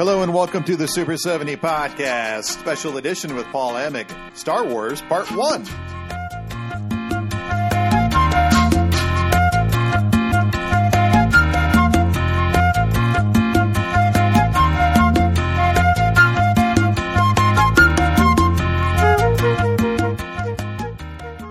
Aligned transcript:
Hello 0.00 0.22
and 0.22 0.32
welcome 0.32 0.64
to 0.64 0.76
the 0.76 0.86
Super 0.86 1.18
70 1.18 1.56
Podcast, 1.56 2.44
special 2.44 2.96
edition 2.96 3.36
with 3.36 3.44
Paul 3.48 3.74
Emig, 3.74 4.08
Star 4.34 4.64
Wars 4.64 5.02
Part 5.02 5.30
1. 5.30 5.64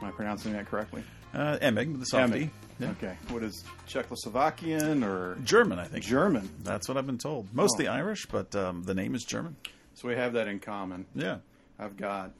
Am 0.00 0.08
I 0.08 0.10
pronouncing 0.10 0.54
that 0.54 0.66
correctly? 0.66 1.04
Uh, 1.32 1.58
Emig, 1.62 2.00
the 2.00 2.04
softy. 2.04 2.50
Yeah. 2.80 2.90
Okay. 2.90 3.16
What 3.28 3.42
is 3.42 3.64
Czechoslovakian 3.88 5.04
or 5.06 5.36
German, 5.44 5.78
I 5.78 5.84
think. 5.86 6.04
German? 6.04 6.48
That's 6.62 6.88
what 6.88 6.96
I've 6.96 7.06
been 7.06 7.18
told. 7.18 7.52
Mostly 7.54 7.86
Oh. 7.88 7.92
Irish, 7.92 8.26
but 8.26 8.54
um, 8.56 8.82
the 8.82 8.94
name 8.94 9.14
is 9.14 9.24
German. 9.24 9.56
So 9.94 10.08
we 10.08 10.16
have 10.16 10.32
that 10.32 10.48
in 10.48 10.58
common. 10.58 11.06
Yeah. 11.14 11.38
I've 11.78 11.96
got 11.96 12.32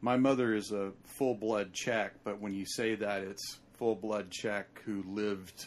my 0.00 0.16
mother 0.16 0.54
is 0.54 0.70
a 0.70 0.92
full 1.18 1.34
blood 1.34 1.72
Czech, 1.72 2.12
but 2.24 2.40
when 2.40 2.52
you 2.54 2.66
say 2.66 2.94
that, 2.96 3.22
it's 3.22 3.58
full 3.78 3.94
blood 3.94 4.30
Czech 4.30 4.82
who 4.84 5.02
lived 5.08 5.64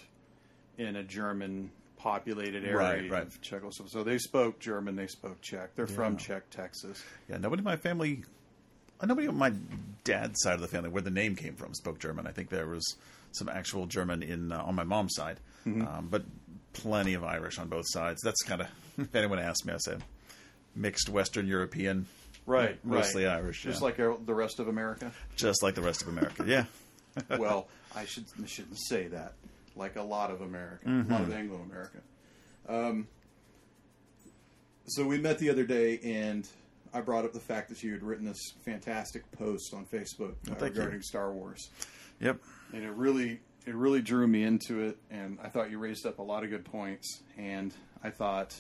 in 0.77 0.95
a 0.95 1.03
German 1.03 1.71
populated 1.97 2.63
area 2.63 2.77
Right, 2.77 3.09
right. 3.11 3.23
of 3.23 3.41
Czechoslovakia. 3.41 3.89
So 3.89 4.03
they 4.03 4.19
spoke 4.19 4.59
German, 4.59 4.95
they 4.95 5.07
spoke 5.07 5.41
Czech. 5.41 5.73
They're 5.75 5.87
from 5.87 6.17
Czech, 6.17 6.49
Texas. 6.51 7.03
Yeah, 7.27 7.37
nobody 7.37 7.61
in 7.61 7.63
my 7.63 7.77
family, 7.77 8.23
nobody 9.03 9.27
on 9.27 9.37
my 9.37 9.51
dad's 10.03 10.39
side 10.43 10.53
of 10.53 10.61
the 10.61 10.67
family, 10.67 10.89
where 10.89 11.01
the 11.01 11.09
name 11.09 11.35
came 11.35 11.55
from, 11.55 11.73
spoke 11.73 11.97
German. 11.97 12.27
I 12.27 12.31
think 12.31 12.49
there 12.49 12.67
was 12.67 12.95
some 13.31 13.49
actual 13.49 13.85
German 13.85 14.23
in 14.23 14.51
uh, 14.51 14.61
on 14.63 14.75
my 14.75 14.83
mom's 14.83 15.13
side, 15.15 15.39
Mm-hmm. 15.65 15.85
um, 15.87 16.07
but 16.09 16.23
plenty 16.73 17.13
of 17.13 17.23
Irish 17.23 17.59
on 17.59 17.67
both 17.67 17.85
sides. 17.87 18.21
That's 18.23 18.41
kind 18.43 18.61
of, 18.61 18.67
if 18.97 19.13
anyone 19.15 19.39
asks 19.39 19.65
me, 19.65 19.73
I 19.73 19.77
say 19.77 19.97
mixed 20.75 21.09
Western 21.09 21.47
European, 21.47 22.05
Right, 22.45 22.79
mostly 22.85 23.25
right. 23.25 23.35
Irish, 23.37 23.63
Just 23.63 23.81
yeah. 23.81 23.85
like 23.85 23.97
the 23.97 24.33
rest 24.33 24.59
of 24.59 24.67
America. 24.69 25.11
just 25.35 25.61
like 25.63 25.75
the 25.75 25.81
rest 25.81 26.01
of 26.03 26.07
America. 26.07 26.45
Yeah. 26.47 26.65
well, 27.37 27.67
I 27.95 28.05
should 28.05 28.25
I 28.41 28.45
shouldn't 28.45 28.77
say 28.79 29.07
that. 29.07 29.33
Like 29.75 29.95
a 29.97 30.01
lot 30.03 30.31
of 30.31 30.41
America, 30.41 30.85
a 30.85 30.89
Mm-hmm. 30.89 31.11
lot 31.11 31.21
of 31.21 31.33
Anglo 31.33 31.57
America. 31.57 31.97
Um, 32.69 33.07
so 34.87 35.05
we 35.05 35.17
met 35.19 35.39
the 35.39 35.49
other 35.49 35.65
day, 35.65 35.99
and 36.03 36.47
I 36.93 37.01
brought 37.01 37.25
up 37.25 37.33
the 37.33 37.39
fact 37.39 37.69
that 37.69 37.83
you 37.83 37.91
had 37.91 38.03
written 38.03 38.25
this 38.25 38.53
fantastic 38.63 39.29
post 39.33 39.73
on 39.73 39.85
Facebook 39.85 40.35
uh, 40.49 40.55
thank 40.55 40.75
you. 40.75 40.79
regarding 40.81 41.01
Star 41.01 41.31
Wars, 41.31 41.69
Yep. 42.21 42.39
And 42.73 42.83
it 42.83 42.91
really 42.91 43.39
it 43.65 43.75
really 43.75 44.01
drew 44.01 44.27
me 44.27 44.43
into 44.43 44.81
it. 44.81 44.97
And 45.11 45.37
I 45.43 45.49
thought 45.49 45.69
you 45.69 45.77
raised 45.77 46.05
up 46.05 46.19
a 46.19 46.23
lot 46.23 46.43
of 46.43 46.49
good 46.49 46.65
points, 46.65 47.21
and 47.37 47.73
I 48.03 48.09
thought. 48.09 48.55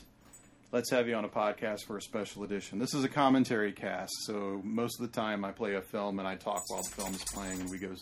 Let's 0.69 0.91
have 0.91 1.07
you 1.07 1.15
on 1.15 1.23
a 1.23 1.29
podcast 1.29 1.85
for 1.87 1.95
a 1.95 2.01
special 2.01 2.43
edition. 2.43 2.77
This 2.77 2.93
is 2.93 3.05
a 3.05 3.07
commentary 3.07 3.71
cast, 3.71 4.11
so 4.25 4.59
most 4.65 4.99
of 4.99 5.09
the 5.09 5.17
time 5.17 5.45
I 5.45 5.51
play 5.51 5.75
a 5.75 5.81
film 5.81 6.19
and 6.19 6.27
I 6.27 6.35
talk 6.35 6.69
while 6.69 6.83
the 6.83 6.89
film 6.89 7.13
is 7.13 7.23
playing, 7.33 7.61
and 7.61 7.69
we 7.69 7.77
go 7.77 7.95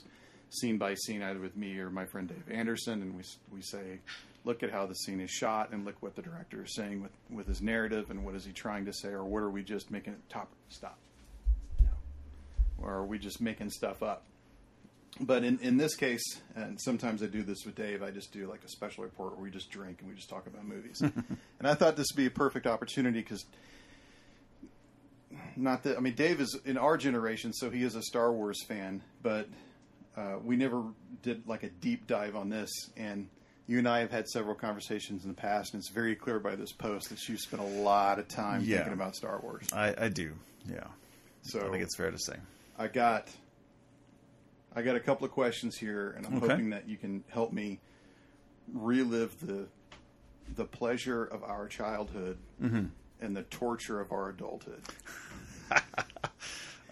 scene 0.49 0.79
by 0.79 0.95
scene, 0.95 1.21
either 1.21 1.39
with 1.39 1.55
me 1.55 1.77
or 1.77 1.91
my 1.91 2.05
friend 2.05 2.27
Dave 2.27 2.49
Anderson, 2.51 3.03
and 3.03 3.15
we 3.15 3.23
we 3.53 3.61
say, 3.61 3.99
look 4.45 4.63
at 4.63 4.71
how 4.71 4.87
the 4.87 4.95
scene 4.95 5.19
is 5.19 5.29
shot, 5.29 5.71
and 5.71 5.85
look 5.85 6.01
what 6.01 6.15
the 6.15 6.23
director 6.23 6.63
is 6.63 6.73
saying 6.73 7.03
with 7.03 7.11
with 7.29 7.47
his 7.47 7.61
narrative, 7.61 8.09
and 8.09 8.25
what 8.25 8.33
is 8.33 8.45
he 8.45 8.51
trying 8.51 8.85
to 8.85 8.93
say, 8.93 9.09
or 9.09 9.23
what 9.23 9.43
are 9.43 9.49
we 9.51 9.63
just 9.63 9.91
making 9.91 10.13
it 10.13 10.19
top 10.27 10.49
stop, 10.69 10.97
no. 11.81 11.89
or 12.81 12.93
are 12.93 13.05
we 13.05 13.19
just 13.19 13.41
making 13.41 13.69
stuff 13.69 14.01
up? 14.01 14.23
But 15.19 15.43
in, 15.45 15.59
in 15.59 15.77
this 15.77 15.95
case, 15.95 16.23
and 16.55 16.77
sometimes 16.81 17.23
I 17.23 17.27
do 17.27 17.41
this 17.41 17.65
with 17.65 17.75
Dave, 17.75 18.03
I 18.03 18.11
just 18.11 18.33
do 18.33 18.47
like 18.49 18.63
a 18.65 18.67
special 18.67 19.03
report 19.05 19.33
where 19.35 19.43
we 19.43 19.49
just 19.49 19.69
drink 19.69 19.99
and 20.01 20.09
we 20.09 20.15
just 20.15 20.29
talk 20.29 20.45
about 20.45 20.65
movies. 20.65 20.99
and 21.01 21.23
I 21.63 21.73
thought 21.73 21.95
this 21.95 22.07
would 22.11 22.17
be 22.17 22.25
a 22.25 22.31
perfect 22.31 22.67
opportunity 22.67 23.19
because 23.21 23.45
not 25.55 25.83
that 25.83 25.97
I 25.97 26.01
mean 26.01 26.15
Dave 26.15 26.41
is 26.41 26.57
in 26.65 26.77
our 26.77 26.97
generation, 26.97 27.53
so 27.53 27.69
he 27.69 27.83
is 27.83 27.95
a 27.95 28.01
Star 28.01 28.31
Wars 28.33 28.61
fan, 28.67 29.01
but 29.21 29.47
uh, 30.17 30.35
we 30.43 30.55
never 30.55 30.83
did 31.23 31.47
like 31.47 31.63
a 31.63 31.69
deep 31.69 32.07
dive 32.07 32.35
on 32.35 32.49
this. 32.49 32.69
And 32.97 33.29
you 33.67 33.79
and 33.79 33.87
I 33.87 33.99
have 33.99 34.11
had 34.11 34.27
several 34.27 34.55
conversations 34.55 35.23
in 35.23 35.29
the 35.29 35.35
past, 35.35 35.73
and 35.73 35.79
it's 35.81 35.89
very 35.89 36.15
clear 36.15 36.39
by 36.39 36.55
this 36.55 36.71
post 36.71 37.09
that 37.09 37.27
you 37.27 37.37
spent 37.37 37.61
a 37.61 37.65
lot 37.65 38.19
of 38.19 38.27
time 38.27 38.61
Yeah. 38.63 38.77
thinking 38.77 38.93
about 38.93 39.15
Star 39.15 39.39
Wars. 39.41 39.67
I, 39.73 39.93
I 39.97 40.09
do. 40.09 40.33
Yeah. 40.69 40.87
So 41.41 41.65
I 41.67 41.71
think 41.71 41.83
it's 41.83 41.95
fair 41.95 42.11
to 42.11 42.19
say. 42.19 42.35
I 42.77 42.87
got 42.87 43.29
I 44.75 44.81
got 44.81 44.95
a 44.95 44.99
couple 44.99 45.25
of 45.25 45.31
questions 45.31 45.77
here, 45.77 46.13
and 46.17 46.25
I'm 46.25 46.37
Okay. 46.37 46.47
hoping 46.49 46.69
that 46.71 46.87
you 46.89 46.97
can 46.97 47.23
help 47.29 47.53
me 47.53 47.79
relive 48.73 49.39
the 49.45 49.67
the 50.55 50.65
pleasure 50.65 51.23
of 51.25 51.43
our 51.43 51.67
childhood 51.67 52.37
Mm-hmm. 52.61 52.85
and 53.21 53.35
the 53.35 53.43
torture 53.43 53.99
of 53.99 54.11
our 54.11 54.29
adulthood. 54.29 54.81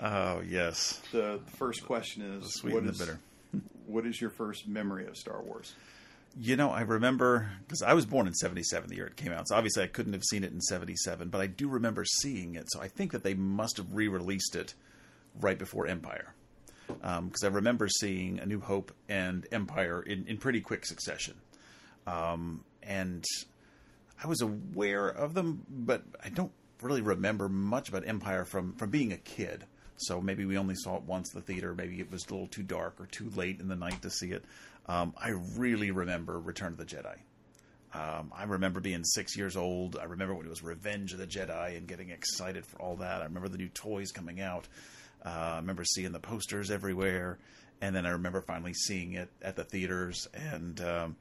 Oh, 0.01 0.41
yes. 0.41 0.99
The 1.11 1.39
first 1.57 1.85
question 1.85 2.23
is: 2.23 2.55
sweet 2.55 2.73
what 2.73 2.79
and 2.83 2.89
the 2.89 2.93
is- 2.93 2.99
bitter. 2.99 3.19
What 3.85 4.05
is 4.07 4.19
your 4.19 4.29
first 4.31 4.67
memory 4.67 5.05
of 5.05 5.15
Star 5.17 5.41
Wars? 5.41 5.73
You 6.37 6.55
know, 6.55 6.71
I 6.71 6.81
remember 6.81 7.51
because 7.67 7.81
I 7.83 7.93
was 7.93 8.05
born 8.05 8.27
in 8.27 8.33
'77, 8.33 8.89
the 8.89 8.95
year 8.95 9.05
it 9.07 9.15
came 9.15 9.31
out. 9.31 9.47
So 9.47 9.55
obviously, 9.55 9.83
I 9.83 9.87
couldn't 9.87 10.13
have 10.13 10.23
seen 10.23 10.43
it 10.43 10.51
in 10.51 10.59
'77, 10.61 11.29
but 11.29 11.39
I 11.41 11.47
do 11.47 11.67
remember 11.69 12.03
seeing 12.05 12.55
it. 12.55 12.65
So 12.71 12.81
I 12.81 12.87
think 12.87 13.11
that 13.11 13.23
they 13.23 13.33
must 13.35 13.77
have 13.77 13.93
re-released 13.93 14.55
it 14.55 14.73
right 15.39 15.59
before 15.59 15.85
Empire, 15.87 16.33
because 16.87 17.43
I 17.43 17.47
remember 17.47 17.87
seeing 17.87 18.39
A 18.39 18.45
New 18.45 18.59
Hope 18.59 18.91
and 19.09 19.45
Empire 19.51 20.01
in, 20.01 20.25
in 20.27 20.37
pretty 20.37 20.61
quick 20.61 20.85
succession, 20.85 21.35
um, 22.07 22.63
and 22.81 23.23
I 24.23 24.27
was 24.27 24.41
aware 24.41 25.07
of 25.07 25.33
them, 25.33 25.65
but 25.69 26.03
I 26.23 26.29
don't 26.29 26.51
really 26.81 27.01
remember 27.01 27.49
much 27.49 27.89
about 27.89 28.07
Empire 28.07 28.45
from 28.45 28.73
from 28.73 28.89
being 28.89 29.13
a 29.13 29.17
kid. 29.17 29.65
So 29.97 30.19
maybe 30.19 30.45
we 30.45 30.57
only 30.57 30.75
saw 30.75 30.97
it 30.97 31.03
once 31.03 31.33
in 31.33 31.39
the 31.39 31.45
theater. 31.45 31.73
Maybe 31.73 31.99
it 31.99 32.11
was 32.11 32.25
a 32.27 32.33
little 32.33 32.47
too 32.47 32.63
dark 32.63 32.99
or 32.99 33.05
too 33.05 33.29
late 33.35 33.59
in 33.59 33.67
the 33.67 33.75
night 33.75 34.01
to 34.01 34.09
see 34.09 34.31
it. 34.31 34.43
Um, 34.87 35.13
I 35.17 35.29
really 35.55 35.91
remember 35.91 36.39
Return 36.39 36.73
of 36.73 36.77
the 36.77 36.85
Jedi. 36.85 37.15
Um, 37.93 38.33
I 38.35 38.43
remember 38.45 38.79
being 38.79 39.03
six 39.03 39.37
years 39.37 39.55
old. 39.55 39.97
I 40.01 40.05
remember 40.05 40.33
when 40.33 40.45
it 40.45 40.49
was 40.49 40.63
Revenge 40.63 41.13
of 41.13 41.19
the 41.19 41.27
Jedi 41.27 41.77
and 41.77 41.87
getting 41.87 42.09
excited 42.09 42.65
for 42.65 42.81
all 42.81 42.95
that. 42.97 43.21
I 43.21 43.25
remember 43.25 43.49
the 43.49 43.57
new 43.57 43.69
toys 43.69 44.11
coming 44.11 44.41
out. 44.41 44.67
Uh, 45.25 45.29
I 45.29 45.55
remember 45.57 45.83
seeing 45.85 46.11
the 46.11 46.19
posters 46.19 46.69
everywhere, 46.71 47.37
and 47.81 47.95
then 47.95 48.05
I 48.05 48.09
remember 48.09 48.41
finally 48.41 48.73
seeing 48.73 49.13
it 49.13 49.29
at 49.41 49.55
the 49.55 49.63
theaters. 49.63 50.27
And 50.33 50.81
um, 50.81 51.15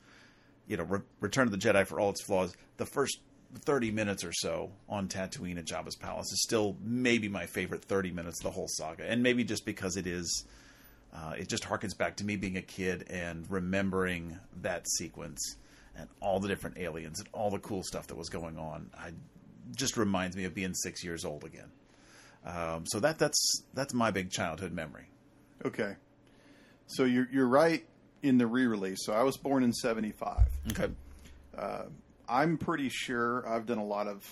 you 0.66 0.76
know, 0.76 0.84
Re- 0.84 1.00
Return 1.20 1.46
of 1.46 1.52
the 1.52 1.58
Jedi, 1.58 1.86
for 1.86 2.00
all 2.00 2.10
its 2.10 2.22
flaws, 2.22 2.54
the 2.76 2.86
first 2.86 3.18
30 3.54 3.90
minutes 3.90 4.24
or 4.24 4.32
so 4.32 4.70
on 4.88 5.08
Tatooine 5.08 5.58
at 5.58 5.66
Jabba's 5.66 5.96
palace 5.96 6.32
is 6.32 6.42
still 6.42 6.76
maybe 6.82 7.28
my 7.28 7.46
favorite 7.46 7.84
30 7.84 8.10
minutes 8.10 8.38
of 8.40 8.44
the 8.44 8.50
whole 8.50 8.68
saga, 8.68 9.04
and 9.04 9.22
maybe 9.22 9.44
just 9.44 9.64
because 9.66 9.96
it 9.96 10.06
is 10.06 10.44
Uh, 11.14 11.34
it 11.38 11.46
just 11.46 11.64
harkens 11.64 11.94
back 11.96 12.16
to 12.16 12.24
me 12.24 12.36
being 12.36 12.56
a 12.56 12.62
kid 12.62 13.04
and 13.10 13.44
remembering 13.50 14.38
that 14.62 14.88
sequence 14.88 15.56
and 15.94 16.08
all 16.20 16.40
the 16.40 16.48
different 16.48 16.78
aliens 16.78 17.18
and 17.20 17.28
all 17.34 17.50
the 17.50 17.58
cool 17.58 17.82
stuff 17.82 18.06
that 18.06 18.16
was 18.16 18.30
going 18.30 18.56
on. 18.56 18.88
I 18.96 19.10
just 19.76 19.98
reminds 19.98 20.36
me 20.38 20.44
of 20.44 20.54
being 20.54 20.72
six 20.72 21.04
years 21.04 21.26
old 21.26 21.44
again. 21.44 21.70
Um, 22.44 22.84
so 22.86 23.00
that 23.00 23.18
that's 23.18 23.62
that's 23.74 23.94
my 23.94 24.10
big 24.10 24.30
childhood 24.30 24.72
memory. 24.72 25.08
Okay. 25.64 25.94
So 26.86 27.04
you're 27.04 27.28
you're 27.32 27.48
right 27.48 27.84
in 28.22 28.38
the 28.38 28.46
re-release. 28.46 28.98
So 29.04 29.12
I 29.12 29.22
was 29.22 29.36
born 29.36 29.62
in 29.62 29.72
'75. 29.72 30.48
Okay. 30.72 30.92
I'm 32.28 32.56
pretty 32.56 32.88
sure 32.88 33.46
I've 33.46 33.66
done 33.66 33.78
a 33.78 33.84
lot 33.84 34.06
of 34.06 34.24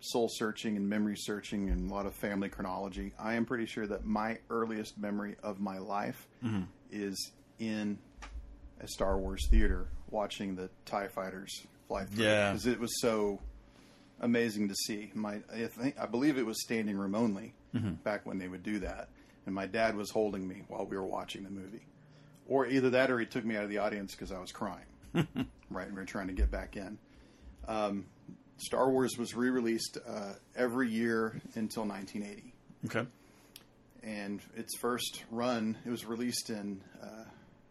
soul 0.00 0.28
searching 0.30 0.76
and 0.76 0.88
memory 0.88 1.16
searching 1.16 1.68
and 1.68 1.90
a 1.90 1.94
lot 1.94 2.06
of 2.06 2.14
family 2.14 2.48
chronology. 2.48 3.12
I 3.18 3.34
am 3.34 3.44
pretty 3.44 3.66
sure 3.66 3.86
that 3.86 4.04
my 4.04 4.38
earliest 4.50 4.96
memory 4.98 5.36
of 5.42 5.58
my 5.60 5.78
life 5.78 6.28
is 6.90 7.32
in 7.58 7.98
a 8.80 8.86
Star 8.88 9.18
Wars 9.18 9.46
theater 9.50 9.88
watching 10.10 10.54
the 10.54 10.70
Tie 10.86 11.08
Fighters 11.08 11.66
fly 11.88 12.04
through. 12.04 12.24
Yeah. 12.24 12.52
because 12.52 12.66
it 12.66 12.78
was 12.78 13.00
so 13.00 13.40
amazing 14.20 14.68
to 14.68 14.74
see. 14.74 15.10
My, 15.14 15.40
I 15.52 15.66
think 15.66 15.98
I 16.00 16.06
believe 16.06 16.38
it 16.38 16.46
was 16.46 16.62
standing 16.62 16.96
room 16.96 17.14
only 17.14 17.54
back 18.04 18.26
when 18.26 18.38
they 18.38 18.48
would 18.48 18.62
do 18.62 18.78
that, 18.80 19.08
and 19.46 19.54
my 19.54 19.66
dad 19.66 19.96
was 19.96 20.10
holding 20.10 20.46
me 20.46 20.62
while 20.68 20.86
we 20.86 20.96
were 20.96 21.06
watching 21.06 21.42
the 21.44 21.50
movie, 21.50 21.86
or 22.48 22.66
either 22.66 22.90
that 22.90 23.10
or 23.10 23.18
he 23.18 23.26
took 23.26 23.44
me 23.44 23.56
out 23.56 23.64
of 23.64 23.70
the 23.70 23.78
audience 23.78 24.12
because 24.14 24.32
I 24.32 24.38
was 24.40 24.52
crying. 24.52 24.84
right, 25.14 25.86
and 25.86 25.94
we 25.94 26.00
were 26.00 26.04
trying 26.04 26.28
to 26.28 26.32
get 26.32 26.50
back 26.50 26.76
in. 26.76 26.98
Um, 27.68 28.06
Star 28.58 28.90
Wars 28.90 29.16
was 29.18 29.34
re-released 29.34 29.98
uh, 30.06 30.32
every 30.56 30.90
year 30.90 31.40
until 31.54 31.84
1980 31.86 32.52
Okay. 32.86 33.06
and 34.02 34.40
its 34.56 34.76
first 34.78 35.24
run 35.30 35.76
it 35.86 35.90
was 35.90 36.04
released 36.04 36.50
in 36.50 36.80
uh, 37.02 37.24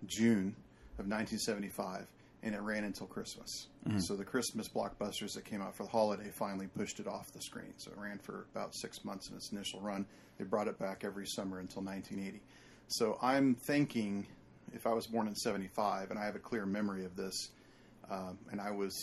June 0.05 0.55
of 0.97 1.05
1975 1.07 2.07
and 2.43 2.55
it 2.55 2.61
ran 2.61 2.83
until 2.83 3.05
Christmas. 3.07 3.67
So 3.97 4.15
the 4.15 4.23
Christmas 4.23 4.69
blockbusters 4.69 5.33
that 5.33 5.45
came 5.45 5.61
out 5.61 5.75
for 5.75 5.83
the 5.83 5.89
holiday 5.89 6.29
finally 6.31 6.67
pushed 6.67 6.99
it 6.99 7.07
off 7.07 7.31
the 7.33 7.41
screen. 7.41 7.73
So 7.77 7.91
it 7.91 7.97
ran 7.97 8.19
for 8.19 8.45
about 8.53 8.75
six 8.75 9.03
months 9.03 9.29
in 9.29 9.35
its 9.35 9.51
initial 9.51 9.81
run. 9.81 10.05
They 10.37 10.45
brought 10.45 10.67
it 10.67 10.77
back 10.79 11.03
every 11.03 11.25
summer 11.25 11.59
until 11.59 11.81
1980. 11.83 12.41
So 12.87 13.17
I'm 13.21 13.55
thinking, 13.55 14.27
if 14.73 14.85
I 14.87 14.93
was 14.93 15.07
born 15.07 15.27
in 15.27 15.35
75 15.35 16.11
and 16.11 16.19
I 16.19 16.25
have 16.25 16.35
a 16.35 16.39
clear 16.39 16.65
memory 16.65 17.03
of 17.03 17.15
this, 17.15 17.49
um, 18.11 18.37
and 18.51 18.61
I 18.61 18.71
was 18.71 18.93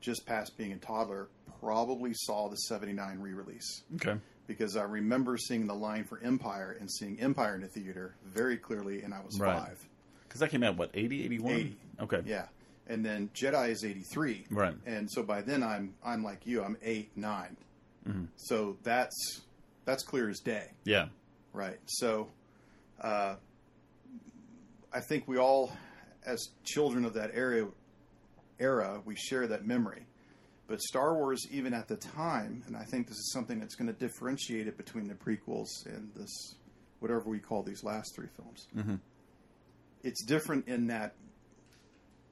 just 0.00 0.24
past 0.26 0.56
being 0.56 0.72
a 0.72 0.76
toddler, 0.78 1.28
probably 1.60 2.12
saw 2.14 2.48
the 2.48 2.56
79 2.56 3.18
re-release 3.20 3.82
Okay. 3.96 4.18
because 4.46 4.76
I 4.76 4.82
remember 4.84 5.36
seeing 5.36 5.66
the 5.66 5.74
line 5.74 6.04
for 6.04 6.18
Empire 6.22 6.76
and 6.80 6.90
seeing 6.90 7.18
Empire 7.20 7.54
in 7.54 7.60
the 7.62 7.68
theater 7.68 8.14
very 8.24 8.56
clearly, 8.56 9.02
and 9.02 9.12
I 9.14 9.20
was 9.20 9.38
Right. 9.38 9.58
five. 9.58 9.88
Because 10.28 10.40
that 10.40 10.50
came 10.50 10.62
out 10.62 10.76
what 10.76 10.90
80, 10.94 11.24
81? 11.24 11.52
80. 11.54 11.76
Okay. 12.00 12.22
Yeah, 12.26 12.46
and 12.86 13.04
then 13.04 13.30
Jedi 13.34 13.70
is 13.70 13.84
eighty 13.84 14.02
three. 14.02 14.46
Right. 14.50 14.74
And 14.86 15.10
so 15.10 15.22
by 15.22 15.42
then 15.42 15.62
I'm 15.62 15.94
I'm 16.04 16.22
like 16.22 16.46
you. 16.46 16.62
I'm 16.62 16.76
eight 16.82 17.10
nine. 17.16 17.56
Mm-hmm. 18.08 18.24
So 18.36 18.76
that's 18.82 19.42
that's 19.84 20.02
clear 20.02 20.28
as 20.28 20.40
day. 20.40 20.72
Yeah. 20.84 21.06
Right. 21.52 21.78
So, 21.86 22.28
uh, 23.00 23.36
I 24.92 25.00
think 25.00 25.26
we 25.26 25.38
all, 25.38 25.72
as 26.26 26.50
children 26.64 27.04
of 27.04 27.14
that 27.14 27.30
era, 27.32 27.66
era, 28.58 29.00
we 29.04 29.16
share 29.16 29.46
that 29.46 29.66
memory. 29.66 30.06
But 30.66 30.82
Star 30.82 31.14
Wars, 31.14 31.46
even 31.50 31.72
at 31.72 31.88
the 31.88 31.96
time, 31.96 32.62
and 32.66 32.76
I 32.76 32.82
think 32.82 33.06
this 33.06 33.16
is 33.16 33.32
something 33.32 33.60
that's 33.60 33.74
going 33.74 33.86
to 33.86 33.92
differentiate 33.92 34.66
it 34.66 34.76
between 34.76 35.06
the 35.06 35.14
prequels 35.14 35.68
and 35.86 36.10
this, 36.14 36.56
whatever 36.98 37.30
we 37.30 37.38
call 37.38 37.62
these 37.62 37.84
last 37.84 38.14
three 38.16 38.28
films. 38.36 38.66
It's 40.02 40.24
different 40.24 40.66
in 40.68 40.88
that 40.88 41.14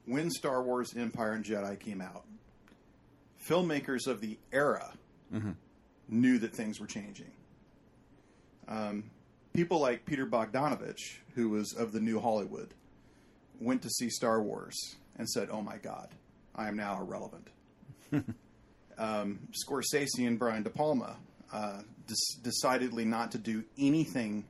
when 0.05 0.29
Star 0.29 0.61
Wars, 0.63 0.93
Empire, 0.95 1.33
and 1.33 1.43
Jedi 1.43 1.79
came 1.79 2.01
out, 2.01 2.25
filmmakers 3.47 4.07
of 4.07 4.21
the 4.21 4.37
era 4.51 4.93
knew 6.07 6.37
that 6.39 6.53
things 6.53 6.79
were 6.79 6.87
changing 6.87 7.31
people 9.55 9.79
like 9.79 10.05
Peter 10.05 10.25
Bogdanovich, 10.25 11.17
who 11.33 11.49
was 11.49 11.73
of 11.73 11.93
the 11.93 12.01
New 12.01 12.19
Hollywood, 12.19 12.73
went 13.59 13.81
to 13.83 13.89
see 13.89 14.09
Star 14.09 14.41
Wars 14.41 14.75
and 15.17 15.27
said, 15.29 15.49
"Oh 15.49 15.61
my 15.61 15.77
God, 15.77 16.09
I 16.53 16.67
am 16.67 16.75
now 16.75 16.99
irrelevant." 16.99 17.47
um, 18.97 19.39
Scorsese 19.51 20.27
and 20.27 20.37
Brian 20.37 20.63
De 20.63 20.69
Palma 20.69 21.15
uh, 21.53 21.81
des- 22.05 22.41
decidedly 22.43 23.05
not 23.05 23.31
to 23.31 23.37
do 23.37 23.63
anything 23.79 24.45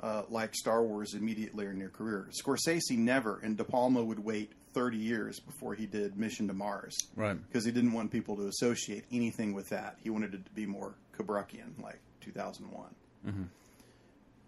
uh, 0.00 0.22
like 0.28 0.54
Star 0.54 0.82
Wars 0.82 1.14
immediately 1.14 1.66
in 1.66 1.78
their 1.78 1.88
career. 1.88 2.28
Scorsese 2.38 2.98
never, 2.98 3.40
and 3.42 3.56
De 3.56 3.64
Palma 3.64 4.04
would 4.04 4.22
wait 4.22 4.52
30 4.74 4.96
years 4.98 5.40
before 5.40 5.74
he 5.74 5.86
did 5.86 6.18
Mission 6.18 6.46
to 6.48 6.52
Mars 6.54 6.94
Right. 7.16 7.36
because 7.48 7.64
he 7.64 7.70
didn't 7.70 7.92
want 7.92 8.10
people 8.10 8.36
to 8.36 8.46
associate 8.48 9.04
anything 9.12 9.54
with 9.54 9.68
that. 9.70 9.96
He 10.02 10.10
wanted 10.10 10.34
it 10.34 10.44
to 10.44 10.50
be 10.52 10.66
more 10.66 10.94
Kubrickian, 11.16 11.80
like 11.82 12.00
2001. 12.20 13.48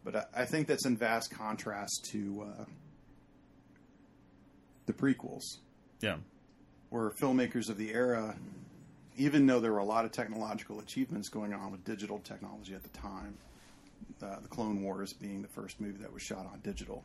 But 0.04 0.16
I, 0.16 0.42
I 0.42 0.44
think 0.44 0.66
that's 0.68 0.84
in 0.86 0.96
vast 0.96 1.30
contrast 1.30 2.08
to 2.12 2.46
uh, 2.60 2.64
the 4.86 4.92
prequels, 4.92 5.58
Yeah. 6.00 6.16
where 6.90 7.10
filmmakers 7.10 7.68
of 7.68 7.76
the 7.78 7.92
era, 7.92 8.36
even 9.16 9.46
though 9.46 9.60
there 9.60 9.72
were 9.72 9.78
a 9.78 9.84
lot 9.84 10.04
of 10.04 10.12
technological 10.12 10.78
achievements 10.80 11.28
going 11.28 11.52
on 11.54 11.72
with 11.72 11.84
digital 11.84 12.18
technology 12.20 12.74
at 12.74 12.82
the 12.82 12.88
time, 12.90 13.36
uh, 14.22 14.38
the 14.40 14.48
Clone 14.48 14.82
Wars 14.82 15.12
being 15.12 15.42
the 15.42 15.48
first 15.48 15.80
movie 15.80 15.98
that 16.02 16.12
was 16.12 16.22
shot 16.22 16.46
on 16.52 16.60
digital. 16.62 17.02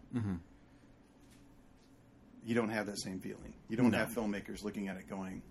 You 2.43 2.55
don't 2.55 2.69
have 2.69 2.87
that 2.87 2.99
same 2.99 3.19
feeling. 3.19 3.53
You 3.69 3.77
don't 3.77 3.91
No. 3.91 3.97
have 3.99 4.09
filmmakers 4.09 4.63
looking 4.63 4.87
at 4.87 4.97
it 4.97 5.07
going, 5.07 5.41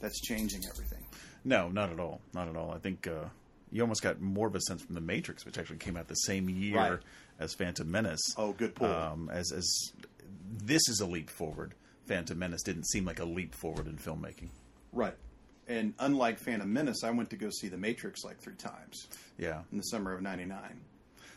"That's 0.00 0.20
changing 0.20 0.62
everything." 0.68 1.04
No, 1.44 1.68
not 1.68 1.90
at 1.90 2.00
all. 2.00 2.20
Not 2.34 2.48
at 2.48 2.56
all. 2.56 2.72
I 2.72 2.78
think 2.78 3.06
uh, 3.06 3.28
you 3.70 3.82
almost 3.82 4.02
got 4.02 4.20
more 4.20 4.48
of 4.48 4.54
a 4.54 4.60
sense 4.62 4.82
from 4.82 4.94
The 4.96 5.00
Matrix, 5.00 5.44
which 5.44 5.58
actually 5.58 5.78
came 5.78 5.96
out 5.96 6.08
the 6.08 6.14
same 6.14 6.48
year 6.48 6.76
Right. 6.76 6.98
as 7.38 7.54
Phantom 7.54 7.88
Menace. 7.90 8.20
Oh, 8.36 8.52
good 8.52 8.74
pull. 8.74 8.88
Um, 8.92 9.30
as 9.30 9.52
as 9.52 9.92
this 10.48 10.88
is 10.88 11.00
a 11.00 11.06
leap 11.06 11.30
forward. 11.30 11.74
Phantom 12.06 12.38
Menace 12.38 12.62
didn't 12.62 12.86
seem 12.88 13.04
like 13.04 13.18
a 13.20 13.24
leap 13.24 13.54
forward 13.54 13.86
in 13.86 13.96
filmmaking. 13.96 14.50
Right. 14.92 15.16
And 15.68 15.94
unlike 15.98 16.38
Phantom 16.38 16.72
Menace, 16.72 17.02
I 17.02 17.10
went 17.10 17.30
to 17.30 17.36
go 17.36 17.50
see 17.50 17.66
The 17.68 17.76
Matrix 17.76 18.22
like 18.24 18.38
three 18.40 18.54
times 18.54 19.08
Yeah. 19.38 19.62
in 19.72 19.78
the 19.78 19.84
summer 19.84 20.12
of 20.14 20.22
'99. 20.22 20.80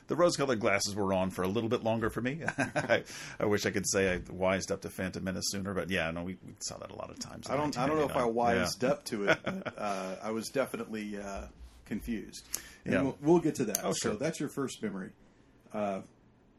The 0.09 0.15
rose-colored 0.15 0.59
glasses 0.59 0.95
were 0.95 1.13
on 1.13 1.29
for 1.29 1.43
a 1.43 1.47
little 1.47 1.69
bit 1.69 1.83
longer 1.83 2.09
for 2.09 2.19
me. 2.21 2.41
I, 2.57 3.03
I 3.39 3.45
wish 3.45 3.65
I 3.65 3.69
could 3.71 3.87
say 3.87 4.13
I 4.15 4.21
wised 4.31 4.71
up 4.71 4.81
to 4.81 4.89
Phantom 4.89 5.23
Menace 5.23 5.45
sooner, 5.51 5.73
but 5.73 5.89
yeah, 5.89 6.09
no, 6.11 6.23
we, 6.23 6.37
we 6.45 6.53
saw 6.59 6.77
that 6.79 6.91
a 6.91 6.95
lot 6.95 7.09
of 7.11 7.19
times. 7.19 7.49
I 7.49 7.55
don't. 7.55 7.77
I 7.77 7.85
don't 7.87 7.97
know 7.97 8.05
if 8.05 8.15
I 8.15 8.25
1999. 8.25 8.61
wised 8.63 8.83
up 8.83 9.05
to 9.05 9.29
it. 9.29 9.39
But, 9.43 9.73
uh, 9.77 10.15
I 10.21 10.31
was 10.31 10.49
definitely 10.49 11.17
uh, 11.17 11.43
confused. 11.85 12.43
And 12.85 12.93
Yeah. 12.93 13.01
we'll, 13.03 13.17
we'll 13.21 13.39
get 13.39 13.55
to 13.55 13.65
that. 13.65 13.81
Oh, 13.83 13.93
So 13.95 14.15
that's 14.15 14.39
your 14.39 14.49
first 14.49 14.81
memory. 14.83 15.11
Uh, 15.73 16.01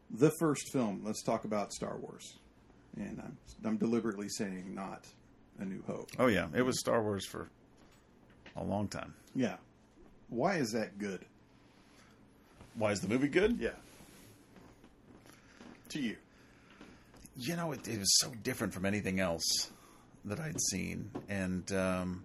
the 0.09 0.31
first 0.39 0.71
film. 0.73 1.01
Let's 1.03 1.21
talk 1.21 1.43
about 1.45 1.71
Star 1.73 1.97
Wars. 1.97 2.37
And 2.97 3.21
I'm, 3.23 3.37
I'm 3.65 3.77
deliberately 3.77 4.27
saying 4.29 4.73
not 4.73 5.05
A 5.59 5.65
New 5.65 5.83
Hope. 5.87 6.09
Oh 6.19 6.27
yeah, 6.27 6.47
it 6.55 6.61
was 6.63 6.79
Star 6.79 7.01
Wars 7.03 7.25
for 7.25 7.49
a 8.55 8.63
long 8.63 8.87
time. 8.87 9.13
Yeah. 9.35 9.55
Why 10.29 10.55
is 10.55 10.71
that 10.71 10.97
good? 10.97 11.25
Why 12.75 12.91
is 12.91 13.01
the 13.01 13.07
movie 13.07 13.27
good? 13.27 13.57
Yeah. 13.59 13.71
To 15.89 15.99
you. 15.99 16.15
you 17.35 17.55
know, 17.55 17.73
it, 17.73 17.87
it 17.87 17.99
was 17.99 18.17
so 18.19 18.31
different 18.43 18.73
from 18.73 18.85
anything 18.85 19.19
else 19.19 19.69
that 20.25 20.39
I'd 20.39 20.59
seen, 20.61 21.11
and 21.27 21.69
um, 21.73 22.23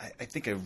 I, 0.00 0.10
I 0.20 0.24
think 0.24 0.48
I, 0.48 0.56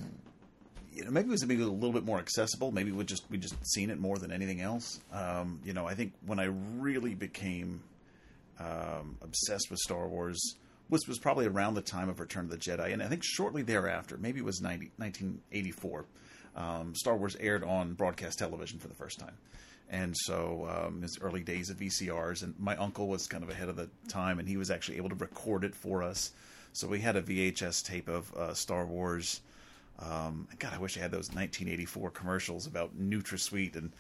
you 0.93 1.05
know, 1.05 1.11
maybe 1.11 1.29
it 1.29 1.33
was 1.33 1.45
maybe 1.47 1.63
a 1.63 1.67
little 1.67 1.93
bit 1.93 2.05
more 2.05 2.19
accessible. 2.19 2.73
Maybe 2.73 2.93
we 2.93 3.05
just 3.05 3.25
we 3.31 3.37
just 3.37 3.55
seen 3.67 3.91
it 3.91 3.99
more 3.99 4.19
than 4.19 4.33
anything 4.33 4.61
else. 4.61 5.01
Um, 5.13 5.61
you 5.65 5.73
know, 5.75 5.87
I 5.87 5.95
think 5.95 6.13
when 6.25 6.39
I 6.39 6.45
really 6.79 7.15
became 7.15 7.83
um, 8.59 9.19
obsessed 9.21 9.71
with 9.71 9.79
Star 9.81 10.09
Wars 10.09 10.57
was 10.89 11.07
was 11.07 11.19
probably 11.19 11.47
around 11.47 11.75
the 11.75 11.83
time 11.83 12.09
of 12.09 12.21
Return 12.21 12.45
of 12.45 12.51
the 12.51 12.57
Jedi, 12.57 12.93
and 12.93 13.03
I 13.03 13.07
think 13.07 13.23
shortly 13.23 13.63
thereafter, 13.63 14.17
maybe 14.17 14.39
it 14.41 14.45
was 14.45 14.61
90, 14.61 14.93
1984. 14.97 16.07
Um, 16.59 16.95
Star 16.95 17.17
Wars 17.17 17.37
aired 17.39 17.63
on 17.63 17.95
broadcast 17.95 18.39
television 18.39 18.79
for 18.79 18.89
the 18.89 18.95
first 18.95 19.19
time, 19.21 19.35
and 19.89 20.15
so 20.17 20.69
um, 20.69 21.01
it's 21.05 21.21
early 21.21 21.41
days 21.41 21.71
of 21.71 21.79
VCRs. 21.79 22.43
And 22.43 22.55
my 22.59 22.77
uncle 22.77 23.07
was 23.07 23.27
kind 23.27 23.45
of 23.45 23.51
ahead 23.51 23.69
of 23.69 23.77
the 23.77 23.89
time, 24.09 24.41
and 24.41 24.49
he 24.49 24.57
was 24.57 24.71
actually 24.71 24.97
able 24.97 25.09
to 25.11 25.15
record 25.15 25.65
it 25.65 25.75
for 25.75 26.03
us. 26.03 26.33
So 26.73 26.89
we 26.89 27.01
had 27.01 27.17
a 27.17 27.23
VHS 27.23 27.85
tape 27.85 28.09
of 28.09 28.33
uh, 28.35 28.55
Star 28.55 28.85
Wars. 28.85 29.41
Um, 30.01 30.49
God, 30.59 30.73
I 30.75 30.79
wish 30.79 30.97
I 30.97 31.01
had 31.01 31.11
those 31.11 31.29
1984 31.29 32.11
commercials 32.11 32.67
about 32.67 32.97
NutraSweet 32.99 33.77
and 33.77 33.93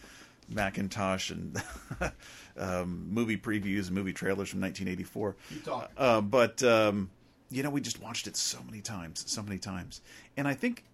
Macintosh 0.48 1.30
and 1.30 1.62
um, 2.58 3.06
movie 3.10 3.36
previews 3.36 3.86
and 3.86 3.92
movie 3.92 4.12
trailers 4.12 4.48
from 4.48 4.60
1984. 4.60 5.36
Keep 5.48 5.64
talking. 5.64 5.88
Uh, 5.96 6.20
but 6.20 6.62
um, 6.62 7.10
you 7.50 7.62
know, 7.62 7.70
we 7.70 7.80
just 7.80 8.02
watched 8.02 8.26
it 8.26 8.36
so 8.36 8.58
many 8.66 8.80
times, 8.80 9.24
so 9.26 9.42
many 9.42 9.58
times, 9.58 10.00
and 10.36 10.46
I 10.46 10.54
think 10.54 10.84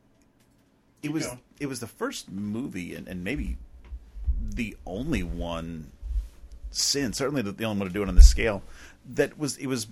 it 1.05 1.13
was 1.13 1.27
going. 1.27 1.41
it 1.61 1.67
was 1.67 1.81
the 1.81 1.87
first 1.87 2.31
movie 2.31 2.95
and, 2.95 3.07
and 3.07 3.23
maybe 3.23 3.57
the 4.41 4.77
only 4.87 5.23
one 5.23 5.91
since. 6.71 7.19
Certainly, 7.19 7.43
the, 7.43 7.53
the 7.53 7.65
only 7.65 7.81
one 7.81 7.89
to 7.89 7.95
do 7.95 8.03
it 8.03 8.09
on 8.09 8.15
this 8.15 8.29
scale. 8.29 8.63
That 9.15 9.39
was 9.39 9.57
it 9.59 9.67
was 9.67 9.87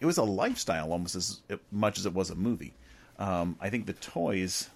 it 0.00 0.06
was 0.06 0.18
a 0.18 0.22
lifestyle 0.22 0.92
almost 0.92 1.14
as 1.14 1.40
much 1.70 1.98
as 1.98 2.06
it 2.06 2.14
was 2.14 2.30
a 2.30 2.34
movie. 2.34 2.74
Um, 3.18 3.56
I 3.60 3.70
think 3.70 3.86
the 3.86 3.92
toys 3.94 4.68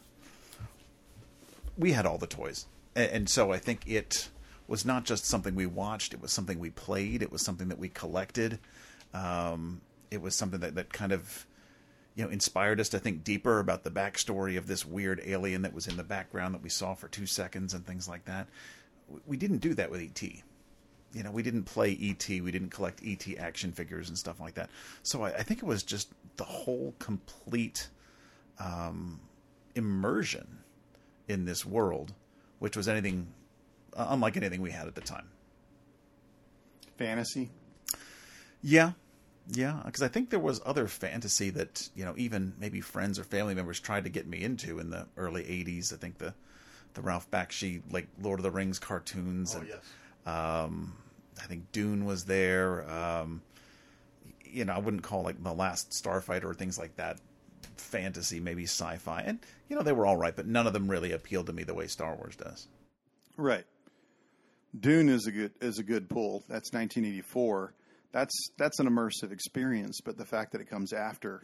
we 1.77 1.93
had 1.93 2.07
all 2.07 2.19
the 2.19 2.27
toys, 2.27 2.67
and, 2.95 3.11
and 3.11 3.29
so 3.29 3.53
I 3.53 3.59
think 3.59 3.83
it 3.87 4.29
was 4.69 4.85
not 4.85 5.05
just 5.05 5.27
something 5.27 5.55
we 5.55 5.67
watched; 5.67 6.15
it 6.15 6.23
was 6.23 6.33
something 6.33 6.59
we 6.59 6.71
played. 6.71 7.23
It 7.23 7.31
was 7.31 7.43
something 7.43 7.69
that 7.69 7.79
we 7.79 7.89
collected. 7.89 8.59
Um, 9.13 9.81
it 10.11 10.23
was 10.23 10.35
something 10.35 10.61
that, 10.61 10.75
that 10.77 10.93
kind 10.93 11.13
of 11.13 11.47
you 12.17 12.25
know 12.25 12.31
inspired 12.31 12.81
us 12.81 12.89
to 12.89 12.99
think 12.99 13.23
deeper 13.23 13.61
about 13.61 13.85
the 13.85 13.91
backstory 13.91 14.57
of 14.57 14.67
this 14.67 14.85
weird 14.85 15.21
alien 15.25 15.63
that 15.63 15.75
was 15.75 15.87
in 15.87 15.97
the 15.97 16.03
background 16.03 16.55
that 16.55 16.63
we 16.63 16.71
saw 16.71 16.95
for 16.95 17.09
two 17.09 17.27
seconds 17.27 17.75
and 17.75 17.87
things 17.87 18.09
like 18.09 18.25
that. 18.25 18.49
We 19.27 19.37
didn't 19.37 19.59
do 19.59 19.75
that 19.75 19.91
with 19.91 20.01
ET. 20.01 20.23
You 21.13 21.23
know, 21.23 21.31
we 21.31 21.43
didn't 21.43 21.65
play 21.65 21.97
ET. 22.01 22.29
We 22.29 22.51
didn't 22.51 22.71
collect 22.71 23.01
ET 23.05 23.25
action 23.39 23.71
figures 23.71 24.09
and 24.09 24.19
stuff 24.19 24.41
like 24.41 24.55
that. 24.55 24.71
So 25.03 25.23
I, 25.23 25.29
I 25.29 25.43
think 25.43 25.63
it 25.63 25.67
was 25.67 25.83
just 25.83 26.09
the 26.37 26.45
whole 26.45 26.95
complete 26.99 27.89
um, 28.59 29.21
immersion 29.75 30.59
in 31.29 31.45
this 31.45 31.65
world, 31.65 32.13
which 32.59 32.77
was 32.77 32.89
anything 32.89 33.29
uh, 33.95 34.07
unlike 34.11 34.37
anything 34.37 34.63
we 34.63 34.71
had 34.71 34.87
at 34.87 34.95
the 34.95 35.01
time. 35.01 35.29
Fantasy. 36.99 37.51
Yeah, 38.63 38.93
yeah, 39.49 39.81
because 39.85 40.03
I 40.03 40.09
think 40.09 40.31
there 40.31 40.41
was 40.41 40.61
other 40.65 40.89
fantasy 40.89 41.51
that 41.51 41.89
you 41.95 42.05
know 42.05 42.15
even 42.17 42.55
maybe 42.59 42.81
friends 42.81 43.19
or 43.19 43.25
family 43.25 43.55
members 43.55 43.79
tried 43.79 44.05
to 44.05 44.11
get 44.11 44.27
me 44.27 44.43
into 44.43 44.79
in 44.79 44.91
the 44.91 45.07
early 45.17 45.45
'80s. 45.45 45.93
I 45.93 45.97
think 45.97 46.19
the 46.19 46.35
the 46.95 47.03
Ralph 47.03 47.31
Bakshi 47.31 47.83
like 47.91 48.09
Lord 48.21 48.41
of 48.41 48.43
the 48.43 48.51
Rings 48.51 48.79
cartoons. 48.79 49.55
Oh 49.55 49.61
and, 49.61 49.69
yes. 49.69 49.79
um, 50.27 50.97
I 51.41 51.47
think 51.47 51.71
Dune 51.73 52.05
was 52.05 52.25
there. 52.25 52.89
Um, 52.91 53.43
you 54.45 54.65
know, 54.65 54.73
I 54.73 54.79
wouldn't 54.79 55.03
call 55.03 55.23
like 55.23 55.43
the 55.43 55.53
Last 55.53 55.91
Starfighter 55.91 56.45
or 56.45 56.55
things 56.55 56.79
like 56.79 56.97
that 56.97 57.19
fantasy, 57.77 58.41
maybe 58.41 58.65
sci-fi, 58.65 59.21
and 59.21 59.39
you 59.69 59.77
know 59.77 59.83
they 59.83 59.93
were 59.93 60.07
all 60.07 60.17
right, 60.17 60.35
but 60.35 60.47
none 60.47 60.67
of 60.67 60.73
them 60.73 60.91
really 60.91 61.13
appealed 61.13 61.47
to 61.47 61.53
me 61.53 61.63
the 61.63 61.75
way 61.75 61.87
Star 61.87 62.17
Wars 62.17 62.35
does. 62.37 62.67
Right. 63.37 63.65
Dune 64.79 65.09
is 65.09 65.27
a 65.27 65.33
good 65.33 65.53
is 65.61 65.79
a 65.79 65.83
good 65.85 66.09
pull. 66.09 66.41
That's 66.49 66.73
1984. 66.73 67.75
That's 68.13 68.49
that's 68.57 68.79
an 68.79 68.89
immersive 68.89 69.33
experience, 69.33 70.01
but 70.05 70.17
the 70.17 70.25
fact 70.25 70.53
that 70.53 70.61
it 70.61 70.71
comes 70.71 70.93
after 70.93 71.43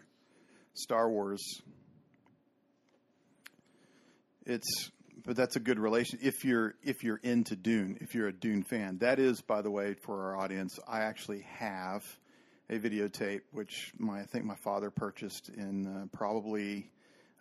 Star 0.75 1.11
Wars, 1.11 1.43
it's 4.47 4.91
but 5.25 5.37
that's 5.37 5.57
a 5.57 5.61
good 5.61 5.79
relation 5.79 6.19
if 6.23 6.45
you're 6.45 6.75
if 6.83 7.05
you're 7.05 7.21
into 7.23 7.57
Dune, 7.57 7.99
if 8.01 8.15
you're 8.15 8.29
a 8.29 8.33
Dune 8.33 8.63
fan. 8.63 8.99
That 8.99 9.19
is, 9.19 9.41
by 9.41 9.63
the 9.63 9.71
way, 9.71 9.95
for 9.95 10.25
our 10.25 10.37
audience, 10.37 10.79
I 10.89 11.01
actually 11.03 11.43
have 11.59 12.05
a 12.71 12.79
videotape 12.79 13.43
which 13.51 13.93
my 13.99 14.21
I 14.21 14.25
think 14.25 14.45
my 14.45 14.57
father 14.65 14.91
purchased 14.91 15.49
in 15.51 15.87
uh, 15.87 16.17
probably 16.17 16.91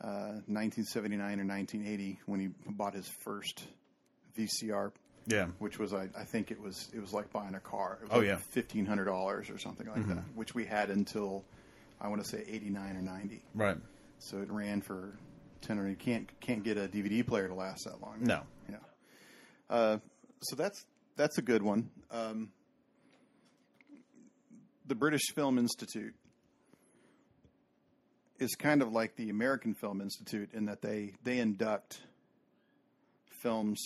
uh, 0.01 0.41
1979 0.47 1.21
or 1.39 1.45
1980 1.45 2.19
when 2.25 2.39
he 2.39 2.49
bought 2.67 2.93
his 2.93 3.07
first 3.23 3.63
VCR 4.37 4.91
Yeah, 5.27 5.47
which 5.59 5.77
was 5.79 5.93
I, 5.93 6.09
I 6.17 6.23
think 6.23 6.51
it 6.51 6.59
was 6.59 6.89
it 6.93 6.99
was 6.99 7.13
like 7.13 7.31
buying 7.31 7.53
a 7.55 7.59
car. 7.59 7.99
It 8.01 8.05
was 8.05 8.11
Oh, 8.13 8.17
like 8.19 8.27
yeah. 8.27 8.35
fifteen 8.37 8.85
hundred 8.85 9.05
dollars 9.05 9.49
or 9.49 9.57
something 9.57 9.87
like 9.87 10.07
that, 10.07 10.23
which 10.35 10.55
we 10.55 10.65
had 10.65 10.89
until 10.89 11.43
I 11.99 12.07
want 12.07 12.23
to 12.23 12.27
say 12.27 12.43
eighty 12.47 12.69
nine 12.69 12.95
or 12.97 13.01
ninety. 13.01 13.41
right. 13.53 13.77
So 14.19 14.37
it 14.39 14.51
ran 14.51 14.81
for 14.81 15.13
ten 15.61 15.77
or 15.79 15.87
you 15.87 15.95
can't 15.95 16.27
can't 16.41 16.63
get 16.63 16.77
a 16.77 16.87
DVD 16.87 17.25
player 17.25 17.47
to 17.47 17.53
last 17.53 17.85
that 17.85 18.01
long. 18.01 18.17
No. 18.21 18.41
yeah. 18.69 18.77
Uh, 19.69 19.97
so 20.41 20.55
that's 20.55 20.85
that's 21.17 21.37
a 21.37 21.41
good 21.43 21.61
one. 21.61 21.89
Um, 22.09 22.49
the 24.87 24.95
British 24.95 25.21
Film 25.35 25.57
Institute 25.59 26.15
is 28.39 28.55
kind 28.55 28.81
of 28.81 28.91
like 28.91 29.15
the 29.15 29.29
American 29.29 29.73
Film 29.75 30.01
Institute 30.01 30.49
in 30.53 30.65
that 30.65 30.81
they 30.81 31.13
they 31.23 31.37
induct 31.37 32.01
films 33.41 33.79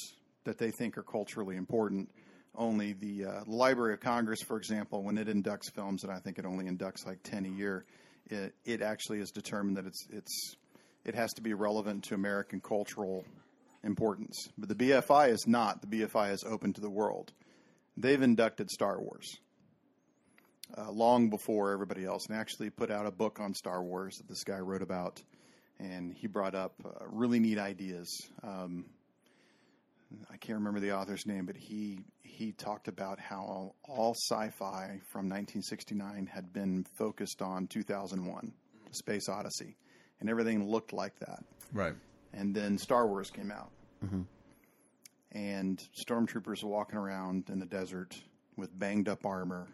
that 0.46 0.58
they 0.58 0.72
think 0.72 0.98
are 0.98 1.04
culturally 1.04 1.58
important. 1.58 2.10
Only 2.56 2.94
the 2.94 3.25
uh, 3.25 3.44
Library 3.46 3.94
of 3.94 4.00
Congress, 4.00 4.42
for 4.42 4.58
example, 4.58 5.04
when 5.04 5.18
it 5.18 5.28
inducts 5.28 5.72
films, 5.74 6.04
and 6.04 6.12
I 6.12 6.20
think 6.20 6.40
it 6.40 6.46
only 6.46 6.66
inducts 6.66 7.06
like 7.06 7.22
ten 7.24 7.46
a 7.46 7.50
year, 7.50 7.86
it, 8.28 8.56
it 8.64 8.82
actually 8.82 9.20
is 9.20 9.32
determined 9.32 9.78
that 9.78 9.86
it's 9.86 10.08
it's 10.10 10.56
it 11.04 11.16
has 11.16 11.34
to 11.34 11.42
be 11.42 11.54
relevant 11.54 12.06
to 12.06 12.16
American 12.16 12.62
cultural 12.62 13.25
importance. 13.84 14.50
But 14.58 14.70
the 14.70 14.75
BFI 14.75 15.30
is 15.30 15.46
not. 15.48 15.82
The 15.82 15.88
BFI 15.88 16.34
is 16.34 16.44
open 16.44 16.74
to 16.74 16.82
the 16.82 16.90
world. 16.90 17.32
They've 17.98 18.22
inducted 18.22 18.70
Star 18.70 19.00
Wars 19.00 19.38
uh, 20.78 20.92
long 20.92 21.30
before 21.30 21.72
everybody 21.72 22.06
else, 22.06 22.25
and 22.28 22.38
actually 22.38 22.70
put 22.70 22.92
out 22.92 23.06
a 23.06 23.12
book 23.12 23.40
on 23.40 23.54
Star 23.54 23.84
Wars 23.84 24.18
that 24.18 24.28
this 24.28 24.44
guy 24.44 24.60
wrote 24.60 24.82
about, 24.82 25.22
and 25.80 26.14
he 26.14 26.28
brought 26.28 26.56
up 26.56 26.74
uh, 26.84 27.06
really 27.08 27.40
neat 27.40 27.60
ideas. 27.60 28.10
Um, 28.44 28.86
I 30.32 30.38
can't 30.38 30.58
remember 30.58 30.80
the 30.80 30.94
author's 30.96 31.26
name, 31.26 31.46
but 31.46 31.56
he 31.56 32.00
he 32.24 32.52
talked 32.52 32.88
about 32.88 33.20
how 33.20 33.74
all 33.84 34.14
sci-fi 34.14 35.00
from 35.10 35.30
1969 35.30 36.28
had 36.28 36.52
been 36.52 36.86
focused 36.96 37.42
on 37.42 37.68
2001, 37.68 38.54
Space 38.92 39.30
Odyssey, 39.30 39.78
and 40.20 40.30
everything 40.30 40.70
looked 40.70 40.92
like 40.94 41.18
that. 41.20 41.44
Right. 41.72 41.96
And 42.34 42.54
then 42.54 42.78
Star 42.78 43.08
Wars 43.08 43.30
came 43.30 43.52
out, 43.52 43.72
mm-hmm. 44.04 44.24
and 45.32 45.82
stormtroopers 45.98 46.64
walking 46.64 46.98
around 46.98 47.50
in 47.50 47.60
the 47.60 47.66
desert 47.66 48.16
with 48.58 48.78
banged 48.78 49.08
up 49.08 49.26
armor 49.26 49.68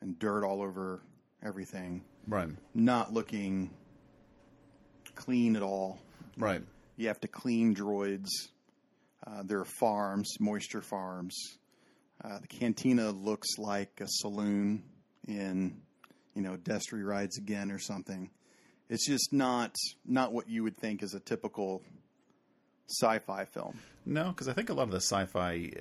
and 0.00 0.18
dirt 0.18 0.44
all 0.44 0.62
over 0.62 1.02
everything, 1.42 2.02
Right. 2.26 2.48
not 2.74 3.12
looking 3.12 3.70
clean 5.14 5.56
at 5.56 5.62
all. 5.62 5.98
Right. 6.38 6.62
You 6.96 7.08
have 7.08 7.20
to 7.20 7.28
clean 7.28 7.74
droids. 7.74 8.28
Uh, 9.26 9.42
there 9.42 9.58
are 9.58 9.64
farms, 9.64 10.36
moisture 10.38 10.82
farms. 10.82 11.36
Uh, 12.24 12.38
the 12.38 12.46
cantina 12.46 13.10
looks 13.10 13.58
like 13.58 14.00
a 14.00 14.06
saloon 14.06 14.82
in, 15.26 15.80
you 16.34 16.42
know, 16.42 16.56
Destry 16.56 17.04
Rides 17.04 17.36
Again 17.36 17.70
or 17.70 17.78
something. 17.78 18.30
It's 18.88 19.06
just 19.06 19.32
not 19.32 19.74
not 20.06 20.32
what 20.32 20.48
you 20.48 20.62
would 20.62 20.76
think 20.76 21.02
is 21.02 21.14
a 21.14 21.20
typical 21.20 21.82
sci-fi 22.88 23.44
film. 23.46 23.78
No, 24.04 24.28
because 24.28 24.46
I 24.46 24.52
think 24.52 24.70
a 24.70 24.74
lot 24.74 24.84
of 24.84 24.92
the 24.92 25.00
sci-fi 25.00 25.72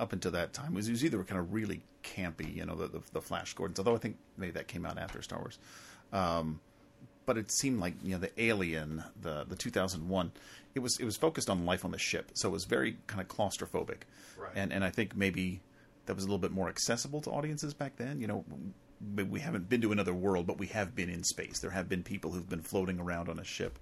up 0.00 0.12
until 0.14 0.30
that 0.32 0.54
time 0.54 0.74
was, 0.74 0.88
was 0.88 1.04
either 1.04 1.22
kind 1.24 1.38
of 1.38 1.52
really 1.52 1.82
campy, 2.02 2.56
you 2.56 2.64
know, 2.64 2.74
the, 2.74 2.88
the 2.88 3.00
the 3.12 3.20
Flash 3.20 3.52
Gordons. 3.54 3.78
Although 3.78 3.94
I 3.94 3.98
think 3.98 4.16
maybe 4.38 4.52
that 4.52 4.66
came 4.66 4.86
out 4.86 4.98
after 4.98 5.20
Star 5.20 5.40
Wars, 5.40 5.58
um, 6.12 6.58
but 7.26 7.36
it 7.38 7.50
seemed 7.50 7.80
like 7.80 7.94
you 8.02 8.12
know 8.12 8.18
the 8.18 8.42
Alien, 8.42 9.04
the 9.20 9.44
the 9.44 9.56
2001, 9.56 10.32
it 10.74 10.80
was 10.80 10.98
it 10.98 11.04
was 11.04 11.16
focused 11.16 11.48
on 11.50 11.64
life 11.66 11.84
on 11.84 11.90
the 11.90 11.98
ship, 11.98 12.30
so 12.34 12.48
it 12.48 12.52
was 12.52 12.64
very 12.64 12.96
kind 13.06 13.20
of 13.20 13.28
claustrophobic, 13.28 14.02
Right. 14.38 14.52
and 14.54 14.72
and 14.72 14.84
I 14.84 14.90
think 14.90 15.16
maybe 15.16 15.60
that 16.06 16.14
was 16.16 16.24
a 16.24 16.26
little 16.26 16.38
bit 16.38 16.50
more 16.52 16.68
accessible 16.68 17.20
to 17.22 17.30
audiences 17.30 17.74
back 17.74 17.96
then. 17.96 18.20
You 18.20 18.26
know, 18.26 18.44
we- 19.16 19.40
haven't 19.40 19.68
been 19.68 19.80
to 19.82 19.92
another 19.92 20.14
world, 20.14 20.46
but 20.46 20.58
we 20.58 20.66
have 20.68 20.94
been 20.94 21.08
in 21.08 21.22
space. 21.24 21.58
There 21.60 21.70
have 21.70 21.88
been 21.88 22.02
people 22.02 22.32
who've 22.32 22.48
been 22.48 22.62
floating 22.62 22.98
around 23.00 23.28
on 23.28 23.38
a 23.38 23.44
ship. 23.44 23.78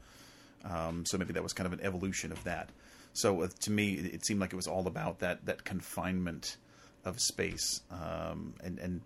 Um, 0.64 1.04
so 1.06 1.16
maybe 1.18 1.32
that 1.35 1.42
was 1.42 1.52
kind 1.54 1.66
of 1.66 1.73
an 1.73 1.80
evolution 1.82 2.32
of 2.32 2.42
that. 2.44 2.68
So 3.14 3.42
uh, 3.42 3.49
to 3.61 3.70
me, 3.70 3.94
it 3.94 4.14
it 4.14 4.26
seemed 4.26 4.40
like 4.40 4.52
it 4.52 4.56
was 4.56 4.66
all 4.66 4.87
about 4.87 5.18
that 5.20 5.44
that 5.47 5.64
confinement 5.64 6.56
of 7.04 7.18
space 7.20 7.80
um, 7.90 8.54
and 8.62 8.78
and 8.78 9.00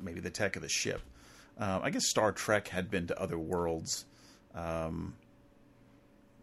maybe 0.00 0.20
the 0.20 0.30
tech 0.30 0.54
of 0.56 0.62
the 0.62 0.68
ship. 0.68 1.00
Uh, 1.58 1.80
I 1.82 1.90
guess 1.90 2.08
Star 2.08 2.32
Trek 2.32 2.68
had 2.68 2.90
been 2.90 3.06
to 3.08 3.20
other 3.20 3.38
worlds. 3.38 4.04
Um, 4.54 5.14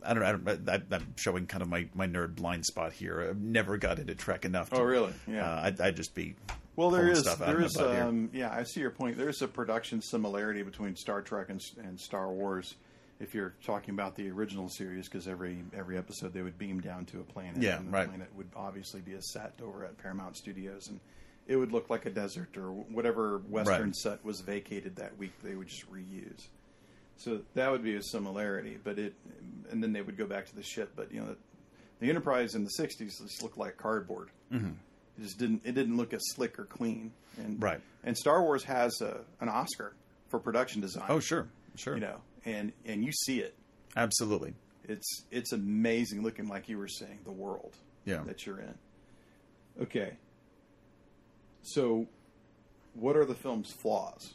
I 0.03 0.13
don't 0.13 0.23
know. 0.23 0.29
I 0.29 0.53
don't, 0.55 0.69
I, 0.69 0.95
I'm 0.95 1.13
showing 1.17 1.45
kind 1.45 1.61
of 1.61 1.69
my, 1.69 1.87
my 1.93 2.07
nerd 2.07 2.35
blind 2.35 2.65
spot 2.65 2.93
here. 2.93 3.29
I 3.29 3.33
never 3.37 3.77
got 3.77 3.99
into 3.99 4.15
Trek 4.15 4.45
enough. 4.45 4.69
To, 4.71 4.77
Oh, 4.77 4.83
really? 4.83 5.13
Yeah. 5.27 5.47
Uh, 5.51 5.61
I'd, 5.65 5.81
I'd 5.81 5.95
just 5.95 6.15
be 6.15 6.35
Well, 6.75 6.89
there 6.89 7.01
pulling 7.01 7.13
is 7.17 7.19
stuff 7.21 7.41
out 7.41 7.47
there 7.47 7.55
of 7.55 7.59
my 7.61 7.65
is 7.67 7.73
butt 7.77 7.91
here. 7.93 8.03
um, 8.03 8.29
yeah, 8.33 8.51
I 8.51 8.63
see 8.63 8.79
your 8.79 8.89
point. 8.89 9.17
There 9.17 9.29
is 9.29 9.41
a 9.41 9.47
production 9.47 10.01
similarity 10.01 10.63
between 10.63 10.95
Star 10.95 11.21
Trek 11.21 11.49
and, 11.49 11.61
and 11.83 11.99
Star 11.99 12.31
Wars. 12.31 12.75
If 13.19 13.35
you're 13.35 13.53
talking 13.63 13.93
about 13.93 14.15
the 14.15 14.31
original 14.31 14.67
series, 14.67 15.07
because 15.07 15.27
every 15.27 15.63
every 15.77 15.95
episode 15.95 16.33
they 16.33 16.41
would 16.41 16.57
beam 16.57 16.81
down 16.81 17.05
to 17.05 17.19
a 17.19 17.23
planet, 17.23 17.61
Yeah, 17.61 17.77
and 17.77 17.87
the 17.89 17.91
right. 17.91 18.07
planet 18.07 18.29
would 18.35 18.49
obviously 18.55 19.01
be 19.01 19.13
a 19.13 19.21
set 19.21 19.53
over 19.63 19.85
at 19.85 19.95
Paramount 19.99 20.35
Studios, 20.37 20.87
and 20.87 20.99
it 21.47 21.55
would 21.55 21.71
look 21.71 21.89
like 21.89 22.05
a 22.05 22.09
desert 22.09 22.55
or 22.57 22.71
whatever 22.71 23.39
Western 23.49 23.81
Right. 23.87 23.95
set 23.95 24.23
was 24.23 24.41
vacated 24.41 24.95
that 24.97 25.17
week. 25.17 25.33
They 25.43 25.55
would 25.55 25.67
just 25.67 25.91
reuse. 25.91 26.47
So 27.17 27.41
that 27.55 27.71
would 27.71 27.83
be 27.83 27.95
a 27.95 28.01
similarity, 28.01 28.77
but 28.83 28.97
it, 28.97 29.13
and 29.69 29.83
then 29.83 29.93
they 29.93 30.01
would 30.01 30.17
go 30.17 30.25
back 30.25 30.47
to 30.47 30.55
the 30.55 30.63
ship. 30.63 30.93
But 30.95 31.11
you 31.11 31.19
know, 31.21 31.27
the, 31.27 31.37
the 31.99 32.09
Enterprise 32.09 32.55
in 32.55 32.63
the 32.63 32.71
'60s 32.79 33.21
just 33.21 33.43
looked 33.43 33.57
like 33.57 33.77
cardboard. 33.77 34.29
Mm-hmm. 34.51 34.69
It 35.19 35.21
just 35.23 35.37
didn't. 35.37 35.61
It 35.65 35.73
didn't 35.75 35.97
look 35.97 36.13
as 36.13 36.21
slick 36.33 36.57
or 36.57 36.65
clean. 36.65 37.11
And 37.37 37.61
Right. 37.61 37.79
And 38.03 38.17
Star 38.17 38.41
Wars 38.41 38.63
has 38.63 38.99
a, 39.01 39.19
an 39.39 39.49
Oscar 39.49 39.93
for 40.29 40.39
production 40.39 40.81
design. 40.81 41.05
oh, 41.09 41.19
sure, 41.19 41.47
sure, 41.75 41.93
You 41.95 42.01
know, 42.01 42.17
and 42.45 42.71
and 42.85 43.03
you 43.05 43.11
see 43.11 43.39
it. 43.39 43.55
absolutely. 43.95 44.53
It's 44.87 45.25
it's 45.29 45.51
amazing 45.51 46.23
looking, 46.23 46.47
like 46.47 46.67
you 46.69 46.77
were 46.79 46.87
saying, 46.87 47.19
the 47.25 47.31
world 47.31 47.75
Yeah. 48.05 48.23
that 48.25 48.45
you're 48.47 48.59
in. 48.59 48.73
Okay. 49.81 50.13
So, 51.63 52.07
what 52.93 53.15
are 53.15 53.25
the 53.25 53.35
film's 53.35 53.71
flaws? 53.71 54.33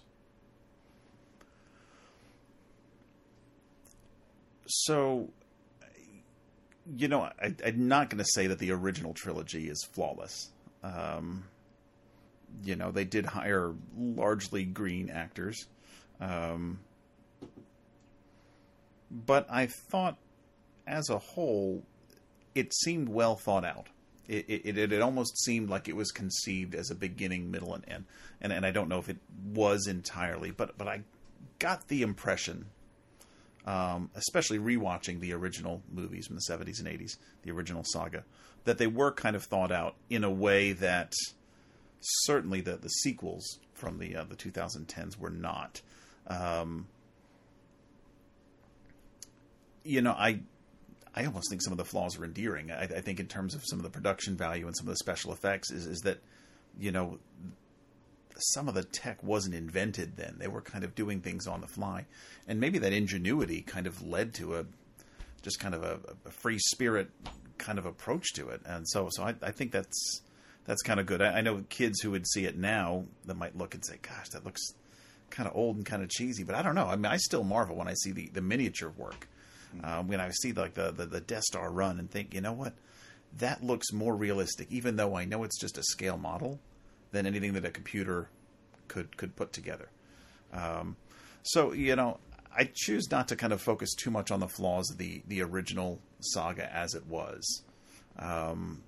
So, 4.67 5.31
you 6.97 7.09
know, 7.09 7.23
I, 7.23 7.55
I'm 7.65 7.89
not 7.89 8.11
going 8.11 8.19
to 8.19 8.31
say 8.33 8.47
that 8.49 8.59
the 8.59 8.73
original 8.73 9.15
trilogy 9.15 9.69
is 9.69 9.87
flawless. 9.93 10.51
Um, 10.83 11.45
you 12.65 12.77
know, 12.77 12.91
they 12.91 13.05
did 13.05 13.27
hire 13.27 13.75
largely 13.97 14.65
green 14.65 15.11
actors. 15.11 15.67
Um, 16.21 16.81
but 19.11 19.47
I 19.51 19.67
thought, 19.67 20.17
as 20.87 21.11
a 21.11 21.19
whole, 21.19 21.83
it 22.55 22.73
seemed 22.75 23.09
well 23.09 23.37
thought 23.37 23.65
out. 23.65 23.89
It, 24.29 24.45
it, 24.49 24.93
it, 24.93 25.01
almost 25.03 25.39
seemed 25.45 25.69
like 25.69 25.89
it 25.89 25.95
was 25.97 26.11
conceived 26.11 26.75
as 26.75 26.91
a 26.91 26.95
beginning, 26.95 27.51
middle, 27.51 27.75
and 27.75 27.85
end. 27.89 28.05
And, 28.41 28.53
and 28.53 28.67
I 28.67 28.73
don't 28.73 28.89
know 28.89 28.99
if 28.99 29.09
it 29.09 29.19
was 29.53 29.87
entirely, 29.87 30.51
but, 30.51 30.77
but 30.77 30.89
I 30.89 31.03
got 31.59 31.87
the 31.89 32.03
impression 32.03 32.67
um, 33.67 34.11
especially 34.15 34.59
rewatching 34.59 35.21
the 35.21 35.33
original 35.33 35.83
movies 35.93 36.27
from 36.27 36.37
the 36.37 36.43
70s 36.49 36.79
and 36.79 36.89
80s, 36.89 37.17
the 37.43 37.51
original 37.51 37.83
saga, 37.85 38.25
that 38.65 38.79
they 38.79 38.87
were 38.87 39.11
kind 39.11 39.35
of 39.35 39.43
thought 39.43 39.73
out 39.73 39.97
in 40.09 40.23
a 40.23 40.31
way 40.31 40.73
that 40.73 41.13
certainly 42.01 42.61
the, 42.61 42.77
the 42.77 42.89
sequels 42.89 43.59
from 43.75 43.99
the 43.99 44.17
uh, 44.17 44.25
the 44.25 44.37
2010s 44.37 45.19
were 45.19 45.31
not. 45.31 45.83
Um, 46.29 46.87
you 49.85 50.01
know, 50.01 50.13
I 50.13 50.41
I 51.17 51.25
almost 51.25 51.49
think 51.49 51.63
some 51.63 51.73
of 51.73 51.79
the 51.79 51.85
flaws 51.85 52.19
are 52.19 52.25
endearing. 52.25 52.71
I, 52.71 52.83
I 52.83 53.01
think 53.01 53.21
in 53.21 53.27
terms 53.27 53.55
of 53.55 53.63
some 53.65 53.79
of 53.79 53.83
the 53.83 53.91
production 53.91 54.37
value 54.37 54.67
and 54.67 54.77
some 54.77 54.87
of 54.87 54.93
the 54.93 54.99
special 54.99 55.33
effects 55.33 55.71
is 55.71 55.87
is 55.87 56.01
that 56.01 56.19
you 56.79 56.93
know 56.93 57.19
some 58.39 58.69
of 58.69 58.75
the 58.75 58.85
tech 58.85 59.23
wasn't 59.23 59.55
invented 59.55 60.17
then. 60.17 60.37
They 60.39 60.49
were 60.49 60.61
kind 60.61 60.85
of 60.85 60.95
doing 60.95 61.21
things 61.21 61.47
on 61.47 61.63
the 61.63 61.67
fly, 61.67 62.05
and 62.47 62.61
maybe 62.61 62.79
that 62.79 62.93
ingenuity 62.93 63.63
kind 63.63 63.87
of 63.87 64.07
led 64.07 64.35
to 64.35 64.57
a 64.57 64.67
just 65.43 65.59
kind 65.59 65.75
of 65.75 65.83
a, 65.83 66.01
a 66.27 66.31
free 66.31 66.59
spirit 66.59 67.09
kind 67.57 67.79
of 67.79 67.87
approach 67.87 68.33
to 68.35 68.49
it. 68.49 68.61
And 68.67 68.87
so, 68.89 69.09
so 69.11 69.23
I, 69.23 69.35
I 69.43 69.53
think 69.53 69.73
that's 69.73 70.21
that's 70.65 70.83
kind 70.83 71.01
of 71.01 71.07
good. 71.07 71.23
I, 71.23 71.39
I, 71.39 71.41
know 71.41 71.65
kids 71.69 72.01
who 72.01 72.11
would 72.11 72.27
see 72.27 72.45
it 72.45 72.59
now 72.59 73.05
that 73.27 73.37
might 73.37 73.57
look 73.57 73.75
and 73.75 73.85
say, 73.85 73.99
"Gosh, 74.03 74.29
that 74.31 74.45
looks 74.45 74.61
kind 75.31 75.49
of 75.49 75.57
old 75.57 75.77
and 75.77 75.87
kind 75.87 76.03
of 76.03 76.09
cheesy." 76.09 76.43
But 76.43 76.57
I 76.57 76.63
don't 76.63 76.75
know. 76.75 76.87
I 76.87 76.97
mean, 76.97 77.07
I 77.07 77.17
still 77.17 77.45
marvel 77.45 77.77
when 77.77 77.89
I 77.89 77.95
see 77.95 78.13
the, 78.13 78.29
the 78.29 78.41
miniature 78.43 78.91
work. 78.91 79.29
Um, 79.85 80.09
when 80.09 80.21
I 80.21 80.31
see 80.31 80.53
like 80.53 80.75
the, 80.75 80.91
the 80.93 81.07
the 81.07 81.21
Death 81.21 81.45
Star 81.45 81.71
run 81.71 81.99
and 81.99 82.11
think, 82.11 82.35
you 82.35 82.41
know 82.41 82.53
what, 82.53 82.75
that 83.39 83.63
looks 83.63 83.93
more 83.93 84.15
realistic, 84.15 84.69
even 84.71 84.97
though 84.97 85.17
I 85.17 85.25
know 85.25 85.45
it's 85.45 85.59
just 85.61 85.79
a 85.79 85.83
scale 85.83 86.17
model 86.17 86.59
than 87.13 87.27
anything 87.27 87.53
that 87.55 87.65
a 87.65 87.71
computer 87.71 88.29
could 88.89 89.17
could 89.17 89.37
put 89.37 89.53
together. 89.53 89.89
Um, 90.53 90.97
so 91.43 91.73
you 91.73 91.97
know, 91.97 92.19
I 92.57 92.71
choose 92.73 93.11
not 93.11 93.29
to 93.29 93.37
kind 93.37 93.53
of 93.53 93.61
focus 93.61 93.95
too 93.95 94.11
much 94.11 94.31
on 94.31 94.41
the 94.41 94.49
flaws 94.49 94.91
of 94.91 94.99
the 94.99 95.23
the 95.29 95.43
original 95.43 96.01
saga 96.21 96.73
as 96.75 96.95
it 96.95 97.07
was. 97.07 97.63
Um, 98.19 98.83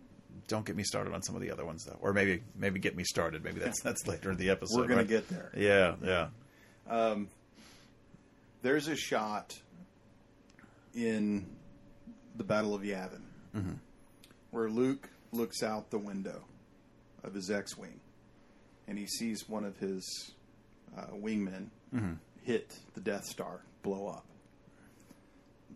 don't 0.46 0.64
get 0.64 0.76
me 0.76 0.82
started 0.82 1.12
on 1.12 1.22
some 1.22 1.34
of 1.34 1.42
the 1.42 1.50
other 1.50 1.64
ones 1.64 1.84
though, 1.84 1.98
or 2.00 2.12
maybe 2.12 2.42
maybe 2.56 2.80
get 2.80 2.96
me 2.96 3.04
started. 3.04 3.44
Maybe 3.44 3.60
that's 3.60 3.80
that's 3.80 4.06
later 4.08 4.30
in 4.30 4.38
the 4.38 4.50
episode. 4.50 4.78
We're 4.78 4.86
gonna 4.86 5.00
right? 5.00 5.08
get 5.08 5.28
there. 5.28 5.52
Yeah, 5.56 5.94
yeah. 6.02 6.28
Um, 6.88 7.28
there's 8.62 8.88
a 8.88 8.96
shot 8.96 9.58
in 10.94 11.46
the 12.36 12.44
Battle 12.44 12.74
of 12.74 12.82
Yavin 12.82 13.22
Mm-hmm. 13.56 13.72
where 14.50 14.68
Luke 14.68 15.08
looks 15.32 15.62
out 15.62 15.90
the 15.90 15.98
window 15.98 16.44
of 17.24 17.32
his 17.34 17.50
X-wing, 17.50 17.98
and 18.86 18.98
he 18.98 19.06
sees 19.06 19.48
one 19.48 19.64
of 19.64 19.76
his 19.78 20.04
uh, 20.96 21.06
wingmen 21.14 21.68
Mm-hmm. 21.94 22.12
hit 22.44 22.74
the 22.94 23.00
Death 23.00 23.24
Star, 23.24 23.62
blow 23.82 24.06
up. 24.08 24.24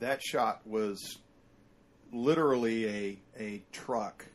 That 0.00 0.22
shot 0.22 0.60
was 0.66 1.18
literally 2.12 2.86
a 2.86 3.18
a 3.40 3.62
truck, 3.72 4.26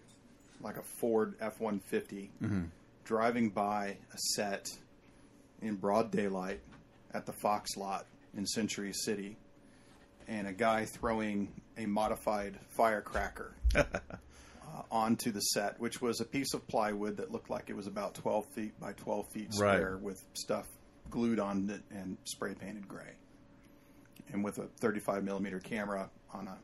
like 0.61 0.77
a 0.77 0.83
Ford 0.99 1.35
F 1.39 1.59
one 1.59 1.79
fifty, 1.79 2.31
driving 3.03 3.49
by 3.49 3.97
a 4.13 4.17
set 4.35 4.67
in 5.61 5.75
broad 5.75 6.09
daylight 6.11 6.59
at 7.13 7.25
the 7.25 7.33
Fox 7.33 7.77
lot 7.77 8.05
in 8.35 8.45
Century 8.45 8.91
City, 8.93 9.37
and 10.27 10.47
a 10.47 10.53
guy 10.53 10.85
throwing 10.85 11.53
a 11.77 11.85
modified 11.85 12.57
firecracker 12.75 13.53
uh, 13.75 13.83
onto 14.91 15.31
the 15.31 15.39
set, 15.39 15.79
which 15.79 16.01
was 16.01 16.19
a 16.21 16.25
piece 16.25 16.53
of 16.53 16.67
plywood 16.67 17.17
that 17.17 17.31
looked 17.31 17.49
like 17.49 17.69
it 17.69 17.75
was 17.75 17.87
about 17.87 18.13
12 18.15 18.45
feet 18.47 18.79
by 18.79 18.93
12 18.93 19.27
feet 19.29 19.47
Right. 19.49 19.53
square 19.77 19.97
with 20.01 20.21
stuff 20.33 20.67
glued 21.09 21.39
on 21.39 21.69
it 21.69 21.81
and 21.95 22.17
spray 22.25 22.53
painted 22.53 22.87
gray. 22.87 23.13
And 24.33 24.43
with 24.43 24.57
a 24.57 24.67
35 24.81 25.23
millimeter 25.23 25.59
camera 25.59 26.09
on 26.33 26.47
a 26.47 26.57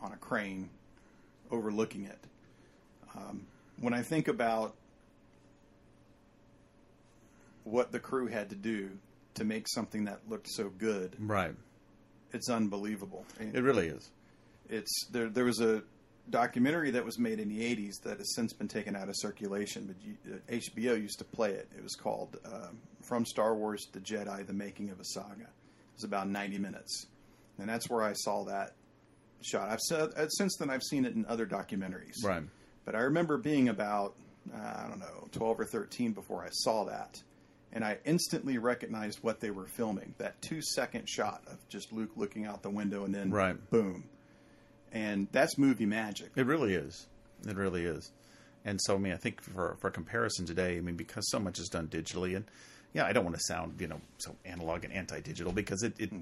on 0.00 0.12
a 0.12 0.16
crane 0.16 0.70
overlooking 1.50 2.04
it. 2.04 2.18
Um, 3.16 3.46
when 3.80 3.92
I 3.94 4.02
think 4.02 4.28
about 4.28 4.74
what 7.64 7.92
the 7.92 8.00
crew 8.00 8.26
had 8.26 8.50
to 8.50 8.56
do 8.56 8.90
to 9.34 9.44
make 9.44 9.68
something 9.68 10.04
that 10.04 10.20
looked 10.28 10.48
so 10.48 10.68
good, 10.68 11.16
Right. 11.18 11.54
It's 12.32 12.48
unbelievable. 12.50 13.24
And 13.40 13.54
It 13.54 13.62
really 13.62 13.88
is. 13.88 14.10
it's 14.68 15.06
there. 15.10 15.28
There 15.28 15.44
was 15.44 15.60
a 15.60 15.82
documentary 16.30 16.90
that 16.92 17.04
was 17.04 17.18
made 17.18 17.40
in 17.40 17.48
the 17.48 17.60
'80s 17.60 18.00
that 18.04 18.18
has 18.18 18.34
since 18.34 18.52
been 18.52 18.68
taken 18.68 18.94
out 18.96 19.08
of 19.08 19.14
circulation, 19.16 19.86
but 19.86 19.96
you, 20.04 20.16
uh, 20.34 20.52
HBO 20.52 21.00
used 21.00 21.18
to 21.18 21.24
play 21.24 21.50
it. 21.50 21.68
It 21.76 21.82
was 21.82 21.94
called 21.94 22.36
um, 22.44 22.78
"From 23.02 23.24
Star 23.26 23.54
Wars 23.54 23.86
to 23.92 24.00
Jedi: 24.00 24.46
The 24.46 24.52
Making 24.52 24.90
of 24.90 25.00
a 25.00 25.04
Saga." 25.04 25.42
It 25.42 25.96
was 25.96 26.04
about 26.04 26.28
90 26.28 26.58
minutes, 26.58 27.06
and 27.58 27.68
that's 27.68 27.90
where 27.90 28.02
I 28.02 28.12
saw 28.14 28.44
that 28.44 28.72
shot. 29.42 29.68
I've 29.68 29.80
said 29.80 30.10
uh, 30.16 30.28
since 30.28 30.56
then 30.58 30.70
I've 30.70 30.82
seen 30.82 31.04
it 31.04 31.14
in 31.14 31.26
other 31.26 31.44
documentaries, 31.46 32.24
Right. 32.24 32.42
but 32.84 32.94
I 32.94 33.00
remember 33.00 33.36
being 33.36 33.68
about 33.68 34.14
uh, 34.54 34.58
I 34.58 34.86
don't 34.88 35.00
know 35.00 35.28
12 35.32 35.60
or 35.60 35.64
13 35.64 36.12
before 36.12 36.42
I 36.42 36.48
saw 36.50 36.84
that. 36.84 37.20
And 37.72 37.84
I 37.84 37.98
instantly 38.04 38.58
recognized 38.58 39.20
what 39.22 39.40
they 39.40 39.50
were 39.50 39.66
filming. 39.66 40.14
That 40.18 40.40
two 40.42 40.60
second 40.60 41.08
shot 41.08 41.42
of 41.46 41.66
just 41.68 41.92
Luke 41.92 42.10
looking 42.16 42.44
out 42.44 42.62
the 42.62 42.70
window 42.70 43.04
and 43.04 43.14
then 43.14 43.30
Right. 43.30 43.56
boom 43.70 44.04
and 44.92 45.26
that's 45.32 45.58
movie 45.58 45.86
magic. 45.86 46.30
It 46.36 46.46
really 46.46 46.74
is. 46.74 47.06
It 47.48 47.56
really 47.56 47.84
is. 47.84 48.12
And 48.64 48.78
so, 48.82 48.94
I 48.94 48.98
mean, 48.98 49.12
I 49.12 49.16
think 49.16 49.40
for 49.40 49.76
for 49.80 49.90
comparison 49.90 50.46
today, 50.46 50.76
I 50.76 50.80
mean, 50.80 50.96
because 50.96 51.28
so 51.30 51.38
much 51.40 51.58
is 51.58 51.68
done 51.68 51.88
digitally, 51.88 52.36
and 52.36 52.44
yeah, 52.92 53.06
I 53.06 53.12
don't 53.12 53.24
want 53.24 53.36
to 53.36 53.42
sound 53.42 53.80
you 53.80 53.88
know 53.88 54.00
so 54.18 54.36
analog 54.44 54.84
and 54.84 54.92
anti-digital 54.92 55.52
because 55.52 55.82
it 55.82 55.94
it, 55.98 56.12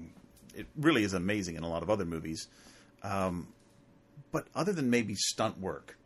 it 0.55 0.67
really 0.75 1.03
is 1.03 1.13
amazing 1.13 1.55
in 1.55 1.63
a 1.63 1.69
lot 1.69 1.83
of 1.83 1.89
other 1.89 2.05
movies. 2.05 2.47
Um, 3.03 3.49
but 4.31 4.47
other 4.55 4.71
than 4.71 4.89
maybe 4.89 5.13
stunt 5.15 5.59
work, 5.59 5.97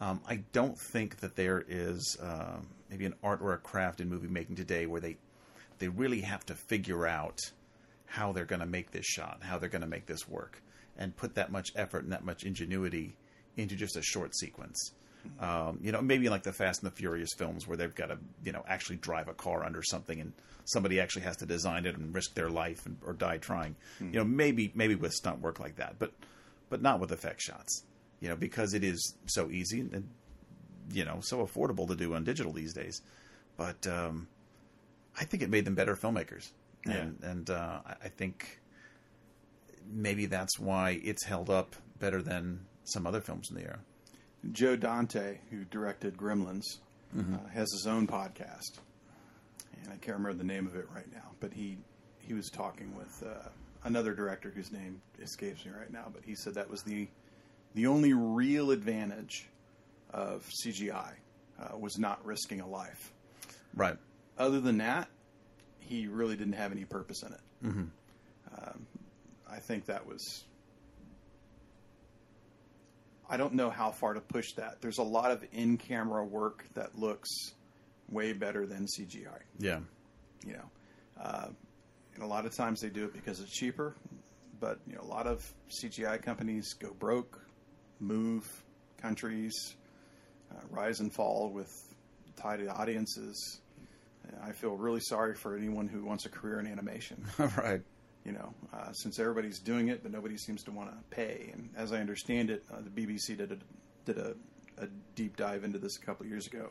um, 0.00 0.20
I 0.28 0.44
don't 0.52 0.78
think 0.92 1.20
that 1.20 1.34
there 1.34 1.64
is 1.66 2.16
um, 2.22 2.68
maybe 2.90 3.06
an 3.06 3.14
art 3.22 3.40
or 3.40 3.52
a 3.52 3.58
craft 3.58 4.00
in 4.00 4.08
movie 4.08 4.28
making 4.28 4.56
today 4.56 4.86
where 4.86 5.00
they 5.00 5.16
they 5.78 5.88
really 5.88 6.20
have 6.20 6.44
to 6.46 6.54
figure 6.54 7.06
out 7.06 7.38
how 8.06 8.32
they're 8.32 8.44
going 8.44 8.60
to 8.60 8.66
make 8.66 8.90
this 8.90 9.06
shot, 9.06 9.38
how 9.40 9.56
they're 9.58 9.68
going 9.68 9.80
to 9.82 9.88
make 9.88 10.06
this 10.06 10.28
work, 10.28 10.60
and 10.98 11.16
put 11.16 11.36
that 11.36 11.50
much 11.50 11.68
effort 11.76 12.02
and 12.02 12.12
that 12.12 12.24
much 12.24 12.42
ingenuity 12.42 13.16
into 13.56 13.76
just 13.76 13.96
a 13.96 14.02
short 14.02 14.36
sequence. 14.36 14.92
Um, 15.38 15.78
you 15.82 15.92
know, 15.92 16.00
maybe 16.00 16.28
like 16.28 16.42
the 16.42 16.52
Fast 16.52 16.82
and 16.82 16.90
the 16.90 16.96
Furious 16.96 17.30
films 17.36 17.66
where 17.66 17.76
they've 17.76 17.94
got 17.94 18.06
to, 18.06 18.18
you 18.44 18.52
know, 18.52 18.64
actually 18.66 18.96
drive 18.96 19.28
a 19.28 19.34
car 19.34 19.64
under 19.64 19.82
something 19.82 20.20
and 20.20 20.32
somebody 20.64 20.98
actually 20.98 21.22
has 21.22 21.36
to 21.38 21.46
design 21.46 21.84
it 21.86 21.96
and 21.96 22.14
risk 22.14 22.34
their 22.34 22.48
life 22.48 22.86
and, 22.86 22.96
or 23.04 23.12
die 23.12 23.36
trying. 23.36 23.76
You 24.12 24.18
know, 24.20 24.24
maybe 24.24 24.72
maybe 24.74 24.94
with 24.94 25.12
stunt 25.12 25.40
work 25.40 25.60
like 25.60 25.76
that, 25.76 25.98
but 25.98 26.12
but 26.68 26.80
not 26.80 27.00
with 27.00 27.12
effect 27.12 27.42
shots. 27.42 27.84
You 28.20 28.28
know, 28.28 28.36
because 28.36 28.74
it 28.74 28.84
is 28.84 29.14
so 29.26 29.50
easy 29.50 29.80
and 29.80 30.08
you 30.92 31.04
know 31.04 31.20
so 31.22 31.44
affordable 31.46 31.86
to 31.88 31.94
do 31.96 32.14
on 32.14 32.24
digital 32.24 32.52
these 32.52 32.72
days. 32.74 33.00
But 33.56 33.86
um, 33.86 34.28
I 35.18 35.24
think 35.24 35.42
it 35.42 35.50
made 35.50 35.64
them 35.64 35.74
better 35.74 35.94
filmmakers, 35.96 36.50
and 36.84 37.18
and 37.22 37.50
uh, 37.50 37.80
I- 38.04 38.08
think 38.08 38.60
maybe 39.92 40.26
that's 40.26 40.58
why 40.58 41.00
it's 41.02 41.24
held 41.24 41.50
up 41.50 41.74
better 41.98 42.22
than 42.22 42.60
some 42.84 43.06
other 43.06 43.20
films 43.20 43.48
in 43.50 43.56
the 43.56 43.62
era. 43.62 43.80
Joe 44.52 44.76
Dante, 44.76 45.38
who 45.50 45.64
directed 45.64 46.16
Gremlins, 46.16 46.64
uh, 47.18 47.22
has 47.52 47.70
his 47.72 47.86
own 47.86 48.06
podcast, 48.06 48.78
and 49.82 49.92
I 49.92 49.96
can't 49.96 50.16
remember 50.16 50.34
the 50.38 50.44
name 50.44 50.66
of 50.66 50.76
it 50.76 50.86
right 50.94 51.12
now. 51.12 51.32
But 51.40 51.52
he 51.52 51.76
he 52.20 52.32
was 52.34 52.48
talking 52.50 52.96
with 52.96 53.22
uh, 53.26 53.48
another 53.84 54.14
director 54.14 54.50
whose 54.54 54.70
name 54.72 55.02
escapes 55.20 55.64
me 55.66 55.72
right 55.78 55.92
now. 55.92 56.06
But 56.12 56.24
he 56.24 56.34
said 56.34 56.54
that 56.54 56.70
was 56.70 56.82
the 56.82 57.08
the 57.74 57.86
only 57.86 58.14
real 58.14 58.70
advantage 58.70 59.48
of 60.12 60.48
CGI 60.64 61.12
uh, 61.60 61.76
was 61.78 61.98
not 61.98 62.24
risking 62.24 62.60
a 62.60 62.66
life. 62.66 63.12
Right. 63.74 63.96
Other 64.38 64.60
than 64.60 64.78
that, 64.78 65.08
he 65.78 66.06
really 66.06 66.36
didn't 66.36 66.54
have 66.54 66.72
any 66.72 66.84
purpose 66.84 67.22
in 67.22 67.32
it. 67.32 67.40
Mm-hmm. 67.64 67.84
Um, 68.56 68.86
I 69.50 69.58
think 69.58 69.86
that 69.86 70.06
was. 70.06 70.44
I 73.28 73.36
don't 73.36 73.54
know 73.54 73.70
how 73.70 73.92
far 73.92 74.14
to 74.14 74.20
push 74.20 74.54
that. 74.56 74.80
There's 74.80 74.98
a 74.98 75.04
lot 75.04 75.30
of 75.30 75.44
in 75.52 75.76
camera 75.76 76.24
work 76.24 76.64
that 76.74 76.98
looks 76.98 77.28
way 78.08 78.32
better 78.32 78.66
than 78.66 78.86
CGI. 78.86 79.38
Yeah. 79.58 79.80
You 80.44 80.54
know, 80.54 80.70
uh, 81.20 81.46
and 82.14 82.24
a 82.24 82.26
lot 82.26 82.46
of 82.46 82.54
times 82.54 82.80
they 82.80 82.88
do 82.88 83.04
it 83.04 83.12
because 83.12 83.40
it's 83.40 83.52
cheaper. 83.52 83.94
But 84.58 84.78
you 84.86 84.94
know, 84.94 85.02
a 85.02 85.06
lot 85.06 85.26
of 85.26 85.44
CGI 85.70 86.22
companies 86.22 86.74
go 86.74 86.92
broke, 86.98 87.40
move 88.00 88.46
countries, 89.00 89.74
uh, 90.50 90.60
rise 90.70 91.00
and 91.00 91.12
fall 91.12 91.50
with 91.52 91.70
tied 92.36 92.66
audiences. 92.68 93.60
I 94.42 94.52
feel 94.52 94.76
really 94.76 95.00
sorry 95.00 95.34
for 95.34 95.56
anyone 95.56 95.88
who 95.88 96.04
wants 96.04 96.24
a 96.26 96.28
career 96.28 96.60
in 96.60 96.66
animation. 96.66 97.24
right. 97.56 97.82
You 98.24 98.32
know, 98.32 98.54
uh, 98.72 98.92
since 98.92 99.18
everybody's 99.18 99.58
doing 99.58 99.88
it, 99.88 100.02
but 100.02 100.12
nobody 100.12 100.36
seems 100.36 100.62
to 100.64 100.70
want 100.70 100.90
to 100.90 101.16
pay. 101.16 101.50
And 101.52 101.70
as 101.76 101.92
I 101.92 102.00
understand 102.00 102.50
it, 102.50 102.62
uh, 102.72 102.76
the 102.82 102.90
BBC 102.90 103.36
did 103.36 103.52
a 103.52 103.58
did 104.04 104.18
a, 104.18 104.34
a 104.78 104.86
deep 105.14 105.36
dive 105.36 105.64
into 105.64 105.78
this 105.78 105.96
a 105.96 106.00
couple 106.00 106.24
of 106.24 106.30
years 106.30 106.46
ago 106.46 106.70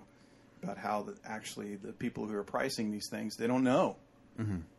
about 0.63 0.77
how 0.77 1.03
the, 1.03 1.15
actually 1.25 1.75
the 1.75 1.93
people 1.93 2.27
who 2.27 2.35
are 2.35 2.43
pricing 2.43 2.91
these 2.91 3.07
things 3.09 3.35
they 3.37 3.47
don't 3.47 3.63
know 3.63 3.95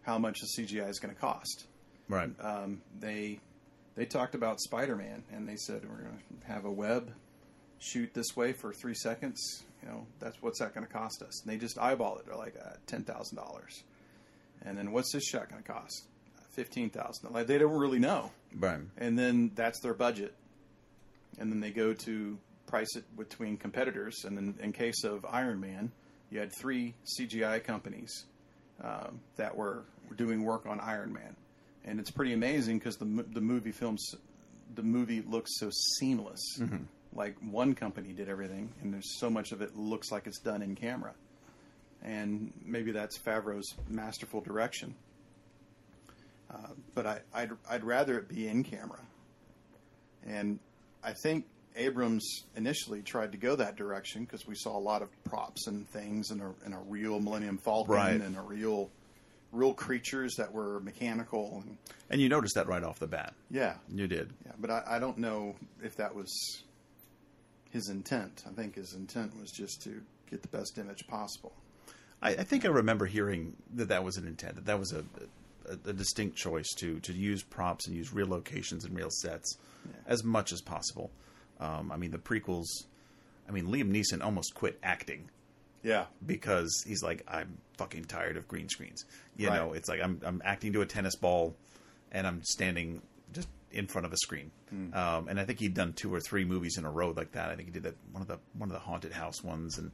how 0.03 0.19
much 0.19 0.41
the 0.41 0.63
CGI 0.63 0.89
is 0.89 0.99
going 0.99 1.15
to 1.15 1.21
cost. 1.21 1.67
Right. 2.09 2.31
Um, 2.41 2.83
they 2.99 3.41
they 3.95 4.07
talked 4.07 4.35
about 4.35 4.61
Spider 4.61 4.97
Man 4.97 5.23
and 5.33 5.49
they 5.49 5.57
said 5.57 5.83
we're 5.89 6.03
going 6.03 6.19
to 6.41 6.47
have 6.47 6.65
a 6.65 6.73
web 6.73 7.13
shoot 7.81 8.15
this 8.15 8.37
way 8.37 8.53
for 8.53 8.73
three 8.73 8.95
seconds. 8.95 9.65
You 9.83 9.89
know, 9.89 10.07
that's 10.21 10.41
what's 10.43 10.61
that 10.61 10.75
going 10.75 10.87
to 10.87 10.93
cost 10.93 11.23
us? 11.23 11.43
And 11.43 11.53
they 11.53 11.57
just 11.57 11.79
eyeball 11.79 12.19
it. 12.19 12.27
They're 12.27 12.37
like 12.37 12.55
uh, 12.57 12.75
ten 12.87 13.03
thousand 13.03 13.37
dollars. 13.37 13.83
And 14.63 14.77
then 14.79 14.93
what's 14.93 15.13
this 15.13 15.25
shot 15.25 15.49
going 15.51 15.63
to 15.63 15.73
cost? 15.73 16.05
Fifteen 16.53 16.91
thousand. 16.91 17.33
Like 17.33 17.47
they 17.47 17.59
don't 17.59 17.77
really 17.77 17.99
know. 17.99 18.31
right. 18.57 18.81
And 18.99 19.19
then 19.19 19.51
that's 19.55 19.81
their 19.81 19.95
budget. 19.95 20.35
And 21.39 21.51
then 21.51 21.61
they 21.61 21.71
go 21.71 21.95
to 21.95 22.39
price 22.67 22.95
it 22.97 23.05
between 23.17 23.57
competitors. 23.57 24.25
And 24.25 24.37
then 24.37 24.55
in 24.63 24.73
case 24.73 25.03
of 25.05 25.25
Iron 25.25 25.61
Man, 25.61 25.91
you 26.31 26.39
had 26.39 26.53
three 26.61 26.95
CGI 27.19 27.65
companies 27.65 28.27
um, 28.83 29.21
that 29.37 29.57
were 29.57 29.85
doing 30.17 30.45
work 30.45 30.67
on 30.67 30.79
Iron 30.81 31.13
Man, 31.13 31.37
and 31.85 31.99
it's 32.01 32.11
pretty 32.11 32.33
amazing 32.35 32.79
because 32.79 32.97
the 32.97 33.25
the 33.33 33.41
movie 33.41 33.73
films, 33.73 34.15
the 34.75 34.83
movie 34.83 35.23
looks 35.23 35.51
so 35.59 35.71
seamless. 35.99 36.41
Like 37.13 37.37
one 37.41 37.75
company 37.75 38.13
did 38.13 38.29
everything, 38.29 38.73
and 38.83 38.93
there's 38.95 39.19
so 39.19 39.29
much 39.29 39.51
of 39.53 39.63
it 39.63 39.77
looks 39.77 40.13
like 40.13 40.27
it's 40.27 40.39
done 40.39 40.63
in 40.63 40.77
camera, 40.77 41.13
and 42.03 42.53
maybe 42.65 42.93
that's 42.93 43.19
Favreau's 43.19 43.75
masterful 43.89 44.41
direction. 44.41 44.95
Uh, 46.51 46.57
but 46.95 47.07
I, 47.07 47.21
I'd 47.35 47.51
I'd 47.69 47.85
rather 47.85 48.19
it 48.19 48.29
be 48.29 48.47
in 48.49 48.63
camera, 48.65 49.01
and 50.27 50.59
I 51.03 51.13
think 51.13 51.47
Abrams 51.77 52.45
initially 52.57 53.03
tried 53.03 53.33
to 53.33 53.39
go 53.39 53.57
that 53.57 53.77
direction 53.77 54.25
because 54.25 54.47
we 54.47 54.55
saw 54.55 54.77
a 54.77 54.81
lot 54.81 55.03
of 55.03 55.09
props 55.25 55.67
and 55.69 55.89
things 55.89 56.31
and 56.31 56.41
a, 56.43 56.53
and 56.65 56.75
a 56.75 56.79
real 56.89 57.21
Millennium 57.21 57.59
Falcon 57.59 57.95
Right. 57.95 58.21
and 58.21 58.37
a 58.37 58.41
real 58.43 58.91
real 59.53 59.75
creatures 59.75 60.35
that 60.37 60.53
were 60.53 60.79
mechanical 60.81 61.63
and 61.67 61.77
And 62.09 62.21
you 62.21 62.29
noticed 62.29 62.55
that 62.55 62.69
right 62.69 62.85
off 62.85 62.99
the 63.01 63.07
bat. 63.09 63.35
yeah 63.51 63.75
You 63.93 64.07
did. 64.07 64.33
yeah 64.47 64.53
but 64.61 64.71
I, 64.71 64.83
I 64.89 64.99
don't 65.01 65.19
know 65.19 65.57
if 65.83 65.97
that 65.97 66.15
was 66.15 66.63
his 67.71 67.89
intent 67.89 68.45
I 68.47 68.51
think 68.51 68.75
his 68.77 68.95
intent 68.95 69.39
was 69.41 69.51
just 69.51 69.83
to 69.83 70.03
get 70.31 70.43
the 70.43 70.49
best 70.49 70.79
image 70.79 71.07
possible 71.07 71.53
I, 72.23 72.31
I 72.31 72.43
think 72.45 72.65
I 72.65 72.69
remember 72.69 73.07
hearing 73.07 73.57
that 73.75 73.89
that 73.89 74.05
was 74.05 74.19
an 74.19 74.27
intent. 74.27 74.57
That 74.57 74.67
that 74.67 74.79
was 74.79 74.93
a, 74.93 75.03
a, 75.67 75.89
a 75.89 75.93
distinct 75.95 76.37
choice 76.37 76.69
to 76.77 77.01
to 77.01 77.15
use 77.15 77.43
props 77.43 77.87
and 77.87 77.97
use 77.97 78.13
real 78.13 78.27
locations 78.29 78.85
and 78.85 78.95
real 78.95 79.09
sets 79.11 79.57
as 80.07 80.23
much 80.23 80.53
as 80.53 80.61
possible. 80.61 81.11
Um, 81.59 81.91
I 81.91 81.97
mean, 81.97 82.11
the 82.11 82.19
prequels. 82.19 82.67
I 83.49 83.53
mean, 83.53 83.69
Liam 83.69 83.91
Neeson 83.91 84.23
almost 84.23 84.55
quit 84.55 84.79
acting 84.83 85.31
yeah 85.83 86.05
because 86.27 86.85
he's 86.87 87.03
like, 87.03 87.25
I'm 87.27 87.57
fucking 87.79 88.05
tired 88.05 88.37
of 88.37 88.47
green 88.47 88.69
screens. 88.69 89.07
You 89.39 89.49
Right. 89.49 89.57
know, 89.57 89.73
it's 89.73 89.89
like 89.89 90.03
I'm 90.03 90.21
I'm 90.23 90.43
acting 90.45 90.75
to 90.75 90.83
a 90.83 90.87
tennis 90.87 91.17
ball, 91.17 91.57
and 92.13 92.27
I'm 92.27 92.43
standing 92.43 93.01
just 93.33 93.49
in 93.73 93.87
front 93.87 94.07
of 94.07 94.13
a 94.13 94.17
screen. 94.17 94.51
Hmm. 94.71 94.95
Um, 94.95 95.29
and 95.29 95.41
I 95.41 95.45
think 95.45 95.61
he'd 95.61 95.75
done 95.75 95.93
two 95.93 96.13
or 96.13 96.21
three 96.21 96.45
movies 96.45 96.79
in 96.79 96.85
a 96.85 96.91
row 96.91 97.11
like 97.11 97.33
that. 97.33 97.51
I 97.51 97.57
think 97.57 97.69
he 97.69 97.73
did 97.73 97.85
that 97.85 97.97
one 98.13 98.23
of 98.23 98.29
the 98.29 98.39
one 98.57 98.69
of 98.69 98.73
the 98.73 98.81
haunted 98.81 99.13
house 99.13 99.43
ones 99.43 99.79
and 99.79 99.91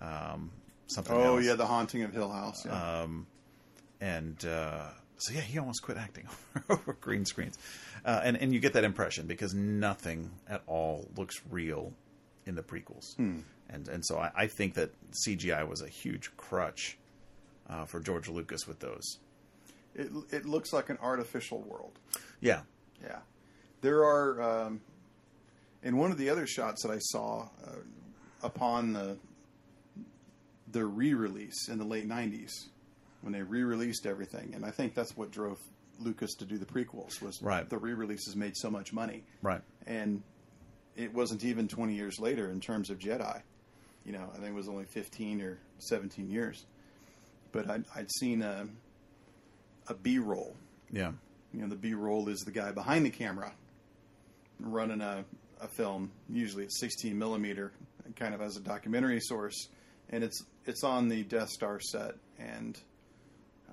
um, 0.00 0.50
something. 0.86 1.14
Else. 1.14 1.24
Oh 1.24 1.36
else. 1.36 1.44
yeah 1.44 1.54
the 1.54 1.66
haunting 1.66 2.02
of 2.02 2.12
Hill 2.12 2.30
House 2.30 2.64
yeah. 2.64 3.06
and 4.00 4.44
uh, 4.44 4.88
so 5.18 5.32
yeah, 5.34 5.40
he 5.40 5.58
almost 5.58 5.82
quit 5.82 5.96
acting 5.96 6.28
over 6.70 6.92
green 7.00 7.24
screens, 7.24 7.58
uh, 8.04 8.20
and 8.22 8.36
and 8.36 8.52
you 8.52 8.60
get 8.60 8.74
that 8.74 8.84
impression 8.84 9.26
because 9.26 9.54
nothing 9.54 10.30
at 10.48 10.62
all 10.66 11.08
looks 11.16 11.36
real 11.50 11.92
in 12.44 12.54
the 12.54 12.62
prequels, 12.62 13.18
and 13.70 13.88
and 13.88 14.04
so 14.04 14.18
I, 14.18 14.30
I 14.36 14.46
think 14.46 14.74
that 14.74 14.90
CGI 15.26 15.66
was 15.68 15.82
a 15.82 15.88
huge 15.88 16.36
crutch 16.36 16.98
uh, 17.68 17.84
for 17.86 18.00
George 18.00 18.28
Lucas 18.28 18.66
with 18.66 18.78
those. 18.80 19.18
it, 19.94 20.10
it 20.30 20.44
looks 20.44 20.72
like 20.72 20.90
an 20.90 20.98
artificial 21.00 21.62
world 21.62 21.98
Yeah, 22.40 22.62
Yeah, 23.02 23.18
there 23.82 24.04
are. 24.04 24.42
Um, 24.66 24.80
in 25.82 25.96
one 25.98 26.10
of 26.10 26.18
the 26.18 26.30
other 26.30 26.46
shots 26.46 26.82
that 26.82 26.90
I 26.90 26.98
saw 26.98 27.48
uh, 27.64 27.70
upon 28.42 28.92
the 28.92 29.16
the 30.72 30.84
re-release 30.84 31.68
in 31.68 31.78
the 31.78 31.84
late 31.84 32.08
'90s, 32.08 32.50
when 33.20 33.32
they 33.32 33.42
re-released 33.42 34.06
everything, 34.06 34.52
and 34.54 34.64
I 34.64 34.70
think 34.70 34.94
that's 34.94 35.16
what 35.16 35.30
drove 35.30 35.58
Lucas 36.00 36.34
to 36.36 36.44
do 36.44 36.58
the 36.58 36.66
prequels 36.66 37.22
was 37.22 37.40
Right. 37.40 37.68
the 37.68 37.78
re-releases 37.78 38.34
made 38.36 38.56
so 38.56 38.70
much 38.70 38.92
money, 38.92 39.22
right. 39.42 39.62
and 39.86 40.22
it 40.96 41.12
wasn't 41.14 41.44
even 41.44 41.68
20 41.68 41.94
years 41.94 42.18
later 42.18 42.50
in 42.50 42.60
terms 42.60 42.90
of 42.90 42.98
Jedi. 42.98 43.40
You 44.04 44.12
know, 44.12 44.28
I 44.34 44.36
think 44.36 44.48
it 44.50 44.54
was 44.54 44.68
only 44.68 44.84
15 44.84 45.40
or 45.42 45.58
17 45.78 46.30
years, 46.30 46.64
but 47.52 47.68
I'd, 47.70 47.84
I'd 47.94 48.10
seen 48.10 48.42
a 48.42 48.66
a 49.88 49.94
B-roll 49.94 50.56
Yeah, 50.90 51.12
you 51.52 51.60
know 51.60 51.68
the 51.68 51.76
b-roll 51.76 52.28
is 52.28 52.40
the 52.40 52.50
guy 52.50 52.72
behind 52.72 53.04
the 53.06 53.10
camera 53.10 53.52
running 54.60 55.00
a, 55.00 55.24
a 55.60 55.68
film 55.68 56.10
usually 56.28 56.64
at 56.64 56.72
16 56.72 57.16
millimeter 57.18 57.72
kind 58.16 58.34
of 58.34 58.40
as 58.40 58.56
a 58.56 58.60
documentary 58.60 59.20
source 59.20 59.68
and 60.10 60.22
it's 60.24 60.44
it's 60.64 60.84
on 60.84 61.08
the 61.08 61.22
death 61.24 61.48
star 61.48 61.80
set 61.80 62.14
and 62.38 62.78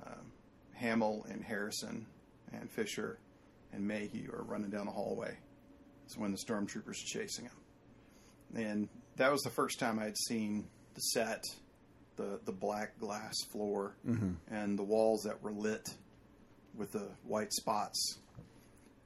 um, 0.05 0.31
hamill 0.73 1.25
and 1.29 1.43
harrison 1.43 2.05
and 2.51 2.69
fisher 2.71 3.19
and 3.71 3.87
mayhew 3.87 4.29
are 4.31 4.43
running 4.43 4.69
down 4.69 4.85
the 4.85 4.91
hallway. 4.91 5.35
It's 6.05 6.15
when 6.15 6.31
the 6.31 6.37
stormtroopers 6.37 6.89
are 6.89 7.07
chasing 7.07 7.45
him 7.45 7.51
and 8.55 8.89
that 9.15 9.31
was 9.31 9.41
the 9.41 9.49
first 9.49 9.79
time 9.79 9.97
i'd 9.99 10.17
seen 10.17 10.67
the 10.93 10.99
set 11.01 11.41
the 12.17 12.39
the 12.45 12.51
black 12.51 12.99
glass 12.99 13.33
floor 13.51 13.95
and 14.51 14.77
the 14.77 14.83
walls 14.83 15.23
that 15.23 15.41
were 15.41 15.51
lit 15.51 15.89
with 16.75 16.91
the 16.91 17.07
white 17.23 17.53
spots, 17.53 18.19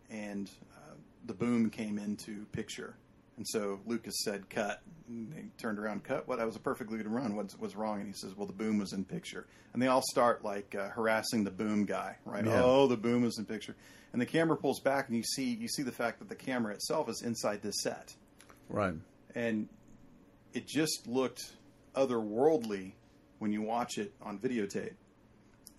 and 0.09 0.49
uh, 0.75 0.95
the 1.25 1.33
boom 1.33 1.69
came 1.69 1.97
into 1.97 2.45
picture. 2.51 2.95
And 3.37 3.47
so 3.47 3.79
Lucas 3.85 4.15
said, 4.23 4.49
"Cut." 4.49 4.81
And 5.07 5.31
they 5.31 5.45
turned 5.57 5.79
around, 5.79 6.03
cut. 6.03 6.27
What? 6.27 6.39
That 6.39 6.45
was 6.45 6.55
a 6.55 6.59
perfectly 6.59 6.97
good 6.97 7.07
run. 7.07 7.35
What's 7.35 7.57
what's 7.57 7.75
wrong? 7.75 7.99
And 7.99 8.07
he 8.07 8.13
says, 8.13 8.35
"Well, 8.35 8.47
the 8.47 8.53
boom 8.53 8.79
was 8.79 8.93
in 8.93 9.05
picture." 9.05 9.45
And 9.73 9.81
they 9.81 9.87
all 9.87 10.01
start 10.09 10.43
like 10.43 10.75
uh, 10.75 10.89
harassing 10.89 11.43
the 11.43 11.51
boom 11.51 11.85
guy, 11.85 12.17
right? 12.25 12.45
Yeah. 12.45 12.63
Oh, 12.63 12.87
the 12.87 12.97
boom 12.97 13.23
is 13.23 13.37
in 13.37 13.45
picture. 13.45 13.75
And 14.11 14.21
the 14.21 14.25
camera 14.25 14.57
pulls 14.57 14.79
back, 14.79 15.07
and 15.07 15.15
you 15.15 15.23
see 15.23 15.53
you 15.53 15.67
see 15.67 15.83
the 15.83 15.91
fact 15.91 16.19
that 16.19 16.29
the 16.29 16.35
camera 16.35 16.73
itself 16.73 17.09
is 17.09 17.21
inside 17.21 17.61
this 17.61 17.81
set, 17.81 18.15
right. 18.69 18.95
and 19.35 19.69
it 20.53 20.65
just 20.65 21.05
looked 21.07 21.53
otherworldly 21.95 22.93
when 23.39 23.51
you 23.51 23.61
watch 23.61 23.97
it 23.97 24.13
on 24.21 24.39
videotape. 24.39 24.93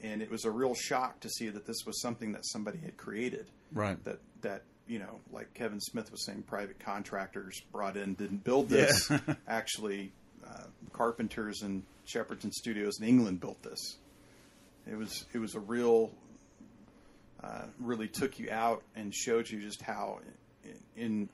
And 0.02 0.22
it 0.22 0.30
was 0.30 0.44
a 0.44 0.50
real 0.50 0.74
shock 0.74 1.20
to 1.20 1.28
see 1.28 1.48
that 1.48 1.66
this 1.66 1.84
was 1.84 2.00
something 2.00 2.32
that 2.32 2.46
somebody 2.46 2.78
had 2.78 2.96
created. 2.96 3.46
Right. 3.72 4.02
That 4.04 4.18
that 4.42 4.62
you 4.86 4.98
know, 4.98 5.20
like 5.32 5.52
Kevin 5.54 5.80
Smith 5.80 6.10
was 6.10 6.24
saying, 6.24 6.42
private 6.42 6.78
contractors 6.78 7.60
brought 7.72 7.96
in 7.96 8.14
didn't 8.14 8.42
build 8.44 8.68
this. 8.68 9.10
Actually, 9.48 10.12
uh, 10.48 10.64
carpenters 10.92 11.62
and 11.62 11.82
Shepperton 12.06 12.52
Studios 12.52 12.98
in 13.00 13.06
England 13.06 13.40
built 13.40 13.62
this. 13.62 13.96
It 14.90 14.96
was 14.96 15.26
it 15.34 15.38
was 15.38 15.54
a 15.54 15.60
real, 15.60 16.10
uh, 17.42 17.64
really 17.80 18.08
took 18.08 18.38
you 18.38 18.50
out 18.50 18.82
and 18.96 19.14
showed 19.14 19.50
you 19.50 19.60
just 19.60 19.82
how, 19.82 20.20
in, 20.64 20.78
in 20.96 21.28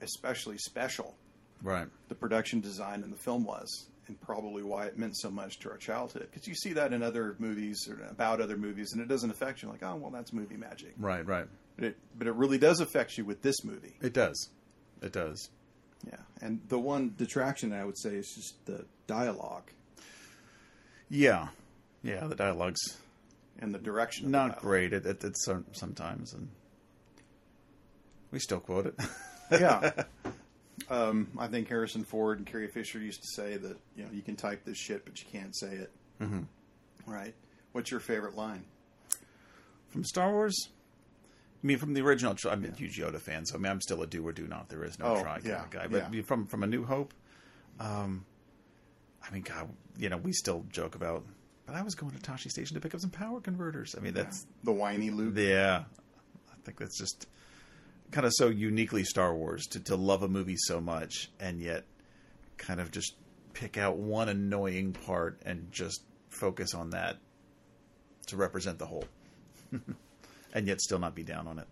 especially 0.00 0.58
special 0.58 1.14
Right. 1.62 1.88
the 2.08 2.14
production 2.14 2.60
design 2.60 3.02
in 3.02 3.10
the 3.10 3.16
film 3.16 3.44
was, 3.44 3.86
and 4.08 4.20
probably 4.20 4.62
why 4.62 4.86
it 4.86 4.98
meant 4.98 5.16
so 5.16 5.30
much 5.30 5.58
to 5.60 5.70
our 5.70 5.76
childhood. 5.76 6.28
Because 6.30 6.48
you 6.48 6.54
see 6.54 6.72
that 6.72 6.92
in 6.92 7.02
other 7.02 7.36
movies 7.38 7.88
or 7.88 8.02
about 8.10 8.40
other 8.40 8.56
movies, 8.56 8.92
and 8.92 9.00
it 9.00 9.08
doesn't 9.08 9.30
affect 9.30 9.62
you. 9.62 9.68
Like, 9.68 9.82
oh, 9.82 9.96
well, 9.96 10.10
that's 10.10 10.32
movie 10.32 10.56
magic. 10.56 10.94
Right. 10.98 11.24
Right. 11.24 11.46
But 11.76 11.84
it, 11.84 11.96
but 12.16 12.26
it 12.26 12.34
really 12.34 12.58
does 12.58 12.80
affect 12.80 13.16
you 13.16 13.24
with 13.24 13.42
this 13.42 13.62
movie. 13.64 13.94
It 14.00 14.12
does. 14.12 14.48
It 15.02 15.12
does. 15.12 15.48
Yeah, 16.06 16.16
and 16.40 16.60
the 16.68 16.78
one 16.78 17.14
detraction 17.16 17.72
I 17.72 17.84
would 17.84 17.98
say 17.98 18.10
is 18.10 18.32
just 18.34 18.54
the 18.66 18.84
dialogue 19.08 19.70
Yeah. 21.08 21.48
Yeah. 22.02 22.26
The 22.26 22.36
dialogue's 22.36 22.96
and 23.58 23.74
the 23.74 23.78
direction. 23.78 24.26
The 24.26 24.30
not 24.30 24.46
dialogue. 24.48 24.62
great. 24.62 24.92
It, 24.92 25.06
it, 25.06 25.24
it's 25.24 25.48
sometimes, 25.72 26.32
and 26.34 26.48
we 28.30 28.38
still 28.38 28.60
quote 28.60 28.86
it. 28.86 28.94
yeah. 29.50 29.90
Um, 30.88 31.28
I 31.38 31.46
think 31.48 31.68
Harrison 31.68 32.04
Ford 32.04 32.38
and 32.38 32.46
Carrie 32.46 32.68
Fisher 32.68 32.98
used 32.98 33.20
to 33.22 33.28
say 33.34 33.56
that 33.56 33.76
you 33.96 34.04
know 34.04 34.10
you 34.12 34.22
can 34.22 34.36
type 34.36 34.64
this 34.64 34.78
shit, 34.78 35.04
but 35.04 35.18
you 35.20 35.26
can't 35.30 35.54
say 35.56 35.68
it. 35.72 35.90
Mm-hmm. 36.20 36.42
Right. 37.06 37.34
What's 37.72 37.90
your 37.90 38.00
favorite 38.00 38.34
line? 38.36 38.64
From 39.88 40.04
Star 40.04 40.30
Wars? 40.32 40.68
I 41.62 41.66
mean, 41.66 41.78
from 41.78 41.94
the 41.94 42.02
original, 42.02 42.36
I'm 42.48 42.64
a 42.64 42.70
huge 42.70 42.98
Yoda 42.98 43.18
fan, 43.20 43.44
so 43.44 43.56
I 43.56 43.58
mean, 43.58 43.72
I'm 43.72 43.80
still 43.80 44.02
a 44.02 44.06
do 44.06 44.26
or 44.26 44.32
do 44.32 44.46
not. 44.46 44.68
There 44.68 44.84
is 44.84 44.98
no 44.98 45.06
Oh, 45.16 45.22
try 45.22 45.34
kind 45.34 45.46
yeah, 45.46 45.62
of 45.64 45.70
guy. 45.70 45.86
But 45.88 46.12
yeah. 46.14 46.22
from 46.22 46.46
from 46.46 46.62
A 46.62 46.66
New 46.66 46.84
Hope, 46.84 47.12
um, 47.80 48.24
I 49.26 49.32
mean, 49.32 49.42
God, 49.42 49.68
you 49.98 50.08
know, 50.08 50.18
we 50.18 50.32
still 50.32 50.64
joke 50.70 50.94
about. 50.94 51.24
But 51.66 51.74
I 51.74 51.82
was 51.82 51.94
going 51.94 52.12
to 52.12 52.18
Tosche 52.18 52.48
Station 52.50 52.74
to 52.74 52.80
pick 52.80 52.94
up 52.94 53.00
some 53.00 53.10
power 53.10 53.40
converters. 53.40 53.94
I 53.96 54.00
mean, 54.00 54.14
that's 54.14 54.46
The 54.64 54.72
whiny 54.72 55.10
Luke. 55.10 55.34
yeah. 55.36 55.84
I 56.50 56.54
think 56.64 56.78
that's 56.78 56.96
just 56.98 57.26
kind 58.10 58.26
of 58.26 58.32
so 58.34 58.48
uniquely 58.48 59.04
Star 59.04 59.34
Wars 59.34 59.66
to 59.68 59.80
to 59.80 59.96
love 59.96 60.22
a 60.22 60.28
movie 60.28 60.56
so 60.56 60.80
much 60.80 61.30
and 61.40 61.60
yet 61.60 61.84
kind 62.56 62.80
of 62.80 62.90
just 62.90 63.14
pick 63.54 63.76
out 63.78 63.96
one 63.96 64.28
annoying 64.28 64.92
part 64.92 65.40
and 65.44 65.70
just 65.72 66.02
focus 66.28 66.74
on 66.74 66.90
that 66.90 67.16
to 68.26 68.36
represent 68.36 68.78
the 68.78 68.86
whole. 68.86 69.04
and 70.54 70.66
yet 70.66 70.80
still 70.80 70.98
not 70.98 71.14
be 71.14 71.22
down 71.24 71.46
on 71.46 71.58
it. 71.58 71.66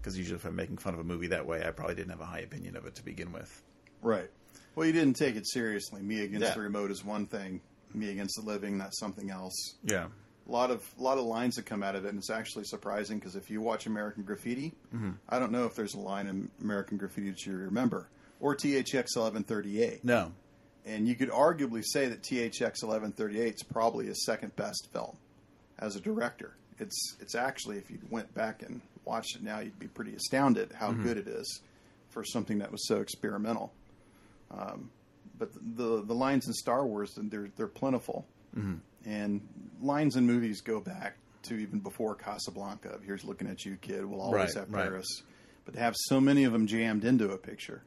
Because 0.00 0.16
usually, 0.16 0.36
if 0.36 0.44
I'm 0.44 0.54
making 0.56 0.78
fun 0.78 0.94
of 0.94 1.00
a 1.00 1.04
movie 1.04 1.28
that 1.28 1.46
way, 1.46 1.64
I 1.66 1.70
probably 1.70 1.94
didn't 1.96 2.10
have 2.10 2.20
a 2.20 2.24
high 2.26 2.40
opinion 2.40 2.76
of 2.76 2.86
it 2.86 2.94
to 2.96 3.04
begin 3.04 3.32
with. 3.32 3.62
Right. 4.00 4.30
Well, 4.74 4.86
you 4.86 4.92
didn't 4.92 5.14
take 5.16 5.34
it 5.34 5.48
seriously. 5.48 6.02
Me 6.02 6.20
against 6.22 6.46
Yeah. 6.46 6.54
the 6.54 6.60
remote 6.60 6.90
is 6.90 7.04
one 7.04 7.26
thing. 7.26 7.60
Me 7.94 8.10
against 8.10 8.36
the 8.36 8.46
living, 8.46 8.78
that's 8.78 8.98
something 9.00 9.30
else. 9.30 9.74
Yeah. 9.82 10.06
A 10.48 10.50
lot 10.50 10.70
of 10.70 10.82
a 10.98 11.02
lot 11.02 11.18
of 11.18 11.24
lines 11.24 11.56
that 11.56 11.66
come 11.66 11.82
out 11.82 11.94
of 11.94 12.04
it, 12.04 12.08
and 12.08 12.18
it's 12.18 12.30
actually 12.30 12.64
surprising 12.64 13.18
because 13.18 13.36
if 13.36 13.50
you 13.50 13.60
watch 13.60 13.86
American 13.86 14.22
Graffiti, 14.22 14.72
mm-hmm. 14.94 15.10
I 15.28 15.38
don't 15.38 15.52
know 15.52 15.66
if 15.66 15.74
there's 15.74 15.94
a 15.94 16.00
line 16.00 16.26
in 16.26 16.50
American 16.62 16.96
Graffiti 16.96 17.30
that 17.30 17.44
you 17.44 17.56
remember, 17.56 18.08
or 18.40 18.56
THX 18.56 19.16
1138. 19.16 20.04
No. 20.04 20.32
And 20.86 21.06
you 21.06 21.14
could 21.14 21.28
arguably 21.28 21.84
say 21.84 22.06
that 22.08 22.22
THX 22.22 22.82
1138 22.82 23.54
is 23.54 23.62
probably 23.62 24.06
his 24.06 24.24
second 24.24 24.56
best 24.56 24.88
film 24.90 25.18
as 25.78 25.96
a 25.96 26.00
director. 26.00 26.56
It's 26.78 27.16
it's 27.20 27.34
actually 27.34 27.76
if 27.76 27.90
you 27.90 27.98
went 28.08 28.32
back 28.34 28.62
and 28.62 28.80
watched 29.04 29.36
it 29.36 29.42
now, 29.42 29.60
you'd 29.60 29.78
be 29.78 29.88
pretty 29.88 30.14
astounded 30.14 30.72
how 30.72 30.90
mm-hmm. 30.90 31.02
good 31.02 31.18
it 31.18 31.28
is 31.28 31.60
for 32.08 32.24
something 32.24 32.58
that 32.58 32.72
was 32.72 32.86
so 32.86 33.00
experimental. 33.00 33.72
Um, 34.50 34.90
but 35.38 35.50
the 35.76 36.02
the 36.04 36.14
lines 36.14 36.46
in 36.46 36.52
Star 36.52 36.86
Wars 36.86 37.12
they're 37.16 37.48
they're 37.56 37.66
plentiful, 37.66 38.26
mm-hmm. 38.56 38.76
And 39.08 39.40
lines 39.80 40.16
in 40.16 40.26
movies 40.26 40.60
go 40.60 40.80
back 40.80 41.16
to 41.44 41.54
even 41.54 41.78
before 41.80 42.14
Casablanca. 42.14 42.98
Here's 43.04 43.24
looking 43.24 43.48
at 43.48 43.64
you, 43.64 43.76
kid. 43.80 44.04
We'll 44.04 44.20
always 44.20 44.54
Right, 44.54 44.54
have 44.54 44.72
right. 44.72 44.84
Paris. 44.84 45.22
But 45.64 45.74
to 45.74 45.80
have 45.80 45.94
so 45.96 46.20
many 46.20 46.44
of 46.44 46.52
them 46.52 46.66
jammed 46.66 47.04
into 47.04 47.30
a 47.30 47.38
picture, 47.38 47.82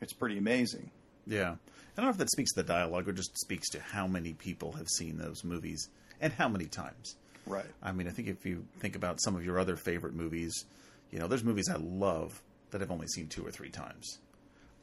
it's 0.00 0.12
pretty 0.12 0.38
amazing. 0.38 0.90
Yeah. 1.26 1.52
I 1.52 1.96
don't 1.96 2.06
know 2.06 2.10
if 2.10 2.18
that 2.18 2.30
speaks 2.30 2.52
to 2.54 2.62
the 2.62 2.66
dialogue 2.66 3.08
or 3.08 3.12
just 3.12 3.38
speaks 3.38 3.68
to 3.70 3.80
how 3.80 4.06
many 4.06 4.32
people 4.32 4.72
have 4.72 4.88
seen 4.88 5.16
those 5.18 5.44
movies 5.44 5.88
and 6.20 6.32
how 6.32 6.48
many 6.48 6.66
times. 6.66 7.16
Right. 7.46 7.66
I 7.82 7.92
mean, 7.92 8.08
I 8.08 8.10
think 8.10 8.28
if 8.28 8.44
you 8.46 8.64
think 8.80 8.96
about 8.96 9.20
some 9.22 9.36
of 9.36 9.44
your 9.44 9.58
other 9.58 9.76
favorite 9.76 10.14
movies, 10.14 10.64
you 11.10 11.18
know, 11.18 11.28
there's 11.28 11.44
movies 11.44 11.68
I 11.68 11.76
love 11.76 12.42
that 12.70 12.82
I've 12.82 12.90
only 12.90 13.06
seen 13.08 13.28
two 13.28 13.46
or 13.46 13.50
three 13.50 13.70
times. 13.70 14.18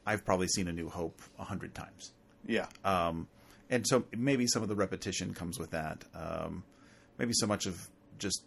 I've 0.06 0.24
probably 0.24 0.46
seen 0.48 0.68
A 0.68 0.72
New 0.72 0.88
Hope 0.88 1.20
a 1.38 1.44
hundred 1.44 1.74
times. 1.74 2.12
Yeah. 2.46 2.66
Um, 2.84 3.28
and 3.72 3.86
so 3.86 4.04
maybe 4.14 4.46
some 4.46 4.62
of 4.62 4.68
the 4.68 4.76
repetition 4.76 5.32
comes 5.32 5.58
with 5.58 5.70
that. 5.70 6.04
Um, 6.14 6.62
maybe 7.16 7.32
so 7.34 7.46
much 7.46 7.64
of 7.64 7.88
just 8.18 8.44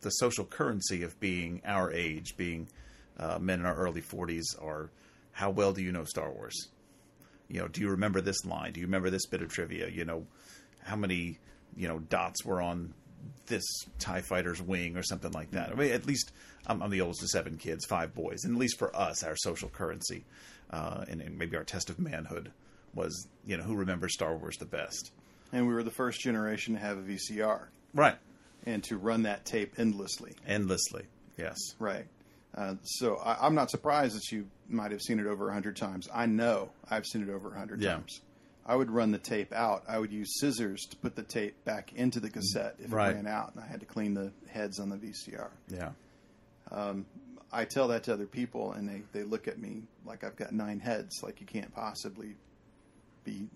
the 0.00 0.10
social 0.10 0.44
currency 0.44 1.04
of 1.04 1.18
being 1.20 1.62
our 1.64 1.92
age, 1.92 2.36
being 2.36 2.68
uh, 3.16 3.38
men 3.38 3.60
in 3.60 3.66
our 3.66 3.76
early 3.76 4.02
40s, 4.02 4.42
are 4.60 4.90
how 5.30 5.50
well 5.50 5.72
do 5.72 5.80
you 5.80 5.92
know 5.92 6.02
Star 6.02 6.28
Wars? 6.28 6.70
You 7.48 7.60
know, 7.60 7.68
do 7.68 7.80
you 7.82 7.90
remember 7.90 8.20
this 8.20 8.44
line? 8.44 8.72
Do 8.72 8.80
you 8.80 8.86
remember 8.86 9.10
this 9.10 9.26
bit 9.26 9.42
of 9.42 9.48
trivia? 9.48 9.88
You 9.88 10.04
know, 10.04 10.26
how 10.82 10.96
many 10.96 11.38
you 11.76 11.86
know 11.86 12.00
dots 12.00 12.44
were 12.44 12.60
on 12.60 12.94
this 13.46 13.62
Tie 14.00 14.22
Fighter's 14.22 14.60
wing 14.60 14.96
or 14.96 15.04
something 15.04 15.30
like 15.30 15.52
that? 15.52 15.70
I 15.70 15.74
mean, 15.74 15.92
at 15.92 16.04
least 16.04 16.32
I'm, 16.66 16.82
I'm 16.82 16.90
the 16.90 17.00
oldest 17.00 17.22
of 17.22 17.28
seven 17.28 17.58
kids, 17.58 17.84
five 17.86 18.12
boys, 18.12 18.42
and 18.42 18.56
at 18.56 18.60
least 18.60 18.76
for 18.76 18.94
us, 18.96 19.22
our 19.22 19.36
social 19.36 19.68
currency 19.68 20.24
uh, 20.72 21.04
and, 21.08 21.20
and 21.20 21.38
maybe 21.38 21.56
our 21.56 21.64
test 21.64 21.90
of 21.90 22.00
manhood 22.00 22.50
was 22.94 23.26
you 23.46 23.56
know 23.56 23.62
who 23.64 23.74
remembers 23.74 24.14
Star 24.14 24.36
Wars 24.36 24.56
the 24.58 24.66
best. 24.66 25.10
and 25.52 25.66
we 25.68 25.74
were 25.74 25.82
the 25.82 25.90
first 25.90 26.20
generation 26.20 26.74
to 26.74 26.80
have 26.80 26.98
a 26.98 27.02
VCR 27.02 27.66
Right. 27.92 28.16
and 28.66 28.82
to 28.84 28.96
run 28.96 29.22
that 29.22 29.44
tape 29.44 29.74
endlessly. 29.78 30.32
Endlessly. 30.46 31.04
Yes. 31.36 31.56
Right. 31.78 32.06
Uh, 32.56 32.76
so 32.84 33.16
I, 33.16 33.46
I'm 33.46 33.54
not 33.54 33.70
surprised 33.70 34.16
that 34.16 34.30
you 34.32 34.46
might 34.68 34.92
have 34.92 35.02
seen 35.02 35.18
it 35.20 35.26
over 35.26 35.48
a 35.48 35.52
hundred 35.52 35.76
times. 35.76 36.08
I 36.12 36.26
know 36.26 36.70
I've 36.88 37.04
seen 37.06 37.22
it 37.22 37.28
over 37.30 37.52
a 37.54 37.58
hundred 37.58 37.80
Yeah. 37.82 37.94
times. 37.94 38.20
I 38.66 38.74
would 38.76 38.90
run 38.90 39.10
the 39.10 39.18
tape 39.18 39.52
out. 39.52 39.82
I 39.88 39.98
would 39.98 40.10
use 40.12 40.40
scissors 40.40 40.86
to 40.90 40.96
put 40.96 41.16
the 41.16 41.22
tape 41.22 41.64
back 41.66 41.92
into 41.94 42.18
the 42.20 42.30
cassette 42.30 42.76
if 42.78 42.92
Right. 42.92 43.10
it 43.10 43.16
ran 43.16 43.26
out, 43.26 43.52
and 43.54 43.62
I 43.62 43.66
had 43.66 43.80
to 43.80 43.86
clean 43.86 44.14
the 44.14 44.32
heads 44.48 44.80
on 44.80 44.88
the 44.88 44.96
VCR. 44.96 45.50
Yeah. 45.68 45.90
I 47.52 47.64
tell 47.66 47.88
that 47.88 48.02
to 48.04 48.12
other 48.12 48.26
people, 48.26 48.72
and 48.72 48.88
they, 48.88 49.02
they 49.12 49.22
look 49.22 49.46
at 49.46 49.58
me 49.60 49.82
like 50.04 50.24
I've 50.24 50.34
got 50.34 50.52
nine 50.52 50.80
heads, 50.80 51.22
like 51.22 51.40
you 51.40 51.46
can't 51.46 51.72
possibly 51.72 52.34
be 53.24 53.48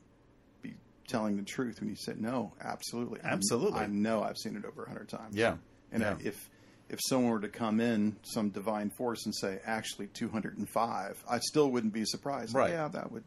be 0.63 0.75
telling 1.07 1.37
the 1.37 1.43
truth. 1.43 1.81
When 1.81 1.89
you 1.89 1.97
said 1.97 2.21
no, 2.21 2.53
absolutely, 2.61 3.21
I- 3.23 3.29
Absolutely. 3.29 3.81
I, 3.81 3.87
know 3.87 4.23
I've 4.23 4.37
seen 4.39 4.57
it 4.57 4.65
over 4.65 4.85
a 4.85 4.89
hundred 4.89 5.09
times. 5.09 5.35
Yeah. 5.37 5.57
and 5.93 6.03
Yeah. 6.03 6.17
if 6.23 6.49
if 6.89 6.99
someone 7.07 7.31
were 7.31 7.41
to 7.41 7.49
come 7.49 7.81
in, 7.81 8.17
some 8.23 8.49
divine 8.49 8.89
force, 8.91 9.27
and 9.27 9.35
say 9.35 9.61
actually 9.67 10.07
two 10.09 10.29
hundred 10.29 10.57
and 10.59 10.69
five, 10.69 11.23
I 11.31 11.39
still 11.41 11.71
wouldn't 11.71 11.93
be 11.93 12.05
surprised. 12.05 12.55
Right. 12.55 12.71
Yeah, 12.71 12.89
that 12.89 13.13
would. 13.13 13.25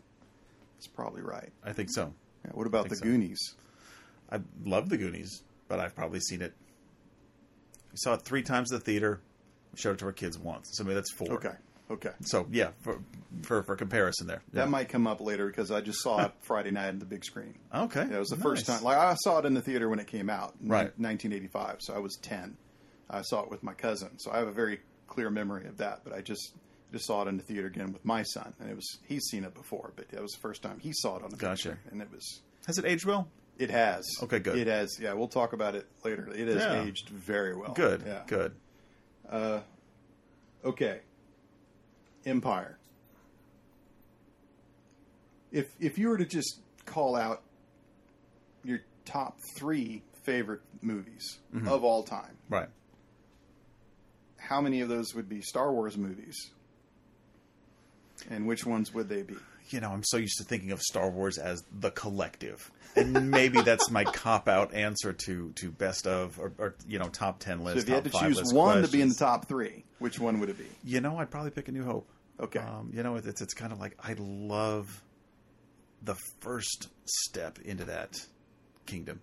That's 0.77 0.87
probably 0.87 1.21
right. 1.21 1.51
I 1.63 1.73
think 1.73 1.89
so. 1.91 2.11
Yeah, 2.43 2.51
what 2.55 2.65
about 2.65 2.89
the 2.89 2.95
so. 2.95 3.03
Goonies? 3.03 3.39
I 4.31 4.39
love 4.65 4.89
the 4.89 4.97
Goonies, 4.97 5.43
but 5.67 5.79
I've 5.79 5.93
probably 5.95 6.21
seen 6.21 6.41
it. 6.41 6.53
We 7.91 7.97
saw 7.97 8.13
it 8.15 8.21
three 8.23 8.41
times 8.41 8.71
at 8.73 8.79
the 8.79 8.85
theater. 8.85 9.19
We 9.73 9.79
showed 9.79 9.91
it 9.91 9.99
to 9.99 10.05
our 10.05 10.11
kids 10.13 10.39
once. 10.39 10.69
So 10.73 10.83
maybe 10.83 10.95
that's 10.95 11.11
four. 11.13 11.33
Okay, 11.33 11.53
okay. 11.91 12.11
So 12.21 12.47
yeah, 12.51 12.69
for 12.81 12.99
for, 13.43 13.63
for 13.63 13.75
comparison 13.75 14.27
there. 14.27 14.41
Yeah. 14.53 14.61
That 14.65 14.69
might 14.69 14.89
come 14.89 15.07
up 15.07 15.21
later 15.21 15.47
because 15.47 15.71
I 15.71 15.81
just 15.81 16.01
saw 16.01 16.25
it 16.25 16.31
Friday 16.41 16.71
night 16.71 16.89
on 16.89 16.99
the 16.99 17.05
big 17.05 17.23
screen. 17.23 17.55
okay. 17.73 18.05
Yeah, 18.09 18.17
it 18.17 18.19
was 18.19 18.29
the 18.29 18.35
Nice. 18.35 18.43
first 18.43 18.65
time. 18.67 18.83
Like 18.83 18.97
I 18.97 19.15
saw 19.15 19.39
it 19.39 19.45
in 19.45 19.53
the 19.53 19.61
theater 19.61 19.87
when 19.89 19.99
it 19.99 20.07
came 20.07 20.29
out, 20.29 20.53
in 20.61 20.67
Right. 20.69 20.91
1985. 20.99 21.77
So 21.79 21.93
I 21.93 21.99
was 21.99 22.17
10. 22.21 22.57
I 23.09 23.21
saw 23.21 23.43
it 23.43 23.49
with 23.49 23.63
my 23.63 23.73
cousin, 23.73 24.19
so 24.19 24.31
I 24.31 24.37
have 24.37 24.47
a 24.47 24.51
very 24.53 24.79
clear 25.07 25.29
memory 25.29 25.65
of 25.67 25.77
that. 25.77 26.01
But 26.03 26.13
I 26.13 26.21
just 26.21 26.53
just 26.91 27.05
saw 27.05 27.21
it 27.23 27.27
in 27.29 27.37
the 27.37 27.43
theater 27.43 27.67
again 27.67 27.93
with 27.93 28.03
my 28.03 28.23
son, 28.23 28.53
and 28.59 28.69
it 28.69 28.75
was 28.75 28.99
he's 29.07 29.23
seen 29.29 29.43
it 29.45 29.53
before, 29.53 29.93
but 29.95 30.05
it 30.11 30.21
was 30.21 30.31
the 30.33 30.39
first 30.41 30.61
time 30.61 30.79
he 30.79 30.91
saw 30.93 31.15
it 31.17 31.23
on 31.23 31.29
the 31.29 31.37
big 31.37 31.39
Gotcha. 31.41 31.61
screen, 31.61 31.77
and 31.91 32.01
it 32.01 32.11
was 32.11 32.41
Has 32.67 32.77
it 32.77 32.85
aged 32.85 33.05
well? 33.05 33.27
it 33.57 33.69
has 33.69 34.05
Okay, 34.23 34.39
good. 34.39 34.57
It 34.57 34.67
has, 34.67 34.97
yeah. 34.99 35.13
We'll 35.13 35.27
talk 35.29 35.53
about 35.53 35.75
it 35.75 35.87
later. 36.03 36.27
It 36.33 36.47
has 36.47 36.57
Yeah. 36.57 36.83
aged 36.83 37.09
very 37.09 37.55
well. 37.55 37.73
Good. 37.73 38.03
yeah. 38.05 38.23
Good. 38.27 38.55
Uh, 39.29 39.61
Okay. 40.63 40.99
Empire. 42.25 42.77
If 45.51 45.67
if 45.79 45.97
you 45.97 46.09
were 46.09 46.17
to 46.17 46.25
just 46.25 46.59
call 46.85 47.15
out 47.15 47.41
your 48.63 48.79
top 49.05 49.37
three 49.57 50.03
favorite 50.23 50.61
movies 50.81 51.39
Mm-hmm. 51.53 51.67
of 51.67 51.83
all 51.83 52.03
time, 52.03 52.37
Right. 52.49 52.69
how 54.37 54.61
many 54.61 54.81
of 54.81 54.87
those 54.89 55.13
would 55.15 55.27
be 55.27 55.41
Star 55.41 55.71
Wars 55.73 55.97
movies? 55.97 56.51
And 58.29 58.47
which 58.47 58.65
ones 58.65 58.93
would 58.93 59.09
they 59.09 59.23
be? 59.23 59.35
you 59.69 59.79
know, 59.79 59.91
I'm 59.91 60.03
so 60.03 60.17
used 60.17 60.37
to 60.37 60.43
thinking 60.43 60.71
of 60.71 60.81
Star 60.81 61.09
Wars 61.09 61.37
as 61.37 61.63
the 61.71 61.91
collective, 61.91 62.69
and 62.95 63.31
maybe 63.31 63.61
that's 63.61 63.89
my 63.89 64.03
cop 64.03 64.47
out 64.47 64.73
answer 64.73 65.13
to 65.13 65.51
to 65.53 65.71
best 65.71 66.07
of 66.07 66.39
or, 66.39 66.51
or 66.57 66.75
you 66.87 66.99
know 66.99 67.07
top 67.09 67.39
ten 67.39 67.59
So 67.59 67.63
list. 67.65 67.77
if 67.83 67.89
you 67.89 67.95
had 67.95 68.03
to 68.05 68.09
choose 68.11 68.53
one 68.53 68.81
to 68.81 68.87
be 68.87 69.01
in 69.01 69.09
the 69.09 69.15
top 69.15 69.47
three, 69.47 69.83
which 69.99 70.19
one 70.19 70.39
would 70.39 70.49
it 70.49 70.57
be? 70.57 70.65
you 70.83 71.01
know, 71.01 71.17
I'd 71.17 71.29
probably 71.31 71.51
pick 71.51 71.67
A 71.67 71.71
New 71.71 71.83
Hope. 71.85 72.07
Okay. 72.39 72.59
Um, 72.59 72.91
you 72.93 73.03
know, 73.03 73.15
it's 73.15 73.41
it's 73.41 73.53
kind 73.53 73.71
of 73.71 73.79
like 73.79 73.97
I 74.03 74.15
love 74.17 75.03
the 76.01 76.15
first 76.39 76.87
step 77.05 77.59
into 77.59 77.85
that 77.85 78.17
kingdom. 78.85 79.21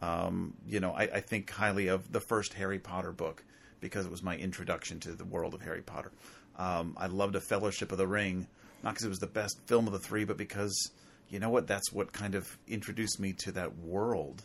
Um, 0.00 0.54
you 0.66 0.80
know, 0.80 0.92
I, 0.92 1.02
I 1.02 1.20
think 1.20 1.50
highly 1.50 1.88
of 1.88 2.10
the 2.10 2.20
first 2.20 2.54
Harry 2.54 2.78
Potter 2.78 3.12
book 3.12 3.42
because 3.80 4.06
it 4.06 4.10
was 4.10 4.22
my 4.22 4.36
introduction 4.36 5.00
to 5.00 5.12
the 5.12 5.24
world 5.24 5.52
of 5.54 5.60
Harry 5.62 5.82
Potter. 5.82 6.12
Um, 6.56 6.94
I 6.96 7.06
loved 7.06 7.34
A 7.36 7.40
Fellowship 7.40 7.92
of 7.92 7.98
the 7.98 8.06
Ring, 8.06 8.46
not 8.82 8.90
because 8.94 9.04
it 9.04 9.08
was 9.08 9.18
the 9.18 9.26
best 9.26 9.58
film 9.66 9.86
of 9.86 9.92
the 9.92 9.98
three, 9.98 10.24
but 10.24 10.36
because 10.36 10.90
you 11.30 11.38
know 11.38 11.48
what? 11.48 11.66
That's 11.66 11.92
what 11.92 12.12
kind 12.12 12.34
of 12.34 12.58
introduced 12.68 13.20
me 13.20 13.32
to 13.44 13.52
that 13.52 13.78
world 13.78 14.42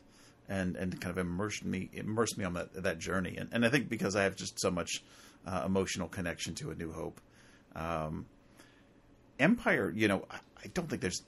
and 0.47 0.75
and 0.75 0.99
kind 1.01 1.11
of 1.11 1.17
immersed 1.17 1.65
me 1.65 1.89
immersed 1.93 2.37
me 2.37 2.45
on 2.45 2.53
that 2.53 2.83
that 2.83 2.99
journey. 2.99 3.35
And 3.37 3.49
and 3.51 3.65
I 3.65 3.69
think 3.69 3.89
because 3.89 4.15
I 4.15 4.23
have 4.23 4.35
just 4.35 4.59
so 4.59 4.71
much 4.71 5.03
uh, 5.45 5.63
emotional 5.65 6.07
connection 6.07 6.55
to 6.55 6.71
A 6.71 6.75
New 6.75 6.91
Hope. 6.91 7.19
Um, 7.75 8.27
Empire, 9.37 9.91
you 9.93 10.07
know, 10.07 10.25
I, 10.31 10.37
I 10.63 10.67
don't 10.73 10.89
think 10.89 11.01
there's 11.01 11.23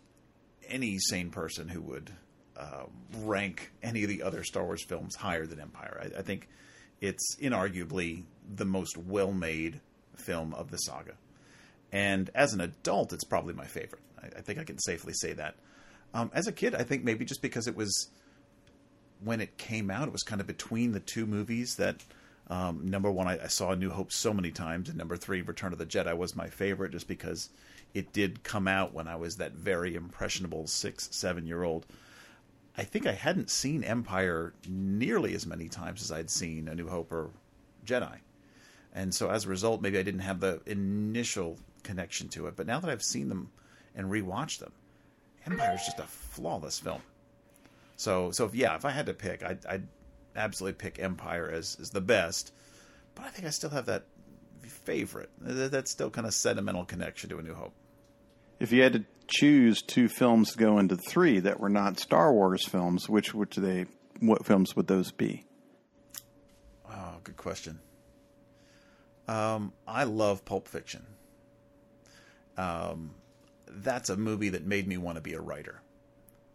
any 0.69 0.97
sane 0.97 1.29
person 1.29 1.67
who 1.67 1.81
would 1.81 2.09
uh, 2.55 2.83
rank 3.19 3.71
any 3.83 4.03
of 4.03 4.09
the 4.09 4.23
other 4.23 4.43
Star 4.43 4.63
Wars 4.63 4.83
films 4.83 5.15
higher 5.15 5.45
than 5.45 5.59
Empire. 5.59 6.01
I, 6.01 6.19
I 6.19 6.21
think 6.21 6.47
it's 7.01 7.35
inarguably 7.35 8.23
the 8.55 8.65
most 8.65 8.97
well-made 8.97 9.81
film 10.15 10.53
of 10.53 10.71
the 10.71 10.77
saga, 10.77 11.13
And 11.91 12.29
as 12.33 12.53
an 12.53 12.61
adult, 12.61 13.13
it's 13.13 13.23
probably 13.23 13.53
my 13.53 13.65
favorite. 13.65 14.01
I, 14.21 14.27
I 14.37 14.41
think 14.41 14.59
I 14.59 14.63
can 14.63 14.79
safely 14.79 15.13
say 15.13 15.33
that. 15.33 15.55
Um, 16.13 16.31
as 16.33 16.47
a 16.47 16.51
kid, 16.51 16.73
I 16.75 16.83
think 16.83 17.03
maybe 17.03 17.25
just 17.25 17.41
because 17.41 17.67
it 17.67 17.75
was 17.75 18.09
when 19.23 19.41
it 19.41 19.57
came 19.57 19.89
out, 19.89 20.07
it 20.07 20.11
was 20.11 20.23
kind 20.23 20.41
of 20.41 20.47
between 20.47 20.91
the 20.91 20.99
two 20.99 21.25
movies 21.25 21.75
that 21.75 22.03
um, 22.49 22.89
number 22.89 23.11
one, 23.11 23.27
I, 23.27 23.43
I, 23.43 23.47
saw 23.47 23.73
New 23.73 23.89
Hope 23.89 24.11
so 24.11 24.33
many 24.33 24.51
times, 24.51 24.87
and 24.87 24.97
number 24.97 25.17
three, 25.17 25.41
Return 25.41 25.73
of 25.73 25.79
the 25.79 25.85
Jedi 25.85 26.15
was 26.15 26.33
my 26.33 26.47
favorite 26.47 26.93
just 26.93 27.07
because 27.07 27.49
it 27.93 28.13
did 28.13 28.43
come 28.43 28.69
out 28.69 28.93
when 28.93 29.07
I 29.07 29.17
was 29.17 29.35
that 29.35 29.51
very 29.53 29.95
impressionable 29.95 30.65
six, 30.65 31.09
seven 31.11 31.45
year 31.45 31.63
old. 31.63 31.85
I 32.77 32.83
think 32.83 33.05
I 33.05 33.11
hadn't 33.11 33.49
seen 33.49 33.83
Empire 33.83 34.53
nearly 34.69 35.33
as 35.35 35.45
many 35.45 35.67
times 35.67 36.01
as 36.01 36.11
I'd 36.11 36.29
seen 36.29 36.69
A 36.69 36.75
New 36.75 36.87
Hope 36.87 37.11
or 37.11 37.31
Jedi. 37.85 38.19
And 38.93 39.13
so 39.13 39.29
as 39.29 39.45
a 39.45 39.49
result, 39.49 39.81
maybe 39.81 39.99
I 39.99 40.03
didn't 40.03 40.21
have 40.21 40.39
the 40.39 40.61
initial 40.65 41.57
connection 41.83 42.29
to 42.29 42.47
it. 42.47 42.55
But 42.55 42.67
now 42.67 42.79
that 42.79 42.89
I've 42.89 43.03
seen 43.03 43.27
them 43.29 43.49
and 43.97 44.09
rewatched 44.09 44.59
them, 44.59 44.71
Empire 45.45 45.75
is 45.75 45.85
just 45.85 45.99
a 45.99 46.03
flawless 46.03 46.79
film. 46.79 47.01
So, 47.97 48.31
so 48.31 48.45
if, 48.45 48.55
yeah, 48.55 48.75
if 48.75 48.85
I 48.85 48.91
had 48.91 49.07
to 49.07 49.13
pick, 49.13 49.43
I'd, 49.43 49.65
I'd 49.65 49.87
absolutely 50.35 50.77
pick 50.77 50.99
Empire 50.99 51.49
as, 51.49 51.75
as 51.81 51.89
the 51.89 52.01
best. 52.01 52.53
But 53.15 53.25
I 53.25 53.29
think 53.29 53.47
I 53.47 53.49
still 53.49 53.71
have 53.71 53.87
that 53.87 54.05
favorite. 54.61 55.31
That 55.41 55.87
still 55.87 56.09
kind 56.09 56.27
of 56.27 56.33
sentimental 56.33 56.85
connection 56.85 57.29
to 57.31 57.39
A 57.39 57.41
New 57.41 57.55
Hope. 57.55 57.73
If 58.59 58.71
you 58.71 58.83
had 58.83 58.93
to 58.93 59.05
choose 59.27 59.81
two 59.81 60.07
films 60.07 60.51
to 60.51 60.57
go 60.57 60.77
into 60.77 60.95
three 60.97 61.39
that 61.39 61.59
were 61.59 61.69
not 61.69 61.99
Star 61.99 62.31
Wars 62.33 62.65
films, 62.65 63.09
which 63.09 63.33
would 63.33 63.51
they? 63.51 63.85
What 64.19 64.45
films 64.45 64.75
would 64.75 64.87
those 64.87 65.11
be? 65.11 65.45
Oh, 66.89 67.15
good 67.23 67.37
question. 67.37 67.79
Um, 69.27 69.73
I 69.87 70.05
love 70.05 70.45
Pulp 70.45 70.67
Fiction. 70.67 71.05
Um, 72.57 73.11
that's 73.69 74.09
a 74.09 74.17
movie 74.17 74.49
that 74.49 74.65
made 74.65 74.87
me 74.87 74.97
want 74.97 75.15
to 75.15 75.21
be 75.21 75.33
a 75.33 75.41
writer. 75.41 75.81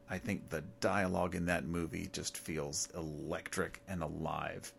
I 0.09 0.19
think 0.19 0.51
the 0.51 0.63
dialogue 0.81 1.35
in 1.35 1.47
that 1.47 1.65
movie 1.65 2.09
just 2.13 2.37
feels 2.37 2.89
electric 2.95 3.81
and 3.89 4.03
alive. 4.03 4.73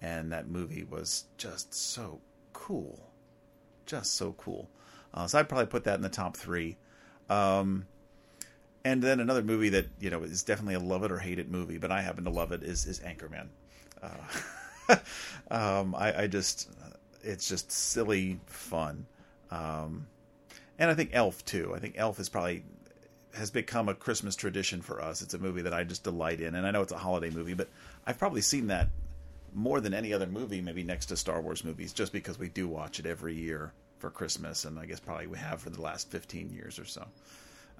And 0.00 0.32
that 0.32 0.48
movie 0.48 0.84
was 0.84 1.24
just 1.38 1.74
so 1.74 2.20
cool. 2.52 3.10
Just 3.86 4.14
so 4.14 4.32
cool. 4.38 4.68
Uh, 5.12 5.26
so 5.26 5.38
I'd 5.38 5.48
probably 5.48 5.66
put 5.66 5.84
that 5.84 5.96
in 5.96 6.02
the 6.02 6.08
top 6.08 6.36
three. 6.36 6.76
Um, 7.28 7.86
and 8.84 9.02
then 9.02 9.18
another 9.18 9.42
movie 9.42 9.70
that, 9.70 9.86
you 9.98 10.10
know, 10.10 10.22
is 10.22 10.44
definitely 10.44 10.74
a 10.74 10.80
love 10.80 11.02
it 11.02 11.10
or 11.10 11.18
hate 11.18 11.40
it 11.40 11.50
movie, 11.50 11.78
but 11.78 11.90
I 11.90 12.02
happen 12.02 12.22
to 12.24 12.30
love 12.30 12.52
it 12.52 12.62
is, 12.62 12.86
is 12.86 13.00
Anchorman. 13.00 13.48
Uh, 14.00 14.96
um, 15.50 15.94
I, 15.96 16.22
I, 16.22 16.26
just, 16.28 16.70
it's 17.22 17.48
just 17.48 17.72
silly 17.72 18.38
fun. 18.46 19.06
Um, 19.50 20.06
and 20.78 20.90
I 20.90 20.94
think 20.94 21.10
Elf 21.12 21.44
too. 21.44 21.74
I 21.74 21.78
think 21.78 21.94
Elf 21.96 22.18
is 22.20 22.28
probably 22.28 22.64
has 23.34 23.50
become 23.50 23.88
a 23.88 23.94
Christmas 23.94 24.34
tradition 24.36 24.80
for 24.80 25.02
us. 25.02 25.20
It's 25.20 25.34
a 25.34 25.38
movie 25.38 25.62
that 25.62 25.74
I 25.74 25.84
just 25.84 26.04
delight 26.04 26.40
in, 26.40 26.54
and 26.54 26.66
I 26.66 26.70
know 26.70 26.82
it's 26.82 26.92
a 26.92 26.98
holiday 26.98 27.30
movie, 27.30 27.54
but 27.54 27.68
I've 28.06 28.18
probably 28.18 28.40
seen 28.40 28.68
that 28.68 28.88
more 29.54 29.80
than 29.80 29.94
any 29.94 30.12
other 30.12 30.26
movie, 30.26 30.60
maybe 30.60 30.82
next 30.82 31.06
to 31.06 31.16
Star 31.16 31.40
Wars 31.40 31.64
movies, 31.64 31.92
just 31.92 32.12
because 32.12 32.38
we 32.38 32.48
do 32.48 32.68
watch 32.68 32.98
it 32.98 33.06
every 33.06 33.34
year 33.34 33.72
for 33.98 34.10
Christmas, 34.10 34.64
and 34.64 34.78
I 34.78 34.86
guess 34.86 35.00
probably 35.00 35.26
we 35.26 35.38
have 35.38 35.60
for 35.60 35.70
the 35.70 35.80
last 35.80 36.10
fifteen 36.10 36.50
years 36.50 36.78
or 36.78 36.84
so. 36.84 37.06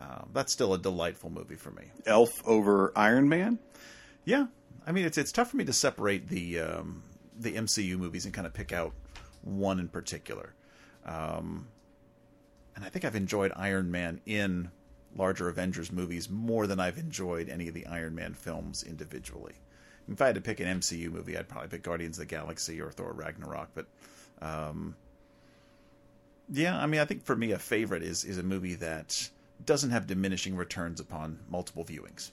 Uh, 0.00 0.22
that's 0.32 0.52
still 0.52 0.74
a 0.74 0.78
delightful 0.78 1.30
movie 1.30 1.54
for 1.54 1.70
me. 1.70 1.84
Elf 2.04 2.30
over 2.46 2.92
Iron 2.96 3.28
Man. 3.28 3.58
Yeah, 4.24 4.46
I 4.86 4.92
mean 4.92 5.04
it's 5.04 5.18
it's 5.18 5.32
tough 5.32 5.50
for 5.50 5.56
me 5.56 5.64
to 5.64 5.72
separate 5.72 6.28
the 6.28 6.60
um, 6.60 7.02
the 7.38 7.52
MCU 7.52 7.98
movies 7.98 8.24
and 8.24 8.34
kind 8.34 8.46
of 8.46 8.54
pick 8.54 8.72
out 8.72 8.92
one 9.42 9.78
in 9.78 9.88
particular. 9.88 10.54
Um, 11.04 11.68
and 12.76 12.84
I 12.84 12.88
think 12.90 13.04
I've 13.04 13.16
enjoyed 13.16 13.52
Iron 13.56 13.90
Man 13.90 14.20
in 14.26 14.70
larger 15.16 15.48
Avengers 15.48 15.90
movies 15.90 16.28
more 16.28 16.66
than 16.66 16.78
I've 16.78 16.98
enjoyed 16.98 17.48
any 17.48 17.68
of 17.68 17.74
the 17.74 17.86
Iron 17.86 18.14
Man 18.14 18.34
films 18.34 18.82
individually. 18.82 19.54
If 20.08 20.20
I 20.20 20.26
had 20.26 20.34
to 20.36 20.40
pick 20.40 20.60
an 20.60 20.80
MCU 20.80 21.10
movie, 21.10 21.36
I'd 21.36 21.48
probably 21.48 21.70
pick 21.70 21.82
Guardians 21.82 22.18
of 22.18 22.28
the 22.28 22.34
Galaxy 22.34 22.80
or 22.80 22.92
Thor 22.92 23.12
Ragnarok. 23.12 23.70
But 23.74 23.86
um, 24.40 24.94
yeah, 26.52 26.78
I 26.78 26.86
mean, 26.86 27.00
I 27.00 27.06
think 27.06 27.24
for 27.24 27.34
me, 27.34 27.52
a 27.52 27.58
favorite 27.58 28.02
is 28.02 28.24
is 28.24 28.38
a 28.38 28.42
movie 28.42 28.74
that 28.76 29.30
doesn't 29.64 29.90
have 29.90 30.06
diminishing 30.06 30.54
returns 30.54 31.00
upon 31.00 31.40
multiple 31.48 31.84
viewings. 31.84 32.30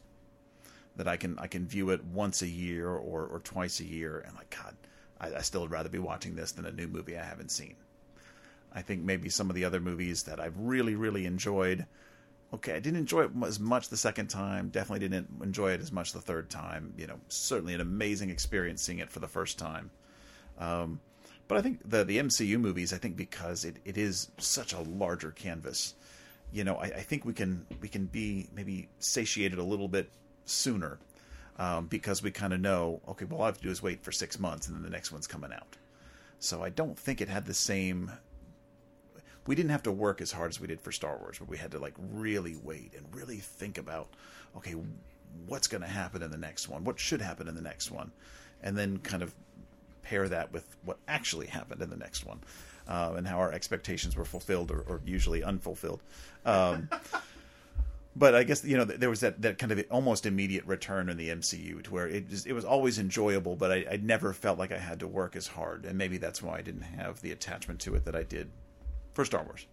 That 0.97 1.07
I 1.07 1.17
can 1.17 1.39
I 1.39 1.47
can 1.47 1.65
view 1.65 1.89
it 1.89 2.03
once 2.03 2.41
a 2.41 2.47
year 2.47 2.89
or 2.89 3.25
or 3.25 3.39
twice 3.39 3.79
a 3.79 3.85
year, 3.85 4.19
and 4.19 4.35
like 4.35 4.55
God, 4.55 4.75
I, 5.19 5.37
I 5.37 5.41
still 5.41 5.61
would 5.61 5.71
rather 5.71 5.89
be 5.89 5.99
watching 5.99 6.35
this 6.35 6.51
than 6.51 6.65
a 6.65 6.71
new 6.71 6.87
movie 6.87 7.17
I 7.17 7.23
haven't 7.23 7.49
seen. 7.49 7.75
I 8.73 8.81
think 8.81 9.03
maybe 9.03 9.29
some 9.29 9.49
of 9.49 9.55
the 9.55 9.65
other 9.65 9.79
movies 9.79 10.23
that 10.23 10.39
I've 10.39 10.57
really 10.57 10.95
really 10.95 11.25
enjoyed 11.25 11.85
okay, 12.53 12.75
I 12.75 12.79
didn't 12.79 12.99
enjoy 12.99 13.23
it 13.23 13.31
as 13.45 13.59
much 13.59 13.89
the 13.89 13.97
second 13.97 14.27
time. 14.27 14.69
Definitely 14.69 15.07
didn't 15.07 15.27
enjoy 15.41 15.71
it 15.71 15.81
as 15.81 15.91
much 15.91 16.13
the 16.13 16.21
third 16.21 16.49
time. 16.49 16.93
You 16.97 17.07
know, 17.07 17.19
certainly 17.27 17.73
an 17.73 17.81
amazing 17.81 18.29
experience 18.29 18.83
seeing 18.83 18.99
it 18.99 19.09
for 19.09 19.19
the 19.19 19.27
first 19.27 19.57
time. 19.57 19.89
Um, 20.59 20.99
but 21.47 21.57
I 21.57 21.61
think 21.61 21.81
the 21.89 22.03
the 22.03 22.19
MCU 22.19 22.59
movies, 22.59 22.93
I 22.93 22.97
think 22.97 23.17
because 23.17 23.65
it, 23.65 23.77
it 23.85 23.97
is 23.97 24.29
such 24.37 24.73
a 24.73 24.81
larger 24.81 25.31
canvas, 25.31 25.95
you 26.51 26.63
know, 26.63 26.75
I, 26.75 26.85
I 26.85 27.01
think 27.01 27.25
we 27.25 27.33
can 27.33 27.65
we 27.81 27.87
can 27.89 28.05
be 28.05 28.47
maybe 28.55 28.87
satiated 28.99 29.57
a 29.57 29.63
little 29.63 29.87
bit 29.87 30.09
sooner 30.45 30.99
um, 31.57 31.87
because 31.87 32.21
we 32.21 32.31
kind 32.31 32.53
of 32.53 32.59
know, 32.59 33.01
okay, 33.07 33.25
well, 33.25 33.39
all 33.39 33.43
I 33.43 33.47
have 33.47 33.57
to 33.57 33.63
do 33.63 33.69
is 33.69 33.81
wait 33.81 34.03
for 34.03 34.11
six 34.11 34.39
months 34.39 34.67
and 34.67 34.75
then 34.75 34.83
the 34.83 34.89
next 34.89 35.11
one's 35.11 35.27
coming 35.27 35.51
out. 35.51 35.77
So 36.39 36.63
I 36.63 36.69
don't 36.69 36.97
think 36.97 37.21
it 37.21 37.29
had 37.29 37.45
the 37.45 37.53
same 37.53 38.11
we 39.45 39.55
didn't 39.55 39.71
have 39.71 39.83
to 39.83 39.91
work 39.91 40.21
as 40.21 40.31
hard 40.31 40.51
as 40.51 40.59
we 40.59 40.67
did 40.67 40.79
for 40.79 40.91
Star 40.91 41.17
Wars, 41.17 41.37
but 41.39 41.49
we 41.49 41.57
had 41.57 41.71
to 41.71 41.79
like 41.79 41.93
really 42.13 42.55
wait 42.63 42.93
and 42.95 43.05
really 43.13 43.37
think 43.37 43.77
about, 43.77 44.07
okay, 44.57 44.75
what's 45.47 45.67
going 45.67 45.81
to 45.81 45.87
happen 45.87 46.21
in 46.21 46.31
the 46.31 46.37
next 46.37 46.69
one? 46.69 46.83
What 46.83 46.99
should 46.99 47.21
happen 47.21 47.47
in 47.47 47.55
the 47.55 47.61
next 47.61 47.91
one? 47.91 48.11
And 48.61 48.77
then 48.77 48.99
kind 48.99 49.21
of 49.21 49.33
pair 50.03 50.27
that 50.29 50.51
with 50.53 50.75
what 50.85 50.97
actually 51.07 51.47
happened 51.47 51.81
in 51.81 51.89
the 51.89 51.97
next 51.97 52.25
one, 52.25 52.39
uh, 52.87 53.13
and 53.15 53.27
how 53.27 53.39
our 53.39 53.51
expectations 53.51 54.15
were 54.15 54.25
fulfilled 54.25 54.71
or, 54.71 54.81
or 54.81 55.01
usually 55.05 55.43
unfulfilled. 55.43 56.01
Um, 56.45 56.89
but 58.15 58.35
I 58.35 58.43
guess 58.43 58.63
you 58.63 58.77
know 58.77 58.85
there 58.85 59.09
was 59.09 59.21
that, 59.21 59.41
that 59.41 59.57
kind 59.57 59.71
of 59.71 59.83
almost 59.89 60.25
immediate 60.25 60.65
return 60.65 61.09
in 61.09 61.17
the 61.17 61.29
MCU 61.29 61.83
to 61.83 61.91
where 61.91 62.07
it 62.07 62.29
just, 62.29 62.45
it 62.45 62.53
was 62.53 62.65
always 62.65 62.99
enjoyable, 62.99 63.55
but 63.55 63.71
I, 63.71 63.85
I 63.91 63.99
never 64.01 64.33
felt 64.33 64.59
like 64.59 64.71
I 64.71 64.77
had 64.77 64.99
to 64.99 65.07
work 65.07 65.35
as 65.35 65.47
hard, 65.47 65.85
and 65.85 65.97
maybe 65.97 66.17
that's 66.17 66.41
why 66.41 66.57
I 66.57 66.61
didn't 66.61 66.83
have 66.83 67.21
the 67.21 67.31
attachment 67.31 67.79
to 67.81 67.95
it 67.95 68.05
that 68.05 68.15
I 68.15 68.23
did 68.23 68.49
for 69.13 69.25
Star 69.25 69.43
Wars. 69.43 69.65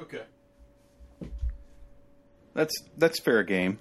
Okay. 0.00 0.22
That's 2.54 2.74
that's 2.98 3.20
fair 3.20 3.42
game. 3.42 3.78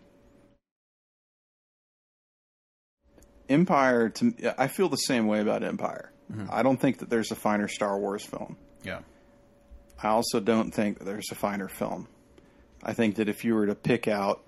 Empire 3.50 4.10
to 4.10 4.34
I 4.58 4.68
feel 4.68 4.88
the 4.88 4.96
same 4.96 5.28
way 5.28 5.42
about 5.42 5.64
Empire. 5.64 6.12
Mm-hmm. 6.32 6.48
I 6.50 6.64
don't 6.64 6.80
think 6.80 7.00
that 7.00 7.10
there's 7.10 7.32
a 7.32 7.36
finer 7.36 7.68
Star 7.68 8.00
Wars 8.00 8.24
film. 8.24 8.56
Yeah. 8.84 9.00
I 10.02 10.10
also 10.10 10.40
don't 10.40 10.72
think 10.72 11.00
that 11.00 11.06
there's 11.06 11.28
a 11.32 11.36
finer 11.36 11.68
film. 11.68 12.08
I 12.84 12.94
think 12.94 13.16
that 13.16 13.30
if 13.30 13.44
you 13.44 13.54
were 13.54 13.68
to 13.68 13.76
pick 13.76 14.08
out 14.08 14.42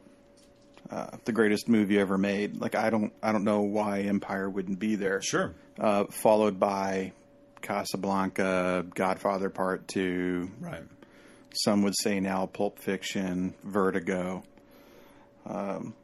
uh, 0.90 1.18
the 1.26 1.32
greatest 1.32 1.68
movie 1.68 2.00
ever 2.00 2.18
made, 2.18 2.60
like 2.62 2.76
I 2.76 2.90
don't 2.90 3.14
I 3.22 3.32
don't 3.32 3.44
know 3.44 3.62
why 3.62 4.02
Empire 4.02 4.50
wouldn't 4.50 4.80
be 4.80 4.96
there. 4.96 5.22
Sure. 5.22 5.54
Uh, 5.78 6.06
followed 6.06 6.60
by 6.60 7.12
Casablanca, 7.64 8.86
Godfather 8.94 9.50
Part 9.50 9.88
Two. 9.88 10.52
Right. 10.60 10.84
Some 11.56 11.82
would 11.84 11.96
say 11.98 12.20
now 12.20 12.46
Pulp 12.46 12.78
Fiction, 12.78 13.56
Vertigo. 13.64 14.44
Um, 15.46 15.96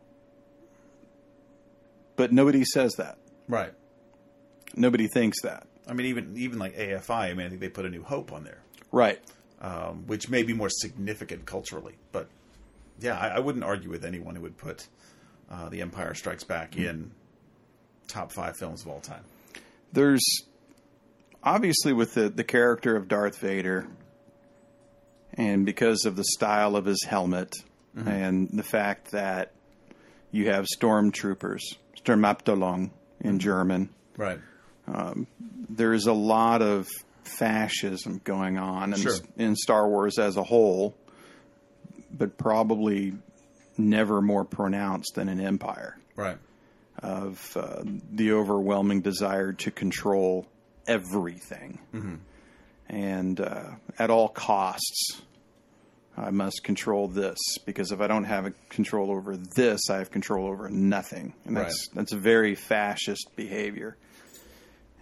but 2.16 2.32
nobody 2.32 2.66
says 2.66 2.94
that. 2.96 3.18
Right. 3.48 3.74
Nobody 4.76 5.08
thinks 5.08 5.42
that. 5.44 5.68
I 5.88 5.94
mean, 5.94 6.08
even 6.08 6.38
even 6.38 6.60
like 6.60 6.76
AFI. 6.76 7.10
I 7.32 7.34
mean, 7.34 7.46
I 7.46 7.50
think 7.50 7.62
they 7.62 7.70
put 7.70 7.86
a 7.86 7.90
New 7.90 8.04
Hope 8.04 8.32
on 8.32 8.44
there. 8.44 8.62
Right. 8.92 9.20
Um, 9.62 10.08
which 10.08 10.30
may 10.30 10.44
be 10.44 10.54
more 10.54 10.70
significant 10.70 11.46
culturally, 11.46 11.96
but 12.12 12.30
yeah, 13.02 13.18
I, 13.18 13.28
I 13.28 13.40
wouldn't 13.40 13.66
argue 13.66 13.90
with 13.90 14.06
anyone 14.06 14.36
who 14.36 14.42
would 14.44 14.58
put 14.58 14.88
uh, 15.52 15.68
The 15.68 15.82
Empire 15.82 16.14
Strikes 16.14 16.46
Back 16.46 16.72
mm-hmm. 16.72 16.88
in 16.88 17.12
top 18.08 18.32
five 18.32 18.56
films 18.58 18.84
of 18.84 18.88
all 18.88 19.02
time. 19.02 19.24
There's 19.92 20.24
obviously 21.44 21.94
with 21.94 22.14
the, 22.14 22.30
the 22.30 22.44
character 22.44 22.96
of 22.96 23.08
Darth 23.08 23.38
Vader 23.40 23.88
and 25.34 25.66
because 25.66 26.06
of 26.06 26.16
the 26.16 26.24
style 26.24 26.76
of 26.76 26.86
his 26.86 27.04
helmet 27.04 27.54
mm-hmm. 27.96 28.08
and 28.08 28.50
the 28.52 28.64
fact 28.64 29.12
that 29.12 29.52
you 30.32 30.50
have 30.50 30.66
stormtroopers, 30.66 31.62
Sturmabteilung 32.04 32.92
in 33.20 33.32
mm-hmm. 33.32 33.38
German. 33.38 33.90
Right. 34.18 34.40
Um, 34.88 35.28
there 35.70 35.94
is 35.94 36.08
a 36.08 36.14
lot 36.14 36.62
of 36.62 36.88
fascism 37.24 38.22
going 38.24 38.58
on 38.58 38.94
in, 38.94 39.00
sure. 39.00 39.14
in 39.38 39.56
Star 39.56 39.88
Wars 39.88 40.18
as 40.18 40.36
a 40.36 40.44
whole, 40.44 40.96
but 42.12 42.38
probably 42.38 43.14
never 43.78 44.22
more 44.22 44.44
pronounced 44.44 45.16
than 45.16 45.30
in 45.30 45.40
Empire. 45.40 45.98
Right. 46.16 46.38
Of 47.02 47.56
uh, 47.56 47.84
the 48.12 48.34
overwhelming 48.34 49.02
desire 49.02 49.54
to 49.54 49.72
control 49.72 50.48
everything. 50.90 51.80
Mm-hmm. 51.94 52.16
and 52.90 53.40
uh, 53.40 53.64
at 54.00 54.10
all 54.10 54.28
costs, 54.30 55.22
I 56.18 56.32
must 56.32 56.64
control 56.64 57.08
this 57.08 57.38
because 57.66 57.92
if 57.92 58.02
I 58.02 58.08
don't 58.08 58.26
have 58.26 58.46
a 58.46 58.52
control 58.70 59.12
over 59.12 59.38
this, 59.38 59.90
I 59.90 59.98
have 60.00 60.12
control 60.12 60.48
over 60.48 60.70
nothing, 60.70 61.34
and 61.46 61.56
that's 61.56 61.88
Right. 61.90 61.96
that's 61.96 62.12
very 62.14 62.56
fascist 62.56 63.30
behavior. 63.36 63.96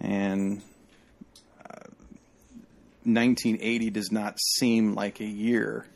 And 0.00 0.62
uh, 1.58 1.88
1980 3.04 3.90
does 3.90 4.12
not 4.12 4.38
seem 4.38 4.94
like 4.94 5.20
a 5.20 5.24
year 5.26 5.86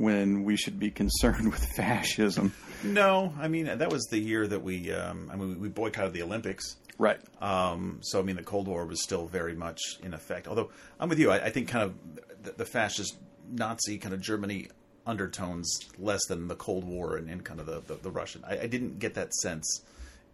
when 0.00 0.44
we 0.44 0.56
should 0.56 0.78
be 0.78 0.90
concerned 0.90 1.50
with 1.50 1.62
fascism. 1.76 2.54
No, 2.82 3.34
I 3.38 3.48
mean 3.48 3.66
that 3.66 3.92
was 3.92 4.06
the 4.06 4.18
year 4.18 4.46
that 4.46 4.62
we. 4.62 4.90
Um, 4.92 5.30
I 5.30 5.36
mean, 5.36 5.60
we 5.60 5.68
boycotted 5.68 6.14
the 6.14 6.22
Olympics. 6.22 6.76
Right. 6.96 7.20
Um, 7.42 7.98
so 8.00 8.18
I 8.18 8.22
mean, 8.22 8.36
the 8.36 8.42
Cold 8.42 8.66
War 8.66 8.86
was 8.86 9.02
still 9.02 9.26
very 9.26 9.54
much 9.54 9.78
in 10.02 10.14
effect. 10.14 10.48
Although 10.48 10.70
I'm 10.98 11.10
with 11.10 11.18
you, 11.18 11.30
I, 11.30 11.44
I 11.44 11.50
think 11.50 11.68
kind 11.68 11.84
of 11.84 11.94
the, 12.42 12.52
the 12.52 12.64
fascist 12.64 13.18
Nazi 13.50 13.98
kind 13.98 14.14
of 14.14 14.22
Germany 14.22 14.68
undertones 15.06 15.78
less 15.98 16.24
than 16.26 16.48
the 16.48 16.56
Cold 16.56 16.84
War 16.84 17.16
and, 17.16 17.28
and 17.28 17.44
kind 17.44 17.60
of 17.60 17.66
the, 17.66 17.80
the, 17.80 17.96
the 17.96 18.10
Russian. 18.10 18.42
I, 18.46 18.60
I 18.60 18.66
didn't 18.66 18.98
get 18.98 19.14
that 19.14 19.34
sense 19.34 19.84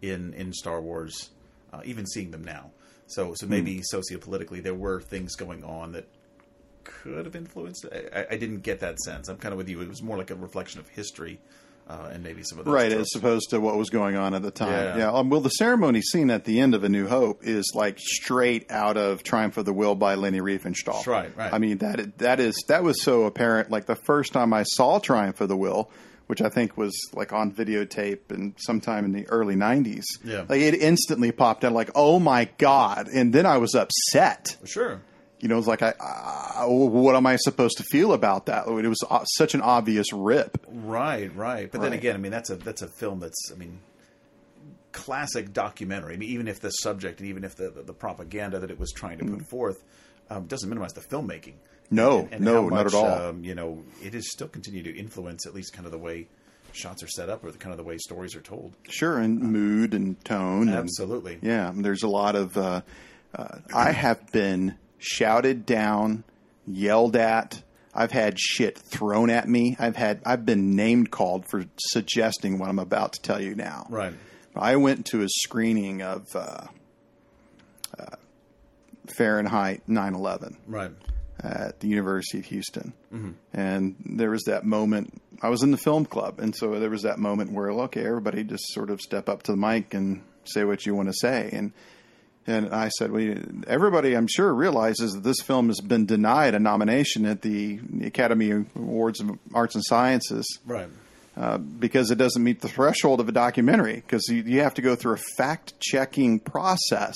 in 0.01 0.33
in 0.33 0.53
Star 0.53 0.79
Wars, 0.79 1.31
uh, 1.73 1.81
even 1.83 2.07
seeing 2.07 2.31
them 2.31 2.45
now. 2.45 2.71
So 3.07 3.33
so 3.35 3.47
maybe 3.47 3.81
sociopolitically 3.93 4.63
there 4.63 4.75
were 4.75 5.01
things 5.01 5.35
going 5.35 5.65
on 5.65 5.91
that 5.91 6.07
could 7.03 7.25
have 7.25 7.35
influenced. 7.35 7.85
it. 7.85 8.11
I, 8.15 8.33
I- 8.33 8.37
didn't 8.37 8.59
get 8.61 8.79
that 8.79 8.97
sense. 8.99 9.27
I'm 9.29 9.37
kind 9.37 9.51
of 9.51 9.57
with 9.57 9.69
you. 9.69 9.81
It 9.81 9.89
was 9.89 10.01
more 10.01 10.17
like 10.17 10.31
a 10.31 10.35
reflection 10.35 10.79
of 10.79 10.87
history 10.89 11.39
uh, 11.89 12.09
and 12.11 12.21
maybe 12.23 12.43
some 12.43 12.59
of 12.59 12.65
those 12.65 12.73
right, 12.73 12.91
tropes. 12.91 13.15
as 13.15 13.19
opposed 13.19 13.49
to 13.51 13.59
what 13.61 13.77
was 13.77 13.89
going 13.89 14.15
on 14.17 14.33
at 14.33 14.41
the 14.41 14.51
time. 14.51 14.71
Yeah. 14.71 14.97
Yeah. 14.97 15.11
Um, 15.11 15.29
well, 15.29 15.39
the 15.41 15.49
ceremony 15.49 16.01
scene 16.01 16.29
at 16.29 16.43
the 16.45 16.59
end 16.59 16.75
of 16.75 16.83
A 16.83 16.89
New 16.89 17.07
Hope 17.07 17.43
is 17.43 17.71
like 17.73 17.97
straight 17.99 18.69
out 18.71 18.97
of 18.97 19.23
Triumph 19.23 19.57
of 19.57 19.65
the 19.65 19.73
Will 19.73 19.95
by 19.95 20.15
Leni 20.15 20.39
Riefenstahl. 20.41 20.93
That's 20.93 21.07
right, 21.07 21.35
right. 21.37 21.53
I 21.53 21.57
mean 21.59 21.77
that 21.79 22.17
that 22.19 22.39
is 22.39 22.55
that 22.67 22.83
was 22.83 23.01
so 23.01 23.23
apparent. 23.23 23.71
Like 23.71 23.85
the 23.85 23.95
first 23.95 24.33
time 24.33 24.53
I 24.53 24.63
saw 24.63 24.99
Triumph 24.99 25.39
of 25.39 25.47
the 25.47 25.55
Will, 25.57 25.89
which 26.27 26.41
I 26.41 26.49
think 26.49 26.75
was 26.77 26.93
like 27.13 27.31
on 27.31 27.53
videotape 27.53 28.31
and 28.31 28.53
sometime 28.57 29.05
in 29.05 29.13
the 29.13 29.25
early 29.29 29.55
'90s. 29.55 30.03
Yeah. 30.25 30.43
like 30.49 30.59
it 30.59 30.73
instantly 30.75 31.31
popped 31.31 31.63
out. 31.63 31.71
Like, 31.71 31.91
oh 31.95 32.19
my 32.19 32.49
god! 32.57 33.07
And 33.07 33.31
then 33.33 33.45
I 33.45 33.59
was 33.59 33.75
upset. 33.75 34.57
Sure. 34.65 34.99
You 35.39 35.47
know, 35.49 35.57
it's 35.59 35.67
like, 35.67 35.83
I, 35.83 35.93
I, 35.99 36.65
what 36.67 37.15
am 37.15 37.27
I 37.27 37.35
supposed 37.35 37.77
to 37.77 37.83
feel 37.83 38.13
about 38.13 38.47
that? 38.47 38.67
It 38.67 38.87
was 38.87 38.97
uh, 39.09 39.23
such 39.25 39.53
an 39.53 39.61
obvious 39.61 40.11
rip. 40.11 40.57
Right, 40.67 41.33
right. 41.35 41.71
But 41.71 41.81
then 41.81 41.93
again, 41.93 42.15
I 42.15 42.17
mean, 42.17 42.31
that's 42.31 42.49
a 42.49 42.55
that's 42.55 42.81
a 42.81 42.87
film 42.87 43.19
that's, 43.19 43.51
I 43.53 43.55
mean, 43.55 43.79
classic 44.91 45.53
documentary. 45.53 46.15
I 46.15 46.17
mean, 46.17 46.29
even 46.29 46.47
if 46.47 46.59
the 46.59 46.69
subject 46.71 47.19
and 47.19 47.29
even 47.29 47.43
if 47.43 47.55
the 47.55 47.69
the, 47.69 47.93
propaganda 47.93 48.59
that 48.59 48.71
it 48.71 48.79
was 48.79 48.91
trying 48.91 49.19
to 49.19 49.25
put 49.25 49.47
forth 49.49 49.83
um, 50.29 50.45
doesn't 50.47 50.67
minimize 50.69 50.93
the 50.93 51.01
filmmaking. 51.01 51.53
No, 51.89 52.21
And- 52.21 52.33
and 52.33 52.41
no, 52.45 52.63
how 52.63 52.69
not 52.69 52.85
at 52.87 52.93
all. 52.93 53.05
Um, 53.29 53.43
you 53.43 53.55
know, 53.55 53.83
it 54.03 54.13
is 54.15 54.31
still 54.31 54.47
continue 54.47 54.83
to 54.83 54.97
influence 54.97 55.45
at 55.45 55.53
least 55.53 55.71
kind 55.73 55.85
of 55.85 55.91
the 55.91 55.97
way 55.97 56.27
shots 56.73 57.01
are 57.03 57.07
set 57.07 57.29
up 57.29 57.43
or 57.43 57.51
the 57.51 57.57
kind 57.57 57.71
of 57.71 57.77
the 57.77 57.83
way 57.83 57.97
stories 57.97 58.35
are 58.35 58.41
told. 58.41 58.75
Sure, 58.89 59.17
and 59.19 59.39
mood 59.39 59.93
and 59.93 60.23
tone. 60.25 60.67
and- 60.67 60.77
Absolutely. 60.77 61.39
yeah, 61.41 61.71
there's 61.75 62.03
a 62.03 62.07
lot 62.09 62.35
of. 62.35 62.57
Uh, 62.57 62.81
uh, 63.35 63.59
I 63.73 63.91
have 63.91 64.31
been 64.31 64.75
shouted 64.97 65.65
down, 65.65 66.23
yelled 66.65 67.15
at. 67.15 67.61
I've 67.93 68.11
had 68.11 68.39
shit 68.39 68.77
thrown 68.77 69.29
at 69.31 69.47
me. 69.49 69.75
I've 69.79 69.95
had. 69.95 70.21
I've 70.25 70.45
been 70.45 70.75
named 70.75 71.09
called 71.11 71.45
for 71.49 71.65
suggesting 71.89 72.59
what 72.59 72.69
I'm 72.69 72.79
about 72.79 73.13
to 73.13 73.21
tell 73.21 73.41
you 73.41 73.55
now. 73.55 73.87
Right. 73.89 74.13
I 74.55 74.75
went 74.75 75.07
to 75.07 75.21
a 75.23 75.27
screening 75.29 76.01
of 76.03 76.25
uh, 76.35 76.65
uh, 77.97 78.05
Fahrenheit 79.15 79.83
9/11 79.87 80.57
Right. 80.67 80.91
at 81.41 81.79
the 81.79 81.87
University 81.87 82.39
of 82.39 82.45
Houston. 82.45 82.93
And 83.53 83.95
there 84.05 84.29
was 84.31 84.43
that 84.43 84.63
moment. 84.65 85.21
I 85.41 85.49
was 85.49 85.63
in 85.63 85.71
the 85.71 85.77
film 85.77 86.05
club, 86.05 86.39
and 86.39 86.55
so 86.55 86.79
there 86.79 86.89
was 86.89 87.03
that 87.03 87.19
moment 87.19 87.51
where, 87.51 87.69
okay, 87.71 88.05
everybody 88.05 88.43
just 88.43 88.65
sort 88.73 88.89
of 88.89 88.99
step 89.01 89.29
up 89.29 89.43
to 89.43 89.51
the 89.51 89.57
mic 89.57 89.93
and 89.93 90.23
say 90.43 90.63
what 90.63 90.85
you 90.85 90.93
want 90.95 91.09
to 91.09 91.13
say. 91.13 91.49
And 91.53 91.71
and 92.47 92.73
I 92.73 92.87
said, 92.89 93.11
well, 93.11 93.35
everybody, 93.67 94.15
I'm 94.15 94.27
sure, 94.27 94.53
realizes 94.53 95.13
that 95.13 95.23
this 95.23 95.41
film 95.43 95.67
has 95.67 95.81
been 95.81 96.05
denied 96.05 96.55
a 96.55 96.59
nomination 96.59 97.25
at 97.25 97.41
the 97.41 97.79
Academy 98.03 98.51
Awards 98.75 99.19
of 99.19 99.37
Arts 99.53 99.75
and 99.75 99.83
Sciences 99.85 100.45
Right. 100.65 100.87
uh, 101.35 101.57
because 101.57 102.09
it 102.09 102.17
doesn't 102.17 102.43
meet 102.43 102.61
the 102.61 102.69
threshold 102.69 103.19
of 103.19 103.27
a 103.27 103.33
documentary. 103.33 103.95
Because 103.95 104.27
you, 104.29 104.43
you 104.43 104.61
have 104.61 104.73
to 104.75 104.81
go 104.81 104.95
through 104.95 105.13
a 105.15 105.21
fact 105.37 105.79
checking 105.79 106.39
process 106.39 107.15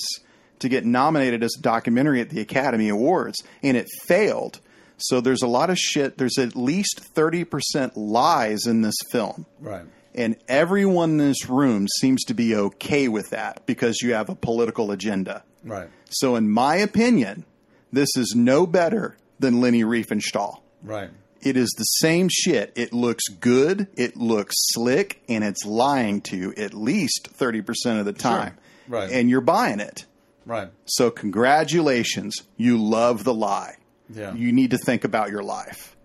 to 0.58 0.68
get 0.68 0.84
nominated 0.84 1.42
as 1.42 1.54
a 1.58 1.62
documentary 1.62 2.20
at 2.20 2.30
the 2.30 2.40
Academy 2.40 2.88
Awards, 2.88 3.42
and 3.62 3.76
it 3.76 3.88
failed. 4.04 4.60
So 4.98 5.20
there's 5.20 5.42
a 5.42 5.48
lot 5.48 5.70
of 5.70 5.78
shit. 5.78 6.18
There's 6.18 6.38
at 6.38 6.54
least 6.54 7.00
30% 7.14 7.92
lies 7.96 8.66
in 8.66 8.82
this 8.82 8.94
film. 9.10 9.46
Right. 9.60 9.84
And 10.14 10.36
everyone 10.46 11.12
in 11.12 11.16
this 11.18 11.48
room 11.48 11.86
seems 12.00 12.24
to 12.24 12.34
be 12.34 12.54
okay 12.54 13.08
with 13.08 13.30
that 13.30 13.64
because 13.66 14.02
you 14.02 14.14
have 14.14 14.28
a 14.28 14.34
political 14.34 14.90
agenda. 14.90 15.42
Right. 15.64 15.88
So, 16.10 16.36
in 16.36 16.50
my 16.50 16.76
opinion, 16.76 17.44
this 17.92 18.10
is 18.16 18.34
no 18.36 18.66
better 18.66 19.16
than 19.38 19.60
Leni 19.60 19.84
Riefenstahl. 19.84 20.60
Right. 20.82 21.10
It 21.40 21.56
is 21.56 21.70
the 21.76 21.84
same 21.84 22.28
shit. 22.30 22.72
It 22.76 22.92
looks 22.92 23.24
good, 23.28 23.88
it 23.94 24.16
looks 24.16 24.54
slick, 24.72 25.22
and 25.28 25.42
it's 25.42 25.64
lying 25.64 26.20
to 26.22 26.36
you 26.36 26.54
at 26.56 26.74
least 26.74 27.30
30% 27.36 27.98
of 27.98 28.04
the 28.04 28.12
time. 28.12 28.58
Right. 28.86 29.10
And 29.10 29.30
you're 29.30 29.40
buying 29.40 29.80
it. 29.80 30.04
Right. 30.44 30.68
So, 30.84 31.10
congratulations. 31.10 32.36
You 32.56 32.76
love 32.76 33.24
the 33.24 33.34
lie. 33.34 33.76
Yeah. 34.10 34.34
You 34.34 34.52
need 34.52 34.72
to 34.72 34.78
think 34.78 35.04
about 35.04 35.30
your 35.30 35.42
life. 35.42 35.96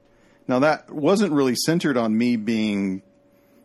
Now, 0.47 0.60
that 0.60 0.89
wasn't 0.89 1.34
really 1.34 1.55
centered 1.55 1.97
on 1.97 2.18
me 2.18 2.38
being 2.38 3.01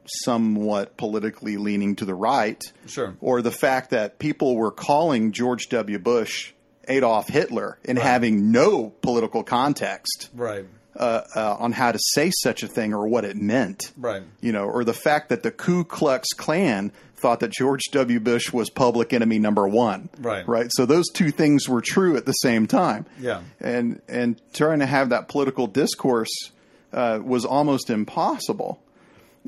somewhat 0.06 0.96
politically 0.96 1.56
leaning 1.56 1.96
to 1.96 2.04
the 2.04 2.14
right. 2.14 2.60
Sure. 2.86 3.14
Or 3.20 3.42
the 3.42 3.50
fact 3.50 3.90
that 3.90 4.18
people 4.18 4.56
were 4.56 4.70
calling 4.72 5.32
George 5.32 5.68
W. 5.68 5.98
Bush 5.98 6.52
Adolf 6.88 7.28
Hitler 7.28 7.78
and 7.84 7.98
having 7.98 8.50
no 8.50 8.90
political 9.02 9.44
context 9.44 10.30
Right. 10.34 10.64
uh, 10.96 11.22
uh, 11.36 11.56
on 11.60 11.72
how 11.72 11.92
to 11.92 11.98
say 12.00 12.30
such 12.42 12.62
a 12.64 12.68
thing 12.68 12.92
or 12.92 13.06
what 13.06 13.24
it 13.24 13.36
meant. 13.36 13.92
Right. 13.96 14.22
You 14.40 14.52
know, 14.52 14.64
or 14.64 14.82
the 14.84 14.92
fact 14.92 15.28
that 15.28 15.42
the 15.44 15.50
Ku 15.52 15.84
Klux 15.84 16.28
Klan 16.36 16.90
thought 17.16 17.38
that 17.38 17.52
George 17.52 17.82
W. 17.92 18.18
Bush 18.18 18.52
was 18.52 18.68
public 18.68 19.12
enemy 19.12 19.38
number 19.38 19.68
one. 19.68 20.08
Right. 20.18 20.46
Right. 20.48 20.66
So 20.72 20.84
those 20.84 21.08
two 21.14 21.30
things 21.30 21.68
were 21.68 21.80
true 21.80 22.16
at 22.16 22.26
the 22.26 22.32
same 22.32 22.66
time. 22.66 23.06
Yeah. 23.20 23.42
And 23.60 24.02
and 24.08 24.40
trying 24.52 24.80
to 24.80 24.86
have 24.86 25.10
that 25.10 25.28
political 25.28 25.68
discourse 25.68 26.50
uh, 26.92 27.20
was 27.22 27.44
almost 27.44 27.88
impossible. 27.90 28.82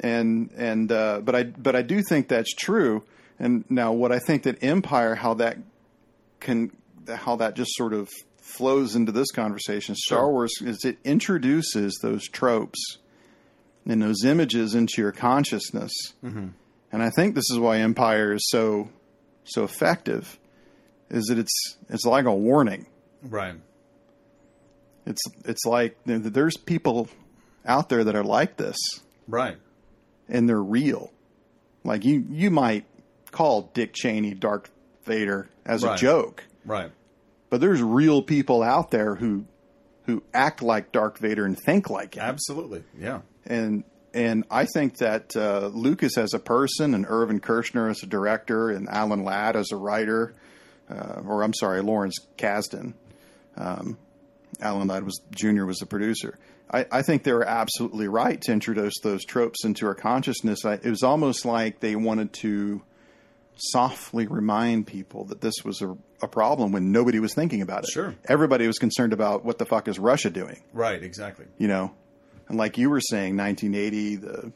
And 0.00 0.50
and 0.56 0.90
uh, 0.90 1.20
but 1.22 1.34
I 1.34 1.44
but 1.44 1.76
I 1.76 1.82
do 1.82 2.02
think 2.02 2.28
that's 2.28 2.52
true. 2.54 3.04
And 3.38 3.64
now 3.70 3.92
what 3.92 4.12
I 4.12 4.18
think 4.18 4.42
that 4.44 4.62
Empire 4.62 5.14
how 5.14 5.34
that 5.34 5.58
can 6.40 6.72
how 7.08 7.36
that 7.36 7.54
just 7.54 7.74
sort 7.74 7.92
of 7.92 8.08
flows 8.38 8.96
into 8.96 9.12
this 9.12 9.30
conversation. 9.30 9.94
Star 9.94 10.30
Wars 10.30 10.52
is 10.60 10.84
it 10.84 10.98
introduces 11.04 11.98
those 12.02 12.28
tropes 12.28 12.98
and 13.86 14.02
those 14.02 14.24
images 14.24 14.74
into 14.74 15.00
your 15.00 15.12
consciousness, 15.12 15.92
and 16.92 17.02
I 17.02 17.10
think 17.10 17.34
this 17.34 17.50
is 17.50 17.58
why 17.58 17.78
Empire 17.78 18.32
is 18.34 18.48
so 18.48 18.90
so 19.44 19.64
effective. 19.64 20.38
Is 21.10 21.26
that 21.26 21.38
it's 21.38 21.76
it's 21.88 22.04
like 22.04 22.24
a 22.24 22.34
warning. 22.34 22.86
Right. 23.22 23.56
It's 25.06 25.22
it's 25.44 25.64
like 25.64 25.96
you 26.06 26.18
know, 26.18 26.30
there's 26.30 26.56
people 26.56 27.08
out 27.66 27.88
there 27.88 28.04
that 28.04 28.14
are 28.16 28.24
like 28.24 28.56
this, 28.56 28.76
Right. 29.26 29.56
And 30.28 30.48
they're 30.48 30.62
real. 30.62 31.10
Like 31.84 32.04
you 32.04 32.24
you 32.30 32.50
might 32.50 32.86
call 33.30 33.70
Dick 33.74 33.92
Cheney 33.92 34.34
Darth 34.34 34.70
Vader 35.04 35.48
as 35.66 35.84
a 35.84 35.96
joke. 35.96 36.44
Right. 36.64 36.90
but 37.50 37.60
there's 37.60 37.82
real 37.82 38.22
people 38.22 38.62
out 38.62 38.90
there 38.90 39.14
who 39.14 39.44
who 40.06 40.22
act 40.32 40.62
like 40.62 40.92
Darth 40.92 41.18
Vader 41.18 41.44
and 41.44 41.58
think 41.58 41.90
like 41.90 42.14
him. 42.16 42.22
Absolutely. 42.22 42.84
Yeah. 42.98 43.20
And 43.44 43.84
and 44.14 44.44
I 44.50 44.64
think 44.66 44.98
that 44.98 45.34
uh, 45.36 45.66
Lucas 45.74 46.16
as 46.16 46.32
a 46.34 46.38
person 46.38 46.94
and 46.94 47.04
Irvin 47.08 47.40
Kershner 47.40 47.90
as 47.90 48.02
a 48.02 48.06
director 48.06 48.70
and 48.70 48.88
Alan 48.88 49.24
Ladd 49.24 49.56
as 49.56 49.72
a 49.72 49.76
writer, 49.76 50.34
uh, 50.88 51.20
or 51.26 51.42
I'm 51.42 51.52
sorry, 51.54 51.82
Lawrence 51.82 52.16
Kasdan, 52.38 52.94
um, 53.56 53.98
Alan 54.60 54.86
Ladd 54.88 55.04
was 55.04 55.20
Jr. 55.34 55.64
was 55.64 55.78
the 55.78 55.86
producer. 55.86 56.38
I, 56.70 56.86
I 56.90 57.02
think 57.02 57.22
they 57.24 57.32
were 57.32 57.46
absolutely 57.46 58.08
right 58.08 58.40
to 58.42 58.52
introduce 58.52 58.94
those 59.02 59.24
tropes 59.24 59.64
into 59.64 59.86
our 59.86 59.94
consciousness. 59.94 60.64
I, 60.64 60.74
it 60.74 60.86
was 60.86 61.02
almost 61.02 61.44
like 61.44 61.80
they 61.80 61.94
wanted 61.96 62.32
to 62.34 62.82
softly 63.56 64.26
remind 64.26 64.86
people 64.86 65.26
that 65.26 65.40
this 65.40 65.54
was 65.64 65.80
a, 65.82 65.96
a 66.22 66.26
problem 66.28 66.72
when 66.72 66.90
nobody 66.90 67.20
was 67.20 67.34
thinking 67.34 67.62
about 67.62 67.84
it. 67.84 67.90
Sure. 67.90 68.14
Everybody 68.26 68.66
was 68.66 68.78
concerned 68.78 69.12
about 69.12 69.44
what 69.44 69.58
the 69.58 69.64
fuck 69.66 69.86
is 69.88 69.98
Russia 69.98 70.30
doing, 70.30 70.62
Right. 70.72 71.02
Exactly. 71.02 71.46
you 71.58 71.68
know? 71.68 71.92
And 72.48 72.58
like 72.58 72.76
you 72.78 72.90
were 72.90 73.00
saying, 73.00 73.36
1980, 73.36 74.16
the 74.16 74.52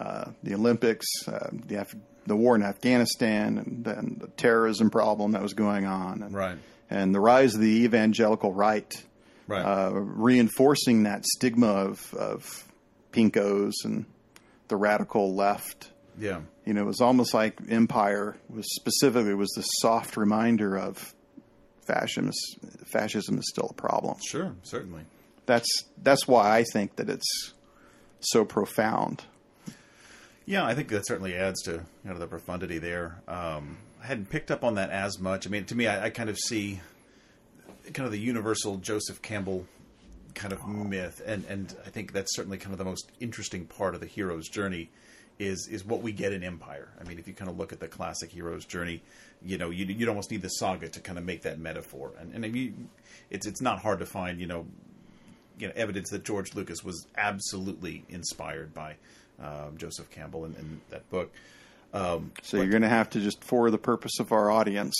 uh, 0.00 0.30
the 0.42 0.54
Olympics, 0.54 1.06
uh, 1.28 1.50
the 1.52 1.76
Af- 1.76 1.94
the 2.26 2.34
war 2.34 2.56
in 2.56 2.64
Afghanistan, 2.64 3.58
and 3.58 3.84
then 3.84 4.16
the 4.20 4.26
terrorism 4.28 4.90
problem 4.90 5.32
that 5.32 5.42
was 5.42 5.52
going 5.54 5.86
on, 5.86 6.22
and 6.22 6.34
Right. 6.34 6.58
and 6.90 7.14
the 7.14 7.20
rise 7.20 7.54
of 7.54 7.60
the 7.60 7.84
evangelical 7.84 8.52
right, 8.52 8.92
Right. 9.46 9.62
uh, 9.62 9.90
reinforcing 9.92 11.02
that 11.04 11.24
stigma 11.26 11.66
of, 11.66 12.14
of 12.14 12.66
pinkos 13.12 13.72
and 13.84 14.06
the 14.68 14.76
radical 14.76 15.34
left. 15.34 15.90
yeah. 16.18 16.40
You 16.64 16.72
know, 16.72 16.80
it 16.80 16.86
was 16.86 17.02
almost 17.02 17.34
like 17.34 17.58
Empire 17.68 18.36
was 18.48 18.64
specifically 18.76 19.34
was 19.34 19.52
this 19.54 19.66
soft 19.80 20.16
reminder 20.16 20.78
of 20.78 21.14
fascism. 21.86 22.28
is- 22.30 22.56
Fascism 22.86 23.38
is 23.38 23.44
still 23.50 23.68
a 23.70 23.74
problem. 23.74 24.16
Sure. 24.24 24.54
Certainly. 24.62 25.02
That's 25.46 25.68
that's 26.02 26.26
why 26.28 26.56
I 26.56 26.64
think 26.72 26.96
that 26.96 27.10
it's 27.10 27.52
so 28.20 28.44
profound. 28.46 29.24
Yeah, 30.46 30.64
I 30.64 30.74
think 30.74 30.88
that 30.88 31.06
certainly 31.06 31.34
adds 31.34 31.60
to 31.62 31.72
you 31.72 32.10
know, 32.10 32.18
the 32.18 32.26
profundity 32.26 32.78
there. 32.78 33.20
Um, 33.28 33.78
I 34.02 34.06
hadn't 34.06 34.30
picked 34.30 34.50
up 34.50 34.62
on 34.64 34.76
that 34.76 34.90
as 34.90 35.18
much. 35.18 35.46
I 35.46 35.50
mean, 35.50 35.64
to 35.66 35.74
me, 35.74 35.86
I, 35.86 36.04
I 36.06 36.10
kind 36.10 36.30
of 36.30 36.38
see 36.38 36.80
kind 37.92 38.06
of 38.06 38.12
the 38.12 38.18
universal 38.18 38.76
Joseph 38.76 39.22
Campbell 39.22 39.66
kind 40.34 40.52
of 40.52 40.66
myth, 40.66 41.22
and 41.24 41.44
and 41.48 41.74
I 41.86 41.90
think 41.90 42.12
that's 42.12 42.34
certainly 42.34 42.58
kind 42.58 42.72
of 42.72 42.78
the 42.78 42.84
most 42.84 43.10
interesting 43.20 43.66
part 43.66 43.94
of 43.94 44.00
the 44.00 44.06
hero's 44.06 44.48
journey 44.48 44.90
is 45.38 45.68
is 45.68 45.84
what 45.84 46.02
we 46.02 46.12
get 46.12 46.32
in 46.32 46.42
Empire. 46.44 46.88
I 47.00 47.04
mean, 47.04 47.18
if 47.18 47.26
you 47.28 47.34
kind 47.34 47.50
of 47.50 47.58
look 47.58 47.72
at 47.72 47.80
the 47.80 47.88
classic 47.88 48.30
hero's 48.30 48.64
journey, 48.64 49.02
you 49.44 49.58
know, 49.58 49.70
you 49.70 49.84
you'd 49.84 50.08
almost 50.08 50.30
need 50.30 50.42
the 50.42 50.48
saga 50.48 50.88
to 50.88 51.00
kind 51.00 51.18
of 51.18 51.24
make 51.24 51.42
that 51.42 51.58
metaphor, 51.58 52.12
and 52.18 52.44
and 52.44 52.56
you, 52.56 52.72
it's 53.30 53.46
it's 53.46 53.60
not 53.60 53.80
hard 53.80 53.98
to 54.00 54.06
find, 54.06 54.40
you 54.40 54.46
know, 54.46 54.66
you 55.58 55.68
know 55.68 55.72
evidence 55.76 56.10
that 56.10 56.24
George 56.24 56.54
Lucas 56.54 56.82
was 56.84 57.06
absolutely 57.16 58.04
inspired 58.08 58.74
by 58.74 58.96
um, 59.40 59.76
Joseph 59.76 60.10
Campbell 60.10 60.44
in, 60.44 60.54
in 60.54 60.80
that 60.90 61.08
book. 61.10 61.32
Um, 61.92 62.32
So 62.42 62.56
you're 62.56 62.70
going 62.70 62.82
to 62.82 62.88
have 62.88 63.10
to 63.10 63.20
just, 63.20 63.42
for 63.44 63.70
the 63.70 63.78
purpose 63.78 64.18
of 64.18 64.32
our 64.32 64.50
audience, 64.50 64.94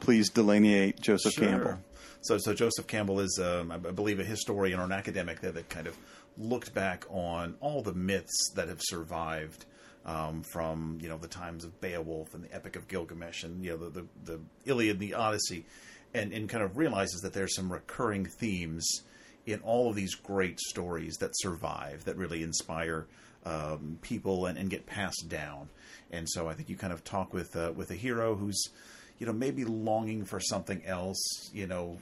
please 0.00 0.30
delineate 0.30 1.00
Joseph 1.00 1.32
Sure. 1.34 1.48
Campbell. 1.48 1.78
So, 2.24 2.38
so 2.38 2.54
Joseph 2.54 2.86
Campbell 2.86 3.20
is, 3.20 3.38
um, 3.38 3.70
I 3.70 3.76
believe, 3.76 4.18
a 4.18 4.24
historian 4.24 4.80
or 4.80 4.84
an 4.84 4.92
academic 4.92 5.40
that, 5.40 5.54
that 5.54 5.68
kind 5.68 5.86
of 5.86 5.96
looked 6.38 6.72
back 6.72 7.04
on 7.10 7.54
all 7.60 7.82
the 7.82 7.92
myths 7.92 8.50
that 8.54 8.68
have 8.68 8.80
survived 8.80 9.66
um, 10.06 10.42
from 10.42 10.98
you 11.02 11.08
know 11.08 11.18
the 11.18 11.28
times 11.28 11.64
of 11.64 11.80
Beowulf 11.80 12.34
and 12.34 12.44
the 12.44 12.54
Epic 12.54 12.76
of 12.76 12.88
Gilgamesh 12.88 13.44
and 13.44 13.62
you 13.62 13.72
know 13.72 13.76
the 13.76 13.90
the, 13.90 14.06
the 14.24 14.40
Iliad, 14.64 14.96
and 14.96 15.00
the 15.00 15.14
Odyssey, 15.14 15.66
and 16.14 16.32
and 16.32 16.48
kind 16.48 16.64
of 16.64 16.78
realizes 16.78 17.20
that 17.20 17.34
there's 17.34 17.54
some 17.54 17.72
recurring 17.72 18.26
themes 18.26 19.02
in 19.46 19.60
all 19.60 19.90
of 19.90 19.96
these 19.96 20.14
great 20.14 20.58
stories 20.60 21.16
that 21.16 21.30
survive 21.34 22.04
that 22.04 22.16
really 22.16 22.42
inspire 22.42 23.06
um, 23.44 23.98
people 24.00 24.46
and, 24.46 24.56
and 24.56 24.70
get 24.70 24.86
passed 24.86 25.26
down. 25.28 25.68
And 26.10 26.26
so 26.28 26.48
I 26.48 26.54
think 26.54 26.70
you 26.70 26.76
kind 26.76 26.92
of 26.92 27.04
talk 27.04 27.34
with 27.34 27.54
uh, 27.54 27.72
with 27.74 27.90
a 27.90 27.94
hero 27.94 28.34
who's 28.34 28.70
you 29.18 29.26
know 29.26 29.32
maybe 29.32 29.64
longing 29.64 30.24
for 30.24 30.40
something 30.40 30.84
else, 30.84 31.50
you 31.52 31.66
know, 31.66 31.98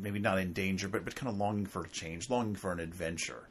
maybe 0.00 0.18
not 0.18 0.38
in 0.38 0.52
danger, 0.52 0.88
but 0.88 1.04
but 1.04 1.14
kind 1.14 1.30
of 1.30 1.36
longing 1.36 1.66
for 1.66 1.82
a 1.82 1.88
change, 1.88 2.30
longing 2.30 2.54
for 2.54 2.72
an 2.72 2.80
adventure. 2.80 3.48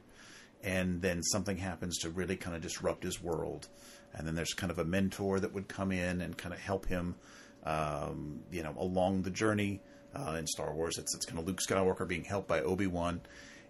And 0.62 1.02
then 1.02 1.22
something 1.24 1.56
happens 1.56 1.98
to 1.98 2.10
really 2.10 2.36
kind 2.36 2.54
of 2.54 2.62
disrupt 2.62 3.02
his 3.02 3.20
world. 3.20 3.66
And 4.14 4.26
then 4.26 4.36
there's 4.36 4.52
kind 4.52 4.70
of 4.70 4.78
a 4.78 4.84
mentor 4.84 5.40
that 5.40 5.52
would 5.52 5.66
come 5.66 5.90
in 5.90 6.20
and 6.20 6.38
kind 6.38 6.54
of 6.54 6.60
help 6.60 6.86
him, 6.86 7.16
um, 7.64 8.40
you 8.52 8.62
know, 8.62 8.74
along 8.78 9.22
the 9.22 9.30
journey. 9.30 9.80
Uh, 10.14 10.36
in 10.38 10.46
Star 10.46 10.74
Wars, 10.74 10.98
it's 10.98 11.14
it's 11.14 11.24
kind 11.24 11.38
of 11.38 11.46
Luke 11.46 11.60
Skywalker 11.66 12.06
being 12.06 12.24
helped 12.24 12.46
by 12.46 12.60
Obi 12.60 12.86
Wan, 12.86 13.22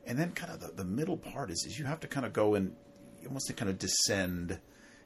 and 0.04 0.18
then 0.18 0.32
kind 0.32 0.52
of 0.52 0.60
the, 0.60 0.72
the 0.82 0.84
middle 0.84 1.16
part 1.16 1.52
is 1.52 1.64
is 1.64 1.78
you 1.78 1.84
have 1.84 2.00
to 2.00 2.08
kind 2.08 2.26
of 2.26 2.32
go 2.32 2.56
and 2.56 2.74
you 3.20 3.28
almost 3.28 3.46
to 3.46 3.52
kind 3.52 3.70
of 3.70 3.78
descend 3.78 4.58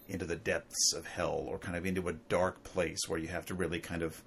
into 0.08 0.24
the 0.24 0.36
depths 0.36 0.92
of 0.92 1.06
hell 1.06 1.44
or 1.48 1.58
kind 1.58 1.76
of 1.76 1.84
into 1.84 2.08
a 2.08 2.12
dark 2.12 2.62
place 2.62 3.00
where 3.08 3.18
you 3.18 3.28
have 3.28 3.46
to 3.46 3.54
really 3.54 3.80
kind 3.80 4.02
of 4.02 4.22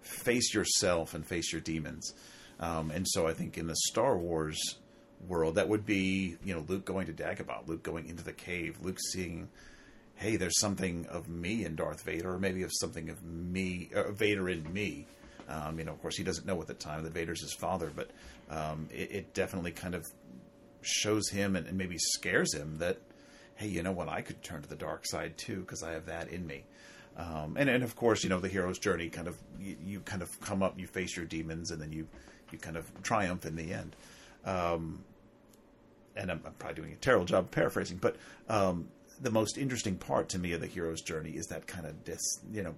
face 0.00 0.54
yourself 0.54 1.14
and 1.14 1.26
face 1.26 1.52
your 1.52 1.60
demons. 1.60 2.14
Um, 2.58 2.90
and 2.90 3.06
so 3.08 3.26
I 3.26 3.32
think 3.32 3.58
in 3.58 3.66
the 3.66 3.76
Star 3.76 4.16
Wars 4.16 4.58
world, 5.26 5.56
that 5.56 5.68
would 5.68 5.86
be 5.86 6.36
you 6.44 6.54
know 6.54 6.64
Luke 6.68 6.84
going 6.84 7.06
to 7.06 7.12
Dagobah, 7.12 7.66
Luke 7.66 7.82
going 7.82 8.08
into 8.08 8.24
the 8.24 8.32
cave, 8.32 8.78
Luke 8.82 8.98
seeing, 9.12 9.48
hey, 10.14 10.36
there's 10.36 10.58
something 10.60 11.06
of 11.06 11.28
me 11.28 11.64
in 11.64 11.76
Darth 11.76 12.02
Vader, 12.02 12.34
or 12.34 12.38
maybe 12.38 12.62
of 12.62 12.70
something 12.72 13.08
of 13.08 13.22
me, 13.22 13.90
uh, 13.94 14.12
Vader 14.12 14.48
in 14.48 14.70
me. 14.72 15.06
Um, 15.48 15.78
you 15.78 15.84
know, 15.84 15.92
of 15.92 16.00
course, 16.00 16.16
he 16.16 16.22
doesn't 16.22 16.46
know 16.46 16.60
at 16.60 16.68
the 16.68 16.74
time 16.74 17.02
that 17.02 17.12
Vader's 17.12 17.42
his 17.42 17.54
father, 17.54 17.90
but 17.94 18.10
um, 18.50 18.88
it, 18.92 19.10
it 19.10 19.34
definitely 19.34 19.72
kind 19.72 19.94
of 19.94 20.06
shows 20.82 21.28
him 21.28 21.56
and, 21.56 21.66
and 21.66 21.76
maybe 21.76 21.96
scares 21.98 22.54
him 22.54 22.78
that, 22.78 22.98
hey, 23.60 23.68
you 23.68 23.82
know 23.82 23.92
what, 23.92 24.08
I 24.08 24.22
could 24.22 24.42
turn 24.42 24.62
to 24.62 24.68
the 24.68 24.74
dark 24.74 25.04
side 25.04 25.36
too 25.36 25.60
because 25.60 25.82
I 25.82 25.92
have 25.92 26.06
that 26.06 26.28
in 26.28 26.46
me. 26.46 26.64
Um, 27.18 27.56
and 27.58 27.68
and 27.68 27.84
of 27.84 27.94
course, 27.94 28.24
you 28.24 28.30
know, 28.30 28.40
the 28.40 28.48
hero's 28.48 28.78
journey 28.78 29.10
kind 29.10 29.28
of 29.28 29.36
you, 29.60 29.76
you 29.84 30.00
kind 30.00 30.22
of 30.22 30.40
come 30.40 30.62
up, 30.62 30.78
you 30.78 30.86
face 30.86 31.14
your 31.14 31.26
demons, 31.26 31.70
and 31.70 31.80
then 31.80 31.92
you 31.92 32.08
you 32.50 32.58
kind 32.58 32.78
of 32.78 32.90
triumph 33.02 33.44
in 33.44 33.56
the 33.56 33.70
end. 33.74 33.94
Um, 34.46 35.04
and 36.16 36.30
I'm, 36.30 36.40
I'm 36.46 36.54
probably 36.54 36.80
doing 36.80 36.92
a 36.94 36.96
terrible 36.96 37.26
job 37.26 37.44
of 37.44 37.50
paraphrasing, 37.50 37.98
but 37.98 38.16
um, 38.48 38.88
the 39.20 39.30
most 39.30 39.58
interesting 39.58 39.96
part 39.96 40.30
to 40.30 40.38
me 40.38 40.52
of 40.54 40.62
the 40.62 40.66
hero's 40.66 41.02
journey 41.02 41.32
is 41.32 41.46
that 41.48 41.66
kind 41.66 41.84
of 41.84 42.02
dis, 42.04 42.40
you 42.50 42.62
know 42.62 42.74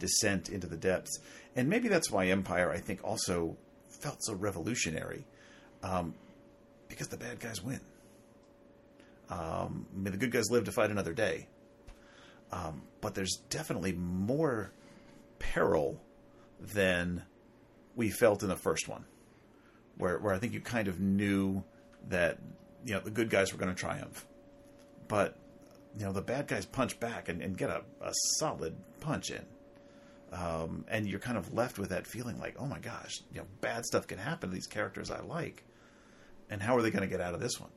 descent 0.00 0.48
into 0.48 0.66
the 0.66 0.76
depths, 0.76 1.20
and 1.54 1.68
maybe 1.68 1.86
that's 1.86 2.10
why 2.10 2.26
Empire, 2.26 2.72
I 2.72 2.78
think, 2.78 3.04
also 3.04 3.56
felt 3.88 4.16
so 4.24 4.34
revolutionary, 4.34 5.24
um, 5.84 6.14
because 6.88 7.06
the 7.06 7.16
bad 7.16 7.38
guys 7.38 7.62
win. 7.62 7.80
Um, 9.30 9.86
I 9.94 9.96
mean, 9.96 10.12
the 10.12 10.18
good 10.18 10.32
guys 10.32 10.50
live 10.50 10.64
to 10.64 10.72
fight 10.72 10.90
another 10.90 11.12
day, 11.12 11.46
um, 12.50 12.82
but 13.00 13.14
there's 13.14 13.38
definitely 13.48 13.92
more 13.92 14.72
peril 15.38 16.00
than 16.58 17.22
we 17.94 18.10
felt 18.10 18.42
in 18.42 18.48
the 18.48 18.56
first 18.56 18.88
one, 18.88 19.04
where 19.96 20.18
where 20.18 20.34
I 20.34 20.38
think 20.38 20.52
you 20.52 20.60
kind 20.60 20.88
of 20.88 21.00
knew 21.00 21.62
that 22.08 22.38
you 22.84 22.94
know 22.94 23.00
the 23.00 23.10
good 23.10 23.30
guys 23.30 23.52
were 23.52 23.58
going 23.58 23.72
to 23.72 23.80
triumph, 23.80 24.26
but 25.06 25.38
you 25.96 26.04
know 26.04 26.12
the 26.12 26.22
bad 26.22 26.48
guys 26.48 26.66
punch 26.66 26.98
back 26.98 27.28
and, 27.28 27.40
and 27.40 27.56
get 27.56 27.70
a, 27.70 27.82
a 28.00 28.12
solid 28.38 28.74
punch 29.00 29.30
in, 29.30 29.46
um, 30.32 30.84
and 30.88 31.08
you're 31.08 31.20
kind 31.20 31.38
of 31.38 31.54
left 31.54 31.78
with 31.78 31.90
that 31.90 32.06
feeling 32.06 32.38
like, 32.40 32.56
oh 32.58 32.66
my 32.66 32.80
gosh, 32.80 33.20
you 33.32 33.40
know, 33.40 33.46
bad 33.60 33.84
stuff 33.84 34.08
can 34.08 34.18
happen 34.18 34.50
to 34.50 34.54
these 34.54 34.66
characters 34.66 35.08
I 35.10 35.20
like, 35.20 35.62
and 36.48 36.60
how 36.60 36.76
are 36.76 36.82
they 36.82 36.90
going 36.90 37.08
to 37.08 37.08
get 37.08 37.20
out 37.20 37.34
of 37.34 37.40
this 37.40 37.60
one? 37.60 37.70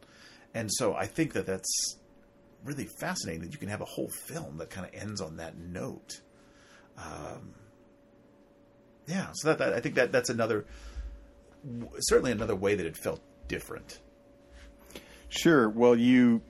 And 0.54 0.70
so 0.72 0.94
I 0.94 1.08
think 1.08 1.34
that 1.34 1.46
that's 1.46 1.98
really 2.64 2.86
fascinating 2.86 3.42
that 3.42 3.54
you 3.54 3.60
can 3.60 3.70
have 3.70 3.82
a 3.82 3.86
whole 3.86 4.10
film 4.10 4.58
that 4.58 4.70
kind 4.70 4.88
of 4.88 4.94
ends 4.94 5.22
on 5.22 5.38
that 5.38 5.58
note. 5.58 6.22
Um, 6.98 7.56
yeah, 9.08 9.28
so 9.34 9.50
that, 9.50 9.58
that 9.58 9.74
I 9.74 9.80
think 9.80 9.96
that 9.96 10.12
that's 10.12 10.30
another 10.30 10.66
certainly 12.00 12.32
another 12.32 12.56
way 12.56 12.76
that 12.76 12.86
it 12.86 12.98
felt 12.98 13.22
different. 13.48 14.00
Sure. 15.30 15.70
Well, 15.70 15.96
you 15.96 16.42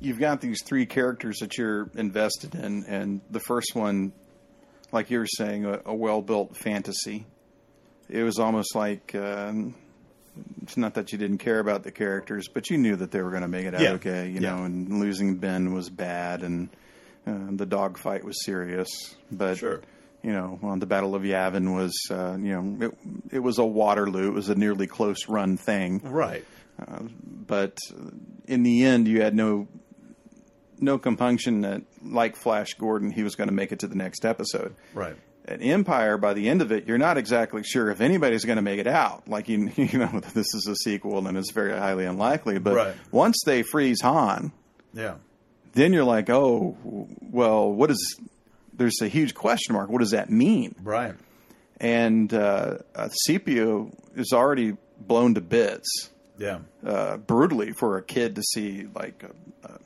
you've 0.00 0.18
got 0.18 0.40
these 0.40 0.62
three 0.64 0.86
characters 0.86 1.38
that 1.38 1.56
you're 1.56 1.88
invested 1.94 2.54
in, 2.54 2.84
and 2.86 3.20
the 3.30 3.40
first 3.40 3.74
one, 3.74 4.12
like 4.90 5.10
you 5.10 5.18
were 5.18 5.26
saying, 5.26 5.64
a, 5.64 5.80
a 5.86 5.94
well-built 5.94 6.56
fantasy. 6.56 7.26
It 8.08 8.24
was 8.24 8.38
almost 8.38 8.74
like 8.74 9.14
um, 9.14 9.74
it's 10.62 10.76
not 10.76 10.94
that 10.94 11.12
you 11.12 11.18
didn't 11.18 11.38
care 11.38 11.58
about 11.58 11.82
the 11.82 11.90
characters, 11.92 12.48
but 12.48 12.70
you 12.70 12.78
knew 12.78 12.96
that 12.96 13.10
they 13.10 13.20
were 13.22 13.30
going 13.30 13.42
to 13.42 13.48
make 13.48 13.66
it 13.66 13.74
out 13.74 13.80
Yeah. 13.80 13.90
okay. 13.92 14.28
You 14.28 14.40
Yeah. 14.40 14.56
know, 14.56 14.64
and 14.64 14.98
losing 15.00 15.36
Ben 15.36 15.72
was 15.74 15.90
bad, 15.90 16.42
and 16.42 16.68
uh, 17.26 17.48
the 17.50 17.66
dogfight 17.66 18.24
was 18.24 18.44
serious. 18.44 18.88
But 19.30 19.58
Sure. 19.58 19.80
you 20.22 20.32
know, 20.32 20.58
well, 20.62 20.76
the 20.78 20.86
Battle 20.86 21.14
of 21.14 21.22
Yavin 21.22 21.74
was, 21.74 21.92
uh, 22.10 22.36
you 22.40 22.52
know, 22.60 22.86
it, 22.86 23.34
it 23.34 23.38
was 23.40 23.58
a 23.58 23.64
Waterloo. 23.64 24.28
It 24.28 24.34
was 24.34 24.48
a 24.48 24.54
nearly 24.54 24.86
close 24.86 25.28
run 25.28 25.56
thing 25.56 26.00
Right. 26.04 26.44
Uh, 26.80 27.00
but 27.46 27.76
in 28.46 28.62
the 28.62 28.84
end, 28.84 29.06
you 29.06 29.20
had 29.22 29.34
no 29.34 29.68
no 30.80 30.98
compunction 30.98 31.60
that, 31.60 31.82
like 32.02 32.34
Flash 32.34 32.74
Gordon, 32.74 33.12
he 33.12 33.22
was 33.22 33.36
going 33.36 33.48
to 33.48 33.54
make 33.54 33.70
it 33.70 33.80
to 33.80 33.86
the 33.86 33.94
next 33.94 34.24
episode. 34.24 34.74
Right. 34.94 35.14
At 35.44 35.60
Empire, 35.60 36.18
by 36.18 36.34
the 36.34 36.48
end 36.48 36.62
of 36.62 36.70
it, 36.70 36.86
you're 36.86 36.98
not 36.98 37.18
exactly 37.18 37.62
sure 37.64 37.90
if 37.90 38.00
anybody's 38.00 38.44
going 38.44 38.56
to 38.56 38.62
make 38.62 38.78
it 38.78 38.86
out. 38.86 39.26
Like 39.28 39.48
you, 39.48 39.70
you 39.76 39.98
know, 39.98 40.20
this 40.34 40.54
is 40.54 40.68
a 40.70 40.76
sequel 40.76 41.26
and 41.26 41.36
it's 41.36 41.50
very 41.52 41.72
highly 41.76 42.04
unlikely. 42.04 42.58
But 42.60 42.74
Right. 42.76 42.94
once 43.10 43.40
they 43.44 43.62
freeze 43.62 44.00
Han, 44.02 44.52
Yeah. 44.94 45.14
then 45.72 45.92
you're 45.92 46.04
like, 46.04 46.30
oh, 46.30 46.76
well, 47.20 47.72
what 47.72 47.90
is? 47.90 48.20
There's 48.74 49.00
a 49.02 49.08
huge 49.08 49.34
question 49.34 49.74
mark. 49.74 49.90
What 49.90 49.98
does 50.00 50.12
that 50.12 50.30
mean? 50.30 50.76
Right. 50.82 51.14
And 51.80 52.32
uh, 52.32 52.78
uh, 52.94 53.08
is 54.14 54.32
already 54.32 54.76
blown 55.00 55.34
to 55.34 55.40
bits 55.40 56.10
Yeah. 56.38 56.60
uh, 56.86 57.16
brutally 57.16 57.72
for 57.72 57.98
a 57.98 58.02
kid 58.02 58.36
to 58.36 58.42
see 58.42 58.86
like 58.94 59.24
uh, 59.24 59.66
uh, 59.68 59.78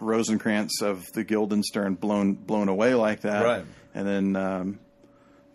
Rosencrantz 0.00 0.80
of 0.82 1.04
the 1.12 1.24
Guildenstern 1.24 1.94
blown 1.94 2.34
blown 2.34 2.68
away 2.68 2.94
like 2.94 3.20
that, 3.22 3.44
Right. 3.44 3.64
And 3.98 4.06
then 4.06 4.36
um, 4.36 4.78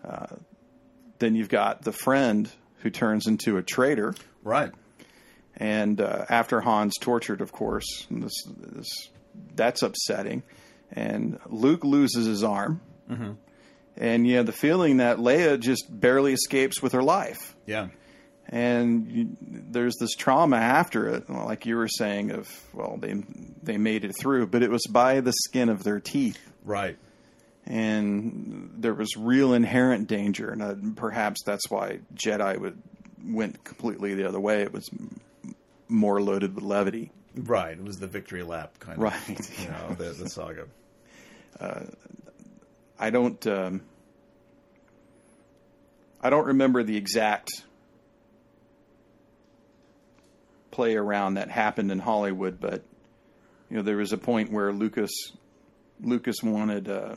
uh, 0.03 0.35
then 1.19 1.35
you've 1.35 1.47
got 1.49 1.83
the 1.83 1.93
friend 1.93 2.49
who 2.79 2.89
turns 2.89 3.27
into 3.27 3.55
a 3.57 3.63
traitor, 3.63 4.13
Right. 4.43 4.71
and 5.55 6.01
uh, 6.01 6.25
after 6.29 6.59
Han's 6.59 6.95
tortured, 6.99 7.39
of 7.39 7.53
course, 7.53 8.05
this, 8.11 8.33
this 8.57 8.87
that's 9.55 9.81
upsetting. 9.81 10.43
And 10.91 11.39
Luke 11.47 11.85
loses 11.85 12.25
his 12.27 12.43
arm, 12.43 12.81
and 13.95 14.27
you 14.27 14.35
have 14.37 14.45
the 14.45 14.51
feeling 14.51 14.97
that 14.97 15.17
Leia 15.17 15.57
just 15.59 15.85
barely 15.89 16.33
escapes 16.33 16.81
with 16.81 16.91
her 16.91 17.01
life. 17.03 17.55
Yeah. 17.65 17.87
And 18.49 19.09
you, 19.09 19.37
there's 19.39 19.95
this 19.99 20.11
trauma 20.15 20.57
after 20.57 21.07
it, 21.07 21.29
like 21.29 21.65
you 21.65 21.77
were 21.77 21.87
saying, 21.87 22.31
of 22.31 22.49
well, 22.73 22.97
they 22.99 23.23
they 23.63 23.77
made 23.77 24.03
it 24.03 24.11
through, 24.19 24.47
but 24.47 24.61
it 24.63 24.69
was 24.69 24.83
by 24.89 25.21
the 25.21 25.31
skin 25.45 25.69
of 25.69 25.83
their 25.83 26.01
teeth, 26.01 26.37
Right. 26.65 26.97
And 27.65 28.73
there 28.77 28.93
was 28.93 29.15
real 29.17 29.53
inherent 29.53 30.07
danger, 30.07 30.49
and 30.49 30.61
uh, 30.61 30.75
perhaps 30.95 31.43
that's 31.43 31.69
why 31.69 31.99
Jedi 32.13 32.57
would 32.59 32.81
went 33.25 33.63
completely 33.63 34.15
the 34.15 34.27
other 34.27 34.39
way. 34.39 34.61
It 34.63 34.73
was 34.73 34.89
more 35.87 36.21
loaded 36.21 36.55
with 36.55 36.63
levity. 36.63 37.11
Right. 37.35 37.71
It 37.71 37.83
was 37.83 37.97
the 37.97 38.07
victory 38.07 38.43
lap 38.43 38.79
kind 38.79 38.97
of. 38.97 39.03
Right. 39.03 39.59
You 39.61 39.69
know, 39.69 39.95
the, 39.97 40.09
the 40.11 40.29
saga. 40.29 40.67
I 42.99 43.09
don't. 43.09 43.45
Um, 43.47 43.81
I 46.21 46.29
don't 46.29 46.47
remember 46.47 46.83
the 46.83 46.95
exact 46.95 47.51
play 50.71 50.95
around 50.95 51.35
that 51.35 51.49
happened 51.49 51.91
in 51.91 51.99
Hollywood, 51.99 52.59
but 52.59 52.81
you 53.69 53.77
know 53.77 53.83
there 53.83 53.97
was 53.97 54.13
a 54.13 54.17
point 54.17 54.51
where 54.51 54.71
Lucas 54.71 55.11
Lucas 56.01 56.41
wanted 56.41 56.89
uh, 56.89 57.15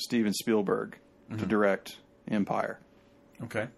Steven 0.00 0.32
Spielberg 0.32 0.98
to 1.30 1.36
mm-hmm. 1.36 1.48
direct 1.48 1.96
Empire. 2.28 2.78
Okay. 3.44 3.68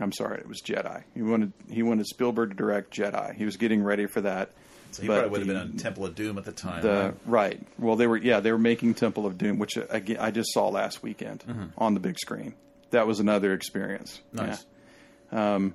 I'm 0.00 0.12
sorry, 0.12 0.38
it 0.38 0.46
was 0.46 0.60
Jedi. 0.62 1.02
He 1.14 1.22
wanted 1.22 1.52
he 1.70 1.82
wanted 1.82 2.06
Spielberg 2.06 2.50
to 2.50 2.56
direct 2.56 2.96
Jedi. 2.96 3.34
He 3.34 3.44
was 3.44 3.56
getting 3.56 3.82
ready 3.82 4.06
for 4.06 4.20
that. 4.20 4.50
So 4.92 5.02
he 5.02 5.08
probably 5.08 5.28
would 5.28 5.40
have 5.40 5.48
the- 5.48 5.54
been 5.54 5.62
on 5.62 5.76
Temple 5.76 6.06
of 6.06 6.14
Doom 6.14 6.38
at 6.38 6.44
the 6.44 6.52
time. 6.52 6.82
the 6.82 6.88
right? 6.90 7.14
right. 7.26 7.66
Well, 7.78 7.96
they 7.96 8.06
were 8.06 8.16
yeah 8.16 8.40
they 8.40 8.52
were 8.52 8.58
making 8.58 8.94
Temple 8.94 9.26
of 9.26 9.36
Doom, 9.36 9.58
which 9.58 9.76
again 9.76 10.18
I 10.20 10.30
just 10.30 10.52
saw 10.52 10.68
last 10.68 11.02
weekend 11.02 11.44
mm-hmm. 11.46 11.66
on 11.76 11.94
the 11.94 12.00
big 12.00 12.18
screen. 12.18 12.54
That 12.90 13.06
was 13.06 13.20
another 13.20 13.52
experience. 13.52 14.20
Nice. 14.32 14.64
Yeah, 15.32 15.68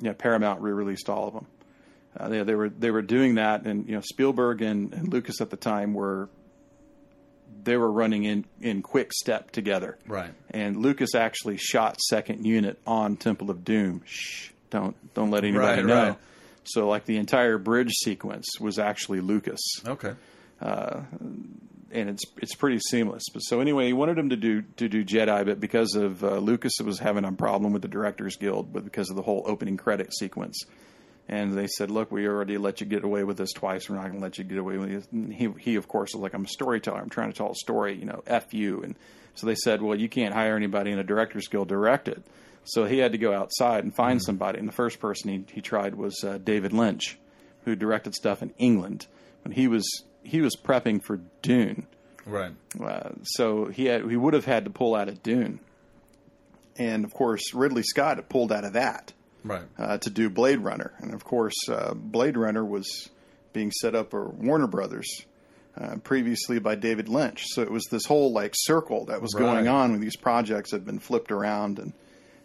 yeah 0.00 0.12
Paramount 0.14 0.60
re-released 0.60 1.08
all 1.08 1.28
of 1.28 1.34
them. 1.34 1.46
Uh, 2.18 2.28
they, 2.28 2.42
they 2.42 2.54
were 2.54 2.70
they 2.70 2.90
were 2.90 3.02
doing 3.02 3.34
that, 3.34 3.66
and 3.66 3.86
you 3.86 3.94
know 3.94 4.00
Spielberg 4.00 4.62
and, 4.62 4.92
and 4.94 5.12
Lucas 5.12 5.40
at 5.40 5.50
the 5.50 5.56
time 5.56 5.92
were 5.92 6.28
they 7.66 7.76
were 7.76 7.90
running 7.92 8.24
in 8.24 8.46
in 8.62 8.80
quick 8.80 9.12
step 9.12 9.50
together. 9.50 9.98
Right. 10.08 10.32
And 10.50 10.78
Lucas 10.78 11.14
actually 11.14 11.58
shot 11.58 12.00
second 12.00 12.46
unit 12.46 12.78
on 12.86 13.16
Temple 13.16 13.50
of 13.50 13.62
Doom. 13.64 14.00
Shh, 14.06 14.48
don't 14.70 14.96
don't 15.12 15.30
let 15.30 15.44
anybody 15.44 15.82
Right, 15.82 15.84
know. 15.86 16.08
right. 16.08 16.18
So 16.64 16.88
like 16.88 17.04
the 17.04 17.18
entire 17.18 17.58
bridge 17.58 17.92
sequence 17.92 18.46
was 18.58 18.78
actually 18.78 19.20
Lucas 19.20 19.60
Okay. 19.86 20.14
and 20.60 22.08
it's 22.10 22.24
it's 22.38 22.54
pretty 22.54 22.78
seamless. 22.80 23.24
But 23.32 23.40
so 23.40 23.60
anyway, 23.60 23.86
he 23.86 23.92
wanted 23.92 24.18
him 24.18 24.30
to 24.30 24.36
do 24.36 24.62
to 24.78 24.88
do 24.88 25.04
Jedi, 25.04 25.44
but 25.44 25.60
because 25.60 25.94
of 25.94 26.24
uh, 26.24 26.38
Lucas, 26.38 26.80
it 26.80 26.86
was 26.86 26.98
having 26.98 27.24
a 27.24 27.32
problem 27.32 27.72
with 27.72 27.82
the 27.82 27.88
Directors 27.88 28.36
Guild, 28.36 28.72
but 28.72 28.84
because 28.84 29.10
of 29.10 29.16
the 29.16 29.22
whole 29.22 29.42
opening 29.46 29.76
credit 29.76 30.12
sequence, 30.14 30.64
and 31.28 31.56
they 31.56 31.66
said, 31.66 31.90
"Look, 31.90 32.12
we 32.12 32.26
already 32.26 32.58
let 32.58 32.80
you 32.80 32.86
get 32.86 33.04
away 33.04 33.24
with 33.24 33.36
this 33.36 33.52
twice. 33.52 33.88
We're 33.88 33.96
not 33.96 34.04
going 34.04 34.18
to 34.18 34.22
let 34.22 34.38
you 34.38 34.44
get 34.44 34.58
away 34.58 34.78
with 34.78 34.90
it." 34.90 35.12
And 35.12 35.32
he 35.32 35.48
he 35.58 35.76
of 35.76 35.88
course 35.88 36.14
was 36.14 36.22
like, 36.22 36.34
"I'm 36.34 36.44
a 36.44 36.48
storyteller. 36.48 37.00
I'm 37.00 37.10
trying 37.10 37.32
to 37.32 37.36
tell 37.36 37.50
a 37.50 37.54
story. 37.54 37.96
You 37.96 38.06
know, 38.06 38.22
f 38.26 38.54
you." 38.54 38.82
And 38.82 38.96
so 39.34 39.46
they 39.46 39.56
said, 39.56 39.82
"Well, 39.82 39.98
you 39.98 40.08
can't 40.08 40.34
hire 40.34 40.56
anybody 40.56 40.92
in 40.92 40.98
the 40.98 41.04
Directors 41.04 41.48
Guild 41.48 41.68
to 41.68 41.74
direct 41.74 42.08
it." 42.08 42.22
So 42.64 42.84
he 42.84 42.98
had 42.98 43.12
to 43.12 43.18
go 43.18 43.32
outside 43.32 43.84
and 43.84 43.94
find 43.94 44.20
somebody. 44.22 44.58
And 44.58 44.68
the 44.68 44.72
first 44.72 45.00
person 45.00 45.30
he 45.30 45.44
he 45.52 45.60
tried 45.60 45.94
was 45.94 46.22
uh, 46.24 46.38
David 46.38 46.72
Lynch, 46.72 47.18
who 47.64 47.74
directed 47.74 48.14
stuff 48.14 48.42
in 48.42 48.52
England 48.58 49.06
when 49.42 49.52
he 49.52 49.68
was 49.68 50.04
he 50.22 50.40
was 50.40 50.56
prepping 50.56 51.02
for 51.02 51.20
Dune. 51.42 51.86
Right. 52.24 52.52
Uh, 52.80 53.10
so 53.22 53.66
he 53.66 53.86
had 53.86 54.08
he 54.08 54.16
would 54.16 54.34
have 54.34 54.44
had 54.44 54.64
to 54.64 54.70
pull 54.70 54.94
out 54.94 55.08
of 55.08 55.22
Dune, 55.22 55.58
and 56.76 57.04
of 57.04 57.12
course 57.12 57.52
Ridley 57.52 57.82
Scott 57.82 58.16
had 58.16 58.28
pulled 58.28 58.52
out 58.52 58.64
of 58.64 58.74
that 58.74 59.12
Right. 59.46 59.62
uh, 59.78 59.98
to 59.98 60.10
do 60.10 60.28
Blade 60.28 60.58
Runner, 60.58 60.92
and 60.98 61.14
of 61.14 61.24
course 61.24 61.54
uh, 61.68 61.94
Blade 61.94 62.36
Runner 62.36 62.64
was 62.64 63.08
being 63.52 63.70
set 63.70 63.94
up 63.94 64.10
for 64.10 64.28
Warner 64.28 64.66
Brothers. 64.66 65.08
Uh, 65.78 65.96
previously 65.96 66.58
by 66.58 66.74
David 66.74 67.06
Lynch, 67.06 67.44
so 67.48 67.60
it 67.60 67.70
was 67.70 67.84
this 67.90 68.06
whole 68.06 68.32
like 68.32 68.54
circle 68.56 69.04
that 69.04 69.20
was 69.20 69.34
going 69.34 69.68
on 69.68 69.90
when 69.90 70.00
these 70.00 70.16
projects 70.16 70.72
had 70.72 70.86
been 70.86 70.98
flipped 70.98 71.30
around, 71.30 71.78
and 71.78 71.92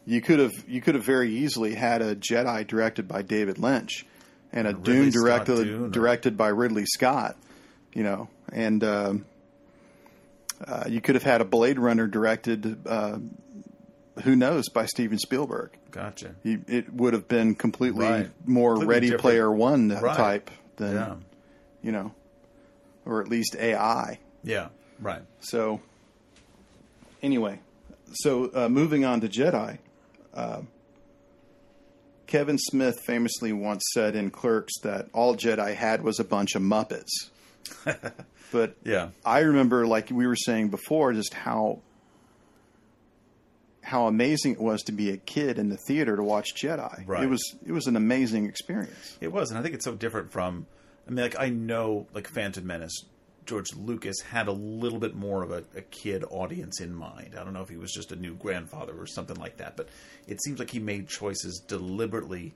you 0.06 0.20
could 0.20 0.40
have 0.40 0.52
you 0.68 0.82
could 0.82 0.96
have 0.96 1.06
very 1.06 1.34
easily 1.38 1.74
had 1.74 2.02
a 2.02 2.14
Jedi 2.14 2.68
directed 2.68 3.08
by 3.08 3.22
David 3.22 3.58
Lynch, 3.58 4.06
and 4.52 4.68
a 4.68 4.74
Dune 4.74 5.12
directed 5.12 5.64
Dune, 5.64 5.92
directed 5.92 6.36
by 6.36 6.50
Ridley 6.50 6.86
Scott, 6.86 7.38
you 7.94 8.04
know, 8.04 8.28
and 8.52 8.84
um, 8.84 9.26
uh, 10.68 10.84
you 10.88 11.02
could 11.02 11.16
have 11.16 11.24
had 11.24 11.42
a 11.42 11.46
Blade 11.46 11.80
Runner 11.80 12.08
directed, 12.08 12.86
uh, 12.86 13.18
who 14.24 14.36
knows, 14.36 14.70
by 14.70 14.86
Steven 14.86 15.18
Spielberg. 15.18 15.72
Gotcha. 15.92 16.36
He, 16.44 16.58
it 16.68 16.92
would 16.94 17.14
have 17.14 17.28
been 17.28 17.54
completely 17.56 18.06
Right. 18.06 18.30
more 18.48 18.72
Completely 18.76 18.94
Ready 18.96 19.06
different. 19.08 19.22
Player 19.22 19.52
One 19.52 19.90
Right. 19.90 20.16
type 20.18 20.52
than 20.78 20.96
Yeah. 20.96 21.16
you 21.84 21.92
know, 21.92 22.14
or 23.06 23.22
at 23.22 23.28
least 23.28 23.56
AI. 23.60 24.20
Yeah. 24.44 24.70
Right. 25.00 25.22
So 25.42 25.82
anyway, 27.22 27.60
so 28.14 28.50
uh, 28.54 28.70
moving 28.70 29.04
on 29.06 29.22
to 29.22 29.28
Jedi. 29.28 29.78
Uh, 30.34 30.62
Kevin 32.28 32.58
Smith 32.58 33.02
famously 33.06 33.52
once 33.52 33.84
said 33.94 34.16
in 34.16 34.30
Clerks 34.32 34.80
that 34.84 35.08
all 35.14 35.36
Jedi 35.36 35.76
had 35.76 36.02
was 36.04 36.20
a 36.20 36.24
bunch 36.24 36.56
of 36.56 36.62
Muppets. 36.62 37.10
but 38.52 38.76
Yeah. 38.86 39.10
I 39.26 39.40
remember, 39.40 39.86
like 39.86 40.10
we 40.10 40.26
were 40.26 40.38
saying 40.38 40.70
before, 40.70 41.12
just 41.12 41.34
how 41.34 41.80
how 43.82 44.08
amazing 44.08 44.54
it 44.54 44.62
was 44.62 44.84
to 44.84 44.92
be 44.92 45.10
a 45.10 45.18
kid 45.18 45.58
in 45.58 45.70
the 45.70 45.78
theater 45.78 46.16
to 46.16 46.24
watch 46.24 46.54
Jedi. 46.56 47.08
Right. 47.08 47.24
It 47.24 47.30
was 47.30 47.56
it 47.66 47.72
was 47.72 47.88
an 47.88 47.96
amazing 47.96 48.46
experience. 48.46 49.18
It 49.20 49.32
was, 49.32 49.50
and 49.50 49.60
I 49.60 49.64
think 49.64 49.76
it's 49.76 49.86
so 49.86 49.96
different 49.96 50.32
from. 50.32 50.68
I 51.08 51.12
mean, 51.12 51.24
like 51.24 51.40
I 51.40 51.50
know, 51.50 52.08
like 52.14 52.28
Phantom 52.28 52.66
Menace, 52.66 53.06
George 53.46 53.74
Lucas 53.76 54.22
had 54.22 54.48
a 54.48 54.52
little 54.52 55.00
bit 55.00 55.16
more 55.16 55.44
of 55.44 55.52
a, 55.52 55.64
a 55.76 55.82
kid 55.82 56.24
audience 56.30 56.80
in 56.80 56.94
mind. 56.94 57.36
I 57.38 57.44
don't 57.44 57.54
know 57.54 57.62
if 57.62 57.70
he 57.70 57.78
was 57.78 57.92
just 57.92 58.12
a 58.12 58.16
new 58.16 58.36
grandfather 58.36 58.94
or 58.98 59.08
something 59.08 59.38
like 59.38 59.58
that, 59.58 59.76
but 59.76 59.90
it 60.28 60.42
seems 60.44 60.60
like 60.60 60.70
he 60.70 60.80
made 60.80 61.10
choices 61.10 61.60
deliberately 61.68 62.54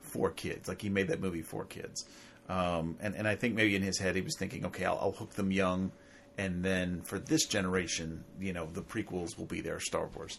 for 0.00 0.30
kids. 0.30 0.68
Like 0.68 0.80
he 0.80 0.88
made 0.88 1.08
that 1.08 1.20
movie 1.20 1.42
for 1.42 1.64
kids, 1.64 2.04
um, 2.48 2.96
and 3.00 3.16
and 3.16 3.26
I 3.26 3.34
think 3.34 3.56
maybe 3.56 3.74
in 3.74 3.82
his 3.82 3.98
head 3.98 4.14
he 4.14 4.22
was 4.22 4.36
thinking, 4.38 4.64
okay, 4.66 4.84
I'll, 4.84 4.98
I'll 5.00 5.12
hook 5.12 5.34
them 5.34 5.50
young, 5.50 5.90
and 6.38 6.64
then 6.64 7.02
for 7.02 7.18
this 7.18 7.46
generation, 7.46 8.24
you 8.40 8.52
know, 8.52 8.66
the 8.72 8.82
prequels 8.82 9.36
will 9.36 9.46
be 9.46 9.60
their 9.60 9.80
Star 9.80 10.08
Wars. 10.14 10.38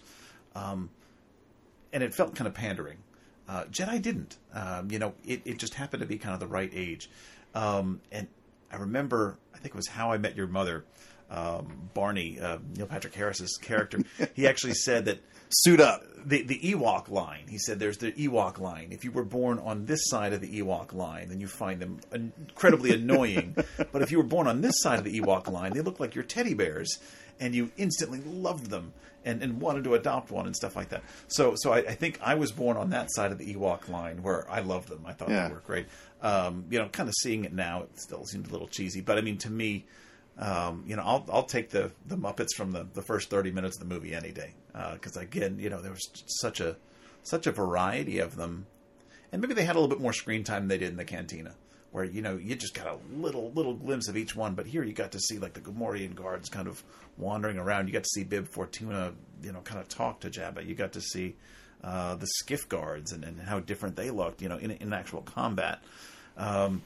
Um, 0.55 0.89
and 1.91 2.03
it 2.03 2.13
felt 2.13 2.35
kind 2.35 2.47
of 2.47 2.53
pandering. 2.53 2.97
Uh, 3.47 3.63
Jedi 3.65 4.01
didn't. 4.01 4.37
Um, 4.53 4.91
you 4.91 4.99
know, 4.99 5.13
it, 5.25 5.41
it 5.45 5.57
just 5.57 5.73
happened 5.73 6.01
to 6.01 6.07
be 6.07 6.17
kind 6.17 6.33
of 6.33 6.39
the 6.39 6.47
right 6.47 6.69
age. 6.73 7.09
Um, 7.55 8.01
and 8.11 8.27
I 8.71 8.77
remember, 8.77 9.37
I 9.53 9.57
think 9.57 9.73
it 9.73 9.75
was 9.75 9.87
How 9.87 10.11
I 10.11 10.17
Met 10.17 10.35
Your 10.35 10.47
Mother. 10.47 10.85
Um, 11.31 11.89
Barney, 11.93 12.39
uh, 12.39 12.57
Neil 12.75 12.87
Patrick 12.87 13.13
Harris's 13.13 13.55
character, 13.61 13.99
he 14.35 14.47
actually 14.47 14.73
said 14.73 15.05
that 15.05 15.19
Suit 15.51 15.79
up. 15.79 16.03
the 16.25 16.43
the 16.43 16.59
Ewok 16.59 17.09
line. 17.09 17.45
He 17.47 17.57
said 17.59 17.79
there's 17.79 17.97
the 17.97 18.11
Ewok 18.11 18.59
line. 18.59 18.89
If 18.91 19.03
you 19.03 19.11
were 19.11 19.23
born 19.23 19.57
on 19.59 19.85
this 19.85 19.99
side 20.05 20.33
of 20.33 20.41
the 20.41 20.61
Ewok 20.61 20.93
line, 20.93 21.29
then 21.29 21.39
you 21.39 21.47
find 21.47 21.79
them 21.79 21.99
incredibly 22.11 22.91
annoying. 22.93 23.55
But 23.91 24.01
if 24.03 24.11
you 24.11 24.17
were 24.17 24.23
born 24.23 24.45
on 24.47 24.61
this 24.61 24.75
side 24.81 24.99
of 24.99 25.05
the 25.05 25.19
Ewok 25.19 25.49
line, 25.49 25.73
they 25.73 25.81
look 25.81 25.99
like 25.99 26.13
your 26.13 26.23
teddy 26.23 26.53
bears, 26.53 26.99
and 27.39 27.55
you 27.55 27.71
instantly 27.77 28.21
loved 28.21 28.69
them 28.69 28.93
and, 29.25 29.41
and 29.43 29.59
wanted 29.61 29.83
to 29.83 29.93
adopt 29.95 30.31
one 30.31 30.45
and 30.45 30.55
stuff 30.55 30.75
like 30.75 30.89
that. 30.89 31.03
So 31.27 31.53
so 31.57 31.71
I, 31.73 31.77
I 31.79 31.93
think 31.95 32.19
I 32.21 32.35
was 32.35 32.51
born 32.51 32.77
on 32.77 32.89
that 32.91 33.11
side 33.11 33.31
of 33.31 33.37
the 33.37 33.53
Ewok 33.53 33.89
line 33.89 34.23
where 34.23 34.49
I 34.49 34.59
loved 34.61 34.89
them. 34.89 35.03
I 35.05 35.13
thought 35.13 35.29
Yeah. 35.29 35.47
they 35.47 35.53
were 35.53 35.59
great. 35.61 35.87
Um, 36.21 36.65
you 36.69 36.79
know, 36.79 36.87
kind 36.89 37.07
of 37.09 37.15
seeing 37.21 37.45
it 37.45 37.53
now, 37.53 37.83
it 37.83 37.99
still 37.99 38.25
seems 38.25 38.49
a 38.49 38.51
little 38.51 38.67
cheesy. 38.67 39.01
But 39.01 39.17
I 39.17 39.21
mean, 39.21 39.37
to 39.39 39.49
me, 39.49 39.85
um, 40.37 40.83
you 40.87 40.95
know, 40.95 41.03
I'll 41.03 41.25
I'll 41.31 41.43
take 41.43 41.69
the 41.69 41.91
the 42.07 42.17
Muppets 42.17 42.55
from 42.55 42.71
the, 42.71 42.87
the 42.93 43.01
first 43.01 43.29
thirty 43.29 43.51
minutes 43.51 43.77
of 43.79 43.87
the 43.87 43.93
movie 43.93 44.13
any 44.15 44.31
day 44.31 44.53
because 44.93 45.17
again, 45.17 45.59
you 45.59 45.69
know, 45.69 45.81
there 45.81 45.91
was 45.91 46.09
such 46.41 46.59
a 46.61 46.77
such 47.23 47.45
a 47.47 47.51
variety 47.51 48.19
of 48.19 48.37
them, 48.37 48.65
and 49.31 49.41
maybe 49.41 49.53
they 49.53 49.65
had 49.65 49.75
a 49.75 49.79
little 49.79 49.93
bit 49.93 50.01
more 50.01 50.13
screen 50.13 50.43
time 50.45 50.61
than 50.63 50.67
they 50.69 50.77
did 50.77 50.89
in 50.91 50.95
the 50.97 51.03
Cantina, 51.05 51.55
where 51.91 52.03
you 52.03 52.21
know 52.21 52.37
you 52.37 52.55
just 52.55 52.73
got 52.73 52.87
a 52.87 52.97
little 53.15 53.51
little 53.51 53.73
glimpse 53.73 54.07
of 54.07 54.17
each 54.17 54.35
one. 54.35 54.55
But 54.55 54.65
here 54.65 54.83
you 54.83 54.93
got 54.93 55.11
to 55.13 55.19
see 55.19 55.39
like 55.39 55.53
the 55.53 55.61
Gamorrean 55.61 56.15
guards 56.15 56.49
kind 56.49 56.67
of 56.67 56.83
wandering 57.17 57.57
around. 57.57 57.87
You 57.87 57.93
got 57.93 58.03
to 58.03 58.09
see 58.09 58.23
Bib 58.23 58.47
Fortuna, 58.47 59.13
you 59.43 59.51
know, 59.51 59.61
kind 59.61 59.79
of 59.79 59.87
talk 59.87 60.21
to 60.21 60.29
Jabba. 60.29 60.65
You 60.65 60.75
got 60.75 60.93
to 60.93 61.01
see 61.01 61.35
uh, 61.83 62.15
the 62.15 62.27
skiff 62.27 62.67
guards 62.69 63.11
and, 63.11 63.23
and 63.23 63.39
how 63.39 63.59
different 63.59 63.95
they 63.95 64.11
looked, 64.11 64.41
you 64.41 64.49
know, 64.49 64.57
in 64.57 64.71
in 64.71 64.93
actual 64.93 65.21
combat. 65.21 65.83
Um, 66.37 66.81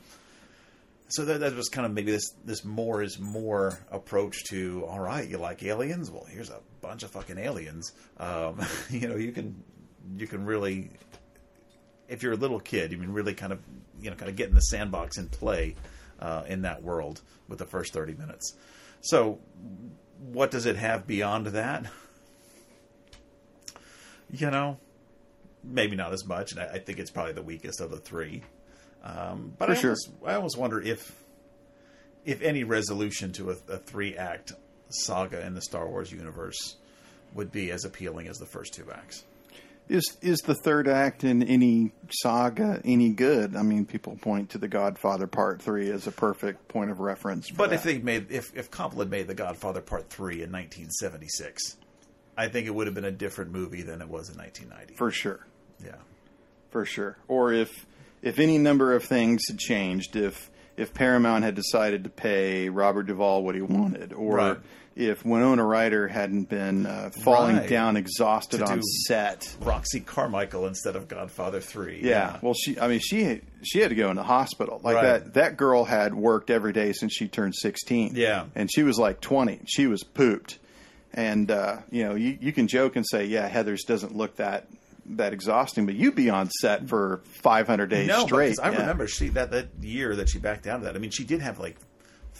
so 1.13 1.25
that, 1.25 1.41
that 1.41 1.55
was 1.55 1.69
kind 1.69 1.85
of 1.85 1.93
maybe 1.93 2.11
this 2.11 2.31
this 2.43 2.65
more 2.65 3.03
is 3.03 3.19
more 3.19 3.77
approach 3.91 4.43
to 4.45 4.83
all 4.87 4.99
right 4.99 5.29
you 5.29 5.37
like 5.37 5.61
aliens 5.61 6.09
well 6.09 6.25
here's 6.27 6.49
a 6.49 6.59
bunch 6.81 7.03
of 7.03 7.11
fucking 7.11 7.37
aliens 7.37 7.91
um, 8.17 8.59
you 8.89 9.07
know 9.07 9.15
you 9.15 9.31
can 9.31 9.63
you 10.17 10.25
can 10.25 10.45
really 10.45 10.89
if 12.09 12.23
you're 12.23 12.33
a 12.33 12.37
little 12.37 12.59
kid 12.59 12.91
you 12.91 12.97
can 12.97 13.13
really 13.13 13.35
kind 13.35 13.53
of 13.53 13.59
you 14.03 14.09
know 14.09 14.15
kind 14.15 14.29
of 14.29 14.35
get 14.35 14.49
in 14.49 14.55
the 14.55 14.61
sandbox 14.61 15.17
and 15.17 15.31
play 15.31 15.75
uh, 16.19 16.43
in 16.47 16.61
that 16.61 16.83
world 16.83 17.21
with 17.47 17.59
the 17.59 17.65
first 17.65 17.93
30 17.93 18.13
minutes 18.13 18.55
so 19.01 19.39
what 20.31 20.51
does 20.51 20.65
it 20.65 20.75
have 20.75 21.07
beyond 21.07 21.47
that 21.47 21.85
you 24.33 24.49
know, 24.49 24.77
maybe 25.63 25.95
not 25.95 26.11
as 26.11 26.25
much, 26.25 26.51
and 26.51 26.59
I, 26.59 26.65
I 26.65 26.79
think 26.79 26.99
it's 26.99 27.11
probably 27.11 27.33
the 27.33 27.43
weakest 27.43 27.79
of 27.79 27.91
the 27.91 27.97
three. 27.97 28.41
Um, 29.03 29.53
but 29.57 29.67
For 29.67 29.71
I, 29.71 29.75
sure. 29.75 29.89
almost, 29.91 30.09
I 30.25 30.33
almost 30.33 30.57
wonder 30.57 30.81
if 30.81 31.23
if 32.25 32.41
any 32.41 32.63
resolution 32.63 33.33
to 33.33 33.51
a, 33.51 33.55
a 33.69 33.77
three 33.77 34.17
act 34.17 34.53
saga 34.89 35.45
in 35.45 35.53
the 35.53 35.61
Star 35.61 35.87
Wars 35.87 36.11
universe 36.11 36.77
would 37.33 37.51
be 37.51 37.71
as 37.71 37.83
appealing 37.85 38.27
as 38.27 38.37
the 38.37 38.45
first 38.45 38.73
two 38.73 38.89
acts. 38.91 39.23
Is 39.89 40.17
is 40.21 40.39
the 40.39 40.55
third 40.55 40.87
act 40.87 41.23
in 41.23 41.43
any 41.43 41.91
saga 42.09 42.81
any 42.85 43.09
good? 43.09 43.55
I 43.55 43.63
mean, 43.63 43.85
people 43.85 44.17
point 44.21 44.51
to 44.51 44.57
The 44.57 44.67
Godfather 44.69 45.27
Part 45.27 45.61
Three 45.61 45.89
as 45.91 46.07
a 46.07 46.11
perfect 46.11 46.67
point 46.69 46.89
of 46.89 46.99
reference. 46.99 47.49
But 47.51 47.69
that. 47.69 47.75
if 47.75 47.83
they 47.83 47.97
made 47.99 48.31
if 48.31 48.55
if 48.55 48.71
Coppola 48.71 49.07
made 49.09 49.27
The 49.27 49.35
Godfather 49.35 49.81
Part 49.81 50.09
Three 50.09 50.41
in 50.41 50.51
1976, 50.51 51.77
I 52.37 52.47
think 52.47 52.67
it 52.67 52.73
would 52.73 52.87
have 52.87 52.95
been 52.95 53.03
a 53.05 53.11
different 53.11 53.51
movie 53.51 53.81
than 53.81 54.01
it 54.01 54.07
was 54.07 54.29
in 54.29 54.37
1990. 54.37 54.95
for 54.95 55.11
sure, 55.11 55.45
yeah, 55.83 55.95
for 56.71 56.85
sure, 56.85 57.17
or 57.27 57.51
if 57.51 57.85
if 58.21 58.39
any 58.39 58.57
number 58.57 58.93
of 58.93 59.03
things 59.03 59.41
had 59.49 59.59
changed, 59.59 60.15
if 60.15 60.49
if 60.77 60.93
Paramount 60.93 61.43
had 61.43 61.55
decided 61.55 62.05
to 62.05 62.09
pay 62.09 62.69
Robert 62.69 63.03
Duvall 63.03 63.43
what 63.43 63.53
he 63.53 63.61
wanted, 63.61 64.13
or 64.13 64.35
Right. 64.37 64.57
If 64.95 65.25
Winona 65.25 65.63
Ryder 65.65 66.07
hadn't 66.07 66.49
been 66.49 66.85
uh, 66.85 67.09
falling 67.23 67.57
Right. 67.57 67.69
down 67.69 67.97
exhausted 67.97 68.59
To 68.59 68.65
on 68.65 68.81
set. 69.07 69.55
Roxy 69.61 69.99
Carmichael 69.99 70.67
instead 70.67 70.95
of 70.95 71.07
Godfather 71.07 71.59
Three. 71.59 71.99
Yeah. 72.03 72.37
Well, 72.41 72.53
she. 72.53 72.79
I 72.79 72.87
mean, 72.87 72.99
she 72.99 73.41
she 73.63 73.79
had 73.79 73.89
to 73.89 73.95
go 73.95 74.09
in 74.09 74.15
the 74.15 74.23
hospital. 74.23 74.79
Like 74.83 74.95
Right. 74.95 75.03
that. 75.03 75.33
That 75.33 75.57
girl 75.57 75.83
had 75.85 76.13
worked 76.13 76.49
every 76.49 76.73
day 76.73 76.93
since 76.93 77.13
she 77.13 77.27
turned 77.27 77.55
sixteen. 77.55 78.13
Yeah. 78.15 78.45
And 78.55 78.69
she 78.73 78.83
was 78.83 78.97
like 78.99 79.19
twenty. 79.21 79.61
She 79.65 79.87
was 79.87 80.03
pooped. 80.03 80.59
And 81.13 81.51
uh, 81.51 81.77
you 81.91 82.03
know, 82.05 82.15
you, 82.15 82.37
you 82.41 82.51
can 82.51 82.67
joke 82.67 82.95
and 82.95 83.05
say, 83.07 83.25
"Yeah, 83.25 83.47
Heather's 83.47 83.83
doesn't 83.83 84.15
look 84.15 84.37
that 84.37 84.67
that 85.05 85.31
exhausting," 85.33 85.85
but 85.85 85.93
you'd 85.95 86.15
be 86.15 86.29
on 86.31 86.49
set 86.49 86.87
for 86.89 87.21
five 87.41 87.67
hundred 87.67 87.89
days 87.89 88.07
no, 88.07 88.25
straight. 88.25 88.57
I 88.61 88.71
Yeah. 88.71 88.79
remember 88.79 89.07
she 89.07 89.29
that 89.29 89.51
that 89.51 89.67
year 89.81 90.15
that 90.15 90.29
she 90.29 90.39
backed 90.39 90.63
down 90.63 90.79
to 90.79 90.85
that. 90.85 90.95
I 90.95 90.99
mean, 90.99 91.11
she 91.11 91.23
did 91.23 91.41
have 91.41 91.59
like 91.59 91.77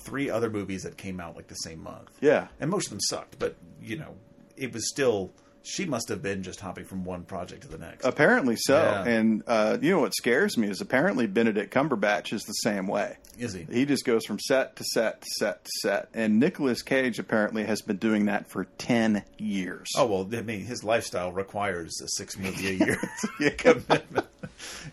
three 0.04 0.30
other 0.30 0.50
movies 0.50 0.84
that 0.84 0.98
came 0.98 1.20
out 1.20 1.36
like 1.36 1.48
the 1.48 1.56
same 1.56 1.82
month. 1.84 2.10
Yeah. 2.22 2.48
and 2.60 2.70
most 2.70 2.88
of 2.88 2.92
them 2.92 3.00
sucked, 3.02 3.40
but 3.40 3.56
you 3.82 3.98
know, 3.98 4.16
it 4.58 4.74
was 4.74 4.88
still. 4.90 5.32
She 5.66 5.86
must 5.86 6.10
have 6.10 6.22
been 6.22 6.44
just 6.44 6.60
hopping 6.60 6.84
from 6.84 7.06
one 7.06 7.24
project 7.24 7.62
to 7.62 7.70
the 7.70 7.78
next. 7.78 8.04
Apparently 8.04 8.58
so. 8.58 8.76
Yeah. 8.76 9.06
And 9.10 9.44
uh, 9.48 9.78
you 9.82 9.92
know 9.92 10.02
what 10.02 10.14
scares 10.14 10.58
me 10.58 10.68
is 10.68 10.82
apparently 10.82 11.26
Benedict 11.26 11.74
Cumberbatch 11.74 12.34
is 12.34 12.44
the 12.44 12.52
same 12.52 12.86
way. 12.86 13.16
Is 13.40 13.54
he? 13.54 13.66
He 13.72 13.86
just 13.86 14.04
goes 14.04 14.26
from 14.26 14.40
set 14.40 14.76
to 14.76 14.84
set 14.84 15.22
to 15.22 15.28
set 15.40 15.64
to 15.64 15.72
set. 15.82 16.10
And 16.14 16.38
Nicolas 16.38 16.82
Cage 16.82 17.18
apparently 17.18 17.64
has 17.64 17.82
been 17.82 17.96
doing 17.96 18.26
that 18.26 18.50
for 18.50 18.66
ten 18.78 19.24
years. 19.38 19.88
Oh 19.96 20.06
well, 20.06 20.30
I 20.38 20.42
mean, 20.42 20.66
his 20.66 20.84
lifestyle 20.84 21.32
requires 21.32 21.94
a 22.04 22.08
six 22.18 22.38
movie 22.38 22.68
a 22.68 22.86
year 23.40 23.52
commitment. 23.52 24.28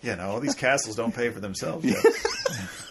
You 0.02 0.16
know, 0.16 0.30
all 0.30 0.40
these 0.40 0.54
castles 0.56 0.96
don't 0.96 1.14
pay 1.14 1.30
for 1.30 1.38
themselves. 1.38 1.84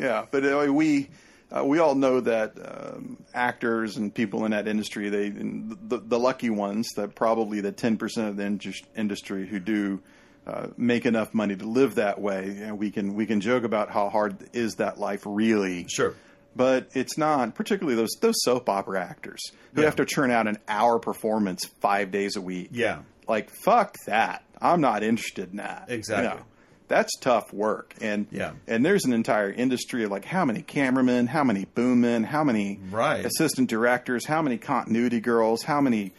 Yeah, 0.00 0.26
but 0.30 0.44
uh, 0.44 0.72
we 0.72 1.10
uh, 1.54 1.64
we 1.64 1.78
all 1.78 1.94
know 1.94 2.20
that 2.20 2.52
um, 2.64 3.18
actors 3.34 3.96
and 3.96 4.14
people 4.14 4.44
in 4.44 4.52
that 4.52 4.66
industry, 4.66 5.08
they 5.10 5.28
the, 5.28 5.98
the 5.98 6.18
lucky 6.18 6.50
ones, 6.50 6.88
that 6.96 7.14
probably 7.14 7.60
the 7.60 7.72
ten 7.72 7.96
percent 7.98 8.28
of 8.28 8.36
the 8.36 8.44
indus- 8.46 8.82
industry 8.96 9.46
who 9.46 9.58
do 9.60 10.00
uh, 10.46 10.68
make 10.76 11.04
enough 11.06 11.34
money 11.34 11.54
to 11.54 11.66
live 11.66 11.96
that 11.96 12.20
way. 12.20 12.56
And 12.62 12.78
we 12.78 12.90
can 12.90 13.14
we 13.14 13.26
can 13.26 13.40
joke 13.40 13.64
about 13.64 13.90
how 13.90 14.08
hard 14.08 14.36
is 14.54 14.76
that 14.76 14.98
life 14.98 15.22
really. 15.26 15.86
Sure. 15.88 16.14
But 16.56 16.88
it's 16.94 17.16
not, 17.16 17.54
particularly 17.54 17.94
those 17.94 18.16
those 18.20 18.34
soap 18.42 18.68
opera 18.68 19.00
actors 19.02 19.40
who 19.74 19.82
Yeah. 19.82 19.86
have 19.86 19.96
to 19.96 20.04
churn 20.04 20.30
out 20.30 20.48
an 20.48 20.58
hour 20.66 20.98
performance 20.98 21.64
five 21.80 22.10
days 22.10 22.36
a 22.36 22.40
week. 22.40 22.70
Yeah. 22.72 23.02
Like 23.28 23.50
fuck 23.50 23.96
that. 24.06 24.42
I'm 24.60 24.80
not 24.80 25.02
interested 25.02 25.50
in 25.50 25.58
that. 25.58 25.86
Exactly. 25.88 26.42
That's 26.90 27.16
tough 27.20 27.50
work. 27.54 27.94
And 28.02 28.26
Yeah. 28.30 28.50
and 28.68 28.84
there's 28.84 29.06
an 29.06 29.14
entire 29.14 29.50
industry 29.50 30.04
of 30.04 30.10
like 30.10 30.26
how 30.26 30.44
many 30.44 30.60
cameramen, 30.60 31.28
how 31.28 31.44
many 31.44 31.64
boommen, 31.74 32.24
how 32.24 32.44
many 32.44 32.78
Right. 32.90 33.24
assistant 33.24 33.70
directors, 33.70 34.26
how 34.26 34.42
many 34.42 34.58
continuity 34.58 35.20
girls, 35.20 35.62
how 35.62 35.80
many 35.80 36.12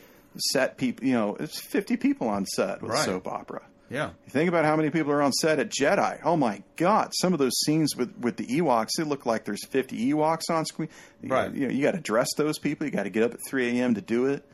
set 0.52 0.78
people. 0.78 1.06
You 1.06 1.14
know, 1.14 1.36
it's 1.40 1.60
50 1.60 1.98
people 1.98 2.28
on 2.28 2.46
set 2.48 2.82
with 2.82 2.92
Right. 2.92 3.06
soap 3.06 3.28
opera. 3.28 3.62
Yeah. 3.90 4.12
You 4.26 4.32
think 4.32 4.48
about 4.48 4.64
how 4.64 4.78
many 4.78 4.90
people 4.90 5.12
are 5.12 5.22
on 5.22 5.34
set 5.34 5.60
at 5.60 5.70
Jedi. 5.70 6.20
Oh 6.24 6.38
my 6.38 6.64
God! 6.78 7.12
Some 7.20 7.34
of 7.34 7.40
those 7.40 7.52
scenes 7.66 7.94
with, 7.98 8.16
with 8.18 8.38
the 8.38 8.46
Ewoks, 8.48 8.92
they 8.98 9.04
look 9.04 9.26
like 9.26 9.44
there's 9.44 9.66
50 9.68 10.14
Ewoks 10.14 10.50
on 10.50 10.64
screen. 10.66 10.88
Right. 11.22 11.54
You 11.54 11.68
know, 11.68 11.74
you 11.74 11.82
got 11.84 11.96
to 11.96 12.00
dress 12.00 12.30
those 12.38 12.58
people. 12.58 12.86
You 12.88 12.92
got 12.94 13.04
to 13.04 13.10
get 13.10 13.24
up 13.24 13.34
at 13.34 13.40
3 13.50 13.78
a.m. 13.80 13.94
to 13.96 14.02
do 14.02 14.28
it. 14.28 14.46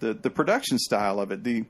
The 0.00 0.12
the 0.14 0.30
production 0.30 0.78
style 0.80 1.20
of 1.20 1.30
it. 1.30 1.44
The 1.44 1.64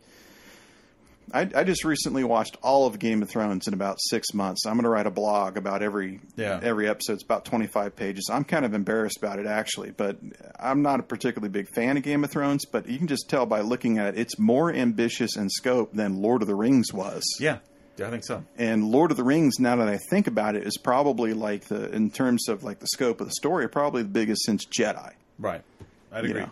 I, 1.33 1.49
I 1.55 1.65
just 1.65 1.85
recently 1.85 2.25
watched 2.25 2.57
all 2.63 2.87
of 2.87 2.99
Game 2.99 3.23
of 3.23 3.31
Thrones 3.31 3.67
in 3.67 3.75
about 3.75 3.99
six 4.01 4.35
months. 4.35 4.67
I'm 4.67 4.75
going 4.75 4.85
to 4.85 4.91
write 4.91 5.07
a 5.07 5.11
blog 5.11 5.57
about 5.57 5.83
every 5.83 6.21
Yeah. 6.37 6.61
every 6.63 6.89
episode. 6.89 7.15
It's 7.15 7.23
about 7.25 7.45
25 7.45 7.97
pages. 7.97 8.29
I'm 8.33 8.45
kind 8.45 8.65
of 8.65 8.75
embarrassed 8.75 9.17
about 9.19 9.39
it 9.39 9.47
actually, 9.47 9.91
but 9.93 10.19
I'm 10.59 10.83
not 10.83 11.01
a 11.01 11.03
particularly 11.03 11.51
big 11.51 11.69
fan 11.75 11.97
of 11.97 12.03
Game 12.03 12.23
of 12.25 12.31
Thrones. 12.31 12.65
But 12.67 12.89
you 12.89 12.99
can 12.99 13.07
just 13.07 13.29
tell 13.29 13.47
by 13.47 13.61
looking 13.63 13.99
at 13.99 14.15
it, 14.15 14.21
it's 14.21 14.39
more 14.39 14.73
ambitious 14.73 15.37
in 15.37 15.49
scope 15.49 15.93
than 15.93 16.21
Lord 16.23 16.43
of 16.43 16.49
the 16.49 16.55
Rings 16.55 16.93
was. 16.93 17.23
Yeah. 17.41 17.59
Yeah, 17.99 18.09
I 18.09 18.11
think 18.11 18.25
so. 18.25 18.43
And 18.57 18.85
Lord 18.85 19.11
of 19.11 19.19
the 19.19 19.25
Rings, 19.25 19.57
now 19.59 19.77
that 19.77 19.89
I 19.89 19.99
think 20.11 20.27
about 20.27 20.57
it, 20.57 20.67
is 20.67 20.79
probably 20.79 21.35
like 21.35 21.65
the 21.67 21.91
in 21.95 22.11
terms 22.11 22.49
of 22.49 22.65
like 22.65 22.79
the 22.79 22.87
scope 22.87 23.21
of 23.21 23.27
the 23.27 23.35
story, 23.35 23.69
probably 23.69 24.03
the 24.03 24.09
biggest 24.09 24.45
since 24.47 24.65
Jedi. 24.65 25.13
Right. 25.39 25.63
I'd 26.11 26.25
You 26.25 26.31
agree. 26.31 26.41
know, 26.43 26.51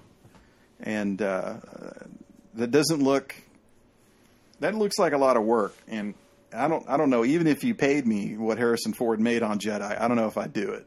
and 0.81 1.21
uh, 1.23 1.55
that 2.55 2.71
doesn't 2.71 3.03
look. 3.03 3.35
That 4.61 4.75
looks 4.75 4.99
like 4.99 5.13
a 5.13 5.19
lot 5.19 5.37
of 5.37 5.43
work, 5.45 5.75
and 5.89 6.15
I 6.55 6.69
don't. 6.69 6.89
I 6.89 6.97
don't 6.97 7.11
know. 7.11 7.25
Even 7.25 7.47
if 7.47 7.65
you 7.65 7.75
paid 7.75 8.07
me 8.07 8.37
what 8.37 8.59
Harrison 8.59 8.93
Ford 8.93 9.21
made 9.21 9.43
on 9.43 9.59
Jedi, 9.59 10.01
I 10.01 10.07
don't 10.09 10.17
know 10.17 10.27
if 10.29 10.37
I'd 10.39 10.53
do 10.53 10.71
it. 10.73 10.87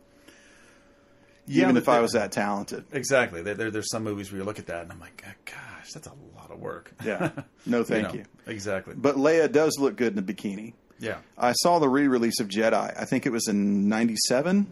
Yeah, 1.46 1.64
even 1.64 1.76
if 1.78 1.90
I 1.90 2.00
was 2.00 2.14
that 2.14 2.32
talented. 2.32 2.86
Exactly. 2.94 3.42
There, 3.42 3.54
there, 3.54 3.70
there's 3.72 3.90
some 3.92 4.04
movies 4.04 4.32
where 4.32 4.40
you 4.40 4.46
look 4.46 4.60
at 4.60 4.68
that 4.68 4.84
and 4.84 4.92
I'm 4.94 5.00
like, 5.02 5.22
gosh, 5.44 5.92
that's 5.92 6.08
a 6.08 6.14
lot 6.38 6.52
of 6.52 6.60
work. 6.60 6.94
Yeah. 7.04 7.32
No, 7.66 7.84
thank 7.84 8.10
know, 8.10 8.14
you. 8.16 8.26
Exactly. 8.48 8.94
But 8.96 9.16
Leia 9.16 9.50
does 9.52 9.78
look 9.80 9.96
good 9.98 10.12
in 10.14 10.20
a 10.20 10.22
bikini. 10.22 10.74
yeah. 11.00 11.18
I 11.38 11.52
saw 11.54 11.80
the 11.80 11.88
re-release 11.90 12.40
of 12.42 12.48
Jedi. 12.50 12.74
I 12.98 13.06
think 13.06 13.26
it 13.26 13.32
was 13.32 13.48
in 13.48 13.88
'97 13.90 14.68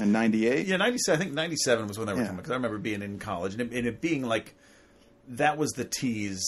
and 0.00 0.12
'98. 0.12 0.66
Yeah, 0.66 0.76
97, 0.76 1.20
I 1.20 1.22
think 1.24 1.34
97 1.34 1.86
was 1.88 1.98
when 1.98 2.06
they 2.08 2.12
were 2.14 2.20
Yeah. 2.20 2.26
coming. 2.26 2.36
Because 2.38 2.50
I 2.50 2.54
remember 2.54 2.78
being 2.78 3.02
in 3.02 3.18
college 3.20 3.52
and 3.54 3.60
it, 3.62 3.72
and 3.76 3.86
it 3.86 4.00
being 4.00 4.22
like, 4.24 4.54
that 5.28 5.56
was 5.56 5.70
the 5.72 5.84
tease 5.84 6.42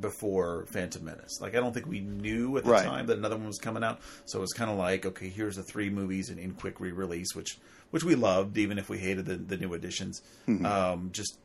before 0.00 0.66
Phantom 0.66 1.04
Menace. 1.04 1.40
Like, 1.40 1.54
I 1.54 1.60
don't 1.60 1.72
think 1.72 1.86
we 1.86 2.00
knew 2.00 2.56
at 2.56 2.64
the 2.64 2.70
Right. 2.70 2.84
time 2.84 3.06
that 3.06 3.18
another 3.18 3.36
one 3.36 3.46
was 3.46 3.58
coming 3.58 3.82
out. 3.84 4.00
So 4.26 4.38
it 4.38 4.42
was 4.42 4.52
kind 4.52 4.70
of 4.70 4.76
like, 4.76 5.06
okay, 5.06 5.28
here's 5.28 5.56
the 5.56 5.62
three 5.62 5.90
movies 5.90 6.30
in, 6.30 6.38
in 6.38 6.54
quick 6.54 6.80
re 6.80 6.92
release, 6.92 7.34
which 7.34 7.58
which 7.90 8.04
we 8.04 8.14
loved, 8.14 8.58
even 8.58 8.78
if 8.78 8.88
we 8.90 8.98
hated 8.98 9.24
the, 9.26 9.36
the 9.36 9.56
new 9.56 9.72
editions. 9.72 10.20
Mm-hmm. 10.46 10.66
Um, 10.66 11.08
just, 11.12 11.38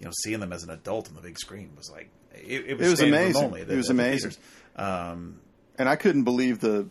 you 0.00 0.06
know, 0.06 0.12
seeing 0.24 0.40
them 0.40 0.52
as 0.52 0.64
an 0.64 0.70
adult 0.70 1.08
on 1.08 1.14
the 1.14 1.20
big 1.20 1.38
screen 1.38 1.70
was 1.76 1.88
like, 1.90 2.10
it, 2.34 2.64
it 2.66 2.78
was, 2.78 2.86
It 2.88 2.90
was 2.90 3.00
amazing. 3.00 3.44
Only, 3.44 3.60
It 3.60 3.68
was 3.68 3.90
amazing. 3.90 4.32
Um, 4.74 5.38
and 5.78 5.88
I 5.88 5.94
couldn't 5.96 6.24
believe 6.24 6.60
the 6.60 6.88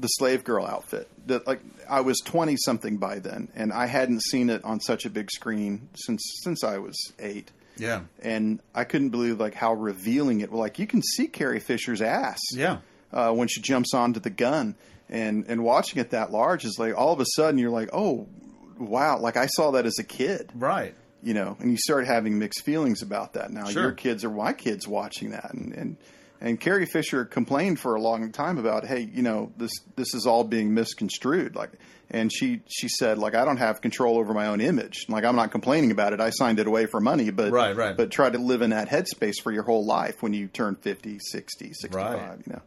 the 0.00 0.08
slave 0.08 0.44
girl 0.44 0.64
outfit. 0.64 1.08
That 1.26 1.46
like 1.46 1.60
I 1.88 2.00
was 2.00 2.18
twenty 2.24 2.56
something 2.56 2.96
by 2.98 3.18
then, 3.18 3.48
and 3.54 3.72
I 3.72 3.86
hadn't 3.86 4.22
seen 4.22 4.50
it 4.50 4.64
on 4.64 4.80
such 4.80 5.04
a 5.04 5.10
big 5.10 5.30
screen 5.30 5.88
since 5.94 6.22
since 6.42 6.62
I 6.64 6.78
was 6.78 6.96
eight. 7.18 7.50
Yeah. 7.78 8.02
And 8.22 8.60
I 8.74 8.84
couldn't 8.84 9.10
believe 9.10 9.38
like 9.40 9.54
how 9.54 9.74
revealing 9.74 10.40
it. 10.40 10.52
Like 10.52 10.78
you 10.78 10.86
can 10.86 11.02
see 11.02 11.26
Carrie 11.28 11.60
Fisher's 11.60 12.02
ass, 12.02 12.38
Yeah. 12.52 12.78
uh, 13.12 13.32
when 13.32 13.48
she 13.48 13.60
jumps 13.60 13.94
onto 13.94 14.20
the 14.20 14.30
gun, 14.30 14.74
and 15.08 15.44
and 15.48 15.62
watching 15.64 16.00
it 16.00 16.10
that 16.10 16.30
large 16.30 16.64
is 16.64 16.76
like 16.78 16.96
all 16.96 17.12
of 17.12 17.20
a 17.20 17.26
sudden 17.36 17.58
you're 17.58 17.70
like, 17.70 17.90
oh 17.92 18.26
wow, 18.78 19.18
like 19.18 19.36
I 19.36 19.46
saw 19.46 19.72
that 19.72 19.86
as 19.86 19.98
a 19.98 20.04
kid 20.04 20.50
Right. 20.54 20.94
you 21.22 21.34
know, 21.34 21.56
and 21.60 21.70
you 21.70 21.76
start 21.78 22.06
having 22.06 22.38
mixed 22.38 22.62
feelings 22.64 23.02
about 23.02 23.32
that. 23.34 23.50
Now 23.50 23.64
Sure. 23.66 23.82
your 23.84 23.92
kids 23.92 24.24
or 24.24 24.30
my 24.30 24.52
kids 24.52 24.86
watching 24.86 25.30
that, 25.30 25.52
and 25.54 25.72
and 25.72 25.96
and 26.40 26.60
Carrie 26.60 26.86
Fisher 26.86 27.24
complained 27.24 27.80
for 27.80 27.96
a 27.96 28.00
long 28.00 28.30
time 28.30 28.58
about, 28.58 28.86
hey, 28.86 29.00
you 29.12 29.22
know, 29.22 29.50
this 29.56 29.72
this 29.96 30.14
is 30.14 30.24
all 30.26 30.44
being 30.44 30.72
misconstrued, 30.72 31.56
like, 31.56 31.70
and 32.10 32.32
she 32.32 32.60
she 32.68 32.88
said 32.88 33.18
like 33.18 33.34
I 33.34 33.44
don't 33.44 33.58
have 33.58 33.80
control 33.80 34.18
over 34.18 34.32
my 34.34 34.46
own 34.46 34.60
image, 34.60 35.06
like 35.08 35.24
I'm 35.24 35.36
not 35.36 35.50
complaining 35.50 35.90
about 35.90 36.12
it. 36.12 36.20
I 36.20 36.30
signed 36.30 36.58
it 36.58 36.66
away 36.66 36.86
for 36.86 37.00
money, 37.00 37.30
but 37.30 37.52
Right, 37.52 37.76
right. 37.76 37.96
but 37.96 38.10
try 38.10 38.30
to 38.30 38.38
live 38.38 38.62
in 38.62 38.70
that 38.70 38.88
headspace 38.88 39.40
for 39.42 39.52
your 39.52 39.62
whole 39.64 39.84
life 39.84 40.22
when 40.22 40.32
you 40.32 40.46
turn 40.48 40.76
50, 40.76 41.18
60, 41.20 41.72
65, 41.74 41.94
Right. 42.14 42.38
you 42.46 42.52
know. 42.52 42.62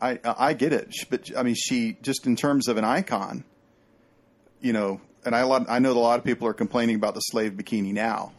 I 0.00 0.18
I 0.24 0.52
get 0.52 0.72
it, 0.72 0.94
but 1.10 1.36
I 1.36 1.42
mean, 1.42 1.56
she 1.56 1.96
just 2.02 2.26
in 2.26 2.36
terms 2.36 2.68
of 2.68 2.76
an 2.76 2.84
icon, 2.84 3.44
you 4.60 4.72
know, 4.72 5.00
and 5.24 5.34
I 5.34 5.42
lot, 5.42 5.66
I 5.68 5.78
know 5.78 5.92
a 5.92 5.94
lot 5.98 6.18
of 6.18 6.24
people 6.24 6.46
are 6.48 6.54
complaining 6.54 6.96
about 6.96 7.14
the 7.14 7.20
slave 7.20 7.52
bikini 7.52 7.92
now, 7.92 8.32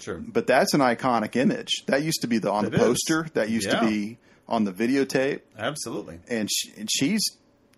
Sure. 0.00 0.16
but 0.18 0.46
that's 0.46 0.74
an 0.74 0.80
iconic 0.80 1.36
image. 1.36 1.84
That 1.86 2.02
used 2.02 2.22
to 2.22 2.26
be 2.26 2.38
the 2.38 2.50
on 2.50 2.64
It 2.66 2.70
the 2.70 2.76
is. 2.78 2.82
poster. 2.82 3.26
That 3.34 3.50
used 3.50 3.68
Yeah. 3.68 3.80
to 3.80 3.86
be 3.86 4.18
on 4.48 4.64
the 4.64 4.72
videotape, 4.72 5.40
Absolutely. 5.58 6.20
and, 6.28 6.48
she, 6.50 6.72
and 6.78 6.88
she's 6.90 7.22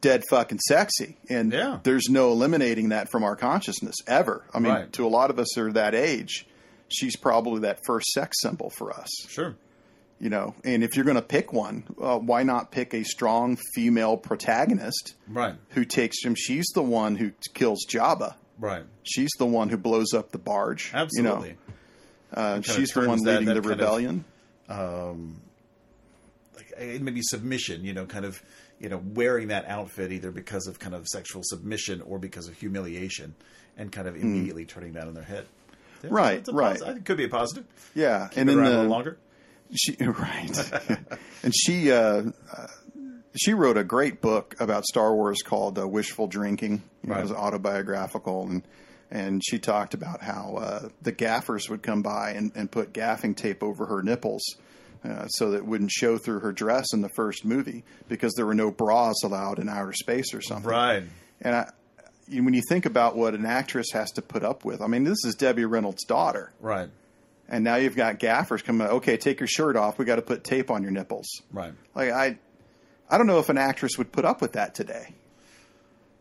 dead 0.01 0.23
fucking 0.31 0.59
sexy. 0.61 1.17
And 1.29 1.53
Yeah. 1.53 1.81
there's 1.83 2.09
no 2.09 2.31
eliminating 2.31 2.91
that 2.91 3.11
from 3.11 3.25
our 3.25 3.35
consciousness 3.37 3.97
ever. 4.07 4.45
I 4.55 4.59
mean, 4.61 4.73
Right. 4.73 4.93
to 4.95 5.07
a 5.07 5.09
lot 5.09 5.31
of 5.31 5.39
us 5.39 5.57
are 5.59 5.73
that 5.73 5.95
age, 5.95 6.47
she's 6.89 7.17
probably 7.17 7.61
that 7.63 7.81
first 7.85 8.07
sex 8.13 8.37
symbol 8.41 8.71
for 8.71 8.93
us. 8.93 9.09
Sure. 9.29 9.57
You 10.21 10.31
know, 10.31 10.55
and 10.65 10.83
if 10.83 10.97
you're 10.97 11.05
going 11.05 11.17
to 11.17 11.23
pick 11.23 11.53
one, 11.53 11.85
uh, 12.01 12.19
why 12.19 12.43
not 12.43 12.71
pick 12.73 12.93
a 12.93 13.05
strong 13.05 13.57
female 13.75 14.17
protagonist 14.17 15.15
Right. 15.29 15.55
who 15.71 15.85
takes 15.85 16.25
him? 16.25 16.35
She's 16.35 16.67
the 16.75 16.83
one 16.83 17.17
who 17.17 17.31
kills 17.55 17.85
Jabba. 17.89 18.35
Right. 18.59 18.85
She's 19.05 19.31
the 19.39 19.47
one 19.47 19.69
who 19.69 19.77
blows 19.77 20.13
up 20.15 20.33
the 20.33 20.39
barge. 20.39 20.91
Absolutely. 20.93 21.51
You 21.51 21.55
know, 22.35 22.43
uh, 22.43 22.61
she's 22.63 22.91
the 22.91 23.07
one 23.07 23.19
leading 23.19 23.25
that 23.25 23.39
the 23.41 23.45
kind 23.47 23.59
of- 23.59 23.67
rebellion. 23.67 24.25
like 26.57 26.73
uh, 26.77 26.99
maybe 27.01 27.21
submission, 27.23 27.85
you 27.85 27.93
know, 27.93 28.07
kind 28.07 28.25
of, 28.25 28.43
you 28.81 28.89
know, 28.89 29.03
wearing 29.15 29.49
that 29.49 29.67
outfit 29.67 30.13
either 30.13 30.31
because 30.31 30.67
of 30.67 30.79
kind 30.79 30.95
of 30.95 31.07
sexual 31.09 31.43
submission 31.45 32.01
or 32.03 32.19
because 32.19 32.49
of 32.49 32.55
humiliation, 32.57 33.35
and 33.77 33.91
kind 33.93 34.09
of 34.09 34.17
immediately 34.17 34.65
turning 34.65 34.93
that 34.95 35.07
on 35.09 35.15
their 35.15 35.25
head. 35.25 35.47
Yeah, 36.03 36.09
Hmm. 36.11 36.15
Right, 36.15 36.49
right. 36.53 36.79
posi- 36.79 36.83
I 36.83 36.87
think 36.87 36.99
it 36.99 37.05
could 37.07 37.17
be 37.17 37.25
a 37.25 37.29
positive. 37.29 37.65
yeah, 37.95 38.29
Keep 38.31 38.39
and 38.39 38.51
in 38.51 38.63
the 38.65 38.83
longer. 38.85 39.19
She 39.75 39.97
right, 40.01 40.73
and 41.43 41.55
she 41.55 41.91
uh, 41.93 42.23
uh, 42.57 42.67
she 43.37 43.53
wrote 43.53 43.77
a 43.77 43.85
great 43.85 44.21
book 44.21 44.57
about 44.61 44.85
Star 44.87 45.15
Wars 45.15 45.43
called 45.45 45.79
uh, 45.79 45.87
Wishful 45.87 46.27
Drinking. 46.29 46.83
You 47.03 47.09
know, 47.11 47.15
Right. 47.15 47.21
It 47.21 47.23
was 47.25 47.33
autobiographical, 47.33 48.47
and 48.49 48.63
and 49.11 49.43
she 49.45 49.59
talked 49.59 49.95
about 49.95 50.23
how 50.23 50.57
uh, 50.61 50.89
the 51.03 51.13
gaffers 51.13 51.69
would 51.71 51.83
come 51.83 52.03
by 52.03 52.31
and, 52.33 52.53
and 52.55 52.71
put 52.71 52.93
gaffing 52.93 53.35
tape 53.37 53.63
over 53.63 53.87
her 53.87 54.03
nipples. 54.03 54.43
Uh, 55.05 55.29
so 55.29 55.51
that 55.51 55.59
it 55.59 55.67
wouldn't 55.67 55.93
show 55.93 56.19
through 56.19 56.41
her 56.41 56.51
dress 56.51 56.87
in 56.93 57.03
the 57.03 57.09
first 57.11 57.45
movie 57.45 57.85
because 58.09 58.35
there 58.35 58.45
were 58.45 58.55
no 58.55 58.71
bras 58.71 59.15
allowed 59.23 59.61
in 59.61 59.69
outer 59.69 59.93
space 59.93 60.35
or 60.35 60.41
something. 60.41 60.69
Right. 60.69 61.05
And 61.41 61.55
I, 61.55 61.71
when 62.29 62.53
you 62.53 62.63
think 62.69 62.85
about 62.85 63.17
what 63.17 63.35
an 63.35 63.47
actress 63.47 63.87
has 63.93 64.11
to 64.13 64.23
put 64.23 64.43
up 64.43 64.65
with, 64.65 64.83
I 64.83 64.89
mean, 64.89 65.05
this 65.05 65.25
is 65.25 65.37
Debbie 65.37 65.65
Reynolds' 65.65 66.05
daughter. 66.05 66.53
Right. 66.61 66.89
And 67.49 67.65
now 67.65 67.77
you've 67.77 67.97
got 67.97 68.19
gaffers 68.19 68.63
coming. 68.63 68.87
Okay, 68.87 69.17
take 69.17 69.41
your 69.41 69.47
shirt 69.47 69.77
off. 69.77 69.99
We 69.99 70.05
got 70.05 70.17
to 70.17 70.23
put 70.23 70.45
tape 70.45 70.71
on 70.71 70.83
your 70.83 70.91
nipples. 70.91 71.29
Right. 71.53 71.73
Like 71.95 72.11
I, 72.11 72.39
I 73.09 73.19
don't 73.19 73.27
know 73.27 73.39
if 73.39 73.49
an 73.49 73.59
actress 73.59 73.97
would 73.97 74.13
put 74.13 74.25
up 74.25 74.43
with 74.43 74.55
that 74.55 74.75
today. 74.75 75.15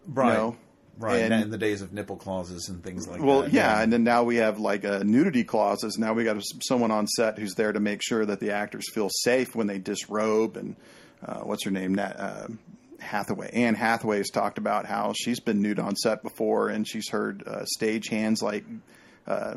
Right. 0.07 0.33
know, 0.33 0.55
right. 0.97 1.21
and- 1.21 1.33
in 1.43 1.49
the 1.51 1.57
days 1.57 1.81
of 1.81 1.93
nipple 1.93 2.15
clauses 2.17 2.69
and 2.69 2.83
things 2.83 3.07
like 3.07 3.21
Well, 3.21 3.41
that. 3.41 3.45
Well, 3.45 3.53
yeah, 3.53 3.81
and 3.81 3.91
then 3.91 4.03
now 4.03 4.23
we 4.23 4.37
have 4.37 4.59
like 4.59 4.85
uh, 4.85 5.03
nudity 5.05 5.43
clauses. 5.43 5.97
Now 5.97 6.13
we 6.13 6.23
got 6.23 6.41
someone 6.67 6.91
on 6.91 7.07
set 7.07 7.37
who's 7.37 7.53
there 7.55 7.71
to 7.71 7.79
make 7.79 8.01
sure 8.03 8.25
that 8.25 8.39
the 8.39 8.51
actors 8.51 8.89
feel 8.93 9.09
safe 9.11 9.55
when 9.55 9.67
they 9.67 9.77
disrobe. 9.79 10.57
And 10.57 10.75
uh, 11.25 11.39
what's 11.41 11.63
her 11.65 11.71
name? 11.71 11.97
Uh, 11.99 12.47
Hathaway. 12.99 13.51
Anne 13.53 13.75
Hathaway 13.75 14.17
has 14.17 14.29
talked 14.29 14.57
about 14.57 14.85
how 14.85 15.13
she's 15.15 15.39
been 15.39 15.61
nude 15.61 15.79
on 15.79 15.95
set 15.95 16.23
before, 16.23 16.69
and 16.69 16.87
she's 16.87 17.09
heard 17.09 17.47
uh, 17.47 17.63
stage 17.65 18.07
hands 18.07 18.41
like 18.41 18.65
uh, 19.27 19.55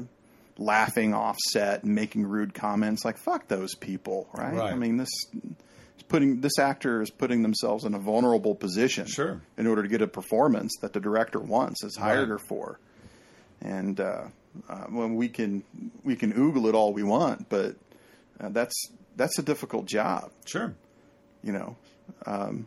laughing 0.59 1.15
off 1.15 1.39
set 1.39 1.83
and 1.83 1.95
making 1.95 2.27
rude 2.27 2.53
comments. 2.53 3.03
Like 3.05 3.17
fuck 3.17 3.49
those 3.49 3.75
people, 3.75 4.29
right? 4.35 4.53
Right. 4.55 4.73
I 4.73 4.77
mean 4.77 4.99
this. 4.99 5.09
Putting 6.09 6.41
this 6.41 6.59
actor 6.59 7.03
is 7.03 7.11
putting 7.11 7.43
themselves 7.43 7.85
in 7.85 7.95
a 7.95 7.99
vulnerable 7.99 8.55
position, 8.55 9.07
Sure. 9.07 9.41
in 9.59 9.67
order 9.67 9.83
to 9.83 9.89
get 9.89 10.03
a 10.03 10.07
performance 10.09 10.77
that 10.83 10.93
the 10.93 11.01
director 11.01 11.39
wants, 11.39 11.83
has 11.83 11.97
hired 11.97 12.29
Right. 12.29 12.29
her 12.29 12.39
for 12.39 12.79
and 13.63 14.01
uh, 14.01 14.23
uh, 14.69 14.85
when 14.89 15.15
we 15.17 15.29
can 15.29 15.63
we 16.03 16.17
can 16.17 16.33
oogle 16.33 16.69
it 16.69 16.75
all 16.75 16.93
we 16.95 17.03
want, 17.03 17.49
but 17.49 17.77
uh, 18.41 18.49
that's 18.49 18.75
that's 19.17 19.39
a 19.39 19.43
difficult 19.43 19.87
job. 19.87 20.31
Sure. 20.47 20.75
You 21.43 21.53
know, 21.53 21.77
um, 22.27 22.67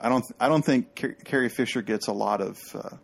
I 0.00 0.08
don't 0.08 0.24
I 0.40 0.48
don't 0.48 0.64
think 0.64 0.96
Car- 0.96 1.16
Carrie 1.24 1.48
Fisher 1.48 1.82
gets 1.82 2.08
a 2.08 2.12
lot 2.12 2.40
of 2.40 2.58
uh, 2.74 2.96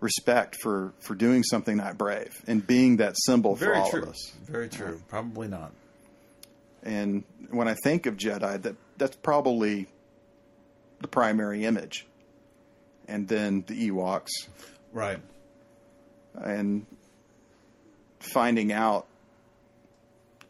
respect 0.00 0.56
for 0.62 0.92
for 1.00 1.14
doing 1.14 1.42
something 1.42 1.76
that 1.76 1.96
brave 1.98 2.32
and 2.46 2.66
being 2.66 2.96
that 2.96 3.14
symbol 3.26 3.54
for 3.56 3.66
Very 3.66 3.76
all 3.78 3.90
true. 3.90 4.02
of 4.02 4.08
us. 4.08 4.32
Very 4.46 4.68
true. 4.68 5.00
Probably 5.08 5.48
not. 5.48 5.72
And 6.82 7.24
when 7.50 7.68
I 7.68 7.74
think 7.74 8.06
of 8.06 8.16
Jedi, 8.16 8.60
that 8.62 8.76
that's 8.96 9.16
probably 9.16 9.86
the 11.00 11.08
primary 11.08 11.64
image, 11.64 12.06
and 13.08 13.28
then 13.28 13.64
the 13.66 13.90
Ewoks. 13.90 14.30
Right. 14.92 15.20
and 16.34 16.84
finding 18.20 18.72
out 18.72 19.06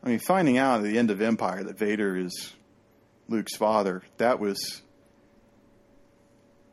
I 0.05 0.09
mean 0.09 0.19
finding 0.19 0.59
out 0.59 0.79
at 0.79 0.83
the 0.85 0.99
end 0.99 1.11
of 1.11 1.23
Empire 1.23 1.63
that 1.63 1.79
Vader 1.79 2.17
is 2.17 2.53
Luke's 3.29 3.57
father, 3.57 4.03
that 4.19 4.41
was 4.41 4.83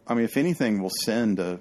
I 0.08 0.16
mean 0.16 0.26
if 0.26 0.36
anything 0.36 0.82
will 0.82 0.92
send 1.04 1.40
a 1.40 1.60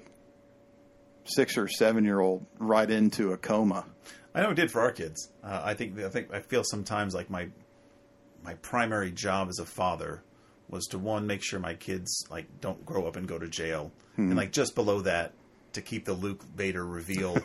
6 1.25 1.57
or 1.57 1.67
7 1.67 2.03
year 2.05 2.19
old 2.19 2.45
right 2.57 2.89
into 2.89 3.33
a 3.33 3.37
coma. 3.37 3.85
I 4.33 4.41
know 4.41 4.49
it 4.51 4.55
did 4.55 4.71
for 4.71 4.81
our 4.81 4.91
kids. 4.91 5.29
Uh, 5.43 5.61
I 5.63 5.75
think 5.75 5.99
I 5.99 6.09
think 6.09 6.33
I 6.33 6.39
feel 6.41 6.63
sometimes 6.63 7.13
like 7.13 7.29
my 7.29 7.49
my 8.49 8.55
primary 8.55 9.11
job 9.11 9.47
as 9.47 9.59
a 9.59 9.65
father 9.65 10.23
was 10.69 10.87
to 10.87 10.97
one 10.97 11.27
make 11.27 11.43
sure 11.43 11.59
my 11.59 11.75
kids 11.75 12.25
like 12.31 12.47
don't 12.61 12.83
grow 12.83 13.05
up 13.05 13.15
and 13.15 13.27
go 13.27 13.37
to 13.37 13.47
jail, 13.47 13.91
and 14.17 14.35
like 14.35 14.51
just 14.51 14.73
below 14.73 15.01
that 15.01 15.33
to 15.73 15.83
keep 15.83 16.05
the 16.05 16.13
Luke 16.13 16.43
Vader 16.55 16.83
reveal 16.83 17.37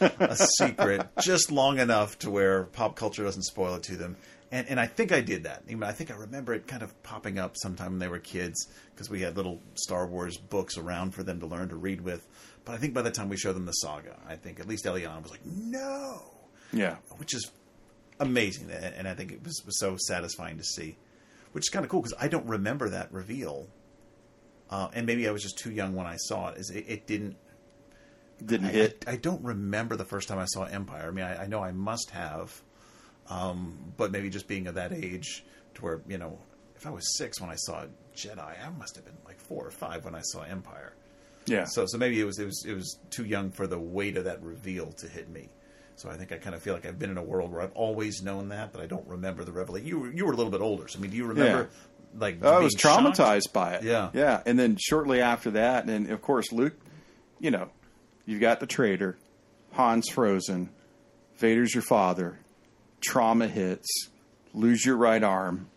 a 0.00 0.36
secret 0.58 1.08
just 1.20 1.50
long 1.50 1.80
enough 1.80 2.16
to 2.20 2.30
where 2.30 2.62
pop 2.62 2.94
culture 2.94 3.24
doesn't 3.24 3.42
spoil 3.42 3.74
it 3.74 3.82
to 3.84 3.96
them. 3.96 4.16
And 4.52 4.68
and 4.68 4.78
I 4.78 4.86
think 4.86 5.10
I 5.10 5.20
did 5.20 5.42
that. 5.44 5.64
I, 5.68 5.74
mean, 5.74 5.82
I 5.82 5.90
think 5.90 6.12
I 6.12 6.14
remember 6.14 6.54
it 6.54 6.68
kind 6.68 6.84
of 6.84 7.02
popping 7.02 7.40
up 7.40 7.56
sometime 7.56 7.90
when 7.90 7.98
they 7.98 8.06
were 8.06 8.20
kids 8.20 8.68
because 8.94 9.10
we 9.10 9.20
had 9.20 9.36
little 9.36 9.60
Star 9.74 10.06
Wars 10.06 10.36
books 10.36 10.78
around 10.78 11.10
for 11.10 11.24
them 11.24 11.40
to 11.40 11.46
learn 11.46 11.70
to 11.70 11.76
read 11.76 12.02
with. 12.02 12.24
But 12.64 12.76
I 12.76 12.78
think 12.78 12.94
by 12.94 13.02
the 13.02 13.10
time 13.10 13.28
we 13.28 13.36
showed 13.36 13.54
them 13.54 13.66
the 13.66 13.72
saga, 13.72 14.16
I 14.28 14.36
think 14.36 14.60
at 14.60 14.68
least 14.68 14.84
Eliana 14.84 15.20
was 15.22 15.32
like, 15.32 15.44
"No." 15.44 16.22
Yeah. 16.72 16.96
which 17.18 17.34
is 17.34 17.50
amazing, 18.22 18.70
and 18.70 19.06
I 19.06 19.14
think 19.14 19.32
it 19.32 19.44
was, 19.44 19.62
was 19.66 19.78
so 19.78 19.96
satisfying 19.98 20.56
to 20.58 20.64
see, 20.64 20.96
which 21.52 21.64
is 21.64 21.68
kind 21.68 21.84
of 21.84 21.90
cool 21.90 22.00
because 22.02 22.16
I 22.18 22.28
don't 22.28 22.46
remember 22.46 22.88
that 22.90 23.12
reveal, 23.12 23.68
uh, 24.70 24.88
and 24.94 25.06
maybe 25.06 25.28
I 25.28 25.32
was 25.32 25.42
just 25.42 25.58
too 25.58 25.70
young 25.70 25.94
when 25.94 26.06
I 26.06 26.16
saw 26.16 26.48
it. 26.48 26.58
Is 26.58 26.70
it, 26.70 26.84
it 26.88 27.06
didn't 27.06 27.36
Didn't 28.44 28.66
I, 28.66 28.70
hit. 28.70 29.04
I, 29.06 29.12
I 29.12 29.16
don't 29.16 29.42
remember 29.44 29.96
the 29.96 30.04
first 30.04 30.28
time 30.28 30.38
I 30.38 30.46
saw 30.46 30.64
Empire. 30.64 31.08
I 31.08 31.10
mean, 31.10 31.24
I, 31.24 31.42
I 31.44 31.46
know 31.46 31.62
I 31.62 31.72
must 31.72 32.10
have, 32.10 32.62
um, 33.28 33.92
but 33.96 34.10
maybe 34.10 34.30
just 34.30 34.48
being 34.48 34.66
of 34.66 34.74
that 34.74 34.92
age 34.92 35.44
to 35.74 35.82
where 35.82 36.00
you 36.08 36.18
know, 36.18 36.38
if 36.76 36.86
I 36.86 36.90
was 36.90 37.16
six 37.16 37.40
when 37.40 37.50
I 37.50 37.56
saw 37.56 37.84
Jedi, 38.16 38.38
I 38.66 38.70
must 38.78 38.96
have 38.96 39.04
been 39.04 39.18
like 39.24 39.38
four 39.38 39.66
or 39.66 39.70
five 39.70 40.04
when 40.04 40.14
I 40.14 40.20
saw 40.22 40.42
Empire. 40.42 40.94
yeah. 41.46 41.64
So 41.66 41.86
so 41.86 41.98
maybe 41.98 42.20
it 42.20 42.24
was 42.24 42.38
it 42.38 42.46
was 42.46 42.64
it 42.66 42.74
was 42.74 42.98
too 43.10 43.24
young 43.24 43.50
for 43.50 43.66
the 43.66 43.78
weight 43.78 44.16
of 44.16 44.24
that 44.24 44.42
reveal 44.42 44.92
to 44.92 45.06
hit 45.08 45.28
me. 45.28 45.48
So 45.96 46.08
I 46.10 46.16
think 46.16 46.32
I 46.32 46.36
kind 46.38 46.54
of 46.54 46.62
feel 46.62 46.74
like 46.74 46.86
I've 46.86 46.98
been 46.98 47.10
in 47.10 47.18
a 47.18 47.22
world 47.22 47.52
where 47.52 47.60
I've 47.60 47.72
always 47.72 48.22
known 48.22 48.48
that, 48.48 48.72
but 48.72 48.80
I 48.82 48.86
don't 48.86 49.06
remember 49.06 49.44
the 49.44 49.52
revelation. 49.52 49.86
You 49.88 50.00
were, 50.00 50.12
you 50.12 50.26
were 50.26 50.32
a 50.32 50.36
little 50.36 50.50
bit 50.52 50.60
older, 50.60 50.88
so 50.88 50.98
I 50.98 51.02
mean, 51.02 51.10
do 51.10 51.16
you 51.16 51.26
remember 51.26 51.70
like? 52.18 52.42
I 52.44 52.58
was 52.58 52.74
being 52.74 52.78
shocked? 52.80 53.16
traumatized 53.18 53.52
by 53.52 53.74
it. 53.74 53.84
Yeah. 53.84 54.10
Yeah. 54.14 54.42
And 54.46 54.58
then 54.58 54.76
shortly 54.80 55.20
after 55.20 55.52
that, 55.52 55.86
and 55.86 56.10
of 56.10 56.22
course, 56.22 56.50
Luke, 56.52 56.74
you 57.38 57.50
know, 57.50 57.68
you've 58.26 58.40
got 58.40 58.60
the 58.60 58.66
traitor, 58.66 59.16
Han's 59.72 60.08
frozen, 60.08 60.70
Vader's 61.36 61.74
your 61.74 61.82
father, 61.82 62.38
trauma 63.00 63.46
hits, 63.48 64.08
lose 64.54 64.84
your 64.84 64.96
right 64.96 65.22
arm, 65.22 65.68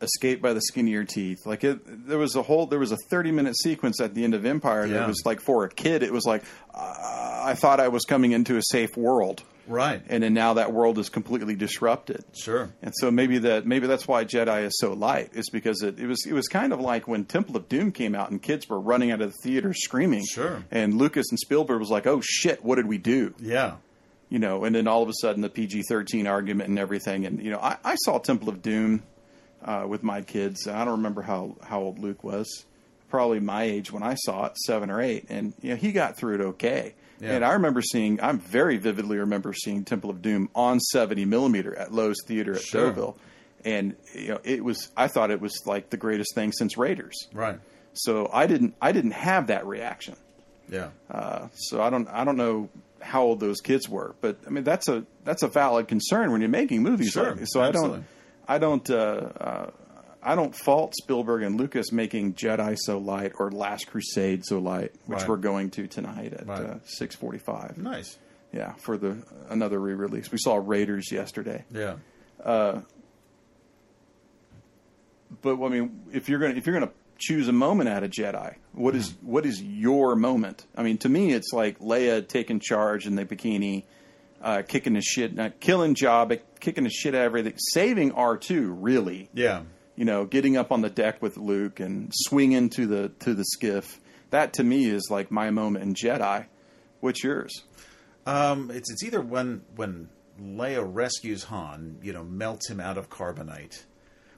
escape 0.00 0.42
by 0.42 0.52
the 0.52 0.60
skin 0.60 0.86
of 0.86 0.92
your 0.92 1.04
teeth. 1.04 1.46
Like 1.46 1.62
it, 1.64 1.80
there 2.08 2.18
was 2.18 2.34
a 2.34 2.42
whole, 2.42 2.66
there 2.66 2.78
was 2.80 2.92
a 2.92 2.96
30 3.08 3.30
minute 3.32 3.56
sequence 3.56 4.00
at 4.00 4.14
the 4.14 4.24
end 4.24 4.34
of 4.34 4.44
Empire 4.44 4.84
Yeah. 4.86 4.98
that 5.00 5.08
was 5.08 5.22
like 5.24 5.40
for 5.40 5.64
a 5.64 5.68
kid, 5.70 6.02
it 6.02 6.12
was 6.12 6.24
like, 6.24 6.42
uh, 6.74 7.42
I 7.44 7.54
thought 7.54 7.78
I 7.80 7.88
was 7.88 8.04
coming 8.04 8.32
into 8.32 8.56
a 8.56 8.62
safe 8.62 8.96
world. 8.96 9.42
Right. 9.66 10.02
And 10.08 10.22
then 10.22 10.34
now 10.34 10.54
that 10.54 10.72
world 10.72 10.98
is 10.98 11.08
completely 11.08 11.54
disrupted. 11.54 12.24
Sure. 12.34 12.70
And 12.82 12.92
so 12.96 13.10
maybe 13.10 13.38
that 13.38 13.66
maybe 13.66 13.86
that's 13.86 14.06
why 14.08 14.24
Jedi 14.24 14.64
is 14.64 14.78
so 14.78 14.92
light. 14.92 15.30
Is 15.34 15.48
because 15.50 15.82
it, 15.82 15.98
it 15.98 16.06
was 16.06 16.26
it 16.26 16.32
was 16.32 16.48
kind 16.48 16.72
of 16.72 16.80
like 16.80 17.06
when 17.06 17.24
Temple 17.24 17.56
of 17.56 17.68
Doom 17.68 17.92
came 17.92 18.14
out 18.14 18.30
and 18.30 18.42
kids 18.42 18.68
were 18.68 18.80
running 18.80 19.10
out 19.10 19.20
of 19.20 19.32
the 19.32 19.36
theater 19.42 19.72
screaming. 19.72 20.24
Sure. 20.24 20.64
And 20.70 20.94
Lucas 20.94 21.26
and 21.30 21.38
Spielberg 21.38 21.80
was 21.80 21.90
like, 21.90 22.06
"Oh 22.06 22.20
shit, 22.22 22.64
what 22.64 22.76
did 22.76 22.86
we 22.86 22.98
do?" 22.98 23.34
Yeah. 23.38 23.76
You 24.28 24.38
know. 24.38 24.64
And 24.64 24.74
then 24.74 24.88
all 24.88 25.02
of 25.02 25.08
a 25.08 25.14
sudden 25.20 25.42
the 25.42 25.50
PG 25.50 25.82
thirteen 25.88 26.26
argument 26.26 26.68
and 26.68 26.78
everything. 26.78 27.26
And 27.26 27.42
you 27.42 27.50
know, 27.50 27.58
I, 27.58 27.76
I 27.84 27.94
saw 27.96 28.18
Temple 28.18 28.48
of 28.48 28.62
Doom 28.62 29.02
uh, 29.64 29.84
with 29.88 30.02
my 30.02 30.22
kids. 30.22 30.66
I 30.66 30.84
don't 30.84 30.96
remember 30.96 31.22
how 31.22 31.56
how 31.62 31.80
old 31.80 31.98
Luke 31.98 32.24
was. 32.24 32.64
Probably 33.08 33.40
my 33.40 33.64
age 33.64 33.92
when 33.92 34.02
I 34.02 34.14
saw 34.14 34.46
it, 34.46 34.56
seven 34.56 34.90
or 34.90 35.00
eight. 35.00 35.26
And 35.28 35.52
you 35.60 35.70
know, 35.70 35.76
he 35.76 35.92
got 35.92 36.16
through 36.16 36.36
it 36.36 36.40
okay. 36.40 36.94
Yeah. 37.22 37.34
And 37.34 37.44
I 37.44 37.52
remember 37.52 37.80
seeing, 37.82 38.20
I 38.20 38.32
very 38.32 38.78
vividly 38.78 39.18
remember 39.18 39.52
seeing 39.52 39.84
Temple 39.84 40.10
of 40.10 40.20
Doom 40.22 40.50
on 40.56 40.80
70 40.80 41.24
millimeter 41.24 41.74
at 41.74 41.90
Loews 41.90 42.16
Theater 42.26 42.54
at 42.54 42.62
Sure. 42.62 42.86
Deauville. 42.90 43.16
And 43.64 43.94
you 44.12 44.28
know, 44.28 44.40
it 44.42 44.64
was, 44.64 44.90
I 44.96 45.06
thought 45.06 45.30
it 45.30 45.40
was 45.40 45.62
like 45.64 45.88
the 45.90 45.96
greatest 45.96 46.34
thing 46.34 46.50
since 46.50 46.76
Raiders. 46.76 47.28
Right. 47.32 47.60
So 47.94 48.28
I 48.32 48.46
didn't, 48.46 48.74
I 48.82 48.90
didn't 48.90 49.12
have 49.12 49.46
that 49.46 49.66
reaction. 49.66 50.16
Yeah. 50.68 50.88
Uh, 51.08 51.46
so 51.54 51.80
I 51.80 51.90
don't, 51.90 52.08
I 52.08 52.24
don't 52.24 52.36
know 52.36 52.68
how 53.00 53.22
old 53.22 53.38
those 53.38 53.60
kids 53.60 53.88
were, 53.88 54.16
but 54.20 54.38
I 54.46 54.50
mean, 54.50 54.64
that's 54.64 54.88
a, 54.88 55.04
that's 55.24 55.42
a 55.44 55.48
valid 55.48 55.86
concern 55.86 56.32
when 56.32 56.40
you're 56.40 56.50
making 56.50 56.82
movies. 56.82 57.10
Sure, 57.10 57.36
like. 57.36 57.46
So 57.46 57.62
absolutely. 57.62 58.04
I 58.48 58.58
don't, 58.58 58.86
I 58.88 58.88
don't, 58.88 58.90
uh, 58.90 58.94
uh, 59.40 59.70
I 60.22 60.34
don't 60.36 60.54
fault 60.54 60.94
Spielberg 61.02 61.42
and 61.42 61.56
Lucas 61.58 61.90
making 61.90 62.34
Jedi 62.34 62.76
so 62.78 62.98
light 62.98 63.32
or 63.38 63.50
Last 63.50 63.88
Crusade 63.88 64.44
so 64.44 64.58
light, 64.58 64.92
which 65.06 65.20
Right. 65.20 65.28
we're 65.28 65.36
going 65.36 65.70
to 65.70 65.86
tonight 65.88 66.32
at 66.32 66.46
Right. 66.46 66.60
uh, 66.64 66.78
six 66.84 67.16
forty-five. 67.16 67.76
Nice. 67.78 68.18
Yeah, 68.52 68.74
for 68.74 68.96
the 68.98 69.16
another 69.48 69.78
re-release. 69.80 70.30
We 70.30 70.38
saw 70.38 70.60
Raiders 70.62 71.10
yesterday. 71.10 71.64
Yeah. 71.72 71.96
But 75.40 75.62
I 75.62 75.68
mean, 75.68 76.02
if 76.12 76.28
you're 76.28 76.38
gonna 76.38 76.54
if 76.54 76.66
you're 76.66 76.78
gonna 76.78 76.92
choose 77.18 77.48
a 77.48 77.52
moment 77.52 77.88
out 77.88 78.02
of 78.04 78.10
Jedi, 78.10 78.56
what 78.72 78.94
is 78.94 79.14
what 79.22 79.46
is 79.46 79.62
your 79.62 80.14
moment? 80.14 80.66
I 80.76 80.82
mean, 80.82 80.98
to 80.98 81.08
me, 81.08 81.32
it's 81.32 81.52
like 81.52 81.78
Leia 81.78 82.26
taking 82.26 82.60
charge 82.60 83.06
in 83.06 83.14
the 83.16 83.24
bikini, 83.24 83.84
uh, 84.42 84.62
kicking 84.66 84.92
the 84.92 85.00
shit, 85.00 85.34
not 85.34 85.58
killing 85.60 85.94
Jabba, 85.94 86.40
kicking 86.60 86.84
the 86.84 86.90
shit 86.90 87.14
out 87.14 87.20
of 87.22 87.24
everything, 87.26 87.54
saving 87.56 88.12
R 88.12 88.36
two. 88.36 88.72
Really, 88.72 89.30
Yeah. 89.32 89.62
You 90.02 90.06
know, 90.06 90.24
getting 90.24 90.56
up 90.56 90.72
on 90.72 90.80
the 90.80 90.90
deck 90.90 91.22
with 91.22 91.36
Luke 91.36 91.78
and 91.78 92.10
swinging 92.12 92.70
to 92.70 92.88
the 92.88 93.10
to 93.20 93.34
the 93.34 93.44
skiff. 93.44 94.00
That 94.30 94.54
to 94.54 94.64
me 94.64 94.86
is 94.86 95.06
like 95.12 95.30
my 95.30 95.50
moment 95.50 95.84
in 95.84 95.94
Jedi. 95.94 96.46
What's 96.98 97.22
yours? 97.22 97.62
Um, 98.26 98.72
it's 98.72 98.90
it's 98.90 99.04
either 99.04 99.20
when 99.20 99.62
when 99.76 100.08
Leia 100.42 100.82
rescues 100.84 101.44
Han, 101.44 101.98
you 102.02 102.12
know, 102.12 102.24
melts 102.24 102.68
him 102.68 102.80
out 102.80 102.98
of 102.98 103.10
carbonite, 103.10 103.84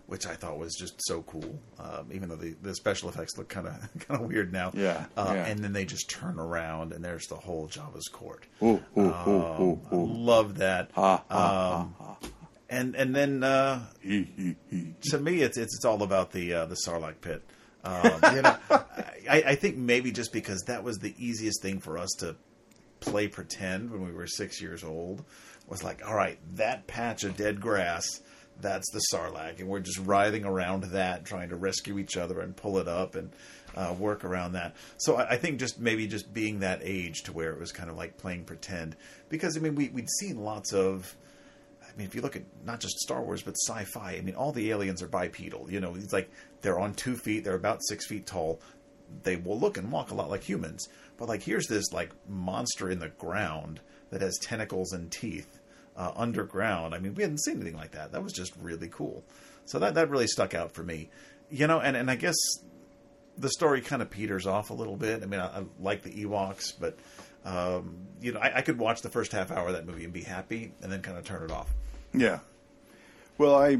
which 0.04 0.26
I 0.26 0.34
thought 0.34 0.58
was 0.58 0.74
just 0.78 0.96
so 1.06 1.22
cool. 1.22 1.58
Um, 1.78 2.10
even 2.12 2.28
though 2.28 2.36
the, 2.36 2.54
the 2.60 2.74
special 2.74 3.08
effects 3.08 3.38
look 3.38 3.48
kind 3.48 3.66
of 3.66 3.72
kind 4.06 4.20
of 4.20 4.28
weird 4.28 4.52
now. 4.52 4.70
Yeah, 4.74 5.06
Uh, 5.16 5.32
yeah. 5.34 5.46
And 5.46 5.60
then 5.60 5.72
they 5.72 5.86
just 5.86 6.10
turn 6.10 6.38
around 6.38 6.92
and 6.92 7.02
there's 7.02 7.26
the 7.28 7.36
whole 7.36 7.68
Jabba's 7.68 8.08
court. 8.12 8.44
Ooh, 8.62 8.82
ooh, 8.98 9.00
ooh, 9.00 9.12
Um, 9.14 9.62
ooh, 9.62 9.80
I 9.90 9.94
ooh. 9.94 10.06
love 10.06 10.58
that. 10.58 10.90
Ha, 10.94 11.24
ha, 11.30 11.80
Um, 11.80 12.16
and 12.74 12.94
and 12.94 13.14
then 13.14 13.42
uh, 13.42 13.84
to 14.02 15.18
me, 15.18 15.42
it's 15.42 15.56
it's 15.56 15.76
it's 15.76 15.84
all 15.84 16.02
about 16.02 16.32
the 16.32 16.52
uh, 16.54 16.66
the 16.66 16.76
Sarlacc 16.86 17.20
pit. 17.20 17.42
Um, 17.84 18.12
you 18.34 18.42
know, 18.42 18.56
I, 18.70 19.42
I 19.46 19.54
think 19.54 19.76
maybe 19.76 20.10
just 20.10 20.32
because 20.32 20.62
that 20.62 20.82
was 20.82 20.98
the 20.98 21.14
easiest 21.18 21.62
thing 21.62 21.80
for 21.80 21.98
us 21.98 22.10
to 22.18 22.36
play 23.00 23.28
pretend 23.28 23.90
when 23.90 24.04
we 24.04 24.12
were 24.12 24.26
six 24.26 24.60
years 24.60 24.82
old 24.82 25.24
was 25.66 25.82
like, 25.82 26.06
all 26.06 26.14
right, 26.14 26.38
that 26.56 26.86
patch 26.86 27.24
of 27.24 27.36
dead 27.36 27.60
grass, 27.60 28.06
that's 28.60 28.90
the 28.92 29.00
Sarlacc, 29.12 29.60
and 29.60 29.68
we're 29.68 29.80
just 29.80 29.98
writhing 29.98 30.44
around 30.44 30.84
that, 30.84 31.24
trying 31.24 31.50
to 31.50 31.56
rescue 31.56 31.98
each 31.98 32.16
other 32.16 32.40
and 32.40 32.56
pull 32.56 32.78
it 32.78 32.88
up 32.88 33.14
and 33.14 33.32
uh, 33.76 33.94
work 33.98 34.24
around 34.24 34.52
that. 34.52 34.76
So 34.98 35.16
I, 35.16 35.32
I 35.32 35.36
think 35.36 35.58
just 35.58 35.78
maybe 35.78 36.06
just 36.06 36.32
being 36.32 36.60
that 36.60 36.80
age 36.82 37.22
to 37.24 37.32
where 37.32 37.50
it 37.52 37.60
was 37.60 37.72
kind 37.72 37.90
of 37.90 37.96
like 37.96 38.16
playing 38.16 38.44
pretend, 38.44 38.96
because 39.28 39.56
I 39.56 39.60
mean 39.60 39.74
we 39.74 39.88
we'd 39.88 40.10
seen 40.20 40.42
lots 40.42 40.72
of. 40.72 41.14
I 41.94 41.98
mean, 41.98 42.06
if 42.06 42.14
you 42.14 42.22
look 42.22 42.36
at 42.36 42.42
not 42.64 42.80
just 42.80 42.98
Star 42.98 43.22
Wars 43.22 43.42
but 43.42 43.54
sci-fi, 43.56 44.12
I 44.12 44.20
mean, 44.20 44.34
all 44.34 44.52
the 44.52 44.70
aliens 44.70 45.02
are 45.02 45.06
bipedal. 45.06 45.70
You 45.70 45.80
know, 45.80 45.94
it's 45.94 46.12
like 46.12 46.30
they're 46.60 46.80
on 46.80 46.94
two 46.94 47.16
feet, 47.16 47.44
they're 47.44 47.54
about 47.54 47.84
six 47.86 48.06
feet 48.06 48.26
tall. 48.26 48.60
They 49.22 49.36
will 49.36 49.58
look 49.58 49.76
and 49.76 49.92
walk 49.92 50.10
a 50.10 50.14
lot 50.14 50.30
like 50.30 50.42
humans, 50.42 50.88
but 51.16 51.28
like 51.28 51.42
here's 51.42 51.68
this 51.68 51.92
like 51.92 52.10
monster 52.28 52.90
in 52.90 52.98
the 52.98 53.10
ground 53.10 53.80
that 54.10 54.22
has 54.22 54.38
tentacles 54.38 54.92
and 54.92 55.10
teeth 55.10 55.60
uh, 55.96 56.12
underground. 56.16 56.94
I 56.94 56.98
mean, 56.98 57.14
we 57.14 57.22
hadn't 57.22 57.42
seen 57.42 57.56
anything 57.56 57.76
like 57.76 57.92
that. 57.92 58.12
That 58.12 58.22
was 58.22 58.32
just 58.32 58.52
really 58.60 58.88
cool. 58.88 59.22
So 59.66 59.78
that 59.78 59.94
that 59.94 60.10
really 60.10 60.26
stuck 60.26 60.54
out 60.54 60.72
for 60.72 60.82
me. 60.82 61.10
You 61.50 61.66
know, 61.66 61.80
and 61.80 61.96
and 61.96 62.10
I 62.10 62.16
guess 62.16 62.36
the 63.38 63.48
story 63.50 63.80
kind 63.80 64.02
of 64.02 64.10
peters 64.10 64.46
off 64.46 64.70
a 64.70 64.74
little 64.74 64.96
bit. 64.96 65.22
I 65.22 65.26
mean, 65.26 65.40
I, 65.40 65.46
I 65.46 65.64
like 65.80 66.02
the 66.02 66.10
Ewoks, 66.24 66.72
but 66.78 66.98
um, 67.44 67.96
you 68.20 68.32
know, 68.32 68.40
I, 68.40 68.58
I 68.58 68.62
could 68.62 68.78
watch 68.78 69.02
the 69.02 69.10
first 69.10 69.32
half 69.32 69.50
hour 69.50 69.68
of 69.68 69.74
that 69.74 69.86
movie 69.86 70.04
and 70.04 70.12
be 70.12 70.22
happy, 70.22 70.72
and 70.82 70.90
then 70.90 71.02
kind 71.02 71.18
of 71.18 71.24
turn 71.24 71.42
it 71.42 71.50
off. 71.50 71.72
Yeah. 72.14 72.40
Well, 73.38 73.54
I 73.54 73.78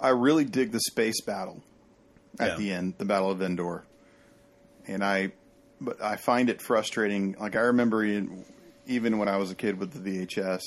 I 0.00 0.10
really 0.10 0.44
dig 0.44 0.72
the 0.72 0.80
space 0.80 1.20
battle 1.22 1.62
at 2.38 2.50
Yeah. 2.52 2.56
the 2.56 2.72
end, 2.72 2.94
the 2.98 3.04
Battle 3.04 3.30
of 3.30 3.40
Endor, 3.42 3.84
and 4.86 5.02
I 5.04 5.32
but 5.80 6.00
I 6.02 6.16
find 6.16 6.48
it 6.50 6.60
frustrating. 6.62 7.34
Like 7.40 7.56
I 7.56 7.60
remember 7.60 8.04
in, 8.04 8.44
even 8.86 9.18
when 9.18 9.28
I 9.28 9.36
was 9.36 9.50
a 9.50 9.54
kid 9.54 9.78
with 9.78 9.92
the 9.92 9.98
VHS, 10.00 10.60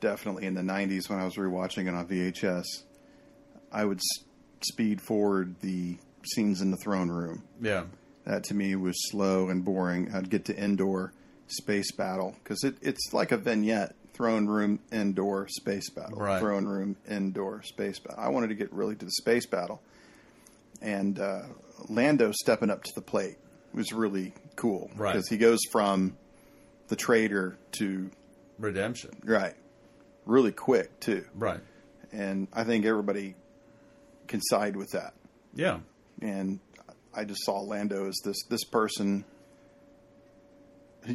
definitely 0.00 0.46
in 0.46 0.54
the 0.54 0.62
'90s 0.62 1.08
when 1.08 1.18
I 1.20 1.24
was 1.24 1.34
rewatching 1.36 1.86
it 1.88 1.94
on 1.94 2.06
VHS, 2.06 2.64
I 3.72 3.84
would 3.84 3.98
s- 3.98 4.24
speed 4.68 5.00
forward 5.00 5.56
the 5.60 5.98
scenes 6.34 6.60
in 6.60 6.70
the 6.70 6.76
throne 6.78 7.08
room. 7.10 7.42
Yeah, 7.60 7.84
That 8.24 8.44
to 8.44 8.54
me 8.54 8.74
was 8.76 8.96
slow 9.10 9.48
and 9.48 9.64
boring. 9.64 10.12
I'd 10.14 10.30
get 10.30 10.44
to 10.46 10.58
Endor 10.58 11.12
space 11.46 11.90
battle 11.92 12.36
because 12.42 12.62
it, 12.64 12.76
it's 12.82 13.12
like 13.12 13.32
a 13.32 13.36
vignette: 13.36 13.94
throne 14.20 14.46
room, 14.46 14.78
Endor 14.92 15.46
space 15.48 15.88
battle, 15.88 16.18
Right. 16.18 16.40
throne 16.40 16.66
room, 16.66 16.94
Endor 17.08 17.62
space 17.64 17.98
battle. 17.98 18.22
I 18.22 18.28
wanted 18.28 18.48
to 18.48 18.54
get 18.54 18.70
really 18.70 18.94
to 18.96 19.04
the 19.06 19.10
space 19.12 19.46
battle, 19.46 19.80
and 20.82 21.18
uh, 21.18 21.44
Lando 21.88 22.30
stepping 22.32 22.68
up 22.68 22.82
to 22.84 22.90
the 22.94 23.00
plate 23.00 23.38
was 23.72 23.94
really 23.94 24.34
cool 24.56 24.90
Right. 24.94 25.14
because 25.14 25.26
he 25.28 25.38
goes 25.38 25.60
from 25.72 26.18
the 26.88 26.96
traitor 26.96 27.56
to 27.78 28.10
redemption. 28.58 29.12
right, 29.24 29.54
really 30.26 30.52
quick 30.52 31.00
too, 31.00 31.24
Right. 31.34 31.60
and 32.12 32.46
I 32.52 32.64
think 32.64 32.84
everybody 32.84 33.36
can 34.28 34.42
side 34.42 34.76
with 34.76 34.90
that 34.90 35.14
Yeah. 35.54 35.80
and 36.20 36.60
I 37.14 37.24
just 37.24 37.42
saw 37.46 37.60
Lando 37.60 38.06
as 38.06 38.18
this 38.22 38.36
this 38.50 38.64
person. 38.64 39.24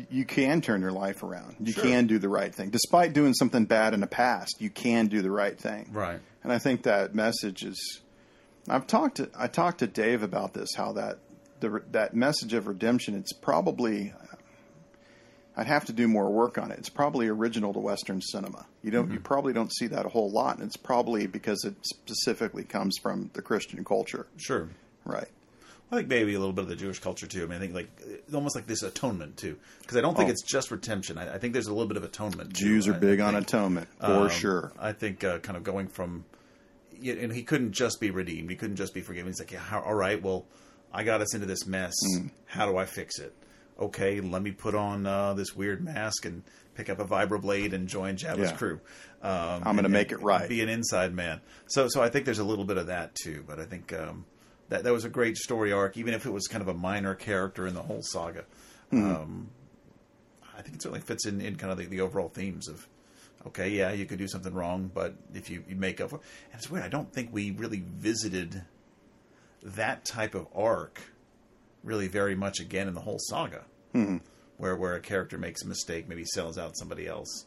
You 0.09 0.25
can 0.25 0.61
turn 0.61 0.81
your 0.81 0.91
life 0.91 1.21
around. 1.23 1.55
You 1.59 1.73
Sure. 1.73 1.83
can 1.83 2.07
do 2.07 2.17
the 2.17 2.29
right 2.29 2.53
thing, 2.53 2.69
despite 2.71 3.13
doing 3.13 3.33
something 3.33 3.65
bad 3.65 3.93
in 3.93 3.99
the 3.99 4.07
past. 4.07 4.55
You 4.59 4.69
can 4.69 5.07
do 5.07 5.21
the 5.21 5.31
right 5.31 5.57
thing, 5.59 5.89
Right. 5.93 6.19
and 6.43 6.51
I 6.51 6.57
think 6.57 6.83
that 6.83 7.13
message 7.13 7.63
is. 7.63 8.01
I've 8.67 8.87
talked 8.87 9.17
to 9.17 9.29
I 9.37 9.47
talked 9.47 9.79
to 9.79 9.87
Dave 9.87 10.23
about 10.23 10.53
this. 10.53 10.69
How 10.75 10.93
that 10.93 11.19
the 11.59 11.81
that 11.91 12.15
message 12.15 12.53
of 12.53 12.67
redemption. 12.67 13.15
It's 13.15 13.33
probably. 13.33 14.13
I'd 15.57 15.67
have 15.67 15.85
to 15.85 15.93
do 15.93 16.07
more 16.09 16.29
work 16.29 16.57
on 16.57 16.71
it. 16.71 16.79
It's 16.79 16.89
probably 16.89 17.29
original 17.29 17.71
to 17.73 17.79
Western 17.79 18.21
cinema. 18.21 18.65
You 18.81 18.91
don't. 18.91 19.07
You 19.09 19.15
mm-hmm. 19.15 19.23
probably 19.23 19.53
don't 19.53 19.71
see 19.73 19.87
that 19.87 20.05
a 20.05 20.09
whole 20.09 20.29
lot, 20.31 20.57
and 20.57 20.65
it's 20.65 20.75
probably 20.77 21.27
because 21.27 21.63
it 21.63 21.75
specifically 21.85 22.63
comes 22.65 22.97
from 23.01 23.29
the 23.33 23.41
Christian 23.41 23.85
culture, 23.85 24.27
Sure. 24.35 24.67
right? 25.05 25.29
I 25.91 25.97
think 25.97 26.07
maybe 26.07 26.33
a 26.33 26.39
little 26.39 26.53
bit 26.53 26.63
of 26.63 26.67
the 26.69 26.75
Jewish 26.75 26.99
culture 26.99 27.27
too. 27.27 27.43
I 27.43 27.45
mean, 27.45 27.57
I 27.57 27.59
think 27.59 27.73
like 27.75 27.89
almost 28.33 28.55
like 28.55 28.65
this 28.65 28.81
atonement 28.83 29.37
too, 29.37 29.57
because 29.81 29.95
I 29.97 30.01
don't 30.01 30.15
think 30.17 30.29
Oh. 30.29 30.31
it's 30.31 30.41
just 30.43 30.71
redemption. 30.71 31.17
I, 31.17 31.35
I 31.35 31.37
think 31.37 31.53
there's 31.53 31.67
a 31.67 31.73
little 31.73 31.87
bit 31.87 31.97
of 31.97 32.03
atonement. 32.03 32.55
too. 32.55 32.65
Jews 32.65 32.87
are 32.87 32.95
I- 32.95 32.97
big 32.97 33.19
on 33.19 33.35
atonement 33.35 33.87
for 33.99 34.05
Um, 34.07 34.29
sure. 34.29 34.71
I 34.79 34.93
think 34.93 35.23
uh, 35.23 35.39
kind 35.39 35.55
of 35.57 35.63
going 35.63 35.87
from, 35.87 36.25
and 37.05 37.31
he 37.31 37.43
couldn't 37.43 37.73
just 37.73 37.99
be 37.99 38.09
redeemed. 38.09 38.49
He 38.49 38.55
couldn't 38.55 38.77
just 38.77 38.93
be 38.93 39.01
forgiven. 39.01 39.27
He's 39.31 39.39
like, 39.39 39.51
yeah, 39.51 39.59
how, 39.59 39.81
all 39.81 39.93
right, 39.93 40.21
well, 40.21 40.45
I 40.93 41.03
got 41.03 41.21
us 41.21 41.33
into 41.35 41.45
this 41.45 41.65
mess. 41.67 41.93
Mm. 42.15 42.31
How 42.45 42.65
do 42.65 42.77
I 42.77 42.85
fix 42.85 43.19
it? 43.19 43.33
Okay, 43.79 44.21
let 44.21 44.41
me 44.41 44.51
put 44.51 44.73
on 44.73 45.05
uh, 45.05 45.33
this 45.33 45.53
weird 45.55 45.83
mask 45.83 46.25
and 46.25 46.43
pick 46.75 46.89
up 46.89 46.99
a 46.99 47.05
vibroblade 47.05 47.73
and 47.73 47.87
join 47.89 48.15
Jabba's 48.15 48.51
Yeah. 48.51 48.55
crew. 48.57 48.79
Um, 49.21 49.61
I'm 49.65 49.75
gonna 49.75 49.89
make 49.89 50.11
it 50.13 50.21
right. 50.21 50.47
Be 50.47 50.61
an 50.61 50.69
inside 50.69 51.13
man. 51.13 51.41
So, 51.67 51.87
so 51.89 52.01
I 52.01 52.09
think 52.09 52.23
there's 52.25 52.39
a 52.39 52.43
little 52.45 52.63
bit 52.65 52.77
of 52.77 52.87
that 52.87 53.13
too. 53.15 53.43
But 53.45 53.59
I 53.59 53.65
think 53.65 53.91
um, 53.91 54.25
that 54.69 54.83
that 54.83 54.93
was 54.93 55.05
a 55.05 55.09
great 55.09 55.37
story 55.37 55.71
arc, 55.71 55.97
even 55.97 56.13
if 56.13 56.25
it 56.25 56.31
was 56.31 56.47
kind 56.47 56.61
of 56.61 56.67
a 56.67 56.73
minor 56.73 57.15
character 57.15 57.67
in 57.67 57.73
the 57.73 57.83
whole 57.83 58.01
saga. 58.01 58.45
Mm-hmm. 58.91 59.15
Um, 59.15 59.49
I 60.57 60.61
think 60.61 60.75
it 60.75 60.81
certainly 60.81 61.01
fits 61.01 61.25
in, 61.25 61.41
in 61.41 61.55
kind 61.55 61.71
of 61.71 61.77
the, 61.77 61.85
the 61.85 62.01
overall 62.01 62.29
themes 62.29 62.67
of 62.67 62.87
okay, 63.47 63.69
yeah, 63.69 63.91
you 63.91 64.05
could 64.05 64.17
do 64.17 64.27
something 64.27 64.53
wrong, 64.53 64.89
but 64.91 65.13
if 65.33 65.49
you, 65.49 65.63
you 65.69 65.75
make 65.75 66.01
up 66.01 66.09
for 66.09 66.15
and 66.15 66.55
it's 66.55 66.69
weird, 66.69 66.83
I 66.83 66.89
don't 66.89 67.11
think 67.11 67.29
we 67.31 67.51
really 67.51 67.83
visited 67.97 68.63
that 69.61 70.05
type 70.05 70.35
of 70.35 70.47
arc 70.55 70.99
really 71.83 72.07
very 72.07 72.35
much 72.35 72.59
again 72.59 72.87
in 72.87 72.93
the 72.93 73.01
whole 73.01 73.19
saga. 73.19 73.63
Where 74.57 74.75
where 74.75 74.95
a 74.95 75.01
character 75.01 75.37
makes 75.37 75.63
a 75.63 75.67
mistake, 75.67 76.07
maybe 76.07 76.23
sells 76.25 76.57
out 76.57 76.77
somebody 76.77 77.07
else, 77.07 77.45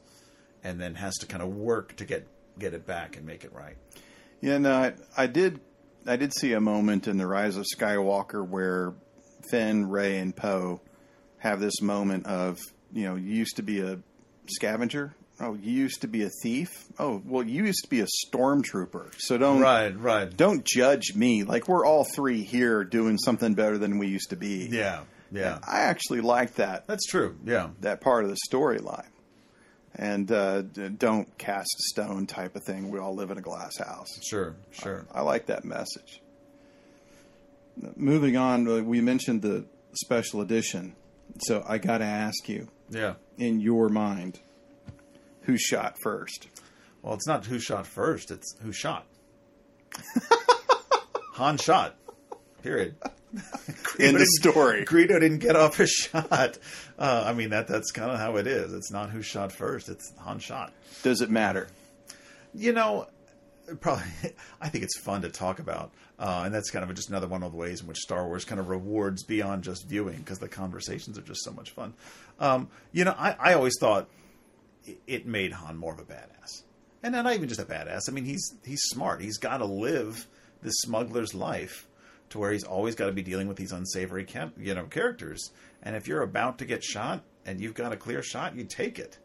and 0.62 0.80
then 0.80 0.94
has 0.94 1.16
to 1.18 1.26
kind 1.26 1.42
of 1.42 1.48
work 1.48 1.96
to 1.96 2.04
get 2.04 2.28
get 2.58 2.74
it 2.74 2.86
back 2.86 3.16
and 3.16 3.26
make 3.26 3.44
it 3.44 3.52
right. 3.52 3.76
Yeah, 4.40 4.58
no, 4.58 4.74
I, 4.74 4.92
I 5.16 5.26
did. 5.26 5.60
I 6.08 6.16
did 6.16 6.32
see 6.32 6.52
a 6.52 6.60
moment 6.60 7.06
in 7.06 7.18
the 7.18 7.26
Rise 7.26 7.56
of 7.56 7.66
Skywalker 7.76 8.46
where 8.46 8.94
Finn, 9.50 9.88
Ray, 9.88 10.18
and 10.18 10.34
Poe 10.34 10.80
have 11.38 11.60
this 11.60 11.80
moment 11.80 12.26
of 12.26 12.58
you 12.92 13.04
know 13.04 13.14
you 13.16 13.34
used 13.34 13.56
to 13.56 13.62
be 13.62 13.80
a 13.80 13.98
scavenger. 14.48 15.14
Oh, 15.40 15.54
you 15.54 15.70
used 15.72 16.00
to 16.00 16.08
be 16.08 16.24
a 16.24 16.30
thief. 16.42 16.68
Oh, 16.98 17.22
well, 17.24 17.44
you 17.44 17.64
used 17.64 17.84
to 17.84 17.88
be 17.88 18.00
a 18.00 18.06
stormtrooper. 18.26 19.14
So 19.18 19.38
don't 19.38 19.60
Right, 19.60 19.96
right. 19.96 20.36
don't 20.36 20.64
judge 20.64 21.14
me. 21.14 21.44
Like 21.44 21.68
we're 21.68 21.86
all 21.86 22.04
three 22.04 22.42
here 22.42 22.82
doing 22.82 23.18
something 23.18 23.54
better 23.54 23.78
than 23.78 23.98
we 23.98 24.08
used 24.08 24.30
to 24.30 24.36
be. 24.36 24.68
Yeah, 24.68 25.02
yeah. 25.30 25.58
I 25.62 25.82
actually 25.82 26.22
like 26.22 26.54
that 26.54 26.88
That's 26.88 27.06
true. 27.06 27.36
Yeah. 27.44 27.68
that 27.82 28.00
part 28.00 28.24
of 28.24 28.30
the 28.30 28.36
storyline. 28.50 29.06
And 30.00 30.30
uh, 30.30 30.62
don't 30.62 31.36
cast 31.38 31.66
a 31.74 31.82
stone 31.92 32.26
type 32.28 32.54
of 32.54 32.62
thing. 32.62 32.88
We 32.90 33.00
all 33.00 33.16
live 33.16 33.32
in 33.32 33.38
a 33.38 33.40
glass 33.42 33.76
house. 33.78 34.06
Sure, 34.22 34.54
sure. 34.70 35.04
I 35.12 35.22
like 35.22 35.46
that 35.46 35.64
message. 35.64 36.22
Moving 37.96 38.36
on, 38.36 38.68
uh, 38.68 38.82
we 38.82 39.00
mentioned 39.00 39.42
the 39.42 39.64
special 39.94 40.40
edition. 40.40 40.94
So 41.42 41.64
I 41.68 41.78
got 41.78 41.98
to 41.98 42.04
ask 42.04 42.48
you, 42.48 42.68
Yeah. 42.90 43.14
in 43.38 43.60
your 43.60 43.88
mind, 43.88 44.38
who 45.42 45.56
shot 45.58 45.96
first? 46.02 46.46
Well, 47.02 47.14
it's 47.14 47.26
not 47.26 47.46
who 47.46 47.58
shot 47.58 47.86
first; 47.86 48.30
it's 48.30 48.56
who 48.62 48.72
shot. 48.72 49.06
Han 51.34 51.56
shot. 51.58 51.96
Period. 52.62 52.96
in 53.98 54.14
the 54.16 54.26
story. 54.40 54.84
Greedo 54.84 55.20
didn't 55.20 55.38
get 55.38 55.56
off 55.56 55.76
his 55.76 55.90
shot. 56.12 56.58
Uh, 56.98 57.24
I 57.26 57.32
mean 57.34 57.50
that 57.50 57.66
that's 57.68 57.90
kind 57.90 58.10
of 58.10 58.18
how 58.18 58.36
it 58.36 58.46
is. 58.46 58.72
It's 58.72 58.90
not 58.90 59.10
who 59.10 59.22
shot 59.22 59.52
first; 59.52 59.88
it's 59.88 60.12
Han 60.18 60.38
shot. 60.38 60.72
Does 61.02 61.20
it 61.20 61.30
matter? 61.30 61.68
You 62.54 62.72
know, 62.72 63.06
probably. 63.80 64.04
I 64.60 64.68
think 64.68 64.84
it's 64.84 64.98
fun 64.98 65.22
to 65.22 65.28
talk 65.28 65.58
about, 65.58 65.92
uh, 66.18 66.42
and 66.46 66.54
that's 66.54 66.70
kind 66.70 66.88
of 66.88 66.94
just 66.96 67.08
another 67.10 67.28
one 67.28 67.42
of 67.42 67.52
the 67.52 67.58
ways 67.58 67.80
in 67.82 67.86
which 67.86 67.98
Star 67.98 68.26
Wars 68.26 68.44
kind 68.44 68.60
of 68.60 68.68
rewards 68.68 69.22
beyond 69.24 69.62
just 69.64 69.86
viewing 69.86 70.16
because 70.18 70.38
the 70.38 70.48
conversations 70.48 71.18
are 71.18 71.22
just 71.22 71.44
so 71.44 71.52
much 71.52 71.70
fun. 71.72 71.94
Um, 72.40 72.68
you 72.92 73.04
know, 73.04 73.14
I, 73.16 73.36
I 73.38 73.54
always 73.54 73.74
thought 73.78 74.08
it- 74.86 75.00
it 75.06 75.26
made 75.26 75.52
Han 75.52 75.76
more 75.76 75.92
of 75.92 75.98
a 75.98 76.04
badass, 76.04 76.62
and 77.02 77.12
not 77.12 77.32
even 77.34 77.48
just 77.48 77.60
a 77.60 77.64
badass. 77.64 78.08
I 78.08 78.12
mean, 78.12 78.24
he's 78.24 78.54
he's 78.64 78.80
smart. 78.84 79.20
He's 79.20 79.36
got 79.38 79.58
to 79.58 79.66
live 79.66 80.26
this 80.62 80.74
smuggler's 80.78 81.34
life 81.34 81.86
to 82.30 82.38
where 82.38 82.52
he's 82.52 82.64
always 82.64 82.94
got 82.94 83.06
to 83.06 83.12
be 83.12 83.22
dealing 83.22 83.48
with 83.48 83.56
these 83.56 83.72
unsavory 83.72 84.24
cam- 84.24 84.52
you 84.58 84.74
know 84.74 84.84
characters. 84.84 85.50
And 85.82 85.96
if 85.96 86.08
you're 86.08 86.22
about 86.22 86.58
to 86.58 86.64
get 86.64 86.82
shot 86.82 87.22
and 87.46 87.60
you've 87.60 87.74
got 87.74 87.92
a 87.92 87.96
clear 87.96 88.22
shot, 88.22 88.56
you 88.56 88.64
take 88.64 88.98
it. 88.98 89.18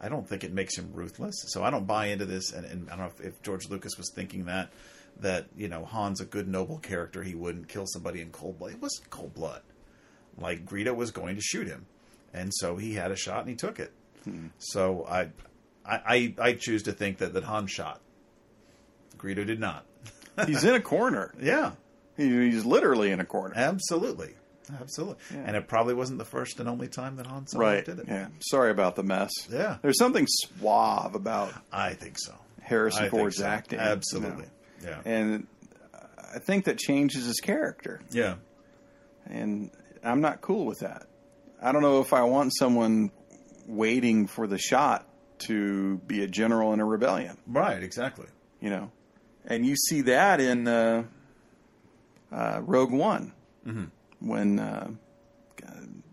I 0.00 0.08
don't 0.08 0.28
think 0.28 0.44
it 0.44 0.52
makes 0.52 0.76
him 0.76 0.90
ruthless. 0.92 1.34
So 1.48 1.64
I 1.64 1.70
don't 1.70 1.86
buy 1.86 2.06
into 2.06 2.26
this. 2.26 2.52
And, 2.52 2.66
and 2.66 2.88
I 2.90 2.96
don't 2.96 2.98
know 3.06 3.12
if, 3.18 3.20
if 3.20 3.42
George 3.42 3.68
Lucas 3.68 3.96
was 3.96 4.10
thinking 4.14 4.44
that 4.44 4.70
that 5.20 5.46
you 5.56 5.68
know 5.68 5.84
Han's 5.84 6.20
a 6.20 6.24
good 6.24 6.48
noble 6.48 6.78
character. 6.78 7.22
He 7.22 7.34
wouldn't 7.34 7.68
kill 7.68 7.86
somebody 7.86 8.20
in 8.20 8.30
cold 8.30 8.58
blood. 8.58 8.72
It 8.72 8.80
wasn't 8.82 9.10
cold 9.10 9.34
blood. 9.34 9.62
Like 10.38 10.66
Greedo 10.66 10.94
was 10.94 11.10
going 11.10 11.36
to 11.36 11.42
shoot 11.42 11.66
him, 11.66 11.86
and 12.34 12.52
so 12.54 12.76
he 12.76 12.94
had 12.94 13.10
a 13.10 13.16
shot 13.16 13.40
and 13.40 13.48
he 13.48 13.56
took 13.56 13.80
it. 13.80 13.92
Hmm. 14.24 14.48
So 14.58 15.06
I, 15.08 15.30
I 15.86 16.34
I 16.38 16.52
choose 16.52 16.82
to 16.84 16.92
think 16.92 17.18
that 17.18 17.32
that 17.32 17.44
Han 17.44 17.66
shot. 17.66 18.00
Greedo 19.16 19.46
did 19.46 19.60
not. 19.60 19.86
He's 20.46 20.64
in 20.64 20.74
a 20.74 20.80
corner. 20.80 21.32
Yeah, 21.40 21.72
He's 22.16 22.64
literally 22.64 23.10
in 23.10 23.20
a 23.20 23.24
corner. 23.24 23.54
absolutely, 23.56 24.34
absolutely. 24.80 25.16
Yeah. 25.32 25.44
And 25.46 25.56
it 25.56 25.68
probably 25.68 25.94
wasn't 25.94 26.18
the 26.18 26.24
first 26.24 26.58
and 26.60 26.68
only 26.68 26.88
time 26.88 27.16
that 27.16 27.26
Han 27.26 27.46
Solo 27.46 27.64
Right. 27.64 27.84
did 27.84 27.98
it. 27.98 28.06
Yeah. 28.08 28.28
Sorry 28.40 28.70
about 28.70 28.96
the 28.96 29.02
mess. 29.02 29.30
Yeah. 29.50 29.78
There's 29.82 29.98
something 29.98 30.26
suave 30.28 31.14
about 31.14 31.52
I 31.72 31.92
think 31.94 32.16
so. 32.18 32.34
Harrison 32.62 33.04
I 33.04 33.08
Ford's 33.10 33.36
so. 33.38 33.46
acting. 33.46 33.78
Absolutely. 33.78 34.46
you 34.80 34.86
know. 34.86 34.96
Yeah. 35.04 35.12
And 35.12 35.46
I 36.34 36.38
think 36.40 36.64
that 36.66 36.78
changes 36.78 37.24
his 37.26 37.40
character. 37.40 38.00
yeah. 38.10 38.34
And 39.26 39.70
I'm 40.04 40.20
not 40.20 40.40
cool 40.40 40.66
with 40.66 40.78
that. 40.80 41.06
I 41.60 41.72
don't 41.72 41.82
know 41.82 42.00
if 42.00 42.12
I 42.12 42.22
want 42.22 42.52
someone 42.56 43.10
waiting 43.66 44.26
for 44.28 44.46
the 44.46 44.58
shot 44.58 45.08
to 45.38 45.96
be 46.06 46.22
a 46.22 46.26
general 46.28 46.72
in 46.72 46.80
a 46.80 46.84
rebellion, 46.84 47.36
Right. 47.46 47.82
Exactly. 47.82 48.26
you 48.60 48.70
know. 48.70 48.90
And 49.46 49.64
you 49.66 49.74
see 49.76 50.02
that 50.02 50.40
in 50.40 50.66
uh, 50.68 51.04
uh, 52.36 52.60
Rogue 52.62 52.92
One 52.92 53.32
when 54.20 54.58
uh, 54.60 54.90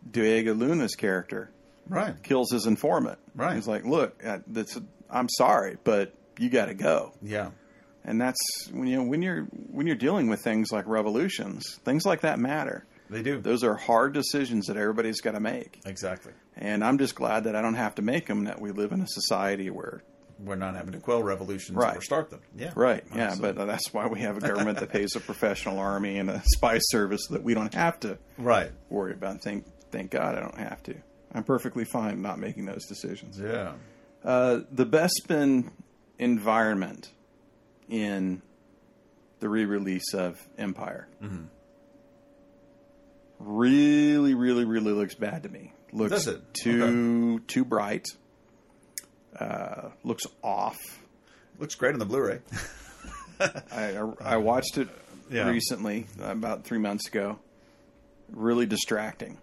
Diego 0.09 0.53
Luna's 0.53 0.95
character 0.95 1.49
Right. 1.87 2.15
kills 2.23 2.49
his 2.51 2.65
informant. 2.65 3.19
Right. 3.35 3.55
He's 3.55 3.67
like, 3.67 3.83
"Look, 3.83 4.23
uh, 4.25 4.39
that's 4.47 4.79
I'm 5.09 5.27
sorry, 5.27 5.77
but 5.83 6.13
you 6.39 6.49
got 6.49 6.67
to 6.67 6.73
go." 6.73 7.13
Yeah. 7.21 7.51
And 8.05 8.19
that's 8.21 8.39
when 8.71 8.87
you 8.87 8.97
know 8.97 9.03
when 9.03 9.21
you're 9.21 9.41
when 9.43 9.85
you're 9.85 9.97
dealing 9.97 10.27
with 10.29 10.41
things 10.41 10.71
like 10.71 10.87
revolutions, 10.87 11.77
things 11.83 12.05
like 12.05 12.21
that 12.21 12.39
matter. 12.39 12.85
They 13.09 13.21
do. 13.21 13.41
Those 13.41 13.63
are 13.65 13.75
hard 13.75 14.13
decisions 14.13 14.67
that 14.67 14.77
everybody's 14.77 15.19
got 15.19 15.31
to 15.33 15.41
make. 15.41 15.81
exactly. 15.85 16.31
And 16.55 16.83
I'm 16.83 16.97
just 16.97 17.15
glad 17.15 17.43
that 17.45 17.55
I 17.55 17.61
don't 17.61 17.73
have 17.75 17.95
to 17.95 18.01
make 18.01 18.27
them. 18.27 18.45
That 18.45 18.61
we 18.61 18.71
live 18.71 18.93
in 18.93 19.01
a 19.01 19.07
society 19.07 19.69
where, 19.69 20.03
We're 20.43 20.55
not 20.55 20.75
having 20.75 20.91
to 20.93 20.99
quell 20.99 21.23
revolutions 21.23 21.77
Right. 21.77 21.95
or 21.97 22.01
start 22.01 22.29
them. 22.29 22.41
Yeah. 22.55 22.71
right? 22.75 23.03
Yeah, 23.15 23.35
but 23.39 23.55
that's 23.55 23.93
why 23.93 24.07
we 24.07 24.19
have 24.21 24.37
a 24.37 24.41
government 24.41 24.79
that 24.79 24.89
pays 24.89 25.15
a 25.15 25.19
professional 25.19 25.79
army 25.79 26.17
and 26.17 26.29
a 26.29 26.41
spy 26.53 26.79
service 26.79 27.21
that 27.29 27.43
we 27.43 27.53
don't 27.53 27.73
have 27.73 27.99
to 28.01 28.17
Right. 28.37 28.71
worry 28.89 29.13
about. 29.13 29.41
Thank 29.41 29.65
thank 29.91 30.11
God 30.11 30.35
I 30.35 30.39
don't 30.41 30.57
have 30.57 30.81
to. 30.83 30.95
I'm 31.33 31.43
perfectly 31.43 31.85
fine 31.85 32.21
not 32.21 32.39
making 32.39 32.65
those 32.65 32.85
decisions. 32.85 33.39
Yeah. 33.39 33.73
Uh, 34.23 34.61
the 34.71 34.85
Bespin 34.85 35.69
environment 36.19 37.11
in 37.89 38.41
the 39.39 39.49
re-release 39.49 40.13
of 40.13 40.39
Empire 40.57 41.07
Mm-hmm. 41.21 41.43
really, 43.39 44.33
really, 44.33 44.65
really 44.65 44.91
looks 44.91 45.15
bad 45.15 45.43
to 45.43 45.49
me. 45.49 45.73
Looks 45.91 46.11
Does 46.11 46.27
it? 46.27 46.53
too 46.53 47.39
too 47.41 47.65
bright. 47.65 48.07
Uh, 49.39 49.89
looks 50.03 50.23
off. 50.43 50.77
Looks 51.59 51.75
great 51.75 51.93
on 51.93 51.99
the 51.99 52.05
Blu-ray. 52.05 52.39
I, 53.39 53.51
I, 53.71 54.11
I 54.21 54.37
watched 54.37 54.77
it 54.77 54.87
Yeah. 55.29 55.49
recently, 55.49 56.07
about 56.19 56.63
three 56.65 56.77
months 56.79 57.07
ago. 57.07 57.39
Really 58.31 58.65
distracting. 58.65 59.37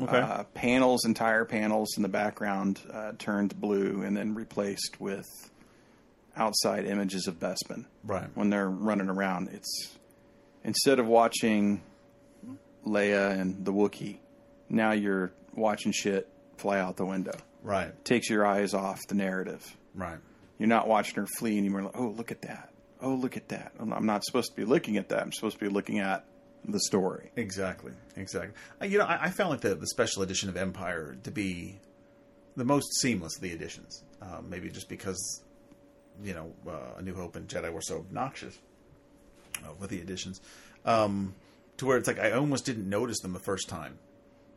Okay. 0.00 0.18
Uh, 0.18 0.44
panels, 0.54 1.04
entire 1.04 1.44
panels 1.44 1.96
in 1.96 2.02
the 2.02 2.08
background 2.08 2.80
uh, 2.92 3.12
turned 3.18 3.58
blue 3.60 4.02
and 4.02 4.16
then 4.16 4.34
replaced 4.34 5.00
with 5.00 5.26
outside 6.36 6.84
images 6.86 7.28
of 7.28 7.38
Bespin 7.38 7.84
right. 8.02 8.28
when 8.34 8.50
they're 8.50 8.68
running 8.68 9.08
around. 9.08 9.50
It's 9.52 9.96
instead 10.64 10.98
of 10.98 11.06
watching 11.06 11.80
Leia 12.84 13.38
and 13.38 13.64
the 13.64 13.72
Wookiee, 13.72 14.18
now 14.68 14.92
you're 14.92 15.32
watching 15.54 15.92
shit 15.92 16.28
fly 16.56 16.80
out 16.80 16.96
the 16.96 17.06
window. 17.06 17.36
Right. 17.64 18.04
Takes 18.04 18.30
your 18.30 18.46
eyes 18.46 18.74
off 18.74 19.00
the 19.08 19.16
narrative. 19.16 19.76
Right. 19.94 20.18
You're 20.58 20.68
not 20.68 20.86
watching 20.86 21.16
her 21.16 21.26
flee 21.26 21.58
anymore. 21.58 21.82
Like, 21.82 21.98
oh, 21.98 22.14
look 22.16 22.30
at 22.30 22.42
that. 22.42 22.70
Oh, 23.00 23.14
look 23.14 23.36
at 23.36 23.48
that. 23.48 23.72
I'm 23.80 24.06
not 24.06 24.24
supposed 24.24 24.50
to 24.50 24.56
be 24.56 24.64
looking 24.64 24.96
at 24.98 25.08
that. 25.08 25.20
I'm 25.20 25.32
supposed 25.32 25.58
to 25.58 25.64
be 25.64 25.70
looking 25.70 25.98
at 25.98 26.24
the 26.64 26.78
story. 26.80 27.32
Exactly. 27.36 27.92
Exactly. 28.16 28.54
You 28.88 28.98
know, 28.98 29.04
I, 29.04 29.24
I 29.24 29.30
found 29.30 29.50
like 29.50 29.60
the, 29.60 29.74
the 29.74 29.88
special 29.88 30.22
edition 30.22 30.48
of 30.48 30.56
Empire 30.56 31.16
to 31.24 31.30
be 31.30 31.80
the 32.56 32.64
most 32.64 33.00
seamless 33.00 33.36
of 33.36 33.42
the 33.42 33.52
editions. 33.52 34.02
Uh, 34.22 34.40
maybe 34.48 34.70
just 34.70 34.88
because, 34.88 35.42
you 36.22 36.32
know, 36.34 36.52
uh, 36.66 36.98
A 36.98 37.02
New 37.02 37.14
Hope 37.14 37.36
and 37.36 37.48
Jedi 37.48 37.72
were 37.72 37.82
so 37.82 37.96
obnoxious 37.96 38.56
uh, 39.64 39.72
with 39.78 39.90
the 39.90 40.00
editions, 40.00 40.40
um, 40.84 41.34
to 41.76 41.86
where 41.86 41.98
it's 41.98 42.06
like 42.06 42.18
I 42.18 42.32
almost 42.32 42.64
didn't 42.64 42.88
notice 42.88 43.20
them 43.20 43.32
the 43.32 43.40
first 43.40 43.68
time. 43.68 43.98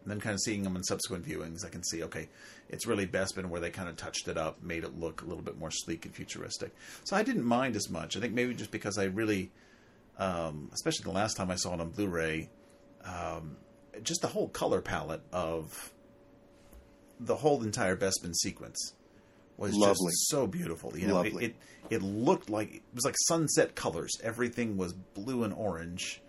And 0.07 0.11
then 0.13 0.21
kind 0.21 0.33
of 0.33 0.39
seeing 0.39 0.63
them 0.63 0.77
in 0.77 0.85
subsequent 0.85 1.27
viewings, 1.27 1.65
I 1.65 1.69
can 1.69 1.83
see, 1.83 2.01
okay, 2.03 2.29
it's 2.69 2.87
really 2.87 3.05
Bespin 3.05 3.47
where 3.47 3.59
they 3.59 3.69
kind 3.69 3.89
of 3.89 3.97
touched 3.97 4.29
it 4.29 4.37
up, 4.37 4.63
made 4.63 4.85
it 4.85 4.97
look 4.97 5.21
a 5.21 5.25
little 5.25 5.43
bit 5.43 5.59
more 5.59 5.69
sleek 5.69 6.05
and 6.05 6.15
futuristic. 6.15 6.73
So 7.03 7.17
I 7.17 7.23
didn't 7.23 7.43
mind 7.43 7.75
as 7.75 7.89
much. 7.89 8.15
I 8.15 8.21
think 8.21 8.33
maybe 8.33 8.53
just 8.53 8.71
because 8.71 8.97
I 8.97 9.03
really, 9.03 9.51
um, 10.17 10.69
especially 10.73 11.03
the 11.03 11.11
last 11.11 11.35
time 11.35 11.51
I 11.51 11.55
saw 11.55 11.73
it 11.73 11.81
on 11.81 11.89
Blu-ray, 11.89 12.49
um, 13.03 13.57
just 14.01 14.21
the 14.21 14.29
whole 14.29 14.47
color 14.47 14.79
palette 14.79 15.23
of 15.33 15.91
the 17.19 17.35
whole 17.35 17.61
entire 17.61 17.97
Bespin 17.97 18.33
sequence 18.33 18.93
was 19.57 19.73
Lovely. 19.73 20.11
just 20.11 20.29
so 20.29 20.47
beautiful. 20.47 20.97
You 20.97 21.07
know, 21.07 21.19
it, 21.19 21.33
it 21.35 21.55
it 21.89 22.01
looked 22.01 22.49
like 22.49 22.75
it 22.75 22.81
was 22.93 23.03
like 23.03 23.15
sunset 23.27 23.75
colors. 23.75 24.13
Everything 24.23 24.77
was 24.77 24.93
blue 24.93 25.43
and 25.43 25.53
orange 25.53 26.21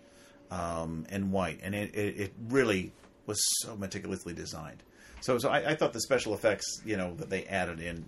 um, 0.51 1.05
and 1.09 1.31
white, 1.31 1.61
and 1.63 1.73
it, 1.73 1.95
it, 1.95 2.19
it 2.19 2.33
really 2.49 2.91
was 3.29 3.39
so 3.61 3.77
meticulously 3.77 4.33
designed. 4.33 4.83
So, 5.21 5.37
so 5.37 5.49
I, 5.49 5.71
I 5.71 5.75
thought 5.75 5.93
the 5.93 6.01
special 6.01 6.33
effects, 6.33 6.65
you 6.83 6.97
know, 6.97 7.13
that 7.15 7.29
they 7.29 7.45
added 7.45 7.79
in 7.79 8.03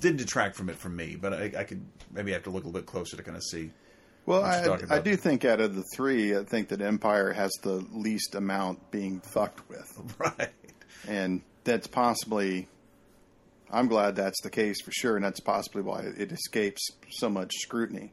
didn't 0.00 0.18
detract 0.18 0.56
from 0.56 0.68
it 0.68 0.76
from 0.76 0.96
me, 0.96 1.16
but 1.18 1.32
I, 1.32 1.52
I 1.58 1.64
could 1.64 1.82
maybe 2.10 2.32
have 2.32 2.42
to 2.42 2.50
look 2.50 2.64
a 2.64 2.66
little 2.66 2.80
bit 2.80 2.86
closer 2.86 3.16
to 3.16 3.22
kind 3.22 3.36
of 3.36 3.42
see. 3.42 3.70
Well, 4.26 4.44
I, 4.44 4.96
I 4.96 4.98
do 4.98 5.16
think 5.16 5.46
out 5.46 5.60
of 5.60 5.74
the 5.74 5.84
three, 5.94 6.36
I 6.36 6.44
think 6.44 6.68
that 6.68 6.82
Empire 6.82 7.32
has 7.32 7.50
the 7.62 7.86
least 7.92 8.34
amount 8.34 8.90
being 8.90 9.20
fucked 9.20 9.66
with. 9.70 9.86
Right. 10.18 10.50
And 11.06 11.40
that's 11.64 11.86
possibly, 11.86 12.68
I'm 13.70 13.86
glad 13.86 14.16
that's 14.16 14.42
the 14.42 14.50
case 14.50 14.82
for 14.82 14.90
sure. 14.90 15.16
And 15.16 15.24
that's 15.24 15.40
possibly 15.40 15.80
why 15.80 16.00
it 16.00 16.32
escapes 16.32 16.82
so 17.10 17.30
much 17.30 17.52
scrutiny. 17.54 18.12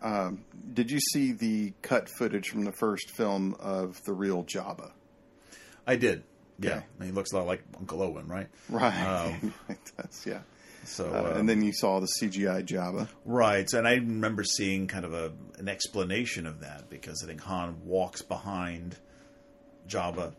Um, 0.00 0.44
did 0.72 0.90
you 0.90 1.00
see 1.00 1.32
the 1.32 1.74
cut 1.82 2.08
footage 2.18 2.48
from 2.48 2.64
the 2.64 2.72
first 2.72 3.10
film 3.10 3.56
of 3.58 4.02
the 4.04 4.12
real 4.12 4.44
Jabba? 4.44 4.92
I 5.86 5.96
did. 5.96 6.22
Yeah, 6.58 6.76
Okay. 6.98 7.06
He 7.06 7.10
looks 7.12 7.32
a 7.32 7.36
lot 7.36 7.46
like 7.46 7.62
Uncle 7.78 8.00
Owen, 8.02 8.28
right? 8.28 8.46
Right. 8.68 9.02
Um, 9.04 9.52
that's, 9.96 10.24
yeah. 10.24 10.40
So, 10.84 11.06
Uh, 11.06 11.32
uh, 11.34 11.38
and 11.38 11.48
then 11.48 11.62
you 11.62 11.72
saw 11.72 11.98
the 12.00 12.06
CGI 12.20 12.64
Jabba. 12.64 13.08
right. 13.24 13.70
And 13.72 13.88
I 13.88 13.94
remember 13.94 14.44
seeing 14.44 14.86
kind 14.86 15.04
of 15.04 15.12
a 15.14 15.32
an 15.58 15.68
explanation 15.68 16.46
of 16.46 16.60
that 16.60 16.88
because 16.90 17.22
I 17.24 17.26
think 17.26 17.40
Han 17.42 17.80
walks 17.84 18.22
behind 18.22 18.96
Jabba, 19.88 20.32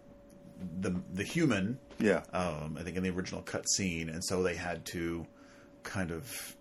the 0.79 0.95
the 1.13 1.23
human. 1.23 1.79
Yeah. 1.99 2.23
Um, 2.33 2.77
I 2.79 2.83
think 2.83 2.95
in 2.97 3.03
the 3.03 3.09
original 3.09 3.41
cut 3.41 3.67
scene, 3.69 4.09
and 4.09 4.23
so 4.23 4.41
they 4.43 4.55
had 4.55 4.85
to 4.87 5.25
kind 5.83 6.11
of 6.11 6.54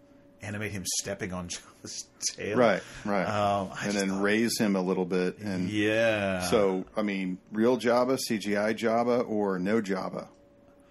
animate 0.44 0.72
him 0.72 0.84
stepping 1.00 1.32
on 1.32 1.48
Jabba's 1.48 2.06
tail. 2.36 2.56
Right, 2.56 2.82
right. 3.04 3.24
Um, 3.24 3.70
and 3.82 3.92
then 3.92 4.08
thought- 4.10 4.22
raise 4.22 4.58
him 4.58 4.76
a 4.76 4.80
little 4.82 5.04
bit. 5.04 5.38
And 5.38 5.68
Yeah. 5.68 6.42
so, 6.42 6.84
I 6.96 7.02
mean, 7.02 7.38
real 7.52 7.76
Jabba, 7.78 8.18
CGI 8.28 8.74
Jabba, 8.74 9.28
or 9.28 9.58
no 9.58 9.80
Jabba? 9.80 10.28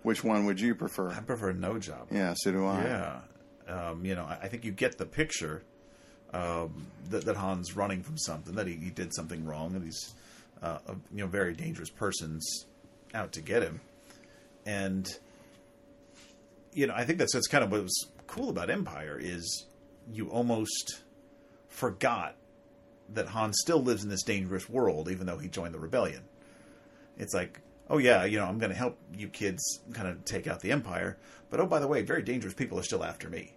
Which 0.02 0.24
one 0.24 0.46
would 0.46 0.60
you 0.60 0.76
prefer? 0.76 1.12
I 1.12 1.20
prefer 1.22 1.54
no 1.54 1.76
Jabba. 1.76 2.08
Yeah, 2.12 2.34
so 2.38 2.52
do 2.52 2.66
I. 2.66 2.84
Yeah, 2.84 3.20
um, 3.68 4.04
you 4.04 4.16
know, 4.16 4.26
I, 4.26 4.48
think 4.50 4.66
you 4.66 4.72
get 4.72 4.98
the 4.98 5.06
picture 5.06 5.64
um, 6.34 6.88
that, 7.10 7.24
that 7.24 7.38
Han's 7.38 7.76
running 7.78 8.04
from 8.04 8.18
something, 8.18 8.56
that 8.56 8.68
he, 8.68 8.74
he 8.74 8.90
did 8.90 9.14
something 9.16 9.46
wrong, 9.46 9.72
that 9.74 9.84
he's 9.84 10.14
uh, 10.62 10.80
of 10.88 10.98
you 11.14 11.20
know 11.24 11.28
very 11.28 11.54
dangerous 11.54 11.90
persons 11.90 12.66
out 13.14 13.32
to 13.34 13.42
get 13.42 13.62
him, 13.64 13.80
and 14.66 15.08
you 16.74 16.88
know 16.88 16.94
I 16.96 17.06
think 17.06 17.20
that's 17.20 17.34
that's 17.34 17.48
kind 17.48 17.64
of 17.64 17.72
what 17.72 17.84
was 17.84 18.08
cool 18.34 18.50
about 18.50 18.72
Empire 18.72 19.20
is 19.22 19.68
you 20.12 20.28
almost 20.30 21.04
forgot 21.68 22.36
that 23.10 23.28
Han 23.28 23.54
still 23.54 23.80
lives 23.80 24.04
in 24.04 24.10
this 24.10 24.24
dangerous 24.24 24.68
world, 24.68 25.08
even 25.08 25.28
though 25.28 25.38
he 25.38 25.48
joined 25.48 25.76
the 25.76 25.80
rebellion. 25.80 26.24
It's 27.16 27.36
like, 27.36 27.62
oh 27.92 28.00
yeah, 28.00 28.26
you 28.26 28.40
know, 28.40 28.46
I'm 28.46 28.58
going 28.58 28.72
to 28.72 28.78
help 28.78 28.98
you 29.16 29.28
kids 29.28 29.62
kind 29.94 30.08
of 30.08 30.26
take 30.26 30.48
out 30.48 30.62
the 30.62 30.72
Empire, 30.72 31.20
but 31.52 31.60
oh 31.60 31.68
by 31.68 31.80
the 31.80 31.88
way, 31.88 32.02
very 32.02 32.24
dangerous 32.24 32.56
people 32.56 32.80
are 32.80 32.84
still 32.84 33.04
after 33.04 33.30
me, 33.30 33.54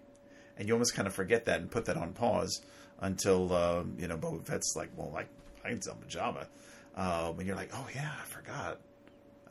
and 0.59 0.69
you 0.69 0.75
almost 0.75 0.95
kind 0.95 1.09
of 1.09 1.15
forget 1.15 1.47
that 1.47 1.61
and 1.61 1.71
put 1.71 1.87
that 1.87 1.97
on 1.97 2.13
pause 2.13 2.61
until 3.01 3.55
um, 3.55 3.97
you 3.99 4.09
know 4.09 4.19
Boba 4.19 4.45
Fett's 4.45 4.75
like, 4.77 4.91
well, 4.95 5.11
like 5.11 5.29
I 5.65 5.71
can 5.71 5.81
sell 5.81 5.97
Jabba, 6.07 6.49
um, 6.97 7.39
and 7.39 7.47
you're 7.47 7.57
like, 7.57 7.71
oh 7.73 7.87
yeah, 7.95 8.13
I 8.23 8.27
forgot 8.27 8.79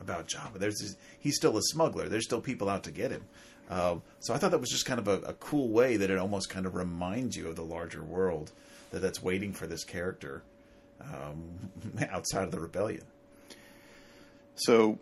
about 0.00 0.28
Jabba. 0.28 0.58
There's 0.58 0.78
this, 0.78 0.96
he's 1.18 1.34
still 1.34 1.56
a 1.56 1.62
smuggler. 1.62 2.08
There's 2.08 2.24
still 2.24 2.40
people 2.40 2.68
out 2.68 2.84
to 2.84 2.92
get 2.92 3.10
him. 3.10 3.24
Um, 3.68 4.02
so 4.20 4.32
I 4.32 4.38
thought 4.38 4.52
that 4.52 4.60
was 4.60 4.70
just 4.70 4.86
kind 4.86 5.00
of 5.00 5.08
a, 5.08 5.18
a, 5.28 5.32
cool 5.34 5.68
way 5.68 5.96
that 5.96 6.08
it 6.08 6.18
almost 6.18 6.48
kind 6.48 6.66
of 6.66 6.76
reminds 6.76 7.36
you 7.36 7.48
of 7.48 7.56
the 7.56 7.64
larger 7.64 8.02
world 8.02 8.52
that 8.92 9.02
that's 9.02 9.20
waiting 9.20 9.52
for 9.52 9.66
this 9.66 9.82
character 9.82 10.42
um, 11.00 11.70
outside 12.10 12.44
of 12.44 12.52
the 12.52 12.60
rebellion. 12.60 13.02
So 14.54 15.00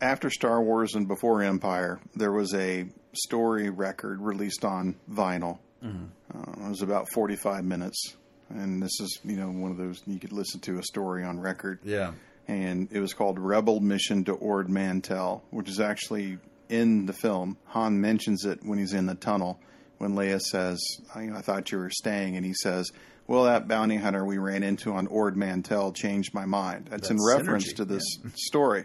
after 0.00 0.30
Star 0.30 0.62
Wars 0.62 0.94
and 0.94 1.08
before 1.08 1.42
Empire, 1.42 2.00
there 2.14 2.32
was 2.32 2.52
a 2.54 2.86
story 3.14 3.70
record 3.70 4.20
released 4.20 4.64
on 4.64 4.96
vinyl. 5.10 5.58
Mm-hmm. 5.82 6.04
Uh, 6.36 6.66
it 6.66 6.68
was 6.70 6.82
about 6.82 7.08
45 7.12 7.64
minutes. 7.64 8.14
And 8.50 8.82
this 8.82 9.00
is, 9.00 9.18
you 9.24 9.36
know, 9.36 9.48
one 9.48 9.70
of 9.70 9.78
those 9.78 10.02
you 10.06 10.18
could 10.18 10.32
listen 10.32 10.60
to 10.60 10.78
a 10.78 10.82
story 10.82 11.24
on 11.24 11.40
record. 11.40 11.80
Yeah. 11.84 12.12
And 12.46 12.88
it 12.92 13.00
was 13.00 13.14
called 13.14 13.38
Rebel 13.38 13.80
Mission 13.80 14.24
to 14.24 14.32
Ord 14.32 14.68
Mantell, 14.68 15.42
which 15.50 15.68
is 15.68 15.80
actually 15.80 16.38
in 16.68 17.06
the 17.06 17.12
film. 17.12 17.56
Han 17.66 18.00
mentions 18.00 18.44
it 18.44 18.60
when 18.62 18.78
he's 18.78 18.92
in 18.92 19.06
the 19.06 19.14
tunnel 19.14 19.60
when 19.98 20.14
Leia 20.14 20.40
says, 20.40 20.80
I, 21.14 21.30
I 21.34 21.40
thought 21.40 21.70
you 21.72 21.78
were 21.78 21.90
staying, 21.90 22.36
and 22.36 22.44
he 22.44 22.52
says, 22.52 22.90
well, 23.26 23.44
that 23.44 23.68
bounty 23.68 23.96
hunter 23.96 24.24
we 24.24 24.38
ran 24.38 24.62
into 24.62 24.92
on 24.92 25.06
Ord 25.06 25.36
Mantell 25.36 25.92
changed 25.92 26.34
my 26.34 26.44
mind. 26.44 26.88
That's, 26.90 27.08
That's 27.08 27.10
in 27.10 27.18
reference 27.26 27.72
synergy, 27.72 27.76
to 27.76 27.84
this 27.86 28.04
yeah. 28.22 28.30
story, 28.34 28.84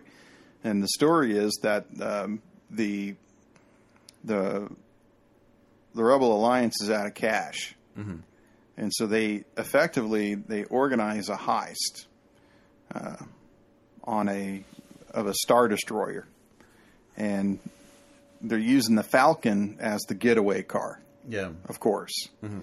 and 0.64 0.82
the 0.82 0.88
story 0.88 1.38
is 1.38 1.60
that 1.64 1.86
um, 2.02 2.42
the 2.70 3.16
the 4.24 4.70
the 5.94 6.04
Rebel 6.04 6.34
Alliance 6.36 6.82
is 6.82 6.90
out 6.90 7.06
of 7.06 7.16
cash, 7.16 7.76
mm-hmm. 7.98 8.18
and 8.78 8.94
so 8.94 9.06
they 9.06 9.44
effectively 9.58 10.36
they 10.36 10.64
organize 10.66 11.28
a 11.28 11.36
heist 11.36 12.06
uh, 12.96 13.18
on 14.06 14.30
a 14.30 14.64
of 15.14 15.28
a 15.28 15.34
star 15.34 15.68
destroyer, 15.68 16.28
and 17.18 17.60
they're 18.42 18.58
using 18.58 18.96
the 18.96 19.04
Falcon 19.04 19.78
as 19.80 20.02
the 20.04 20.14
getaway 20.14 20.64
car. 20.64 21.00
Yeah, 21.28 21.50
of 21.68 21.80
course. 21.80 22.30
Mm-hmm. 22.44 22.62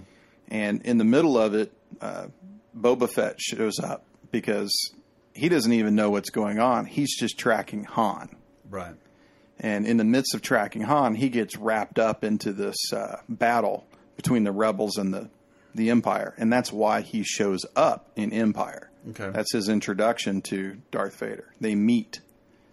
And 0.48 0.82
in 0.82 0.98
the 0.98 1.04
middle 1.04 1.38
of 1.38 1.54
it, 1.54 1.72
uh, 2.00 2.26
Boba 2.76 3.08
Fett 3.08 3.40
shows 3.40 3.78
up 3.78 4.04
because 4.30 4.72
he 5.34 5.48
doesn't 5.48 5.72
even 5.72 5.94
know 5.94 6.10
what's 6.10 6.30
going 6.30 6.58
on. 6.58 6.86
He's 6.86 7.16
just 7.16 7.38
tracking 7.38 7.84
Han. 7.84 8.34
Right. 8.68 8.94
And 9.58 9.86
in 9.86 9.96
the 9.96 10.04
midst 10.04 10.34
of 10.34 10.42
tracking 10.42 10.82
Han, 10.82 11.14
he 11.14 11.28
gets 11.28 11.56
wrapped 11.56 11.98
up 11.98 12.24
into 12.24 12.52
this 12.52 12.92
uh, 12.92 13.16
battle 13.28 13.86
between 14.16 14.44
the 14.44 14.52
rebels 14.52 14.96
and 14.96 15.12
the 15.12 15.28
the 15.76 15.90
Empire, 15.90 16.34
and 16.38 16.50
that's 16.50 16.72
why 16.72 17.02
he 17.02 17.22
shows 17.22 17.66
up 17.76 18.10
in 18.16 18.32
Empire. 18.32 18.90
Okay. 19.10 19.30
That's 19.30 19.52
his 19.52 19.68
introduction 19.68 20.40
to 20.42 20.78
Darth 20.90 21.18
Vader. 21.18 21.52
They 21.60 21.74
meet 21.74 22.20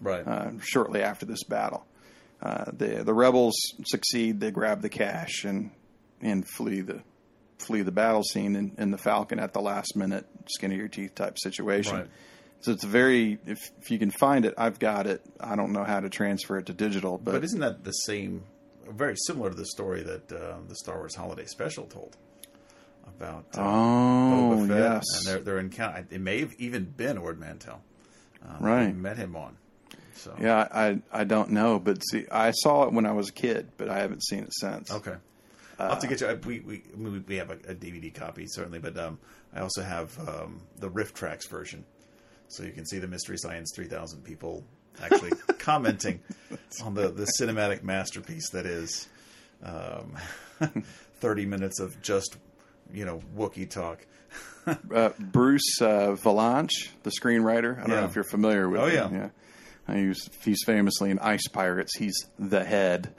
right 0.04 0.28
uh, 0.28 0.52
shortly 0.62 1.02
after 1.02 1.26
this 1.26 1.44
battle. 1.44 1.86
Uh, 2.42 2.66
the 2.72 3.04
the 3.04 3.14
rebels 3.14 3.56
succeed. 3.86 4.40
They 4.40 4.52
grab 4.52 4.82
the 4.82 4.90
cash 4.90 5.46
and 5.46 5.72
and 6.22 6.48
flee 6.48 6.82
the 6.82 7.02
flee 7.58 7.82
the 7.82 7.92
battle 7.92 8.24
scene 8.24 8.56
in, 8.56 8.74
in 8.78 8.92
the 8.92 8.98
Falcon 8.98 9.40
at 9.40 9.54
the 9.54 9.62
last 9.62 9.96
minute, 9.96 10.26
skin 10.48 10.72
of 10.72 10.78
your 10.78 10.90
teeth 10.90 11.16
type 11.16 11.40
situation. 11.40 11.96
Right. 11.96 12.08
So 12.62 12.72
it's 12.72 12.84
very 12.84 13.40
if 13.46 13.60
if 13.82 13.92
you 13.92 14.00
can 14.00 14.12
find 14.12 14.46
it, 14.46 14.54
I've 14.58 14.80
got 14.80 15.08
it. 15.08 15.22
I 15.40 15.56
don't 15.56 15.74
know 15.74 15.84
how 15.84 16.00
to 16.00 16.10
transfer 16.10 16.58
it 16.58 16.68
to 16.68 16.74
digital, 16.74 17.18
but, 17.18 17.32
but 17.34 17.44
isn't 17.44 17.60
that 17.60 17.84
the 17.84 17.92
same? 17.92 18.44
Very 18.90 19.16
similar 19.28 19.50
to 19.50 19.56
the 19.56 19.66
story 19.66 20.04
that 20.04 20.32
uh, 20.32 20.58
the 20.68 20.76
Star 20.76 20.98
Wars 20.98 21.16
Holiday 21.16 21.46
Special 21.46 21.86
told 21.86 22.18
about. 23.08 23.46
Uh, 23.58 23.62
oh 23.64 24.66
yes, 24.66 25.04
and 25.18 25.26
their 25.26 25.40
their 25.40 25.60
encounter. 25.60 26.06
It 26.10 26.22
may 26.22 26.40
have 26.40 26.54
even 26.58 26.86
been 26.86 27.18
Ord 27.18 27.40
Mantell. 27.40 27.82
Um, 28.46 28.58
right, 28.60 28.96
met 28.96 29.18
him 29.18 29.36
on. 29.36 29.58
So 30.16 30.36
yeah, 30.40 30.68
I 30.72 31.02
I 31.12 31.24
don't 31.24 31.52
know, 31.52 31.80
but 31.80 32.02
see, 32.10 32.26
I 32.32 32.52
saw 32.52 32.84
it 32.84 32.94
when 32.94 33.06
I 33.06 33.12
was 33.14 33.30
a 33.30 33.34
kid, 33.34 33.72
but 33.78 33.90
I 33.90 34.00
haven't 34.00 34.24
seen 34.24 34.44
it 34.44 34.54
since. 34.54 34.92
Okay. 34.92 35.16
I'll 35.80 35.90
have 35.90 36.00
to 36.00 36.08
get 36.08 36.22
you. 36.22 36.40
We 36.46 36.60
we 36.60 37.20
we 37.20 37.36
have 37.38 37.50
a, 37.50 37.56
a 37.72 37.76
DVD 37.76 38.14
copy 38.14 38.46
certainly, 38.48 38.80
but 38.80 38.98
um, 38.98 39.20
I 39.54 39.62
also 39.62 39.82
have 39.82 40.18
um, 40.28 40.62
the 40.78 40.90
RiffTrax 40.90 41.50
version, 41.50 41.84
so 42.48 42.64
you 42.64 42.72
can 42.72 42.86
see 42.86 43.00
the 43.00 43.08
Mystery 43.08 43.38
Science 43.38 43.72
3000 43.76 44.24
people 44.24 44.64
actually 45.02 45.32
commenting 45.60 46.20
on 46.84 46.94
the 46.94 47.10
the 47.10 47.28
cinematic 47.40 47.84
masterpiece 47.84 48.50
that 48.52 48.66
is 48.66 49.08
um, 49.64 50.16
30 51.20 51.46
minutes 51.46 51.80
of 51.80 52.02
just 52.02 52.38
you 52.94 53.06
know 53.06 53.22
Wookiee 53.36 53.70
talk. 53.70 54.06
uh, 54.96 55.10
Bruce 55.20 55.82
uh, 55.82 56.16
Vilanch, 56.16 56.90
the 57.04 57.12
screenwriter. 57.12 57.78
I 57.78 57.82
don't 57.82 57.90
yeah. 57.90 58.00
know 58.02 58.06
if 58.06 58.16
you're 58.16 58.24
familiar 58.24 58.70
with. 58.70 58.82
Oh 58.82 58.86
him. 58.86 59.14
yeah, 59.14 59.20
yeah. 59.20 59.30
He's 59.92 60.30
he's 60.44 60.64
famously 60.66 61.12
in 61.12 61.20
Ice 61.20 61.48
Pirates. 61.48 61.98
He's 61.98 62.16
the 62.40 62.64
head. 62.64 63.14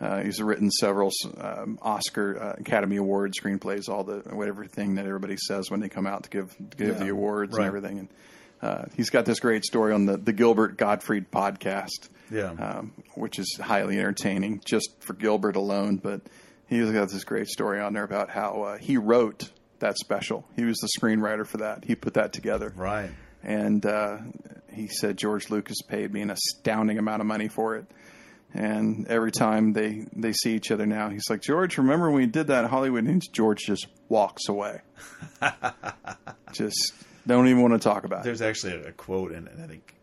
Uh, 0.00 0.22
he's 0.22 0.42
written 0.42 0.70
several 0.70 1.10
um, 1.38 1.78
Oscar 1.80 2.42
uh, 2.42 2.54
Academy 2.58 2.96
Award 2.96 3.32
screenplays, 3.32 3.88
all 3.88 4.04
the 4.04 4.20
whatever 4.34 4.66
thing 4.66 4.96
that 4.96 5.06
everybody 5.06 5.36
says 5.36 5.70
when 5.70 5.80
they 5.80 5.88
come 5.88 6.06
out 6.06 6.24
to 6.24 6.30
give 6.30 6.54
give 6.76 6.98
yeah, 6.98 7.04
the 7.04 7.08
awards 7.08 7.52
right. 7.52 7.60
and 7.60 7.66
everything. 7.66 7.98
And 8.00 8.08
uh, 8.62 8.84
he's 8.94 9.10
got 9.10 9.24
this 9.24 9.40
great 9.40 9.64
story 9.64 9.92
on 9.92 10.06
the 10.06 10.16
the 10.16 10.32
Gilbert 10.32 10.76
Gottfried 10.76 11.30
podcast, 11.30 12.08
yeah, 12.30 12.50
um, 12.50 12.92
which 13.14 13.38
is 13.38 13.58
highly 13.60 13.98
entertaining 13.98 14.60
just 14.64 14.90
for 15.00 15.14
Gilbert 15.14 15.56
alone. 15.56 15.96
But 15.96 16.22
he's 16.66 16.90
got 16.90 17.10
this 17.10 17.24
great 17.24 17.48
story 17.48 17.80
on 17.80 17.92
there 17.94 18.04
about 18.04 18.30
how 18.30 18.62
uh, 18.62 18.78
he 18.78 18.96
wrote 18.98 19.50
that 19.78 19.96
special. 19.98 20.46
He 20.56 20.64
was 20.64 20.78
the 20.78 20.88
screenwriter 20.98 21.46
for 21.46 21.58
that. 21.58 21.84
He 21.84 21.94
put 21.94 22.14
that 22.14 22.32
together, 22.32 22.72
right? 22.76 23.10
And 23.42 23.84
uh, 23.84 24.18
he 24.76 24.88
said 24.88 25.16
George 25.16 25.50
Lucas 25.50 25.82
paid 25.82 26.12
me 26.12 26.22
an 26.22 26.30
astounding 26.30 26.98
amount 26.98 27.20
of 27.20 27.26
money 27.26 27.48
for 27.48 27.76
it 27.76 27.86
and 28.54 29.06
every 29.08 29.32
time 29.32 29.72
they 29.72 30.06
they 30.14 30.32
see 30.32 30.54
each 30.54 30.70
other 30.70 30.86
now, 30.86 31.10
he's 31.10 31.28
like, 31.28 31.42
George, 31.42 31.76
remember 31.76 32.10
when 32.10 32.22
we 32.22 32.26
did 32.26 32.46
that 32.46 32.64
in 32.64 32.70
Hollywood? 32.70 33.04
And 33.04 33.22
George 33.32 33.60
just 33.66 33.86
walks 34.08 34.48
away. 34.48 34.80
just 36.52 36.94
don't 37.26 37.48
even 37.48 37.60
want 37.60 37.74
to 37.74 37.78
talk 37.78 38.04
about 38.04 38.24
There's 38.24 38.40
it. 38.40 38.44
There's 38.44 38.64
actually 38.64 38.88
a 38.88 38.92
quote, 38.92 39.32
and, 39.32 39.48
and 39.48 39.62
I 39.62 39.66
think 39.66 39.94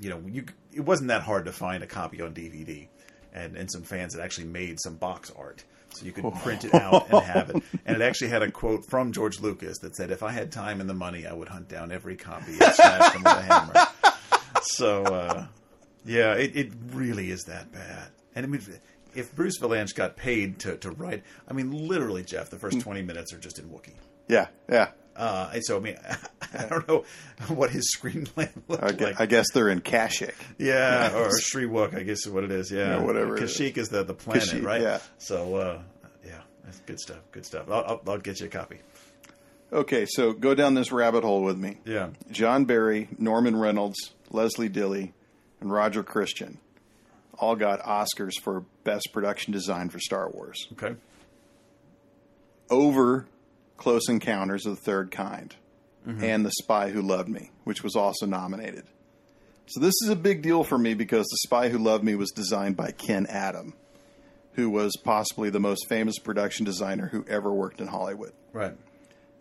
you 0.00 0.10
know, 0.10 0.22
you 0.26 0.46
it 0.72 0.80
wasn't 0.80 1.08
that 1.08 1.22
hard 1.22 1.44
to 1.44 1.52
find 1.52 1.82
a 1.82 1.86
copy 1.86 2.22
on 2.22 2.32
DVD, 2.32 2.88
and 3.34 3.56
and 3.56 3.70
some 3.70 3.82
fans 3.82 4.14
had 4.14 4.24
actually 4.24 4.46
made 4.46 4.78
some 4.80 4.96
box 4.96 5.30
art. 5.36 5.64
So 5.92 6.06
you 6.06 6.12
could 6.12 6.24
oh. 6.24 6.30
print 6.30 6.64
it 6.64 6.72
out 6.72 7.10
and 7.10 7.22
have 7.22 7.50
it. 7.50 7.62
And 7.84 7.96
it 7.96 8.02
actually 8.02 8.28
had 8.28 8.42
a 8.42 8.50
quote 8.50 8.84
from 8.88 9.10
George 9.10 9.40
Lucas 9.40 9.78
that 9.80 9.96
said, 9.96 10.10
"If 10.10 10.22
I 10.22 10.30
had 10.30 10.52
time 10.52 10.80
and 10.80 10.88
the 10.88 10.94
money, 10.94 11.26
I 11.26 11.32
would 11.32 11.48
hunt 11.48 11.68
down 11.68 11.90
every 11.92 12.16
copy 12.16 12.52
and 12.52 12.72
smash 12.74 13.12
them 13.12 13.24
with 13.24 13.32
a 13.32 13.42
hammer." 13.42 13.89
So 14.62 15.04
uh, 15.04 15.46
yeah, 16.04 16.34
it, 16.34 16.56
it 16.56 16.72
really 16.92 17.30
is 17.30 17.42
that 17.44 17.72
bad. 17.72 18.08
And 18.34 18.46
I 18.46 18.48
mean, 18.48 18.62
if 19.14 19.34
Bruce 19.34 19.58
Vilanch 19.58 19.94
got 19.94 20.16
paid 20.16 20.58
to, 20.60 20.76
to 20.78 20.90
write, 20.90 21.24
I 21.48 21.52
mean, 21.52 21.70
literally, 21.88 22.22
Jeff, 22.22 22.50
the 22.50 22.58
first. 22.58 22.80
20 22.80 23.02
minutes 23.02 23.32
are 23.32 23.38
just 23.38 23.58
in 23.58 23.66
Wookiee. 23.66 23.94
Yeah, 24.28 24.48
yeah. 24.68 24.90
Uh, 25.16 25.50
and 25.54 25.64
so, 25.64 25.76
I 25.76 25.80
mean, 25.80 25.96
I 26.54 26.66
don't 26.66 26.88
know 26.88 27.04
what 27.48 27.70
his 27.70 27.94
screenplay 27.96 28.48
looked 28.68 28.82
I 28.82 28.92
guess, 28.92 29.00
like. 29.00 29.20
I 29.20 29.26
guess 29.26 29.50
they're 29.52 29.68
in 29.68 29.80
Kashik. 29.80 30.34
Yeah, 30.58 31.12
or 31.14 31.30
Shyriiwook, 31.38 31.94
I 31.96 32.02
guess 32.04 32.26
is 32.26 32.30
what 32.32 32.44
it 32.44 32.50
is. 32.50 32.70
Yeah, 32.70 32.96
yeah 32.96 33.02
whatever. 33.02 33.36
Kashik 33.36 33.76
is. 33.76 33.84
is 33.84 33.88
the, 33.90 34.04
the 34.04 34.14
planet, 34.14 34.44
Kashyyyk, 34.44 34.64
right? 34.64 34.80
Yeah. 34.80 35.00
So, 35.18 35.56
uh, 35.56 35.82
yeah, 36.24 36.40
that's 36.64 36.78
good 36.80 37.00
stuff. 37.00 37.20
Good 37.32 37.44
stuff. 37.44 37.70
I'll, 37.70 37.84
I'll, 37.84 38.02
I'll 38.06 38.18
get 38.18 38.40
you 38.40 38.46
a 38.46 38.48
copy. 38.48 38.78
Okay, 39.72 40.06
so 40.08 40.32
go 40.32 40.54
down 40.54 40.74
this 40.74 40.90
rabbit 40.90 41.22
hole 41.22 41.42
with 41.42 41.56
me. 41.56 41.78
Yeah. 41.84 42.08
John 42.32 42.64
Barry, 42.64 43.08
Norman 43.18 43.54
Reynolds, 43.54 44.10
Leslie 44.30 44.70
Dilley, 44.70 45.12
and 45.60 45.72
Roger 45.72 46.02
Christian 46.02 46.58
all 47.38 47.56
got 47.56 47.80
Oscars 47.80 48.34
for 48.40 48.64
Best 48.84 49.08
Production 49.12 49.52
Design 49.52 49.88
for 49.88 49.98
Star 49.98 50.30
Wars. 50.30 50.68
Okay. 50.72 50.94
Over 52.70 53.26
Close 53.76 54.08
Encounters 54.08 54.66
of 54.66 54.76
the 54.76 54.82
Third 54.82 55.10
Kind 55.10 55.56
mm-hmm. 56.06 56.22
and 56.22 56.44
The 56.44 56.52
Spy 56.52 56.90
Who 56.90 57.02
Loved 57.02 57.28
Me, 57.28 57.50
which 57.64 57.82
was 57.82 57.96
also 57.96 58.26
nominated. 58.26 58.84
So 59.66 59.80
this 59.80 59.94
is 60.02 60.10
a 60.10 60.16
big 60.16 60.42
deal 60.42 60.64
for 60.64 60.76
me 60.76 60.94
because 60.94 61.26
The 61.26 61.38
Spy 61.46 61.68
Who 61.70 61.78
Loved 61.78 62.04
Me 62.04 62.14
was 62.14 62.30
designed 62.30 62.76
by 62.76 62.90
Ken 62.90 63.26
Adam, 63.26 63.72
who 64.52 64.68
was 64.68 64.96
possibly 65.02 65.48
the 65.48 65.60
most 65.60 65.88
famous 65.88 66.18
production 66.18 66.64
designer 66.64 67.08
who 67.08 67.24
ever 67.28 67.52
worked 67.52 67.80
in 67.80 67.86
Hollywood. 67.86 68.32
Right. 68.52 68.74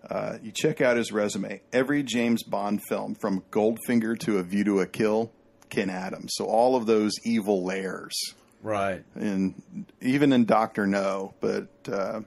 Uh, 0.08 0.38
you 0.42 0.52
check 0.52 0.82
out 0.82 0.98
his 0.98 1.12
resume. 1.12 1.62
Every 1.74 2.04
James 2.04 2.44
Bond 2.44 2.82
film, 2.88 3.16
from 3.16 3.42
Goldfinger 3.52 4.18
to 4.20 4.38
A 4.38 4.44
View 4.44 4.64
to 4.66 4.80
a 4.80 4.88
Kill, 4.88 5.32
Ken 5.70 5.90
Adams. 5.90 6.32
So 6.36 6.46
all 6.46 6.76
of 6.76 6.86
those 6.86 7.14
evil 7.26 7.64
layers, 7.64 8.14
Right. 8.62 9.04
and 9.16 9.86
even 10.02 10.34
in 10.34 10.46
Doctor 10.46 10.88
No, 10.88 11.34
but 11.42 11.68
uh, 11.88 12.22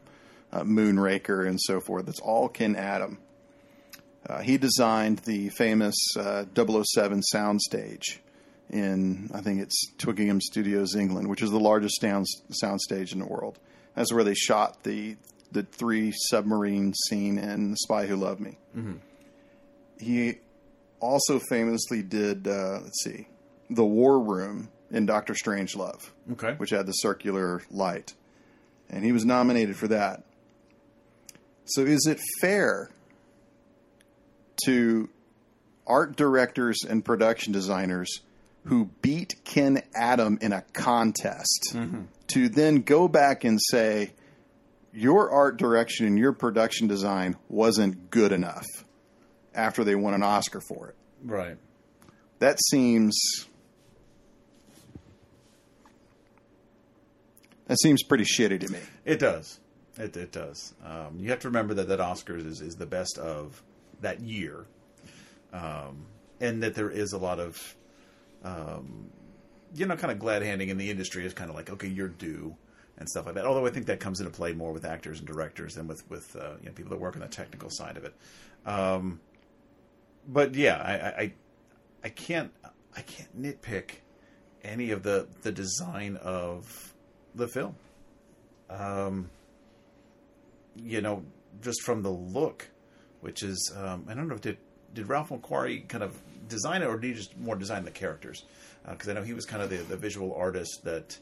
uh, 0.52 0.62
Moonraker 0.62 1.46
and 1.48 1.58
so 1.60 1.80
forth. 1.80 2.06
That's 2.06 2.20
all 2.20 2.48
Ken 2.48 2.76
Adam. 2.76 3.18
Uh, 4.28 4.40
he 4.40 4.56
designed 4.58 5.18
the 5.20 5.48
famous 5.50 5.96
uh, 6.16 6.44
007 6.54 7.20
soundstage 7.34 8.18
in, 8.70 9.28
I 9.34 9.40
think 9.40 9.60
it's 9.60 9.90
Twickenham 9.98 10.40
Studios, 10.40 10.94
England, 10.94 11.28
which 11.28 11.42
is 11.42 11.50
the 11.50 11.58
largest 11.58 12.00
sound 12.00 12.26
soundstage 12.62 13.12
in 13.12 13.18
the 13.18 13.26
world. 13.26 13.58
That's 13.96 14.12
where 14.12 14.24
they 14.24 14.34
shot 14.34 14.84
the 14.84 15.16
the 15.52 15.62
three 15.62 16.12
submarine 16.30 16.94
scene 17.08 17.38
in 17.38 17.70
The 17.72 17.76
Spy 17.78 18.06
Who 18.06 18.16
Loved 18.16 18.40
Me. 18.40 18.58
He 19.98 20.38
also 21.00 21.38
famously 21.48 22.02
did, 22.02 22.46
uh, 22.46 22.80
let's 22.82 23.02
see, 23.04 23.28
The 23.70 23.84
War 23.84 24.18
Room 24.20 24.68
in 24.90 25.06
Doctor 25.06 25.34
Strangelove 25.34 26.10
Okay. 26.32 26.54
which 26.54 26.70
had 26.70 26.86
the 26.86 26.92
circular 26.92 27.62
light. 27.70 28.14
And 28.90 29.04
he 29.04 29.12
was 29.12 29.24
nominated 29.24 29.76
for 29.76 29.88
that. 29.88 30.24
So 31.64 31.82
is 31.82 32.06
it 32.06 32.20
fair 32.40 32.90
to 34.66 35.08
art 35.86 36.16
directors 36.16 36.78
and 36.88 37.04
production 37.04 37.52
designers 37.52 38.20
who 38.66 38.90
beat 39.00 39.34
Ken 39.44 39.82
Adam 39.94 40.38
in 40.40 40.52
a 40.52 40.62
contest 40.72 41.74
to 42.28 42.48
then 42.48 42.82
go 42.82 43.08
back 43.08 43.42
and 43.44 43.58
say, 43.60 44.12
your 44.92 45.30
art 45.30 45.56
direction 45.56 46.06
and 46.06 46.18
your 46.18 46.32
production 46.32 46.86
design 46.86 47.36
wasn't 47.48 48.10
good 48.10 48.32
enough 48.32 48.66
after 49.54 49.84
they 49.84 49.94
won 49.94 50.14
an 50.14 50.22
Oscar 50.22 50.60
for 50.60 50.88
it? 50.88 50.96
Right. 51.24 51.56
That 52.38 52.58
seems 52.60 53.46
that 57.66 57.78
seems 57.80 58.02
pretty 58.02 58.24
shitty 58.24 58.60
to 58.60 58.72
me. 58.72 58.80
It 59.04 59.18
does. 59.18 59.60
It, 59.96 60.16
it 60.16 60.32
does. 60.32 60.74
Um, 60.84 61.18
you 61.18 61.30
have 61.30 61.40
to 61.40 61.48
remember 61.48 61.74
that 61.74 61.88
that 61.88 62.00
Oscars 62.00 62.46
is, 62.46 62.60
is 62.60 62.76
the 62.76 62.86
best 62.86 63.18
of 63.18 63.62
that 64.00 64.20
year, 64.20 64.66
um, 65.52 66.06
and 66.40 66.62
that 66.62 66.74
there 66.74 66.90
is 66.90 67.12
a 67.12 67.18
lot 67.18 67.38
of, 67.38 67.76
um, 68.42 69.10
you 69.74 69.86
know, 69.86 69.96
kind 69.96 70.10
of 70.10 70.18
glad 70.18 70.42
handing 70.42 70.70
in 70.70 70.78
the 70.78 70.90
industry 70.90 71.24
is 71.24 71.34
kind 71.34 71.50
of 71.50 71.56
like, 71.56 71.70
okay, 71.70 71.88
you're 71.88 72.08
due 72.08 72.56
and 72.98 73.08
stuff 73.08 73.26
like 73.26 73.34
that. 73.36 73.44
Although 73.44 73.66
I 73.66 73.70
think 73.70 73.86
that 73.86 74.00
comes 74.00 74.20
into 74.20 74.30
play 74.32 74.52
more 74.52 74.72
with 74.72 74.84
actors 74.84 75.18
and 75.18 75.26
directors 75.26 75.74
than 75.74 75.86
with 75.86 76.08
with 76.10 76.34
uh, 76.36 76.52
you 76.60 76.66
know 76.66 76.72
people 76.72 76.90
that 76.90 77.00
work 77.00 77.14
on 77.14 77.20
the 77.22 77.28
technical 77.28 77.70
side 77.70 77.96
of 77.96 78.04
it. 78.04 78.14
Um, 78.66 79.20
but 80.28 80.54
yeah, 80.54 80.76
I, 80.76 81.22
I 81.22 81.32
I- 82.04 82.08
can't 82.10 82.52
I 82.96 83.00
can't 83.02 83.40
nitpick 83.40 83.96
any 84.62 84.90
of 84.90 85.02
the 85.02 85.26
the 85.42 85.50
design 85.52 86.16
of 86.16 86.94
the 87.34 87.48
film 87.48 87.74
um, 88.70 89.28
you 90.76 91.00
know, 91.00 91.22
just 91.60 91.82
from 91.82 92.02
the 92.02 92.10
look, 92.10 92.68
which 93.20 93.42
is 93.42 93.72
um, 93.76 94.06
I 94.08 94.14
don't 94.14 94.28
know, 94.28 94.38
did 94.38 94.58
did 94.94 95.08
Ralph 95.08 95.30
McQuarrie 95.30 95.86
kind 95.88 96.02
of 96.04 96.16
design 96.48 96.82
it, 96.82 96.86
or 96.86 96.96
did 96.98 97.08
he 97.08 97.14
just 97.14 97.36
more 97.38 97.56
design 97.56 97.84
the 97.84 97.90
characters? 97.90 98.44
Because 98.88 99.08
I 99.08 99.12
know 99.12 99.22
he 99.22 99.32
was 99.32 99.44
kind 99.44 99.62
of 99.62 99.70
the, 99.70 99.76
the 99.76 99.96
visual 99.96 100.34
artist 100.34 100.80
that 100.84 101.18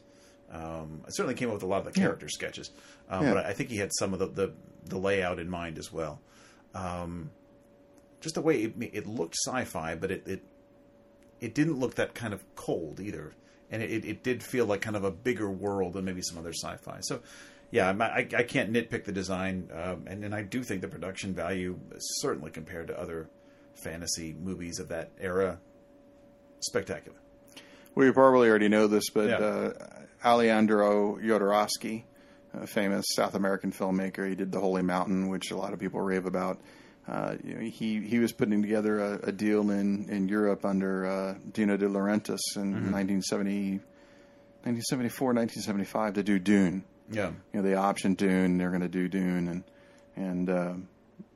um, 0.51 1.03
certainly 1.09 1.35
came 1.35 1.47
up 1.49 1.55
with 1.55 1.63
a 1.63 1.67
lot 1.67 1.85
of 1.85 1.93
the 1.93 1.99
character 1.99 2.27
sketches, 2.29 2.71
um, 3.09 3.23
Yeah. 3.25 3.33
but 3.35 3.45
I 3.45 3.53
think 3.53 3.69
he 3.69 3.77
had 3.77 3.91
some 3.93 4.13
of 4.13 4.19
the, 4.19 4.27
the 4.27 4.53
the 4.85 4.97
layout 4.97 5.39
in 5.39 5.49
mind 5.49 5.77
as 5.77 5.91
well. 5.93 6.19
Um, 6.73 7.29
just 8.19 8.35
the 8.35 8.41
way 8.41 8.63
it, 8.63 8.73
it 8.93 9.07
looked 9.07 9.35
sci-fi, 9.45 9.95
but 9.95 10.11
it, 10.11 10.27
it 10.27 10.43
it 11.39 11.55
didn't 11.55 11.79
look 11.79 11.95
that 11.95 12.13
kind 12.13 12.33
of 12.33 12.43
cold 12.55 12.99
either, 12.99 13.33
and 13.71 13.81
it, 13.81 14.05
it 14.05 14.23
did 14.23 14.43
feel 14.43 14.65
like 14.65 14.81
kind 14.81 14.95
of 14.95 15.03
a 15.03 15.11
bigger 15.11 15.49
world 15.49 15.93
than 15.93 16.05
maybe 16.05 16.21
some 16.21 16.37
other 16.37 16.53
sci-fi. 16.53 16.99
So, 17.01 17.21
yeah, 17.71 17.89
I, 17.99 18.27
I 18.37 18.43
can't 18.43 18.71
nitpick 18.71 19.05
the 19.05 19.11
design, 19.11 19.69
um, 19.73 20.03
and 20.07 20.23
and 20.25 20.35
I 20.35 20.43
do 20.43 20.61
think 20.63 20.81
the 20.81 20.87
production 20.87 21.33
value, 21.33 21.79
certainly 21.97 22.51
compared 22.51 22.87
to 22.87 22.99
other 22.99 23.29
fantasy 23.83 24.35
movies 24.39 24.79
of 24.79 24.89
that 24.89 25.11
era, 25.19 25.57
spectacular. 26.59 27.17
Well, 27.95 28.05
you 28.05 28.13
probably 28.13 28.49
already 28.49 28.69
know 28.69 28.87
this, 28.87 29.09
but 29.09 29.29
Yeah. 29.29 29.37
uh, 29.37 29.73
Alejandro 30.23 31.17
Jodorowsky, 31.17 32.03
a 32.53 32.67
famous 32.67 33.05
South 33.15 33.35
American 33.35 33.71
filmmaker, 33.71 34.27
he 34.27 34.35
did 34.35 34.51
The 34.51 34.59
Holy 34.59 34.81
Mountain, 34.81 35.29
which 35.29 35.51
a 35.51 35.57
lot 35.57 35.73
of 35.73 35.79
people 35.79 36.01
rave 36.01 36.25
about. 36.25 36.59
Uh, 37.07 37.35
you 37.43 37.55
know, 37.55 37.61
he 37.61 37.99
he 38.01 38.19
was 38.19 38.31
putting 38.31 38.61
together 38.61 38.99
a, 38.99 39.29
a 39.29 39.31
deal 39.31 39.71
in, 39.71 40.07
in 40.09 40.27
Europe 40.27 40.63
under 40.65 41.05
uh, 41.07 41.35
Dino 41.51 41.75
De 41.75 41.87
Laurentiis 41.87 42.39
in 42.55 42.91
1970, 42.91 43.79
1974, 44.63 45.27
1975 45.33 46.13
to 46.13 46.23
do 46.23 46.37
Dune. 46.39 46.83
Yeah, 47.09 47.31
You 47.53 47.61
know, 47.61 47.61
they 47.63 47.75
optioned 47.75 48.17
Dune. 48.17 48.57
They're 48.57 48.69
going 48.69 48.81
to 48.81 48.87
do 48.87 49.07
Dune, 49.07 49.47
and 49.47 49.63
and 50.15 50.49
um 50.49 50.87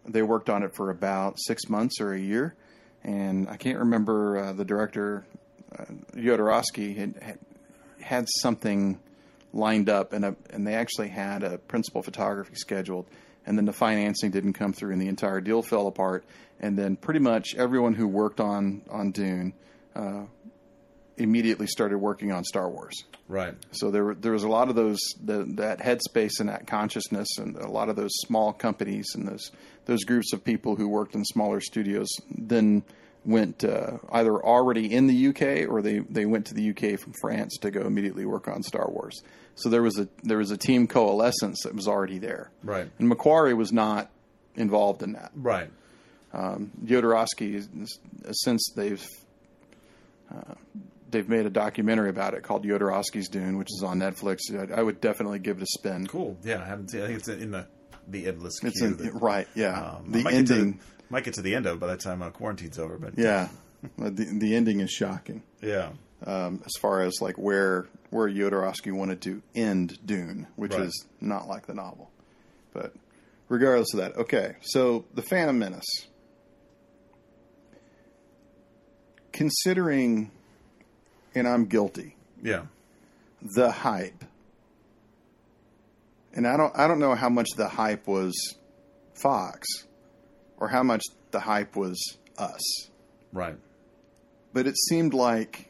they 0.08 0.22
worked 0.22 0.50
on 0.52 0.62
it 0.62 0.76
for 0.76 0.92
about 0.92 1.34
six 1.40 1.68
months 1.68 2.00
or 2.00 2.14
a 2.14 2.20
year. 2.20 2.56
And 3.04 3.50
I 3.50 3.58
can't 3.58 3.80
remember 3.80 4.38
uh, 4.38 4.54
the 4.54 4.64
director, 4.64 5.26
uh, 5.78 5.86
Jodorowsky, 6.16 6.96
had, 6.96 7.16
had 7.22 7.40
had 8.06 8.28
something 8.42 9.00
lined 9.52 9.90
up, 9.90 10.14
and 10.14 10.24
a, 10.24 10.36
and 10.52 10.66
they 10.68 10.76
actually 10.76 11.08
had 11.10 11.42
a 11.44 11.58
principal 11.58 12.04
photography 12.04 12.54
scheduled, 12.56 13.08
and 13.48 13.58
then 13.58 13.66
the 13.66 13.74
financing 13.74 14.30
didn't 14.30 14.54
come 14.54 14.74
through, 14.74 14.92
and 14.94 15.02
the 15.02 15.08
entire 15.08 15.42
deal 15.42 15.62
fell 15.64 15.88
apart. 15.88 16.24
And 16.60 16.78
then 16.78 16.96
pretty 16.98 17.20
much 17.20 17.56
everyone 17.56 17.94
who 17.96 18.08
worked 18.08 18.40
on 18.40 18.82
on 18.90 19.12
Dune 19.12 19.54
uh, 19.96 20.24
immediately 21.18 21.66
started 21.68 21.98
working 21.98 22.32
on 22.32 22.44
Star 22.44 22.70
Wars. 22.70 23.04
right. 23.28 23.56
So 23.72 23.90
there, 23.90 24.04
were- 24.04 24.16
there 24.16 24.34
was 24.34 24.44
a 24.44 24.50
lot 24.50 24.70
of 24.70 24.76
those 24.76 25.00
the, 25.24 25.46
that 25.56 25.80
headspace 25.80 26.40
and 26.40 26.50
that 26.50 26.68
consciousness, 26.68 27.38
and 27.40 27.56
a 27.56 27.70
lot 27.70 27.90
of 27.90 27.96
those 27.96 28.12
small 28.28 28.54
companies 28.54 29.08
and 29.16 29.28
those 29.28 29.52
those 29.86 30.04
groups 30.04 30.34
of 30.34 30.44
people 30.44 30.76
who 30.76 30.88
worked 30.88 31.16
in 31.16 31.24
smaller 31.26 31.62
studios 31.62 32.08
then 32.30 32.84
went 33.26 33.64
uh, 33.64 33.98
either 34.12 34.34
already 34.44 34.94
in 34.94 35.08
the 35.08 35.28
UK 35.28 35.68
or 35.70 35.82
they, 35.82 36.00
they 36.00 36.26
went 36.26 36.46
to 36.48 36.54
the 36.54 36.70
UK 36.70 37.00
from 37.00 37.14
France 37.20 37.58
to 37.62 37.72
go 37.72 37.82
immediately 37.82 38.26
work 38.26 38.48
on 38.48 38.62
Star 38.64 38.88
Wars. 38.90 39.22
So 39.56 39.70
there 39.70 39.82
was 39.82 39.98
a 39.98 40.08
there 40.24 40.38
was 40.38 40.52
a 40.52 40.58
team 40.58 40.86
coalescence 40.88 41.64
that 41.64 41.74
was 41.74 41.88
already 41.88 42.20
there, 42.20 42.52
Right. 42.64 42.90
and 43.00 43.10
McQuarrie 43.12 43.56
was 43.56 43.72
not 43.72 44.10
involved 44.56 45.02
in 45.02 45.14
that. 45.14 45.32
Right. 45.36 45.70
Jodorowsky, 46.84 47.56
is- 47.56 48.00
since 48.32 48.70
they've 48.76 49.06
uh, 50.32 50.56
they've 51.12 51.30
made 51.30 51.46
a 51.46 51.50
documentary 51.50 52.10
about 52.10 52.34
it 52.34 52.44
called 52.44 52.66
Jodorowsky's 52.66 53.30
Dune, 53.30 53.58
which 53.58 53.70
is 53.72 53.84
on 53.84 54.00
Netflix. 54.00 54.40
I, 54.54 54.80
I 54.80 54.84
would 54.84 55.00
definitely 55.00 55.40
give 55.40 55.58
it 55.58 55.64
a 55.64 55.68
spin. 55.68 56.08
Cool. 56.08 56.38
Yeah, 56.44 56.62
I 56.62 56.66
haven't 56.66 56.90
seen. 56.90 57.02
It 57.02 57.04
I 57.04 57.08
think 57.08 57.20
it's 57.20 57.28
in 57.30 57.52
the 57.52 57.68
the 58.08 58.28
endless 58.28 58.60
queue. 58.60 58.70
It's 58.70 58.82
in, 58.82 58.98
that- 58.98 59.14
right, 59.22 59.48
yeah. 59.56 59.82
um, 59.98 60.12
the 60.12 60.28
ending, 60.30 60.80
might 61.16 61.24
get 61.24 61.34
to 61.36 61.42
the 61.42 61.56
end 61.56 61.66
of 61.66 61.78
it 61.78 61.80
by 61.80 61.88
the 61.88 61.96
time 61.98 62.22
uh, 62.22 62.30
quarantine's 62.30 62.78
over. 62.78 62.98
But 62.98 63.18
yeah, 63.18 63.48
the 63.98 64.10
the 64.10 64.54
ending 64.56 64.82
is 64.82 64.92
shocking. 64.92 65.44
yeah, 65.62 65.92
Um, 66.26 66.62
as 66.66 66.74
far 66.82 67.02
as 67.04 67.14
like 67.22 67.38
where 67.38 67.88
where 68.10 68.28
Jodorowsky 68.30 68.92
wanted 68.92 69.22
to 69.22 69.42
end 69.56 69.98
Dune, 70.06 70.48
which 70.58 70.74
Right. 70.74 70.82
is 70.88 71.06
not 71.22 71.48
like 71.48 71.68
the 71.68 71.74
novel. 71.74 72.12
But 72.74 72.94
regardless 73.48 73.94
of 73.94 74.00
that, 74.02 74.18
okay. 74.18 74.58
So 74.62 75.06
the 75.14 75.22
Phantom 75.22 75.58
Menace. 75.58 76.08
Considering, 79.32 80.32
and 81.34 81.46
I'm 81.48 81.66
guilty, 81.66 82.16
yeah, 82.42 82.64
the 83.42 83.72
hype. 83.72 84.24
And 86.34 86.46
I 86.48 86.56
don't 86.58 86.78
I 86.78 86.88
don't 86.88 87.00
know 87.00 87.16
how 87.16 87.30
much 87.30 87.48
the 87.56 87.68
hype 87.70 88.08
was 88.08 88.34
Fox 89.14 89.66
or 90.58 90.68
how 90.70 90.84
much 90.84 91.04
the 91.32 91.40
hype 91.40 91.76
was 91.76 92.18
us. 92.38 92.90
right. 93.34 93.56
But 94.54 94.68
it 94.68 94.76
seemed 94.78 95.14
like 95.14 95.70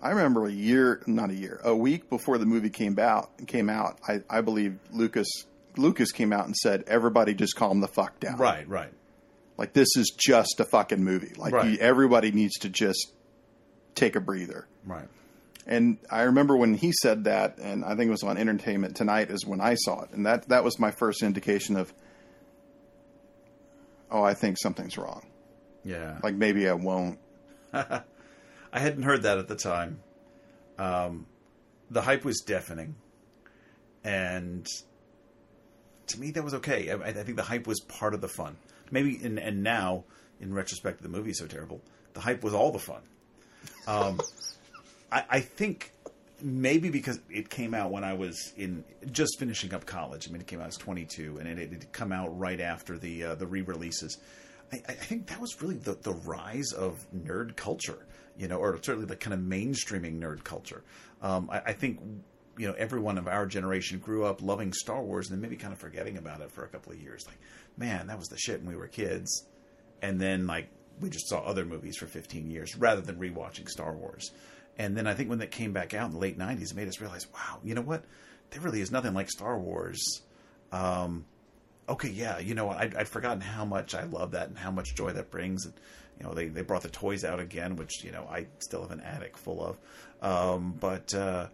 I 0.00 0.10
remember 0.10 0.46
a 0.46 0.50
year 0.52 1.02
not 1.06 1.30
a 1.30 1.34
year, 1.34 1.60
a 1.62 1.74
week 1.76 2.10
before 2.10 2.36
the 2.38 2.46
movie 2.46 2.70
came 2.70 2.98
out 2.98 3.30
came 3.46 3.70
out, 3.70 3.98
I, 4.08 4.22
I 4.28 4.40
believe 4.40 4.78
Lucas 4.92 5.28
Lucas 5.76 6.10
came 6.12 6.32
out 6.32 6.46
and 6.46 6.56
said, 6.56 6.84
Everybody 6.88 7.32
just 7.34 7.54
calm 7.56 7.80
the 7.80 7.88
fuck 7.88 8.18
down. 8.20 8.38
Right, 8.38 8.68
right. 8.68 8.92
Like 9.56 9.72
this 9.72 9.88
is 9.96 10.10
just 10.18 10.58
a 10.58 10.64
fucking 10.64 11.02
movie. 11.04 11.32
Like 11.36 11.52
Right. 11.52 11.70
you, 11.72 11.78
everybody 11.78 12.32
needs 12.32 12.58
to 12.60 12.68
just 12.68 13.12
take 13.94 14.16
a 14.16 14.20
breather. 14.20 14.66
Right. 14.84 15.06
And 15.64 15.98
I 16.10 16.22
remember 16.22 16.56
when 16.56 16.74
he 16.74 16.90
said 16.90 17.24
that, 17.24 17.58
and 17.58 17.84
I 17.84 17.90
think 17.94 18.08
it 18.08 18.10
was 18.10 18.24
on 18.24 18.36
Entertainment 18.36 18.96
Tonight, 18.96 19.30
is 19.30 19.46
when 19.46 19.60
I 19.60 19.74
saw 19.76 20.02
it, 20.02 20.10
and 20.10 20.26
that 20.26 20.48
that 20.48 20.64
was 20.64 20.80
my 20.80 20.90
first 20.90 21.22
indication 21.22 21.76
of, 21.76 21.92
oh, 24.12 24.22
I 24.22 24.34
think 24.34 24.58
something's 24.58 24.96
wrong. 24.96 25.26
Yeah. 25.84 26.18
Like 26.22 26.34
maybe 26.34 26.68
I 26.68 26.74
won't. 26.74 27.18
I 27.72 28.04
hadn't 28.72 29.02
heard 29.02 29.22
that 29.22 29.38
at 29.38 29.48
the 29.48 29.56
time. 29.56 30.00
Um, 30.78 31.26
the 31.90 32.02
hype 32.02 32.24
was 32.24 32.40
deafening, 32.40 32.94
and 34.04 34.66
to 36.06 36.20
me 36.20 36.30
that 36.30 36.42
was 36.42 36.54
okay. 36.54 36.90
I, 36.90 36.94
I 36.94 37.12
think 37.12 37.36
the 37.36 37.42
hype 37.42 37.66
was 37.66 37.80
part 37.80 38.14
of 38.14 38.20
the 38.20 38.28
fun. 38.28 38.56
Maybe 38.90 39.22
in, 39.22 39.38
and 39.38 39.62
now 39.62 40.04
in 40.40 40.54
retrospect, 40.54 41.02
the 41.02 41.08
movie 41.08 41.30
is 41.30 41.38
so 41.38 41.46
terrible. 41.46 41.80
The 42.14 42.20
hype 42.20 42.44
was 42.44 42.54
all 42.54 42.70
the 42.70 42.78
fun. 42.78 43.02
Um, 43.86 44.20
I, 45.12 45.24
I 45.28 45.40
think 45.40 45.92
maybe 46.42 46.90
because 46.90 47.20
it 47.30 47.48
came 47.48 47.74
out 47.74 47.90
when 47.90 48.04
I 48.04 48.14
was 48.14 48.52
in 48.56 48.84
just 49.10 49.38
finishing 49.38 49.72
up 49.74 49.86
college. 49.86 50.28
I 50.28 50.32
mean, 50.32 50.40
it 50.40 50.46
came 50.46 50.60
out 50.60 50.68
as 50.68 50.76
22, 50.76 51.38
and 51.38 51.48
it 51.48 51.58
it 51.58 51.72
had 51.72 51.92
come 51.92 52.12
out 52.12 52.36
right 52.38 52.60
after 52.60 52.98
the 52.98 53.24
uh, 53.24 53.34
the 53.34 53.46
re-releases. 53.46 54.18
I, 54.72 54.82
I 54.88 54.92
think 54.92 55.26
that 55.28 55.40
was 55.40 55.60
really 55.62 55.76
the 55.76 55.94
the 55.94 56.14
rise 56.14 56.72
of 56.72 57.06
nerd 57.14 57.56
culture, 57.56 58.06
you 58.36 58.48
know, 58.48 58.58
or 58.58 58.76
certainly 58.82 59.06
the 59.06 59.16
kind 59.16 59.34
of 59.34 59.40
mainstreaming 59.40 60.18
nerd 60.18 60.44
culture. 60.44 60.82
Um, 61.20 61.48
I, 61.50 61.60
I 61.66 61.72
think 61.72 62.00
you 62.58 62.66
know 62.66 62.74
everyone 62.74 63.18
of 63.18 63.28
our 63.28 63.46
generation 63.46 63.98
grew 63.98 64.24
up 64.24 64.42
loving 64.42 64.72
Star 64.72 65.02
Wars 65.02 65.30
and 65.30 65.36
then 65.36 65.42
maybe 65.42 65.56
kind 65.56 65.72
of 65.72 65.78
forgetting 65.78 66.18
about 66.18 66.40
it 66.40 66.50
for 66.50 66.64
a 66.64 66.68
couple 66.68 66.92
of 66.92 67.00
years. 67.00 67.24
Like, 67.26 67.38
man, 67.76 68.08
that 68.08 68.18
was 68.18 68.28
the 68.28 68.38
shit 68.38 68.60
when 68.60 68.70
we 68.70 68.76
were 68.76 68.88
kids, 68.88 69.46
and 70.00 70.20
then 70.20 70.46
like 70.46 70.68
we 71.00 71.10
just 71.10 71.28
saw 71.28 71.38
other 71.40 71.64
movies 71.64 71.96
for 71.96 72.06
15 72.06 72.50
years 72.50 72.76
rather 72.76 73.00
than 73.00 73.16
rewatching 73.16 73.68
Star 73.68 73.92
Wars. 73.94 74.30
And 74.78 74.96
then 74.96 75.06
I 75.06 75.14
think 75.14 75.28
when 75.28 75.38
that 75.38 75.50
came 75.50 75.72
back 75.72 75.94
out 75.94 76.06
in 76.06 76.12
the 76.12 76.18
late 76.18 76.38
90s, 76.38 76.70
it 76.70 76.74
made 76.74 76.88
us 76.88 77.00
realize, 77.00 77.26
wow, 77.32 77.58
you 77.62 77.74
know 77.74 77.82
what? 77.82 78.04
There 78.50 78.60
really 78.60 78.80
is 78.80 78.90
nothing 78.90 79.14
like 79.14 79.30
Star 79.30 79.58
Wars. 79.58 80.22
Um, 80.70 81.26
okay, 81.88 82.08
yeah, 82.08 82.38
you 82.38 82.54
know? 82.54 82.70
I'd, 82.70 82.94
I'd 82.94 83.08
forgotten 83.08 83.40
how 83.40 83.64
much 83.64 83.94
I 83.94 84.04
love 84.04 84.32
that 84.32 84.48
and 84.48 84.58
how 84.58 84.70
much 84.70 84.94
joy 84.94 85.12
that 85.12 85.30
brings. 85.30 85.66
And, 85.66 85.74
you 86.18 86.26
know, 86.26 86.34
they, 86.34 86.48
they 86.48 86.62
brought 86.62 86.82
the 86.82 86.90
toys 86.90 87.24
out 87.24 87.40
again, 87.40 87.76
which, 87.76 88.02
you 88.02 88.12
know, 88.12 88.26
I 88.30 88.46
still 88.58 88.82
have 88.82 88.90
an 88.90 89.00
attic 89.00 89.36
full 89.36 89.62
of. 89.64 89.78
Um, 90.22 90.74
but 90.78 91.14
uh, 91.14 91.48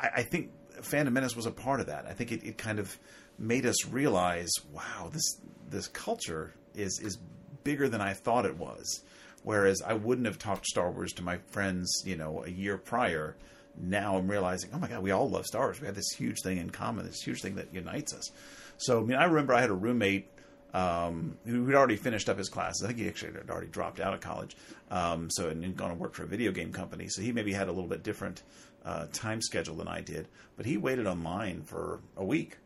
I, 0.00 0.08
I 0.16 0.22
think 0.22 0.50
Phantom 0.82 1.12
Menace 1.12 1.36
was 1.36 1.46
a 1.46 1.50
part 1.50 1.80
of 1.80 1.86
that. 1.86 2.06
I 2.06 2.12
think 2.12 2.32
it, 2.32 2.44
it 2.44 2.58
kind 2.58 2.78
of 2.78 2.98
made 3.38 3.66
us 3.66 3.86
realize, 3.86 4.50
wow, 4.72 5.10
this 5.12 5.40
this 5.70 5.88
culture 5.88 6.54
is 6.74 7.00
is 7.00 7.18
bigger 7.64 7.88
than 7.88 8.00
I 8.00 8.14
thought 8.14 8.46
it 8.46 8.56
was. 8.56 9.02
Whereas 9.48 9.80
I 9.80 9.94
wouldn't 9.94 10.26
have 10.26 10.38
talked 10.38 10.66
Star 10.66 10.90
Wars 10.90 11.14
to 11.14 11.22
my 11.22 11.38
friends, 11.38 12.02
you 12.04 12.18
know, 12.18 12.44
a 12.44 12.50
year 12.50 12.76
prior. 12.76 13.34
Now 13.80 14.18
I'm 14.18 14.30
realizing, 14.30 14.68
oh 14.74 14.78
my 14.78 14.88
god, 14.88 15.02
we 15.02 15.10
all 15.10 15.26
love 15.26 15.46
Star 15.46 15.62
Wars. 15.62 15.80
We 15.80 15.86
have 15.86 15.96
this 15.96 16.10
huge 16.10 16.42
thing 16.42 16.58
in 16.58 16.68
common, 16.68 17.06
this 17.06 17.22
huge 17.22 17.40
thing 17.40 17.54
that 17.54 17.72
unites 17.72 18.12
us. 18.12 18.30
So 18.76 19.00
I 19.00 19.04
mean, 19.04 19.16
I 19.16 19.24
remember 19.24 19.54
I 19.54 19.62
had 19.62 19.70
a 19.70 19.74
roommate 19.74 20.28
um, 20.74 21.38
who 21.46 21.64
had 21.64 21.76
already 21.76 21.96
finished 21.96 22.28
up 22.28 22.36
his 22.36 22.50
classes. 22.50 22.82
I 22.82 22.88
think 22.88 22.98
he 22.98 23.08
actually 23.08 23.32
had 23.38 23.48
already 23.48 23.68
dropped 23.68 24.00
out 24.00 24.12
of 24.12 24.20
college, 24.20 24.54
um, 24.90 25.30
so 25.30 25.48
and 25.48 25.74
gone 25.74 25.88
to 25.88 25.96
work 25.96 26.12
for 26.12 26.24
a 26.24 26.26
video 26.26 26.52
game 26.52 26.70
company. 26.70 27.08
So 27.08 27.22
he 27.22 27.32
maybe 27.32 27.54
had 27.54 27.68
a 27.68 27.72
little 27.72 27.88
bit 27.88 28.02
different 28.02 28.42
uh, 28.84 29.06
time 29.14 29.40
schedule 29.40 29.76
than 29.76 29.88
I 29.88 30.02
did. 30.02 30.28
But 30.58 30.66
he 30.66 30.76
waited 30.76 31.06
online 31.06 31.62
for 31.62 32.00
a 32.18 32.24
week 32.24 32.58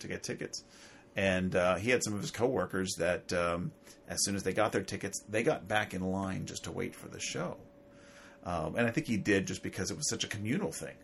to 0.00 0.06
get 0.06 0.22
tickets, 0.22 0.64
and 1.16 1.56
uh, 1.56 1.76
he 1.76 1.90
had 1.90 2.04
some 2.04 2.14
of 2.14 2.20
his 2.20 2.30
coworkers 2.30 2.94
that 2.98 3.32
um, 3.32 3.72
as 4.06 4.22
soon 4.22 4.36
as 4.36 4.42
they 4.42 4.52
got 4.52 4.72
their 4.72 4.82
tickets, 4.82 5.20
they 5.28 5.42
got 5.42 5.66
back 5.66 5.94
in 5.94 6.02
line 6.02 6.46
just 6.46 6.64
to 6.64 6.72
wait 6.72 6.94
for 6.94 7.08
the 7.08 7.18
show. 7.18 7.56
Um, 8.44 8.76
and 8.76 8.86
I 8.86 8.90
think 8.90 9.06
he 9.06 9.16
did 9.16 9.46
just 9.46 9.62
because 9.62 9.90
it 9.90 9.96
was 9.96 10.08
such 10.08 10.22
a 10.22 10.28
communal 10.28 10.70
thing. 10.70 10.94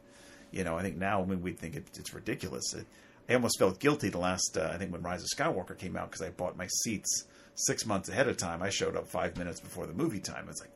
You 0.53 0.65
know, 0.65 0.77
I 0.77 0.83
think 0.83 0.97
now 0.99 1.23
I 1.23 1.25
mean, 1.25 1.43
we'd 1.43 1.59
think 1.59 1.75
it, 1.75 1.87
it's 1.99 2.15
ridiculous. 2.15 2.75
It, 2.75 2.87
I 3.29 3.35
almost 3.35 3.59
felt 3.59 3.79
guilty 3.79 4.11
the 4.11 4.19
last, 4.19 4.57
uh, 4.57 4.71
I 4.73 4.77
think, 4.77 4.93
when 4.93 5.03
Rise 5.03 5.23
of 5.23 5.29
Skywalker 5.37 5.77
came 5.77 5.97
out 5.97 6.11
because 6.11 6.27
I 6.27 6.31
bought 6.31 6.57
my 6.57 6.67
seats 6.67 7.25
six 7.55 7.87
months 7.87 8.09
ahead 8.09 8.29
of 8.29 8.37
time. 8.37 8.63
I 8.63 8.69
showed 8.69 8.97
up 8.97 9.09
five 9.09 9.37
minutes 9.37 9.61
before 9.61 9.87
the 9.87 9.93
movie 9.93 10.21
time. 10.21 10.47
It's 10.49 10.61
like, 10.61 10.71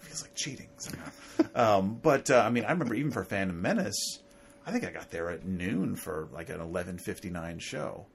it 0.00 0.04
feels 0.04 0.22
like 0.22 0.34
cheating. 0.34 0.68
Somehow. 0.78 1.10
um, 1.78 1.98
but 2.02 2.30
uh, 2.30 2.38
I 2.38 2.50
mean, 2.50 2.64
I 2.64 2.70
remember 2.70 2.94
even 2.94 3.10
for 3.10 3.24
Phantom 3.24 3.60
Menace, 3.60 4.20
I 4.66 4.70
think 4.70 4.84
I 4.84 4.90
got 4.90 5.10
there 5.10 5.30
at 5.30 5.44
noon 5.44 5.96
for 5.96 6.28
like 6.32 6.50
an 6.50 6.60
eleven 6.60 6.98
fifty 6.98 7.30
nine 7.30 7.58
show, 7.58 8.06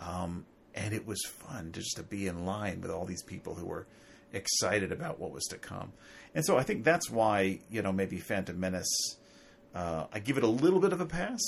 um, 0.00 0.46
and 0.74 0.94
it 0.94 1.06
was 1.06 1.20
fun 1.26 1.72
just 1.72 1.96
to 1.96 2.02
be 2.02 2.26
in 2.26 2.44
line 2.44 2.80
with 2.80 2.90
all 2.90 3.04
these 3.04 3.22
people 3.22 3.54
who 3.54 3.66
were 3.66 3.86
excited 4.32 4.92
about 4.92 5.18
what 5.18 5.32
was 5.32 5.44
to 5.44 5.56
come. 5.56 5.92
And 6.34 6.44
so 6.44 6.58
I 6.58 6.62
think 6.62 6.84
that's 6.84 7.10
why 7.10 7.60
you 7.70 7.82
know 7.82 7.92
maybe 7.92 8.18
Phantom 8.18 8.58
Menace, 8.58 9.16
uh, 9.74 10.06
I 10.12 10.18
give 10.18 10.38
it 10.38 10.44
a 10.44 10.48
little 10.48 10.80
bit 10.80 10.92
of 10.92 11.00
a 11.00 11.06
pass, 11.06 11.40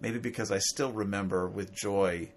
maybe 0.00 0.18
because 0.18 0.50
I 0.50 0.58
still 0.58 0.92
remember 0.92 1.48
with 1.48 1.74
joy. 1.74 2.30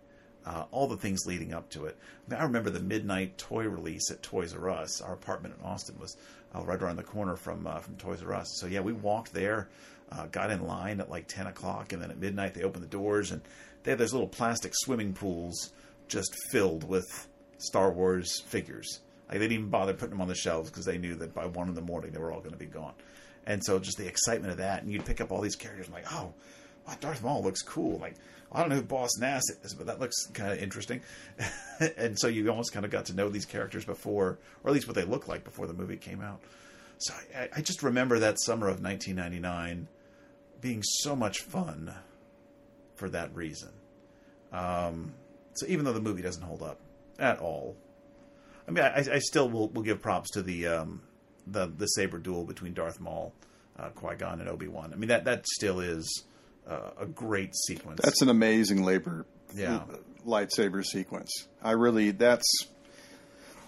Uh, 0.43 0.65
all 0.71 0.87
the 0.87 0.97
things 0.97 1.27
leading 1.27 1.53
up 1.53 1.69
to 1.69 1.85
it. 1.85 1.95
I, 2.25 2.31
mean, 2.31 2.41
I 2.41 2.43
remember 2.45 2.71
the 2.71 2.79
midnight 2.79 3.37
toy 3.37 3.67
release 3.69 4.09
at 4.09 4.23
Toys 4.23 4.55
R 4.55 4.71
Us. 4.71 4.99
Our 4.99 5.13
apartment 5.13 5.53
in 5.55 5.63
Austin 5.63 5.99
was 5.99 6.17
uh, 6.55 6.63
right 6.63 6.81
around 6.81 6.95
the 6.95 7.03
corner 7.03 7.35
from 7.35 7.67
uh, 7.67 7.77
from 7.77 7.95
Toys 7.97 8.23
R 8.23 8.33
Us. 8.33 8.47
So 8.59 8.65
yeah, 8.65 8.79
we 8.79 8.91
walked 8.91 9.33
there, 9.33 9.69
uh, 10.11 10.25
got 10.31 10.49
in 10.49 10.65
line 10.65 10.99
at 10.99 11.11
like 11.11 11.27
ten 11.27 11.45
o'clock, 11.45 11.93
and 11.93 12.01
then 12.01 12.09
at 12.09 12.17
midnight 12.17 12.55
they 12.55 12.63
opened 12.63 12.83
the 12.83 12.89
doors 12.89 13.31
and 13.31 13.43
they 13.83 13.91
had 13.91 13.99
those 13.99 14.13
little 14.13 14.27
plastic 14.27 14.73
swimming 14.75 15.13
pools 15.13 15.71
just 16.07 16.35
filled 16.51 16.87
with 16.87 17.27
Star 17.57 17.91
Wars 17.91 18.41
figures. 18.41 18.99
Like 19.29 19.39
they 19.39 19.45
didn't 19.45 19.59
even 19.59 19.69
bother 19.69 19.93
putting 19.93 20.11
them 20.11 20.21
on 20.21 20.27
the 20.27 20.35
shelves 20.35 20.69
because 20.69 20.85
they 20.85 20.97
knew 20.97 21.15
that 21.15 21.33
by 21.33 21.45
one 21.45 21.67
in 21.69 21.75
the 21.75 21.81
morning 21.81 22.11
they 22.11 22.19
were 22.19 22.31
all 22.31 22.39
going 22.39 22.51
to 22.51 22.57
be 22.57 22.65
gone. 22.65 22.93
And 23.45 23.63
so 23.63 23.79
just 23.79 23.97
the 23.97 24.07
excitement 24.07 24.51
of 24.51 24.57
that, 24.57 24.83
and 24.83 24.91
you'd 24.91 25.05
pick 25.05 25.21
up 25.21 25.31
all 25.31 25.41
these 25.41 25.55
characters, 25.55 25.87
I'm 25.87 25.93
like, 25.93 26.11
oh, 26.11 26.33
wow, 26.87 26.95
Darth 26.99 27.23
Maul 27.23 27.41
looks 27.41 27.61
cool. 27.61 27.97
Like 27.97 28.15
I 28.51 28.59
don't 28.59 28.69
know 28.69 28.75
who 28.75 28.81
Boss 28.81 29.17
Nass 29.17 29.43
is, 29.63 29.73
but 29.73 29.87
that 29.87 29.99
looks 29.99 30.25
kind 30.33 30.51
of 30.51 30.59
interesting. 30.59 31.01
and 31.97 32.19
so 32.19 32.27
you 32.27 32.49
almost 32.49 32.73
kind 32.73 32.85
of 32.85 32.91
got 32.91 33.05
to 33.05 33.13
know 33.13 33.29
these 33.29 33.45
characters 33.45 33.85
before, 33.85 34.39
or 34.63 34.69
at 34.69 34.73
least 34.73 34.87
what 34.87 34.95
they 34.95 35.05
looked 35.05 35.29
like 35.29 35.43
before 35.43 35.67
the 35.67 35.73
movie 35.73 35.97
came 35.97 36.21
out. 36.21 36.41
So 36.97 37.13
I, 37.35 37.49
I 37.55 37.61
just 37.61 37.81
remember 37.81 38.19
that 38.19 38.39
summer 38.41 38.67
of 38.67 38.81
1999 38.83 39.87
being 40.59 40.83
so 40.83 41.15
much 41.15 41.39
fun 41.39 41.93
for 43.01 43.09
that 43.09 43.35
reason. 43.35 43.69
Um, 44.53 45.13
so 45.55 45.65
even 45.67 45.85
though 45.85 45.93
the 45.93 45.99
movie 46.01 46.21
doesn't 46.21 46.43
hold 46.43 46.61
up 46.61 46.79
at 47.19 47.39
all, 47.39 47.75
I 48.67 48.71
mean, 48.71 48.83
I, 48.85 49.03
I 49.11 49.19
still 49.19 49.49
will, 49.49 49.69
will 49.69 49.81
give 49.81 50.01
props 50.01 50.29
to 50.31 50.41
the 50.43 50.67
um, 50.67 51.01
the 51.47 51.65
the 51.65 51.87
saber 51.87 52.19
duel 52.19 52.45
between 52.45 52.73
Darth 52.73 52.99
Maul, 52.99 53.33
uh, 53.79 53.89
Qui 53.89 54.15
Gon, 54.15 54.39
and 54.39 54.47
Obi 54.47 54.67
Wan. 54.67 54.91
I 54.93 54.97
mean, 54.97 55.09
that 55.09 55.25
that 55.25 55.47
still 55.47 55.79
is 55.79 56.23
uh, 56.69 56.91
a 56.99 57.05
great 57.07 57.55
sequence. 57.67 57.99
That's 58.03 58.21
an 58.21 58.29
amazing 58.29 58.83
labor 58.83 59.25
Yeah. 59.55 59.81
lightsaber 60.25 60.85
sequence. 60.85 61.47
I 61.61 61.71
really 61.71 62.11
that's 62.11 62.45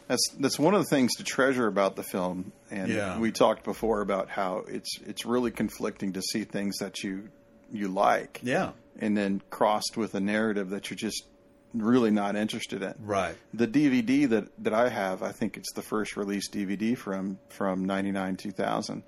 that's 0.07 0.21
that's 0.39 0.59
one 0.59 0.75
of 0.75 0.81
the 0.81 0.89
things 0.89 1.15
to 1.15 1.23
treasure 1.23 1.65
about 1.67 1.95
the 1.95 2.03
film. 2.03 2.51
And 2.69 2.89
Yeah. 2.91 3.17
we 3.19 3.31
talked 3.31 3.63
before 3.63 4.01
about 4.01 4.29
how 4.29 4.63
it's 4.67 4.99
it's 5.05 5.25
really 5.25 5.49
conflicting 5.51 6.13
to 6.13 6.21
see 6.21 6.43
things 6.43 6.77
that 6.79 7.03
you 7.03 7.29
you 7.71 7.87
like 7.87 8.39
yeah, 8.43 8.71
and 8.99 9.17
then 9.17 9.41
crossed 9.49 9.97
with 9.97 10.15
a 10.15 10.19
narrative 10.19 10.69
that 10.69 10.89
you're 10.89 10.97
just 10.97 11.25
really 11.73 12.11
not 12.11 12.35
interested 12.35 12.81
in. 12.81 12.93
right. 12.99 13.35
The 13.53 13.67
DVD 13.67 14.29
that, 14.29 14.63
that 14.63 14.73
I 14.73 14.89
have, 14.89 15.23
I 15.23 15.31
think 15.31 15.57
it's 15.57 15.73
the 15.73 15.81
first 15.81 16.15
release 16.15 16.49
DVD 16.49 16.97
from 16.97 17.39
from 17.49 17.85
'99 17.85 18.37
2000. 18.37 19.03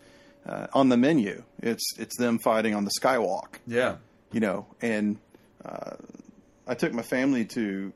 Uh, 0.47 0.67
on 0.73 0.89
the 0.89 0.97
menu, 0.97 1.43
it's 1.61 1.97
it's 1.97 2.17
them 2.17 2.37
fighting 2.37 2.75
on 2.75 2.85
the 2.85 2.91
skywalk 3.01 3.57
Yeah, 3.65 3.95
you 4.31 4.39
know, 4.39 4.67
and 4.81 5.17
uh, 5.63 5.95
I 6.67 6.75
took 6.75 6.93
my 6.93 7.01
family 7.01 7.45
to 7.45 7.91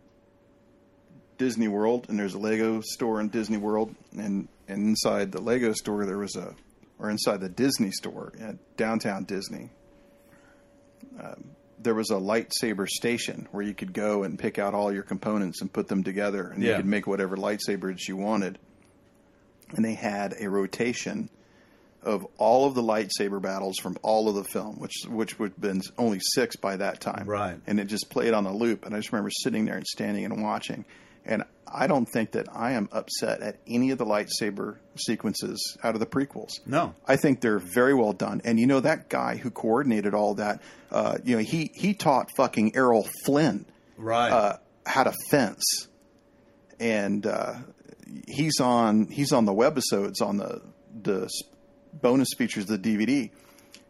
Disney 1.38 1.68
World, 1.68 2.08
and 2.10 2.20
there's 2.20 2.34
a 2.34 2.40
Lego 2.40 2.82
store 2.82 3.22
in 3.22 3.30
Disney 3.30 3.58
World, 3.58 3.96
and 4.18 4.48
and 4.68 4.88
inside 4.88 5.32
the 5.32 5.42
Lego 5.42 5.74
store 5.74 6.06
there 6.06 6.18
was 6.18 6.36
a, 6.36 6.56
or 6.98 7.10
inside 7.10 7.40
the 7.42 7.50
Disney 7.50 7.92
store 7.92 8.34
at 8.40 8.56
downtown 8.78 9.26
Disney, 9.26 9.70
um, 11.22 11.52
there 11.82 11.96
was 11.96 12.10
a 12.10 12.16
lightsaber 12.16 12.88
station 12.88 13.48
where 13.52 13.64
you 13.64 13.74
could 13.74 13.94
go 13.94 14.24
and 14.24 14.38
pick 14.38 14.60
out 14.60 14.74
all 14.74 14.94
your 14.94 15.04
components 15.04 15.62
and 15.62 15.72
put 15.72 15.88
them 15.88 16.04
together, 16.04 16.48
and 16.48 16.64
you 16.64 16.76
could 16.76 16.86
make 16.86 17.08
whatever 17.08 17.38
lightsabers 17.38 18.08
you 18.08 18.18
wanted. 18.18 18.60
And 19.72 19.86
they 19.86 19.94
had 19.94 20.36
a 20.40 20.50
rotation 20.50 21.30
of 22.02 22.26
all 22.38 22.66
of 22.66 22.76
the 22.76 22.82
lightsaber 22.82 23.42
battles 23.42 23.78
from 23.78 23.98
all 24.02 24.30
of 24.30 24.36
the 24.36 24.44
film, 24.44 24.80
which 24.80 25.06
which 25.08 25.38
would 25.38 25.52
have 25.52 25.62
been 25.62 25.82
only 25.98 26.20
six 26.22 26.56
by 26.56 26.78
that 26.78 27.02
time. 27.02 27.26
Right. 27.28 27.60
And 27.68 27.80
it 27.80 27.86
just 27.86 28.10
played 28.10 28.34
on 28.34 28.46
a 28.46 28.56
loop. 28.56 28.86
And 28.86 28.96
I 28.96 29.00
just 29.00 29.12
remember 29.12 29.32
sitting 29.32 29.66
there 29.66 29.76
and 29.76 29.86
standing 29.86 30.26
and 30.26 30.42
watching. 30.42 30.86
And 31.26 31.44
I 31.72 31.88
don't 31.88 32.06
think 32.06 32.32
that 32.32 32.48
I 32.52 32.72
am 32.72 32.90
upset 32.92 33.42
at 33.42 33.58
any 33.68 33.92
of 33.92 33.98
the 33.98 34.06
lightsaber 34.06 34.78
sequences 34.96 35.78
out 35.84 35.94
of 35.94 36.00
the 36.00 36.06
prequels. 36.06 36.52
No. 36.66 36.96
I 37.08 37.16
think 37.16 37.42
they're 37.42 37.60
very 37.60 37.94
well 37.94 38.14
done. 38.14 38.42
And 38.44 38.60
you 38.60 38.68
know 38.68 38.80
that 38.80 39.10
guy 39.10 39.38
who 39.38 39.52
coordinated 39.52 40.14
all 40.14 40.36
that, 40.36 40.62
uh, 40.92 41.18
you 41.24 41.36
know, 41.36 41.44
he 41.44 41.72
he 41.74 41.94
taught 41.94 42.32
fucking 42.36 42.76
Errol 42.76 43.08
Flynn 43.26 43.66
right. 43.98 44.32
uh, 44.32 44.58
how 44.86 45.04
to 45.04 45.14
fence, 45.30 45.88
and 46.80 47.26
uh, 47.26 47.56
he's 48.28 48.60
on 48.60 49.08
he's 49.08 49.32
on 49.32 49.46
the 49.46 49.54
webisodes 49.54 50.22
on 50.22 50.38
the 50.38 50.62
the 51.02 51.30
bonus 51.94 52.30
features 52.38 52.70
of 52.70 52.82
the 52.82 52.98
DVD, 52.98 53.30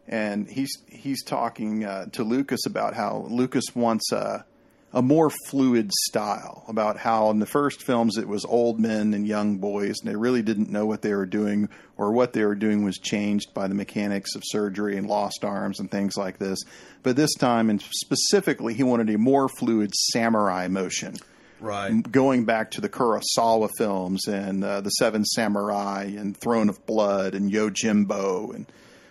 and 0.06 0.48
he's 0.48 0.76
he's 0.88 1.22
talking 1.24 1.84
uh, 1.84 2.06
to 2.12 2.24
Lucas 2.24 2.66
about 2.66 2.94
how 2.94 3.26
Lucas 3.28 3.64
wants 3.74 4.12
a 4.12 4.44
a 4.92 5.02
more 5.02 5.30
fluid 5.46 5.90
style 6.06 6.64
about 6.66 6.96
how 6.96 7.30
in 7.30 7.38
the 7.38 7.46
first 7.46 7.82
films 7.82 8.16
it 8.16 8.26
was 8.26 8.44
old 8.44 8.80
men 8.80 9.14
and 9.14 9.26
young 9.26 9.58
boys 9.58 9.96
and 10.00 10.10
they 10.10 10.16
really 10.16 10.42
didn't 10.42 10.70
know 10.70 10.84
what 10.84 11.02
they 11.02 11.14
were 11.14 11.26
doing 11.26 11.68
or 11.96 12.12
what 12.12 12.32
they 12.32 12.44
were 12.44 12.56
doing 12.56 12.82
was 12.84 12.98
changed 12.98 13.54
by 13.54 13.68
the 13.68 13.74
mechanics 13.74 14.34
of 14.34 14.42
surgery 14.44 14.96
and 14.96 15.06
lost 15.06 15.44
arms 15.44 15.78
and 15.78 15.90
things 15.90 16.16
like 16.16 16.38
this 16.38 16.58
but 17.04 17.14
this 17.14 17.32
time 17.34 17.70
and 17.70 17.80
specifically 17.82 18.74
he 18.74 18.82
wanted 18.82 19.08
a 19.10 19.18
more 19.18 19.48
fluid 19.48 19.94
samurai 19.94 20.66
motion 20.68 21.14
Right. 21.60 21.92
going 22.10 22.46
back 22.46 22.70
to 22.70 22.80
the 22.80 22.88
Kurosawa 22.88 23.68
films 23.76 24.26
and 24.26 24.64
uh, 24.64 24.80
the 24.80 24.88
Seven 24.88 25.26
Samurai 25.26 26.04
and 26.04 26.34
Throne 26.34 26.70
of 26.70 26.86
Blood 26.86 27.34
and 27.34 27.52
Yojimbo 27.52 28.54
and 28.54 28.66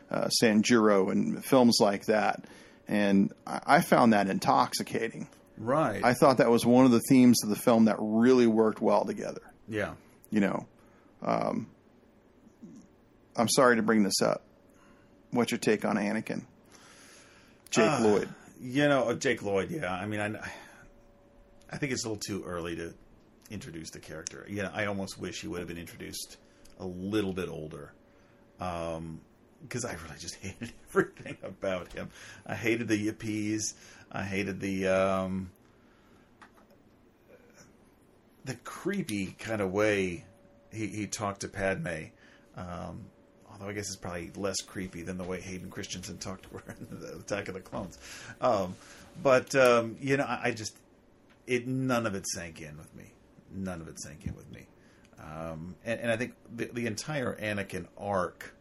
uh, 0.09 0.29
Sanjuro 0.41 1.11
and 1.11 1.45
films 1.45 1.77
like 1.79 2.05
that. 2.05 2.43
And 2.87 3.31
I, 3.45 3.59
I 3.67 3.81
found 3.81 4.13
that 4.13 4.27
intoxicating. 4.27 5.27
Right. 5.59 6.03
I 6.03 6.13
thought 6.13 6.37
that 6.37 6.49
was 6.49 6.65
one 6.65 6.85
of 6.85 6.91
the 6.91 7.01
themes 7.09 7.43
of 7.43 7.49
the 7.49 7.55
film 7.55 7.85
that 7.85 7.97
really 7.99 8.47
worked 8.47 8.81
well 8.81 9.05
together. 9.05 9.41
yeah. 9.67 9.93
You 10.31 10.39
know, 10.41 10.67
um, 11.23 11.67
I'm 13.35 13.49
sorry 13.49 13.75
to 13.77 13.81
bring 13.81 14.03
this 14.03 14.21
up. 14.21 14.43
What's 15.31 15.51
your 15.51 15.57
take 15.59 15.85
on 15.85 15.95
Anakin? 15.97 16.43
Jake 17.71 17.89
Uh, 17.89 17.99
Lloyd. 18.03 18.29
You 18.61 18.87
know, 18.87 19.09
uh, 19.09 19.13
Jake 19.15 19.41
Lloyd. 19.41 19.71
Yeah. 19.71 19.91
I 19.91 20.05
mean, 20.05 20.19
I, 20.19 20.35
I 21.71 21.77
think 21.77 21.91
it's 21.93 22.05
a 22.05 22.09
little 22.09 22.21
too 22.21 22.43
early 22.45 22.75
to 22.75 22.93
introduce 23.49 23.89
the 23.89 23.99
character. 23.99 24.45
You 24.47 24.61
know, 24.63 24.71
I 24.73 24.85
almost 24.85 25.19
wish 25.19 25.41
he 25.41 25.47
would 25.47 25.59
have 25.59 25.67
been 25.67 25.77
introduced 25.79 26.37
a 26.79 26.85
little 26.85 27.33
bit 27.33 27.49
older. 27.49 27.91
Um, 28.59 29.21
because 29.63 29.83
I 29.85 29.93
really 29.93 30.19
just 30.19 30.35
hated 30.41 30.71
everything 30.89 31.37
about 31.43 31.91
him. 31.91 32.09
I 32.45 32.55
hated 32.55 32.87
the 32.87 33.11
yippies. 33.11 33.73
I 34.11 34.23
hated 34.23 34.59
the 34.59 34.87
um, 34.87 35.51
the 38.45 38.55
creepy 38.55 39.35
kind 39.37 39.61
of 39.61 39.71
way 39.71 40.25
he, 40.71 40.87
he 40.87 41.07
talked 41.07 41.41
to 41.41 41.47
Padme. 41.47 42.05
Um, 42.57 43.05
although 43.51 43.67
I 43.67 43.73
guess 43.73 43.87
it's 43.87 43.95
probably 43.95 44.31
less 44.35 44.57
creepy 44.61 45.01
than 45.01 45.17
the 45.17 45.23
way 45.23 45.39
Hayden 45.41 45.69
Christensen 45.69 46.17
talked 46.17 46.43
to 46.43 46.57
her 46.57 46.75
in 46.91 46.99
the 46.99 47.17
Attack 47.17 47.47
of 47.47 47.53
the 47.53 47.61
Clones. 47.61 47.97
Um, 48.41 48.75
but 49.21 49.53
um, 49.55 49.97
you 50.01 50.17
know, 50.17 50.23
I, 50.23 50.39
I 50.45 50.51
just 50.51 50.75
it 51.47 51.67
none 51.67 52.05
of 52.05 52.15
it 52.15 52.27
sank 52.27 52.61
in 52.61 52.77
with 52.77 52.93
me. 52.95 53.11
None 53.51 53.81
of 53.81 53.87
it 53.87 53.99
sank 53.99 54.25
in 54.25 54.35
with 54.35 54.51
me. 54.51 54.67
Um, 55.19 55.75
and, 55.83 55.99
and 55.99 56.11
I 56.11 56.17
think 56.17 56.33
the, 56.55 56.65
the 56.65 56.85
entire 56.85 57.35
Anakin 57.35 57.87
arc 57.97 58.55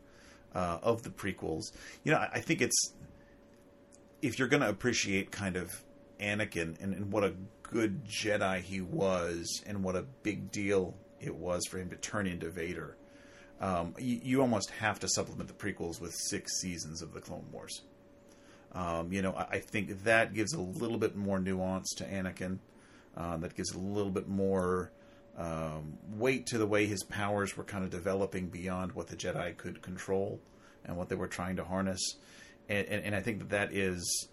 uh, 0.55 0.79
of 0.83 1.03
the 1.03 1.11
prequels, 1.11 1.73
you 2.03 2.11
know, 2.11 2.19
I, 2.19 2.31
I 2.35 2.41
think 2.41 2.61
it's 2.61 2.93
if 4.23 4.39
you're 4.39 4.49
going 4.49 4.63
to 4.63 4.69
appreciate 4.69 5.31
kind 5.31 5.57
of 5.57 5.85
Anakin 6.21 6.81
and, 6.83 6.95
and 6.95 7.13
what 7.13 7.25
a 7.25 7.35
good 7.63 8.05
Jedi 8.05 8.61
he 8.63 8.81
was, 8.81 9.63
and 9.67 9.85
what 9.85 9.95
a 9.97 10.05
big 10.23 10.51
deal 10.51 10.95
it 11.21 11.35
was 11.35 11.67
for 11.67 11.79
him 11.79 11.91
to 11.91 11.97
turn 11.97 12.27
into 12.27 12.49
Vader, 12.51 12.97
um, 13.61 13.95
you, 13.99 14.21
you 14.23 14.41
almost 14.41 14.71
have 14.71 14.99
to 15.01 15.09
supplement 15.09 15.49
the 15.49 15.55
prequels 15.55 16.01
with 16.01 16.15
six 16.15 16.61
seasons 16.61 17.03
of 17.03 17.13
the 17.13 17.21
Clone 17.21 17.47
Wars. 17.53 17.83
Um, 18.73 19.13
you 19.13 19.23
know, 19.23 19.33
I, 19.33 19.47
I 19.53 19.59
think 19.59 20.05
that 20.05 20.35
gives 20.35 20.53
a 20.55 20.61
little 20.61 20.99
bit 20.99 21.17
more 21.17 21.39
nuance 21.39 21.95
to 21.97 22.05
Anakin. 22.05 22.59
Uh, 23.17 23.37
that 23.39 23.57
gives 23.57 23.73
a 23.73 23.79
little 23.79 24.13
bit 24.13 24.29
more 24.29 24.93
um, 25.37 25.99
weight 26.11 26.47
to 26.47 26.59
the 26.59 26.67
way 26.67 26.87
his 26.87 27.03
powers 27.05 27.57
were 27.57 27.65
kind 27.65 27.83
of 27.83 27.91
developing 27.91 28.47
beyond 28.47 28.93
what 28.93 29.09
the 29.09 29.17
Jedi 29.17 29.57
could 29.57 29.83
control 29.83 30.41
and 30.85 30.97
what 30.97 31.09
they 31.09 31.17
were 31.17 31.27
trying 31.27 31.57
to 31.57 31.65
harness. 31.65 32.17
And, 32.69 32.87
and, 32.89 33.05
and 33.07 33.15
I 33.15 33.21
think 33.21 33.39
that 33.39 33.51
that 33.51 33.73
is 33.73 34.29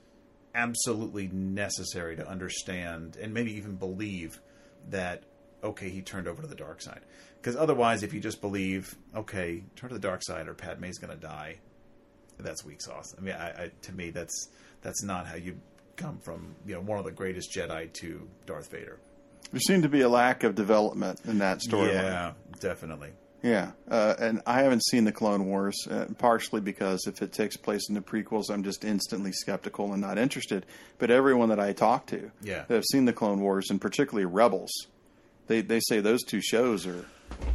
absolutely 0.54 1.28
necessary 1.28 2.16
to 2.16 2.28
understand 2.28 3.18
and 3.22 3.34
maybe 3.34 3.54
even 3.54 3.76
believe 3.76 4.40
that 4.90 5.24
okay 5.64 5.90
he 5.90 6.02
turned 6.02 6.28
over 6.28 6.42
to 6.42 6.48
the 6.48 6.56
dark 6.56 6.82
side. 6.82 7.02
Because 7.38 7.56
otherwise 7.56 8.04
if 8.04 8.14
you 8.14 8.20
just 8.20 8.42
believe 8.42 8.96
okay 9.16 9.64
turn 9.76 9.90
to 9.90 9.96
the 9.96 10.00
dark 10.00 10.24
side 10.24 10.48
or 10.48 10.54
Padme's 10.54 10.98
going 10.98 11.14
to 11.14 11.20
die 11.20 11.58
that's 12.40 12.66
weak 12.66 12.82
sauce. 12.82 13.14
I 13.18 13.22
mean 13.22 13.36
I, 13.36 13.48
I, 13.50 13.72
to 13.84 13.92
me 13.94 14.12
that's 14.12 14.50
that's 14.82 15.04
not 15.04 15.28
how 15.28 15.36
you 15.36 15.60
come 15.98 16.20
from 16.20 16.56
you 16.66 16.76
know 16.76 16.82
one 16.82 17.00
of 17.00 17.06
the 17.06 17.12
greatest 17.12 17.54
Jedi 17.54 17.92
to 17.94 18.28
Darth 18.46 18.72
Vader. 18.72 19.00
There 19.52 19.60
seemed 19.60 19.84
to 19.84 19.90
be 19.90 20.02
a 20.02 20.10
lack 20.10 20.44
of 20.44 20.56
development 20.56 21.22
in 21.26 21.40
that 21.40 21.60
storyline. 21.60 21.94
yeah 21.94 22.34
definitely 22.60 23.12
Yeah, 23.46 23.74
uh, 23.92 24.16
and 24.18 24.42
I 24.48 24.64
haven't 24.64 24.84
seen 24.86 25.04
the 25.04 25.12
Clone 25.12 25.46
Wars, 25.46 25.76
uh, 25.88 26.06
partially 26.18 26.62
because 26.62 27.06
if 27.06 27.22
it 27.22 27.32
takes 27.32 27.56
place 27.56 27.88
in 27.90 27.94
the 27.94 28.02
prequels, 28.02 28.50
I'm 28.50 28.64
just 28.64 28.84
instantly 28.84 29.32
skeptical 29.32 29.92
and 29.94 30.02
not 30.02 30.18
interested. 30.18 30.66
But 30.98 31.12
everyone 31.12 31.50
that 31.50 31.60
I 31.60 31.72
talk 31.72 32.08
to 32.08 32.32
Yeah. 32.42 32.66
that 32.68 32.74
have 32.74 32.86
seen 32.92 33.06
the 33.06 33.14
Clone 33.14 33.42
Wars, 33.42 33.68
and 33.70 33.80
particularly 33.80 34.26
Rebels, 34.26 34.72
they 35.46 35.62
they 35.62 35.80
say 35.80 36.00
those 36.00 36.24
two 36.24 36.42
shows 36.42 36.88
are 36.88 37.06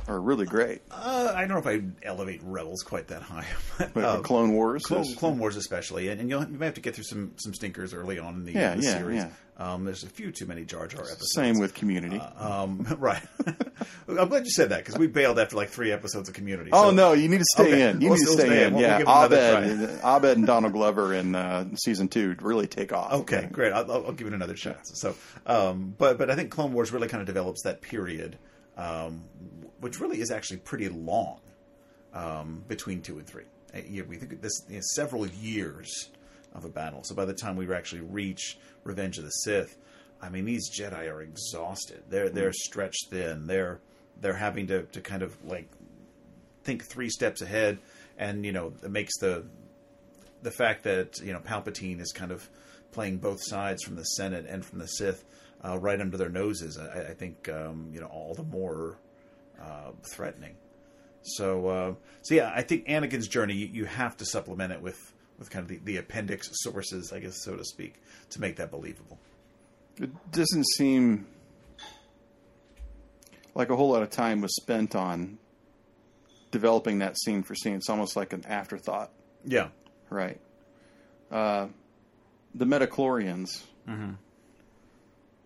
are 0.09 0.21
really 0.21 0.47
great. 0.47 0.83
uh, 0.91 1.33
I 1.35 1.41
don't 1.47 1.51
know 1.51 1.59
if 1.59 1.67
I 1.67 1.83
elevate 2.07 2.41
Rebels 2.43 2.83
quite 2.83 3.09
that 3.09 3.23
high 3.23 3.47
but, 3.79 3.95
But 3.95 4.05
uh, 4.05 4.21
Clone 4.21 4.53
Wars, 4.53 4.83
Clone, 4.85 5.03
is- 5.03 5.15
Clone 5.17 5.39
Wars 5.39 5.57
especially, 5.57 6.09
and, 6.09 6.21
and 6.21 6.29
you'll, 6.31 6.43
you 6.43 6.59
may 6.59 6.67
have 6.67 6.75
to 6.75 6.81
get 6.81 6.95
through 6.95 7.05
some 7.05 7.33
some 7.37 7.55
stinkers 7.55 7.95
early 7.95 8.19
on 8.19 8.35
in 8.35 8.45
the, 8.45 8.53
Yeah, 8.53 8.75
the 8.77 8.83
yeah, 8.83 8.99
series. 8.99 9.17
yeah. 9.23 9.29
Um, 9.59 9.85
there's 9.85 10.05
a 10.05 10.09
few 10.09 10.33
too 10.33 10.47
many 10.47 10.65
Jar 10.65 10.87
Jar 10.87 11.03
episodes. 11.03 11.33
same 11.35 11.59
with 11.59 11.75
Community. 11.75 12.19
Um, 12.19 12.87
right. 12.99 13.23
I'm 14.09 14.29
glad 14.29 14.45
you 14.47 14.51
said 14.51 14.71
that 14.71 14.79
because 14.79 14.97
we 14.97 15.07
bailed 15.07 15.39
after 15.39 15.55
like 15.55 15.69
three 15.69 15.93
episodes 15.93 16.31
of 16.31 16.35
Community. 16.35 16.71
oh 16.73 16.91
no, 16.91 17.13
you 17.13 17.29
need 17.29 17.39
to 17.41 17.45
stay 17.53 17.65
Okay, 17.75 17.91
in. 17.91 18.01
You 18.01 18.09
we'll 18.09 18.19
need 18.19 18.25
to 18.25 18.33
stay, 18.33 18.47
stay 18.47 18.65
in. 18.67 18.73
in. 18.75 18.81
Yeah, 18.81 18.97
it 19.01 19.03
another 19.03 19.37
Abed, 19.37 20.01
Abed, 20.03 20.37
and 20.39 20.47
Donald 20.47 20.73
Glover 20.73 21.13
in 21.13 21.35
uh, 21.35 21.69
season 21.77 22.09
two 22.09 22.35
really 22.41 22.67
take 22.69 22.93
off. 22.95 23.13
Okay, 23.13 23.49
great. 23.53 23.73
I'll, 23.75 23.91
I'll 23.93 24.13
give 24.13 24.27
it 24.29 24.33
another 24.33 24.57
shot. 24.57 24.79
So, 24.85 25.15
um, 25.47 25.95
but 25.99 26.17
but 26.17 26.31
I 26.31 26.37
think 26.37 26.51
Clone 26.51 26.73
Wars 26.73 26.91
really 26.91 27.09
kind 27.09 27.21
of 27.21 27.27
develops 27.27 27.63
that 27.65 27.83
period, 27.83 28.39
um, 28.77 29.25
which 29.81 30.01
really 30.01 30.21
is 30.21 30.31
actually 30.31 30.59
pretty 30.59 30.89
long 30.89 31.41
um, 32.13 32.65
between 32.69 33.03
two 33.03 33.19
and 33.19 33.27
three. 33.27 33.45
Uh, 33.75 33.81
we 34.09 34.17
think 34.17 34.41
this 34.41 34.63
you 34.69 34.77
know, 34.77 34.83
several 34.95 35.27
years 35.27 36.11
of 36.55 36.65
a 36.65 36.69
battle. 36.69 37.03
So 37.05 37.15
by 37.15 37.25
the 37.25 37.35
time 37.35 37.57
we 37.57 37.73
actually 37.73 38.03
reach 38.03 38.59
Revenge 38.85 39.19
of 39.19 39.25
the 39.25 39.31
Sith, 39.31 39.77
I 40.21 40.29
mean 40.29 40.45
these 40.45 40.71
Jedi 40.71 41.11
are 41.11 41.23
exhausted. 41.23 42.03
They're 42.09 42.29
they're 42.29 42.53
stretched 42.53 43.09
thin. 43.11 43.47
They're 43.47 43.81
they're 44.21 44.35
having 44.35 44.67
to, 44.69 44.83
to 44.83 45.01
kind 45.01 45.23
of 45.23 45.37
like 45.45 45.69
think 46.65 46.85
three 46.85 47.09
steps 47.09 47.41
ahead, 47.41 47.79
and 48.19 48.45
you 48.45 48.53
know 48.53 48.73
it 48.83 48.91
makes 48.91 49.17
the 49.19 49.45
the 50.43 50.51
fact 50.51 50.85
that 50.85 51.19
you 51.21 51.33
know 51.33 51.41
Palpatine 51.41 52.01
is 52.01 52.13
kind 52.13 52.33
of 52.33 52.49
playing 52.93 53.19
both 53.19 53.39
sides 53.41 53.83
from 53.85 53.97
the 53.97 54.05
Senate 54.05 54.47
and 54.49 54.65
from 54.65 54.79
the 54.79 54.87
Sith 54.87 55.25
uh, 55.65 55.79
right 55.79 56.01
under 56.01 56.17
their 56.17 56.29
noses, 56.29 56.79
I, 56.79 57.11
I 57.11 57.15
think 57.15 57.49
um, 57.49 57.91
you 57.93 58.01
know 58.01 58.07
all 58.07 58.35
the 58.35 58.43
more 58.45 58.99
uh, 59.61 59.91
threatening. 60.13 60.57
So, 61.23 61.69
uh, 61.69 61.95
so 62.23 62.35
yeah, 62.35 62.51
I 62.55 62.63
think 62.63 62.87
Anakin's 62.87 63.29
journey 63.29 63.55
you, 63.55 63.67
you 63.67 63.85
have 63.85 64.17
to 64.19 64.25
supplement 64.25 64.73
it 64.73 64.81
with 64.81 64.99
with 65.39 65.51
kind 65.51 65.63
of 65.63 65.69
the, 65.69 65.81
the 65.85 65.97
appendix 65.97 66.49
sources, 66.53 67.13
I 67.13 67.21
guess, 67.21 67.43
so 67.43 67.57
to 67.57 67.65
speak, 67.65 67.95
to 68.31 68.41
make 68.41 68.57
that 68.57 68.71
believable. 68.71 69.19
It 69.99 70.11
doesn't 70.33 70.67
seem 70.77 71.27
like 73.55 73.71
a 73.71 73.77
whole 73.77 73.91
lot 73.91 74.03
of 74.03 74.11
time 74.11 74.41
was 74.41 74.55
spent 74.57 74.95
on 74.95 75.39
developing 76.51 76.99
that 76.99 77.19
scene 77.19 77.43
for 77.43 77.55
scene. 77.55 77.75
It's 77.75 77.89
almost 77.89 78.17
like 78.17 78.33
an 78.33 78.45
afterthought, 78.47 79.11
Yeah, 79.45 79.69
right? 80.11 80.39
Uh, 81.31 81.69
the 82.55 82.67
Midi-chlorians. 82.67 83.63
Mm-hmm. 83.89 84.13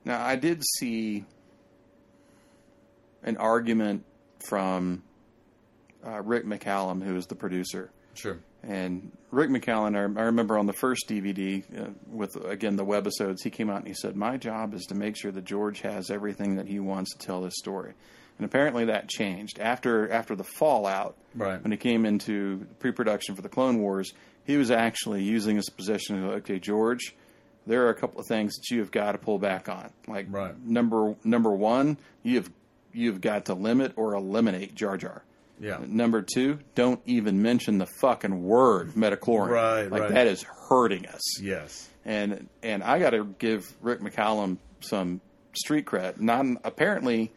Now, 0.05 0.25
I 0.25 0.37
did 0.37 0.63
see 0.79 1.25
an 3.23 3.37
argument 3.39 4.05
from 4.47 5.03
uh, 6.07 6.21
Rick 6.23 6.45
McCallum, 6.45 7.03
who 7.03 7.17
is 7.17 7.27
the 7.27 7.35
producer. 7.35 7.91
sure. 8.15 8.39
And 8.63 9.13
Rick 9.31 9.51
McCallum, 9.51 9.95
I, 9.95 10.21
I 10.21 10.25
remember 10.25 10.57
on 10.57 10.67
the 10.67 10.73
first 10.73 11.07
DVD 11.07 11.63
uh, 11.79 11.91
with 12.11 12.35
again 12.47 12.77
the 12.77 12.85
webisodes, 12.85 13.43
he 13.43 13.51
came 13.51 13.69
out 13.69 13.79
and 13.79 13.87
he 13.87 13.93
said, 13.93 14.17
"My 14.17 14.39
job 14.39 14.73
is 14.73 14.85
to 14.87 14.95
make 14.95 15.17
sure 15.19 15.31
that 15.33 15.45
George 15.45 15.83
has 15.83 16.11
everything 16.11 16.57
that 16.57 16.67
he 16.67 16.81
wants 16.81 17.15
to 17.15 17.27
tell 17.27 17.43
this 17.43 17.55
story." 17.59 17.93
And 18.39 18.47
apparently 18.47 18.87
that 18.87 19.09
changed 19.09 19.61
after 19.61 20.11
after 20.11 20.35
the 20.35 20.45
fallout. 20.45 21.15
Right. 21.35 21.63
When 21.63 21.73
he 21.73 21.77
came 21.77 22.07
into 22.07 22.67
pre-production 22.79 23.35
for 23.35 23.43
the 23.43 23.51
Clone 23.51 23.81
Wars, 23.81 24.15
he 24.45 24.57
was 24.57 24.71
actually 24.71 25.23
using 25.23 25.57
his 25.57 25.69
position 25.69 26.25
of, 26.25 26.31
"Okay, 26.37 26.59
George, 26.59 27.15
there 27.67 27.87
are 27.87 27.91
a 27.91 27.95
couple 27.95 28.21
of 28.21 28.27
things 28.27 28.57
that 28.57 28.71
you 28.71 28.81
have 28.81 28.91
got 28.91 29.13
to 29.13 29.19
pull 29.19 29.39
back 29.39 29.69
on. 29.69 29.91
Like 30.07 30.27
Right. 30.31 30.55
number 30.65 31.15
number 31.25 31.51
one, 31.51 31.97
you 32.23 32.37
have 32.37 32.51
you've 32.93 33.21
got 33.21 33.47
to 33.47 33.55
limit 33.55 33.93
or 33.97 34.15
eliminate 34.15 34.75
Jar 34.75 34.97
Jar." 34.97 35.23
Yeah. 35.61 35.79
Number 35.87 36.21
two, 36.21 36.59
don't 36.75 37.01
even 37.07 37.41
mention 37.41 37.79
the 37.79 37.87
fucking 37.87 38.43
word 38.43 38.97
midi-chlorian. 38.97 39.51
Right, 39.51 39.91
like 39.91 40.03
right. 40.03 40.11
that 40.11 40.27
is 40.27 40.43
hurting 40.43 41.07
us. 41.07 41.41
Yes. 41.41 41.89
And 42.05 42.49
and 42.63 42.83
I 42.83 42.99
got 42.99 43.11
to 43.11 43.25
give 43.39 43.73
Rick 43.81 44.01
McCallum 44.01 44.59
some 44.81 45.21
street 45.57 45.87
cred. 45.87 46.21
Not 46.21 46.45
apparently, 46.65 47.33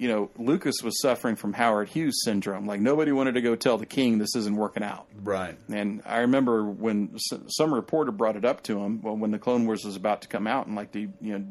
you 0.00 0.08
know, 0.08 0.30
Lucas 0.38 0.76
was 0.82 0.98
suffering 1.02 1.36
from 1.36 1.52
Howard 1.52 1.90
Hughes 1.90 2.22
syndrome. 2.24 2.66
Like 2.66 2.80
nobody 2.80 3.12
wanted 3.12 3.34
to 3.34 3.42
go 3.42 3.54
tell 3.54 3.76
the 3.76 3.84
king 3.84 4.16
this 4.16 4.34
isn't 4.34 4.56
working 4.56 4.82
out. 4.82 5.06
Right. 5.22 5.58
And 5.68 6.00
I 6.06 6.20
remember 6.20 6.64
when 6.64 7.18
some 7.18 7.74
reporter 7.74 8.10
brought 8.10 8.36
it 8.36 8.46
up 8.46 8.62
to 8.62 8.82
him 8.82 9.02
well, 9.02 9.14
when 9.14 9.30
the 9.30 9.38
Clone 9.38 9.66
Wars 9.66 9.84
was 9.84 9.96
about 9.96 10.22
to 10.22 10.28
come 10.28 10.46
out, 10.46 10.66
and 10.66 10.74
like, 10.74 10.92
the, 10.92 11.08
you 11.20 11.38
know, 11.38 11.44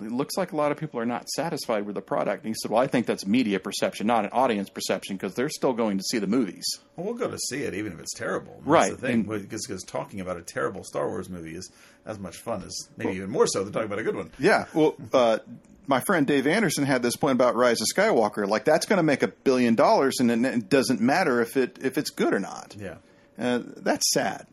it 0.00 0.10
looks 0.10 0.38
like 0.38 0.52
a 0.52 0.56
lot 0.56 0.72
of 0.72 0.78
people 0.78 0.98
are 1.00 1.06
not 1.06 1.28
satisfied 1.28 1.84
with 1.84 1.94
the 1.94 2.00
product. 2.00 2.44
And 2.44 2.48
he 2.48 2.54
said, 2.60 2.70
"Well, 2.70 2.82
I 2.82 2.86
think 2.86 3.06
that's 3.06 3.26
media 3.26 3.60
perception, 3.60 4.06
not 4.06 4.24
an 4.24 4.30
audience 4.32 4.70
perception, 4.70 5.16
because 5.16 5.34
they're 5.34 5.50
still 5.50 5.74
going 5.74 5.98
to 5.98 6.02
see 6.02 6.18
the 6.18 6.26
movies." 6.26 6.64
Well, 6.96 7.06
we'll 7.06 7.14
go 7.14 7.30
to 7.30 7.38
see 7.50 7.62
it 7.62 7.74
even 7.74 7.92
if 7.92 8.00
it's 8.00 8.14
terrible. 8.14 8.54
That's 8.54 8.66
Right, 8.66 8.90
The 8.90 8.96
thing, 8.96 9.22
because 9.22 9.64
because 9.66 9.84
talking 9.84 10.20
about 10.20 10.38
a 10.38 10.42
terrible 10.42 10.82
Star 10.82 11.08
Wars 11.08 11.28
movie 11.28 11.54
is 11.54 11.70
as 12.04 12.18
much 12.18 12.38
fun 12.38 12.64
as 12.64 12.76
maybe 12.96 13.12
even 13.12 13.30
more 13.30 13.46
so 13.46 13.62
than 13.62 13.72
talking 13.72 13.86
about 13.86 14.00
a 14.00 14.02
good 14.02 14.16
one. 14.16 14.32
Yeah. 14.40 14.64
Well, 14.74 14.96
uh, 15.12 15.38
my 15.86 16.00
friend 16.00 16.26
Dave 16.26 16.46
Anderson 16.46 16.84
had 16.84 17.02
this 17.02 17.16
point 17.16 17.32
about 17.34 17.54
Rise 17.56 17.80
of 17.80 17.88
Skywalker. 17.94 18.46
Like 18.48 18.64
that's 18.64 18.86
going 18.86 18.98
to 18.98 19.02
make 19.02 19.22
a 19.22 19.28
billion 19.28 19.74
dollars, 19.74 20.16
and 20.20 20.30
it- 20.46 20.68
doesn't 20.68 21.00
matter 21.00 21.40
if 21.40 21.56
it 21.56 21.78
if 21.82 21.98
it's 21.98 22.10
good 22.10 22.32
or 22.34 22.38
not. 22.40 22.74
Yeah. 22.78 22.96
Uh, 23.38 23.60
that's 23.76 24.12
sad 24.12 24.46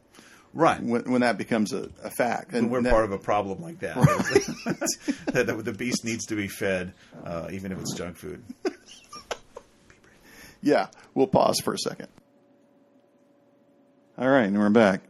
Right. 0.53 0.81
when, 0.81 1.11
when 1.11 1.21
that 1.21 1.37
becomes 1.37 1.73
a, 1.73 1.89
a 2.03 2.09
fact. 2.09 2.53
And 2.53 2.71
we're 2.71 2.81
that- 2.81 2.91
part 2.91 3.05
of 3.05 3.11
a 3.11 3.17
problem 3.19 3.61
like 3.61 3.79
that. 3.79 3.95
that, 5.33 5.47
that 5.47 5.65
the 5.65 5.73
beast 5.73 6.03
needs 6.05 6.25
to 6.27 6.35
be 6.35 6.47
fed, 6.47 6.93
uh, 7.23 7.49
even 7.51 7.71
if 7.71 7.79
it's 7.79 7.93
junk 7.95 8.17
food. 8.17 8.43
Yeah, 10.61 10.87
we'll 11.13 11.27
pause 11.27 11.59
for 11.63 11.73
a 11.73 11.77
second. 11.77 12.07
All 14.17 14.27
right, 14.27 14.43
and 14.47 14.57
we're 14.57 14.69
back. 14.69 15.01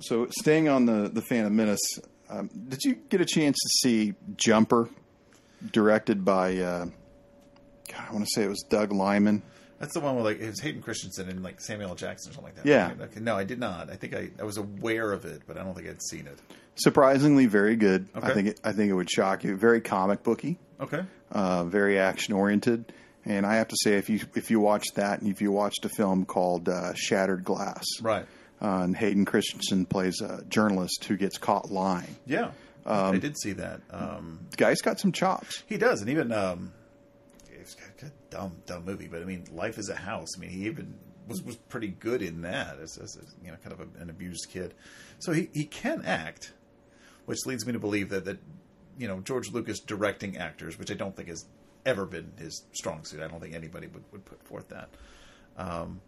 So, 0.00 0.28
staying 0.40 0.68
on 0.68 0.86
the 0.86 1.10
the 1.12 1.20
Phantom 1.20 1.54
Menace, 1.54 1.98
um, 2.30 2.48
did 2.68 2.82
you 2.84 2.94
get 2.94 3.20
a 3.20 3.24
chance 3.26 3.56
to 3.58 3.68
see 3.88 4.14
Jumper, 4.36 4.88
directed 5.72 6.24
by? 6.24 6.56
Uh, 6.58 6.84
God, 7.92 8.04
I 8.08 8.12
want 8.12 8.24
to 8.24 8.30
say 8.34 8.44
it 8.44 8.48
was 8.48 8.62
Doug 8.68 8.92
Liman. 8.92 9.42
That's 9.78 9.94
the 9.94 10.00
one 10.00 10.14
with 10.16 10.24
like 10.26 10.40
it 10.40 10.46
was 10.48 10.60
Hayden 10.60 10.82
Christensen 10.82 11.28
and 11.30 11.42
like 11.42 11.60
Samuel 11.60 11.90
L. 11.90 11.94
Jackson 11.96 12.30
or 12.30 12.34
something 12.34 12.52
like 12.54 12.62
that. 12.62 12.66
Yeah. 12.66 12.88
Right? 12.88 13.00
Okay, 13.02 13.20
no, 13.20 13.34
I 13.34 13.44
did 13.44 13.58
not. 13.58 13.90
I 13.90 13.96
think 13.96 14.14
I, 14.14 14.30
I 14.38 14.44
was 14.44 14.58
aware 14.58 15.10
of 15.12 15.24
it, 15.24 15.42
but 15.46 15.56
I 15.56 15.62
don't 15.64 15.74
think 15.74 15.88
I'd 15.88 16.02
seen 16.02 16.26
it. 16.26 16.38
Surprisingly, 16.74 17.46
very 17.46 17.76
good. 17.76 18.08
I 18.14 18.32
think 18.32 18.48
it, 18.48 18.60
I 18.62 18.72
think 18.72 18.90
it 18.90 18.94
would 18.94 19.10
shock 19.10 19.42
you. 19.42 19.56
Very 19.56 19.80
comic 19.80 20.22
booky, 20.22 20.58
Okay. 20.80 21.02
uh, 21.32 21.64
very 21.64 21.98
action 21.98 22.34
oriented. 22.34 22.92
And 23.24 23.44
I 23.44 23.56
have 23.56 23.68
to 23.68 23.76
say, 23.82 23.94
if 23.94 24.08
you 24.08 24.20
if 24.34 24.50
you 24.50 24.60
watch 24.60 24.86
that, 24.94 25.20
and 25.20 25.30
if 25.30 25.40
you 25.42 25.50
watched 25.52 25.84
a 25.84 25.88
film 25.90 26.24
called 26.26 26.68
uh, 26.68 26.94
Shattered 26.94 27.44
Glass, 27.44 27.84
Right. 28.00 28.26
Uh, 28.62 28.80
and 28.82 28.96
Hayden 28.96 29.24
Christensen 29.24 29.86
plays 29.86 30.20
a 30.20 30.42
journalist 30.48 31.04
who 31.04 31.16
gets 31.16 31.38
caught 31.38 31.70
lying. 31.70 32.16
Yeah. 32.26 32.50
I 32.86 33.18
did 33.18 33.38
see 33.38 33.52
that. 33.52 33.80
Um, 33.90 34.40
The 34.50 34.56
guy's 34.56 34.80
got 34.80 34.98
some 34.98 35.12
chops. 35.12 35.62
he 35.66 35.76
does, 35.76 36.00
and 36.00 36.10
even 36.10 36.32
um, 36.32 36.72
it's 37.50 37.76
a 38.02 38.10
dumb, 38.30 38.56
dumb 38.66 38.84
movie, 38.84 39.06
but 39.06 39.20
I 39.22 39.24
mean, 39.24 39.44
Life 39.52 39.78
is 39.78 39.88
a 39.90 39.94
House. 39.94 40.28
I 40.36 40.40
mean, 40.40 40.50
he 40.50 40.66
even 40.66 40.94
was 41.28 41.42
was 41.42 41.56
pretty 41.56 41.88
good 41.88 42.22
in 42.22 42.42
that 42.42 42.78
as, 42.80 42.98
as 42.98 43.16
a, 43.16 43.44
you 43.44 43.50
know, 43.52 43.56
kind 43.62 43.72
of 43.72 43.80
a, 43.80 44.02
an 44.02 44.10
abused 44.10 44.48
kid. 44.50 44.74
So 45.20 45.32
he 45.32 45.50
he 45.52 45.64
can 45.64 46.02
act, 46.04 46.52
which 47.26 47.46
leads 47.46 47.66
me 47.66 47.72
to 47.74 47.78
believe 47.78 48.08
that 48.08 48.24
that 48.24 48.38
you 48.98 49.06
know 49.06 49.20
George 49.20 49.52
Lucas 49.52 49.78
directing 49.80 50.38
actors, 50.38 50.78
which 50.78 50.90
I 50.90 50.94
don't 50.94 51.14
think 51.14 51.28
has 51.28 51.44
ever 51.86 52.06
been 52.06 52.32
his 52.38 52.64
strong 52.72 53.04
suit. 53.04 53.20
I 53.22 53.28
don't 53.28 53.40
think 53.40 53.54
anybody 53.54 53.86
would, 53.86 54.04
would 54.10 54.24
put 54.24 54.42
forth 54.42 54.68
that. 54.70 54.88
Um, 55.56 56.00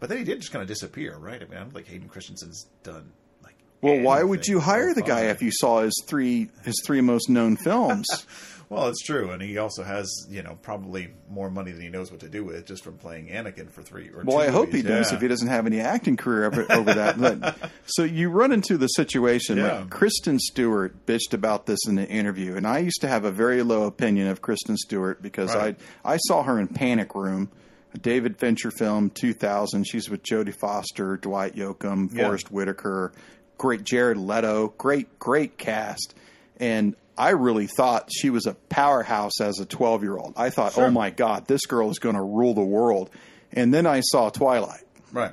but 0.00 0.08
then 0.08 0.18
he 0.18 0.24
did 0.24 0.40
just 0.40 0.52
kind 0.52 0.62
of 0.62 0.68
disappear, 0.68 1.16
right? 1.16 1.40
I 1.40 1.44
mean, 1.44 1.56
I 1.56 1.60
don't 1.60 1.70
think 1.72 1.86
Hayden 1.86 2.08
Christensen's 2.08 2.66
done 2.82 3.12
like. 3.44 3.54
Well, 3.82 4.00
why 4.00 4.22
would 4.22 4.46
you 4.46 4.58
hire 4.60 4.92
the 4.94 5.02
guy 5.02 5.26
if 5.26 5.40
you 5.42 5.50
saw 5.52 5.82
his 5.82 5.94
three 6.06 6.48
his 6.64 6.74
three 6.84 7.00
most 7.00 7.28
known 7.28 7.56
films? 7.56 8.06
Well, 8.70 8.86
it's 8.86 9.02
true, 9.02 9.32
and 9.32 9.42
he 9.42 9.58
also 9.58 9.82
has 9.82 10.08
you 10.30 10.44
know 10.44 10.56
probably 10.62 11.08
more 11.28 11.50
money 11.50 11.72
than 11.72 11.82
he 11.82 11.88
knows 11.88 12.12
what 12.12 12.20
to 12.20 12.28
do 12.28 12.44
with 12.44 12.66
just 12.66 12.84
from 12.84 12.98
playing 12.98 13.26
Anakin 13.26 13.68
for 13.68 13.82
three 13.82 14.10
or. 14.10 14.22
well, 14.24 14.38
I 14.38 14.46
hope 14.46 14.68
he 14.68 14.74
movies. 14.76 14.84
does 14.84 15.10
Yeah. 15.10 15.16
if 15.16 15.22
he 15.22 15.26
doesn't 15.26 15.48
have 15.48 15.66
any 15.66 15.80
acting 15.80 16.16
career 16.16 16.44
over, 16.44 16.70
over 16.70 16.94
that. 16.94 17.18
But, 17.20 17.56
so 17.86 18.04
you 18.04 18.30
run 18.30 18.52
into 18.52 18.78
the 18.78 18.86
situation. 18.86 19.56
Yeah. 19.58 19.78
Like 19.80 19.90
Kristen 19.90 20.38
Stewart 20.38 21.04
bitched 21.04 21.32
about 21.34 21.66
this 21.66 21.80
in 21.88 21.98
an 21.98 22.06
interview, 22.06 22.54
and 22.54 22.64
I 22.64 22.78
used 22.78 23.00
to 23.00 23.08
have 23.08 23.24
a 23.24 23.32
very 23.32 23.64
low 23.64 23.86
opinion 23.88 24.28
of 24.28 24.40
Kristen 24.40 24.76
Stewart 24.76 25.20
because 25.20 25.52
Right. 25.52 25.76
I 26.04 26.12
I 26.12 26.16
saw 26.18 26.44
her 26.44 26.60
in 26.60 26.68
Panic 26.68 27.16
Room. 27.16 27.50
A 27.94 27.98
David 27.98 28.38
Fincher 28.38 28.70
film, 28.70 29.10
2000. 29.10 29.84
She's 29.86 30.08
with 30.08 30.22
Jodie 30.22 30.54
Foster, 30.54 31.16
Dwight 31.16 31.56
Yoakam, 31.56 32.08
Yeah. 32.14 32.24
Forest 32.24 32.50
Whitaker, 32.52 33.12
great 33.58 33.84
Jared 33.84 34.16
Leto, 34.16 34.72
great, 34.78 35.18
great 35.18 35.58
cast. 35.58 36.14
And 36.58 36.94
I 37.18 37.30
really 37.30 37.66
thought 37.66 38.08
she 38.14 38.30
was 38.30 38.46
a 38.46 38.54
powerhouse 38.54 39.40
as 39.40 39.58
a 39.58 39.64
12 39.66 40.02
year 40.02 40.16
old. 40.16 40.34
I 40.36 40.50
thought, 40.50 40.74
Sure. 40.74 40.84
oh 40.86 40.90
my 40.90 41.10
God, 41.10 41.46
this 41.46 41.62
girl 41.66 41.90
is 41.90 41.98
going 41.98 42.14
to 42.14 42.22
rule 42.22 42.54
the 42.54 42.62
world. 42.62 43.10
And 43.52 43.74
then 43.74 43.86
I 43.86 44.00
saw 44.00 44.30
Twilight, 44.30 44.84
Right, 45.12 45.32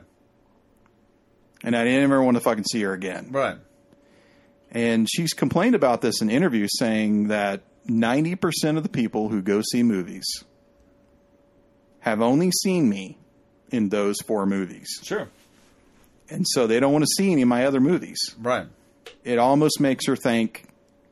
and 1.63 1.75
I 1.75 1.83
didn't 1.83 2.03
ever 2.03 2.23
want 2.23 2.35
to 2.37 2.41
fucking 2.41 2.63
see 2.71 2.81
her 2.81 2.93
again. 2.93 3.27
right, 3.31 3.57
And 4.71 5.07
she's 5.09 5.33
complained 5.33 5.75
about 5.75 6.01
this 6.01 6.21
in 6.21 6.29
interviews, 6.31 6.71
saying 6.79 7.27
that 7.27 7.61
90% 7.87 8.77
of 8.77 8.83
the 8.83 8.89
people 8.89 9.29
who 9.29 9.41
go 9.41 9.61
see 9.71 9.83
movies 9.83 10.25
have 11.99 12.21
only 12.21 12.51
seen 12.51 12.87
me 12.89 13.17
in 13.71 13.89
those 13.89 14.15
four 14.25 14.45
movies. 14.45 14.87
sure, 15.03 15.27
And 16.29 16.45
so 16.47 16.67
they 16.67 16.79
don't 16.79 16.93
want 16.93 17.03
to 17.03 17.11
see 17.17 17.31
any 17.31 17.41
of 17.41 17.47
my 17.47 17.65
other 17.65 17.79
movies. 17.79 18.17
right. 18.41 18.67
It 19.23 19.37
almost 19.39 19.79
makes 19.79 20.05
her 20.07 20.15
think, 20.15 20.65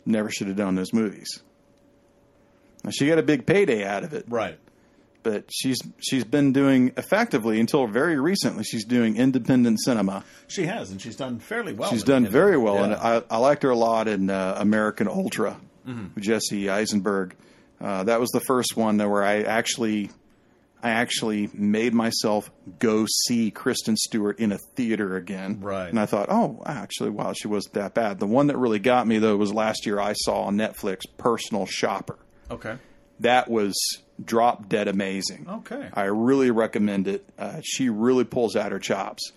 never 0.05 0.29
should 0.29 0.47
have 0.47 0.55
done 0.57 0.75
those 0.75 0.93
movies. 0.93 1.27
Now, 2.83 2.91
she 2.91 3.07
got 3.07 3.17
a 3.17 3.23
big 3.23 3.45
payday 3.45 3.83
out 3.85 4.03
of 4.03 4.13
it, 4.13 4.25
Right. 4.29 4.57
but 5.23 5.45
she's 5.51 5.79
she's 5.99 6.23
been 6.23 6.53
doing 6.53 6.91
effectively 6.97 7.59
until 7.59 7.87
very 7.87 8.19
recently. 8.19 8.63
She's 8.63 8.85
doing 8.85 9.17
independent 9.17 9.79
cinema. 9.81 10.23
She 10.47 10.65
has, 10.67 10.91
and 10.91 11.01
she's 11.01 11.15
done 11.15 11.39
fairly 11.39 11.73
well. 11.73 11.89
She's 11.89 12.03
done 12.03 12.27
very 12.27 12.57
well, 12.57 12.83
and. 12.83 12.93
I, 12.93 13.21
I 13.29 13.37
liked 13.37 13.63
her 13.63 13.69
a 13.71 13.75
lot 13.77 14.07
in 14.07 14.29
uh, 14.29 14.55
American 14.59 15.07
Ultra 15.07 15.57
Mm-hmm. 15.87 16.15
with 16.15 16.23
Jesse 16.23 16.67
Eisenberg. 16.69 17.35
Uh, 17.79 18.03
that 18.05 18.19
was 18.19 18.29
the 18.31 18.39
first 18.39 18.75
one 18.75 18.97
where 18.97 19.23
I 19.23 19.41
actually, 19.43 20.09
I 20.85 20.91
actually 20.91 21.49
made 21.53 21.93
myself 21.93 22.51
go 22.79 23.05
see 23.25 23.49
Kristen 23.49 23.97
Stewart 23.97 24.39
in 24.39 24.51
a 24.51 24.57
theater 24.75 25.15
again. 25.15 25.59
Right. 25.61 25.89
and 25.89 25.99
I 25.99 26.05
thought, 26.05 26.27
oh, 26.29 26.61
actually, 26.65 27.09
wow, 27.09 27.33
she 27.33 27.47
wasn't 27.47 27.73
that 27.73 27.93
bad. 27.95 28.19
The 28.19 28.27
one 28.27 28.47
that 28.47 28.57
really 28.57 28.79
got 28.79 29.07
me 29.07 29.17
though 29.17 29.35
was 29.35 29.51
last 29.53 29.85
year. 29.85 29.99
I 29.99 30.13
saw 30.13 30.43
on 30.43 30.57
Netflix 30.57 31.01
Personal 31.17 31.65
Shopper. 31.65 32.17
okay, 32.51 32.75
That 33.21 33.49
was 33.49 33.73
drop 34.23 34.69
dead 34.69 34.87
amazing. 34.87 35.47
okay, 35.49 35.89
I 35.93 36.03
really 36.03 36.51
recommend 36.51 37.07
it. 37.07 37.27
Uh, 37.37 37.61
she 37.63 37.89
really 37.89 38.23
pulls 38.23 38.55
out 38.55 38.71
her 38.71 38.79
chops, 38.79 39.31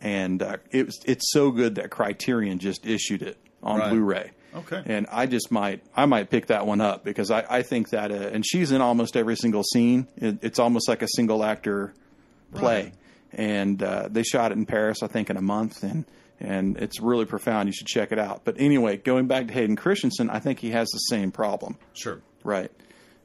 and 0.00 0.40
uh, 0.42 0.58
it 0.70 0.86
was, 0.86 1.00
it's 1.04 1.32
so 1.32 1.50
good 1.50 1.74
that 1.74 1.90
Criterion 1.90 2.58
just 2.60 2.86
issued 2.86 3.22
it 3.22 3.38
on 3.62 3.78
Right. 3.80 3.90
Blu-ray. 3.90 4.30
Okay. 4.54 4.82
and 4.84 5.06
I 5.10 5.26
just 5.26 5.50
might 5.50 5.82
I 5.96 6.06
might 6.06 6.28
pick 6.30 6.46
that 6.46 6.66
one 6.66 6.80
up 6.80 7.04
because 7.04 7.30
I, 7.30 7.44
I 7.48 7.62
think 7.62 7.90
that 7.90 8.10
uh, 8.10 8.14
and 8.14 8.44
she's 8.46 8.70
in 8.72 8.80
almost 8.80 9.16
every 9.16 9.36
single 9.36 9.62
scene. 9.62 10.08
It, 10.16 10.38
it's 10.42 10.58
almost 10.58 10.88
like 10.88 11.02
a 11.02 11.08
single 11.08 11.42
actor 11.44 11.94
play, 12.54 12.82
Right. 12.84 12.94
and 13.32 13.82
uh, 13.82 14.08
they 14.10 14.22
shot 14.22 14.52
it 14.52 14.58
in 14.58 14.66
Paris, 14.66 15.02
I 15.02 15.06
think, 15.06 15.30
in 15.30 15.36
a 15.36 15.42
month, 15.42 15.82
and 15.82 16.04
and 16.40 16.76
it's 16.76 17.00
really 17.00 17.24
profound. 17.24 17.68
You 17.68 17.72
should 17.72 17.86
check 17.86 18.12
it 18.12 18.18
out. 18.18 18.42
But 18.44 18.56
anyway, 18.60 18.96
going 18.98 19.26
back 19.26 19.46
to 19.46 19.52
Hayden 19.52 19.76
Christensen, 19.76 20.28
I 20.28 20.38
think 20.40 20.58
he 20.58 20.70
has 20.72 20.88
the 20.90 20.98
same 20.98 21.30
problem. 21.32 21.78
sure. 21.94 22.20
Right. 22.44 22.70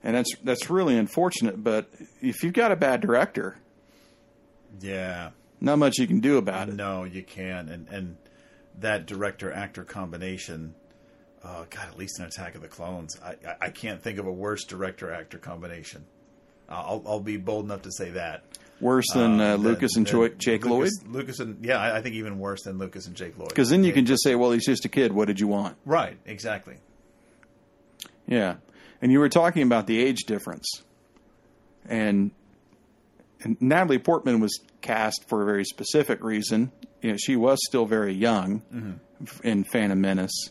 And 0.04 0.16
that's 0.16 0.30
that's 0.44 0.70
really 0.70 0.98
unfortunate, 0.98 1.62
but 1.64 1.90
if 2.22 2.44
you've 2.44 2.54
got 2.54 2.72
a 2.72 2.76
bad 2.76 3.02
director, 3.02 3.58
Yeah. 4.80 5.32
not 5.60 5.80
much 5.80 5.98
you 5.98 6.08
can 6.08 6.20
do 6.20 6.38
about 6.38 6.70
it. 6.70 6.76
No, 6.76 7.04
you 7.04 7.24
can't. 7.24 7.70
and 7.70 7.88
and 7.90 8.18
that 8.80 9.08
director 9.08 9.52
actor 9.52 9.84
combination. 9.84 10.76
Uh, 11.48 11.64
God, 11.69 11.88
at 11.88 11.98
least 11.98 12.19
in 12.19 12.26
Attack 12.26 12.56
of 12.56 12.61
the 12.61 12.68
Clones, 12.68 13.18
I, 13.24 13.36
I, 13.48 13.56
I 13.61 13.69
can't 13.69 14.02
think 14.03 14.19
of 14.19 14.26
a 14.28 14.32
worse 14.32 14.65
director 14.65 15.14
actor 15.14 15.38
combination. 15.38 16.03
I'll, 16.68 17.02
I'll 17.07 17.22
be 17.22 17.38
bold 17.38 17.64
enough 17.64 17.84
to 17.84 17.91
say 17.94 18.10
that. 18.11 18.44
Worse 18.82 19.06
than 19.14 19.40
uh, 19.40 19.53
than- 19.53 19.61
Lucas 19.61 19.95
and 19.95 20.06
than 20.06 20.11
Choi- 20.11 20.30
Jake 20.38 20.65
Lloyd? 20.65 20.90
Lucas, 20.90 21.03
Lucas 21.07 21.40
and 21.40 21.64
yeah, 21.65 21.78
I, 21.80 21.98
I 21.98 22.02
think 22.02 22.15
even 22.15 22.38
worse 22.38 22.64
than 22.64 22.78
Lucas 22.78 23.07
and 23.07 23.15
Jake 23.15 23.38
Lloyd. 23.38 23.48
Because 23.48 23.69
then 23.69 23.86
you 23.86 23.94
can 23.94 24.06
just 24.06 24.24
say, 24.24 24.36
well, 24.36 24.52
he's 24.52 24.65
just 24.65 24.84
a 24.84 24.90
kid. 24.90 25.14
What 25.14 25.28
did 25.30 25.40
you 25.40 25.48
want? 25.48 25.78
right, 25.86 26.18
exactly. 26.26 26.76
Yeah. 28.28 28.56
And 29.02 29.11
you 29.11 29.19
were 29.19 29.30
talking 29.30 29.64
about 29.64 29.88
the 29.88 29.99
age 30.03 30.26
difference. 30.26 30.68
And, 31.88 32.32
and 33.41 33.56
Natalie 33.61 33.99
Portman 33.99 34.41
was 34.41 34.60
cast 34.82 35.24
for 35.30 35.41
a 35.44 35.45
very 35.45 35.64
specific 35.64 36.22
reason. 36.24 36.72
You 37.02 37.11
know, 37.11 37.18
she 37.18 37.36
was 37.38 37.60
still 37.65 37.86
very 37.86 38.14
young 38.14 38.61
Mm-hmm. 38.74 39.48
in 39.48 39.64
Phantom 39.64 40.02
Menace. 40.02 40.49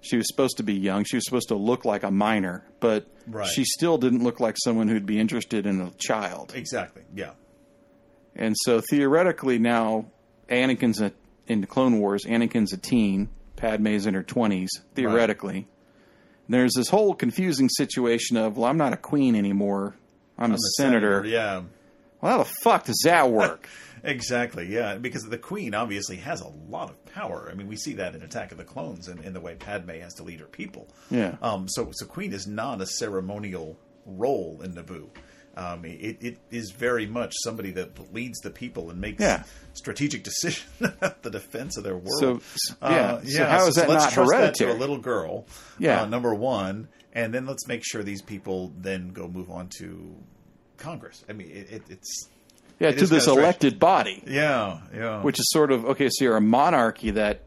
She 0.00 0.16
was 0.16 0.26
supposed 0.28 0.58
to 0.58 0.62
be 0.62 0.74
young. 0.74 1.04
She 1.04 1.16
was 1.16 1.24
supposed 1.24 1.48
to 1.48 1.56
look 1.56 1.84
like 1.84 2.02
a 2.04 2.10
minor, 2.10 2.64
but 2.80 3.06
Right. 3.26 3.46
she 3.48 3.64
still 3.64 3.98
didn't 3.98 4.22
look 4.22 4.38
like 4.40 4.56
someone 4.62 4.88
who'd 4.88 5.06
be 5.06 5.18
interested 5.18 5.66
in 5.66 5.80
a 5.80 5.90
child. 5.98 6.52
Exactly. 6.54 7.02
Yeah. 7.14 7.32
And 8.36 8.54
so 8.56 8.80
theoretically 8.80 9.58
now, 9.58 10.06
Anakin's 10.48 11.00
a, 11.00 11.12
in 11.46 11.60
the 11.60 11.66
Clone 11.66 11.98
Wars, 11.98 12.24
Anakin's 12.24 12.72
a 12.72 12.76
teen, 12.76 13.28
Padme's 13.56 14.06
in 14.06 14.14
her 14.14 14.22
twenties, 14.22 14.70
theoretically. 14.94 15.66
there's 16.48 16.72
this 16.74 16.88
whole 16.88 17.12
confusing 17.14 17.68
situation 17.68 18.36
of, 18.36 18.56
well, 18.56 18.70
I'm 18.70 18.78
not 18.78 18.92
a 18.92 18.96
queen 18.96 19.34
anymore. 19.34 19.96
I'm, 20.38 20.52
a 20.52 20.54
The 20.54 20.58
senator. 20.78 21.24
Yeah. 21.26 21.62
Well, 22.20 22.32
how 22.32 22.38
the 22.38 22.50
fuck 22.62 22.84
does 22.84 23.00
that 23.04 23.30
work? 23.30 23.68
Exactly, 24.04 24.66
yeah, 24.72 24.96
because 24.96 25.22
the 25.24 25.38
Queen 25.38 25.74
obviously 25.74 26.16
has 26.16 26.40
a 26.40 26.48
lot 26.68 26.90
of 26.90 27.04
power. 27.06 27.48
I 27.50 27.54
mean, 27.54 27.68
we 27.68 27.76
see 27.76 27.94
that 27.94 28.14
in 28.14 28.22
Attack 28.22 28.52
of 28.52 28.58
the 28.58 28.64
Clones 28.64 29.08
and 29.08 29.24
in 29.24 29.32
the 29.32 29.40
way 29.40 29.54
Padme 29.54 29.90
has 30.00 30.14
to 30.14 30.22
lead 30.22 30.40
her 30.40 30.46
people. 30.46 30.88
Yeah. 31.10 31.36
Um, 31.42 31.68
so, 31.68 31.90
so 31.92 32.06
Queen 32.06 32.32
is 32.32 32.46
not 32.46 32.80
a 32.80 32.86
ceremonial 32.86 33.78
role 34.06 34.60
in 34.62 34.72
Naboo. 34.74 35.08
Um, 35.56 35.84
it, 35.84 36.18
it 36.20 36.38
is 36.52 36.70
very 36.70 37.06
much 37.06 37.34
somebody 37.42 37.72
that 37.72 38.14
leads 38.14 38.38
the 38.40 38.50
people 38.50 38.90
and 38.90 39.00
makes 39.00 39.20
Yeah. 39.20 39.42
strategic 39.72 40.22
decisions 40.24 40.68
about 40.80 41.22
the 41.22 41.30
defense 41.30 41.76
of 41.76 41.82
their 41.84 41.96
world. 41.96 42.20
So, 42.20 42.36
s- 42.36 42.76
yeah. 42.80 43.20
So 43.24 43.44
how 43.44 43.66
is 43.66 43.74
that 43.74 43.88
let's 43.88 44.04
not 44.04 44.12
trust 44.12 44.30
hereditary? 44.32 44.70
That 44.70 44.76
to 44.76 44.78
a 44.78 44.78
little 44.78 44.98
girl, 44.98 45.46
Yeah. 45.80 46.02
uh, 46.02 46.06
number 46.06 46.32
one, 46.34 46.88
and 47.12 47.34
then 47.34 47.44
let's 47.46 47.66
make 47.66 47.82
sure 47.84 48.04
these 48.04 48.22
people 48.22 48.72
then 48.78 49.08
go 49.08 49.26
move 49.26 49.50
on 49.50 49.68
to 49.78 50.14
Congress. 50.76 51.24
I 51.28 51.32
mean, 51.32 51.50
it, 51.50 51.70
it, 51.72 51.82
it's 51.88 52.28
Yeah, 52.80 52.92
to 52.92 53.06
this 53.06 53.26
elected 53.26 53.78
body, 53.80 54.22
yeah, 54.26 54.78
yeah, 54.94 55.22
which 55.22 55.40
is 55.40 55.50
sort 55.50 55.72
of 55.72 55.84
okay. 55.84 56.08
So 56.10 56.24
you're 56.24 56.36
a 56.36 56.40
monarchy 56.40 57.10
that 57.12 57.40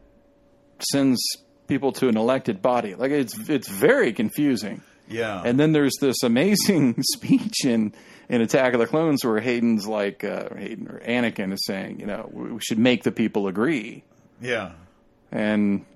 sends 0.90 1.20
people 1.68 1.92
to 1.92 2.08
an 2.08 2.16
elected 2.16 2.60
body. 2.60 2.94
Like 2.94 3.12
it's 3.12 3.48
it's 3.48 3.68
very 3.68 4.12
confusing. 4.12 4.82
yeah, 5.08 5.42
And 5.44 5.58
then 5.58 5.72
there's 5.72 5.96
this 6.00 6.22
amazing 6.22 7.02
speech 7.14 7.64
in 7.64 7.94
in 8.28 8.40
Attack 8.42 8.74
of 8.74 8.80
the 8.80 8.86
Clones 8.86 9.24
where 9.24 9.40
Hayden's 9.40 9.86
like 9.86 10.22
uh, 10.24 10.54
Hayden 10.54 10.88
or 10.88 11.00
Anakin 11.00 11.52
is 11.52 11.64
saying, 11.64 12.00
you 12.00 12.06
know, 12.06 12.28
we 12.32 12.60
should 12.60 12.78
make 12.78 13.02
the 13.02 13.12
people 13.12 13.48
agree, 13.48 14.04
yeah. 14.40 14.72
and 15.30 15.86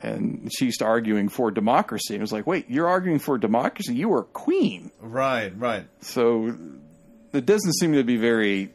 and 0.00 0.50
she's 0.56 0.80
arguing 0.80 1.28
for 1.28 1.50
democracy. 1.50 2.14
It 2.14 2.20
was 2.20 2.32
like, 2.32 2.46
wait, 2.46 2.70
you're 2.70 2.88
arguing 2.88 3.18
for 3.18 3.36
democracy? 3.38 3.94
You 3.94 4.12
are 4.14 4.22
queen. 4.22 4.92
Right, 5.00 5.52
right. 5.58 5.86
So 6.00 6.54
it 7.32 7.46
doesn't 7.46 7.74
seem 7.74 7.92
to 7.94 8.04
be 8.04 8.16
very, 8.16 8.70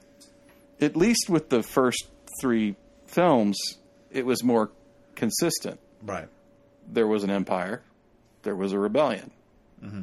at 0.82 0.96
least 0.96 1.30
with 1.30 1.50
the 1.50 1.64
first 1.64 2.08
three 2.42 2.76
films, 3.08 3.58
it 4.12 4.26
was 4.26 4.44
more 4.44 4.72
consistent. 5.16 5.80
Right. 6.02 6.28
There 6.92 7.08
was 7.08 7.24
an 7.24 7.30
empire, 7.30 7.82
there 8.44 8.56
was 8.56 8.74
a 8.74 8.80
rebellion. 8.80 9.32
Mm-hmm. 9.84 10.02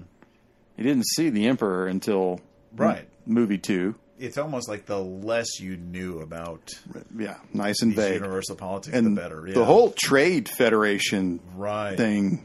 You 0.77 0.85
didn't 0.85 1.07
see 1.07 1.31
the 1.31 1.47
emperor 1.47 1.87
until 1.87 2.41
Right. 2.75 3.07
movie 3.27 3.59
two. 3.59 3.97
It's 4.19 4.37
almost 4.39 4.69
like 4.69 4.85
the 4.87 4.99
less 5.03 5.61
you 5.61 5.77
knew 5.77 6.21
about 6.21 6.71
Yeah, 7.19 7.37
nice 7.55 7.81
and 7.83 7.95
vague. 7.95 8.15
universal 8.15 8.55
politics, 8.57 8.95
And 8.97 9.07
the 9.17 9.21
better. 9.21 9.45
Yeah. 9.47 9.55
the 9.55 9.65
whole 9.65 9.93
trade 9.93 10.49
federation 10.49 11.41
right 11.57 11.97
thing 11.97 12.45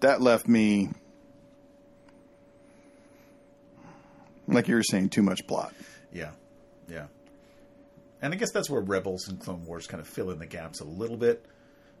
that 0.00 0.20
left 0.20 0.46
me 0.48 0.90
like 4.46 4.68
you 4.68 4.74
were 4.74 4.82
saying 4.82 5.08
too 5.08 5.22
much 5.22 5.46
plot 5.46 5.74
Yeah, 6.12 6.30
yeah. 6.88 7.06
And 8.22 8.32
I 8.32 8.36
guess 8.36 8.52
that's 8.52 8.70
where 8.70 8.80
Rebels 8.80 9.28
and 9.28 9.38
Clone 9.38 9.64
Wars 9.66 9.86
kind 9.86 10.00
of 10.00 10.08
fill 10.08 10.30
in 10.30 10.38
the 10.38 10.46
gaps 10.46 10.80
a 10.80 10.84
little 10.84 11.16
bit, 11.16 11.44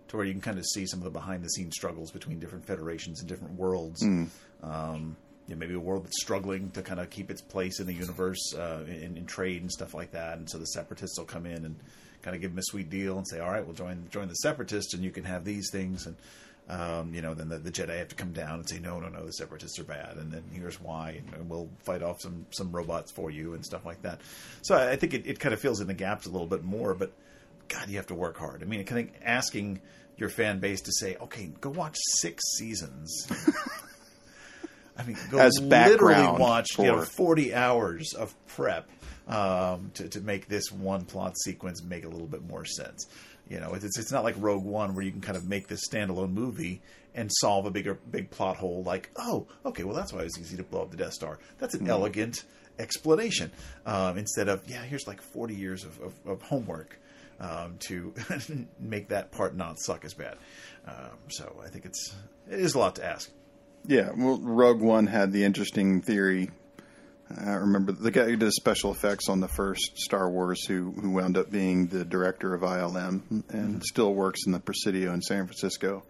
to 0.08 0.16
where 0.16 0.24
you 0.24 0.32
can 0.32 0.40
kind 0.40 0.58
of 0.58 0.64
see 0.64 0.86
some 0.86 1.00
of 1.00 1.04
the 1.04 1.10
behind 1.10 1.44
the 1.44 1.48
scenes 1.48 1.74
struggles 1.76 2.10
between 2.10 2.38
different 2.38 2.64
federations 2.64 3.20
and 3.20 3.28
different 3.28 3.54
worlds. 3.54 4.02
Um, 4.62 5.16
you 5.46 5.54
know, 5.54 5.58
maybe 5.58 5.74
a 5.74 5.80
world 5.80 6.04
that's 6.04 6.22
struggling 6.22 6.70
to 6.70 6.82
kind 6.82 6.98
of 6.98 7.10
keep 7.10 7.30
its 7.30 7.42
place 7.42 7.78
in 7.78 7.86
the 7.86 7.92
universe 7.92 8.54
uh, 8.54 8.84
in, 8.86 9.18
in 9.18 9.26
trade 9.26 9.60
and 9.60 9.70
stuff 9.70 9.92
like 9.92 10.12
that, 10.12 10.38
and 10.38 10.48
so 10.48 10.56
the 10.56 10.66
Separatists 10.66 11.18
will 11.18 11.26
come 11.26 11.44
in 11.44 11.66
and 11.66 11.76
kind 12.22 12.34
of 12.34 12.40
give 12.40 12.52
them 12.52 12.58
a 12.58 12.62
sweet 12.64 12.88
deal 12.88 13.18
and 13.18 13.28
say, 13.28 13.40
"All 13.40 13.50
right, 13.50 13.64
we'll 13.64 13.74
join 13.74 14.06
join 14.10 14.28
the 14.28 14.34
Separatists, 14.34 14.94
and 14.94 15.04
you 15.04 15.10
can 15.10 15.24
have 15.24 15.44
these 15.44 15.68
things." 15.70 16.06
And 16.06 16.16
um, 16.68 17.12
you 17.12 17.20
know, 17.20 17.34
then 17.34 17.48
the, 17.48 17.58
the 17.58 17.70
Jedi 17.70 17.98
have 17.98 18.08
to 18.08 18.14
come 18.14 18.32
down 18.32 18.54
and 18.54 18.68
say, 18.68 18.78
"No, 18.78 18.98
no, 18.98 19.08
no, 19.08 19.26
the 19.26 19.32
Separatists 19.32 19.78
are 19.78 19.84
bad," 19.84 20.16
and 20.16 20.32
then 20.32 20.44
here's 20.52 20.80
why, 20.80 21.20
and 21.34 21.50
we'll 21.50 21.68
fight 21.84 22.02
off 22.02 22.20
some 22.20 22.46
some 22.50 22.72
robots 22.72 23.12
for 23.12 23.30
you 23.30 23.54
and 23.54 23.64
stuff 23.64 23.84
like 23.84 24.00
that. 24.02 24.20
So 24.62 24.74
I 24.74 24.92
I 24.92 24.96
think 24.96 25.12
it, 25.12 25.26
it 25.26 25.40
kind 25.40 25.52
of 25.52 25.60
fills 25.60 25.80
in 25.80 25.86
the 25.86 25.94
gaps 25.94 26.26
a 26.26 26.30
little 26.30 26.46
bit 26.46 26.64
more, 26.64 26.94
but 26.94 27.12
God, 27.68 27.90
you 27.90 27.96
have 27.96 28.06
to 28.06 28.14
work 28.14 28.38
hard. 28.38 28.62
I 28.62 28.66
mean, 28.66 28.82
kind 28.84 29.08
of 29.08 29.14
asking 29.22 29.80
your 30.16 30.30
fan 30.30 30.58
base 30.58 30.80
to 30.82 30.92
say, 30.92 31.16
"Okay, 31.16 31.52
go 31.60 31.68
watch 31.68 31.96
six 32.20 32.42
seasons." 32.56 33.26
I 34.96 35.02
mean, 35.02 35.16
go 35.30 35.38
As 35.38 35.58
literally 35.60 36.38
watch 36.38 36.78
you 36.78 36.84
know, 36.84 37.02
40 37.02 37.52
hours 37.52 38.14
of 38.14 38.32
prep 38.46 38.88
um, 39.26 39.90
to, 39.94 40.08
to 40.08 40.20
make 40.20 40.46
this 40.46 40.70
one 40.70 41.04
plot 41.04 41.36
sequence 41.36 41.82
make 41.82 42.04
a 42.04 42.08
little 42.08 42.28
bit 42.28 42.46
more 42.46 42.64
sense. 42.64 43.06
You 43.48 43.60
know, 43.60 43.74
it's, 43.74 43.98
it's 43.98 44.12
not 44.12 44.24
like 44.24 44.36
Rogue 44.38 44.64
One 44.64 44.94
where 44.94 45.04
you 45.04 45.10
can 45.10 45.20
kind 45.20 45.36
of 45.36 45.46
make 45.48 45.68
this 45.68 45.86
standalone 45.88 46.32
movie 46.32 46.80
and 47.14 47.30
solve 47.32 47.66
a 47.66 47.70
bigger 47.70 47.94
big 48.10 48.30
plot 48.30 48.56
hole 48.56 48.82
like, 48.82 49.10
oh, 49.16 49.46
okay, 49.64 49.84
well, 49.84 49.94
that's 49.94 50.12
why 50.12 50.20
it 50.20 50.24
was 50.24 50.38
easy 50.38 50.56
to 50.56 50.62
blow 50.62 50.82
up 50.82 50.90
the 50.90 50.96
Death 50.96 51.12
Star. 51.12 51.38
That's 51.58 51.74
an 51.74 51.88
elegant 51.88 52.44
explanation 52.78 53.52
um, 53.86 54.18
instead 54.18 54.48
of, 54.48 54.68
yeah, 54.68 54.82
here's 54.82 55.06
like 55.06 55.20
40 55.22 55.54
years 55.54 55.84
of, 55.84 56.00
of, 56.00 56.12
of 56.26 56.42
homework 56.42 56.98
um, 57.38 57.76
to 57.80 58.14
make 58.80 59.08
that 59.08 59.30
part 59.30 59.54
not 59.54 59.78
suck 59.78 60.04
as 60.04 60.14
bad. 60.14 60.36
Um, 60.86 61.18
so 61.28 61.60
I 61.64 61.68
think 61.68 61.84
it's 61.84 62.14
it 62.50 62.60
is 62.60 62.74
a 62.74 62.78
lot 62.78 62.96
to 62.96 63.04
ask. 63.04 63.30
yeah 63.86 64.10
well 64.16 64.38
rogue 64.38 64.80
one 64.80 65.06
had 65.06 65.32
the 65.32 65.44
interesting 65.44 66.00
theory 66.02 66.50
i 67.38 67.52
remember 67.54 67.92
the 67.92 68.10
guy 68.10 68.24
who 68.24 68.36
did 68.36 68.52
special 68.52 68.90
effects 68.90 69.28
on 69.28 69.40
the 69.40 69.48
first 69.48 69.98
star 69.98 70.28
wars 70.30 70.64
who 70.66 70.92
who 70.92 71.10
wound 71.10 71.36
up 71.36 71.50
being 71.50 71.86
the 71.86 72.04
director 72.04 72.54
of 72.54 72.62
ilm 72.62 73.42
and 73.50 73.82
still 73.84 74.12
works 74.14 74.40
in 74.46 74.52
the 74.52 74.60
presidio 74.60 75.12
in 75.12 75.22
san 75.22 75.46
francisco. 75.46 76.02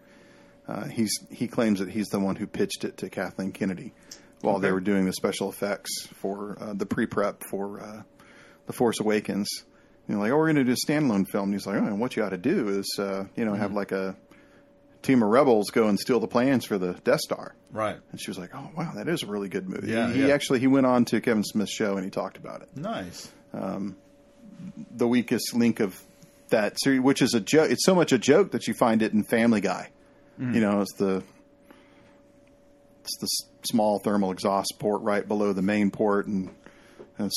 Uh, 0.67 0.85
he's 0.87 1.11
he 1.29 1.47
claims 1.47 1.79
that 1.79 1.89
he's 1.89 2.07
the 2.07 2.19
one 2.19 2.35
who 2.35 2.47
pitched 2.47 2.83
it 2.83 2.97
to 2.97 3.09
kathleen 3.09 3.51
kennedy 3.51 3.93
while 4.41 4.59
they 4.59 4.71
were 4.71 4.79
doing 4.79 5.05
the 5.05 5.13
special 5.13 5.49
effects 5.49 6.07
for 6.21 6.57
uh, 6.59 6.73
the 6.73 6.85
pre-prep 6.85 7.43
for 7.49 7.81
uh, 7.81 8.01
the 8.67 8.73
force 8.73 8.99
awakens. 8.99 9.63
You 10.07 10.15
know 10.15 10.21
like 10.21 10.31
oh 10.31 10.37
we're 10.37 10.51
going 10.51 10.57
to 10.57 10.63
do 10.63 10.73
a 10.73 10.91
standalone 10.91 11.27
film. 11.27 11.45
And 11.45 11.53
he's 11.53 11.67
like 11.67 11.77
oh 11.77 11.85
and 11.85 11.99
what 11.99 12.15
you 12.15 12.23
ought 12.23 12.29
to 12.29 12.37
do 12.37 12.69
is 12.69 12.97
uh, 12.99 13.25
you 13.35 13.45
know 13.45 13.53
have 13.53 13.73
like 13.73 13.91
a 13.91 14.15
team 15.05 15.23
of 15.23 15.29
rebels 15.29 15.69
go 15.71 15.87
and 15.87 15.99
steal 15.99 16.19
the 16.19 16.27
plans 16.27 16.65
for 16.65 16.77
the 16.77 16.93
death 17.03 17.19
star 17.21 17.53
Right. 17.71 17.97
and 18.11 18.19
she 18.21 18.29
was 18.29 18.37
like, 18.37 18.51
"Oh 18.55 18.69
wow, 18.75 18.91
that 18.95 19.07
is 19.07 19.23
a 19.23 19.27
really 19.27 19.49
good 19.49 19.67
movie." 19.69 19.91
Yeah, 19.91 20.07
he, 20.11 20.21
he 20.21 20.27
yeah. 20.27 20.33
actually 20.33 20.59
he 20.59 20.67
went 20.67 20.85
on 20.85 21.05
to 21.05 21.21
Kevin 21.21 21.43
Smith's 21.43 21.73
show 21.73 21.95
and 21.95 22.03
he 22.03 22.09
talked 22.11 22.37
about 22.37 22.61
it. 22.61 22.69
Nice. 22.75 23.29
The 24.97 25.07
weakest 25.07 25.53
link 25.53 25.79
of 25.79 26.01
that 26.49 26.77
series, 26.81 27.01
which 27.01 27.21
is 27.21 27.33
a 27.33 27.39
joke. 27.39 27.69
It's 27.71 27.83
so 27.85 27.93
much 27.95 28.11
a 28.13 28.17
joke 28.17 28.51
that 28.51 28.67
you 28.67 28.73
find 28.73 29.01
it 29.01 29.11
in 29.13 29.23
Family 29.23 29.59
Guy. 29.61 29.89
Mm-hmm. 30.39 30.53
You 30.55 30.61
know, 30.61 30.81
it's 30.81 30.93
the 30.95 31.23
it's 33.01 33.17
the 33.19 33.25
s- 33.25 33.49
small 33.69 33.99
thermal 33.99 34.31
exhaust 34.31 34.75
port 34.79 35.01
right 35.01 35.27
below 35.27 35.53
the 35.53 35.61
main 35.61 35.91
port, 35.91 36.27
and, 36.27 36.49
and 37.17 37.31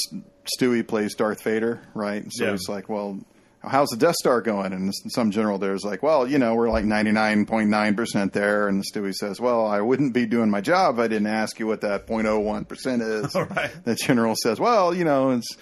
Stewie 0.59 0.86
plays 0.86 1.15
Darth 1.15 1.43
Vader, 1.43 1.81
right? 1.95 2.23
And 2.23 2.32
so 2.32 2.45
Yeah. 2.47 2.51
he's 2.53 2.69
like, 2.69 2.89
"Well." 2.89 3.19
How's 3.60 3.89
the 3.89 3.97
Death 3.97 4.14
Star 4.14 4.40
going? 4.40 4.72
And 4.72 4.93
some 5.09 5.30
general 5.30 5.59
there's 5.59 5.85
like, 5.85 6.02
well, 6.02 6.28
you 6.28 6.39
know, 6.39 6.55
we're 6.55 6.70
like 6.70 6.85
99.9% 6.85 8.32
there. 8.32 8.68
And 8.68 8.85
Stewie 8.85 9.12
says, 9.12 9.40
well, 9.40 9.66
I 9.66 9.80
wouldn't 9.80 10.12
be 10.12 10.26
doing 10.26 10.48
my 10.48 10.60
job 10.60 10.97
if 10.97 11.01
I 11.01 11.09
didn't 11.09 11.26
ask 11.26 11.59
you 11.59 11.66
what 11.66 11.80
that 11.80 12.06
0.01% 12.06 13.24
is. 13.24 13.35
All 13.36 13.44
right. 13.47 13.70
The 13.85 13.97
general 13.97 14.35
says, 14.40 14.60
well, 14.60 14.94
you 14.94 15.05
know, 15.05 15.30
it's 15.30 15.56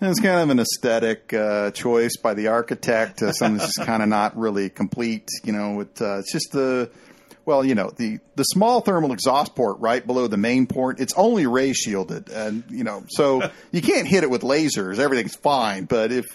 it's 0.00 0.20
kind 0.20 0.40
of 0.40 0.50
an 0.50 0.58
aesthetic 0.58 1.32
uh, 1.32 1.70
choice 1.70 2.16
by 2.16 2.34
the 2.34 2.48
architect. 2.48 3.22
Uh, 3.22 3.32
something 3.32 3.58
that's 3.58 3.78
kind 3.78 4.02
of 4.02 4.08
not 4.08 4.36
really 4.36 4.68
complete. 4.68 5.28
You 5.44 5.52
know, 5.52 5.80
it, 5.80 6.00
uh, 6.00 6.18
it's 6.18 6.32
just 6.32 6.50
the 6.52 6.90
well, 7.44 7.64
you 7.64 7.74
know, 7.74 7.90
the 7.90 8.18
the 8.36 8.42
small 8.44 8.80
thermal 8.80 9.12
exhaust 9.12 9.54
port 9.54 9.78
right 9.80 10.04
below 10.04 10.26
the 10.26 10.36
main 10.36 10.66
port. 10.66 11.00
It's 11.00 11.14
only 11.16 11.46
ray 11.46 11.72
shielded, 11.72 12.30
and 12.30 12.64
you 12.68 12.84
know, 12.84 13.04
so 13.08 13.48
you 13.72 13.82
can't 13.82 14.06
hit 14.06 14.24
it 14.24 14.30
with 14.30 14.42
lasers. 14.42 14.98
Everything's 14.98 15.36
fine, 15.36 15.84
but 15.84 16.10
if 16.10 16.26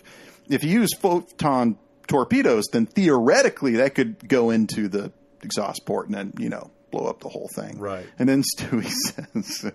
if 0.49 0.63
you 0.63 0.71
use 0.71 0.93
photon 0.93 1.77
torpedoes, 2.07 2.65
then 2.71 2.85
theoretically 2.85 3.77
that 3.77 3.95
could 3.95 4.27
go 4.27 4.49
into 4.49 4.87
the 4.87 5.11
exhaust 5.41 5.85
port 5.85 6.07
and 6.07 6.15
then 6.15 6.33
you 6.37 6.49
know 6.49 6.71
blow 6.91 7.07
up 7.07 7.19
the 7.19 7.29
whole 7.29 7.49
thing. 7.53 7.79
Right. 7.79 8.05
And 8.17 8.27
then 8.27 8.43
Stewie 8.43 8.89
says, 8.89 9.71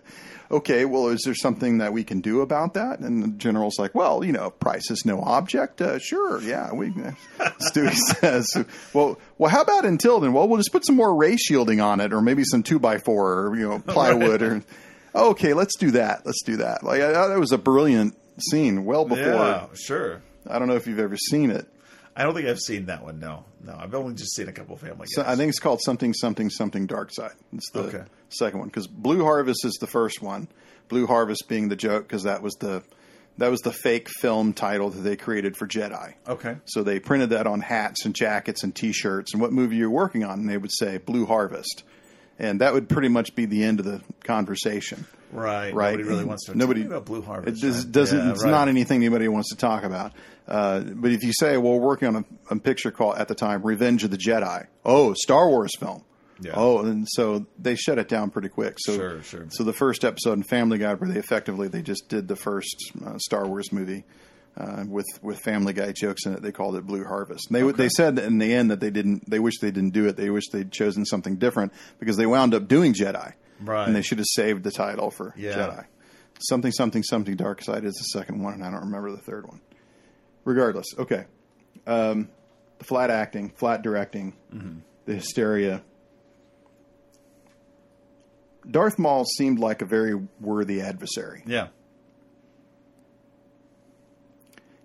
okay, 0.50 0.84
well, 0.84 1.08
is 1.08 1.22
there 1.24 1.34
something 1.34 1.78
that 1.78 1.92
we 1.92 2.04
can 2.04 2.20
do 2.20 2.40
about 2.40 2.74
that? 2.74 3.00
And 3.00 3.22
the 3.22 3.28
general's 3.28 3.78
like, 3.78 3.94
well, 3.94 4.24
you 4.24 4.32
know, 4.32 4.50
price 4.50 4.90
is 4.90 5.04
no 5.04 5.20
object. 5.20 5.80
Uh, 5.80 5.98
sure, 5.98 6.40
yeah. 6.42 6.72
We. 6.72 6.88
Stewie 7.70 7.94
says, 7.94 8.48
well, 8.92 9.18
well, 9.38 9.50
how 9.50 9.62
about 9.62 9.84
until 9.84 10.20
then? 10.20 10.32
Well, 10.32 10.48
we'll 10.48 10.58
just 10.58 10.72
put 10.72 10.86
some 10.86 10.96
more 10.96 11.14
ray 11.14 11.36
shielding 11.36 11.80
on 11.80 12.00
it, 12.00 12.12
or 12.12 12.20
maybe 12.20 12.44
some 12.44 12.62
two 12.62 12.78
by 12.78 12.98
four, 12.98 13.46
or 13.46 13.56
you 13.56 13.68
know, 13.68 13.78
plywood, 13.86 14.42
or 14.42 14.64
okay, 15.14 15.54
let's 15.54 15.76
do 15.76 15.92
that. 15.92 16.24
Let's 16.24 16.42
do 16.42 16.58
that. 16.58 16.82
Like 16.82 17.02
I, 17.02 17.28
that 17.28 17.38
was 17.38 17.52
a 17.52 17.58
brilliant 17.58 18.16
scene, 18.38 18.84
well 18.84 19.04
before. 19.04 19.24
Yeah, 19.24 19.66
sure. 19.74 20.22
I 20.48 20.58
don't 20.58 20.68
know 20.68 20.76
if 20.76 20.86
you've 20.86 20.98
ever 20.98 21.16
seen 21.16 21.50
it. 21.50 21.66
I 22.14 22.24
don't 22.24 22.34
think 22.34 22.46
I've 22.46 22.58
seen 22.60 22.86
that 22.86 23.02
one. 23.02 23.18
No, 23.20 23.44
no. 23.64 23.74
I've 23.78 23.94
only 23.94 24.14
just 24.14 24.34
seen 24.36 24.46
a 24.48 24.52
couple 24.52 24.74
of 24.74 24.80
Family 24.82 25.06
So 25.08 25.24
I 25.26 25.34
think 25.34 25.48
it's 25.48 25.58
called 25.58 25.80
something, 25.82 26.12
something, 26.12 26.50
something 26.50 26.86
Dark 26.86 27.10
Side. 27.12 27.32
It's 27.54 27.70
the 27.70 27.80
Okay. 27.84 28.02
second 28.28 28.58
one 28.60 28.68
because 28.68 28.86
Blue 28.86 29.24
Harvest 29.24 29.64
is 29.64 29.78
the 29.80 29.86
first 29.86 30.20
one. 30.20 30.48
Blue 30.88 31.06
Harvest 31.06 31.48
being 31.48 31.68
the 31.70 31.76
joke 31.76 32.06
because 32.06 32.24
that 32.24 32.42
was 32.42 32.54
the 32.60 32.82
That 33.38 33.50
was 33.50 33.62
the 33.62 33.72
fake 33.72 34.08
film 34.20 34.52
title 34.52 34.90
that 34.90 35.00
they 35.00 35.16
created 35.16 35.56
for 35.56 35.66
Jedi. 35.66 36.12
Okay. 36.28 36.56
So 36.66 36.82
they 36.82 37.00
printed 37.00 37.30
that 37.30 37.46
on 37.46 37.62
hats 37.62 38.04
and 38.04 38.14
jackets 38.14 38.62
and 38.62 38.74
T-shirts. 38.74 39.32
And 39.32 39.40
what 39.40 39.52
movie 39.52 39.76
you're 39.76 39.88
working 39.88 40.22
on? 40.22 40.40
And 40.40 40.48
they 40.50 40.58
would 40.58 40.70
say 40.70 40.98
Blue 40.98 41.24
Harvest, 41.24 41.82
and 42.38 42.60
that 42.60 42.74
would 42.74 42.90
pretty 42.90 43.08
much 43.08 43.34
be 43.34 43.46
the 43.46 43.64
end 43.64 43.80
of 43.80 43.86
the 43.86 44.02
conversation. 44.22 45.06
Right. 45.32 45.74
Right. 45.74 45.92
Nobody 45.92 46.08
really 46.08 46.24
wants 46.24 46.46
to 46.46 46.56
Nobody 46.56 46.82
talk 46.82 46.90
about 46.90 47.04
Blue 47.06 47.22
Harvest. 47.22 47.62
It 47.62 47.66
does, 47.66 47.84
right? 47.84 47.92
doesn't. 47.92 48.18
Yeah, 48.18 48.30
it's 48.32 48.44
right. 48.44 48.50
not 48.50 48.68
anything 48.68 49.02
anybody 49.02 49.28
wants 49.28 49.50
to 49.50 49.56
talk 49.56 49.84
about. 49.84 50.12
Uh, 50.46 50.80
but 50.80 51.10
if 51.10 51.22
you 51.22 51.32
say, 51.32 51.56
"Well, 51.56 51.74
we're 51.74 51.86
working 51.86 52.08
on 52.08 52.16
a, 52.50 52.54
a 52.54 52.58
picture 52.58 52.90
called 52.90 53.16
at 53.16 53.28
the 53.28 53.34
time 53.34 53.62
Revenge 53.62 54.04
of 54.04 54.10
the 54.10 54.18
Jedi," 54.18 54.66
oh, 54.84 55.14
Star 55.14 55.48
Wars 55.48 55.72
film. 55.78 56.04
Yeah. 56.40 56.52
Oh, 56.56 56.78
and 56.80 57.06
so 57.08 57.46
they 57.58 57.76
shut 57.76 57.98
it 57.98 58.08
down 58.08 58.30
pretty 58.30 58.48
quick. 58.48 58.76
So, 58.78 58.94
Sure, 58.96 59.22
sure. 59.22 59.46
So 59.50 59.64
the 59.64 59.72
first 59.72 60.04
episode 60.04 60.32
in 60.34 60.42
Family 60.42 60.78
Guy, 60.78 60.94
where 60.94 61.08
they 61.08 61.18
effectively 61.18 61.68
they 61.68 61.82
just 61.82 62.08
did 62.08 62.26
the 62.26 62.36
first 62.36 62.92
uh, 63.04 63.16
Star 63.18 63.46
Wars 63.46 63.72
movie 63.72 64.04
uh, 64.56 64.84
with 64.86 65.06
with 65.22 65.38
Family 65.40 65.72
Guy 65.72 65.92
jokes 65.92 66.26
in 66.26 66.34
it. 66.34 66.42
They 66.42 66.52
called 66.52 66.76
it 66.76 66.86
Blue 66.86 67.04
Harvest. 67.04 67.50
And 67.50 67.56
they 67.56 67.72
they 67.72 67.88
said 67.88 68.18
in 68.18 68.38
the 68.38 68.52
end 68.52 68.70
that 68.70 68.80
they 68.80 68.90
didn't. 68.90 69.28
They 69.30 69.38
wish 69.38 69.58
they 69.60 69.70
didn't 69.70 69.90
do 69.90 70.06
it. 70.06 70.16
They 70.16 70.30
wish 70.30 70.44
they'd 70.52 70.72
chosen 70.72 71.04
something 71.04 71.36
different 71.36 71.72
because 71.98 72.16
they 72.16 72.26
wound 72.26 72.54
up 72.54 72.68
doing 72.68 72.92
Jedi. 72.92 73.34
Right. 73.64 73.86
And 73.86 73.94
they 73.96 74.02
should 74.02 74.18
have 74.18 74.26
saved 74.28 74.64
the 74.64 74.70
title 74.70 75.10
for 75.10 75.34
Yeah. 75.36 75.54
Jedi. 75.56 75.84
Something 76.40 76.72
something 76.72 77.02
something 77.02 77.36
Dark 77.36 77.62
Side 77.62 77.84
is 77.84 77.94
the 77.94 78.18
second 78.18 78.42
one, 78.42 78.54
and 78.54 78.64
I 78.64 78.70
don't 78.70 78.80
remember 78.86 79.10
the 79.12 79.22
third 79.22 79.46
one. 79.46 79.60
Regardless, 80.44 80.86
okay. 80.98 81.26
Um, 81.86 82.28
the 82.78 82.84
flat 82.84 83.10
acting, 83.10 83.50
flat 83.50 83.82
directing, 83.82 84.34
Mm-hmm. 84.52 84.78
the 85.06 85.14
hysteria. 85.14 85.82
Darth 88.68 88.98
Maul 88.98 89.24
seemed 89.24 89.58
like 89.58 89.82
a 89.82 89.84
very 89.84 90.14
worthy 90.40 90.80
adversary. 90.80 91.42
Yeah. 91.46 91.68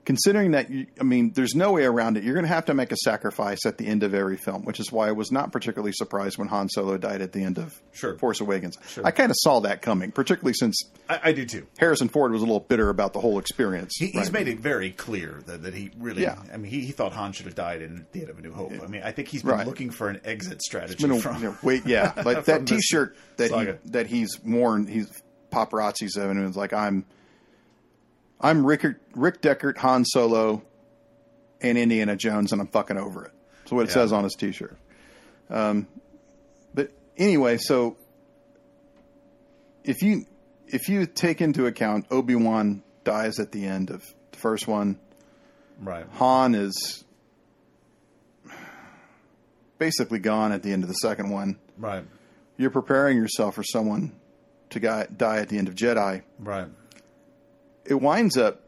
Considering 0.07 0.51
that, 0.51 0.69
you, 0.69 0.87
I 1.01 1.03
mean, 1.03 1.33
there's 1.33 1.53
no 1.53 1.73
way 1.73 1.83
around 1.83 2.15
it. 2.15 2.23
You're 2.23 2.33
going 2.33 2.45
to 2.45 2.53
have 2.53 2.63
to 2.67 2.73
make 2.73 2.93
a 2.93 2.95
sacrifice 2.95 3.65
at 3.65 3.77
the 3.77 3.85
end 3.85 4.03
of 4.03 4.13
every 4.13 4.37
film, 4.37 4.63
which 4.63 4.79
is 4.79 4.89
why 4.89 5.09
I 5.09 5.11
was 5.11 5.33
not 5.33 5.51
particularly 5.51 5.91
surprised 5.91 6.37
when 6.37 6.47
Han 6.47 6.69
Solo 6.69 6.97
died 6.97 7.21
at 7.21 7.33
the 7.33 7.43
end 7.43 7.57
of 7.57 7.77
Sure. 7.91 8.17
Force 8.17 8.39
Awakens. 8.39 8.77
Sure. 8.87 9.05
I 9.05 9.11
kind 9.11 9.29
of 9.31 9.35
saw 9.37 9.59
that 9.59 9.81
coming, 9.81 10.13
particularly 10.13 10.53
since 10.53 10.81
I, 11.09 11.19
I 11.25 11.31
do 11.33 11.43
too. 11.43 11.67
Harrison 11.77 12.07
Ford 12.07 12.31
was 12.31 12.41
a 12.41 12.45
little 12.45 12.61
bitter 12.61 12.87
about 12.89 13.11
the 13.11 13.19
whole 13.19 13.37
experience. 13.37 13.95
He, 13.99 14.05
he's 14.07 14.15
right? 14.15 14.31
made 14.31 14.47
it 14.47 14.61
very 14.61 14.91
clear 14.91 15.41
that, 15.45 15.63
that 15.63 15.73
he 15.73 15.91
really. 15.99 16.21
Yeah. 16.21 16.41
I 16.53 16.55
mean, 16.55 16.71
he, 16.71 16.85
he 16.85 16.93
thought 16.93 17.11
Han 17.11 17.33
should 17.33 17.47
have 17.47 17.55
died 17.55 17.81
in 17.81 18.07
the 18.13 18.21
end 18.21 18.29
of 18.29 18.39
A 18.39 18.41
New 18.41 18.53
Hope. 18.53 18.71
I 18.81 18.87
mean, 18.87 19.01
I 19.03 19.11
think 19.11 19.27
he's 19.27 19.43
been 19.43 19.51
Right. 19.51 19.67
looking 19.67 19.89
for 19.89 20.07
an 20.07 20.21
exit 20.23 20.61
strategy 20.61 21.05
been 21.05 21.19
from. 21.19 21.41
you 21.43 21.49
know, 21.49 21.57
wait, 21.61 21.85
yeah, 21.85 22.13
like 22.25 22.45
that 22.45 22.65
T-shirt 22.65 23.17
that 23.35 23.49
saga. 23.49 23.77
he 23.83 23.89
that 23.91 24.07
he's 24.07 24.39
worn. 24.41 24.87
He's 24.87 25.11
paparazzi's 25.51 26.15
of 26.15 26.29
and 26.29 26.47
it's 26.47 26.55
like 26.57 26.71
I'm, 26.71 27.05
I'm 28.39 28.65
Rick 28.65 28.85
Rick 29.15 29.41
Deckard, 29.41 29.77
Han 29.77 30.05
Solo, 30.05 30.61
and 31.61 31.77
Indiana 31.77 32.15
Jones, 32.15 32.51
and 32.51 32.61
I'm 32.61 32.67
fucking 32.67 32.97
over 32.97 33.25
it. 33.25 33.31
That's 33.61 33.71
what 33.71 33.81
it 33.83 33.89
Yeah. 33.89 33.93
says 33.95 34.13
on 34.13 34.23
his 34.23 34.33
T-shirt. 34.35 34.77
Um, 35.49 35.87
but 36.73 36.91
anyway, 37.17 37.57
so 37.57 37.97
if 39.83 40.01
you 40.01 40.25
if 40.67 40.89
you 40.89 41.05
take 41.05 41.41
into 41.41 41.65
account 41.65 42.05
Obi 42.11 42.35
Wan 42.35 42.83
dies 43.05 43.39
at 43.39 43.51
the 43.53 43.65
end 43.65 43.89
of 43.89 44.03
the 44.31 44.37
first 44.37 44.67
one, 44.67 44.99
Right. 45.81 46.05
Han 46.13 46.55
is 46.55 47.03
basically 49.77 50.19
gone 50.19 50.51
at 50.51 50.63
the 50.63 50.73
end 50.73 50.83
of 50.83 50.89
the 50.89 50.95
second 50.95 51.29
one 51.29 51.57
Right. 51.77 52.03
you're 52.57 52.71
preparing 52.71 53.15
yourself 53.17 53.55
for 53.55 53.63
someone 53.63 54.11
to 54.71 54.79
die 54.79 55.37
at 55.37 55.49
the 55.49 55.57
end 55.57 55.67
of 55.69 55.75
Jedi. 55.75 56.23
Right. 56.39 56.67
It 57.87 58.01
winds 58.01 58.37
up 58.37 58.61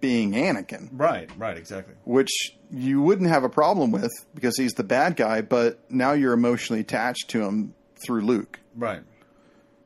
being 0.00 0.32
Anakin, 0.32 0.90
Right. 0.92 1.28
Right. 1.36 1.56
Exactly. 1.56 1.94
which 2.04 2.30
you 2.70 3.02
wouldn't 3.02 3.28
have 3.30 3.42
a 3.44 3.48
problem 3.48 3.90
with 3.90 4.12
because 4.34 4.56
he's 4.56 4.74
the 4.74 4.84
bad 4.84 5.16
guy, 5.16 5.40
but 5.42 5.90
now 5.90 6.12
you're 6.12 6.32
emotionally 6.34 6.80
attached 6.80 7.30
to 7.30 7.42
him 7.42 7.74
through 8.04 8.20
Luke. 8.20 8.60
Right. 8.76 9.02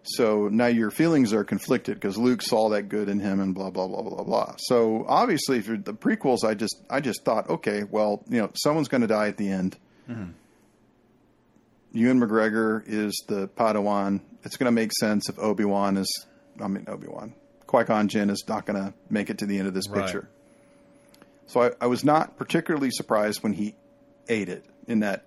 So 0.05 0.49
now 0.49 0.67
your 0.67 0.91
feelings 0.91 1.33
are 1.33 1.45
conflicted 1.45 1.95
because 1.95 2.19
Luke 2.19 2.43
saw 2.43 2.71
that 2.71 2.89
good 2.89 3.09
in 3.09 3.21
him 3.21 3.41
and 3.41 3.55
blah 3.55 3.71
blah 3.71 3.87
blah 3.87 4.03
blah 4.03 4.25
blah. 4.25 4.55
So 4.59 5.05
obviously, 5.09 5.61
for 5.63 5.77
the 5.77 5.95
prequels, 5.95 6.45
I 6.45 6.55
just 6.55 6.77
I 6.91 7.01
just 7.01 7.25
thought, 7.25 7.49
okay, 7.49 7.85
well, 7.89 8.23
you 8.29 8.39
know, 8.41 8.51
someone's 8.55 8.89
going 8.89 9.03
to 9.03 9.07
die 9.07 9.29
at 9.29 9.37
the 9.37 9.49
end. 9.49 9.77
Mm-hmm. 10.11 10.33
Ewan 11.93 12.21
McGregor 12.21 12.83
is 12.87 13.23
the 13.29 13.49
Padawan. 13.49 14.21
It's 14.45 14.57
going 14.57 14.67
to 14.67 14.73
make 14.73 14.91
sense 14.99 15.29
if 15.29 15.39
Obi 15.39 15.65
Wan 15.65 15.97
is, 15.97 16.27
I 16.61 16.67
mean 16.67 16.85
Obi 16.89 17.07
Wan, 17.07 17.35
Qui 17.73 17.85
Gon 17.85 18.07
Jinn 18.07 18.29
is 18.29 18.45
not 18.47 18.67
going 18.67 18.79
to 18.79 18.93
make 19.09 19.31
it 19.31 19.39
to 19.39 19.47
the 19.47 19.59
end 19.59 19.67
of 19.67 19.73
this 19.73 19.89
Right. 19.89 20.03
picture. 20.05 20.29
So 21.47 21.63
I, 21.63 21.71
I 21.81 21.87
was 21.87 22.05
not 22.05 22.37
particularly 22.37 22.91
surprised 22.91 23.43
when 23.43 23.55
he 23.55 23.75
ate 24.29 24.51
it 24.51 24.67
in 24.87 25.01
that 25.01 25.25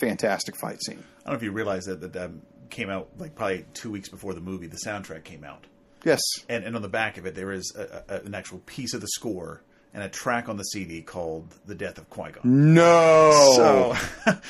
fantastic 0.00 0.56
fight 0.56 0.82
scene. 0.82 1.04
I 1.26 1.30
don't 1.30 1.34
know 1.34 1.36
if 1.36 1.42
you 1.42 1.52
realize 1.52 1.84
that 1.84 2.00
that, 2.00 2.14
that 2.14 2.30
came 2.70 2.88
out 2.88 3.10
like 3.18 3.34
probably 3.34 3.66
two 3.74 3.90
weeks 3.90 4.08
before 4.08 4.32
the 4.32 4.40
movie. 4.40 4.66
The 4.66 4.78
soundtrack 4.84 5.24
came 5.24 5.44
out, 5.44 5.66
Yes, 6.04 6.20
and 6.48 6.64
and 6.64 6.74
on 6.74 6.80
the 6.80 6.88
back 6.88 7.18
of 7.18 7.26
it 7.26 7.34
there 7.34 7.52
is 7.52 7.74
a, 7.76 8.02
a, 8.08 8.14
an 8.20 8.34
actual 8.34 8.60
piece 8.64 8.94
of 8.94 9.02
the 9.02 9.08
score 9.08 9.62
and 9.94 10.02
a 10.02 10.08
track 10.08 10.48
on 10.48 10.56
the 10.56 10.64
CD 10.64 11.00
called 11.00 11.54
"The 11.66 11.74
Death 11.74 11.98
of 11.98 12.10
Qui 12.10 12.32
Gon." 12.32 12.74
no. 12.74 13.52
So 13.56 13.96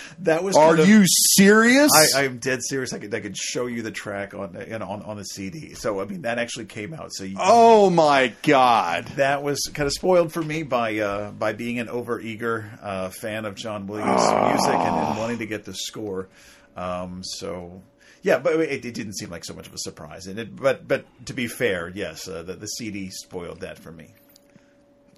that 0.21 0.43
was. 0.43 0.57
Are 0.57 0.77
of- 0.77 0.89
you 0.89 1.05
serious? 1.07 1.91
I, 1.95 2.25
I'm 2.25 2.39
dead 2.39 2.61
serious. 2.63 2.93
I 2.93 2.99
could 2.99 3.15
I 3.15 3.21
could 3.21 3.37
show 3.37 3.67
you 3.67 3.83
the 3.83 3.91
track 3.91 4.35
on 4.35 4.57
on 4.57 5.03
on 5.03 5.17
the 5.17 5.25
CD. 5.25 5.75
So 5.75 6.01
I 6.01 6.07
mean 6.07 6.23
that 6.23 6.39
actually 6.39 6.65
came 6.65 6.95
out. 6.95 7.13
So 7.13 7.25
you, 7.25 7.37
oh 7.39 7.91
my 7.91 8.33
god! 8.43 9.07
that 9.17 9.43
was 9.43 9.61
kind 9.75 9.87
of 9.87 9.93
spoiled 9.93 10.33
for 10.33 10.43
me 10.43 10.63
by 10.63 10.99
uh, 10.99 11.31
by 11.31 11.53
being 11.53 11.79
an 11.79 11.89
overeager 11.89 12.83
uh, 12.83 13.11
fan 13.11 13.45
of 13.45 13.55
John 13.55 13.87
Williams' 13.87 14.23
music 14.23 14.75
and, 14.75 14.97
and 14.97 15.19
wanting 15.19 15.39
to 15.39 15.47
get 15.47 15.65
the 15.65 15.75
score. 15.75 16.29
Um, 16.77 17.23
so 17.23 17.83
yeah, 18.23 18.39
but 18.39 18.55
it, 18.59 18.85
it 18.85 18.95
didn't 18.95 19.19
seem 19.19 19.29
like 19.29 19.45
so 19.45 19.53
much 19.53 19.67
of 19.67 19.75
a 19.75 19.79
surprise. 19.79 20.27
And 20.27 20.39
it, 20.39 20.57
but 20.57 20.89
but 20.89 21.05
to 21.27 21.35
be 21.35 21.47
fair, 21.47 21.93
yes, 21.95 22.27
uh, 22.27 22.43
the, 22.43 22.55
the 22.55 22.67
CD 22.67 23.11
spoiled 23.11 23.61
that 23.61 23.79
for 23.79 23.93
me. 23.93 24.15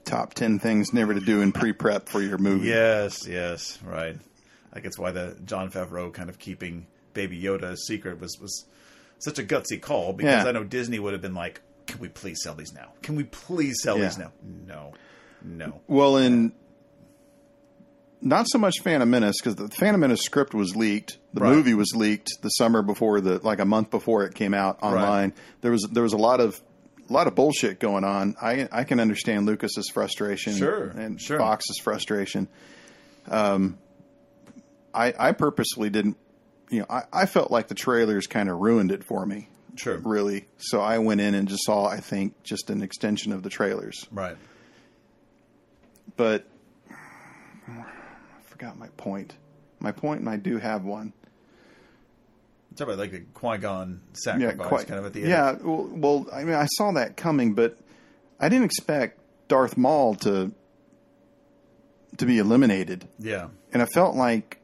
Top 0.07 0.33
ten 0.35 0.59
things 0.61 0.93
never 0.95 1.12
to 1.12 1.20
do 1.20 1.41
in 1.43 1.51
pre-prep 1.53 2.09
for 2.09 2.23
your 2.23 2.39
movie. 2.39 2.69
Yes, 2.69 3.27
yes, 3.27 3.78
right. 3.85 4.16
I 4.73 4.81
guess 4.81 4.97
why 4.99 5.11
the 5.11 5.37
Jon 5.45 5.70
Favreau 5.70 6.12
kind 6.15 6.31
of 6.31 6.39
keeping 6.39 6.87
Baby 7.12 7.41
Yoda 7.43 7.73
a 7.73 7.77
secret 7.77 8.20
was 8.20 8.39
was 8.41 8.66
such 9.19 9.39
a 9.39 9.43
gutsy 9.43 9.81
call 9.81 10.12
because 10.12 10.45
Yeah. 10.45 10.49
I 10.49 10.53
know 10.53 10.62
Disney 10.65 10.99
would 11.01 11.12
have 11.12 11.23
been 11.23 11.35
like, 11.35 11.61
"Can 11.87 11.99
we 11.99 12.09
please 12.09 12.39
sell 12.43 12.55
these 12.55 12.73
now? 12.73 12.93
Can 13.03 13.16
we 13.16 13.24
please 13.24 13.77
sell 13.83 13.99
these 13.99 14.16
now?" 14.16 14.31
No, 14.66 14.93
no. 15.43 15.81
Well, 15.89 16.19
in 16.19 16.53
not 18.20 18.47
so 18.49 18.59
much 18.59 18.74
Phantom 18.83 19.09
Menace 19.11 19.37
because 19.41 19.57
the 19.57 19.69
Phantom 19.69 20.01
Menace 20.01 20.23
script 20.23 20.55
was 20.55 20.74
leaked. 20.77 21.19
The 21.35 21.41
Right. 21.41 21.53
movie 21.55 21.74
was 21.74 21.93
leaked 21.95 22.31
the 22.43 22.49
summer 22.51 22.83
before 22.83 23.20
the 23.20 23.39
like 23.43 23.59
a 23.59 23.65
month 23.65 23.91
before 23.91 24.24
it 24.24 24.35
came 24.35 24.55
out 24.55 24.78
online. 24.83 25.33
There 25.62 25.73
was 25.73 25.83
there 25.93 26.03
was 26.03 26.12
a 26.12 26.16
lot 26.19 26.41
of 26.41 26.61
a 27.09 27.12
lot 27.12 27.27
of 27.27 27.35
bullshit 27.35 27.78
going 27.78 28.05
on. 28.05 28.37
I 28.41 28.69
I 28.73 28.85
can 28.85 29.01
understand 29.01 29.47
Lucas's 29.47 29.89
frustration, 29.93 30.55
Sure, 30.57 30.89
and 30.89 31.20
sure. 31.20 31.39
Fox's 31.39 31.78
frustration. 31.83 32.49
Um, 33.28 33.78
I 34.95 35.12
I 35.19 35.33
purposely 35.33 35.91
didn't. 35.91 36.16
You 36.70 36.81
know, 36.81 36.87
I, 36.91 37.03
I 37.12 37.27
felt 37.27 37.51
like 37.51 37.69
the 37.69 37.74
trailers 37.77 38.27
kind 38.27 38.49
of 38.49 38.59
ruined 38.59 38.91
it 38.91 39.05
for 39.05 39.24
me. 39.24 39.49
Sure. 39.77 39.99
really. 39.99 40.47
So 40.57 40.81
I 40.81 40.99
went 40.99 41.20
in 41.20 41.35
and 41.35 41.47
just 41.49 41.65
saw, 41.65 41.85
I 41.87 41.99
think, 42.01 42.43
just 42.43 42.70
an 42.70 42.83
extension 42.83 43.31
of 43.33 43.43
the 43.43 43.51
trailers. 43.51 44.07
Right. 44.11 44.37
But 46.16 46.47
I 47.69 47.85
forgot 48.45 48.78
my 48.78 48.89
point. 48.97 49.35
My 49.78 49.93
point, 49.93 50.20
and 50.20 50.28
I 50.31 50.37
do 50.37 50.57
have 50.57 50.85
one. 50.85 51.12
Talk 52.77 52.89
about 52.89 52.98
like 52.98 53.11
the 53.12 53.20
Qui 53.35 53.59
Gon 53.59 54.01
sacrifice, 54.12 54.66
quite- 54.69 54.86
kind 54.86 55.01
of 55.01 55.07
at 55.07 55.12
the 55.12 55.20
end. 55.23 55.31
Yeah, 55.31 55.53
well, 55.62 55.89
well, 55.93 56.27
I 56.32 56.44
mean, 56.44 56.55
I 56.55 56.66
saw 56.66 56.93
that 56.93 57.16
coming, 57.16 57.55
but 57.55 57.78
I 58.39 58.48
didn't 58.48 58.65
expect 58.66 59.19
Darth 59.48 59.77
Maul 59.77 60.15
to 60.16 60.53
to 62.19 62.27
be 62.27 62.39
eliminated, 62.39 63.07
yeah, 63.19 63.48
and 63.73 63.82
I 63.82 63.86
felt 63.86 64.15
like, 64.16 64.59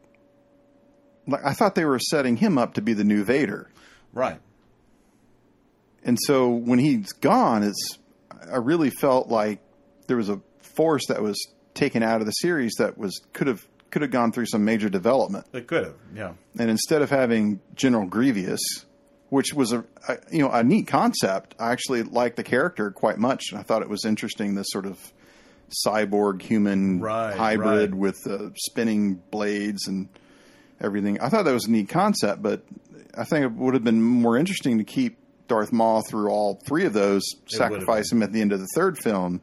like 1.27 1.45
I 1.45 1.53
thought 1.53 1.75
they 1.75 1.85
were 1.85 1.99
setting 1.99 2.37
him 2.37 2.57
up 2.59 2.75
to 2.75 2.83
be 2.83 2.93
the 2.95 3.05
new 3.05 3.25
Vader. 3.25 3.69
right. 4.13 4.41
And 6.05 6.19
so 6.27 6.49
when 6.51 6.79
he's 6.81 7.13
gone, 7.13 7.63
it's 7.63 7.99
I 8.53 8.57
really 8.57 8.91
felt 8.91 9.29
like 9.29 9.61
there 10.09 10.17
was 10.17 10.29
a 10.29 10.41
force 10.61 11.03
that 11.09 11.23
was 11.23 11.37
taken 11.75 12.03
out 12.03 12.21
of 12.21 12.27
the 12.27 12.33
series 12.33 12.73
that 12.79 12.99
was 12.99 13.21
could 13.33 13.47
have 13.47 13.65
could 13.93 14.03
have 14.03 14.11
gone 14.11 14.33
through 14.33 14.47
some 14.47 14.65
major 14.65 14.89
development. 14.89 15.47
It 15.53 15.69
could 15.69 15.85
have. 15.85 15.95
Yeah. 16.15 16.33
And 16.59 16.69
instead 16.71 17.03
of 17.03 17.11
having 17.11 17.61
General 17.77 18.07
Grievous, 18.07 18.61
which 19.29 19.55
was 19.55 19.73
a, 19.73 19.85
a 20.09 20.19
you 20.33 20.41
know 20.41 20.51
a 20.51 20.65
neat 20.65 20.89
concept, 20.89 21.55
I 21.61 21.71
actually 21.71 22.03
liked 22.03 22.37
the 22.37 22.43
character 22.43 22.91
quite 22.91 23.19
much, 23.19 23.53
I 23.55 23.63
thought 23.63 23.83
it 23.83 23.89
was 23.89 24.05
interesting. 24.05 24.55
This 24.57 24.67
sort 24.71 24.87
of 24.87 24.99
cyborg 25.87 26.43
human 26.43 27.01
Right, 27.01 27.35
hybrid 27.35 27.93
right. 27.93 27.99
with 27.99 28.27
uh, 28.27 28.51
spinning 28.57 29.23
blades 29.31 29.87
and 29.87 30.09
everything. 30.81 31.21
I 31.21 31.29
thought 31.29 31.45
that 31.45 31.53
was 31.55 31.67
a 31.67 31.71
neat 31.71 31.89
concept, 31.89 32.43
but 32.43 32.63
I 33.17 33.25
think 33.25 33.45
it 33.45 33.53
would 33.53 33.75
have 33.75 33.85
been 33.85 34.03
more 34.03 34.37
interesting 34.37 34.79
to 34.79 34.85
keep 34.85 35.17
Darth 35.49 35.73
Maul 35.73 36.03
through 36.03 36.29
all 36.31 36.61
three 36.67 36.85
of 36.85 36.93
those, 36.93 37.23
sacrifice 37.47 38.11
him 38.11 38.23
at 38.23 38.33
the 38.33 38.41
end 38.41 38.53
of 38.53 38.61
the 38.61 38.69
third 38.75 38.99
film, 38.99 39.41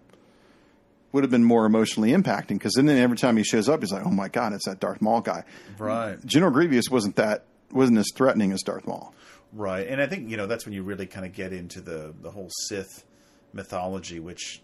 would 1.11 1.23
have 1.23 1.31
been 1.31 1.43
more 1.43 1.65
emotionally 1.65 2.11
impacting. 2.11 2.49
Because 2.49 2.73
then 2.73 2.89
every 2.89 3.17
time 3.17 3.37
he 3.37 3.43
shows 3.43 3.69
up, 3.69 3.81
he's 3.81 3.91
like, 3.91 4.05
"Oh 4.05 4.11
my 4.11 4.27
god, 4.27 4.53
it's 4.53 4.65
that 4.65 4.79
Darth 4.79 5.01
Maul 5.01 5.21
guy." 5.21 5.43
Right. 5.77 6.23
General 6.25 6.51
Grievous 6.51 6.89
wasn't 6.89 7.15
that 7.17 7.45
wasn't 7.71 7.97
as 7.97 8.07
threatening 8.15 8.51
as 8.51 8.61
Darth 8.61 8.87
Maul. 8.87 9.13
Right, 9.51 9.87
and 9.87 10.01
I 10.01 10.05
think 10.07 10.29
you 10.29 10.37
know 10.37 10.45
that's 10.45 10.65
when 10.65 10.73
you 10.73 10.83
really 10.83 11.07
kind 11.07 11.25
of 11.25 11.33
get 11.33 11.53
into 11.53 11.81
the 11.81 12.13
the 12.21 12.31
whole 12.31 12.49
Sith 12.67 13.03
mythology, 13.53 14.19
which 14.19 14.61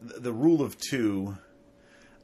the, 0.00 0.20
the 0.20 0.32
rule 0.32 0.62
of 0.62 0.76
two. 0.78 1.36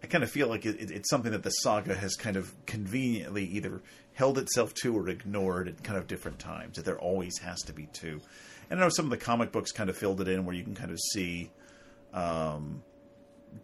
I 0.03 0.07
kind 0.07 0.23
of 0.23 0.31
feel 0.31 0.49
like 0.49 0.67
it, 0.67 0.79
it, 0.79 0.91
it's 0.91 1.09
something 1.09 1.33
that 1.33 1.43
the 1.43 1.49
saga 1.49 1.95
has 1.95 2.15
kind 2.15 2.37
of 2.37 2.53
conveniently 2.67 3.47
either 3.47 3.81
held 4.13 4.37
itself 4.37 4.75
to 4.75 4.95
or 4.95 5.09
ignored 5.09 5.67
at 5.67 5.83
kind 5.83 5.97
of 5.97 6.07
different 6.07 6.39
times. 6.39 6.77
That 6.77 6.85
there 6.85 6.99
always 6.99 7.39
has 7.39 7.63
to 7.63 7.73
be 7.73 7.87
two. 7.87 8.21
And 8.69 8.79
I 8.79 8.83
know 8.83 8.91
some 8.91 9.07
of 9.07 9.11
the 9.11 9.17
comic 9.17 9.51
books 9.51 9.73
kind 9.73 9.89
of 9.89 9.97
filled 9.97 10.21
it 10.21 10.29
in 10.29 10.45
where 10.45 10.55
you 10.55 10.63
can 10.63 10.75
kind 10.75 10.91
of 10.91 10.99
see 11.01 11.51
um, 12.13 12.83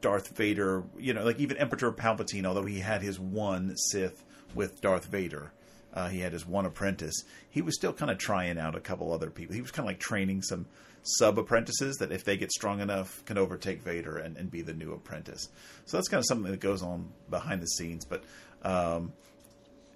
Darth 0.00 0.36
Vader, 0.36 0.84
you 0.98 1.14
know, 1.14 1.24
like 1.24 1.38
even 1.38 1.56
Emperor 1.56 1.92
Palpatine, 1.92 2.44
although 2.44 2.64
he 2.64 2.80
had 2.80 3.02
his 3.02 3.18
one 3.18 3.76
Sith 3.76 4.24
with 4.54 4.80
Darth 4.80 5.06
Vader, 5.06 5.52
uh, 5.92 6.08
he 6.08 6.20
had 6.20 6.32
his 6.32 6.46
one 6.46 6.66
apprentice. 6.66 7.24
He 7.48 7.62
was 7.62 7.74
still 7.74 7.92
kind 7.92 8.10
of 8.10 8.18
trying 8.18 8.58
out 8.58 8.74
a 8.74 8.80
couple 8.80 9.12
other 9.12 9.30
people. 9.30 9.54
He 9.54 9.60
was 9.60 9.70
kind 9.70 9.84
of 9.84 9.90
like 9.90 10.00
training 10.00 10.42
some 10.42 10.66
sub 11.02 11.38
apprentices 11.38 11.96
that, 11.96 12.12
if 12.12 12.24
they 12.24 12.36
get 12.36 12.52
strong 12.52 12.80
enough, 12.80 13.24
can 13.24 13.38
overtake 13.38 13.82
Vader 13.82 14.18
and, 14.18 14.36
and 14.36 14.50
be 14.50 14.62
the 14.62 14.74
new 14.74 14.92
apprentice. 14.92 15.48
So 15.86 15.96
that's 15.96 16.08
kind 16.08 16.20
of 16.20 16.26
something 16.26 16.50
that 16.50 16.60
goes 16.60 16.82
on 16.82 17.10
behind 17.28 17.62
the 17.62 17.66
scenes. 17.66 18.04
But 18.04 18.22
um, 18.62 19.12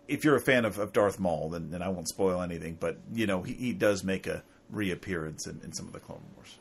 if 0.09 0.25
you're 0.25 0.37
a 0.37 0.41
fan 0.41 0.65
of, 0.65 0.79
of 0.79 0.93
Darth 0.93 1.21
Maul, 1.21 1.51
then, 1.51 1.71
then 1.71 1.83
I 1.83 1.89
won't 1.89 2.09
spoil 2.09 2.43
anything. 2.43 2.77
But 2.81 2.99
you 3.13 3.27
know, 3.27 3.43
he, 3.43 3.53
he 3.53 3.73
does 3.73 4.03
make 4.03 4.27
a 4.27 4.43
reappearance 4.71 5.47
in, 5.47 5.61
in 5.63 5.73
some 5.73 5.87
of 5.87 5.93
the 5.93 6.01
Clone 6.01 6.23
Wars. 6.35 6.57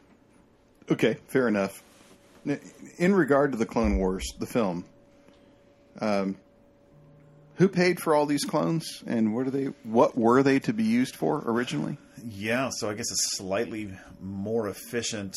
Okay, 0.92 1.18
fair 1.28 1.48
enough. 1.48 1.82
In 2.98 3.16
regard 3.16 3.54
to 3.54 3.58
the 3.58 3.66
Clone 3.66 3.98
Wars, 3.98 4.26
the 4.38 4.46
film, 4.46 4.86
um, 6.02 6.38
who 7.56 7.70
paid 7.70 8.00
for 8.00 8.16
all 8.16 8.26
these 8.26 8.44
clones, 8.44 9.04
and 9.06 9.34
what 9.34 9.48
are 9.48 9.52
they? 9.52 9.66
What 9.84 10.18
were 10.18 10.44
they 10.44 10.60
to 10.60 10.74
be 10.74 10.84
used 10.84 11.16
for 11.16 11.44
originally? 11.46 11.98
Yeah, 12.26 12.70
so 12.74 12.90
I 12.90 12.96
guess 12.96 13.12
a 13.12 13.38
slightly 13.38 13.94
more 14.20 14.68
efficient 14.68 15.36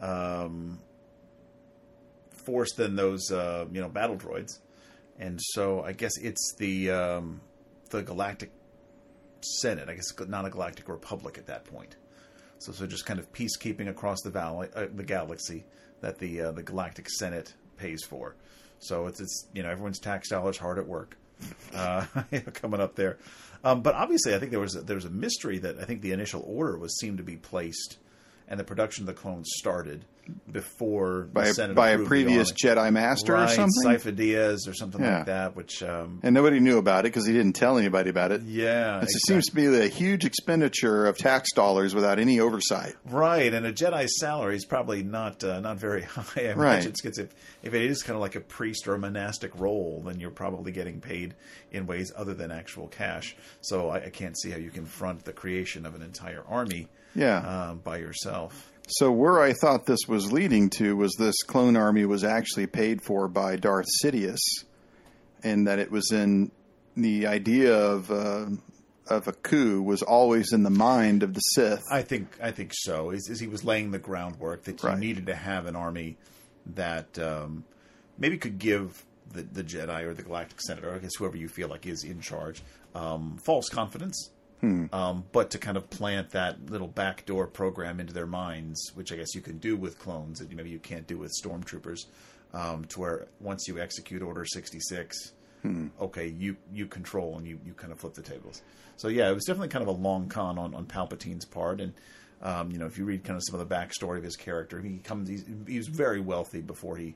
um, 0.00 0.78
force 2.30 2.72
than 2.74 2.96
those 2.96 3.32
uh, 3.32 3.66
you 3.72 3.80
know 3.80 3.88
battle 3.88 4.16
droids, 4.16 4.58
and 5.18 5.40
so 5.42 5.82
I 5.82 5.92
guess 5.92 6.12
it's 6.18 6.54
the 6.58 6.90
um, 6.90 7.40
the 7.90 8.02
Galactic 8.02 8.52
Senate. 9.40 9.88
I 9.88 9.94
guess 9.94 10.12
not 10.28 10.44
a 10.44 10.50
Galactic 10.50 10.88
Republic 10.88 11.38
at 11.38 11.46
that 11.46 11.64
point. 11.64 11.96
So, 12.60 12.72
so 12.72 12.86
just 12.86 13.06
kind 13.06 13.20
of 13.20 13.32
peacekeeping 13.32 13.88
across 13.88 14.20
the 14.22 14.30
valley, 14.30 14.68
uh, 14.74 14.86
the 14.92 15.04
galaxy 15.04 15.64
that 16.00 16.18
the 16.18 16.40
uh, 16.40 16.52
the 16.52 16.62
Galactic 16.62 17.08
Senate 17.08 17.54
pays 17.76 18.02
for. 18.04 18.36
So 18.78 19.06
it's 19.06 19.20
it's 19.20 19.46
you 19.52 19.62
know 19.62 19.70
everyone's 19.70 19.98
tax 19.98 20.28
dollars 20.28 20.58
hard 20.58 20.78
at 20.78 20.86
work 20.86 21.16
uh, 21.74 22.04
coming 22.54 22.80
up 22.80 22.94
there. 22.94 23.18
Um, 23.64 23.82
but 23.82 23.94
obviously, 23.94 24.34
I 24.34 24.38
think 24.38 24.50
there 24.50 24.60
was 24.60 24.76
a, 24.76 24.80
there 24.82 24.96
was 24.96 25.04
a 25.04 25.10
mystery 25.10 25.58
that 25.58 25.78
I 25.78 25.84
think 25.84 26.02
the 26.02 26.12
initial 26.12 26.44
order 26.46 26.78
was 26.78 26.98
seemed 26.98 27.18
to 27.18 27.24
be 27.24 27.36
placed, 27.36 27.98
and 28.46 28.58
the 28.58 28.64
production 28.64 29.02
of 29.02 29.06
the 29.06 29.20
clones 29.20 29.50
started 29.56 30.04
before 30.50 31.22
by 31.32 31.50
the 31.52 31.70
a, 31.70 31.74
by 31.74 31.90
a 31.90 31.98
previous. 31.98 32.52
Jedi 32.52 32.92
Master 32.92 33.32
right, 33.34 33.50
or 33.50 33.54
something. 33.54 33.84
Sifo-Dyas 34.14 34.68
or 34.68 34.74
something 34.74 35.00
Yeah. 35.02 35.18
like 35.18 35.26
that. 35.26 35.56
Which 35.56 35.82
um, 35.82 36.20
and 36.22 36.34
nobody 36.34 36.60
knew 36.60 36.78
about 36.78 37.00
it 37.00 37.12
because 37.12 37.26
he 37.26 37.32
didn't 37.32 37.52
tell 37.54 37.78
anybody 37.78 38.10
about 38.10 38.32
it. 38.32 38.42
yeah, 38.42 39.00
It 39.02 39.08
seems 39.26 39.46
to 39.46 39.54
be 39.54 39.66
a 39.66 39.88
huge 39.88 40.24
expenditure 40.24 41.06
of 41.06 41.16
tax 41.18 41.52
dollars 41.52 41.94
without 41.94 42.18
any 42.18 42.40
oversight. 42.40 42.94
Right, 43.04 43.52
and 43.52 43.66
a 43.66 43.72
Jedi's 43.72 44.18
salary 44.18 44.56
is 44.56 44.64
probably 44.64 45.02
not 45.02 45.42
uh, 45.44 45.60
not 45.60 45.78
very 45.78 46.02
high. 46.16 46.22
I 46.48 46.52
Right. 46.54 46.72
imagine 46.74 46.92
because 47.02 47.18
if 47.18 47.28
if 47.62 47.74
it 47.74 47.82
is 47.82 48.02
kind 48.02 48.14
of 48.16 48.20
like 48.20 48.34
a 48.36 48.40
priest 48.40 48.88
or 48.88 48.94
a 48.94 48.98
monastic 48.98 49.52
role, 49.58 50.02
then 50.04 50.20
you're 50.20 50.30
probably 50.30 50.72
getting 50.72 51.00
paid 51.00 51.34
in 51.70 51.86
ways 51.86 52.12
other 52.16 52.34
than 52.34 52.50
actual 52.50 52.88
cash. 52.88 53.36
So 53.60 53.90
I, 53.90 54.04
I 54.06 54.10
can't 54.10 54.38
see 54.38 54.50
how 54.50 54.56
you 54.58 54.70
can 54.70 54.86
front 54.86 55.24
the 55.24 55.32
creation 55.32 55.84
of 55.86 55.94
an 55.94 56.02
entire 56.02 56.42
army 56.48 56.88
Yeah. 57.14 57.68
um, 57.70 57.78
by 57.78 57.98
yourself. 57.98 58.72
So 58.90 59.12
where 59.12 59.40
I 59.40 59.52
thought 59.52 59.84
this 59.86 60.08
was 60.08 60.32
leading 60.32 60.70
to 60.70 60.96
was 60.96 61.14
this 61.18 61.42
clone 61.42 61.76
army 61.76 62.06
was 62.06 62.24
actually 62.24 62.66
paid 62.66 63.02
for 63.02 63.28
by 63.28 63.56
Darth 63.56 63.86
Sidious, 64.02 64.40
and 65.42 65.66
that 65.66 65.78
it 65.78 65.90
was 65.90 66.10
in 66.10 66.50
the 66.96 67.26
idea 67.26 67.76
of 67.76 68.10
uh, 68.10 68.46
of 69.06 69.28
a 69.28 69.32
coup 69.32 69.82
was 69.82 70.02
always 70.02 70.52
in 70.52 70.62
the 70.62 70.70
mind 70.70 71.22
of 71.22 71.34
the 71.34 71.40
Sith. 71.40 71.82
I 71.90 72.00
think 72.02 72.28
I 72.42 72.50
think 72.50 72.72
so. 72.74 73.10
Is, 73.10 73.28
is 73.28 73.40
he 73.40 73.46
was 73.46 73.62
laying 73.62 73.90
the 73.90 73.98
groundwork 73.98 74.64
that 74.64 74.82
you 74.82 74.88
Right. 74.88 74.98
needed 74.98 75.26
to 75.26 75.34
have 75.34 75.66
an 75.66 75.76
army 75.76 76.16
that 76.74 77.18
um, 77.18 77.64
maybe 78.16 78.38
could 78.38 78.58
give 78.58 79.04
the, 79.32 79.42
the 79.42 79.62
Jedi 79.62 80.04
or 80.04 80.14
the 80.14 80.22
Galactic 80.22 80.60
Senate, 80.62 80.84
or 80.84 80.94
I 80.94 80.98
guess 80.98 81.14
whoever 81.18 81.36
you 81.36 81.48
feel 81.48 81.68
like 81.68 81.86
is 81.86 82.04
in 82.04 82.20
charge, 82.22 82.62
um, 82.94 83.38
false 83.44 83.68
confidence. 83.68 84.30
Um, 84.92 85.24
but 85.30 85.50
to 85.50 85.58
kind 85.58 85.76
of 85.76 85.88
plant 85.88 86.30
that 86.30 86.70
little 86.70 86.88
backdoor 86.88 87.46
program 87.46 88.00
into 88.00 88.12
their 88.12 88.26
minds, 88.26 88.90
which 88.94 89.12
I 89.12 89.16
guess 89.16 89.34
you 89.34 89.40
can 89.40 89.58
do 89.58 89.76
with 89.76 89.98
clones 89.98 90.40
that 90.40 90.52
maybe 90.52 90.70
you 90.70 90.80
can't 90.80 91.06
do 91.06 91.16
with 91.16 91.32
stormtroopers, 91.42 92.06
um, 92.52 92.84
to 92.86 93.00
where 93.00 93.28
once 93.40 93.68
you 93.68 93.78
execute 93.78 94.22
Order 94.22 94.44
sixty 94.44 94.80
six, 94.80 95.32
okay, 96.00 96.26
you 96.26 96.56
you 96.72 96.86
control 96.86 97.36
and 97.36 97.46
you 97.46 97.60
you 97.64 97.72
kind 97.72 97.92
of 97.92 98.00
flip 98.00 98.14
the 98.14 98.22
tables. 98.22 98.62
So 98.96 99.08
yeah, 99.08 99.30
it 99.30 99.34
was 99.34 99.44
definitely 99.44 99.68
kind 99.68 99.82
of 99.82 99.88
a 99.88 99.98
long 100.00 100.28
con 100.28 100.58
on 100.58 100.74
on 100.74 100.86
Palpatine's 100.86 101.44
part, 101.44 101.80
and 101.80 101.92
um, 102.42 102.70
you 102.72 102.78
know 102.78 102.86
if 102.86 102.98
you 102.98 103.04
read 103.04 103.22
kind 103.22 103.36
of 103.36 103.42
some 103.44 103.60
of 103.60 103.68
the 103.68 103.74
backstory 103.74 104.18
of 104.18 104.24
his 104.24 104.36
character, 104.36 104.80
he 104.80 104.98
comes 104.98 105.28
he's, 105.28 105.44
he 105.68 105.76
was 105.76 105.88
very 105.88 106.20
wealthy 106.20 106.60
before 106.60 106.96
he. 106.96 107.14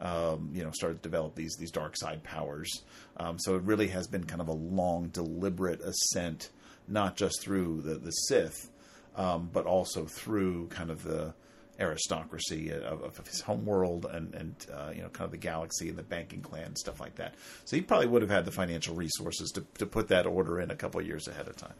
Um, 0.00 0.50
you 0.52 0.64
know, 0.64 0.72
started 0.72 0.96
to 0.96 1.08
develop 1.08 1.36
these 1.36 1.54
these 1.56 1.70
dark 1.70 1.96
side 1.96 2.24
powers. 2.24 2.82
Um, 3.16 3.38
so 3.38 3.54
it 3.54 3.62
really 3.62 3.86
has 3.88 4.08
been 4.08 4.24
kind 4.24 4.40
of 4.40 4.48
a 4.48 4.52
long, 4.52 5.06
deliberate 5.08 5.80
ascent, 5.82 6.50
not 6.88 7.16
just 7.16 7.40
through 7.42 7.82
the 7.82 7.94
the 7.94 8.10
Sith, 8.10 8.70
um, 9.16 9.50
but 9.52 9.66
also 9.66 10.04
through 10.06 10.68
kind 10.68 10.90
of 10.90 11.02
the 11.02 11.34
aristocracy 11.80 12.70
of, 12.70 13.02
of 13.02 13.26
his 13.26 13.40
home 13.40 13.64
world 13.66 14.06
and 14.10 14.34
and 14.34 14.54
uh, 14.72 14.90
you 14.94 15.02
know 15.02 15.08
kind 15.08 15.24
of 15.26 15.30
the 15.32 15.36
galaxy 15.36 15.88
and 15.88 15.98
the 15.98 16.02
banking 16.02 16.40
clan 16.40 16.66
and 16.66 16.78
stuff 16.78 17.00
like 17.00 17.16
that. 17.16 17.34
So 17.64 17.76
he 17.76 17.82
probably 17.82 18.06
would 18.06 18.22
have 18.22 18.30
had 18.30 18.44
the 18.44 18.52
financial 18.52 18.94
resources 18.94 19.50
to 19.52 19.64
to 19.78 19.86
put 19.86 20.08
that 20.08 20.26
order 20.26 20.60
in 20.60 20.70
a 20.70 20.76
couple 20.76 21.00
of 21.00 21.06
years 21.06 21.26
ahead 21.28 21.48
of 21.48 21.56
time. 21.56 21.74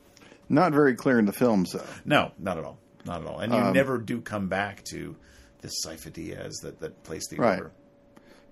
Not 0.49 0.73
very 0.73 0.95
clear 0.95 1.19
in 1.19 1.25
the 1.25 1.33
films, 1.33 1.73
though. 1.73 1.85
No, 2.05 2.33
not 2.39 2.59
at 2.59 2.65
all, 2.65 2.79
not 3.07 3.23
at 3.23 3.27
all. 3.27 3.39
And 3.39 3.53
you 3.55 3.61
never 3.73 3.97
do 3.99 4.21
come 4.21 4.49
back 4.49 4.85
to 4.91 5.17
this 5.63 5.73
Sifo-Dyas 5.87 6.61
that 6.63 6.81
that 6.81 7.03
placed 7.05 7.31
the 7.31 7.37
Right. 7.37 7.59
order. 7.59 7.73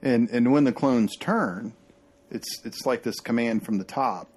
And 0.01 0.31
and 0.31 0.53
when 0.53 0.65
the 0.65 0.73
clones 0.73 1.17
turn, 1.17 1.75
it's 2.31 2.49
it's 2.65 2.87
like 2.87 3.03
this 3.03 3.21
command 3.21 3.65
from 3.65 3.79
the 3.79 3.85
top. 3.85 4.29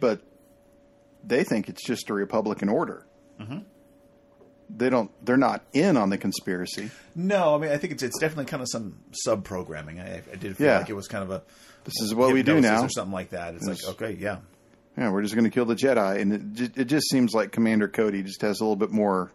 But 0.00 0.20
they 1.22 1.44
think 1.44 1.68
it's 1.68 1.84
just 1.84 2.10
a 2.10 2.14
Republican 2.14 2.68
order. 2.68 3.06
Mm-hmm. 3.40 3.58
They 4.74 4.88
don't. 4.90 5.10
They're 5.24 5.36
not 5.36 5.62
in 5.72 5.96
on 5.96 6.10
the 6.10 6.18
conspiracy. 6.18 6.90
No, 7.14 7.54
I 7.54 7.58
mean 7.58 7.70
I 7.70 7.76
think 7.76 7.92
it's 7.92 8.02
it's 8.02 8.18
definitely 8.18 8.46
kind 8.46 8.62
of 8.62 8.68
some 8.70 8.98
sub 9.12 9.44
programming. 9.44 10.00
I, 10.00 10.22
I 10.32 10.36
did 10.36 10.56
feel 10.56 10.66
Yeah. 10.66 10.78
like 10.78 10.88
it 10.90 10.94
was 10.94 11.06
kind 11.06 11.22
of 11.22 11.30
a 11.30 11.42
This 11.84 11.94
is 12.02 12.14
what 12.14 12.32
we 12.32 12.42
do 12.42 12.60
now. 12.60 12.82
or 12.82 12.88
something 12.88 13.12
like 13.12 13.30
that. 13.30 13.54
It's 13.54 13.66
Yes. 13.68 13.84
like 13.86 14.02
okay, 14.02 14.18
yeah, 14.20 14.38
Yeah, 14.96 15.10
we're 15.10 15.22
just 15.22 15.34
going 15.34 15.44
to 15.44 15.50
kill 15.50 15.66
the 15.66 15.74
Jedi, 15.76 16.20
and 16.20 16.58
it, 16.58 16.78
it 16.78 16.84
just 16.86 17.08
seems 17.10 17.34
like 17.34 17.52
Commander 17.52 17.88
Cody 17.88 18.22
just 18.22 18.40
has 18.42 18.60
a 18.60 18.64
little 18.64 18.76
bit 18.76 18.90
more 18.90 19.30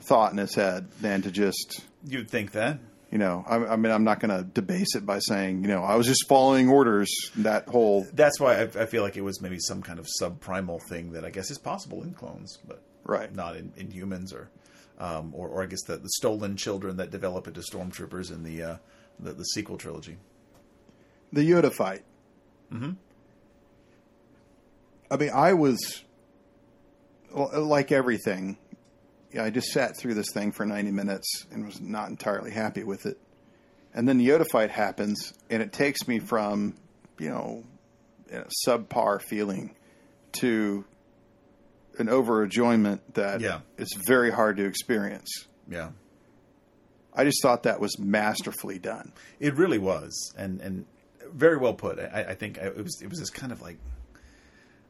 thought 0.00 0.32
in 0.32 0.38
his 0.38 0.54
head 0.56 0.90
than 1.00 1.22
to 1.22 1.30
just, 1.30 1.80
you'd 2.04 2.28
think 2.28 2.50
that. 2.52 2.78
You 3.12 3.18
know. 3.18 3.44
I, 3.46 3.56
I 3.56 3.76
mean, 3.76 3.92
I'm 3.92 4.02
not 4.04 4.18
going 4.18 4.36
to 4.36 4.42
debase 4.42 4.96
it 4.96 5.06
by 5.06 5.20
saying, 5.20 5.62
you 5.62 5.68
know, 5.68 5.84
I 5.84 5.94
was 5.94 6.06
just 6.06 6.26
following 6.28 6.68
orders. 6.68 7.08
That 7.36 7.68
whole 7.68 8.06
That's 8.12 8.40
why 8.40 8.56
I, 8.56 8.62
I 8.62 8.86
feel 8.86 9.02
like 9.02 9.16
it 9.16 9.22
was 9.22 9.40
maybe 9.40 9.58
some 9.60 9.82
kind 9.82 9.98
of 10.00 10.08
subprimal 10.20 10.82
thing 10.88 11.12
that 11.12 11.24
I 11.24 11.30
guess 11.30 11.50
is 11.50 11.58
possible 11.58 12.02
in 12.02 12.14
clones, 12.14 12.58
but 12.66 12.82
right. 13.04 13.32
not 13.32 13.56
in, 13.56 13.72
in 13.76 13.90
humans 13.90 14.32
or, 14.32 14.50
um, 14.98 15.32
or 15.34 15.48
or 15.48 15.62
I 15.62 15.66
guess 15.66 15.82
the, 15.86 15.98
the 15.98 16.08
stolen 16.16 16.56
children 16.56 16.96
that 16.96 17.10
develop 17.10 17.46
into 17.46 17.60
stormtroopers 17.60 18.32
in 18.32 18.42
the 18.42 18.62
uh, 18.62 18.76
the, 19.20 19.32
the 19.34 19.44
sequel 19.44 19.76
trilogy. 19.76 20.16
the 21.32 21.48
Yoda 21.48 21.72
fight. 21.72 22.02
Mm-hmm. 22.72 22.92
I 25.10 25.16
mean, 25.16 25.30
I 25.34 25.52
was 25.52 26.02
like 27.34 27.92
everything. 27.92 28.56
Yeah, 29.32 29.44
I 29.44 29.50
just 29.50 29.68
sat 29.68 29.96
through 29.96 30.14
this 30.14 30.30
thing 30.32 30.52
for 30.52 30.66
90 30.66 30.90
minutes 30.90 31.46
and 31.50 31.64
was 31.64 31.80
not 31.80 32.08
entirely 32.10 32.50
happy 32.50 32.84
with 32.84 33.06
it. 33.06 33.18
And 33.94 34.08
then 34.08 34.18
the 34.18 34.28
Yoda 34.28 34.46
fight 34.50 34.70
happens, 34.70 35.32
and 35.50 35.62
it 35.62 35.72
takes 35.72 36.06
me 36.08 36.18
from, 36.18 36.74
you 37.18 37.30
know, 37.30 37.64
a 38.30 38.44
subpar 38.66 39.20
feeling 39.22 39.74
to 40.40 40.84
an 41.98 42.06
overenjoyment 42.06 43.00
that 43.14 43.40
Yeah. 43.42 43.60
is 43.76 43.92
very 44.06 44.30
hard 44.30 44.56
to 44.56 44.64
experience. 44.64 45.30
Yeah, 45.68 45.90
I 47.14 47.24
just 47.24 47.42
thought 47.42 47.64
that 47.64 47.80
was 47.80 47.98
masterfully 47.98 48.78
done. 48.78 49.12
it 49.38 49.54
really 49.56 49.78
was, 49.78 50.32
and 50.36 50.60
and 50.62 50.86
very 51.32 51.56
well 51.58 51.74
put. 51.74 51.98
I, 51.98 52.24
I 52.30 52.34
think 52.34 52.56
it 52.58 52.76
was 52.76 53.00
it 53.02 53.08
was 53.10 53.18
this 53.18 53.28
kind 53.30 53.52
of 53.52 53.60
like 53.60 53.76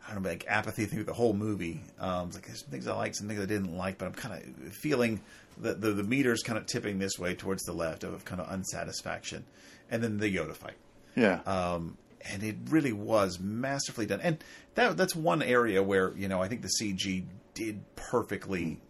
I 0.08 0.14
don't 0.14 0.22
know, 0.22 0.28
like 0.30 0.44
apathy 0.48 0.86
through 0.86 1.04
the 1.04 1.12
whole 1.12 1.32
movie. 1.32 1.82
Um, 2.00 2.26
it's 2.28 2.36
like 2.36 2.46
there's 2.46 2.60
some 2.60 2.70
things 2.70 2.86
I 2.86 2.94
like, 2.96 3.14
some 3.14 3.28
things 3.28 3.40
I 3.40 3.46
didn't 3.46 3.76
like, 3.76 3.98
but 3.98 4.06
I'm 4.06 4.14
kind 4.14 4.42
of 4.64 4.72
feeling 4.74 5.20
that 5.58 5.80
the 5.80 5.90
the 5.92 6.02
meter's 6.02 6.42
kind 6.42 6.58
of 6.58 6.66
tipping 6.66 6.98
this 6.98 7.18
way 7.18 7.34
towards 7.34 7.62
the 7.64 7.72
left 7.72 8.04
of 8.04 8.24
kind 8.24 8.40
of 8.40 8.48
unsatisfaction, 8.50 9.44
and 9.90 10.02
then 10.02 10.18
the 10.18 10.34
Yoda 10.34 10.54
fight. 10.54 10.76
Yeah. 11.14 11.40
Um, 11.46 11.96
and 12.32 12.42
it 12.42 12.56
really 12.68 12.92
was 12.92 13.38
masterfully 13.40 14.06
done. 14.06 14.20
And 14.20 14.42
that 14.74 14.96
that's 14.96 15.14
one 15.14 15.42
area 15.42 15.82
where 15.82 16.12
you 16.16 16.28
know 16.28 16.40
I 16.42 16.48
think 16.48 16.62
the 16.62 16.70
CG 16.80 17.24
did 17.54 17.80
perfectly 17.96 18.80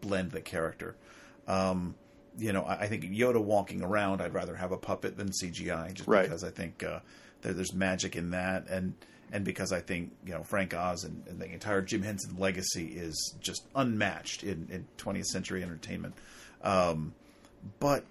blend 0.00 0.30
the 0.32 0.40
character. 0.40 0.96
Um, 1.48 1.94
you 2.38 2.52
know, 2.52 2.62
I, 2.64 2.80
I 2.82 2.86
think 2.88 3.04
Yoda 3.04 3.42
walking 3.42 3.82
around, 3.82 4.20
I'd 4.20 4.34
rather 4.34 4.54
have 4.56 4.72
a 4.72 4.76
puppet 4.76 5.16
than 5.16 5.30
CGI, 5.30 5.94
just 5.94 6.08
Right. 6.08 6.24
because 6.24 6.44
I 6.44 6.50
think 6.50 6.82
uh, 6.82 7.00
there, 7.42 7.52
there's 7.54 7.72
magic 7.72 8.14
in 8.16 8.30
that, 8.32 8.68
and 8.68 8.94
and 9.32 9.44
because 9.44 9.72
I 9.72 9.80
think 9.80 10.12
you 10.24 10.32
know 10.32 10.42
Frank 10.42 10.74
Oz 10.74 11.04
and, 11.04 11.22
and 11.28 11.40
the 11.40 11.46
entire 11.46 11.82
Jim 11.82 12.02
Henson 12.02 12.36
legacy 12.38 12.86
is 12.86 13.34
just 13.40 13.64
unmatched 13.74 14.44
in, 14.44 14.68
in 14.70 14.86
20th 14.98 15.26
century 15.26 15.62
entertainment. 15.62 16.14
Um, 16.62 17.14
but 17.80 18.04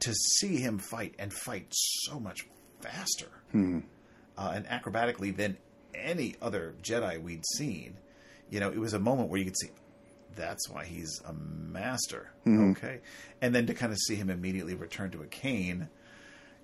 to 0.00 0.12
see 0.12 0.56
him 0.56 0.78
fight 0.78 1.14
and 1.18 1.32
fight 1.32 1.66
so 1.70 2.18
much 2.18 2.46
faster 2.80 3.28
uh, 4.36 4.52
and 4.54 4.66
acrobatically 4.66 5.34
than 5.36 5.56
any 5.94 6.34
other 6.42 6.74
Jedi 6.82 7.22
we'd 7.22 7.44
seen, 7.56 7.96
you 8.50 8.58
know, 8.58 8.70
it 8.70 8.78
was 8.78 8.94
a 8.94 8.98
moment 8.98 9.28
where 9.28 9.38
you 9.38 9.44
could 9.44 9.58
see 9.58 9.68
that's 10.34 10.68
why 10.68 10.84
he's 10.84 11.20
a 11.26 11.32
master. 11.32 12.30
Okay. 12.72 13.00
And 13.40 13.54
then 13.54 13.66
to 13.66 13.74
kind 13.74 13.92
of 13.92 13.98
see 13.98 14.14
him 14.14 14.30
immediately 14.30 14.74
return 14.74 15.10
to 15.12 15.22
a 15.22 15.26
cane, 15.26 15.88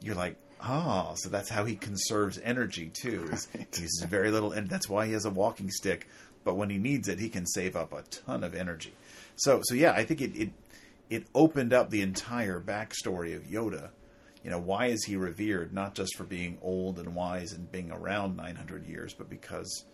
you're 0.01 0.15
like, 0.15 0.36
oh, 0.64 1.12
so 1.16 1.28
that's 1.28 1.48
how 1.48 1.64
he 1.64 1.76
conserves 1.76 2.39
energy 2.43 2.90
too. 2.93 3.28
is 3.32 3.48
He 3.52 3.82
uses 3.82 4.05
very 4.09 4.30
little, 4.30 4.52
and 4.52 4.68
that's 4.68 4.89
why 4.89 5.06
he 5.06 5.12
has 5.12 5.24
a 5.24 5.30
walking 5.30 5.70
stick. 5.70 6.06
But 6.44 6.55
when 6.56 6.70
he 6.70 6.78
needs 6.78 7.09
it, 7.09 7.18
he 7.18 7.28
can 7.28 7.47
save 7.47 7.76
up 7.76 7.93
a 7.93 8.02
ton 8.02 8.43
of 8.44 8.55
energy. 8.55 8.93
So, 9.36 9.60
so 9.64 9.74
yeah, 9.74 9.93
I 9.93 10.05
think 10.05 10.20
it 10.20 10.36
it, 10.36 10.51
it 11.10 11.24
opened 11.35 11.72
up 11.72 11.90
the 11.90 12.02
entire 12.02 12.60
backstory 12.60 13.36
of 13.36 13.44
Yoda. 13.44 13.90
You 14.44 14.51
know, 14.51 14.59
why 14.60 14.86
is 14.86 15.05
he 15.05 15.16
revered? 15.16 15.72
Not 15.74 15.94
just 15.94 16.16
for 16.16 16.24
being 16.24 16.59
old 16.62 16.98
and 16.98 17.14
wise 17.14 17.52
and 17.52 17.70
being 17.70 17.90
around 17.90 18.36
900 18.36 18.86
years, 18.86 19.12
but 19.12 19.28
because 19.28 19.85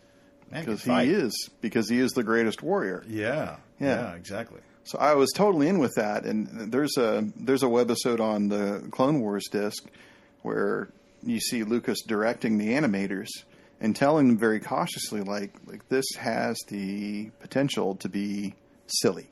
man, 0.50 0.64
because 0.64 0.82
he 0.84 0.90
fight. 0.90 1.08
is 1.08 1.50
because 1.60 1.88
he 1.88 1.98
is 1.98 2.12
the 2.12 2.22
greatest 2.22 2.62
warrior. 2.62 3.02
Yeah, 3.08 3.56
Yeah. 3.80 4.10
yeah, 4.10 4.14
exactly. 4.14 4.60
So 4.84 4.98
I 4.98 5.14
was 5.14 5.30
totally 5.34 5.66
in 5.68 5.78
with 5.78 5.94
that, 5.96 6.24
and 6.24 6.70
there's 6.70 6.96
a 6.98 7.26
there's 7.36 7.62
a 7.62 7.66
webisode 7.68 8.20
on 8.20 8.48
the 8.48 8.86
Clone 8.90 9.20
Wars 9.20 9.44
disc 9.50 9.82
where 10.44 10.88
you 11.24 11.40
see 11.40 11.64
Lucas 11.64 12.02
directing 12.02 12.58
the 12.58 12.68
animators 12.74 13.28
and 13.80 13.96
telling 13.96 14.28
them 14.28 14.38
very 14.38 14.60
cautiously, 14.60 15.22
like 15.22 15.52
like 15.66 15.88
this 15.88 16.04
has 16.18 16.56
the 16.68 17.30
potential 17.40 17.96
to 17.96 18.08
be 18.08 18.54
silly. 18.86 19.28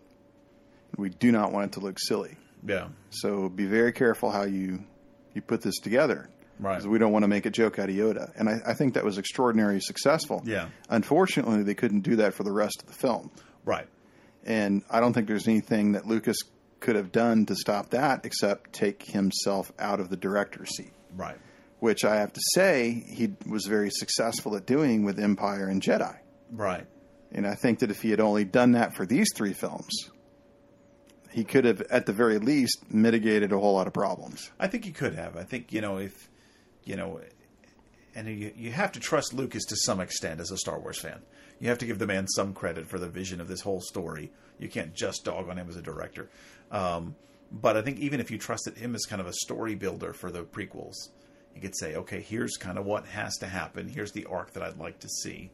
We 0.96 1.10
do 1.10 1.30
not 1.30 1.52
want 1.52 1.66
it 1.66 1.72
to 1.74 1.80
look 1.80 1.98
silly, 1.98 2.36
Yeah, 2.66 2.88
so 3.10 3.48
be 3.48 3.66
very 3.66 3.92
careful 3.92 4.30
how 4.30 4.44
you 4.44 4.84
you 5.34 5.42
put 5.42 5.62
this 5.62 5.78
together. 5.78 6.28
Right. 6.58 6.74
Because 6.74 6.86
we 6.86 6.98
don't 6.98 7.12
want 7.12 7.22
to 7.24 7.28
make 7.28 7.46
a 7.46 7.50
joke 7.50 7.78
out 7.78 7.88
of 7.88 7.94
Yoda, 7.94 8.30
and 8.36 8.48
I, 8.48 8.60
I 8.66 8.74
think 8.74 8.94
that 8.94 9.04
was 9.04 9.18
extraordinarily 9.18 9.80
successful. 9.80 10.42
Yeah. 10.44 10.68
Unfortunately, 10.88 11.62
they 11.62 11.74
couldn't 11.74 12.02
do 12.02 12.16
that 12.16 12.34
for 12.34 12.42
the 12.44 12.52
rest 12.52 12.82
of 12.82 12.86
the 12.88 12.92
film 12.94 13.30
right. 13.64 13.86
and 14.44 14.82
I 14.90 15.00
don't 15.00 15.12
think 15.12 15.28
there's 15.28 15.48
anything 15.48 15.92
that 15.92 16.06
Lucas 16.06 16.36
could 16.80 16.96
have 16.96 17.10
done 17.12 17.46
to 17.46 17.54
stop 17.56 17.90
that 17.90 18.24
except 18.24 18.72
take 18.72 19.02
himself 19.04 19.72
out 19.78 19.98
of 20.00 20.08
the 20.08 20.16
director's 20.16 20.68
seat, 20.76 20.92
Right. 21.16 21.36
which 21.80 22.04
I 22.04 22.16
have 22.16 22.32
to 22.32 22.40
say 22.54 23.04
he 23.08 23.34
was 23.46 23.66
very 23.66 23.90
successful 23.90 24.56
at 24.56 24.66
doing 24.66 25.04
with 25.04 25.18
Empire 25.18 25.66
and 25.68 25.82
Jedi. 25.82 26.16
Right. 26.50 26.86
And 27.32 27.46
I 27.46 27.54
think 27.54 27.80
that 27.80 27.90
if 27.90 28.02
he 28.02 28.10
had 28.10 28.20
only 28.20 28.44
done 28.44 28.72
that 28.72 28.94
for 28.94 29.04
these 29.06 29.28
three 29.34 29.52
films, 29.52 29.90
he 31.30 31.44
could 31.44 31.64
have, 31.64 31.80
at 31.82 32.04
the 32.06 32.12
very 32.12 32.38
least, 32.38 32.92
mitigated 32.92 33.52
a 33.52 33.58
whole 33.58 33.74
lot 33.74 33.86
of 33.86 33.92
problems. 33.94 34.50
I 34.60 34.66
think 34.68 34.84
he 34.84 34.92
could 34.92 35.14
have. 35.14 35.36
I 35.36 35.44
think 35.44 35.72
you 35.72 35.80
know 35.80 35.96
if 35.96 36.28
you 36.84 36.94
know, 36.96 37.20
and 38.14 38.28
you 38.28 38.52
you 38.54 38.70
have 38.72 38.92
to 38.92 39.00
trust 39.00 39.32
Lucas 39.32 39.64
to 39.66 39.76
some 39.76 40.00
extent 40.00 40.40
as 40.40 40.50
a 40.50 40.58
Star 40.58 40.78
Wars 40.78 41.00
fan. 41.00 41.20
You 41.58 41.68
have 41.68 41.78
to 41.78 41.86
give 41.86 41.98
the 41.98 42.06
man 42.06 42.26
some 42.28 42.52
credit 42.52 42.86
for 42.88 42.98
the 42.98 43.08
vision 43.08 43.40
of 43.40 43.48
this 43.48 43.60
whole 43.62 43.80
story. 43.80 44.30
You 44.58 44.68
can't 44.68 44.94
just 44.94 45.24
dog 45.24 45.48
on 45.48 45.56
him 45.58 45.68
as 45.68 45.76
a 45.76 45.82
director. 45.82 46.28
Um, 46.70 47.14
but 47.52 47.76
I 47.76 47.82
think 47.82 47.98
even 47.98 48.18
if 48.18 48.30
you 48.30 48.38
trusted 48.38 48.78
him 48.78 48.94
as 48.94 49.04
kind 49.04 49.20
of 49.20 49.26
a 49.26 49.32
story 49.34 49.74
builder 49.74 50.14
for 50.14 50.30
the 50.30 50.42
prequels, 50.42 51.10
you 51.54 51.60
could 51.60 51.76
say, 51.76 51.96
okay, 51.96 52.20
here's 52.20 52.56
kind 52.56 52.78
of 52.78 52.86
what 52.86 53.06
has 53.06 53.36
to 53.38 53.46
happen. 53.46 53.88
Here's 53.88 54.12
the 54.12 54.24
arc 54.24 54.52
that 54.54 54.62
I'd 54.62 54.78
like 54.78 54.98
to 55.00 55.08
see. 55.08 55.50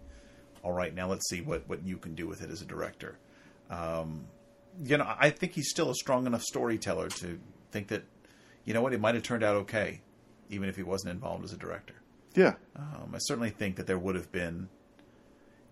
All 0.62 0.72
right, 0.72 0.94
now 0.94 1.08
let's 1.08 1.28
see 1.28 1.40
what 1.40 1.68
what 1.68 1.84
you 1.84 1.96
can 1.96 2.14
do 2.14 2.26
with 2.26 2.42
it 2.42 2.50
as 2.50 2.62
a 2.62 2.64
director. 2.64 3.18
Um, 3.70 4.26
you 4.82 4.96
know, 4.96 5.12
I 5.18 5.30
think 5.30 5.52
he's 5.52 5.70
still 5.70 5.90
a 5.90 5.94
strong 5.94 6.26
enough 6.26 6.42
storyteller 6.42 7.08
to 7.08 7.40
think 7.72 7.88
that, 7.88 8.04
you 8.64 8.74
know 8.74 8.80
what, 8.80 8.92
it 8.92 9.00
might 9.00 9.14
have 9.14 9.24
turned 9.24 9.42
out 9.42 9.56
okay, 9.56 10.00
even 10.50 10.68
if 10.68 10.76
he 10.76 10.82
wasn't 10.82 11.12
involved 11.12 11.44
as 11.44 11.52
a 11.52 11.56
director. 11.56 11.94
Yeah. 12.34 12.54
Um, 12.76 13.12
I 13.14 13.18
certainly 13.18 13.50
think 13.50 13.76
that 13.76 13.86
there 13.86 13.98
would 13.98 14.14
have 14.14 14.30
been 14.30 14.68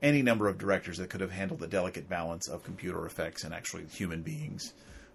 any 0.03 0.23
number 0.23 0.48
of 0.48 0.59
directors 0.59 0.98
that 0.98 1.09
could 1.11 1.20
have 1.20 1.31
handled 1.31 1.61
the 1.61 1.69
delicate 1.69 2.09
balance 2.09 2.48
of 2.48 2.65
computer 2.65 3.07
effects 3.07 3.44
and 3.44 3.55
actually 3.55 3.86
human 3.86 4.23
beings 4.23 4.74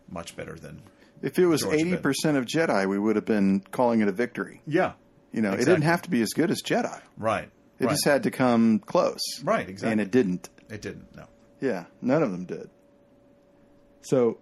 much 0.10 0.36
better 0.36 0.56
than. 0.56 0.82
If 1.22 1.38
it 1.38 1.46
was 1.46 1.66
eighty 1.66 1.98
percent 1.98 2.38
of 2.38 2.46
Jedi, 2.46 2.88
we 2.88 2.98
would 2.98 3.16
have 3.16 3.26
been 3.26 3.62
calling 3.72 4.02
it 4.02 4.08
a 4.08 4.12
victory. 4.12 4.62
Yeah. 4.66 4.94
You 5.32 5.42
know, 5.42 5.54
it 5.54 5.60
didn't 5.60 5.84
have 5.84 6.02
to 6.04 6.10
be 6.10 6.22
as 6.22 6.30
good 6.30 6.52
as 6.52 6.62
Jedi. 6.62 7.00
Right. 7.18 7.50
It 7.80 7.86
right. 7.86 7.92
just 7.92 8.06
had 8.06 8.24
to 8.24 8.32
come 8.32 8.80
close. 8.80 9.20
Right, 9.44 9.68
exactly. 9.68 9.92
And 9.94 10.02
it 10.02 10.12
didn't. 10.12 10.50
It 10.70 10.82
didn't. 10.82 11.16
No. 11.16 11.26
Yeah, 11.60 11.86
none 12.02 12.22
of 12.22 12.32
them 12.32 12.46
did. 12.46 12.70
So, 14.02 14.40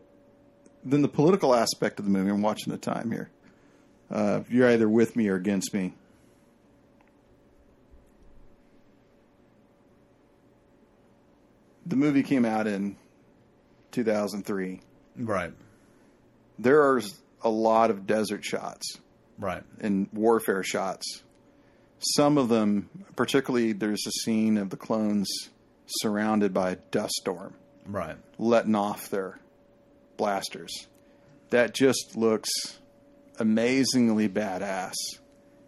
then 0.84 1.02
the 1.02 1.08
political 1.10 1.54
aspect 1.54 2.00
of 2.00 2.06
the 2.06 2.12
movie, 2.12 2.32
I'm 2.32 2.42
watching 2.42 2.72
the 2.72 2.80
time 2.80 3.12
here. 3.12 3.30
Uh, 4.10 4.42
you're 4.50 4.70
either 4.70 4.90
with 4.90 5.16
me 5.16 5.28
or 5.28 5.36
against 5.36 5.74
me. 5.74 5.94
The 11.86 11.96
movie 11.96 12.24
came 12.24 12.46
out 12.46 12.68
in 12.68 12.96
2003. 13.92 14.82
Right. 15.18 15.54
There 16.60 16.81
are 16.84 17.02
a 17.41 17.49
lot 17.49 17.90
of 17.90 18.06
desert 18.06 18.44
shots 18.44 18.98
Right. 19.40 19.64
and 19.80 20.10
warfare 20.14 20.61
shots. 20.64 21.23
Some 22.15 22.38
of 22.38 22.49
them, 22.49 22.90
particularly, 23.15 23.72
there's 23.73 24.06
a 24.06 24.11
scene 24.23 24.57
of 24.57 24.69
the 24.69 24.77
clones 24.77 25.27
surrounded 25.88 26.53
by 26.53 26.72
a 26.72 26.76
dust 26.76 27.14
storm. 27.22 27.53
Right. 27.88 28.18
letting 28.38 28.76
off 28.76 29.10
their 29.10 29.40
blasters. 30.15 30.88
That 31.49 31.73
just 31.73 32.15
looks 32.15 32.49
amazingly 33.40 34.30
badass. 34.30 34.94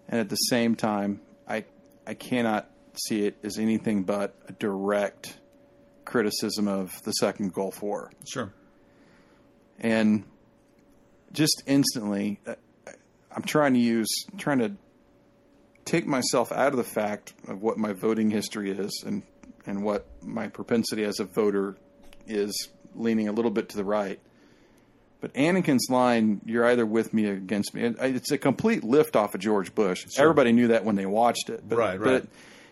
And 0.08 0.20
at 0.20 0.30
the 0.30 0.36
same 0.36 0.76
time, 0.76 1.22
I 1.48 1.66
I 2.06 2.14
cannot 2.14 2.70
see 3.08 3.26
it 3.26 3.38
as 3.44 3.58
anything 3.58 4.04
but 4.04 4.36
a 4.48 4.52
direct 4.52 5.40
criticism 6.06 6.68
of 6.68 6.92
the 7.04 7.12
second 7.14 7.54
Gulf 7.54 7.82
War. 7.82 8.12
Sure. 8.32 8.54
And 9.80 10.26
just 11.34 11.64
instantly 11.66 12.40
uh, 12.46 12.56
I'm 13.36 13.44
trying 13.44 13.74
to 13.74 13.80
use 13.80 14.10
trying 14.38 14.60
to 14.60 14.74
take 15.86 16.06
myself 16.06 16.52
out 16.52 16.74
of 16.74 16.78
the 16.78 16.84
fact 16.84 17.34
of 17.48 17.62
what 17.62 17.78
my 17.78 17.94
voting 17.94 18.30
history 18.30 18.72
is 18.72 19.04
and 19.06 19.24
and 19.66 19.84
what 19.84 20.06
my 20.22 20.48
propensity 20.48 21.04
as 21.04 21.20
a 21.20 21.26
voter 21.26 21.78
is 22.28 22.70
leaning 22.96 23.28
a 23.28 23.32
little 23.32 23.52
bit 23.52 23.70
to 23.70 23.78
the 23.78 23.84
right. 23.84 24.20
But 25.22 25.34
Anakin's 25.36 25.88
line, 25.90 26.42
"You're 26.46 26.66
either 26.66 26.86
with 26.86 27.14
me 27.14 27.28
or 27.28 27.34
against 27.34 27.76
me," 27.76 27.84
it's 27.84 28.32
a 28.32 28.40
complete 28.40 28.84
lift 28.84 29.16
off 29.16 29.36
of 29.36 29.42
George 29.42 29.76
Bush. 29.76 30.06
Everybody 30.18 30.52
knew 30.52 30.70
that 30.70 30.84
when 30.84 30.96
they 30.96 31.06
watched 31.06 31.50
it. 31.50 31.64
But, 31.68 31.78
Right, 31.78 32.00
right. 32.00 32.24
But 32.24 32.28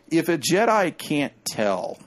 if 0.09 0.29
a 0.29 0.37
Jedi 0.37 0.97
can't 0.97 1.33
tell 1.45 1.99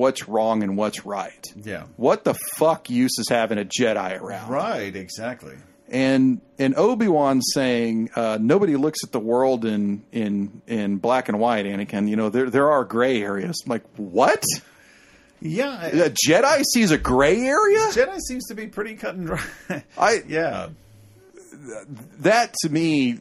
what's 0.00 0.26
wrong 0.28 0.62
and 0.62 0.76
what's 0.76 1.04
right, 1.06 1.46
Yeah. 1.62 1.84
what 1.96 2.24
the 2.24 2.34
fuck 2.56 2.90
use 2.90 3.18
is 3.18 3.28
having 3.28 3.58
a 3.58 3.64
Jedi 3.64 4.20
around? 4.20 4.50
Right. 4.50 4.94
Exactly. 4.96 5.54
and 5.88 6.40
and 6.58 6.74
Obi 6.76 7.08
Wan 7.08 7.40
saying 7.42 8.10
uh, 8.16 8.38
nobody 8.40 8.76
looks 8.76 9.00
at 9.04 9.12
the 9.12 9.20
world 9.20 9.64
in 9.64 10.02
in 10.12 10.62
in 10.66 10.96
black 10.98 11.28
and 11.28 11.38
white. 11.38 11.66
Anakin, 11.66 12.08
you 12.08 12.16
know 12.16 12.28
there 12.30 12.48
there 12.50 12.70
are 12.70 12.84
gray 12.84 13.22
areas. 13.22 13.62
I'm 13.64 13.70
like 13.70 13.84
what? 13.96 14.42
Yeah. 15.40 15.86
A 15.86 16.10
Jedi 16.10 16.62
sees 16.72 16.90
a 16.90 16.98
gray 16.98 17.40
area. 17.40 17.80
Jedi 17.92 18.18
seems 18.20 18.46
to 18.48 18.54
be 18.54 18.66
pretty 18.66 18.94
cut 18.94 19.14
and 19.16 19.26
dry. 19.26 19.82
I 19.98 20.22
yeah. 20.28 20.68
that 22.20 22.54
to 22.62 22.68
me, 22.68 23.18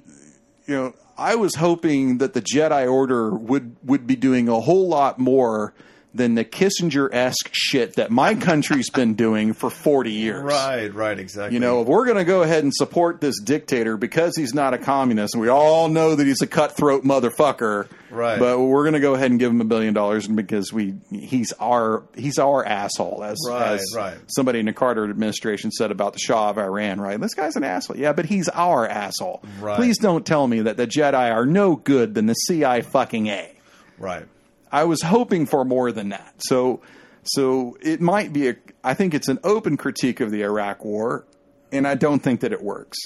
you 0.67 0.75
know, 0.75 0.93
I 1.17 1.35
was 1.35 1.55
hoping 1.55 2.19
that 2.19 2.33
the 2.33 2.41
Jedi 2.41 2.91
Order 2.91 3.31
would 3.31 3.75
would 3.83 4.05
be 4.07 4.15
doing 4.15 4.47
a 4.49 4.59
whole 4.59 4.87
lot 4.87 5.17
more 5.19 5.73
than 6.13 6.35
the 6.35 6.43
Kissinger 6.43 7.13
esque 7.13 7.49
shit 7.51 7.95
that 7.95 8.09
my 8.11 8.35
country's 8.35 8.89
been 8.89 9.13
doing 9.13 9.53
for 9.53 9.69
40 9.69 10.11
years. 10.11 10.41
Right, 10.43 10.93
right, 10.93 11.19
exactly. 11.19 11.53
You 11.53 11.59
know, 11.59 11.81
if 11.81 11.87
we're 11.87 12.05
going 12.05 12.17
to 12.17 12.25
go 12.25 12.41
ahead 12.41 12.63
and 12.63 12.73
support 12.73 13.21
this 13.21 13.39
dictator 13.39 13.95
because 13.97 14.35
he's 14.35 14.53
not 14.53 14.73
a 14.73 14.77
communist, 14.77 15.35
and 15.35 15.41
we 15.41 15.49
all 15.49 15.87
know 15.87 16.15
that 16.15 16.25
he's 16.25 16.41
a 16.41 16.47
cutthroat 16.47 17.03
motherfucker, 17.03 17.87
Right. 18.11 18.39
But 18.39 18.59
we're 18.59 18.83
going 18.83 18.93
to 18.93 18.99
go 18.99 19.13
ahead 19.13 19.31
and 19.31 19.39
give 19.39 19.51
him 19.51 19.61
a 19.61 19.65
billion 19.65 19.93
dollars 19.93 20.27
because 20.27 20.73
we 20.73 20.95
he's 21.11 21.53
our 21.59 22.03
he's 22.15 22.39
our 22.39 22.65
asshole, 22.65 23.23
as, 23.23 23.37
Right, 23.47 23.73
as 23.73 23.93
right. 23.95 24.17
somebody 24.27 24.59
in 24.59 24.65
the 24.65 24.73
Carter 24.73 25.03
administration 25.09 25.71
said 25.71 25.91
about 25.91 26.13
the 26.13 26.19
Shah 26.19 26.49
of 26.49 26.57
Iran. 26.57 26.99
Right, 26.99 27.19
this 27.19 27.33
guy's 27.33 27.55
an 27.55 27.63
asshole. 27.63 27.97
Yeah, 27.97 28.13
but 28.13 28.25
he's 28.25 28.49
our 28.49 28.87
asshole. 28.87 29.43
Right. 29.59 29.75
Please 29.75 29.97
don't 29.97 30.25
tell 30.25 30.47
me 30.47 30.61
that 30.61 30.77
the 30.77 30.87
Jedi 30.87 31.31
are 31.31 31.45
no 31.45 31.75
good 31.75 32.15
than 32.15 32.25
the 32.25 32.35
CI 32.47 32.81
fucking 32.81 33.27
A. 33.27 33.51
right. 33.97 34.25
I 34.71 34.83
was 34.83 35.01
hoping 35.01 35.45
for 35.45 35.65
more 35.65 35.91
than 35.91 36.09
that. 36.09 36.35
So, 36.39 36.81
so 37.23 37.77
it 37.81 38.01
might 38.01 38.33
be 38.33 38.49
a. 38.49 38.55
I 38.83 38.93
think 38.93 39.13
it's 39.13 39.27
an 39.27 39.39
open 39.43 39.77
critique 39.77 40.19
of 40.19 40.31
the 40.31 40.43
Iraq 40.43 40.85
War, 40.85 41.25
and 41.71 41.87
I 41.87 41.95
don't 41.95 42.19
think 42.19 42.41
that 42.41 42.51
it 42.51 42.61
works. 42.61 42.97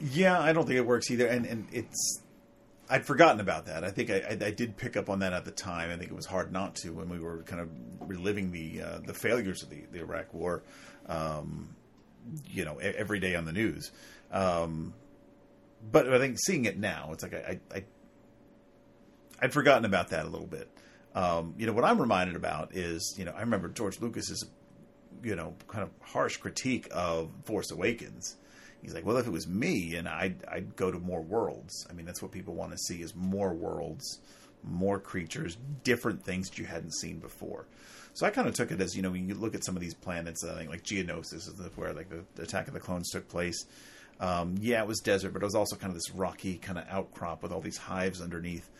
Yeah, 0.00 0.38
I 0.38 0.52
don't 0.52 0.66
think 0.66 0.78
it 0.78 0.86
works 0.86 1.10
either, 1.10 1.26
and 1.26 1.46
and 1.46 1.66
it's. 1.72 2.22
I'd 2.88 3.04
forgotten 3.04 3.40
about 3.40 3.66
that. 3.66 3.82
I 3.82 3.90
think 3.90 4.10
I, 4.10 4.18
I, 4.18 4.46
I 4.46 4.50
did 4.52 4.76
pick 4.76 4.96
up 4.96 5.10
on 5.10 5.18
that 5.18 5.32
at 5.32 5.44
the 5.44 5.50
time. 5.50 5.90
I 5.90 5.96
think 5.96 6.10
it 6.10 6.14
was 6.14 6.26
hard 6.26 6.52
not 6.52 6.76
to 6.76 6.90
when 6.90 7.08
we 7.08 7.18
were 7.18 7.42
kind 7.42 7.60
of 7.60 7.68
reliving 8.00 8.52
the 8.52 8.82
uh, 8.82 8.98
the 9.04 9.14
failures 9.14 9.64
of 9.64 9.70
the, 9.70 9.82
the 9.90 9.98
Iraq 9.98 10.32
War, 10.32 10.62
um, 11.08 11.74
you 12.46 12.64
know, 12.64 12.78
every 12.78 13.18
day 13.18 13.34
on 13.34 13.44
the 13.44 13.52
news. 13.52 13.90
Um, 14.30 14.94
but 15.90 16.12
I 16.12 16.18
think 16.18 16.38
seeing 16.38 16.64
it 16.64 16.78
now, 16.78 17.10
it's 17.12 17.22
like 17.22 17.34
I, 17.34 17.58
I 17.74 17.84
I'd 19.40 19.52
forgotten 19.52 19.84
about 19.84 20.08
that 20.08 20.24
a 20.24 20.28
little 20.28 20.46
bit. 20.46 20.68
Um, 21.14 21.54
you 21.56 21.66
know, 21.66 21.72
what 21.72 21.84
I'm 21.84 22.00
reminded 22.00 22.36
about 22.36 22.74
is, 22.74 23.14
you 23.18 23.24
know, 23.24 23.32
I 23.32 23.40
remember 23.40 23.68
George 23.68 24.00
Lucas's, 24.00 24.44
you 25.22 25.34
know, 25.34 25.54
kind 25.68 25.82
of 25.82 25.90
harsh 26.00 26.36
critique 26.36 26.88
of 26.92 27.30
Force 27.44 27.70
Awakens. 27.70 28.36
He's 28.82 28.94
like, 28.94 29.06
well, 29.06 29.16
if 29.16 29.26
it 29.26 29.32
was 29.32 29.48
me, 29.48 29.96
and 29.96 30.06
I'd, 30.06 30.44
I'd 30.46 30.76
go 30.76 30.90
to 30.90 30.98
more 30.98 31.22
worlds. 31.22 31.86
I 31.88 31.94
mean, 31.94 32.04
that's 32.06 32.22
what 32.22 32.32
people 32.32 32.54
want 32.54 32.72
to 32.72 32.78
see 32.78 33.00
is 33.00 33.14
more 33.14 33.54
worlds, 33.54 34.20
more 34.62 35.00
creatures, 35.00 35.56
different 35.82 36.22
things 36.22 36.50
that 36.50 36.58
you 36.58 36.66
hadn't 36.66 36.94
seen 36.94 37.18
before. 37.18 37.66
So 38.12 38.26
I 38.26 38.30
kind 38.30 38.48
of 38.48 38.54
took 38.54 38.70
it 38.70 38.80
as, 38.80 38.94
you 38.94 39.02
know, 39.02 39.10
when 39.10 39.28
you 39.28 39.34
look 39.34 39.54
at 39.54 39.64
some 39.64 39.76
of 39.76 39.82
these 39.82 39.94
planets, 39.94 40.44
I 40.44 40.54
think 40.56 40.70
like 40.70 40.82
Geonosis 40.82 41.48
is 41.48 41.60
where 41.76 41.92
like 41.92 42.08
the, 42.08 42.24
the 42.34 42.42
Attack 42.42 42.68
of 42.68 42.74
the 42.74 42.80
Clones 42.80 43.10
took 43.10 43.28
place. 43.28 43.66
Um, 44.20 44.56
yeah, 44.60 44.82
it 44.82 44.88
was 44.88 45.00
desert, 45.00 45.32
but 45.32 45.42
it 45.42 45.44
was 45.44 45.54
also 45.54 45.76
kind 45.76 45.90
of 45.90 45.94
this 45.94 46.10
rocky 46.12 46.56
kind 46.56 46.78
of 46.78 46.84
outcrop 46.88 47.42
with 47.42 47.52
all 47.52 47.60
these 47.60 47.76
hives 47.76 48.22
underneath. 48.22 48.70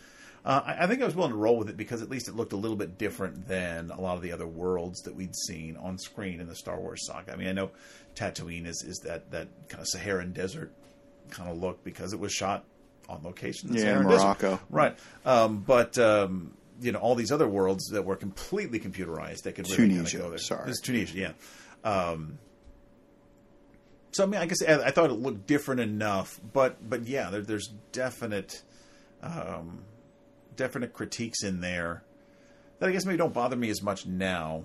Uh, 0.46 0.62
I, 0.64 0.84
I 0.84 0.86
think 0.86 1.02
I 1.02 1.04
was 1.04 1.16
willing 1.16 1.32
to 1.32 1.36
roll 1.36 1.56
with 1.58 1.68
it 1.68 1.76
because 1.76 2.02
at 2.02 2.08
least 2.08 2.28
it 2.28 2.36
looked 2.36 2.52
a 2.52 2.56
little 2.56 2.76
bit 2.76 2.96
different 2.96 3.48
than 3.48 3.90
a 3.90 4.00
lot 4.00 4.14
of 4.16 4.22
the 4.22 4.30
other 4.30 4.46
worlds 4.46 5.00
that 5.02 5.14
we'd 5.16 5.34
seen 5.34 5.76
on 5.76 5.98
screen 5.98 6.40
in 6.40 6.46
the 6.46 6.54
Star 6.54 6.78
Wars 6.80 7.04
saga. 7.04 7.32
I 7.32 7.36
mean, 7.36 7.48
I 7.48 7.52
know 7.52 7.72
Tatooine 8.14 8.64
is, 8.66 8.84
is 8.86 8.98
that, 9.00 9.32
that 9.32 9.48
kind 9.68 9.80
of 9.80 9.88
Saharan 9.88 10.32
desert 10.32 10.72
kind 11.30 11.50
of 11.50 11.58
look 11.58 11.82
because 11.82 12.12
it 12.12 12.20
was 12.20 12.32
shot 12.32 12.64
on 13.08 13.24
location. 13.24 13.70
in 13.70 13.74
the 13.74 13.80
Yeah, 13.80 13.86
Saharan 13.86 14.06
Morocco. 14.06 14.50
Desert. 14.50 14.60
Right. 14.70 14.98
Um, 15.24 15.58
but, 15.66 15.98
um, 15.98 16.54
you 16.80 16.92
know, 16.92 17.00
all 17.00 17.16
these 17.16 17.32
other 17.32 17.48
worlds 17.48 17.86
that 17.88 18.04
were 18.04 18.16
completely 18.16 18.78
computerized 18.78 19.42
that 19.42 19.56
could 19.56 19.68
really 19.70 19.88
Tunisia, 19.88 20.18
go 20.18 20.28
there. 20.30 20.38
sorry. 20.38 20.70
It's 20.70 20.80
Tunisia, 20.80 21.18
yeah. 21.18 21.32
Um, 21.82 22.38
so 24.12 24.22
I 24.22 24.26
mean, 24.26 24.40
I 24.40 24.46
guess 24.46 24.62
I, 24.62 24.74
I 24.80 24.90
thought 24.92 25.10
it 25.10 25.14
looked 25.14 25.46
different 25.46 25.80
enough, 25.80 26.40
but 26.52 26.88
but 26.88 27.06
yeah, 27.06 27.30
there, 27.30 27.42
there's 27.42 27.68
definite 27.92 28.62
um, 29.22 29.82
definite 30.56 30.92
critiques 30.92 31.42
in 31.42 31.60
there 31.60 32.02
that 32.78 32.88
I 32.88 32.92
guess 32.92 33.04
maybe 33.04 33.18
don't 33.18 33.34
bother 33.34 33.56
me 33.56 33.70
as 33.70 33.82
much 33.82 34.06
now 34.06 34.64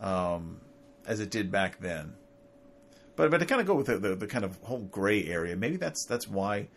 um, 0.00 0.60
as 1.06 1.20
it 1.20 1.30
did 1.30 1.50
back 1.50 1.80
then. 1.80 2.14
But 3.14 3.30
but 3.30 3.38
to 3.38 3.46
kind 3.46 3.60
of 3.60 3.66
go 3.66 3.74
with 3.74 3.86
the, 3.86 3.98
the, 3.98 4.14
the 4.14 4.26
kind 4.26 4.44
of 4.44 4.58
whole 4.62 4.80
gray 4.80 5.24
area, 5.24 5.56
maybe 5.56 5.76
that's 5.76 6.04
that's 6.06 6.28
why 6.28 6.68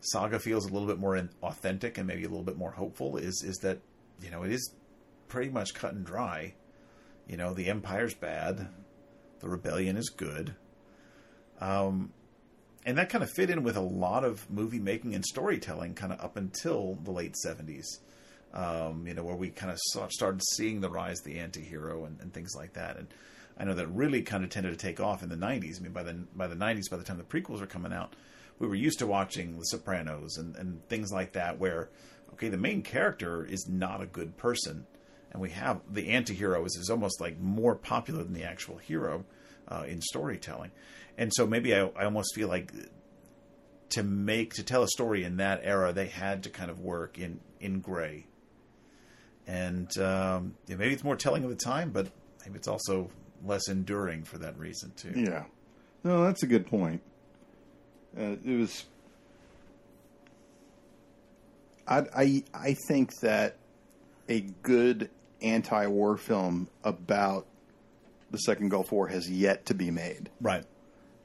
Saga 0.00 0.38
feels 0.38 0.66
a 0.66 0.72
little 0.72 0.88
bit 0.88 0.98
more 0.98 1.28
authentic 1.42 1.98
and 1.98 2.06
maybe 2.06 2.24
a 2.24 2.28
little 2.28 2.44
bit 2.44 2.56
more 2.56 2.72
hopeful. 2.72 3.16
Is 3.16 3.42
is 3.44 3.58
that 3.58 3.78
you 4.20 4.30
know 4.30 4.42
it 4.42 4.52
is 4.52 4.74
pretty 5.28 5.50
much 5.50 5.74
cut 5.74 5.92
and 5.92 6.04
dry. 6.04 6.54
You 7.28 7.36
know 7.36 7.54
the 7.54 7.68
Empire's 7.68 8.14
bad, 8.14 8.68
the 9.38 9.48
Rebellion 9.48 9.96
is 9.96 10.08
good. 10.08 10.54
Um, 11.60 12.12
and 12.86 12.98
that 12.98 13.10
kind 13.10 13.22
of 13.22 13.30
fit 13.30 13.50
in 13.50 13.62
with 13.62 13.76
a 13.76 13.80
lot 13.80 14.24
of 14.24 14.48
movie 14.50 14.78
making 14.78 15.14
and 15.14 15.24
storytelling 15.24 15.94
kind 15.94 16.12
of 16.12 16.20
up 16.20 16.36
until 16.36 16.98
the 17.04 17.10
late 17.10 17.34
70s 17.44 17.86
um, 18.52 19.06
you 19.06 19.14
know 19.14 19.22
where 19.22 19.36
we 19.36 19.50
kind 19.50 19.70
of 19.70 19.78
saw, 19.92 20.08
started 20.08 20.42
seeing 20.54 20.80
the 20.80 20.90
rise 20.90 21.20
of 21.20 21.24
the 21.24 21.38
anti-hero 21.38 22.04
and, 22.04 22.20
and 22.20 22.32
things 22.32 22.54
like 22.56 22.72
that. 22.74 22.96
And 22.96 23.08
i 23.58 23.64
know 23.64 23.74
that 23.74 23.88
really 23.88 24.22
kind 24.22 24.44
of 24.44 24.50
tended 24.50 24.72
to 24.72 24.78
take 24.78 25.00
off 25.00 25.22
in 25.22 25.28
the 25.28 25.36
90s 25.36 25.78
i 25.78 25.82
mean 25.82 25.92
by 25.92 26.02
the 26.02 26.14
by 26.34 26.46
the 26.46 26.56
90s 26.56 26.90
by 26.90 26.96
the 26.96 27.04
time 27.04 27.18
the 27.18 27.24
prequels 27.24 27.60
were 27.60 27.66
coming 27.66 27.92
out 27.92 28.14
we 28.60 28.68
were 28.68 28.76
used 28.76 29.00
to 29.00 29.06
watching 29.06 29.58
the 29.58 29.64
sopranos 29.64 30.36
and, 30.36 30.54
and 30.56 30.86
things 30.88 31.10
like 31.10 31.32
that 31.32 31.58
where 31.58 31.88
okay 32.32 32.48
the 32.48 32.56
main 32.56 32.82
character 32.82 33.44
is 33.44 33.66
not 33.68 34.00
a 34.00 34.06
good 34.06 34.36
person. 34.36 34.86
And 35.32 35.40
we 35.40 35.50
have 35.50 35.80
the 35.88 36.08
anti-hero 36.08 36.64
is, 36.64 36.76
is 36.76 36.90
almost 36.90 37.20
like 37.20 37.38
more 37.38 37.76
popular 37.76 38.22
than 38.24 38.32
the 38.32 38.44
actual 38.44 38.78
hero 38.78 39.24
uh, 39.68 39.84
in 39.86 40.00
storytelling 40.00 40.72
and 41.20 41.30
so 41.34 41.46
maybe 41.46 41.74
I, 41.74 41.82
I 41.96 42.04
almost 42.06 42.34
feel 42.34 42.48
like 42.48 42.72
to 43.90 44.02
make 44.02 44.54
to 44.54 44.64
tell 44.64 44.82
a 44.82 44.88
story 44.88 45.22
in 45.22 45.36
that 45.36 45.60
era 45.62 45.92
they 45.92 46.06
had 46.06 46.42
to 46.44 46.50
kind 46.50 46.70
of 46.70 46.80
work 46.80 47.18
in 47.18 47.38
in 47.60 47.80
gray 47.80 48.26
and 49.46 49.96
um, 49.98 50.54
yeah, 50.66 50.76
maybe 50.76 50.92
it's 50.92 51.04
more 51.04 51.16
telling 51.16 51.44
of 51.44 51.50
the 51.50 51.56
time 51.56 51.90
but 51.90 52.08
maybe 52.44 52.56
it's 52.56 52.68
also 52.68 53.10
less 53.44 53.68
enduring 53.68 54.24
for 54.24 54.38
that 54.38 54.58
reason 54.58 54.90
too 54.96 55.12
Yeah. 55.14 55.44
No, 56.02 56.24
that's 56.24 56.42
a 56.42 56.46
good 56.46 56.66
point. 56.66 57.02
Uh, 58.18 58.36
it 58.42 58.58
was. 58.58 58.86
I, 61.86 62.06
I 62.16 62.44
I 62.54 62.76
think 62.88 63.14
that 63.20 63.56
a 64.26 64.40
good 64.40 65.10
anti-war 65.42 66.16
film 66.16 66.70
about 66.82 67.46
the 68.30 68.38
Second 68.38 68.70
Gulf 68.70 68.92
War 68.92 69.08
has 69.08 69.30
yet 69.30 69.66
to 69.66 69.74
be 69.74 69.90
made, 69.90 70.30
right 70.40 70.64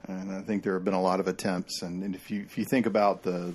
and 0.07 0.31
I 0.31 0.41
think 0.41 0.63
there 0.63 0.73
have 0.73 0.83
been 0.85 0.93
a 0.93 1.01
lot 1.01 1.19
of 1.19 1.27
attempts. 1.27 1.81
And, 1.81 2.03
and 2.03 2.15
if 2.15 2.29
you 2.31 2.41
if 2.41 2.57
you 2.57 2.65
think 2.65 2.85
about 2.85 3.23
the 3.23 3.53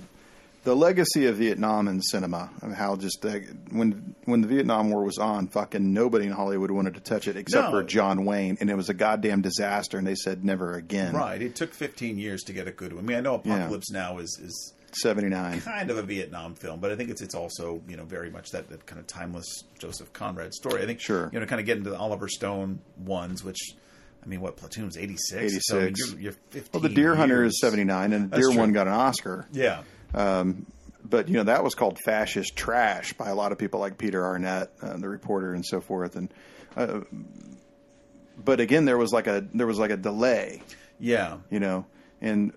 the 0.63 0.75
legacy 0.75 1.25
of 1.25 1.37
Vietnam 1.37 1.87
in 1.87 1.99
cinema, 2.03 2.51
and 2.61 2.75
how 2.75 2.95
just 2.95 3.25
uh, 3.25 3.39
when 3.71 4.15
when 4.25 4.41
the 4.41 4.47
Vietnam 4.47 4.91
War 4.91 5.03
was 5.03 5.17
on, 5.17 5.47
fucking 5.47 5.91
nobody 5.93 6.25
in 6.27 6.31
Hollywood 6.31 6.69
wanted 6.69 6.93
to 6.93 6.99
touch 6.99 7.27
it 7.27 7.35
except 7.35 7.65
No. 7.65 7.71
for 7.71 7.83
John 7.83 8.25
Wayne, 8.25 8.57
and 8.61 8.69
it 8.69 8.75
was 8.75 8.89
a 8.89 8.93
goddamn 8.93 9.41
disaster. 9.41 9.97
And 9.97 10.05
they 10.05 10.13
said 10.15 10.45
never 10.45 10.73
again. 10.73 11.13
right 11.15 11.41
it 11.41 11.55
took 11.55 11.73
15 11.73 12.17
years 12.19 12.43
to 12.43 12.53
get 12.53 12.67
a 12.67 12.71
good 12.71 12.93
one 12.93 13.03
i 13.03 13.07
mean 13.07 13.17
i 13.17 13.21
know 13.21 13.35
apocalypse 13.35 13.89
now 13.91 14.19
is 14.19 14.39
is 14.43 14.73
Seventy 14.93 15.29
nine. 15.29 15.61
kind 15.61 15.89
of 15.89 15.97
a 15.97 16.03
Vietnam 16.03 16.53
film, 16.53 16.81
but 16.81 16.91
I 16.91 16.97
think 16.97 17.09
it's 17.11 17.21
it's 17.21 17.33
also 17.33 17.81
you 17.87 17.95
know 17.95 18.03
very 18.03 18.29
much 18.29 18.49
that, 18.49 18.67
that 18.71 18.85
kind 18.85 18.99
of 18.99 19.07
timeless 19.07 19.63
Joseph 19.79 20.11
Conrad 20.11 20.53
story. 20.53 20.83
I 20.83 20.85
think 20.85 20.99
Sure. 20.99 21.29
you 21.31 21.39
know 21.39 21.45
kind 21.45 21.61
of 21.61 21.65
get 21.65 21.77
into 21.77 21.91
the 21.91 21.97
Oliver 21.97 22.27
Stone 22.27 22.79
ones, 22.97 23.41
which 23.41 23.57
I 24.23 24.27
mean, 24.27 24.41
what 24.41 24.55
platoon's 24.57 24.97
eighty 24.97 25.17
six? 25.17 25.41
86. 25.41 25.65
So, 25.67 25.79
I 25.79 25.83
mean, 25.85 25.93
you're, 25.97 26.19
you're 26.19 26.31
fifteen. 26.51 26.69
Well, 26.73 26.81
the 26.81 26.89
Deer 26.95 27.15
Hunter 27.15 27.43
is 27.43 27.59
seventy 27.59 27.83
nine, 27.83 28.13
and 28.13 28.25
the 28.25 28.29
That's 28.29 28.41
Deer 28.47 28.51
true. 28.51 28.59
one 28.59 28.71
got 28.73 28.87
an 28.87 28.93
Oscar. 28.93 29.47
Yeah, 29.51 29.83
But 30.13 31.27
you 31.27 31.33
know 31.35 31.43
that 31.43 31.63
was 31.63 31.73
called 31.75 31.97
fascist 32.05 32.55
trash 32.55 33.13
by 33.13 33.29
a 33.29 33.35
lot 33.35 33.51
of 33.51 33.57
people 33.57 33.79
like 33.79 33.97
Peter 33.97 34.23
Arnett, 34.23 34.71
uh, 34.81 34.97
the 34.97 35.09
reporter, 35.09 35.53
and 35.53 35.65
so 35.65 35.81
forth. 35.81 36.15
And 36.15 36.31
uh, 36.77 37.01
but 38.43 38.59
again, 38.59 38.85
there 38.85 38.97
was 38.97 39.11
like 39.11 39.27
a 39.27 39.45
there 39.53 39.67
was 39.67 39.79
like 39.79 39.91
a 39.91 39.97
delay, 39.97 40.61
yeah, 40.99 41.37
you 41.49 41.59
know, 41.59 41.85
and 42.21 42.53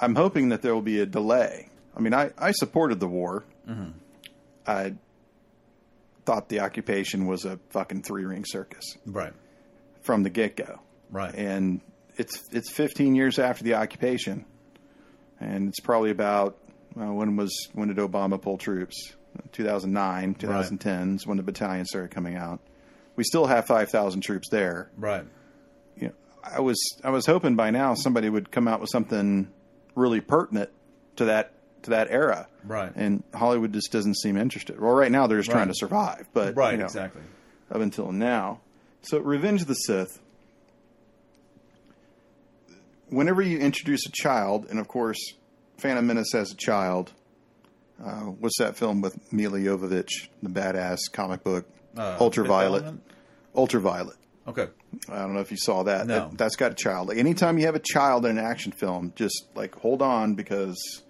I'm 0.00 0.14
hoping 0.14 0.50
that 0.50 0.62
there 0.62 0.74
will 0.74 0.82
be 0.82 1.00
a 1.00 1.06
delay. 1.06 1.68
I 1.96 2.00
mean, 2.00 2.14
I 2.14 2.30
I 2.38 2.52
supported 2.52 3.00
the 3.00 3.08
war. 3.08 3.44
Mm-hmm. 3.68 3.90
I 4.66 4.94
thought 6.24 6.48
the 6.48 6.60
occupation 6.60 7.26
was 7.26 7.44
a 7.44 7.58
fucking 7.70 8.02
three 8.02 8.24
ring 8.24 8.44
circus 8.46 8.96
right, 9.04 9.34
from 10.04 10.22
the 10.22 10.30
get 10.30 10.56
go. 10.56 10.80
right, 11.10 11.34
and 11.34 11.80
it's 12.16 12.40
it's 12.52 12.70
15 12.70 13.14
years 13.14 13.38
after 13.38 13.64
the 13.64 13.74
occupation, 13.74 14.44
and 15.40 15.68
it's 15.68 15.80
probably 15.80 16.10
about 16.10 16.56
uh, 16.98 17.12
when 17.12 17.36
was 17.36 17.52
when 17.72 17.88
did 17.88 17.96
Obama 17.98 18.40
pull 18.40 18.58
troops? 18.58 19.14
2009, 19.50 20.34
2010 20.34 21.16
is 21.16 21.26
when 21.26 21.36
the 21.36 21.42
battalion 21.42 21.84
started 21.84 22.12
coming 22.12 22.36
out. 22.36 22.60
We 23.16 23.24
still 23.24 23.46
have 23.46 23.66
5,000 23.66 24.20
troops 24.20 24.48
there. 24.48 24.90
right. 24.96 25.24
You 25.96 26.08
know, 26.08 26.14
I 26.44 26.60
was 26.60 26.78
I 27.02 27.10
was 27.10 27.26
hoping 27.26 27.56
by 27.56 27.70
now 27.70 27.94
somebody 27.94 28.28
would 28.28 28.50
come 28.52 28.68
out 28.68 28.80
with 28.80 28.90
something 28.90 29.50
really 29.96 30.20
pertinent 30.20 30.70
to 31.16 31.24
that 31.26 31.52
to 31.82 31.90
that 31.90 32.08
era. 32.10 32.46
Right. 32.64 32.92
And 32.94 33.24
Hollywood 33.34 33.72
just 33.72 33.90
doesn't 33.90 34.16
seem 34.18 34.36
interested. 34.36 34.80
Well, 34.80 34.92
right 34.92 35.10
now 35.10 35.26
they're 35.26 35.38
just 35.38 35.50
trying 35.50 35.68
to 35.68 35.74
survive, 35.74 36.26
but 36.32 36.56
Right, 36.56 36.72
you 36.72 36.78
know, 36.78 36.84
exactly. 36.84 37.22
up 37.70 37.80
until 37.80 38.12
now. 38.12 38.60
So, 39.04 39.18
Revenge 39.18 39.62
of 39.62 39.68
the 39.68 39.74
Sith. 39.74 40.18
Whenever 43.10 43.42
you 43.42 43.58
introduce 43.58 44.06
a 44.06 44.10
child, 44.10 44.66
and 44.70 44.78
of 44.78 44.88
course, 44.88 45.18
Phantom 45.78 46.06
Menace 46.06 46.34
as 46.34 46.52
a 46.52 46.56
child, 46.56 47.12
uh, 48.02 48.20
what's 48.22 48.58
that 48.58 48.76
film 48.76 49.02
with 49.02 49.32
Milla 49.32 49.58
Jovovich, 49.58 50.28
the 50.42 50.48
badass 50.48 50.98
comic 51.12 51.44
book 51.44 51.66
Uh, 51.96 52.16
Ultraviolet. 52.18 52.94
Ultraviolet. 53.54 54.16
Okay. 54.48 54.66
I 55.08 55.18
don't 55.18 55.34
know 55.34 55.40
if 55.40 55.50
you 55.52 55.56
saw 55.56 55.84
that. 55.84 56.06
No. 56.06 56.30
That, 56.32 56.44
has 56.44 56.56
got 56.56 56.72
a 56.72 56.74
child. 56.74 57.08
Like 57.08 57.18
anytime 57.18 57.58
you 57.58 57.66
have 57.66 57.76
a 57.76 57.82
child 57.82 58.26
in 58.26 58.36
an 58.38 58.44
action 58.44 58.72
film, 58.72 59.12
just 59.14 59.46
like 59.54 59.74
hold 59.76 60.02
on 60.02 60.34
because 60.34 61.02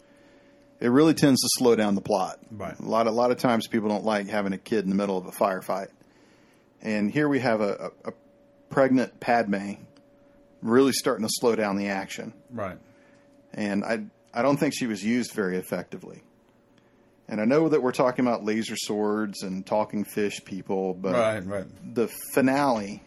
it 0.81 0.89
really 0.89 1.15
tends 1.15 1.41
to 1.41 1.49
slow 1.59 1.75
down 1.75 1.95
the 1.95 2.01
plot. 2.03 2.39
Right. 2.51 2.79
A 2.79 2.83
lot, 2.83 3.07
a 3.07 3.11
lot 3.11 3.31
of 3.31 3.39
times 3.39 3.67
people 3.67 3.89
don't 3.89 4.05
like 4.05 4.29
having 4.29 4.53
a 4.53 4.59
kid 4.59 4.85
in 4.85 4.91
the 4.91 4.97
middle 4.97 5.17
of 5.17 5.25
a 5.27 5.31
firefight, 5.31 5.89
and 6.85 7.11
here 7.11 7.29
we 7.29 7.41
have 7.41 7.61
a, 7.61 7.91
a, 8.05 8.11
a 8.11 8.13
pregnant 8.71 9.19
Padme 9.19 9.73
really 10.63 10.93
starting 10.93 11.27
to 11.27 11.31
slow 11.33 11.57
down 11.57 11.77
the 11.77 11.89
action, 11.89 12.33
Right. 12.51 12.79
and 13.53 13.85
I 13.85 14.05
I 14.33 14.43
don't 14.43 14.57
think 14.57 14.75
she 14.77 14.87
was 14.87 15.03
used 15.03 15.33
very 15.33 15.57
effectively. 15.57 16.23
And 17.27 17.41
I 17.41 17.45
know 17.47 17.69
that 17.71 17.83
we're 17.83 17.93
talking 17.93 18.27
about 18.27 18.45
laser 18.45 18.75
swords 18.77 19.43
and 19.43 19.65
talking 19.65 20.05
fish 20.05 20.45
people, 20.45 20.93
but 20.93 21.15
Right. 21.15 21.47
Right. 21.47 21.95
the 21.95 22.09
finale 22.33 23.03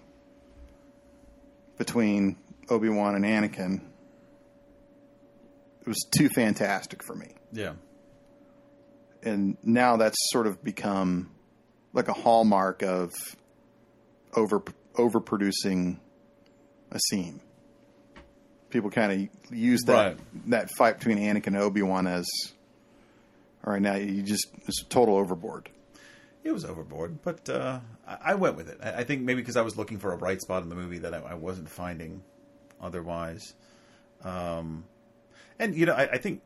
between 1.78 2.38
Obi 2.70 2.90
Wan 2.90 3.16
and 3.16 3.24
Anakin 3.26 3.82
it 5.82 5.88
was 5.88 6.06
too 6.12 6.28
fantastic 6.30 7.02
for 7.04 7.16
me. 7.16 7.34
Yeah. 7.54 7.74
And 9.24 9.56
now 9.64 9.96
that's 9.98 10.18
sort 10.32 10.46
of 10.48 10.62
become 10.64 11.32
like 11.94 12.08
a 12.10 12.14
hallmark 12.14 12.82
of 12.84 13.14
over 14.38 14.64
overproducing 14.96 15.98
a 16.92 17.00
scene. 17.10 17.42
People 18.70 18.90
kind 18.90 19.12
of 19.30 19.54
use 19.54 19.82
that 19.86 19.94
Right. 19.94 20.18
that 20.50 20.70
fight 20.72 20.98
between 21.00 21.18
Anakin 21.18 21.48
and 21.48 21.58
Obi 21.58 21.82
Wan 21.82 22.08
as 22.08 22.26
all 23.66 23.74
right 23.74 23.82
now 23.82 23.96
you 23.96 24.22
just 24.22 24.48
it's 24.68 24.84
total 24.84 25.18
overboard. 25.18 25.70
It 26.44 26.52
was 26.54 26.64
overboard, 26.64 27.22
but 27.24 27.50
uh, 27.50 27.80
I, 28.08 28.18
I 28.32 28.36
went 28.36 28.56
with 28.56 28.70
it. 28.70 28.80
I, 28.82 29.00
I 29.00 29.04
think 29.04 29.22
maybe 29.24 29.42
because 29.42 29.58
I 29.58 29.62
was 29.64 29.76
looking 29.76 29.98
for 29.98 30.14
a 30.14 30.18
bright 30.18 30.42
spot 30.42 30.64
in 30.64 30.70
the 30.70 30.76
movie 30.76 31.00
that 31.00 31.14
I, 31.14 31.18
I 31.20 31.34
wasn't 31.34 31.68
finding 31.70 32.24
otherwise. 32.82 33.54
Um, 34.24 34.86
and 35.60 35.76
you 35.76 35.86
know, 35.86 35.94
I, 35.94 36.04
I 36.14 36.18
think 36.18 36.42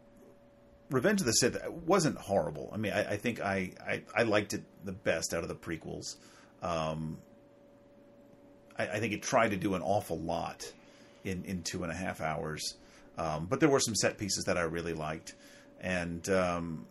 Revenge 0.90 1.20
of 1.22 1.28
the 1.28 1.34
Sith 1.34 1.58
wasn't 1.70 2.18
horrible. 2.18 2.70
I 2.74 2.78
mean, 2.78 2.94
I, 2.94 3.12
I 3.12 3.18
think 3.18 3.42
I, 3.42 3.72
I 3.88 4.02
I 4.16 4.24
liked 4.24 4.54
it 4.54 4.64
the 4.84 4.92
best 4.92 5.34
out 5.36 5.44
of 5.44 5.50
the 5.50 5.56
prequels. 5.56 6.16
Um, 6.64 7.18
I, 8.78 8.88
I 8.88 9.00
think 9.00 9.14
it 9.14 9.22
tried 9.22 9.50
to 9.50 9.58
do 9.58 9.76
an 9.76 9.82
awful 9.82 10.20
lot 10.20 10.72
in 11.24 11.44
in 11.46 11.64
two 11.64 11.84
and 11.84 11.92
a 11.92 11.96
half 11.96 12.22
hours, 12.22 12.76
um, 13.18 13.48
but 13.50 13.60
there 13.60 13.70
were 13.70 13.80
some 13.80 13.96
set 13.96 14.18
pieces 14.18 14.46
that 14.46 14.58
I 14.58 14.62
really 14.62 14.94
liked, 14.94 15.36
and 15.80 16.28
um, 16.30 16.86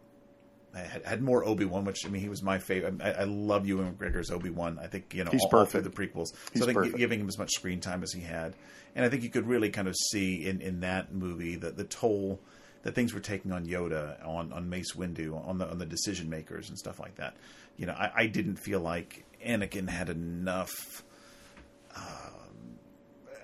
I 0.75 0.81
had, 0.81 1.05
had 1.05 1.23
more 1.23 1.45
Obi 1.45 1.65
Wan, 1.65 1.85
which 1.85 2.07
I 2.07 2.09
mean, 2.09 2.23
he 2.23 2.29
was 2.29 2.43
my 2.43 2.59
favorite. 2.59 3.01
I, 3.03 3.11
I 3.13 3.25
love 3.25 3.67
Ewan 3.67 3.93
McGregor's 3.95 4.31
Obi 4.31 4.51
Wan. 4.51 4.79
I 4.81 4.87
think 4.87 5.15
you 5.15 5.25
know 5.25 5.31
He's 5.31 5.43
all, 5.43 5.59
all 5.59 5.65
through 5.67 5.83
perfect. 5.83 5.97
the 5.97 6.09
prequels. 6.09 6.29
He's 6.53 6.63
so 6.63 6.65
I 6.65 6.67
think 6.67 6.77
perfect. 6.77 6.99
giving 6.99 7.21
him 7.21 7.29
as 7.29 7.39
much 7.39 7.51
screen 7.51 7.81
time 7.81 8.03
as 8.03 8.13
he 8.13 8.21
had, 8.21 8.55
and 8.95 9.05
I 9.05 9.09
think 9.09 9.23
you 9.23 9.31
could 9.31 9.47
really 9.47 9.71
kind 9.71 9.89
of 9.89 9.97
see 10.13 10.47
in, 10.47 10.61
in 10.61 10.81
that 10.81 11.13
movie 11.13 11.57
that 11.57 11.77
the 11.77 11.85
toll 11.85 12.41
that 12.83 12.95
things 12.95 13.13
were 13.13 13.21
taking 13.21 13.53
on 13.53 13.67
Yoda, 13.67 14.25
on 14.27 14.53
on 14.53 14.69
Mace 14.69 14.95
Windu, 14.95 15.47
on 15.47 15.59
the 15.59 15.69
on 15.69 15.79
the 15.79 15.87
decision 15.87 16.31
makers 16.31 16.69
and 16.69 16.79
stuff 16.79 17.01
like 17.01 17.17
that. 17.17 17.37
You 17.77 17.87
know, 17.87 17.95
I, 17.95 18.13
I 18.15 18.27
didn't 18.27 18.57
feel 18.57 18.81
like 18.81 19.25
Anakin 19.45 19.89
had 19.89 20.09
enough 20.09 21.03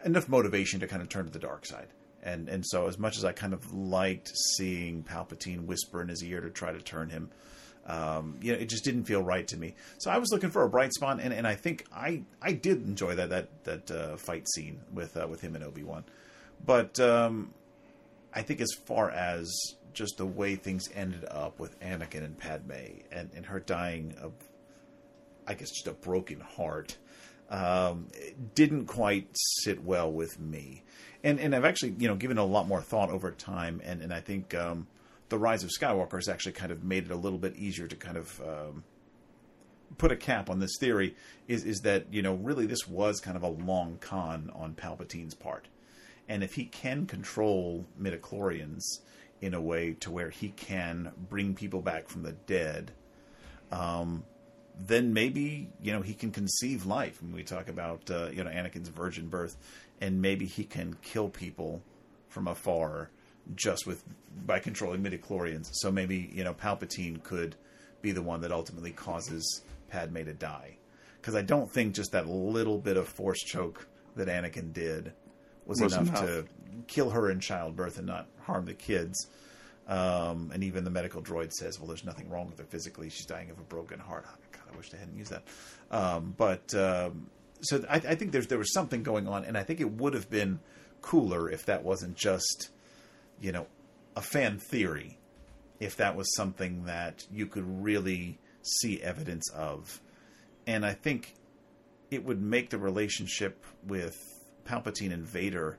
enough 0.04 0.28
motivation 0.28 0.80
to 0.80 0.86
kind 0.86 1.02
of 1.02 1.08
turn 1.08 1.26
to 1.26 1.30
the 1.30 1.38
dark 1.38 1.66
side. 1.66 1.88
And 2.22 2.48
and 2.48 2.64
so 2.66 2.88
as 2.88 2.98
much 2.98 3.16
as 3.16 3.24
I 3.24 3.32
kind 3.32 3.52
of 3.52 3.72
liked 3.72 4.30
seeing 4.56 5.02
Palpatine 5.02 5.66
whisper 5.66 6.02
in 6.02 6.08
his 6.08 6.22
ear 6.24 6.40
to 6.40 6.50
try 6.50 6.72
to 6.72 6.80
turn 6.80 7.10
him, 7.10 7.30
um, 7.86 8.38
you 8.42 8.52
know, 8.52 8.58
it 8.58 8.68
just 8.68 8.84
didn't 8.84 9.04
feel 9.04 9.22
right 9.22 9.46
to 9.48 9.56
me. 9.56 9.74
So 9.98 10.10
I 10.10 10.18
was 10.18 10.32
looking 10.32 10.50
for 10.50 10.64
a 10.64 10.68
bright 10.68 10.92
spot, 10.92 11.20
and, 11.20 11.32
and 11.32 11.46
I 11.46 11.54
think 11.54 11.86
I 11.94 12.22
I 12.42 12.52
did 12.52 12.84
enjoy 12.86 13.14
that 13.14 13.30
that 13.30 13.64
that 13.64 13.90
uh, 13.90 14.16
fight 14.16 14.48
scene 14.48 14.80
with 14.92 15.16
uh, 15.16 15.26
with 15.28 15.40
him 15.40 15.54
and 15.54 15.62
Obi 15.62 15.84
Wan, 15.84 16.04
but 16.64 16.98
um, 16.98 17.52
I 18.34 18.42
think 18.42 18.60
as 18.60 18.72
far 18.86 19.10
as 19.10 19.48
just 19.92 20.18
the 20.18 20.26
way 20.26 20.56
things 20.56 20.90
ended 20.94 21.24
up 21.30 21.58
with 21.58 21.80
Anakin 21.80 22.22
and 22.22 22.36
Padme 22.38 23.00
and, 23.10 23.30
and 23.34 23.46
her 23.46 23.58
dying 23.58 24.14
of, 24.20 24.32
I 25.46 25.54
guess, 25.54 25.70
just 25.70 25.86
a 25.86 25.92
broken 25.92 26.40
heart, 26.40 26.98
um, 27.50 28.08
didn't 28.54 28.86
quite 28.86 29.28
sit 29.34 29.82
well 29.84 30.10
with 30.10 30.38
me. 30.38 30.82
And 31.22 31.40
and 31.40 31.54
I've 31.54 31.64
actually 31.64 31.94
you 31.98 32.08
know 32.08 32.16
given 32.16 32.38
a 32.38 32.44
lot 32.44 32.68
more 32.68 32.80
thought 32.80 33.10
over 33.10 33.30
time, 33.30 33.80
and 33.84 34.02
and 34.02 34.12
I 34.12 34.20
think 34.20 34.54
um, 34.54 34.86
the 35.28 35.38
Rise 35.38 35.64
of 35.64 35.70
Skywalker 35.70 36.14
has 36.14 36.28
actually 36.28 36.52
kind 36.52 36.70
of 36.70 36.84
made 36.84 37.04
it 37.04 37.10
a 37.10 37.16
little 37.16 37.38
bit 37.38 37.56
easier 37.56 37.86
to 37.86 37.96
kind 37.96 38.16
of 38.16 38.40
um, 38.40 38.84
put 39.98 40.12
a 40.12 40.16
cap 40.16 40.50
on 40.50 40.58
this 40.58 40.76
theory. 40.78 41.16
Is 41.48 41.64
is 41.64 41.80
that 41.80 42.12
you 42.12 42.22
know 42.22 42.34
really 42.34 42.66
this 42.66 42.86
was 42.86 43.20
kind 43.20 43.36
of 43.36 43.42
a 43.42 43.48
long 43.48 43.98
con 44.00 44.50
on 44.54 44.74
Palpatine's 44.74 45.34
part, 45.34 45.68
and 46.28 46.44
if 46.44 46.54
he 46.54 46.64
can 46.66 47.06
control 47.06 47.86
midi-chlorians 47.98 49.00
in 49.40 49.54
a 49.54 49.60
way 49.60 49.92
to 50.00 50.10
where 50.10 50.30
he 50.30 50.48
can 50.50 51.12
bring 51.28 51.54
people 51.54 51.82
back 51.82 52.08
from 52.08 52.22
the 52.22 52.32
dead 52.32 52.92
then 54.78 55.12
maybe 55.12 55.70
you 55.80 55.92
know 55.92 56.02
he 56.02 56.14
can 56.14 56.30
conceive 56.30 56.86
life. 56.86 57.22
When 57.22 57.32
we 57.32 57.42
talk 57.42 57.68
about 57.68 58.10
uh, 58.10 58.28
you 58.32 58.44
know 58.44 58.50
Anakin's 58.50 58.88
virgin 58.88 59.28
birth, 59.28 59.56
and 60.00 60.20
maybe 60.20 60.46
he 60.46 60.64
can 60.64 60.96
kill 61.02 61.28
people 61.28 61.82
from 62.28 62.48
afar 62.48 63.10
just 63.54 63.86
with 63.86 64.02
by 64.44 64.58
controlling 64.58 65.02
midi-chlorians. 65.02 65.68
So 65.72 65.90
maybe 65.90 66.30
you 66.34 66.44
know 66.44 66.54
Palpatine 66.54 67.22
could 67.22 67.56
be 68.02 68.12
the 68.12 68.22
one 68.22 68.40
that 68.42 68.52
ultimately 68.52 68.92
causes 68.92 69.62
Padme 69.88 70.24
to 70.24 70.34
die. 70.34 70.76
Because 71.20 71.34
I 71.34 71.42
don't 71.42 71.70
think 71.70 71.94
just 71.94 72.12
that 72.12 72.28
little 72.28 72.78
bit 72.78 72.96
of 72.96 73.08
force 73.08 73.40
choke 73.40 73.88
that 74.14 74.28
Anakin 74.28 74.72
did 74.72 75.12
was, 75.64 75.80
Was 75.80 75.94
enough, 75.94 76.08
enough. 76.08 76.20
to 76.24 76.44
kill 76.86 77.10
her 77.10 77.30
in 77.30 77.40
childbirth 77.40 77.98
and 77.98 78.06
not 78.06 78.28
harm 78.42 78.66
the 78.66 78.74
kids. 78.74 79.26
Um, 79.88 80.50
and 80.52 80.62
even 80.64 80.84
the 80.84 80.90
medical 80.90 81.22
droid 81.22 81.52
says, 81.52 81.78
"Well, 81.78 81.88
there's 81.88 82.04
nothing 82.04 82.28
wrong 82.28 82.46
with 82.48 82.58
her 82.58 82.64
physically. 82.64 83.08
She's 83.08 83.26
dying 83.26 83.50
of 83.50 83.58
a 83.58 83.62
broken 83.62 83.98
heart." 84.00 84.26
God, 84.66 84.74
I 84.74 84.76
wish 84.76 84.90
they 84.90 84.98
hadn't 84.98 85.16
used 85.16 85.32
that. 85.32 85.44
Um, 85.90 86.34
but 86.36 86.74
um, 86.74 87.30
so 87.60 87.84
I, 87.88 87.96
I 87.96 88.14
think 88.14 88.32
there 88.32 88.58
was 88.58 88.72
something 88.72 89.02
going 89.02 89.28
on, 89.28 89.44
and 89.44 89.56
I 89.56 89.62
think 89.62 89.80
it 89.80 89.90
would 89.90 90.14
have 90.14 90.30
been 90.30 90.60
cooler 91.02 91.50
if 91.50 91.66
that 91.66 91.84
wasn't 91.84 92.16
just, 92.16 92.70
you 93.40 93.52
know, 93.52 93.66
a 94.16 94.22
fan 94.22 94.58
theory. 94.58 95.18
If 95.78 95.96
that 95.96 96.16
was 96.16 96.34
something 96.34 96.84
that 96.86 97.26
you 97.30 97.46
could 97.46 97.82
really 97.82 98.38
see 98.62 99.02
evidence 99.02 99.50
of, 99.50 100.00
and 100.66 100.86
I 100.86 100.94
think 100.94 101.34
it 102.10 102.24
would 102.24 102.40
make 102.40 102.70
the 102.70 102.78
relationship 102.78 103.62
with 103.86 104.16
Palpatine 104.64 105.12
and 105.12 105.24
Vader 105.24 105.78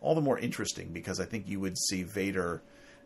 all 0.00 0.14
the 0.14 0.20
more 0.20 0.38
interesting 0.38 0.88
because 0.92 1.20
I 1.20 1.24
think 1.24 1.48
you 1.48 1.60
would 1.60 1.78
see 1.78 2.02
Vader 2.02 2.62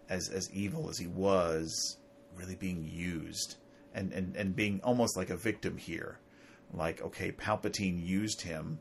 as 0.09 0.29
as 0.29 0.51
evil 0.53 0.89
as 0.89 0.99
he 0.99 1.07
was 1.07 1.99
really 2.35 2.55
being 2.55 2.89
used 2.91 3.57
and 3.97 4.13
and 4.13 4.37
and 4.37 4.55
being 4.55 4.81
almost 4.85 5.17
like 5.17 5.31
a 5.31 5.37
victim 5.37 5.77
here. 5.77 6.21
Like 6.73 7.03
okay, 7.03 7.33
Palpatine 7.33 8.05
used 8.05 8.43
him, 8.43 8.79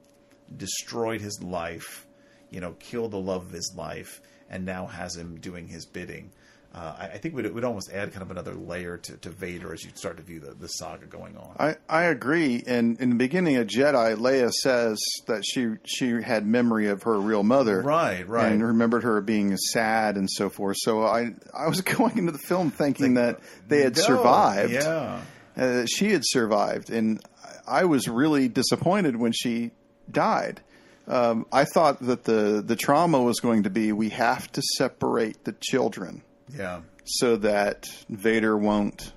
destroyed 0.55 1.21
his 1.21 1.41
life, 1.41 2.05
you 2.51 2.59
know, 2.59 2.73
killed 2.73 3.11
the 3.11 3.19
love 3.19 3.47
of 3.47 3.51
his 3.51 3.73
life, 3.75 4.21
and 4.49 4.65
now 4.65 4.85
has 4.85 5.15
him 5.15 5.39
doing 5.39 5.67
his 5.67 5.85
bidding. 5.85 6.31
Uh, 6.77 6.93
I, 6.99 7.05
I 7.05 7.17
think 7.19 7.39
it 7.39 7.53
would 7.53 7.63
almost 7.63 7.89
add 7.89 8.11
kind 8.11 8.21
of 8.21 8.31
another 8.31 8.53
layer 8.53 8.97
to, 8.97 9.15
to 9.17 9.29
Vader 9.29 9.71
as 9.71 9.85
you 9.85 9.91
start 9.95 10.17
to 10.17 10.23
view 10.23 10.41
the, 10.41 10.53
the 10.55 10.67
saga 10.67 11.05
going 11.05 11.37
on. 11.37 11.55
I, 11.57 11.75
I 11.87 12.03
agree. 12.07 12.63
And 12.67 12.99
in 12.99 13.11
the 13.11 13.15
beginning 13.15 13.55
of 13.55 13.67
Jedi, 13.67 14.13
Leia 14.17 14.51
says 14.51 14.99
that 15.27 15.43
she 15.45 15.67
she 15.85 16.21
had 16.21 16.45
memory 16.45 16.89
of 16.89 17.03
her 17.03 17.17
real 17.17 17.43
mother, 17.43 17.81
Right, 17.81 18.27
right. 18.27 18.51
and 18.51 18.61
remembered 18.61 19.03
her 19.03 19.21
being 19.21 19.55
sad 19.55 20.17
and 20.17 20.29
so 20.29 20.49
forth. 20.49 20.75
So 20.81 21.03
I 21.03 21.31
I 21.53 21.67
was 21.69 21.79
going 21.95 22.17
into 22.17 22.33
the 22.33 22.39
film 22.39 22.71
thinking 22.71 23.13
that 23.13 23.39
they 23.69 23.79
had 23.81 23.95
No, 23.95 24.03
survived. 24.03 24.73
Yeah. 24.73 25.21
uh, 25.55 25.85
she 25.85 26.11
had 26.11 26.23
survived, 26.25 26.89
and 26.89 27.21
I 27.65 27.85
was 27.85 28.09
really 28.09 28.49
disappointed 28.49 29.15
when 29.15 29.31
she 29.31 29.71
died. 30.11 30.59
Um, 31.07 31.45
I 31.53 31.63
thought 31.63 32.01
that 32.01 32.25
the 32.25 32.61
the 32.65 32.75
trauma 32.75 33.21
was 33.21 33.39
going 33.39 33.63
to 33.63 33.69
be 33.69 33.93
we 33.93 34.09
have 34.09 34.51
to 34.51 34.61
separate 34.77 35.45
the 35.45 35.53
children 35.53 36.21
Yeah. 36.53 36.81
so 37.03 37.37
that 37.37 37.87
Vader 38.09 38.57
won't 38.57 39.13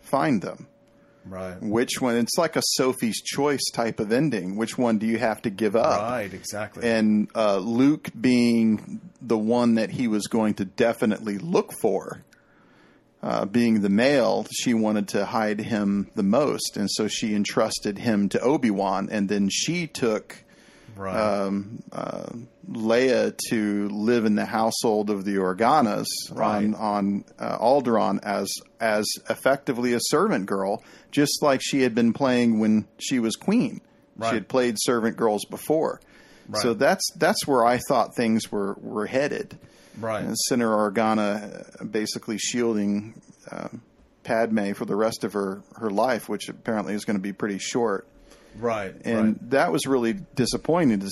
find 0.00 0.42
them. 0.42 0.66
Right. 1.24 1.60
Which 1.62 2.00
one? 2.00 2.16
It's 2.16 2.38
like 2.38 2.56
a 2.56 2.62
Sophie's 2.62 3.20
Choice 3.20 3.70
type 3.74 4.00
of 4.00 4.12
ending. 4.12 4.56
Which 4.56 4.78
one 4.78 4.98
do 4.98 5.06
you 5.06 5.18
have 5.18 5.42
to 5.42 5.50
give 5.50 5.76
up? 5.76 6.00
Right, 6.00 6.32
exactly. 6.32 6.88
And 6.88 7.28
uh, 7.34 7.58
Luke 7.58 8.08
being 8.18 9.00
the 9.20 9.36
one 9.36 9.74
that 9.74 9.90
he 9.90 10.08
was 10.08 10.26
going 10.26 10.54
to 10.54 10.64
definitely 10.64 11.36
look 11.36 11.72
for, 11.82 12.22
uh, 13.22 13.44
being 13.44 13.80
the 13.82 13.90
male, 13.90 14.46
she 14.50 14.72
wanted 14.72 15.08
to 15.08 15.26
hide 15.26 15.60
him 15.60 16.10
the 16.14 16.22
most, 16.22 16.76
and 16.76 16.88
so 16.90 17.08
she 17.08 17.34
entrusted 17.34 17.98
him 17.98 18.28
to 18.30 18.40
Obi 18.40 18.70
Wan, 18.70 19.08
and 19.10 19.28
then 19.28 19.48
she 19.50 19.86
took 19.86 20.44
Right. 20.98 21.16
um, 21.16 21.82
uh, 21.92 22.26
Leia 22.70 23.34
to 23.50 23.88
live 23.88 24.24
in 24.24 24.34
the 24.34 24.44
household 24.44 25.08
of 25.10 25.24
the 25.24 25.36
Organas 25.36 26.06
Right. 26.30 26.64
on 26.64 26.74
on 26.74 27.24
uh, 27.38 27.56
Alderaan 27.58 28.18
as 28.22 28.52
as 28.80 29.06
effectively 29.30 29.92
a 29.94 30.00
servant 30.00 30.46
girl, 30.46 30.82
just 31.10 31.42
like 31.42 31.60
she 31.62 31.82
had 31.82 31.94
been 31.94 32.12
playing 32.12 32.58
when 32.58 32.86
she 32.98 33.20
was 33.20 33.36
queen. 33.36 33.80
Right. 34.16 34.30
She 34.30 34.34
had 34.34 34.48
played 34.48 34.74
servant 34.78 35.16
girls 35.16 35.44
before. 35.44 36.00
So 36.54 36.72
that's 36.74 37.04
that's 37.16 37.46
where 37.46 37.64
I 37.64 37.78
thought 37.88 38.16
things 38.16 38.50
were 38.50 38.74
were 38.80 39.06
headed. 39.06 39.56
right. 40.00 40.24
And 40.24 40.36
Senator 40.36 40.70
Organa 40.70 41.80
uh, 41.80 41.84
basically 41.84 42.38
shielding 42.38 43.20
um, 43.52 43.82
Padme 44.24 44.72
for 44.72 44.84
the 44.86 44.96
rest 44.96 45.24
of 45.24 45.34
her, 45.34 45.62
her 45.76 45.90
life, 45.90 46.28
which 46.28 46.48
apparently 46.48 46.94
is 46.94 47.04
going 47.04 47.16
to 47.18 47.22
be 47.22 47.32
pretty 47.34 47.58
short. 47.58 48.06
Right. 48.58 48.94
And 49.04 49.26
right. 49.26 49.50
that 49.50 49.72
was 49.72 49.86
really 49.86 50.14
disappointing 50.34 51.00
to, 51.00 51.10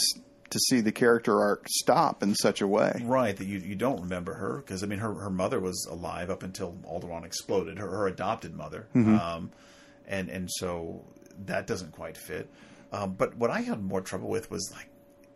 to 0.50 0.58
see 0.58 0.80
the 0.80 0.92
character 0.92 1.40
arc 1.40 1.66
stop 1.68 2.22
in 2.22 2.34
such 2.34 2.60
a 2.60 2.66
way. 2.66 3.02
Right, 3.04 3.36
that 3.36 3.46
you 3.46 3.58
you 3.58 3.74
don't 3.74 4.00
remember 4.02 4.34
her 4.34 4.58
because 4.58 4.82
I 4.82 4.86
mean 4.86 4.98
her 4.98 5.12
her 5.14 5.30
mother 5.30 5.60
was 5.60 5.86
alive 5.90 6.30
up 6.30 6.42
until 6.42 6.76
Alderaan 6.84 7.24
exploded. 7.24 7.78
Her 7.78 7.88
her 7.88 8.06
adopted 8.06 8.54
mother, 8.54 8.86
um, 8.94 9.50
and 10.06 10.28
and 10.28 10.50
so 10.50 11.04
that 11.46 11.66
doesn't 11.66 11.92
quite 11.92 12.16
fit. 12.16 12.48
Um, 12.92 13.14
but 13.14 13.36
what 13.36 13.50
I 13.50 13.60
had 13.62 13.82
more 13.82 14.00
trouble 14.00 14.28
with 14.28 14.50
was 14.50 14.72
like, 14.74 14.88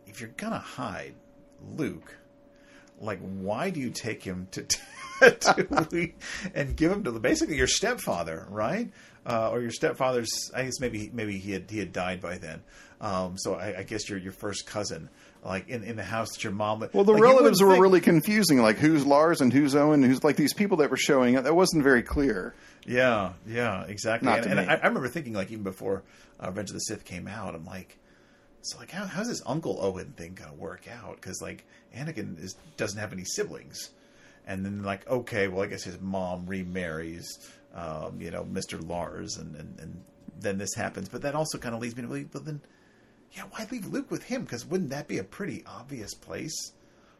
if 0.07 0.21
you're 0.21 0.31
gonna 0.37 0.59
hide 0.59 1.15
Luke, 1.75 2.17
like 2.99 3.19
why 3.19 3.69
do 3.69 3.79
you 3.79 3.89
take 3.89 4.23
him 4.23 4.47
to 4.51 4.63
Tatooine 5.21 6.13
and 6.55 6.75
give 6.75 6.91
him 6.91 7.03
to 7.03 7.11
the, 7.11 7.19
basically 7.19 7.57
your 7.57 7.67
stepfather, 7.67 8.47
right? 8.49 8.89
Uh, 9.25 9.51
or 9.51 9.61
your 9.61 9.71
stepfather's. 9.71 10.51
I 10.55 10.63
guess 10.63 10.79
maybe 10.79 11.11
maybe 11.13 11.37
he 11.37 11.51
had 11.51 11.69
he 11.69 11.77
had 11.77 11.93
died 11.93 12.21
by 12.21 12.37
then. 12.39 12.61
Um, 12.99 13.37
so 13.37 13.55
I, 13.55 13.79
I 13.79 13.83
guess 13.83 14.09
your 14.09 14.17
your 14.17 14.31
first 14.31 14.65
cousin, 14.65 15.09
like 15.43 15.69
in, 15.69 15.83
in 15.83 15.95
the 15.95 16.03
house 16.03 16.29
that 16.31 16.43
your 16.43 16.53
mom. 16.53 16.87
Well, 16.93 17.03
the 17.03 17.13
like, 17.13 17.21
relatives 17.21 17.61
were 17.61 17.71
think- 17.71 17.81
really 17.81 18.01
confusing, 18.01 18.59
like 18.61 18.77
who's 18.77 19.05
Lars 19.05 19.41
and 19.41 19.53
who's 19.53 19.75
Owen, 19.75 20.01
who's 20.03 20.23
like 20.23 20.37
these 20.37 20.53
people 20.53 20.77
that 20.77 20.89
were 20.89 20.97
showing 20.97 21.35
up. 21.35 21.43
That 21.43 21.55
wasn't 21.55 21.83
very 21.83 22.01
clear. 22.03 22.55
Yeah, 22.85 23.33
yeah, 23.45 23.83
exactly. 23.83 24.27
Not 24.27 24.45
and 24.45 24.59
and. 24.59 24.71
I, 24.71 24.75
I 24.75 24.87
remember 24.87 25.07
thinking, 25.07 25.33
like, 25.33 25.51
even 25.51 25.63
before 25.63 26.03
uh, 26.39 26.47
Revenge 26.47 26.69
of 26.69 26.73
the 26.75 26.79
Sith 26.79 27.05
came 27.05 27.27
out, 27.27 27.53
I'm 27.53 27.65
like, 27.65 27.97
so 28.63 28.79
like, 28.79 28.89
how, 28.89 29.05
how's 29.05 29.27
this 29.27 29.41
Uncle 29.45 29.77
Owen 29.81 30.13
thing 30.17 30.33
gonna 30.33 30.53
work 30.53 30.87
out? 30.87 31.15
Because 31.15 31.41
like, 31.43 31.63
Anakin 31.95 32.43
is 32.43 32.55
doesn't 32.77 32.99
have 32.99 33.13
any 33.13 33.23
siblings, 33.23 33.91
and 34.47 34.65
then 34.65 34.81
like, 34.83 35.07
okay, 35.07 35.47
well, 35.47 35.63
I 35.63 35.67
guess 35.67 35.83
his 35.83 35.99
mom 35.99 36.47
remarries, 36.47 37.27
um, 37.75 38.19
you 38.19 38.31
know, 38.31 38.43
Mister 38.45 38.77
Lars, 38.77 39.37
and, 39.37 39.55
and 39.55 39.79
and 39.79 40.03
then 40.39 40.57
this 40.57 40.73
happens. 40.75 41.09
But 41.09 41.21
that 41.23 41.35
also 41.35 41.57
kind 41.57 41.75
of 41.75 41.81
leads 41.81 41.95
me 41.95 42.01
to 42.01 42.07
believe, 42.07 42.31
but 42.31 42.45
then, 42.45 42.61
yeah, 43.33 43.43
why 43.51 43.67
leave 43.71 43.85
Luke 43.87 44.09
with 44.11 44.23
him? 44.23 44.43
Because 44.43 44.65
wouldn't 44.65 44.89
that 44.89 45.07
be 45.07 45.17
a 45.19 45.23
pretty 45.23 45.63
obvious 45.65 46.13
place 46.13 46.73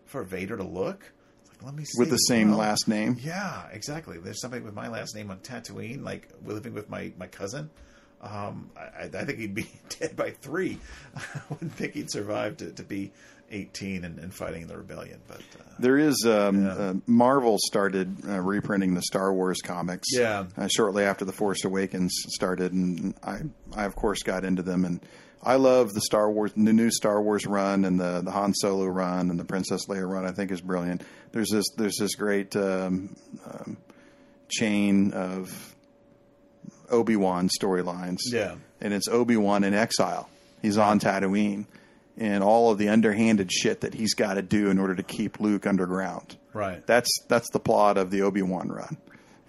for 0.06 0.24
Vader 0.24 0.58
to 0.58 0.64
look? 0.64 1.12
It's 1.42 1.50
like, 1.52 1.64
let 1.64 1.76
me 1.76 1.84
see. 1.86 2.00
With 2.00 2.10
the 2.10 2.18
same 2.18 2.50
Well, 2.50 2.60
last 2.60 2.88
name. 2.88 3.18
yeah, 3.22 3.68
exactly. 3.72 4.18
There's 4.18 4.42
somebody 4.42 4.64
with 4.64 4.74
my 4.74 4.88
last 4.88 5.16
name 5.16 5.30
on 5.32 5.38
Tatooine, 5.40 6.04
like 6.04 6.28
living 6.46 6.74
with 6.74 6.90
my, 6.90 7.12
my 7.18 7.28
cousin. 7.28 7.70
Um, 8.22 8.70
I, 8.78 9.06
I 9.06 9.26
think 9.26 9.40
he'd 9.40 9.56
be 9.56 9.68
dead 10.00 10.16
by 10.16 10.32
three. 10.32 10.80
I 11.16 11.22
wouldn't 11.50 11.74
think 11.74 11.94
he'd 11.94 12.12
survive 12.12 12.58
to, 12.58 12.72
to 12.72 12.84
be 12.84 13.12
18 13.52 14.04
and, 14.06 14.18
and 14.20 14.34
fighting 14.34 14.68
the 14.68 14.78
rebellion. 14.78 15.20
But 15.28 15.38
uh, 15.60 15.64
There 15.80 15.98
is 15.98 16.26
um, 16.26 16.64
Yeah. 16.64 16.72
uh, 16.74 16.94
Marvel 17.08 17.58
started 17.60 18.18
uh, 18.28 18.40
reprinting 18.42 18.94
the 18.94 19.02
Star 19.02 19.34
Wars 19.34 19.62
comics. 19.62 20.08
Yeah. 20.12 20.46
uh, 20.58 20.68
shortly 20.68 21.04
after 21.04 21.26
the 21.26 21.32
Force 21.34 21.64
Awakens 21.66 22.12
started, 22.30 22.74
and 22.74 23.14
I, 23.24 23.40
I 23.76 23.86
of 23.86 23.96
course 23.96 24.24
got 24.24 24.44
into 24.46 24.62
them, 24.64 24.86
and 24.86 25.00
I 25.44 25.56
love 25.56 25.92
the 25.94 26.02
Star 26.02 26.30
Wars, 26.32 26.52
the 26.56 26.72
new 26.74 26.92
Star 26.92 27.22
Wars 27.22 27.46
run, 27.48 27.84
and 27.86 28.00
the 28.00 28.22
the 28.22 28.32
Han 28.32 28.54
Solo 28.54 28.86
run, 28.86 29.30
and 29.32 29.40
the 29.40 29.46
Princess 29.46 29.88
Leia 29.88 30.08
run. 30.08 30.26
I 30.26 30.32
think 30.32 30.52
is 30.52 30.62
brilliant. 30.62 31.02
There's 31.32 31.50
this 31.50 31.66
there's 31.78 31.98
this 32.00 32.16
great 32.16 32.56
um, 32.56 33.16
um, 33.46 33.78
chain 34.50 35.14
of 35.14 35.76
Obi 36.90 37.16
Wan 37.16 37.50
storylines. 37.50 38.20
Yeah. 38.32 38.56
and 38.82 38.94
it's 38.94 39.08
Obi 39.08 39.38
Wan 39.38 39.64
in 39.64 39.74
exile. 39.74 40.30
He's 40.62 40.78
on 40.78 41.00
Tatooine, 41.00 41.66
and 42.22 42.44
all 42.44 42.72
of 42.72 42.78
the 42.78 42.88
underhanded 42.88 43.52
shit 43.52 43.82
that 43.82 43.96
he's 43.96 44.14
got 44.14 44.36
to 44.36 44.44
do 44.44 44.70
in 44.70 44.78
order 44.78 44.96
to 44.96 45.02
keep 45.02 45.40
Luke 45.40 45.66
underground. 45.66 46.38
right. 46.54 46.86
That's 46.86 47.10
that's 47.28 47.50
the 47.50 47.60
plot 47.60 47.98
of 47.98 48.12
the 48.12 48.22
Obi 48.22 48.44
Wan 48.44 48.70
run, 48.70 48.98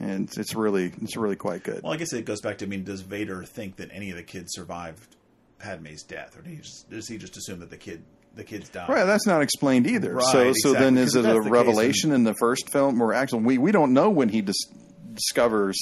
and 0.01 0.31
it's 0.39 0.55
really 0.55 0.90
it's 1.03 1.16
really 1.16 1.36
quite 1.36 1.62
good. 1.65 1.82
Well, 1.82 1.93
I 1.93 1.99
guess 1.99 2.15
it 2.15 2.24
goes 2.24 2.40
back 2.40 2.59
to 2.59 2.65
I 2.65 2.69
mean, 2.69 2.82
does 2.82 3.03
Vader 3.03 3.44
think 3.44 3.77
that 3.77 3.90
any 3.93 4.11
of 4.11 4.16
the 4.16 4.23
kids 4.23 4.53
survived 4.55 5.16
Padme's 5.59 6.03
death, 6.03 6.36
or 6.36 6.40
does 6.40 6.51
he 6.51 6.57
just, 6.57 6.90
does 6.90 7.09
he 7.09 7.19
just 7.19 7.36
assume 7.36 7.61
that 7.61 7.69
the 7.69 7.77
kid 7.77 8.05
the 8.35 8.44
kids 8.44 8.70
died? 8.70 8.89
Right, 8.89 9.05
that's 9.05 9.27
not 9.27 9.43
explained 9.43 9.86
either. 9.86 10.15
Right, 10.15 10.32
so, 10.32 10.53
so 10.55 10.73
then 10.73 10.97
is 10.97 11.15
it 11.15 11.27
a 11.27 11.35
the 11.35 11.40
case, 11.43 11.51
revelation 11.51 12.11
in 12.12 12.24
the 12.24 12.35
first 12.35 12.70
film, 12.73 13.03
or 13.03 13.12
actually 13.12 13.43
we 13.43 13.59
we 13.59 13.70
don't 13.70 13.93
know 13.93 14.09
when 14.09 14.31
he 14.31 14.40
dis- 14.40 14.66
discovers? 15.12 15.77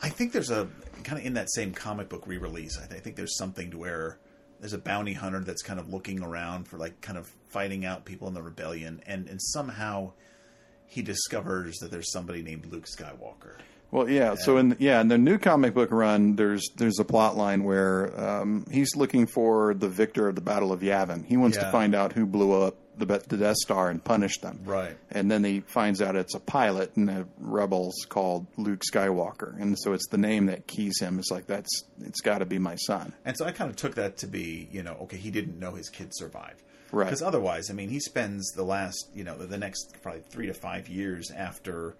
I 0.00 0.08
think 0.08 0.32
there's 0.32 0.50
a 0.50 0.68
kind 1.04 1.20
of 1.20 1.24
in 1.24 1.34
that 1.34 1.48
same 1.52 1.72
comic 1.72 2.08
book 2.08 2.26
re-release. 2.26 2.76
I, 2.76 2.86
th- 2.86 2.98
I 2.98 3.02
think 3.04 3.14
there's 3.14 3.36
something 3.36 3.70
to 3.70 3.78
where 3.78 4.18
there's 4.62 4.72
a 4.72 4.78
bounty 4.78 5.12
hunter 5.12 5.40
that's 5.40 5.62
kind 5.62 5.78
of 5.80 5.92
looking 5.92 6.22
around 6.22 6.68
for 6.68 6.78
like 6.78 7.00
kind 7.00 7.18
of 7.18 7.28
fighting 7.48 7.84
out 7.84 8.04
people 8.04 8.28
in 8.28 8.34
the 8.34 8.42
rebellion, 8.42 9.02
and 9.06 9.28
and 9.28 9.42
somehow 9.42 10.12
he 10.86 11.02
discovers 11.02 11.78
that 11.78 11.90
there's 11.90 12.12
somebody 12.12 12.42
named 12.42 12.66
Luke 12.66 12.86
Skywalker. 12.86 13.56
Well, 13.90 14.08
yeah. 14.08 14.36
So 14.36 14.56
in 14.58 14.76
yeah, 14.78 15.00
in 15.00 15.08
the 15.08 15.18
new 15.18 15.36
comic 15.36 15.74
book 15.74 15.90
run, 15.90 16.36
there's 16.36 16.70
there's 16.76 16.98
a 17.00 17.04
plot 17.04 17.36
line 17.36 17.64
where 17.64 18.18
um, 18.18 18.64
he's 18.70 18.94
looking 18.96 19.26
for 19.26 19.74
the 19.74 19.88
victor 19.88 20.28
of 20.28 20.36
the 20.36 20.40
Battle 20.40 20.72
of 20.72 20.80
Yavin. 20.80 21.26
He 21.26 21.36
wants 21.36 21.56
Yeah. 21.58 21.64
to 21.64 21.72
find 21.72 21.94
out 21.94 22.12
who 22.12 22.24
blew 22.24 22.52
up 22.62 22.76
the, 22.96 23.06
the 23.06 23.36
Death 23.36 23.56
Star 23.56 23.88
and 23.90 24.02
punish 24.02 24.38
them. 24.38 24.60
Right. 24.64 24.96
And 25.10 25.30
then 25.30 25.44
he 25.44 25.60
finds 25.60 26.02
out 26.02 26.14
it's 26.16 26.34
a 26.34 26.40
pilot 26.40 26.96
and 26.96 27.08
the 27.08 27.26
rebels 27.38 28.06
called 28.08 28.46
Luke 28.56 28.82
Skywalker, 28.92 29.60
and 29.60 29.78
so 29.78 29.92
it's 29.92 30.08
the 30.08 30.18
name 30.18 30.46
that 30.46 30.66
keys 30.66 31.00
him. 31.00 31.18
It's 31.18 31.30
like 31.30 31.46
that's 31.46 31.84
it's 32.02 32.20
got 32.20 32.38
to 32.38 32.46
be 32.46 32.58
my 32.58 32.76
son. 32.76 33.12
And 33.24 33.36
so 33.36 33.44
I 33.46 33.52
kind 33.52 33.70
of 33.70 33.76
took 33.76 33.94
that 33.94 34.18
to 34.18 34.26
be, 34.26 34.68
you 34.70 34.82
know, 34.82 34.96
okay, 35.02 35.16
he 35.16 35.30
didn't 35.30 35.58
know 35.58 35.72
his 35.72 35.88
kid 35.88 36.10
survived. 36.12 36.62
Right. 36.90 37.06
Because 37.06 37.22
otherwise, 37.22 37.70
I 37.70 37.72
mean, 37.72 37.88
he 37.88 38.00
spends 38.00 38.50
the 38.52 38.64
last, 38.64 39.08
you 39.14 39.24
know, 39.24 39.38
the 39.38 39.56
next 39.56 39.94
probably 40.02 40.20
three 40.28 40.48
to 40.48 40.54
five 40.54 40.88
years 40.88 41.30
after, 41.30 41.96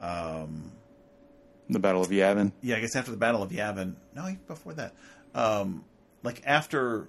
um, 0.00 0.72
The 1.68 1.78
Battle 1.78 2.00
of 2.00 2.08
Yavin. 2.08 2.52
yeah, 2.62 2.76
I 2.76 2.80
guess 2.80 2.96
after 2.96 3.10
the 3.10 3.18
Battle 3.18 3.42
of 3.42 3.50
Yavin. 3.50 3.96
No, 4.14 4.34
before 4.46 4.72
that. 4.74 4.94
Um, 5.34 5.84
like 6.22 6.42
after, 6.46 7.08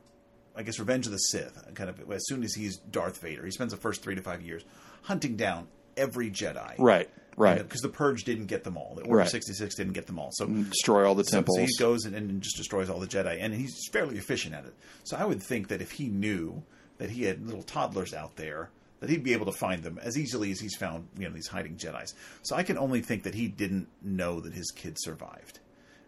I 0.55 0.63
guess, 0.63 0.79
Revenge 0.79 1.05
of 1.05 1.11
the 1.13 1.17
Sith, 1.17 1.57
kind 1.75 1.89
of 1.89 2.11
as 2.11 2.25
soon 2.27 2.43
as 2.43 2.53
he's 2.53 2.77
Darth 2.77 3.19
Vader, 3.21 3.45
he 3.45 3.51
spends 3.51 3.71
the 3.71 3.79
first 3.79 4.01
three 4.03 4.15
to 4.15 4.21
five 4.21 4.41
years 4.41 4.63
hunting 5.03 5.35
down 5.37 5.67
every 5.97 6.29
Jedi. 6.29 6.75
Right. 6.77 7.09
Right. 7.37 7.57
Because 7.63 7.81
the 7.81 7.89
Purge 7.89 8.25
didn't 8.25 8.47
get 8.47 8.63
them 8.65 8.77
all. 8.77 8.93
The 8.95 9.03
Order 9.03 9.19
Right. 9.19 9.29
66 9.29 9.75
didn't 9.75 9.93
get 9.93 10.05
them 10.05 10.19
all. 10.19 10.29
So 10.33 10.45
Destroy 10.47 11.07
all 11.07 11.15
the 11.15 11.23
so, 11.23 11.37
temples. 11.37 11.57
so 11.57 11.61
he 11.63 11.69
goes 11.79 12.03
and, 12.05 12.13
and 12.15 12.41
just 12.41 12.57
destroys 12.57 12.89
all 12.89 12.99
the 12.99 13.07
Jedi, 13.07 13.37
and 13.39 13.53
he's 13.53 13.73
fairly 13.93 14.17
efficient 14.17 14.53
at 14.53 14.65
it. 14.65 14.73
So 15.05 15.15
I 15.15 15.23
would 15.23 15.41
think 15.41 15.69
that 15.69 15.81
if 15.81 15.91
he 15.91 16.07
knew 16.09 16.63
that 16.97 17.09
he 17.09 17.23
had 17.23 17.45
little 17.45 17.63
toddlers 17.63 18.13
out 18.13 18.35
there, 18.35 18.69
that 18.99 19.09
he'd 19.09 19.23
be 19.23 19.33
able 19.33 19.45
to 19.47 19.51
find 19.53 19.81
them 19.81 19.97
as 20.03 20.17
easily 20.17 20.51
as 20.51 20.59
he's 20.59 20.75
found 20.75 21.07
you 21.17 21.27
know 21.27 21.33
these 21.33 21.47
hiding 21.47 21.77
Jedi's. 21.77 22.13
So 22.43 22.55
I 22.55 22.63
can 22.63 22.77
only 22.77 23.01
think 23.01 23.23
that 23.23 23.33
he 23.33 23.47
didn't 23.47 23.87
know 24.03 24.41
that 24.41 24.53
his 24.53 24.69
kid 24.75 24.97
survived, 24.99 25.59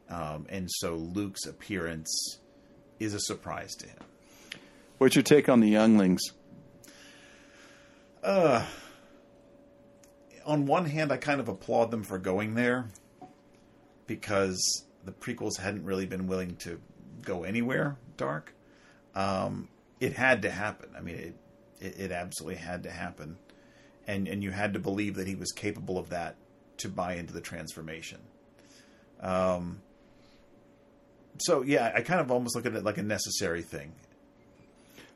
um, 0.09 0.45
and 0.49 0.69
so 0.69 0.95
Luke's 0.95 1.45
appearance 1.45 2.37
is 2.99 3.13
a 3.13 3.19
surprise 3.21 3.73
to 3.75 3.87
him. 3.87 3.97
What's 5.03 5.17
your 5.17 5.23
take 5.23 5.49
on 5.49 5.59
the 5.59 5.67
younglings? 5.67 6.21
on 10.45 10.65
one 10.65 10.85
hand, 10.85 11.11
I 11.11 11.17
kind 11.17 11.41
of 11.41 11.49
applaud 11.49 11.91
them 11.91 12.03
for 12.03 12.17
going 12.17 12.55
there 12.55 12.87
because 14.07 14.85
the 15.03 15.11
prequels 15.11 15.57
hadn't 15.57 15.83
really 15.83 16.05
been 16.05 16.25
willing 16.25 16.55
to 16.59 16.79
go 17.21 17.43
anywhere 17.43 17.97
dark. 18.15 18.55
Um, 19.13 19.67
it 19.99 20.13
had 20.13 20.43
to 20.43 20.49
happen. 20.49 20.91
I 20.97 21.01
mean, 21.01 21.15
it, 21.15 21.35
it 21.81 21.99
it 21.99 22.11
absolutely 22.13 22.61
had 22.61 22.83
to 22.83 22.89
happen, 22.89 23.35
and 24.07 24.29
and 24.29 24.41
you 24.41 24.51
had 24.51 24.71
to 24.71 24.79
believe 24.79 25.15
that 25.15 25.27
he 25.27 25.35
was 25.35 25.51
capable 25.51 25.97
of 25.97 26.11
that 26.11 26.37
to 26.77 26.87
buy 26.87 27.15
into 27.15 27.33
the 27.33 27.41
transformation. 27.41 28.21
Um. 29.19 29.81
So 31.39 31.61
yeah, 31.61 31.91
I 31.93 31.99
kind 32.03 32.21
of 32.21 32.31
almost 32.31 32.55
look 32.55 32.65
at 32.65 32.73
it 32.73 32.85
like 32.85 32.97
a 32.97 33.03
necessary 33.03 33.63
thing. 33.63 33.91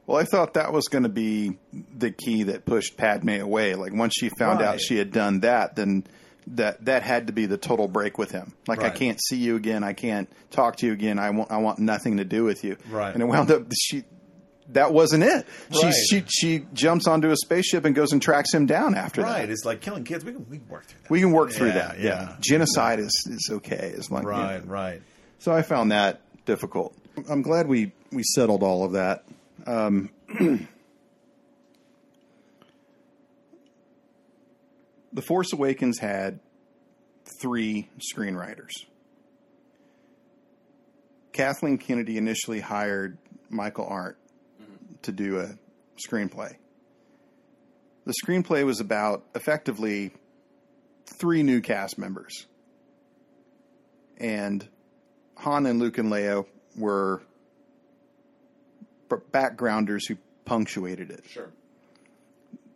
Well, 0.07 0.17
I 0.17 0.23
thought 0.23 0.55
that 0.55 0.71
was 0.73 0.85
going 0.87 1.03
to 1.03 1.09
be 1.09 1.57
the 1.95 2.09
key 2.11 2.43
that 2.43 2.65
pushed 2.65 2.97
Padme 2.97 3.29
away. 3.41 3.75
Like 3.75 3.93
once 3.93 4.13
she 4.17 4.29
found 4.29 4.61
out 4.61 4.81
she 4.81 4.97
had 4.97 5.11
done 5.11 5.41
that, 5.41 5.75
then 5.75 6.05
that 6.47 6.85
that 6.85 7.03
had 7.03 7.27
to 7.27 7.33
be 7.33 7.45
the 7.45 7.57
total 7.57 7.87
break 7.89 8.17
with 8.17 8.31
him. 8.31 8.53
Like 8.67 8.81
I 8.81 8.89
can't 8.89 9.19
see 9.21 9.35
you 9.37 9.57
again. 9.57 9.83
I 9.83 9.91
can't 9.93 10.29
talk 10.49 10.77
to 10.77 10.87
you 10.87 10.93
again. 10.93 11.19
I 11.19 11.29
want 11.31 11.51
I 11.51 11.57
want 11.57 11.79
nothing 11.79 12.17
to 12.17 12.23
do 12.25 12.45
with 12.45 12.63
you. 12.63 12.77
Right. 12.89 13.13
And 13.13 13.21
it 13.21 13.25
wound 13.25 13.51
up 13.51 13.63
she 13.77 14.05
that 14.69 14.93
wasn't 14.93 15.23
it. 15.23 15.45
Right. 15.83 15.93
She 15.93 16.21
she 16.21 16.23
she 16.29 16.65
jumps 16.73 17.05
onto 17.05 17.29
a 17.31 17.35
spaceship 17.35 17.83
and 17.83 17.93
goes 17.93 18.13
and 18.13 18.21
tracks 18.21 18.53
him 18.53 18.65
down 18.65 18.95
after 18.95 19.21
Right? 19.23 19.41
that. 19.41 19.49
It's 19.49 19.65
like 19.65 19.81
killing 19.81 20.05
kids. 20.05 20.23
We 20.23 20.31
can 20.31 20.49
we 20.49 20.59
can 20.59 20.69
work 20.69 20.85
through 20.85 21.01
that. 21.01 21.09
We 21.11 21.19
can 21.19 21.31
work 21.33 21.51
through 21.51 21.67
Yeah, 21.67 21.73
that. 21.73 21.99
yeah. 21.99 22.35
Genocide 22.39 22.99
is, 22.99 23.27
is 23.29 23.49
okay. 23.55 23.93
It's 23.97 24.09
like 24.09 24.23
Right. 24.25 24.65
Right. 24.65 25.01
So 25.39 25.51
I 25.51 25.63
found 25.63 25.91
that 25.91 26.21
difficult. 26.45 26.95
I'm 27.29 27.41
glad 27.41 27.67
we, 27.67 27.91
we 28.11 28.23
settled 28.23 28.63
all 28.63 28.85
of 28.85 28.93
that. 28.93 29.25
Um, 29.67 30.09
the 35.11 35.21
Force 35.21 35.51
Awakens 35.51 35.99
had 35.99 36.39
three 37.41 37.89
screenwriters. 37.99 38.71
Kathleen 41.33 41.77
Kennedy 41.77 42.17
initially 42.17 42.61
hired 42.61 43.17
Michael 43.49 43.85
Arndt 43.85 44.15
to 45.03 45.11
do 45.11 45.39
a 45.39 45.49
screenplay. 46.09 46.55
The 48.05 48.13
screenplay 48.25 48.65
was 48.65 48.79
about 48.79 49.25
effectively 49.35 50.13
three 51.05 51.43
new 51.43 51.59
cast 51.59 51.97
members. 51.97 52.47
And 54.17 54.65
Han 55.35 55.65
and 55.65 55.79
Luke 55.79 55.97
and 55.97 56.09
Leia 56.09 56.45
were 56.77 57.21
backgrounders 59.31 60.07
who 60.07 60.17
punctuated 60.45 61.11
it. 61.11 61.23
Sure. 61.29 61.49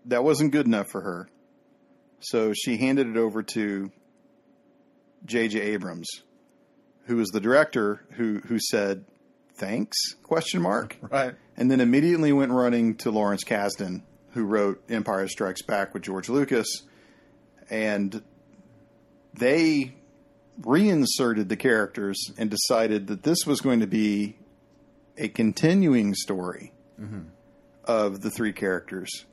That 0.06 0.24
wasn't 0.24 0.52
good 0.52 0.66
enough 0.66 0.88
for 0.90 1.02
her. 1.02 1.30
So 2.20 2.54
she 2.54 2.78
handed 2.78 3.08
it 3.08 3.18
over 3.18 3.44
to 3.44 3.92
J.J. 5.26 5.60
Abrams, 5.60 6.08
who 7.06 7.18
was 7.18 7.30
the 7.30 7.40
director 7.40 8.04
who 8.12 8.40
who 8.46 8.60
said 8.60 9.06
thanks 9.56 9.98
question 10.24 10.62
mark 10.62 10.98
Right. 11.12 11.36
and 11.58 11.70
then 11.70 11.80
immediately 11.82 12.32
went 12.32 12.52
running 12.52 12.96
to 12.98 13.12
Lawrence 13.12 13.44
Kasdan, 13.44 14.02
who 14.32 14.46
wrote 14.46 14.84
Empire 14.90 15.28
Strikes 15.28 15.62
Back 15.62 15.94
with 15.94 16.04
George 16.04 16.30
Lucas, 16.30 16.68
and 17.70 18.24
they 19.34 19.96
reinserted 20.64 21.50
the 21.50 21.56
characters 21.56 22.32
and 22.38 22.50
decided 22.50 23.08
that 23.08 23.24
this 23.24 23.46
was 23.46 23.62
going 23.62 23.80
to 23.80 23.88
be 23.88 24.36
a 25.18 25.28
continuing 25.28 26.14
story 26.14 26.74
mm-hmm. 27.00 27.22
of 27.86 28.22
the 28.22 28.32
three 28.32 28.54
characters 28.54 29.26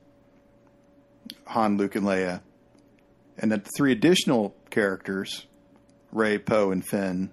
Han, 1.47 1.77
Luke, 1.77 1.95
and 1.95 2.07
Leia, 2.07 2.41
and 3.39 3.53
that 3.53 3.65
the 3.65 3.71
three 3.77 3.93
additional 3.93 4.55
characters, 4.71 5.47
Rey, 6.13 6.39
Poe, 6.39 6.71
and 6.71 6.87
Finn, 6.87 7.31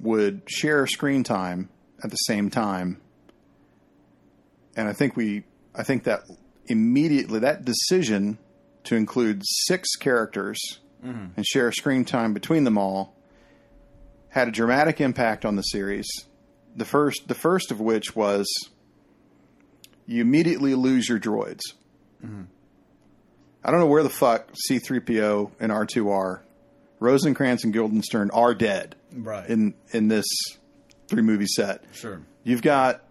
would 0.00 0.42
share 0.48 0.86
screen 0.86 1.22
time 1.22 1.68
at 2.02 2.10
the 2.10 2.16
same 2.16 2.50
time. 2.50 3.00
And 4.76 4.88
I 4.88 4.92
think 4.92 5.16
we, 5.16 5.44
I 5.74 5.82
think 5.84 6.04
that 6.04 6.22
immediately 6.66 7.40
that 7.40 7.64
decision 7.64 8.38
to 8.84 8.96
include 8.96 9.42
six 9.44 9.94
characters 9.96 10.58
mm-hmm. 11.04 11.26
and 11.36 11.46
share 11.46 11.70
screen 11.72 12.04
time 12.04 12.32
between 12.32 12.64
them 12.64 12.78
all 12.78 13.14
had 14.32 14.48
a 14.48 14.50
dramatic 14.50 15.00
impact 15.00 15.44
on 15.44 15.56
the 15.56 15.62
series. 15.62 16.06
The 16.76 16.84
first, 16.84 17.28
the 17.28 17.34
first 17.34 17.70
of 17.70 17.80
which 17.80 18.16
was 18.16 18.46
you 20.06 20.20
immediately 20.22 20.74
lose 20.74 21.08
your 21.08 21.18
droids. 21.20 21.60
I 23.64 23.70
don't 23.70 23.80
know 23.80 23.86
where 23.86 24.02
the 24.02 24.10
fuck 24.10 24.52
C3PO 24.70 25.52
and 25.60 25.70
R2 25.72 26.10
are. 26.10 26.42
Rosencrantz 27.00 27.64
and 27.64 27.72
Guildenstern 27.72 28.30
are 28.30 28.54
dead 28.54 28.94
Right. 29.14 29.48
in 29.48 29.74
in 29.92 30.08
this 30.08 30.26
three 31.08 31.22
movie 31.22 31.46
set. 31.46 31.84
sure. 31.92 32.22
You've 32.44 32.62
got 32.62 33.02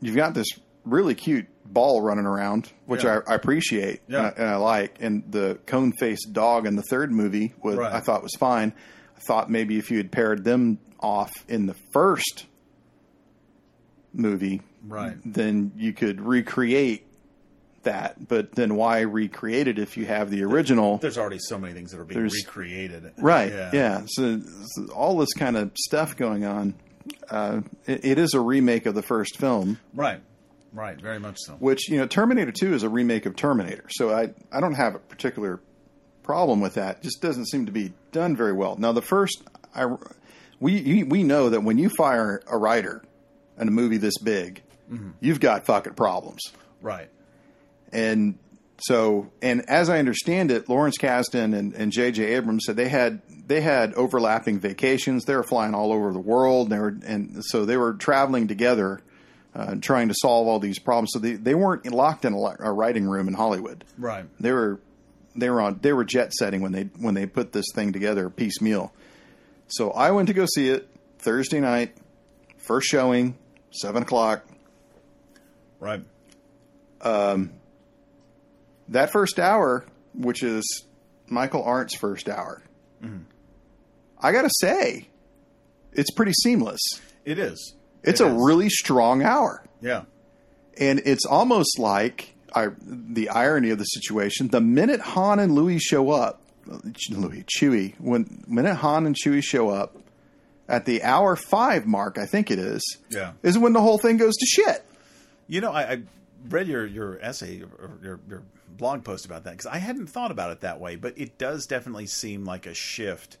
you've 0.00 0.16
got 0.16 0.32
this 0.34 0.46
really 0.84 1.14
cute 1.16 1.46
ball 1.64 2.00
running 2.00 2.24
around, 2.26 2.72
which 2.86 3.02
Yeah. 3.04 3.20
I, 3.26 3.32
I 3.32 3.34
appreciate 3.34 4.00
Yeah. 4.08 4.18
and, 4.18 4.26
I, 4.26 4.30
and 4.42 4.48
I 4.50 4.56
like. 4.56 4.98
And 5.00 5.24
the 5.30 5.58
cone 5.66 5.92
faced 5.98 6.32
dog 6.32 6.66
in 6.66 6.76
the 6.76 6.82
third 6.88 7.10
movie 7.10 7.54
was 7.62 7.76
Right. 7.76 7.92
I 7.92 8.00
thought 8.00 8.22
was 8.22 8.34
fine. 8.38 8.72
I 9.16 9.20
thought 9.20 9.50
maybe 9.50 9.78
if 9.78 9.90
you 9.90 9.96
had 9.98 10.12
paired 10.12 10.44
them 10.44 10.78
off 11.00 11.32
in 11.48 11.66
the 11.66 11.74
first 11.92 12.46
movie, 14.12 14.62
Right. 14.86 15.16
then 15.24 15.72
you 15.76 15.92
could 15.92 16.20
recreate 16.20 17.06
that. 17.82 18.28
But 18.28 18.52
then 18.54 18.74
why 18.76 19.00
recreate 19.00 19.68
it 19.68 19.78
if 19.78 19.96
you 19.96 20.06
have 20.06 20.30
the 20.30 20.42
original? 20.44 20.98
There's 20.98 21.18
already 21.18 21.38
so 21.38 21.58
many 21.58 21.74
things 21.74 21.92
that 21.92 22.00
are 22.00 22.04
being 22.04 22.18
There's- 22.20 22.34
recreated. 22.46 23.12
Right. 23.18 23.52
Yeah. 23.72 24.02
So, 24.06 24.40
so 24.40 24.86
all 24.92 25.16
this 25.18 25.32
kind 25.34 25.56
of 25.56 25.70
stuff 25.76 26.16
going 26.16 26.44
on. 26.44 26.74
Uh, 27.30 27.60
it, 27.86 28.04
it 28.04 28.18
is 28.18 28.34
a 28.34 28.40
remake 28.40 28.86
of 28.86 28.94
the 28.96 29.02
first 29.02 29.36
film, 29.38 29.78
Right. 29.94 30.20
Right. 30.72 31.00
Very 31.00 31.20
much 31.20 31.36
so. 31.38 31.54
which 31.54 31.88
you 31.88 31.96
know, 31.98 32.06
Terminator 32.06 32.50
Two 32.52 32.74
is 32.74 32.82
a 32.82 32.88
remake 32.88 33.24
of 33.26 33.36
Terminator. 33.36 33.84
So 33.90 34.12
I 34.12 34.30
I 34.52 34.60
don't 34.60 34.74
have 34.74 34.94
a 34.96 34.98
particular 34.98 35.60
problem 36.26 36.60
with 36.60 36.74
that. 36.74 37.02
Just 37.02 37.22
doesn't 37.22 37.46
seem 37.46 37.66
to 37.66 37.72
be 37.72 37.92
done 38.12 38.36
very 38.36 38.52
well. 38.52 38.76
Now 38.76 38.92
the 38.92 39.02
first, 39.02 39.42
I 39.74 39.86
we 40.60 41.04
we 41.04 41.22
know 41.22 41.50
that 41.50 41.62
when 41.62 41.78
you 41.78 41.88
fire 41.88 42.42
a 42.46 42.58
writer 42.58 43.02
in 43.58 43.68
a 43.68 43.70
movie 43.70 43.96
this 43.96 44.18
big, 44.18 44.62
you've 45.20 45.40
got 45.40 45.64
fucking 45.66 45.94
problems. 45.94 46.42
Right. 46.82 47.08
And 47.92 48.38
so, 48.78 49.30
and 49.40 49.68
as 49.68 49.88
I 49.88 49.98
understand 49.98 50.50
it, 50.50 50.68
Lawrence 50.68 50.98
Kasdan 50.98 51.56
and, 51.56 51.72
and 51.74 51.92
J.J. 51.92 52.22
Abrams 52.34 52.64
said 52.66 52.76
they 52.76 52.88
had 52.88 53.22
they 53.46 53.60
had 53.60 53.94
overlapping 53.94 54.58
vacations. 54.58 55.24
They 55.24 55.34
were 55.34 55.44
flying 55.44 55.74
all 55.74 55.92
over 55.92 56.12
the 56.12 56.18
world. 56.18 56.68
They 56.70 56.78
were, 56.78 56.96
and 57.06 57.44
so 57.44 57.64
they 57.64 57.76
were 57.76 57.94
traveling 57.94 58.48
together, 58.48 59.00
uh, 59.54 59.76
trying 59.80 60.08
to 60.08 60.14
solve 60.20 60.48
all 60.48 60.58
these 60.58 60.78
problems. 60.78 61.10
So 61.12 61.20
they, 61.20 61.34
they 61.34 61.54
weren't 61.54 61.90
locked 61.90 62.24
in 62.24 62.34
a, 62.34 62.56
a 62.58 62.72
writing 62.72 63.08
room 63.08 63.28
in 63.28 63.34
Hollywood. 63.34 63.84
Right. 63.96 64.26
They 64.40 64.52
were 64.52 64.80
they 65.36 65.50
were 65.50 65.60
on 65.60 65.78
they 65.82 65.92
were 65.92 66.04
jet 66.04 66.32
setting 66.32 66.60
when 66.60 66.72
they 66.72 66.84
when 66.98 67.14
they 67.14 67.26
put 67.26 67.52
this 67.52 67.66
thing 67.74 67.92
together 67.92 68.28
piecemeal. 68.30 68.92
So 69.68 69.90
I 69.90 70.10
went 70.12 70.28
to 70.28 70.34
go 70.34 70.46
see 70.46 70.68
it 70.68 70.88
Thursday 71.18 71.60
night, 71.60 71.96
first 72.58 72.86
showing, 72.88 73.36
seven 73.72 74.02
o'clock. 74.02 74.46
Right. 75.80 76.02
Um, 77.00 77.52
that 78.88 79.10
first 79.10 79.38
hour, 79.38 79.84
which 80.14 80.42
is 80.42 80.84
Michael 81.28 81.62
Arndt's 81.62 81.96
first 81.96 82.28
hour, 82.28 82.62
I 84.20 84.32
got 84.32 84.42
to 84.42 84.50
say, 84.60 85.08
it's 85.92 86.10
pretty 86.10 86.32
seamless. 86.32 86.80
It 87.24 87.38
is. 87.38 87.74
It's 88.02 88.20
It 88.20 88.26
a 88.26 88.28
is. 88.34 88.42
really 88.42 88.68
strong 88.70 89.22
hour. 89.22 89.64
Yeah. 89.80 90.04
And 90.78 91.02
it's 91.04 91.24
almost 91.26 91.78
like 91.78 92.34
I, 92.54 92.68
the 92.80 93.28
irony 93.28 93.70
of 93.70 93.78
the 93.78 93.84
situation. 93.84 94.48
The 94.48 94.60
minute 94.60 95.00
Han 95.00 95.38
and 95.38 95.54
Louis 95.54 95.78
show 95.78 96.10
up, 96.10 96.40
Louis, 97.10 97.44
Chewie, 97.44 97.94
when 98.00 98.44
minute 98.46 98.74
Han 98.76 99.06
and 99.06 99.14
Chewie 99.16 99.42
show 99.44 99.68
up 99.70 99.96
at 100.68 100.84
the 100.84 101.02
hour 101.02 101.36
five 101.36 101.86
mark, 101.86 102.18
I 102.18 102.26
think 102.26 102.50
it 102.50 102.58
is, 102.58 102.82
Yeah. 103.10 103.32
is 103.42 103.56
when 103.58 103.72
the 103.72 103.80
whole 103.80 103.98
thing 103.98 104.16
goes 104.16 104.34
to 104.36 104.46
shit. 104.46 104.84
You 105.48 105.60
know, 105.60 105.72
I, 105.72 105.82
I 105.92 106.02
read 106.48 106.66
your 106.68 106.86
your 106.86 107.18
essay 107.22 107.62
or 107.62 107.90
your 108.02 108.20
your 108.28 108.42
blog 108.76 109.04
post 109.04 109.24
about 109.26 109.44
that 109.44 109.52
because 109.52 109.66
I 109.66 109.78
hadn't 109.78 110.08
thought 110.08 110.30
about 110.30 110.50
it 110.50 110.60
that 110.62 110.80
way, 110.80 110.96
but 110.96 111.16
it 111.16 111.38
does 111.38 111.66
definitely 111.66 112.06
seem 112.06 112.44
like 112.44 112.66
a 112.66 112.74
shift 112.74 113.38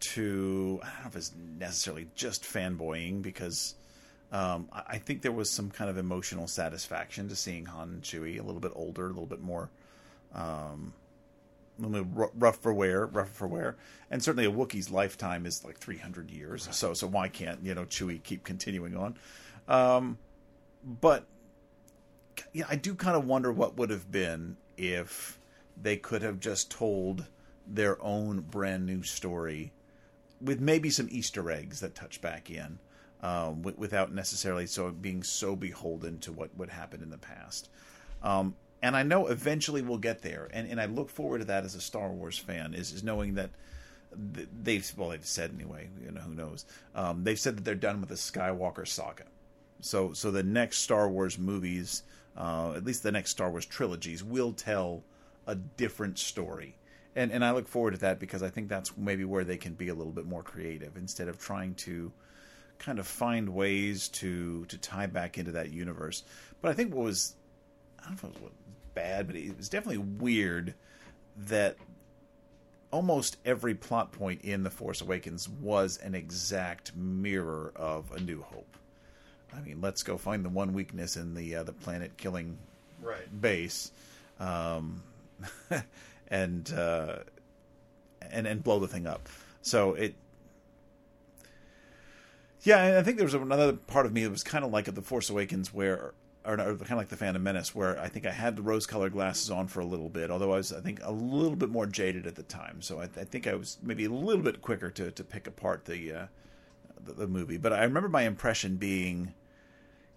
to 0.00 0.80
I 0.82 0.86
don't 0.86 1.00
know 1.02 1.08
if 1.08 1.16
it's 1.16 1.32
necessarily 1.58 2.08
just 2.14 2.42
fanboying 2.44 3.22
because 3.22 3.74
um, 4.34 4.68
I, 4.72 4.98
think 4.98 5.22
there 5.22 5.30
was 5.30 5.48
some 5.48 5.70
kind 5.70 5.88
of 5.88 5.96
emotional 5.96 6.48
satisfaction 6.48 7.28
to 7.28 7.36
seeing 7.36 7.66
Han 7.66 7.88
and 7.88 8.02
Chewie 8.02 8.40
a 8.40 8.42
little 8.42 8.60
bit 8.60 8.72
older, 8.74 9.06
a 9.06 9.10
little 9.10 9.26
bit 9.26 9.40
more. 9.40 9.70
Um, 10.34 10.92
a 11.78 11.86
little 11.86 12.04
bit 12.04 12.30
rough 12.34 12.58
for 12.58 12.74
wear, 12.74 13.06
rough 13.06 13.30
for 13.30 13.46
wear, 13.46 13.76
and 14.10 14.20
certainly 14.20 14.44
a 14.44 14.50
Wookiee's 14.50 14.90
lifetime 14.90 15.46
is 15.46 15.64
like 15.64 15.78
300 15.78 16.32
years. 16.32 16.68
So, 16.72 16.94
so 16.94 17.06
why 17.06 17.28
can't 17.28 17.64
you 17.64 17.74
know 17.76 17.84
Chewie 17.84 18.20
keep 18.20 18.42
continuing 18.42 18.96
on? 18.96 19.16
Um, 19.68 20.18
but 20.84 21.26
yeah, 22.52 22.64
I 22.68 22.74
do 22.74 22.96
kind 22.96 23.16
of 23.16 23.26
wonder 23.26 23.52
what 23.52 23.76
would 23.76 23.90
have 23.90 24.10
been 24.10 24.56
if 24.76 25.38
they 25.80 25.96
could 25.96 26.22
have 26.22 26.40
just 26.40 26.72
told 26.72 27.26
their 27.68 28.02
own 28.02 28.40
brand 28.40 28.84
new 28.84 29.04
story 29.04 29.72
with 30.40 30.60
maybe 30.60 30.90
some 30.90 31.06
Easter 31.10 31.48
eggs 31.52 31.78
that 31.80 31.94
touch 31.94 32.20
back 32.20 32.50
in, 32.50 32.80
um, 33.24 33.62
w- 33.62 33.76
without 33.78 34.14
necessarily 34.14 34.66
so 34.66 34.90
being 34.90 35.22
so 35.22 35.56
beholden 35.56 36.18
to 36.20 36.30
what 36.30 36.50
what 36.56 36.68
happened 36.68 37.02
in 37.02 37.10
the 37.10 37.18
past. 37.18 37.70
Um, 38.22 38.54
and 38.82 38.94
I 38.94 39.02
know 39.02 39.28
eventually 39.28 39.80
we'll 39.80 39.96
get 39.96 40.20
there, 40.20 40.48
and, 40.52 40.68
and 40.68 40.78
I 40.78 40.84
look 40.84 41.08
forward 41.08 41.38
to 41.38 41.46
that 41.46 41.64
as 41.64 41.74
a 41.74 41.80
Star 41.80 42.10
Wars 42.10 42.38
fan. 42.38 42.74
Is 42.74 42.92
is 42.92 43.02
knowing 43.02 43.34
that 43.34 43.50
th- 44.34 44.48
they've 44.62 44.92
well 44.96 45.08
they've 45.08 45.24
said 45.24 45.52
anyway, 45.54 45.88
you 46.04 46.10
know 46.10 46.20
who 46.20 46.34
knows. 46.34 46.66
Um, 46.94 47.24
they've 47.24 47.40
said 47.40 47.56
that 47.56 47.64
they're 47.64 47.74
done 47.74 48.00
with 48.00 48.10
the 48.10 48.14
Skywalker 48.14 48.86
saga. 48.86 49.24
So 49.80 50.12
so 50.12 50.30
the 50.30 50.42
next 50.42 50.78
Star 50.78 51.08
Wars 51.08 51.38
movies, 51.38 52.02
uh, 52.36 52.74
at 52.76 52.84
least 52.84 53.02
the 53.02 53.12
next 53.12 53.30
Star 53.30 53.50
Wars 53.50 53.64
trilogies, 53.64 54.22
will 54.22 54.52
tell 54.52 55.02
a 55.46 55.54
different 55.54 56.18
story. 56.18 56.76
And 57.16 57.32
and 57.32 57.42
I 57.42 57.52
look 57.52 57.68
forward 57.68 57.92
to 57.92 58.00
that 58.00 58.20
because 58.20 58.42
I 58.42 58.50
think 58.50 58.68
that's 58.68 58.94
maybe 58.98 59.24
where 59.24 59.44
they 59.44 59.56
can 59.56 59.72
be 59.72 59.88
a 59.88 59.94
little 59.94 60.12
bit 60.12 60.26
more 60.26 60.42
creative 60.42 60.98
instead 60.98 61.28
of 61.28 61.38
trying 61.38 61.74
to 61.76 62.12
kind 62.84 62.98
of 62.98 63.06
find 63.06 63.48
ways 63.50 64.08
to 64.08 64.64
to 64.66 64.78
tie 64.78 65.06
back 65.06 65.38
into 65.38 65.52
that 65.52 65.70
universe. 65.72 66.22
But 66.60 66.70
I 66.70 66.74
think 66.74 66.94
what 66.94 67.04
was 67.04 67.34
I 68.00 68.08
don't 68.08 68.22
know 68.22 68.28
if 68.30 68.36
it 68.36 68.42
was 68.42 68.52
bad, 68.94 69.26
but 69.26 69.36
it 69.36 69.56
was 69.56 69.68
definitely 69.68 69.98
weird 69.98 70.74
that 71.46 71.76
almost 72.90 73.38
every 73.44 73.74
plot 73.74 74.12
point 74.12 74.42
in 74.42 74.62
The 74.62 74.70
Force 74.70 75.00
Awakens 75.00 75.48
was 75.48 75.96
an 75.98 76.14
exact 76.14 76.94
mirror 76.94 77.72
of 77.74 78.12
A 78.12 78.20
New 78.20 78.42
Hope. 78.42 78.76
I 79.52 79.60
mean, 79.60 79.80
let's 79.80 80.02
go 80.02 80.16
find 80.16 80.44
the 80.44 80.48
one 80.48 80.72
weakness 80.72 81.16
in 81.16 81.34
the 81.34 81.56
uh, 81.56 81.62
the 81.62 81.72
planet 81.72 82.16
killing 82.16 82.58
Right. 83.02 83.40
base, 83.40 83.90
um, 84.40 85.02
and 86.28 86.72
uh, 86.72 87.16
and 88.30 88.46
and 88.46 88.62
blow 88.64 88.78
the 88.78 88.88
thing 88.88 89.06
up. 89.06 89.28
So 89.62 89.94
it, 89.94 90.14
yeah, 92.64 92.98
I 92.98 93.02
think 93.02 93.16
there 93.16 93.26
was 93.26 93.34
another 93.34 93.74
part 93.74 94.06
of 94.06 94.12
me 94.12 94.24
that 94.24 94.30
was 94.30 94.42
kind 94.42 94.64
of 94.64 94.72
like 94.72 94.88
at 94.88 94.94
the 94.94 95.02
Force 95.02 95.30
Awakens, 95.30 95.72
where 95.72 96.12
or, 96.44 96.54
or 96.54 96.76
kind 96.76 96.92
of 96.92 96.98
like 96.98 97.08
the 97.08 97.16
Phantom 97.16 97.42
Menace, 97.42 97.74
where 97.74 97.98
I 97.98 98.08
think 98.08 98.26
I 98.26 98.30
had 98.30 98.56
the 98.56 98.62
rose-colored 98.62 99.12
glasses 99.12 99.50
on 99.50 99.66
for 99.68 99.80
a 99.80 99.86
little 99.86 100.10
bit, 100.10 100.30
although 100.30 100.52
I 100.52 100.56
was 100.56 100.72
I 100.72 100.80
think 100.80 101.00
a 101.02 101.12
little 101.12 101.56
bit 101.56 101.70
more 101.70 101.86
jaded 101.86 102.26
at 102.26 102.34
the 102.34 102.42
time. 102.42 102.82
So 102.82 103.00
I, 103.00 103.04
I 103.04 103.24
think 103.24 103.46
I 103.46 103.54
was 103.54 103.78
maybe 103.82 104.04
a 104.04 104.10
little 104.10 104.42
bit 104.42 104.60
quicker 104.60 104.90
to 104.90 105.10
to 105.10 105.24
pick 105.24 105.46
apart 105.46 105.84
the, 105.84 106.12
uh, 106.12 106.26
the 107.04 107.12
the 107.12 107.26
movie. 107.26 107.58
But 107.58 107.72
I 107.72 107.84
remember 107.84 108.08
my 108.08 108.22
impression 108.22 108.76
being, 108.76 109.34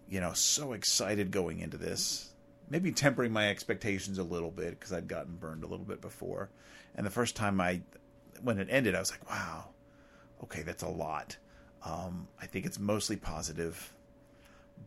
you 0.10 0.20
know, 0.20 0.34
so 0.34 0.74
excited 0.74 1.32
going 1.32 1.60
into 1.60 1.78
this 1.78 2.34
maybe 2.70 2.92
tempering 2.92 3.32
my 3.32 3.50
expectations 3.50 4.18
a 4.18 4.24
little 4.24 4.52
bit 4.52 4.72
because 4.72 4.92
I'd 4.92 5.08
gotten 5.08 5.36
burned 5.36 5.64
a 5.64 5.68
little 5.68 5.86
bit 5.86 6.02
before. 6.02 6.50
And 6.96 7.06
the 7.06 7.12
first 7.12 7.36
time 7.36 7.62
I, 7.62 7.82
when 8.42 8.60
it 8.60 8.68
ended, 8.70 8.96
I 8.96 9.00
was 9.00 9.12
like, 9.12 9.30
wow, 9.30 9.70
okay, 10.44 10.64
that's 10.64 10.84
a 10.84 10.90
lot. 10.90 11.38
Um, 11.88 12.28
I 12.42 12.46
think 12.46 12.66
it's 12.66 12.80
mostly 12.80 13.16
positive, 13.16 13.94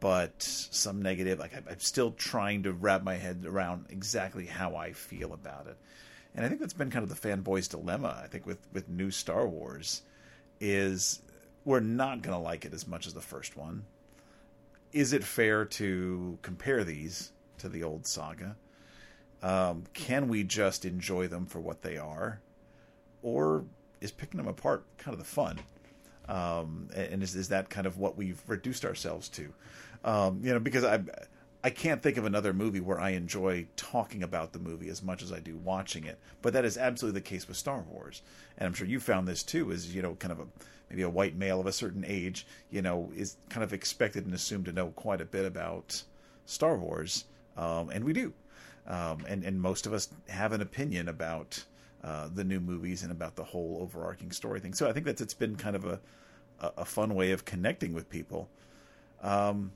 but 0.01 0.43
some 0.43 1.01
negative. 1.01 1.39
Like 1.39 1.55
I, 1.55 1.63
I'm 1.71 1.81
still 1.81 2.13
trying 2.13 2.65
to 2.65 2.73
wrap 2.73 3.03
my 3.03 3.15
head 3.15 3.45
around 3.47 3.87
exactly 3.91 4.47
how 4.47 4.77
I 4.77 4.93
feel 4.93 5.33
about 5.33 5.67
it. 5.67 5.77
And 6.35 6.45
I 6.45 6.49
think 6.49 6.61
that's 6.61 6.75
been 6.75 6.91
kind 6.91 7.03
of 7.03 7.09
the 7.09 7.29
fanboy's 7.29 7.69
dilemma. 7.69 8.21
I 8.23 8.27
think 8.27 8.47
with 8.47 8.59
with 8.73 8.89
new 8.89 9.11
Star 9.11 9.49
Wars, 9.49 10.03
is 10.61 11.23
we're 11.65 11.81
not 11.81 12.23
going 12.23 12.37
to 12.37 12.43
like 12.43 12.65
it 12.65 12.75
as 12.75 12.87
much 12.87 13.07
as 13.07 13.15
the 13.15 13.21
first 13.21 13.57
one. 13.57 13.85
Is 14.93 15.13
it 15.13 15.23
fair 15.25 15.65
to 15.65 16.39
compare 16.43 16.85
these? 16.85 17.33
to 17.61 17.69
the 17.69 17.83
old 17.83 18.07
saga? 18.07 18.57
Um, 19.43 19.85
can 19.95 20.29
we 20.29 20.43
just 20.43 20.85
enjoy 20.85 21.29
them 21.29 21.47
for 21.47 21.61
what 21.61 21.83
they 21.83 21.97
are, 21.97 22.41
or 23.23 23.65
is 24.01 24.11
picking 24.11 24.39
them 24.39 24.49
apart 24.49 24.85
kind 24.99 25.15
of 25.15 25.19
the 25.19 25.25
fun? 25.25 25.61
Um, 26.31 26.89
and 26.95 27.23
is, 27.23 27.35
is 27.35 27.49
that 27.49 27.71
kind 27.71 27.87
of 27.87 27.99
what 27.99 28.17
we've 28.17 28.41
reduced 28.47 28.85
ourselves 28.85 29.29
to? 29.31 29.53
Um, 30.05 30.41
you 30.43 30.53
know, 30.53 30.61
because 30.61 30.85
I 30.85 31.01
I 31.63 31.71
can't 31.71 32.03
think 32.03 32.17
of 32.17 32.25
another 32.25 32.53
movie 32.53 32.81
where 32.81 33.01
I 33.01 33.11
enjoy 33.11 33.67
talking 33.77 34.23
about 34.23 34.53
the 34.53 34.59
movie 34.59 34.89
as 34.89 35.03
much 35.03 35.23
as 35.23 35.33
I 35.33 35.41
do 35.41 35.57
watching 35.57 36.05
it. 36.05 36.19
But 36.41 36.55
that 36.55 36.65
is 36.65 36.79
absolutely 36.79 37.21
the 37.21 37.29
case 37.29 37.47
with 37.47 37.57
Star 37.57 37.85
Wars, 37.91 38.23
and 38.57 38.67
I'm 38.67 38.73
sure 38.73 38.87
you 38.87 39.01
found 39.01 39.29
this 39.29 39.43
too. 39.43 39.71
Is 39.71 39.95
you 39.95 40.03
know, 40.03 40.15
kind 40.15 40.33
of 40.33 40.41
a 40.41 40.47
maybe 40.89 41.03
a 41.03 41.11
white 41.11 41.37
male 41.37 41.61
of 41.61 41.67
a 41.67 41.73
certain 41.73 42.05
age, 42.07 42.47
you 42.71 42.83
know, 42.83 43.13
is 43.15 43.37
kind 43.49 43.63
of 43.63 43.73
expected 43.73 44.25
and 44.25 44.35
assumed 44.35 44.65
to 44.65 44.73
know 44.73 44.89
quite 44.89 45.21
a 45.21 45.25
bit 45.25 45.45
about 45.45 46.03
Star 46.47 46.77
Wars 46.77 47.25
um, 47.57 47.91
and 47.91 48.05
we 48.05 48.13
do. 48.13 48.33
Um, 48.87 49.25
and 49.29 49.45
and 49.45 49.61
most 49.61 49.87
of 49.87 49.93
us 49.93 50.09
have 50.29 50.53
an 50.53 50.63
opinion 50.63 51.09
about 51.09 51.65
uh, 52.03 52.29
the 52.33 52.45
new 52.45 52.61
movies 52.61 53.03
and 53.03 53.13
about 53.13 53.37
the 53.37 53.45
whole 53.45 53.79
overarching 53.81 54.33
story 54.33 54.61
thing. 54.61 54.75
So 54.75 54.89
I 54.89 54.93
think 54.93 55.07
that 55.07 55.21
it's 55.21 55.35
been 55.35 55.57
kind 55.57 55.77
of 55.77 55.85
a 55.85 56.01
a 56.61 56.85
fun 56.85 57.15
way 57.15 57.33
of 57.33 57.45
connecting 57.45 57.95
with 57.95 58.11
people. 58.11 58.49
Um, 59.23 59.73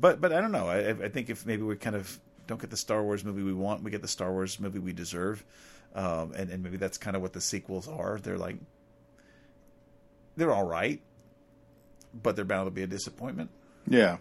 but 0.00 0.20
but 0.20 0.32
I 0.32 0.40
don't 0.40 0.52
know. 0.52 0.68
I, 0.68 0.90
I 0.90 1.08
think 1.08 1.30
if 1.30 1.46
maybe 1.46 1.62
we 1.62 1.76
kind 1.76 1.96
of 1.96 2.18
don't 2.46 2.60
get 2.60 2.70
the 2.70 2.76
Star 2.76 3.02
Wars 3.02 3.24
movie 3.24 3.42
we 3.42 3.52
want, 3.52 3.82
we 3.82 3.90
get 3.90 4.02
the 4.02 4.08
Star 4.08 4.32
Wars 4.32 4.60
movie 4.60 4.78
we 4.78 4.92
deserve, 4.92 5.44
um, 5.94 6.32
and 6.36 6.50
and 6.50 6.62
maybe 6.62 6.76
that's 6.76 6.98
kind 6.98 7.16
of 7.16 7.22
what 7.22 7.32
the 7.32 7.40
sequels 7.40 7.88
are. 7.88 8.18
They're 8.22 8.38
like 8.38 8.56
they're 10.36 10.52
all 10.52 10.66
right, 10.66 11.00
but 12.22 12.36
they're 12.36 12.44
bound 12.44 12.66
to 12.66 12.70
be 12.70 12.82
a 12.82 12.86
disappointment. 12.86 13.50
Yeah. 13.88 14.18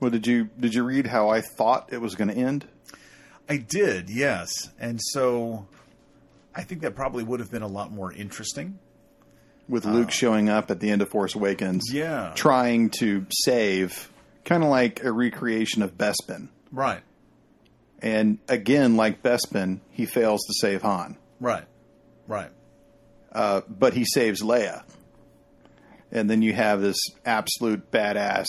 Well, 0.00 0.10
did 0.10 0.26
you 0.26 0.50
did 0.58 0.74
you 0.74 0.82
read 0.82 1.06
how 1.06 1.28
I 1.28 1.40
thought 1.40 1.92
it 1.92 2.00
was 2.00 2.14
going 2.14 2.28
to 2.28 2.34
end? 2.34 2.66
I 3.48 3.56
did, 3.56 4.08
yes. 4.08 4.70
And 4.80 5.00
so 5.00 5.66
I 6.54 6.62
think 6.62 6.82
that 6.82 6.94
probably 6.94 7.24
would 7.24 7.40
have 7.40 7.50
been 7.50 7.62
a 7.62 7.68
lot 7.68 7.90
more 7.92 8.12
interesting. 8.12 8.78
With 9.68 9.84
Luke 9.86 10.10
showing 10.10 10.48
up 10.48 10.70
at 10.70 10.80
the 10.80 10.90
end 10.90 11.00
of 11.02 11.08
Force 11.08 11.34
Awakens, 11.34 11.84
Yeah. 11.92 12.32
trying 12.34 12.90
to 12.98 13.26
save, 13.30 14.10
kind 14.44 14.62
of 14.62 14.68
like 14.68 15.02
a 15.04 15.12
recreation 15.12 15.82
of 15.82 15.96
Bespin. 15.96 16.48
Right. 16.70 17.00
And 18.00 18.38
again, 18.48 18.96
like 18.96 19.22
Bespin, 19.22 19.80
he 19.90 20.04
fails 20.04 20.42
to 20.46 20.52
save 20.60 20.82
Han, 20.82 21.16
Right. 21.40 21.64
Right. 22.26 22.50
uh, 23.32 23.62
but 23.68 23.94
he 23.94 24.04
saves 24.04 24.42
Leia. 24.42 24.82
And 26.10 26.28
then 26.28 26.42
you 26.42 26.52
have 26.52 26.82
this 26.82 26.98
absolute 27.24 27.90
badass, 27.90 28.46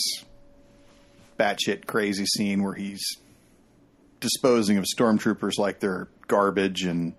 batshit 1.39 1.85
crazy 1.85 2.25
scene 2.25 2.63
where 2.63 2.73
he's 2.73 3.03
disposing 4.19 4.77
of 4.77 4.85
stormtroopers 4.85 5.57
like 5.57 5.79
they're 5.79 6.07
garbage, 6.27 6.83
and 6.83 7.13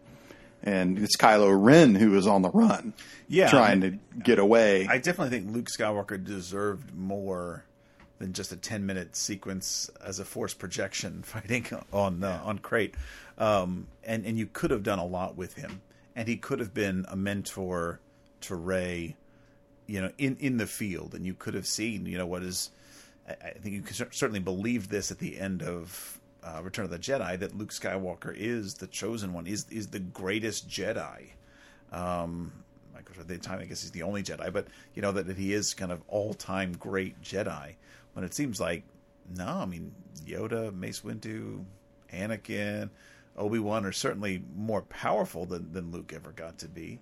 and 0.65 0.99
it's 0.99 1.17
Kylo 1.17 1.55
Ren 1.57 1.95
who 1.95 2.17
is 2.17 2.27
on 2.27 2.43
the 2.43 2.51
run, 2.51 2.95
Yeah. 3.29 3.49
trying 3.51 3.81
to 3.83 3.99
get 4.23 4.39
away. 4.41 4.87
I 4.89 4.99
definitely 4.99 5.39
think 5.39 5.55
Luke 5.55 5.69
Skywalker 5.69 6.23
deserved 6.23 6.95
more 6.97 7.65
than 8.19 8.33
just 8.33 8.51
a 8.53 8.57
10 8.57 8.87
minute 8.87 9.15
sequence 9.15 9.91
as 10.05 10.19
a 10.19 10.25
force 10.25 10.55
projection 10.55 11.23
fighting 11.25 11.67
on 11.93 12.25
uh, 12.25 12.41
on 12.45 12.59
Crait. 12.59 12.95
Um, 13.39 13.87
and 14.03 14.25
and 14.25 14.39
you 14.39 14.47
could 14.47 14.71
have 14.71 14.83
done 14.83 14.99
a 14.99 15.07
lot 15.07 15.37
with 15.37 15.55
him 15.55 15.83
and 16.17 16.27
he 16.29 16.37
could 16.37 16.61
have 16.61 16.73
been 16.73 17.05
a 17.09 17.17
mentor 17.17 18.01
to 18.43 18.55
Rey 18.55 19.17
you 19.87 20.01
know 20.01 20.11
in 20.19 20.37
in 20.41 20.57
the 20.57 20.67
field 20.67 21.15
and 21.15 21.27
you 21.27 21.35
could 21.35 21.53
have 21.55 21.67
seen 21.67 22.07
you 22.07 22.17
know 22.17 22.27
what 22.27 22.43
is 22.43 22.71
I, 23.29 23.33
I 23.33 23.51
think 23.51 23.75
you 23.75 23.83
certainly 24.13 24.39
believe 24.41 24.89
this 24.89 25.11
at 25.11 25.19
the 25.19 25.39
end 25.39 25.63
of 25.63 26.19
uh, 26.45 26.61
Return 26.63 26.85
of 26.85 26.91
the 26.91 26.99
Jedi 26.99 27.39
that 27.39 27.57
Luke 27.57 27.73
Skywalker 27.73 28.35
is 28.37 28.75
the 28.75 28.87
chosen 28.87 29.33
one 29.33 29.47
is 29.47 29.67
is 29.71 29.89
the 29.89 30.01
greatest 30.01 30.69
Jedi 30.69 31.31
um, 31.95 32.53
like 32.95 33.09
at 33.19 33.29
the 33.29 33.39
time, 33.39 33.61
I 33.61 33.65
guess 33.65 33.83
he's 33.83 33.91
the 33.91 34.03
only 34.03 34.23
Jedi, 34.23 34.53
but 34.53 34.67
you 34.95 35.03
know 35.03 35.13
that, 35.13 35.27
that 35.27 35.37
he 35.37 35.53
is 35.53 35.75
kind 35.75 35.93
of 35.93 36.03
all-time 36.09 36.73
great 36.73 37.21
Jedi. 37.23 37.75
When 38.13 38.25
it 38.25 38.35
seems 38.35 38.61
like, 38.61 38.85
no, 39.37 39.47
I 39.47 39.65
mean 39.65 39.93
Yoda, 40.27 40.75
Mace 40.75 41.01
Windu, 41.01 41.65
Anakin, 42.13 42.91
Obi 43.37 43.59
Wan 43.59 43.85
are 43.85 43.93
certainly 43.93 44.43
more 44.57 44.83
powerful 44.83 45.47
than, 45.47 45.73
than 45.73 45.91
Luke 45.91 46.13
ever 46.15 46.31
got 46.33 46.59
to 46.59 46.69
be. 46.69 46.99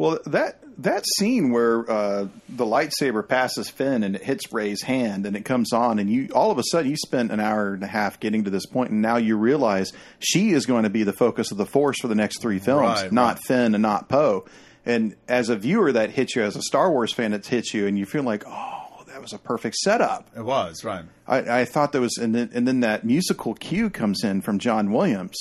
Well, 0.00 0.18
that 0.24 0.64
that 0.78 1.04
scene 1.18 1.52
where 1.52 1.80
uh, 1.90 2.28
the 2.48 2.64
lightsaber 2.64 3.28
passes 3.28 3.68
Finn 3.68 4.02
and 4.02 4.16
it 4.16 4.22
hits 4.22 4.50
Rey's 4.50 4.80
hand 4.80 5.26
and 5.26 5.36
it 5.36 5.44
comes 5.44 5.74
on, 5.74 5.98
and 5.98 6.08
you 6.08 6.30
all 6.34 6.50
of 6.50 6.56
a 6.56 6.62
sudden 6.70 6.90
you 6.90 6.96
spent 6.96 7.30
an 7.30 7.38
hour 7.38 7.74
and 7.74 7.82
a 7.82 7.86
half 7.86 8.18
getting 8.18 8.44
to 8.44 8.50
this 8.50 8.64
point, 8.64 8.92
and 8.92 9.02
now 9.02 9.18
you 9.18 9.36
realize 9.36 9.92
she 10.18 10.52
is 10.52 10.64
going 10.64 10.84
to 10.84 10.88
be 10.88 11.02
the 11.02 11.12
focus 11.12 11.50
of 11.50 11.58
the 11.58 11.66
Force 11.66 12.00
for 12.00 12.08
the 12.08 12.14
next 12.14 12.40
three 12.40 12.58
films, 12.58 13.02
Right, 13.02 13.12
not 13.12 13.34
right. 13.34 13.44
Finn 13.46 13.74
and 13.74 13.82
not 13.82 14.08
Poe. 14.08 14.46
And 14.86 15.16
as 15.28 15.50
a 15.50 15.56
viewer, 15.56 15.92
that 15.92 16.08
hits 16.12 16.34
you. 16.34 16.44
As 16.44 16.56
a 16.56 16.62
Star 16.62 16.90
Wars 16.90 17.12
fan, 17.12 17.34
it 17.34 17.46
hits 17.46 17.74
you, 17.74 17.86
and 17.86 17.98
you 17.98 18.06
feel 18.06 18.22
like, 18.22 18.44
oh, 18.46 19.04
that 19.08 19.20
was 19.20 19.34
a 19.34 19.38
perfect 19.38 19.76
setup. 19.76 20.30
It 20.34 20.46
was 20.46 20.82
right. 20.82 21.04
I, 21.28 21.60
I 21.60 21.64
thought 21.66 21.92
that 21.92 22.00
was, 22.00 22.16
and 22.16 22.34
then, 22.34 22.50
and 22.54 22.66
then 22.66 22.80
that 22.80 23.04
musical 23.04 23.52
cue 23.52 23.90
comes 23.90 24.24
in 24.24 24.40
from 24.40 24.60
John 24.60 24.92
Williams, 24.92 25.36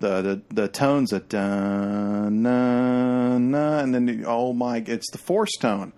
the 0.00 0.22
the, 0.22 0.42
the 0.54 0.68
tones 0.68 1.10
that 1.10 1.32
na, 1.32 2.28
na, 3.38 3.78
and 3.78 3.94
then 3.94 4.24
oh 4.26 4.52
my, 4.52 4.82
it's 4.86 5.10
the 5.10 5.18
force 5.18 5.52
tone. 5.58 5.92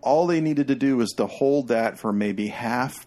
All 0.00 0.26
they 0.26 0.40
needed 0.40 0.68
to 0.68 0.74
do 0.74 0.96
was 0.96 1.10
to 1.16 1.26
hold 1.26 1.68
that 1.68 1.98
for 1.98 2.12
maybe 2.12 2.48
half 2.48 3.04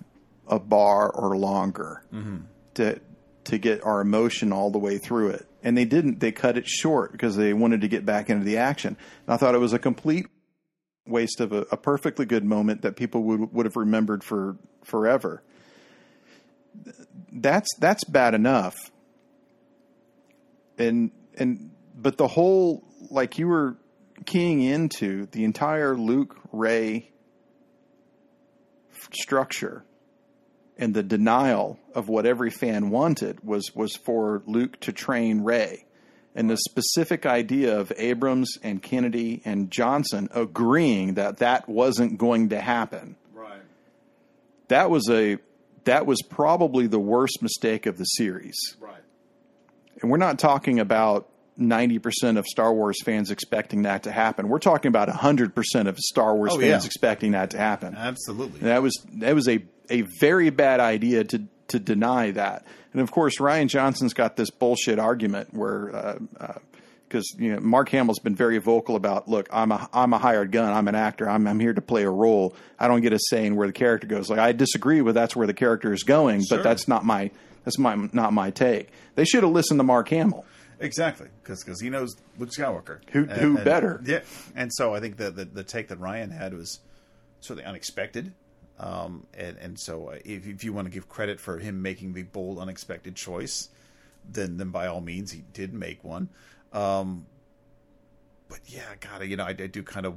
a 0.48 0.60
bar 0.60 1.10
or 1.10 1.38
longer 1.38 2.04
mm-hmm. 2.14 2.40
to 2.76 3.00
to 3.46 3.58
get 3.58 3.84
our 3.84 4.02
emotion 4.02 4.52
all 4.52 4.70
the 4.70 4.80
way 4.80 4.98
through 4.98 5.30
it, 5.30 5.48
and 5.64 5.78
they 5.78 5.86
didn't. 5.86 6.20
They 6.20 6.32
cut 6.32 6.58
it 6.58 6.68
short 6.68 7.12
because 7.12 7.36
they 7.36 7.54
wanted 7.54 7.82
to 7.82 7.88
get 7.88 8.06
back 8.06 8.30
into 8.30 8.44
the 8.44 8.58
action. 8.58 8.98
And 9.26 9.34
I 9.34 9.38
thought 9.38 9.56
it 9.56 9.60
was 9.60 9.74
a 9.74 9.80
complete 9.80 10.28
waste 11.08 11.40
of 11.40 11.52
a, 11.52 11.62
a 11.72 11.78
perfectly 11.78 12.26
good 12.26 12.44
moment 12.44 12.82
that 12.82 12.96
people 12.96 13.24
would 13.24 13.54
would 13.54 13.66
have 13.66 13.76
remembered 13.76 14.24
for 14.24 14.58
forever. 14.84 15.42
That's 17.32 17.70
that's 17.80 18.04
bad 18.04 18.34
enough. 18.34 18.91
And 20.78 21.12
and 21.38 21.72
but 21.96 22.18
the 22.18 22.28
whole 22.28 22.84
like 23.10 23.38
you 23.38 23.48
were 23.48 23.78
keying 24.26 24.62
into 24.62 25.28
the 25.28 25.44
entire 25.44 25.96
Luke 25.96 26.38
Rey 26.52 27.12
structure 29.14 29.84
and 30.78 30.94
the 30.94 31.04
denial 31.04 31.80
of 31.94 32.10
what 32.10 32.26
every 32.26 32.50
fan 32.50 32.90
wanted 32.90 33.44
was 33.44 33.76
was 33.76 33.96
for 33.96 34.42
Luke 34.46 34.80
to 34.82 34.92
train 34.92 35.42
Rey. 35.42 35.86
And 36.34 36.50
the 36.50 36.58
specific 36.58 37.26
idea 37.26 37.78
of 37.78 37.92
Abrams 37.98 38.58
and 38.64 38.82
Kennedy 38.82 39.42
and 39.44 39.70
Johnson 39.70 40.30
agreeing 40.34 41.16
that 41.16 41.38
that 41.38 41.68
wasn't 41.68 42.18
going 42.18 42.50
to 42.50 42.62
happen. 42.62 43.18
Right. 43.34 43.62
That 44.70 44.90
was 44.90 45.10
a 45.10 45.40
that 45.84 46.06
was 46.06 46.22
probably 46.22 46.88
the 46.88 47.00
worst 47.00 47.42
mistake 47.42 47.86
of 47.86 47.98
the 47.98 48.06
series. 48.06 48.58
Right. 48.80 49.02
And 50.02 50.10
we're 50.12 50.18
not 50.18 50.40
talking 50.40 50.80
about 50.80 51.28
ninety 51.58 52.00
percent 52.00 52.38
of 52.38 52.46
Star 52.48 52.74
Wars 52.74 53.02
fans 53.04 53.30
expecting 53.32 53.84
that 53.84 54.04
to 54.04 54.12
happen. 54.12 54.48
We're 54.50 54.60
talking 54.60 54.90
about 54.90 55.10
hundred 55.10 55.54
percent 55.56 55.88
of 55.88 55.98
Star 56.00 56.36
Wars 56.36 56.52
Oh, 56.54 56.60
fans 56.60 56.84
yeah. 56.84 56.86
expecting 56.88 57.32
that 57.32 57.52
to 57.52 57.58
happen. 57.58 57.96
Absolutely. 57.96 58.62
That 58.62 58.82
was 58.82 58.94
that 59.16 59.36
was 59.36 59.48
a 59.48 59.64
a 59.90 60.02
very 60.20 60.50
bad 60.50 60.80
idea 60.80 61.24
to 61.26 61.44
to 61.70 61.80
deny 61.80 62.32
that. 62.32 62.66
And 62.94 63.02
of 63.02 63.12
course, 63.12 63.38
Rian 63.40 63.68
Johnson's 63.68 64.14
got 64.14 64.36
this 64.36 64.50
bullshit 64.50 65.00
argument 65.00 65.54
where 65.54 65.96
uh, 65.96 66.20
uh, 66.40 66.54
because 67.08 67.26
you 67.38 67.54
know 67.54 67.60
Mark 67.60 67.90
Hamill's 67.90 68.20
been 68.20 68.36
very 68.36 68.58
vocal 68.58 68.96
about, 68.96 69.28
look, 69.28 69.48
I'm 69.52 69.72
a 69.72 69.90
I'm 69.94 70.14
a 70.14 70.18
hired 70.18 70.52
gun, 70.52 70.72
I'm 70.74 70.88
an 70.88 70.96
actor, 70.96 71.30
I'm 71.30 71.46
I'm 71.48 71.60
here 71.60 71.74
to 71.74 71.82
play 71.82 72.04
a 72.04 72.10
role. 72.10 72.56
I 72.80 72.88
don't 72.88 73.02
get 73.02 73.14
a 73.14 73.20
say 73.30 73.46
in 73.46 73.56
where 73.56 73.68
the 73.68 73.74
character 73.74 74.08
goes. 74.08 74.30
Like 74.30 74.40
I 74.40 74.52
disagree 74.54 75.02
with 75.02 75.16
that's 75.16 75.36
where 75.36 75.46
the 75.48 75.54
character 75.54 75.94
is 75.94 76.04
going, 76.04 76.44
Sure. 76.44 76.58
but 76.58 76.64
that's 76.64 76.88
not 76.88 77.06
my 77.06 77.32
that's 77.64 77.78
my 77.78 77.96
not 78.14 78.34
my 78.34 78.52
take. 78.52 78.90
They 79.16 79.26
should 79.26 79.44
have 79.44 79.52
listened 79.52 79.80
to 79.80 79.84
Mark 79.84 80.10
Hamill. 80.10 80.46
Exactly, 80.80 81.28
because 81.44 81.80
he 81.80 81.90
knows 81.92 82.16
Luke 82.40 82.50
Skywalker. 82.58 83.00
Who- 83.12 83.26
who 83.26 83.58
better? 83.60 84.02
Yeah, 84.04 84.22
and 84.56 84.72
so 84.74 84.96
I 84.96 85.00
think 85.00 85.18
that 85.18 85.36
the, 85.36 85.46
the 85.46 85.64
take 85.64 85.90
that 85.90 86.00
Rian 86.00 86.32
had 86.36 86.54
was 86.56 86.80
certainly 87.40 87.66
unexpected. 87.66 88.34
Um, 88.80 89.28
and 89.36 89.58
and 89.58 89.80
so 89.80 90.08
uh, 90.10 90.18
if, 90.26 90.48
if 90.48 90.64
you 90.64 90.74
want 90.74 90.88
to 90.88 90.92
give 90.92 91.08
credit 91.08 91.40
for 91.40 91.60
him 91.60 91.84
making 91.84 92.14
the 92.14 92.24
bold, 92.24 92.58
unexpected 92.58 93.16
choice, 93.16 93.70
then 94.28 94.58
then 94.58 94.70
by 94.70 94.88
all 94.88 95.02
means 95.02 95.32
he 95.32 95.44
did 95.54 95.72
make 95.72 96.04
one. 96.04 96.30
Um, 96.74 97.28
but 98.50 98.60
yeah, 98.66 98.82
God, 99.00 99.24
you 99.26 99.38
know, 99.38 99.44
I, 99.46 99.50
I 99.50 99.68
do 99.68 99.84
kind 99.84 100.06
of 100.08 100.16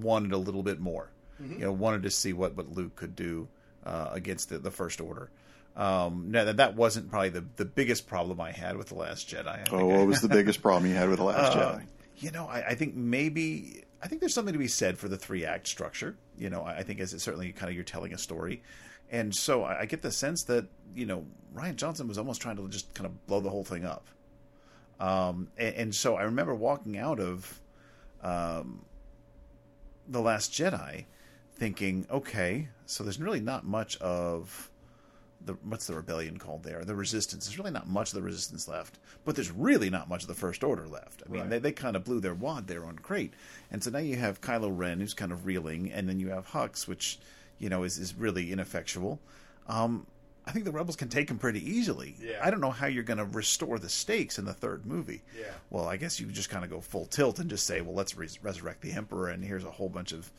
wanted 0.00 0.32
a 0.32 0.36
little 0.38 0.62
bit 0.64 0.80
more. 0.80 1.10
You 1.38 1.58
know, 1.58 1.72
wanted 1.72 2.02
to 2.04 2.10
see 2.10 2.32
what 2.32 2.56
what 2.56 2.72
Luke 2.72 2.96
could 2.96 3.14
do 3.14 3.46
uh, 3.84 4.08
against 4.10 4.48
the, 4.48 4.58
the 4.58 4.70
First 4.70 5.00
Order. 5.02 5.30
Um, 5.76 6.30
no, 6.30 6.46
that 6.46 6.56
that 6.56 6.74
wasn't 6.74 7.10
probably 7.10 7.28
the, 7.28 7.44
the 7.56 7.66
biggest 7.66 8.06
problem 8.06 8.40
I 8.40 8.50
had 8.50 8.78
with 8.78 8.88
the 8.88 8.94
Last 8.94 9.28
Jedi. 9.28 9.46
I 9.46 9.64
Oh, 9.70 9.84
what 9.86 10.06
was 10.06 10.22
the 10.22 10.28
biggest 10.28 10.62
problem 10.62 10.90
you 10.90 10.96
had 10.96 11.10
with 11.10 11.18
the 11.18 11.24
Last 11.26 11.54
uh, 11.54 11.74
Jedi? 11.76 11.86
You 12.16 12.30
know, 12.30 12.46
I, 12.46 12.68
I 12.68 12.74
think 12.74 12.94
maybe 12.94 13.84
I 14.02 14.08
think 14.08 14.20
there's 14.20 14.32
something 14.32 14.54
to 14.54 14.58
be 14.58 14.68
said 14.68 14.96
for 14.96 15.08
the 15.08 15.18
three 15.18 15.44
act 15.44 15.68
structure. 15.68 16.16
You 16.38 16.48
know, 16.48 16.62
I, 16.62 16.78
I 16.78 16.82
think 16.82 17.00
as 17.00 17.12
it's 17.12 17.22
certainly 17.22 17.52
kind 17.52 17.68
of 17.68 17.74
you're 17.74 17.84
telling 17.84 18.14
a 18.14 18.18
story, 18.18 18.62
and 19.10 19.34
so 19.34 19.64
I, 19.64 19.80
I 19.80 19.84
get 19.84 20.00
the 20.00 20.10
sense 20.10 20.44
that 20.44 20.66
you 20.94 21.04
know 21.04 21.26
Rian 21.54 21.76
Johnson 21.76 22.08
was 22.08 22.16
almost 22.16 22.40
trying 22.40 22.56
to 22.56 22.66
just 22.68 22.94
kind 22.94 23.06
of 23.06 23.26
blow 23.26 23.40
the 23.40 23.50
whole 23.50 23.64
thing 23.64 23.84
up. 23.84 24.06
Um, 24.98 25.48
and, 25.58 25.74
and 25.74 25.94
so 25.94 26.16
I 26.16 26.22
remember 26.22 26.54
walking 26.54 26.96
out 26.96 27.20
of 27.20 27.60
um, 28.22 28.86
the 30.08 30.20
Last 30.20 30.52
Jedi, 30.52 31.04
thinking, 31.54 32.06
okay, 32.10 32.68
so 32.86 33.04
there's 33.04 33.20
really 33.20 33.40
not 33.40 33.66
much 33.66 33.98
of 33.98 34.70
the 35.44 35.54
what's 35.64 35.86
the 35.86 35.94
rebellion 35.94 36.38
called 36.38 36.62
there? 36.62 36.84
The 36.84 36.94
resistance. 36.94 37.46
There's 37.46 37.58
really 37.58 37.70
not 37.70 37.88
much 37.88 38.08
of 38.10 38.14
the 38.14 38.22
resistance 38.22 38.66
left, 38.68 38.98
but 39.24 39.34
there's 39.34 39.50
really 39.52 39.90
not 39.90 40.08
much 40.08 40.22
of 40.22 40.28
the 40.28 40.34
First 40.34 40.64
Order 40.64 40.86
left. 40.86 41.22
I 41.26 41.30
mean, 41.30 41.40
Right. 41.42 41.50
they, 41.50 41.58
they 41.58 41.72
kind 41.72 41.94
of 41.96 42.04
blew 42.04 42.20
their 42.20 42.34
wad 42.34 42.66
there 42.66 42.84
on 42.84 42.98
Crait, 42.98 43.32
and 43.70 43.82
so 43.82 43.90
now 43.90 43.98
you 43.98 44.16
have 44.16 44.40
Kylo 44.40 44.70
Ren 44.76 45.00
who's 45.00 45.14
kind 45.14 45.32
of 45.32 45.46
reeling, 45.46 45.92
and 45.92 46.08
then 46.08 46.18
you 46.18 46.28
have 46.30 46.48
Hux, 46.48 46.86
which 46.88 47.18
you 47.58 47.68
know 47.68 47.84
is 47.84 47.98
is 47.98 48.14
really 48.14 48.52
ineffectual. 48.52 49.20
Um, 49.68 50.06
I 50.48 50.52
think 50.52 50.64
the 50.64 50.70
rebels 50.70 50.94
can 50.94 51.08
take 51.08 51.28
him 51.28 51.38
pretty 51.38 51.58
easily. 51.68 52.14
Yeah. 52.20 52.38
I 52.40 52.50
don't 52.52 52.60
know 52.60 52.70
how 52.70 52.86
you're 52.86 53.02
going 53.02 53.18
to 53.18 53.24
restore 53.24 53.80
the 53.80 53.88
stakes 53.88 54.38
in 54.38 54.44
the 54.44 54.54
third 54.54 54.86
movie. 54.86 55.22
Yeah. 55.36 55.46
Well, 55.70 55.88
I 55.88 55.96
guess 55.96 56.20
you 56.20 56.26
just 56.26 56.50
kind 56.50 56.62
of 56.64 56.70
go 56.70 56.80
full 56.80 57.06
tilt 57.06 57.40
and 57.40 57.50
just 57.50 57.66
say, 57.66 57.80
well, 57.80 57.94
let's 57.94 58.16
res- 58.16 58.38
resurrect 58.44 58.80
the 58.82 58.92
Emperor, 58.92 59.28
and 59.28 59.44
here's 59.44 59.64
a 59.64 59.72
whole 59.72 59.88
bunch 59.88 60.12
of, 60.12 60.30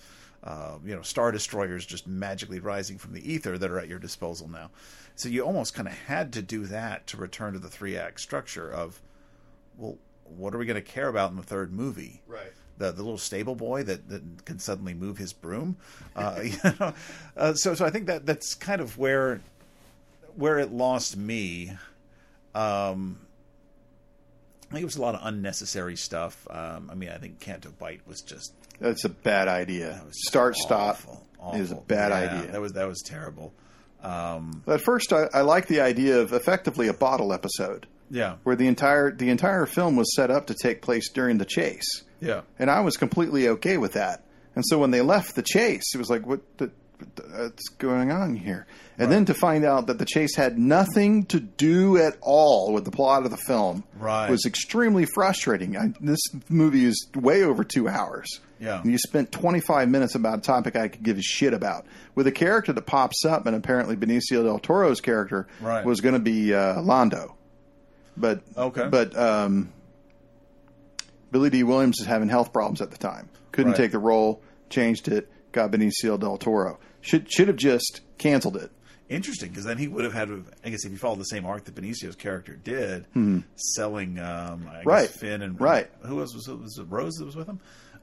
uh, 0.43 0.77
you 0.85 0.95
know, 0.95 1.01
star 1.01 1.32
destroyers 1.32 1.85
just 1.85 2.07
magically 2.07 2.59
rising 2.59 2.98
from 2.98 3.14
the 3.14 3.32
ether 3.32 3.57
that 3.57 3.69
are 3.69 3.80
at 3.80 3.88
your 3.88 3.99
disposal 3.99 4.48
now. 4.48 4.69
So 5.16 5.30
you 5.30 5.41
almost 5.41 5.74
kind 5.74 5.88
of 5.88 5.93
had 5.93 6.33
to 6.33 6.41
do 6.41 6.66
that 6.67 7.07
to 7.07 7.17
return 7.17 7.53
to 7.53 7.59
the 7.59 7.69
three 7.69 7.98
act 7.98 8.19
structure 8.19 8.72
of, 8.72 9.01
well, 9.77 9.98
what 10.24 10.53
are 10.53 10.57
we 10.57 10.66
going 10.66 10.75
to 10.75 10.82
care 10.82 11.07
about 11.07 11.32
in 11.32 11.38
the 11.38 11.43
third 11.43 11.74
movie? 11.74 12.22
Right. 12.27 12.51
The, 12.77 12.91
the 12.91 13.01
little 13.01 13.17
stable 13.17 13.56
boy 13.56 13.83
that, 13.83 14.07
that 14.09 14.45
can 14.45 14.59
suddenly 14.59 14.93
move 14.93 15.17
his 15.17 15.33
broom, 15.33 15.77
uh, 16.16 16.41
you 16.43 16.57
know, 16.80 16.93
uh, 17.35 17.53
so 17.56 17.74
so 17.74 17.83
I 17.83 17.90
think 17.90 18.06
that 18.06 18.27
that's 18.27 18.53
kind 18.53 18.82
of 18.82 18.99
where 18.99 19.41
where 20.35 20.59
it 20.59 20.72
lost 20.72 21.17
me. 21.17 21.72
Um, 22.53 23.17
I 24.69 24.74
think 24.74 24.83
it 24.83 24.85
was 24.85 24.98
a 24.98 25.01
lot 25.01 25.16
of 25.16 25.22
unnecessary 25.24 25.95
stuff. 25.95 26.48
Um, 26.51 26.90
I 26.91 26.95
mean, 26.95 27.09
I 27.09 27.17
think 27.17 27.40
Canto 27.40 27.72
Bight 27.72 28.01
was 28.06 28.22
just 28.22 28.53
That's 28.80 29.06
a 29.06 29.09
bad 29.09 29.47
idea. 29.47 30.03
Start 30.11 30.56
awful, 30.65 31.25
stop 31.39 31.56
is 31.56 31.72
a 31.72 31.75
bad 31.75 32.11
Yeah, 32.11 32.39
idea. 32.39 32.51
That 32.51 32.61
was 32.61 32.73
that 32.73 32.88
was 32.88 33.01
terrible. 33.06 33.53
Um, 34.03 34.64
At 34.67 34.81
first, 34.81 35.11
I, 35.11 35.27
I 35.33 35.41
like 35.41 35.67
the 35.67 35.81
idea 35.81 36.19
of 36.19 36.31
effectively 36.31 36.88
a 36.88 36.93
bottle 36.93 37.33
episode, 37.33 37.88
yeah, 38.11 38.35
where 38.43 38.56
the 38.56 38.67
entire 38.67 39.11
the 39.11 39.30
entire 39.30 39.65
film 39.65 39.95
was 39.95 40.15
set 40.15 40.30
up 40.30 40.47
to 40.47 40.53
take 40.53 40.81
place 40.81 41.09
during 41.09 41.39
the 41.39 41.45
chase, 41.45 42.03
yeah, 42.19 42.41
and 42.59 42.69
I 42.69 42.81
was 42.81 42.95
completely 42.97 43.47
okay 43.49 43.77
with 43.77 43.93
that. 43.93 44.23
And 44.56 44.64
so 44.67 44.80
when 44.80 44.91
they 44.91 45.01
left 45.01 45.35
the 45.35 45.43
chase, 45.43 45.93
it 45.93 45.97
was 45.97 46.09
like, 46.09 46.25
what 46.25 46.41
the, 46.57 46.72
what's 47.35 47.69
going 47.77 48.11
on 48.11 48.35
here? 48.35 48.66
And 48.98 49.11
then 49.11 49.26
to 49.26 49.34
find 49.35 49.64
out 49.64 49.88
that 49.88 50.00
the 50.00 50.06
chase 50.06 50.35
had 50.35 50.58
nothing 50.58 51.26
to 51.27 51.40
do 51.40 51.98
at 51.98 52.17
all 52.22 52.74
with 52.74 52.84
the 52.85 52.92
plot 52.92 53.26
of 53.26 53.32
the 53.32 53.38
film 53.38 53.84
Right. 54.00 54.30
was 54.30 54.45
extremely 54.45 55.06
frustrating. 55.14 55.77
I, 55.77 55.93
this 56.01 56.19
movie 56.50 56.85
is 56.85 57.08
way 57.16 57.43
over 57.43 57.64
two 57.64 57.88
hours. 57.88 58.40
Yeah. 58.59 58.82
And 58.82 58.92
you 58.92 58.98
spent 58.98 59.32
25 59.32 59.88
minutes 59.90 60.16
about 60.16 60.40
a 60.40 60.42
topic 60.42 60.76
I 60.76 60.88
could 60.88 61.03
give 61.03 61.17
a 61.19 61.22
shit 61.22 61.53
about. 61.53 61.85
With 62.16 62.26
a 62.26 62.32
character 62.32 62.74
that 62.74 62.85
pops 62.88 63.24
up, 63.24 63.45
and 63.45 63.56
apparently 63.56 63.95
Benicio 63.95 64.43
del 64.43 64.58
Toro's 64.58 65.00
character 65.00 65.48
Right. 65.61 65.85
was 65.85 66.01
going 66.01 66.16
to 66.16 66.19
be 66.19 66.56
uh, 66.56 66.82
Lando. 66.82 67.35
But 68.19 68.42
Okay. 68.58 68.88
but 68.90 69.16
um, 69.16 69.69
Billy 71.32 71.51
Dee 71.51 71.64
Williams 71.64 71.98
was 72.00 72.08
having 72.08 72.30
health 72.30 72.51
problems 72.51 72.82
at 72.82 72.90
the 72.90 72.98
time. 72.98 73.30
Couldn't 73.51 73.74
Right. 73.74 73.77
take 73.77 73.92
the 73.92 74.00
role, 74.00 74.42
changed 74.72 75.08
it, 75.08 75.30
got 75.51 75.69
Benicio 75.72 76.19
del 76.19 76.38
Toro. 76.38 76.80
Should 77.01 77.32
should 77.32 77.48
have 77.48 77.58
just 77.58 78.01
canceled 78.17 78.58
it. 78.58 78.72
interesting 79.09 79.50
because 79.50 79.64
then 79.64 79.77
he 79.77 79.88
would 79.88 80.03
have 80.03 80.14
had. 80.14 80.30
I 80.66 80.69
guess 80.69 80.84
if 80.85 80.92
you 80.92 80.98
followed 80.98 81.19
the 81.19 81.24
same 81.26 81.45
arc 81.45 81.64
that 81.66 81.76
Benicio's 81.76 82.16
character 82.16 82.56
did, 82.56 83.06
selling 83.56 84.19
um, 84.19 84.67
I 84.69 84.74
guess 84.76 84.84
Hmm. 84.84 84.90
Right. 84.90 85.09
Finn 85.09 85.42
and 85.42 85.59
Right. 85.59 85.90
who 86.01 86.19
else 86.19 86.34
was 86.35 86.48
was 86.48 86.77
it 86.77 86.85
Rose 86.90 87.16
that 87.16 87.26
was 87.26 87.35
with 87.35 87.48
him? 87.48 87.59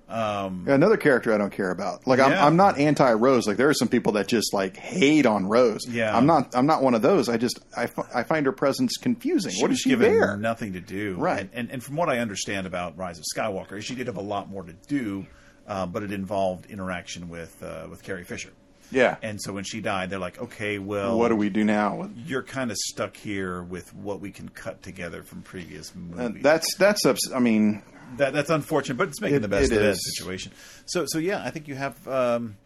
Um, 0.06 0.64
yeah, 0.68 0.74
Another 0.74 0.98
character 0.98 1.32
I 1.32 1.38
don't 1.38 1.52
care 1.52 1.70
about. 1.70 2.06
Like 2.06 2.20
I'm, 2.20 2.30
Yeah. 2.30 2.44
I'm 2.46 2.56
not 2.56 2.78
anti 2.78 3.10
Rose. 3.14 3.46
Like 3.46 3.56
there 3.56 3.70
are 3.70 3.74
some 3.74 3.88
people 3.88 4.12
that 4.12 4.28
just 4.28 4.52
like 4.52 4.76
hate 4.76 5.24
on 5.24 5.46
Rose. 5.46 5.80
Yeah. 5.88 6.14
I'm 6.14 6.26
not. 6.26 6.54
I'm 6.54 6.66
not 6.66 6.82
one 6.82 6.94
of 6.94 7.00
those. 7.02 7.28
I 7.30 7.38
just 7.38 7.58
I, 7.76 7.88
I 8.14 8.22
find 8.22 8.44
her 8.46 8.52
presence 8.52 8.96
confusing. 8.98 9.52
she 9.52 9.62
what 9.62 9.70
is 9.70 9.80
she 9.80 9.94
there? 9.94 10.36
nothing 10.36 10.74
to 10.74 10.80
do, 10.80 11.16
Right. 11.16 11.40
And, 11.40 11.50
and 11.54 11.70
and 11.70 11.82
from 11.82 11.96
what 11.96 12.08
I 12.10 12.18
understand 12.18 12.66
about 12.66 12.98
Rise 12.98 13.18
of 13.18 13.24
Skywalker, 13.34 13.82
she 13.82 13.94
did 13.94 14.06
have 14.08 14.16
a 14.18 14.22
lot 14.22 14.48
more 14.50 14.62
to 14.62 14.74
do, 14.88 15.26
uh, 15.66 15.86
but 15.86 16.02
it 16.02 16.12
involved 16.12 16.66
interaction 16.66 17.28
with 17.30 17.62
uh, 17.62 17.86
with 17.90 18.02
Carrie 18.02 18.24
Fisher. 18.24 18.50
Yeah. 18.90 19.16
And 19.22 19.40
so 19.42 19.52
when 19.52 19.64
she 19.64 19.80
died, 19.80 20.10
they're 20.10 20.18
like, 20.18 20.40
okay, 20.40 20.78
well, 20.78 21.18
what 21.18 21.28
do 21.28 21.36
we 21.36 21.48
do 21.50 21.64
now? 21.64 22.08
You're 22.14 22.42
kind 22.42 22.70
of 22.70 22.76
stuck 22.76 23.16
here 23.16 23.62
with 23.62 23.92
what 23.94 24.20
we 24.20 24.30
can 24.30 24.48
cut 24.48 24.82
together 24.82 25.22
from 25.22 25.42
previous 25.42 25.94
movies. 25.94 26.18
And 26.18 26.42
that's 26.42 26.74
that's. 26.76 27.04
Ups- 27.04 27.32
I 27.34 27.40
mean, 27.40 27.82
that, 28.18 28.32
that's 28.32 28.50
unfortunate, 28.50 28.96
but 28.96 29.08
it's 29.08 29.20
making 29.20 29.36
It- 29.38 29.40
the 29.42 29.48
best 29.48 29.72
of 29.72 29.78
that 29.78 29.84
is. 29.90 30.16
situation. 30.16 30.52
So, 30.86 31.06
so 31.06 31.18
yeah, 31.18 31.42
I 31.44 31.50
think 31.50 31.66
you 31.66 31.74
have 31.74 32.06
um, 32.06 32.56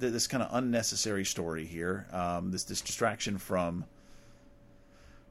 th- 0.00 0.12
this 0.12 0.26
kind 0.26 0.42
of 0.42 0.50
unnecessary 0.52 1.24
story 1.24 1.64
here. 1.66 2.06
Um, 2.12 2.50
this 2.50 2.64
this 2.64 2.80
distraction 2.82 3.38
from, 3.38 3.84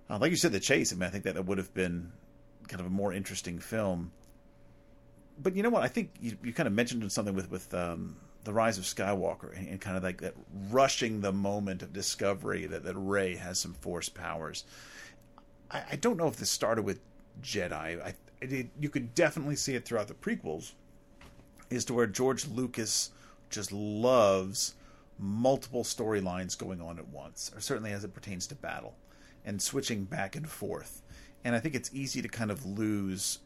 uh, 0.10 0.18
like 0.20 0.32
you 0.32 0.38
said, 0.38 0.52
the 0.52 0.60
chase. 0.60 0.92
I 0.92 0.96
mean, 0.96 1.04
I 1.04 1.10
think 1.10 1.26
that 1.26 1.46
would 1.46 1.58
have 1.60 1.74
been 1.74 2.12
kind 2.68 2.80
of 2.80 2.88
a 2.88 2.90
more 2.92 3.14
interesting 3.14 3.60
film. 3.60 4.12
But 5.42 5.56
you 5.56 5.64
know 5.64 5.70
what? 5.70 5.84
I 5.84 5.88
think 5.88 6.12
you, 6.20 6.38
you 6.44 6.54
kind 6.54 6.68
of 6.68 6.74
mentioned 6.74 7.10
something 7.12 7.36
with 7.36 7.52
with 7.52 7.72
um, 7.74 8.16
the 8.44 8.54
rise 8.54 8.78
of 8.78 8.86
Skywalker 8.86 9.58
and, 9.58 9.68
and 9.68 9.82
kind 9.82 9.98
of 9.98 10.04
like 10.04 10.22
that 10.22 10.34
rushing 10.70 11.22
the 11.22 11.32
moment 11.32 11.82
of 11.82 11.94
discovery 11.94 12.66
that 12.66 12.84
that 12.84 12.96
Rey 12.96 13.36
has 13.36 13.60
some 13.60 13.74
Force 13.74 14.10
powers. 14.10 14.64
I, 15.72 15.84
I 15.92 15.96
don't 15.96 16.18
know 16.18 16.28
if 16.28 16.38
this 16.38 16.50
started 16.50 16.84
with 16.84 17.00
Jedi. 17.42 18.02
I, 18.02 18.14
it, 18.42 18.70
you 18.80 18.90
could 18.90 19.14
definitely 19.14 19.56
see 19.56 19.76
it 19.76 19.86
throughout 19.86 20.08
the 20.08 20.14
prequels, 20.14 20.72
is 21.70 21.86
to 21.86 21.94
where 21.94 22.08
George 22.08 22.48
Lucas 22.48 23.12
just 23.50 23.72
loves 23.72 24.76
multiple 25.18 25.84
storylines 25.84 26.58
going 26.58 26.82
on 26.82 26.98
at 26.98 27.08
once, 27.10 27.52
or 27.54 27.60
certainly 27.60 27.92
as 27.92 28.04
it 28.04 28.14
pertains 28.14 28.48
to 28.48 28.56
battle, 28.56 28.96
and 29.46 29.62
switching 29.62 30.06
back 30.06 30.36
and 30.36 30.50
forth. 30.50 31.02
And 31.44 31.56
I 31.56 31.60
think 31.60 31.76
it's 31.76 31.94
easy 31.94 32.22
to 32.22 32.30
kind 32.30 32.52
of 32.52 32.66
lose 32.66 33.40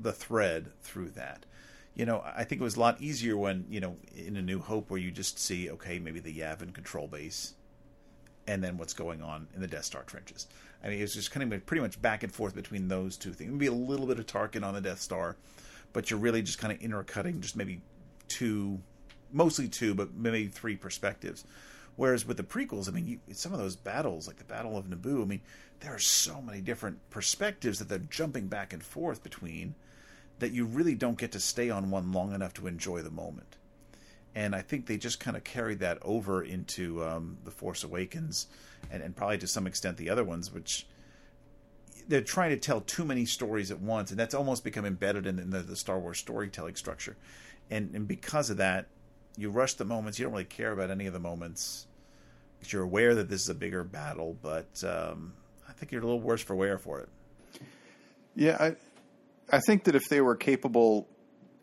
the 0.00 0.12
thread 0.12 0.72
through 0.82 1.10
that. 1.10 1.46
You 1.94 2.06
know, 2.06 2.22
I 2.24 2.44
think 2.44 2.60
it 2.60 2.64
was 2.64 2.76
a 2.76 2.80
lot 2.80 3.00
easier 3.00 3.36
when, 3.36 3.66
you 3.68 3.80
know, 3.80 3.96
in 4.16 4.36
A 4.36 4.42
New 4.42 4.60
Hope, 4.60 4.90
where 4.90 5.00
you 5.00 5.10
just 5.10 5.38
see, 5.38 5.70
okay, 5.70 5.98
maybe 5.98 6.20
the 6.20 6.32
Yavin 6.32 6.72
control 6.72 7.08
base, 7.08 7.54
and 8.46 8.62
then 8.62 8.78
what's 8.78 8.94
going 8.94 9.22
on 9.22 9.48
in 9.54 9.60
the 9.60 9.66
Death 9.66 9.84
Star 9.84 10.02
trenches. 10.04 10.46
I 10.82 10.88
mean, 10.88 11.00
it's 11.00 11.14
just 11.14 11.30
kind 11.30 11.52
of 11.52 11.66
pretty 11.66 11.82
much 11.82 12.00
back 12.00 12.22
and 12.22 12.32
forth 12.32 12.54
between 12.54 12.88
those 12.88 13.16
two 13.16 13.32
things. 13.32 13.50
Maybe 13.52 13.66
a 13.66 13.72
little 13.72 14.06
bit 14.06 14.18
of 14.18 14.26
Tarkin 14.26 14.64
on 14.64 14.74
the 14.74 14.80
Death 14.80 15.00
Star, 15.00 15.36
but 15.92 16.10
you're 16.10 16.20
really 16.20 16.42
just 16.42 16.58
kind 16.58 16.72
of 16.72 16.80
intercutting 16.80 17.40
just 17.40 17.56
maybe 17.56 17.82
two, 18.28 18.80
mostly 19.32 19.68
two, 19.68 19.94
but 19.94 20.14
maybe 20.14 20.46
three 20.46 20.76
perspectives. 20.76 21.44
Whereas 21.96 22.24
with 22.24 22.38
the 22.38 22.42
prequels, 22.44 22.88
I 22.88 22.92
mean, 22.92 23.06
you, 23.06 23.34
some 23.34 23.52
of 23.52 23.58
those 23.58 23.76
battles, 23.76 24.26
like 24.26 24.38
the 24.38 24.44
Battle 24.44 24.78
of 24.78 24.86
Naboo, 24.86 25.22
I 25.22 25.26
mean, 25.26 25.42
there 25.80 25.94
are 25.94 25.98
so 25.98 26.40
many 26.40 26.60
different 26.60 26.98
perspectives 27.10 27.78
that 27.78 27.88
they're 27.88 27.98
jumping 27.98 28.46
back 28.46 28.72
and 28.72 28.82
forth 28.82 29.22
between 29.22 29.74
that 30.40 30.52
you 30.52 30.64
really 30.64 30.94
don't 30.94 31.18
get 31.18 31.32
to 31.32 31.40
stay 31.40 31.70
on 31.70 31.90
one 31.90 32.12
long 32.12 32.34
enough 32.34 32.54
to 32.54 32.66
enjoy 32.66 33.02
the 33.02 33.10
moment. 33.10 33.56
And 34.34 34.54
I 34.54 34.62
think 34.62 34.86
they 34.86 34.96
just 34.96 35.20
kind 35.20 35.36
of 35.36 35.44
carried 35.44 35.80
that 35.80 35.98
over 36.02 36.42
into 36.42 37.04
um, 37.04 37.38
the 37.44 37.50
Force 37.50 37.84
Awakens, 37.84 38.46
and, 38.90 39.02
and 39.02 39.14
probably 39.14 39.38
to 39.38 39.46
some 39.46 39.66
extent 39.66 39.96
the 39.96 40.10
other 40.10 40.24
ones, 40.24 40.52
which 40.52 40.86
they're 42.08 42.20
trying 42.20 42.50
to 42.50 42.56
tell 42.56 42.80
too 42.80 43.04
many 43.04 43.24
stories 43.26 43.70
at 43.70 43.80
once, 43.80 44.10
and 44.10 44.18
that's 44.18 44.34
almost 44.34 44.64
become 44.64 44.84
embedded 44.84 45.26
in, 45.26 45.38
in 45.38 45.50
the, 45.50 45.60
the, 45.60 45.76
Star 45.76 45.98
Wars 45.98 46.18
storytelling 46.18 46.74
structure. 46.74 47.16
And 47.70 47.94
and 47.94 48.08
because 48.08 48.50
of 48.50 48.56
that, 48.56 48.86
you 49.36 49.50
rush 49.50 49.74
the 49.74 49.84
moments. 49.84 50.18
You 50.18 50.24
don't 50.24 50.32
really 50.32 50.44
care 50.44 50.72
about 50.72 50.90
any 50.90 51.06
of 51.06 51.12
the 51.12 51.20
moments. 51.20 51.86
You're 52.66 52.82
aware 52.82 53.14
that 53.14 53.28
this 53.28 53.42
is 53.42 53.48
a 53.48 53.54
bigger 53.54 53.84
battle, 53.84 54.36
but 54.42 54.84
um, 54.84 55.32
I 55.68 55.72
think 55.72 55.92
you're 55.92 56.02
a 56.02 56.04
little 56.04 56.20
worse 56.20 56.42
for 56.42 56.54
wear 56.54 56.78
for 56.78 57.00
it. 57.00 57.08
Yeah, 58.36 58.56
I 58.60 58.76
I 59.52 59.60
think 59.60 59.84
that 59.84 59.94
if 59.94 60.08
they 60.08 60.20
were 60.20 60.36
capable 60.36 61.08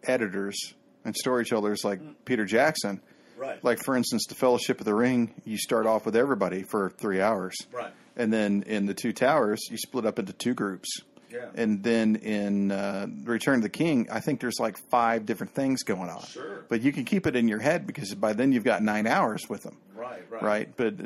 editors 0.04 0.74
and 1.06 1.16
storytellers 1.16 1.84
like 1.84 2.02
mm. 2.02 2.16
Peter 2.26 2.46
Jackson, 2.46 3.02
right? 3.38 3.64
Like 3.64 3.80
for 3.84 3.96
instance, 3.96 4.26
the 4.28 4.36
Fellowship 4.36 4.80
of 4.80 4.86
the 4.86 4.96
Ring, 4.96 5.34
you 5.46 5.58
start 5.58 5.86
off 5.86 6.06
with 6.06 6.16
everybody 6.16 6.64
for 6.64 6.90
three 6.90 7.22
hours, 7.22 7.56
right? 7.72 7.94
And 8.16 8.34
then 8.34 8.64
in 8.64 8.86
the 8.88 8.94
Two 8.94 9.14
Towers, 9.14 9.62
you 9.70 9.78
split 9.78 10.06
up 10.06 10.20
into 10.20 10.34
two 10.34 10.54
groups. 10.54 11.02
Yeah. 11.30 11.50
And 11.56 11.84
then 11.84 12.16
in 12.16 12.72
uh, 12.72 13.08
Return 13.24 13.56
of 13.56 13.62
the 13.62 13.70
King, 13.70 14.08
I 14.10 14.22
think 14.22 14.40
there's 14.40 14.60
like 14.60 14.78
five 14.90 15.26
different 15.26 15.54
things 15.54 15.84
going 15.84 16.10
on. 16.10 16.24
Sure. 16.24 16.66
But 16.70 16.82
you 16.82 16.94
can 16.94 17.06
keep 17.06 17.28
it 17.28 17.36
in 17.36 17.48
your 17.48 17.60
head 17.60 17.86
because 17.86 18.16
by 18.16 18.34
then 18.34 18.54
you've 18.54 18.64
got 18.64 18.82
nine 18.82 19.06
hours 19.06 19.48
with 19.50 19.64
them. 19.64 19.78
Right, 19.94 20.24
right. 20.30 20.42
Right. 20.42 20.76
But 20.76 20.98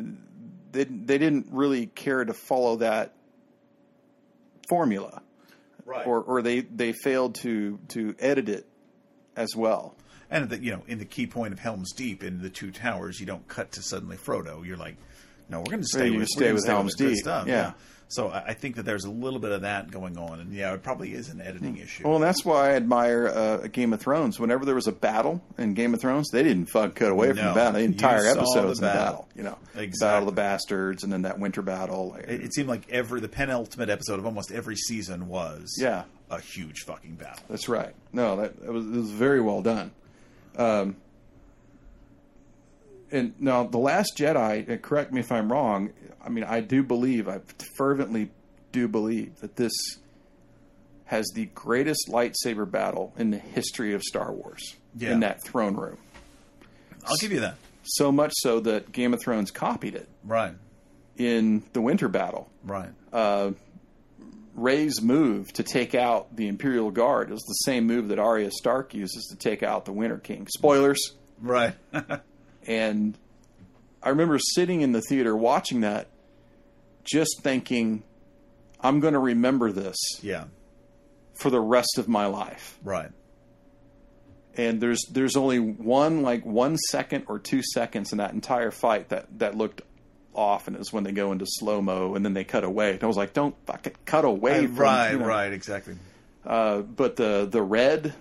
they, 0.72 0.84
they 0.84 1.18
didn't 1.18 1.48
really 1.52 1.88
care 1.88 2.24
to 2.24 2.34
follow 2.34 2.78
that 2.78 3.16
formula. 4.70 5.22
Right. 5.86 6.06
Or, 6.06 6.22
or 6.22 6.42
they, 6.42 6.62
they 6.62 6.94
failed 6.94 7.36
to, 7.36 7.80
to 7.90 8.16
edit 8.20 8.50
it 8.50 8.68
as 9.36 9.56
well. 9.56 9.96
And 10.30 10.50
the, 10.50 10.64
you 10.64 10.72
know, 10.72 10.84
in 10.88 11.00
the 11.00 11.06
key 11.06 11.28
point 11.28 11.54
of 11.54 11.60
Helm's 11.60 11.92
Deep 11.94 12.24
in 12.24 12.42
the 12.42 12.50
Two 12.50 12.72
Towers, 12.72 13.20
you 13.20 13.26
don't 13.26 13.48
cut 13.48 13.74
to 13.74 13.82
suddenly 13.82 14.18
Frodo. 14.18 14.66
You're 14.66 14.78
like, 14.78 14.96
no, 15.50 15.60
we're 15.60 15.66
going 15.66 15.82
to 15.82 15.88
stay 15.88 16.10
with 16.10 16.30
stay 16.30 16.54
with 16.54 16.66
Helm's 16.66 16.96
Deep. 16.96 17.18
Stuff. 17.18 17.48
Yeah. 17.48 17.54
yeah. 17.54 17.74
So 18.12 18.30
I 18.30 18.54
think 18.54 18.76
that 18.76 18.84
there's 18.84 19.06
a 19.06 19.10
little 19.10 19.40
bit 19.40 19.54
of 19.54 19.62
that 19.62 19.90
going 19.90 20.18
on, 20.18 20.42
and 20.42 20.54
yeah, 20.54 20.74
it 20.74 20.84
probably 20.84 21.14
is 21.14 21.30
an 21.30 21.40
editing 21.40 21.78
mm. 21.78 21.84
issue. 21.84 22.06
Well, 22.06 22.20
that's 22.20 22.44
why 22.44 22.72
I 22.72 22.74
admire 22.74 23.30
uh, 23.30 23.68
Game 23.68 23.94
of 23.94 24.02
Thrones. 24.02 24.38
Whenever 24.38 24.66
there 24.66 24.76
was 24.76 24.88
a 24.88 24.92
battle 24.92 25.42
in 25.58 25.76
Game 25.76 25.94
of 25.94 26.02
Thrones, 26.02 26.30
they 26.30 26.44
didn't 26.44 26.66
fuck 26.66 26.94
cut 26.94 27.10
away 27.10 27.28
from 27.28 27.38
the 27.38 27.54
battle. 27.54 27.80
The 27.80 27.86
entire 27.86 28.26
episode 28.26 28.66
was 28.66 28.80
the 28.80 28.88
battle. 28.88 29.04
battle. 29.04 29.30
You 29.34 29.44
know, 29.44 29.58
exactly. 29.76 30.08
Battle 30.08 30.28
of 30.28 30.36
the 30.36 30.42
Bastards, 30.42 31.04
and 31.06 31.14
then 31.14 31.22
that 31.22 31.40
winter 31.40 31.62
battle. 31.62 32.16
It, 32.16 32.44
it, 32.44 32.54
seemed 32.54 32.68
like 32.68 32.90
every 32.90 33.22
the 33.22 33.30
penultimate 33.30 33.90
episode 33.90 34.20
of 34.20 34.26
almost 34.26 34.52
every 34.52 34.76
season 34.76 35.30
was 35.30 35.78
yeah 35.80 36.04
a 36.30 36.42
huge 36.42 36.82
fucking 36.82 37.16
battle. 37.16 37.46
That's 37.50 37.70
right. 37.70 37.94
No, 38.12 38.36
that 38.36 38.56
it 38.62 38.72
was, 38.72 38.86
it 38.86 38.92
was 38.92 39.12
very 39.12 39.40
well 39.40 39.62
done. 39.62 39.92
Um, 40.58 40.98
and 43.10 43.34
now 43.40 43.64
the 43.64 43.78
Last 43.78 44.18
Jedi. 44.18 44.82
Correct 44.82 45.12
me 45.12 45.20
if 45.20 45.32
I'm 45.32 45.52
wrong. 45.52 45.92
I 46.24 46.30
mean, 46.30 46.44
I 46.44 46.62
do 46.62 46.84
believe, 46.84 47.28
I 47.28 47.42
fervently 47.78 48.32
do 48.72 48.88
believe 48.88 49.40
that 49.42 49.56
this 49.56 49.72
has 51.06 51.30
the 51.36 51.46
greatest 51.48 52.08
lightsaber 52.08 52.70
battle 52.70 53.14
in 53.18 53.32
the 53.32 53.38
history 53.38 53.94
of 53.94 54.02
Star 54.02 54.32
Wars 54.32 54.76
yeah. 54.96 55.12
in 55.12 55.20
that 55.22 55.44
throne 55.44 55.76
room. 55.76 55.98
I'll 57.06 57.18
give 57.18 57.32
you 57.32 57.42
that. 57.42 57.56
So 57.84 58.12
much 58.12 58.32
so 58.36 58.60
that 58.62 58.92
Game 58.92 59.14
of 59.14 59.22
Thrones 59.22 59.52
copied 59.52 59.96
it. 59.96 60.08
Right. 60.24 60.54
In 61.18 61.64
the 61.74 61.82
winter 61.82 62.08
battle. 62.08 62.50
Right. 62.64 62.90
Uh, 63.12 63.52
Rey's 64.56 65.02
move 65.02 65.52
to 65.54 65.64
take 65.64 65.96
out 65.96 66.36
the 66.36 66.48
Imperial 66.48 66.92
Guard 66.92 67.32
is 67.32 67.42
the 67.42 67.54
same 67.66 67.88
move 67.88 68.10
that 68.10 68.20
Arya 68.20 68.52
Stark 68.52 68.94
uses 68.94 69.28
to 69.32 69.36
take 69.36 69.64
out 69.64 69.86
the 69.86 69.94
Winter 69.94 70.18
King. 70.18 70.48
Spoilers. 70.48 71.00
Right. 71.42 71.74
and 72.68 73.18
I 74.04 74.10
remember 74.10 74.40
sitting 74.40 74.82
in 74.82 74.92
the 74.92 75.02
theater 75.02 75.36
watching 75.36 75.82
that, 75.82 76.08
just 77.04 77.42
thinking, 77.42 78.04
I'm 78.80 79.00
going 79.00 79.14
to 79.14 79.20
remember 79.20 79.72
this. 79.72 79.98
Yeah. 80.22 80.46
For 81.34 81.50
the 81.50 81.60
rest 81.60 81.98
of 81.98 82.08
my 82.08 82.28
life. 82.28 82.78
Right. 82.84 83.12
And 84.56 84.82
there's 84.82 85.02
there's 85.10 85.36
only 85.38 85.60
one 85.60 86.22
like 86.24 86.46
one 86.46 86.78
second 86.78 87.26
or 87.28 87.40
two 87.40 87.64
seconds 87.64 88.12
in 88.12 88.18
that 88.18 88.34
entire 88.34 88.70
fight 88.70 89.10
that 89.10 89.28
that 89.40 89.56
looked 89.56 89.82
off, 90.34 90.68
and 90.68 90.76
it 90.76 90.80
was 90.80 90.92
when 90.92 91.04
they 91.04 91.14
go 91.14 91.32
into 91.32 91.46
slow 91.48 91.82
mo 91.82 92.16
and 92.16 92.26
then 92.26 92.34
they 92.34 92.44
cut 92.44 92.64
away. 92.64 92.94
And 92.94 93.04
I 93.04 93.08
was 93.08 93.18
like, 93.18 93.34
don't 93.34 93.56
fucking 93.66 93.96
cut 94.06 94.26
away. 94.26 94.68
From, 94.68 94.76
right. 94.76 95.12
You 95.14 95.20
know. 95.20 95.26
Right. 95.26 95.54
Exactly. 95.54 95.96
Uh, 96.46 96.82
but 96.82 97.16
the 97.16 97.48
the 97.50 97.62
red 97.62 98.14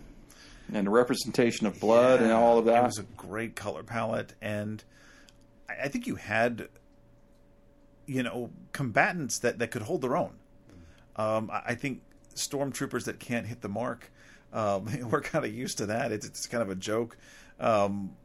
and 0.72 0.86
the 0.86 0.90
representation 0.90 1.66
of 1.66 1.80
blood 1.80 2.20
yeah, 2.20 2.26
and 2.26 2.32
all 2.32 2.58
of 2.58 2.66
that. 2.66 2.82
It 2.82 2.86
was 2.86 2.98
a 2.98 3.06
great 3.16 3.56
color 3.56 3.82
palette, 3.82 4.34
and 4.40 4.84
I 5.68 5.88
think 5.88 6.06
you 6.06 6.16
had, 6.16 6.68
you 8.10 8.24
know, 8.24 8.50
combatants 8.72 9.38
that, 9.38 9.60
that 9.60 9.70
could 9.70 9.82
hold 9.82 10.02
their 10.02 10.16
own. 10.16 10.32
Um, 11.14 11.48
I 11.52 11.76
think 11.76 12.02
stormtroopers 12.34 13.04
that 13.04 13.20
can't 13.20 13.46
hit 13.46 13.60
the 13.60 13.68
mark, 13.68 14.10
um, 14.52 14.88
we're 15.10 15.20
kind 15.20 15.44
of 15.44 15.54
used 15.54 15.78
to 15.78 15.86
that. 15.86 16.10
It's, 16.10 16.26
it's 16.26 16.46
kind 16.48 16.62
of 16.62 16.70
a 16.70 16.74
joke. 16.74 17.16
Um, 17.60 18.16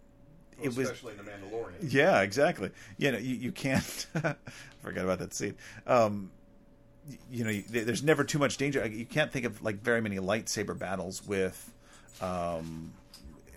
well, 0.57 0.67
it 0.67 0.77
especially 0.77 1.14
was, 1.14 1.19
in 1.19 1.25
the 1.25 1.31
Mandalorian. 1.31 1.93
Yeah, 1.93 2.22
exactly. 2.22 2.72
You 2.97 3.11
know, 3.11 3.19
you, 3.19 3.35
you 3.35 3.51
can't. 3.51 4.07
forget 4.81 5.03
about 5.03 5.19
that 5.19 5.33
scene. 5.33 5.55
Um, 5.85 6.31
you 7.30 7.43
know, 7.43 7.51
there's 7.69 8.01
never 8.01 8.23
too 8.23 8.39
much 8.39 8.57
danger. 8.57 8.85
You 8.88 9.05
can't 9.05 9.31
think 9.31 9.45
of 9.45 9.61
like 9.61 9.83
very 9.83 10.01
many 10.01 10.17
lightsaber 10.17 10.77
battles 10.77 11.23
with 11.27 11.72
um, 12.22 12.93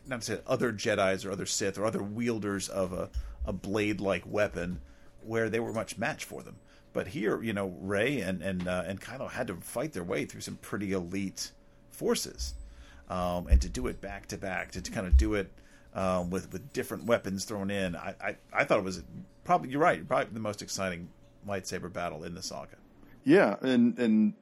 not 0.07 0.21
to 0.21 0.27
say 0.27 0.41
other 0.47 0.73
Jedi's 0.73 1.25
or 1.25 1.31
other 1.31 1.47
Sith 1.47 1.79
or 1.79 1.87
other 1.87 2.03
wielders 2.03 2.69
of 2.69 2.93
a, 2.93 3.09
a 3.47 3.53
blade 3.55 4.01
like 4.01 4.25
weapon 4.27 4.81
where 5.23 5.49
they 5.49 5.61
were 5.61 5.73
much 5.73 5.99
match 5.99 6.25
for 6.25 6.43
them. 6.43 6.57
But 6.93 7.09
here, 7.09 7.43
you 7.43 7.53
know, 7.53 7.75
Rey 7.81 8.21
and 8.21 8.43
and 8.43 8.67
uh, 8.67 8.85
and 8.87 9.01
Kylo 9.01 9.31
had 9.31 9.47
to 9.49 9.57
fight 9.57 9.93
their 9.93 10.05
way 10.05 10.25
through 10.25 10.41
some 10.41 10.57
pretty 10.57 10.93
elite 10.93 11.53
forces, 11.91 12.55
um, 13.09 13.47
and 13.47 13.61
to 13.61 13.69
do 13.69 13.87
it 13.87 14.01
back 14.01 14.27
to 14.29 14.39
back, 14.39 14.73
to, 14.73 14.83
to 14.83 14.91
kind 14.91 15.07
of 15.07 15.17
do 15.17 15.35
it 15.35 15.51
um, 15.95 16.31
with 16.31 16.53
with 16.53 16.73
different 16.73 17.05
weapons 17.05 17.45
thrown 17.45 17.71
in, 17.71 17.97
I, 17.97 18.15
I, 18.21 18.37
I 18.53 18.65
thought 18.65 18.79
it 18.79 18.85
was 18.85 19.03
probably 19.45 19.71
you're 19.71 19.81
right, 19.81 20.07
probably 20.07 20.33
the 20.33 20.41
most 20.41 20.63
exciting 20.63 21.09
lightsaber 21.47 21.93
battle 21.93 22.25
in 22.25 22.35
the 22.35 22.43
saga. 22.43 22.77
Yeah, 23.25 23.57
and 23.61 23.99
and 23.99 24.35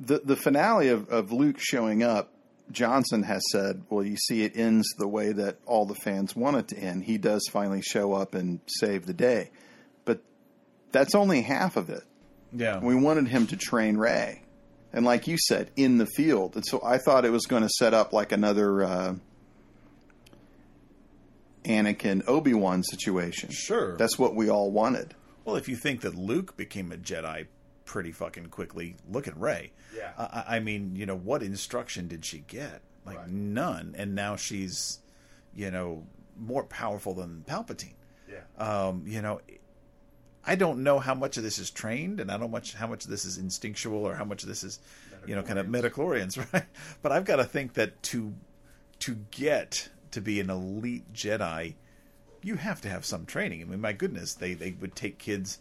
the 0.00 0.20
the 0.24 0.36
finale 0.36 0.88
of, 0.88 1.08
of 1.08 1.32
Luke 1.32 1.56
showing 1.58 2.02
up, 2.02 2.32
Johnson 2.70 3.22
has 3.24 3.42
said, 3.50 3.82
"Well, 3.90 4.04
you 4.04 4.16
see, 4.16 4.44
it 4.44 4.56
ends 4.56 4.88
the 4.96 5.08
way 5.08 5.32
that 5.32 5.58
all 5.66 5.84
the 5.84 5.94
fans 5.94 6.34
want 6.34 6.56
it 6.56 6.68
to 6.68 6.78
end. 6.78 7.04
He 7.04 7.18
does 7.18 7.42
finally 7.50 7.82
show 7.82 8.12
up 8.14 8.34
and 8.34 8.60
save 8.66 9.04
the 9.06 9.12
day, 9.12 9.50
but 10.04 10.20
that's 10.90 11.14
only 11.14 11.42
half 11.42 11.76
of 11.76 11.90
it. 11.90 12.04
Yeah, 12.52 12.78
we 12.80 12.94
wanted 12.94 13.28
him 13.28 13.46
to 13.48 13.56
train 13.56 13.96
Rey. 13.96 14.42
and 14.94 15.04
like 15.06 15.26
you 15.26 15.38
said, 15.38 15.70
in 15.74 15.96
the 15.96 16.04
field. 16.06 16.54
And 16.54 16.64
so 16.66 16.80
I 16.84 16.98
thought 16.98 17.24
it 17.24 17.32
was 17.32 17.46
going 17.46 17.62
to 17.62 17.70
set 17.78 17.94
up 17.94 18.12
like 18.12 18.32
another." 18.32 18.82
Uh, 18.84 19.14
Anakin 21.64 22.26
Obi 22.26 22.54
Wan 22.54 22.82
situation. 22.82 23.50
Sure. 23.52 23.96
That's 23.96 24.18
what 24.18 24.34
we 24.34 24.50
all 24.50 24.70
wanted. 24.72 25.14
Well, 25.44 25.56
if 25.56 25.68
you 25.68 25.76
think 25.76 26.00
that 26.00 26.14
Luke 26.14 26.56
became 26.56 26.90
a 26.92 26.96
Jedi 26.96 27.46
pretty 27.84 28.12
fucking 28.12 28.46
quickly. 28.46 28.96
Look 29.10 29.28
at 29.28 29.38
Rey. 29.38 29.72
Yeah. 29.96 30.12
I, 30.18 30.56
I 30.56 30.60
mean, 30.60 30.96
you 30.96 31.06
know, 31.06 31.16
what 31.16 31.42
instruction 31.42 32.08
did 32.08 32.24
she 32.24 32.38
get? 32.38 32.82
Like 33.04 33.18
right. 33.18 33.28
none. 33.28 33.94
And 33.96 34.14
now 34.14 34.36
she's, 34.36 34.98
you 35.54 35.70
know, 35.70 36.06
more 36.38 36.64
powerful 36.64 37.14
than 37.14 37.44
Palpatine. 37.46 37.94
Yeah. 38.28 38.42
Um, 38.56 39.04
you 39.06 39.22
know, 39.22 39.40
I 40.44 40.56
don't 40.56 40.82
know 40.82 40.98
how 40.98 41.14
much 41.14 41.36
of 41.36 41.42
this 41.42 41.58
is 41.58 41.70
trained, 41.70 42.18
and 42.18 42.30
I 42.30 42.36
don't 42.36 42.50
much 42.50 42.74
how 42.74 42.86
much 42.86 43.04
of 43.04 43.10
this 43.10 43.24
is 43.24 43.38
instinctual, 43.38 44.04
or 44.06 44.14
how 44.14 44.24
much 44.24 44.42
of 44.42 44.48
this 44.48 44.64
is, 44.64 44.80
you 45.26 45.36
know, 45.36 45.42
kind 45.42 45.58
of 45.58 45.68
midi-chlorians, 45.68 46.36
right? 46.52 46.64
But 47.00 47.12
I've 47.12 47.24
got 47.24 47.36
to 47.36 47.44
think 47.44 47.74
that 47.74 48.02
to 48.04 48.34
to 49.00 49.16
get 49.30 49.88
to 50.10 50.20
be 50.20 50.40
an 50.40 50.50
elite 50.50 51.12
Jedi, 51.12 51.74
you 52.42 52.56
have 52.56 52.80
to 52.82 52.88
have 52.88 53.04
some 53.04 53.24
training. 53.24 53.62
I 53.62 53.64
mean, 53.64 53.80
my 53.80 53.92
goodness, 53.92 54.34
they 54.34 54.54
they 54.54 54.72
would 54.72 54.96
take 54.96 55.18
kids 55.18 55.58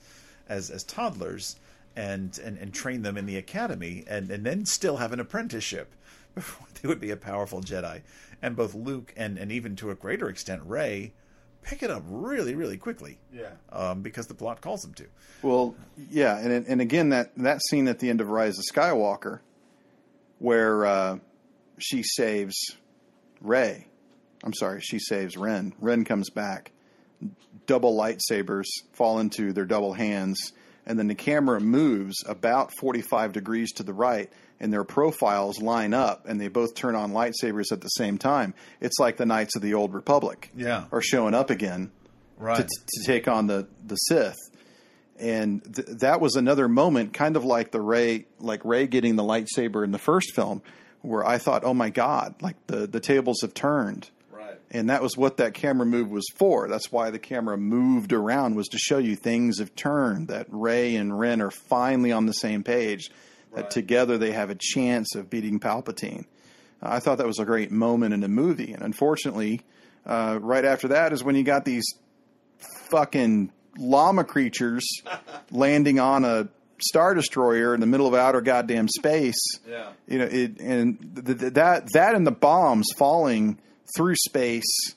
as 0.48 0.72
as 0.72 0.84
toddlers 0.84 1.58
and, 1.96 2.38
and, 2.40 2.58
and 2.58 2.74
train 2.74 3.02
them 3.02 3.18
in 3.18 3.26
the 3.26 3.38
academy 3.38 4.04
and, 4.08 4.30
and 4.32 4.46
then 4.46 4.66
still 4.66 4.98
have 4.98 5.12
an 5.12 5.20
apprenticeship 5.20 5.94
before 6.36 6.68
they 6.82 6.88
would 6.88 7.00
be 7.00 7.12
a 7.12 7.18
powerful 7.18 7.62
Jedi. 7.62 8.02
And 8.42 8.56
both 8.56 8.74
Luke 8.74 9.14
and, 9.16 9.38
and 9.38 9.52
even 9.52 9.76
to 9.78 9.92
a 9.92 9.96
greater 9.96 10.30
extent 10.30 10.62
Rey 10.66 11.14
pick 11.62 11.84
it 11.84 11.92
up 11.92 12.04
really, 12.08 12.56
really 12.56 12.78
quickly. 12.78 13.20
Yeah. 13.34 13.52
Um, 13.72 14.02
because 14.02 14.28
the 14.28 14.34
plot 14.34 14.62
calls 14.62 14.82
them 14.82 14.94
to. 14.96 15.06
Well, 15.42 15.76
yeah, 16.10 16.38
and 16.38 16.66
and 16.68 16.82
again 16.82 17.10
that 17.10 17.32
that 17.38 17.62
scene 17.70 17.88
at 17.88 18.00
the 18.00 18.10
end 18.10 18.22
of 18.22 18.30
Rise 18.30 18.58
of 18.58 18.66
Skywalker, 18.72 19.40
where 20.40 20.86
uh, 20.86 21.18
she 21.78 22.04
saves 22.04 22.56
Rey. 23.42 23.88
I'm 24.44 24.54
sorry, 24.54 24.82
she 24.82 24.98
saves 24.98 25.38
Ren. 25.38 25.74
Ren 25.80 26.04
comes 26.04 26.32
back, 26.32 26.72
double 27.68 27.96
lightsabers 27.96 28.66
fall 28.92 29.20
into 29.20 29.54
their 29.54 29.66
double 29.66 29.94
hands, 29.94 30.54
and 30.92 31.00
then 31.00 31.08
the 31.08 31.16
camera 31.16 31.62
moves 31.62 32.18
about 32.28 32.70
45 32.82 33.32
degrees 33.32 33.72
to 33.76 33.84
the 33.84 33.94
right, 33.94 34.30
and 34.60 34.74
their 34.74 34.84
profiles 34.84 35.62
line 35.62 35.94
up, 35.94 36.26
and 36.28 36.40
they 36.40 36.50
both 36.50 36.76
turn 36.76 36.96
on 36.96 37.14
lightsabers 37.14 37.72
at 37.72 37.80
the 37.80 37.88
same 37.88 38.18
time. 38.18 38.54
It's 38.82 39.00
like 39.00 39.16
the 39.16 39.26
Knights 39.26 39.56
of 39.56 39.62
the 39.62 39.74
Old 39.74 39.94
Republic 39.94 40.52
Yeah. 40.54 40.84
are 40.92 41.02
showing 41.02 41.34
up 41.34 41.50
again 41.50 41.92
Right. 42.38 42.58
to, 42.58 42.64
to 42.64 43.06
take 43.08 43.30
on 43.30 43.48
the 43.48 43.68
the 43.88 43.96
Sith. 43.96 44.36
And 45.18 45.64
th- 45.64 45.88
that 46.00 46.20
was 46.20 46.36
another 46.36 46.68
moment, 46.68 47.14
kind 47.14 47.36
of 47.38 47.46
like 47.46 47.72
the 47.72 47.80
Rey, 47.82 48.26
like 48.40 48.66
Rey 48.66 48.86
getting 48.88 49.16
the 49.16 49.24
lightsaber 49.24 49.84
in 49.86 49.92
the 49.92 50.00
first 50.00 50.34
film, 50.36 50.62
where 51.02 51.26
I 51.26 51.38
thought, 51.38 51.64
"Oh 51.64 51.74
my 51.74 51.90
God!" 51.90 52.36
Like 52.42 52.58
the 52.68 52.86
the 52.88 53.00
tables 53.00 53.38
have 53.44 53.54
turned. 53.54 54.10
And 54.74 54.90
that 54.90 55.02
was 55.02 55.18
what 55.18 55.38
that 55.38 55.54
camera 55.54 55.86
move 55.86 56.10
was 56.10 56.26
for. 56.38 56.70
That's 56.70 56.92
why 56.94 57.10
the 57.10 57.20
camera 57.20 57.58
moved 57.58 58.14
around 58.14 58.56
was 58.56 58.70
to 58.70 58.78
show 58.78 58.98
you 59.00 59.18
things 59.18 59.60
have 59.60 59.76
turned. 59.76 60.30
That 60.30 60.48
Rey 60.50 60.96
and 60.96 61.20
Ren 61.20 61.42
are 61.42 61.52
finally 61.52 62.14
on 62.14 62.26
the 62.26 62.34
same 62.34 62.64
page. 62.64 63.12
That 63.54 63.64
Right. 63.64 63.70
together 63.72 64.18
they 64.18 64.32
have 64.32 64.50
a 64.50 64.56
chance 64.58 65.14
of 65.14 65.30
beating 65.30 65.60
Palpatine. 65.60 66.24
I 66.82 67.00
thought 67.00 67.18
that 67.18 67.28
was 67.28 67.38
a 67.38 67.44
great 67.46 67.70
moment 67.70 68.14
in 68.14 68.22
the 68.22 68.30
movie, 68.30 68.72
and 68.72 68.82
unfortunately, 68.82 69.62
uh, 70.06 70.40
right 70.42 70.64
after 70.64 70.88
that 70.88 71.12
is 71.12 71.22
when 71.24 71.36
you 71.36 71.44
got 71.44 71.66
these 71.66 71.84
fucking 72.90 73.52
llama 73.78 74.24
creatures 74.24 74.88
landing 75.52 76.00
on 76.00 76.26
a 76.26 76.48
star 76.82 77.14
destroyer 77.14 77.74
in 77.74 77.80
the 77.82 77.86
middle 77.86 78.08
of 78.08 78.14
outer 78.14 78.42
goddamn 78.42 78.88
space. 78.88 79.40
Yeah. 79.70 79.90
You 80.08 80.20
know, 80.20 80.26
it, 80.26 80.60
and 80.60 81.26
th- 81.26 81.40
th- 81.40 81.54
that 81.54 81.88
that 81.94 82.16
and 82.16 82.26
the 82.26 82.32
bombs 82.32 82.88
falling 82.98 83.60
through 83.96 84.16
space, 84.16 84.96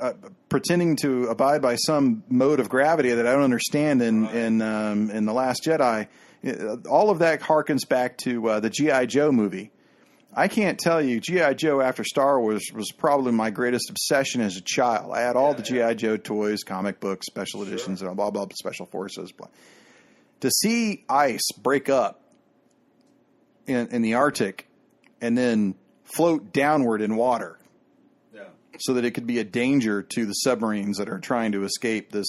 uh, 0.00 0.12
pretending 0.48 0.96
to 0.96 1.26
abide 1.26 1.62
by 1.62 1.76
some 1.76 2.22
mode 2.28 2.60
of 2.60 2.68
gravity 2.68 3.10
that 3.12 3.26
I 3.26 3.32
don't 3.32 3.42
understand 3.42 4.02
in 4.02 4.26
in 4.26 4.62
um, 4.62 5.10
in 5.10 5.24
the 5.26 5.32
Last 5.32 5.64
Jedi. 5.64 6.08
Uh, 6.46 6.76
All 6.88 7.10
of 7.10 7.20
that 7.20 7.40
harkens 7.40 7.88
back 7.88 8.18
to 8.18 8.48
uh, 8.48 8.60
the 8.60 8.70
GI 8.70 9.06
Joe 9.06 9.32
movie. 9.32 9.70
I 10.38 10.48
can't 10.48 10.78
tell 10.78 11.00
you, 11.00 11.18
GI 11.18 11.54
Joe 11.54 11.80
after 11.80 12.04
Star 12.04 12.38
Wars 12.38 12.70
was 12.74 12.92
probably 12.92 13.32
my 13.32 13.48
greatest 13.48 13.88
obsession 13.88 14.42
as 14.42 14.58
a 14.58 14.60
child. 14.60 15.12
I 15.14 15.20
had 15.22 15.34
all 15.34 15.54
the 15.54 15.62
GI 15.62 15.94
Joe 15.94 16.18
toys, 16.18 16.62
comic 16.62 17.00
books, 17.00 17.26
special 17.26 17.62
editions, 17.62 18.02
and 18.02 18.14
blah 18.16 18.30
blah 18.30 18.44
blah, 18.44 18.54
special 18.54 18.84
forces. 18.86 19.32
Blah. 19.32 19.48
To 20.40 20.50
see 20.50 21.04
ice 21.08 21.48
break 21.56 21.88
up 21.88 22.20
in, 23.66 23.88
in 23.88 24.02
the 24.02 24.14
Arctic 24.14 24.68
and 25.22 25.36
then 25.36 25.74
float 26.04 26.52
downward 26.52 27.00
in 27.00 27.16
water 27.16 27.58
Yeah. 27.58 27.65
So 28.80 28.94
that 28.94 29.04
it 29.04 29.12
could 29.12 29.26
be 29.26 29.38
a 29.38 29.44
danger 29.44 30.02
to 30.02 30.26
the 30.26 30.32
submarines 30.32 30.98
that 30.98 31.08
are 31.08 31.18
trying 31.18 31.52
to 31.52 31.64
escape 31.64 32.10
this 32.12 32.26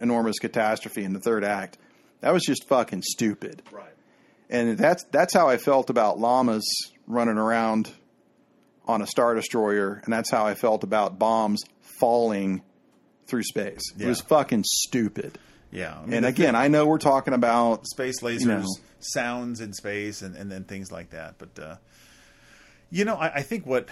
enormous 0.00 0.38
catastrophe 0.38 1.04
in 1.04 1.12
the 1.12 1.20
third 1.20 1.44
act. 1.44 1.78
That 2.20 2.32
was 2.32 2.42
just 2.42 2.68
fucking 2.68 3.02
stupid. 3.02 3.62
Right. 3.70 3.92
And 4.50 4.76
that's 4.78 5.04
that's 5.10 5.34
how 5.34 5.48
I 5.48 5.56
felt 5.56 5.90
about 5.90 6.18
llamas 6.18 6.64
running 7.06 7.38
around 7.38 7.90
on 8.86 9.00
a 9.02 9.06
star 9.06 9.34
destroyer, 9.34 10.00
and 10.04 10.12
that's 10.12 10.30
how 10.30 10.46
I 10.46 10.54
felt 10.54 10.84
about 10.84 11.18
bombs 11.18 11.62
falling 11.98 12.62
through 13.26 13.42
space. 13.42 13.80
It 13.98 14.06
was 14.06 14.20
fucking 14.20 14.64
stupid. 14.66 15.38
Yeah. 15.70 15.96
I 15.96 16.04
mean, 16.04 16.14
And 16.14 16.26
again, 16.26 16.54
I 16.54 16.68
know 16.68 16.86
we're 16.86 16.98
talking 16.98 17.34
about 17.34 17.86
space 17.86 18.20
lasers, 18.20 18.40
you 18.40 18.46
know. 18.46 18.66
sounds 19.00 19.60
in 19.60 19.72
space, 19.72 20.22
and, 20.22 20.36
and 20.36 20.50
then 20.50 20.64
things 20.64 20.92
like 20.92 21.10
that. 21.10 21.36
But 21.38 21.58
uh, 21.58 21.76
you 22.90 23.04
know, 23.04 23.16
I, 23.16 23.36
I 23.36 23.42
think 23.42 23.66
what 23.66 23.88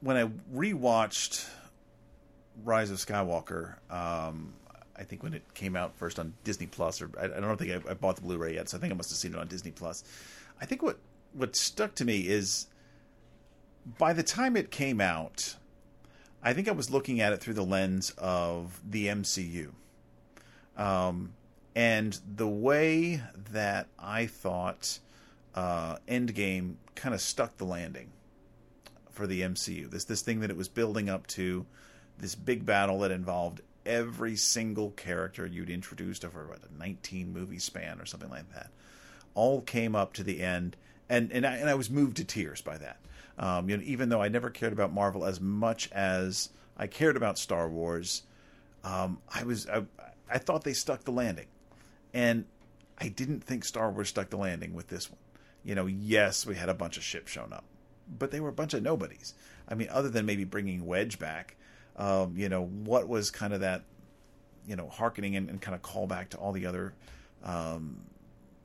when 0.00 0.16
I 0.16 0.30
rewatched 0.54 1.48
Rise 2.64 2.90
of 2.90 2.98
Skywalker, 2.98 3.74
um, 3.90 4.54
I 4.96 5.02
think 5.04 5.22
when 5.22 5.34
it 5.34 5.42
came 5.54 5.76
out 5.76 5.96
first 5.96 6.18
on 6.18 6.34
Disney 6.44 6.66
Plus, 6.66 7.02
or 7.02 7.10
I, 7.20 7.24
I 7.24 7.40
don't 7.40 7.56
think 7.56 7.86
I, 7.86 7.90
I 7.90 7.94
bought 7.94 8.16
the 8.16 8.22
Blu-ray 8.22 8.54
yet, 8.54 8.68
so 8.68 8.76
I 8.76 8.80
think 8.80 8.92
I 8.92 8.96
must 8.96 9.10
have 9.10 9.18
seen 9.18 9.34
it 9.34 9.38
on 9.38 9.48
Disney 9.48 9.70
Plus. 9.70 10.04
I 10.60 10.66
think 10.66 10.82
what 10.82 10.98
what 11.32 11.54
stuck 11.54 11.94
to 11.96 12.04
me 12.04 12.20
is 12.28 12.66
by 13.98 14.12
the 14.12 14.22
time 14.22 14.56
it 14.56 14.70
came 14.70 15.00
out, 15.00 15.56
I 16.42 16.52
think 16.52 16.68
I 16.68 16.72
was 16.72 16.90
looking 16.90 17.20
at 17.20 17.32
it 17.32 17.40
through 17.40 17.54
the 17.54 17.64
lens 17.64 18.10
of 18.16 18.80
the 18.88 19.06
MCU. 19.06 19.72
Um, 20.76 21.34
and 21.74 22.18
the 22.36 22.48
way 22.48 23.22
that 23.52 23.88
I 23.98 24.26
thought 24.26 24.98
uh, 25.54 25.96
Endgame 26.08 26.76
kind 26.94 27.14
of 27.14 27.20
stuck 27.20 27.58
the 27.58 27.64
landing 27.64 28.10
for 29.16 29.26
the 29.26 29.40
MCU. 29.40 29.90
This 29.90 30.04
this 30.04 30.22
thing 30.22 30.40
that 30.40 30.50
it 30.50 30.56
was 30.56 30.68
building 30.68 31.08
up 31.08 31.26
to, 31.28 31.66
this 32.18 32.34
big 32.34 32.64
battle 32.64 33.00
that 33.00 33.10
involved 33.10 33.62
every 33.86 34.36
single 34.36 34.90
character 34.90 35.46
you'd 35.46 35.70
introduced 35.70 36.24
over 36.24 36.46
what, 36.46 36.58
a 36.58 36.78
19 36.78 37.32
movie 37.32 37.58
span 37.58 38.00
or 38.00 38.04
something 38.04 38.30
like 38.30 38.52
that, 38.52 38.70
all 39.34 39.60
came 39.62 39.94
up 39.94 40.12
to 40.14 40.22
the 40.22 40.42
end, 40.42 40.76
and 41.08 41.32
and 41.32 41.46
I, 41.46 41.56
and 41.56 41.68
I 41.68 41.74
was 41.74 41.90
moved 41.90 42.18
to 42.18 42.24
tears 42.24 42.60
by 42.60 42.78
that. 42.78 42.98
Um, 43.38 43.68
you 43.68 43.76
know, 43.76 43.82
even 43.84 44.08
though 44.08 44.22
I 44.22 44.28
never 44.28 44.50
cared 44.50 44.72
about 44.72 44.92
Marvel 44.92 45.24
as 45.24 45.40
much 45.40 45.90
as 45.92 46.50
I 46.76 46.86
cared 46.86 47.16
about 47.16 47.38
Star 47.38 47.68
Wars, 47.68 48.22
um, 48.84 49.18
I 49.34 49.44
was 49.44 49.66
I, 49.68 49.84
I 50.30 50.38
thought 50.38 50.64
they 50.64 50.72
stuck 50.74 51.04
the 51.04 51.10
landing, 51.12 51.46
and 52.12 52.44
I 52.98 53.08
didn't 53.08 53.44
think 53.44 53.64
Star 53.64 53.90
Wars 53.90 54.08
stuck 54.08 54.30
the 54.30 54.36
landing 54.36 54.74
with 54.74 54.88
this 54.88 55.10
one. 55.10 55.18
You 55.64 55.74
know, 55.74 55.86
yes, 55.86 56.46
we 56.46 56.54
had 56.54 56.68
a 56.68 56.74
bunch 56.74 56.96
of 56.96 57.02
ships 57.02 57.32
showing 57.32 57.52
up, 57.52 57.64
but 58.18 58.30
they 58.30 58.40
were 58.40 58.48
a 58.48 58.52
bunch 58.52 58.74
of 58.74 58.82
nobodies. 58.82 59.34
I 59.68 59.74
mean, 59.74 59.88
other 59.90 60.08
than 60.08 60.26
maybe 60.26 60.44
bringing 60.44 60.86
Wedge 60.86 61.18
back, 61.18 61.56
um, 61.96 62.34
you 62.36 62.48
know, 62.48 62.64
what 62.64 63.08
was 63.08 63.30
kind 63.30 63.52
of 63.52 63.60
that, 63.60 63.82
you 64.66 64.76
know, 64.76 64.88
harkening 64.88 65.36
and, 65.36 65.48
and 65.48 65.60
kind 65.60 65.74
of 65.74 65.82
callback 65.82 66.30
to 66.30 66.36
all 66.36 66.52
the 66.52 66.66
other 66.66 66.92
um, 67.44 67.98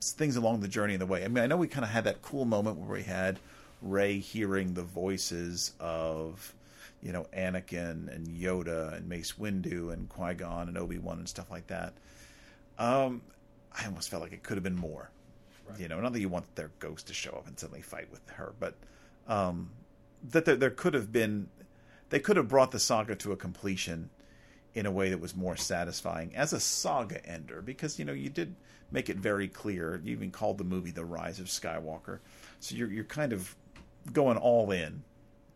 things 0.00 0.36
along 0.36 0.60
the 0.60 0.68
journey 0.68 0.94
and 0.94 1.00
the 1.00 1.06
way. 1.06 1.24
I 1.24 1.28
mean, 1.28 1.42
I 1.42 1.46
know 1.46 1.56
we 1.56 1.68
kind 1.68 1.84
of 1.84 1.90
had 1.90 2.04
that 2.04 2.22
cool 2.22 2.44
moment 2.44 2.78
where 2.78 2.98
we 2.98 3.02
had 3.02 3.38
Rey 3.80 4.18
hearing 4.18 4.74
the 4.74 4.82
voices 4.82 5.72
of, 5.80 6.54
you 7.02 7.12
know, 7.12 7.26
Anakin 7.36 8.14
and 8.14 8.28
Yoda 8.28 8.94
and 8.94 9.08
Mace 9.08 9.32
Windu 9.32 9.92
and 9.92 10.08
Qui 10.08 10.34
Gon 10.34 10.68
and 10.68 10.78
Obi 10.78 10.98
Wan 10.98 11.18
and 11.18 11.28
stuff 11.28 11.50
like 11.50 11.66
that. 11.68 11.94
Um, 12.78 13.22
I 13.76 13.86
almost 13.86 14.08
felt 14.10 14.22
like 14.22 14.32
it 14.32 14.42
could 14.42 14.56
have 14.56 14.64
been 14.64 14.76
more. 14.76 15.10
You 15.78 15.88
know, 15.88 16.00
not 16.00 16.12
that 16.12 16.20
you 16.20 16.28
want 16.28 16.54
their 16.54 16.70
ghost 16.80 17.06
to 17.06 17.14
show 17.14 17.30
up 17.30 17.46
and 17.46 17.58
suddenly 17.58 17.80
fight 17.80 18.10
with 18.10 18.20
her, 18.30 18.52
but 18.60 18.74
um, 19.28 19.70
that 20.30 20.44
there, 20.44 20.56
there 20.56 20.70
could 20.70 20.94
have 20.94 21.12
been, 21.12 21.48
they 22.10 22.20
could 22.20 22.36
have 22.36 22.48
brought 22.48 22.70
the 22.70 22.78
saga 22.78 23.14
to 23.16 23.32
a 23.32 23.36
completion 23.36 24.10
in 24.74 24.86
a 24.86 24.90
way 24.90 25.10
that 25.10 25.20
was 25.20 25.36
more 25.36 25.56
satisfying 25.56 26.34
as 26.34 26.52
a 26.52 26.60
saga 26.60 27.24
ender 27.26 27.60
because 27.60 27.98
you 27.98 28.04
know 28.04 28.12
you 28.12 28.30
did 28.30 28.54
make 28.90 29.10
it 29.10 29.16
very 29.16 29.48
clear. 29.48 30.00
You 30.04 30.12
even 30.12 30.30
called 30.30 30.58
the 30.58 30.64
movie 30.64 30.90
the 30.90 31.04
rise 31.04 31.40
of 31.40 31.46
skywalker. 31.46 32.20
So 32.60 32.74
you're 32.74 32.90
you're 32.90 33.04
kind 33.04 33.32
of 33.32 33.54
going 34.12 34.36
all 34.36 34.70
in 34.70 35.02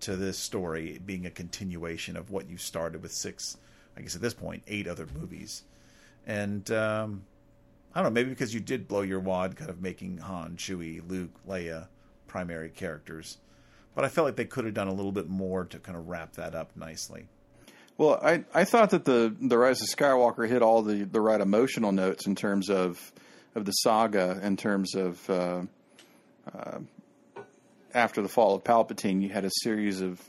to 0.00 0.16
this 0.16 0.38
story 0.38 1.00
being 1.04 1.26
a 1.26 1.30
continuation 1.30 2.16
of 2.16 2.30
what 2.30 2.48
you 2.48 2.56
started 2.56 3.02
with 3.02 3.12
six 3.12 3.56
i 3.96 4.00
guess 4.00 4.14
at 4.14 4.20
this 4.20 4.34
point 4.34 4.62
eight 4.66 4.86
other 4.86 5.06
movies. 5.18 5.62
And 6.26 6.70
um 6.70 7.24
i 7.94 8.02
don't 8.02 8.12
know 8.12 8.14
maybe 8.14 8.30
because 8.30 8.52
you 8.54 8.60
did 8.60 8.86
blow 8.88 9.00
your 9.00 9.20
wad 9.20 9.56
kind 9.56 9.70
of 9.70 9.80
making 9.80 10.18
han 10.18 10.56
chewie 10.56 11.00
luke 11.08 11.30
leia 11.48 11.88
primary 12.26 12.68
characters 12.68 13.38
but 13.96 14.04
i 14.04 14.08
felt 14.08 14.24
like 14.24 14.36
they 14.36 14.44
could 14.44 14.64
have 14.64 14.74
done 14.74 14.86
a 14.86 14.94
little 14.94 15.10
bit 15.10 15.28
more 15.28 15.64
to 15.64 15.80
kind 15.80 15.98
of 15.98 16.06
wrap 16.06 16.34
that 16.34 16.54
up 16.54 16.70
nicely 16.76 17.26
Well, 17.98 18.20
I, 18.22 18.44
I 18.52 18.64
thought 18.64 18.90
that 18.90 19.04
the 19.04 19.34
the 19.40 19.56
Rise 19.56 19.80
of 19.80 19.88
Skywalker 19.88 20.46
hit 20.46 20.62
all 20.62 20.82
the, 20.82 21.04
the 21.04 21.20
right 21.20 21.40
emotional 21.40 21.92
notes 21.92 22.26
in 22.26 22.34
terms 22.34 22.68
of 22.68 23.12
of 23.54 23.64
the 23.64 23.72
saga, 23.72 24.38
in 24.42 24.56
terms 24.58 24.94
of 24.94 25.30
uh, 25.30 25.62
uh, 26.54 26.78
after 27.94 28.20
the 28.20 28.28
fall 28.28 28.54
of 28.54 28.64
Palpatine, 28.64 29.22
you 29.22 29.30
had 29.30 29.44
a 29.46 29.50
series 29.62 30.02
of 30.02 30.20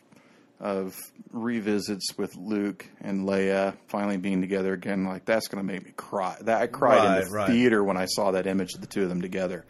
of 0.60 0.96
revisits 1.32 2.18
with 2.18 2.36
Luke 2.36 2.88
and 3.02 3.28
Leia 3.28 3.76
finally 3.90 4.18
being 4.18 4.42
together 4.42 4.74
again. 4.74 5.04
Like 5.04 5.26
that's 5.26 5.50
going 5.50 5.66
to 5.66 5.74
make 5.74 5.84
me 5.86 5.92
cry. 5.96 6.38
That 6.42 6.62
I 6.62 6.68
cried 6.68 7.06
in 7.06 7.26
the 7.26 7.32
right. 7.32 7.50
theater 7.50 7.84
when 7.84 7.98
I 7.98 8.06
saw 8.06 8.32
that 8.32 8.48
image 8.48 8.74
of 8.74 8.82
the 8.82 8.88
two 8.88 9.04
of 9.04 9.10
them 9.10 9.22
together. 9.22 9.66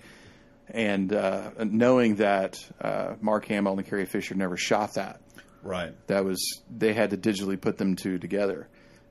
And 0.69 1.13
uh, 1.13 1.51
knowing 1.63 2.15
that 2.15 2.63
uh, 2.81 3.15
Mark 3.21 3.45
Hamill 3.45 3.77
and 3.77 3.87
Carrie 3.87 4.05
Fisher 4.05 4.35
never 4.35 4.57
shot 4.57 4.95
that, 4.95 5.21
right 5.63 5.93
that 6.07 6.25
was 6.25 6.61
they 6.75 6.93
had 6.93 7.11
to 7.11 7.17
digitally 7.17 7.59
put 7.59 7.77
them 7.77 7.95
two 7.95 8.17
together. 8.19 8.67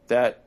That 0.08 0.42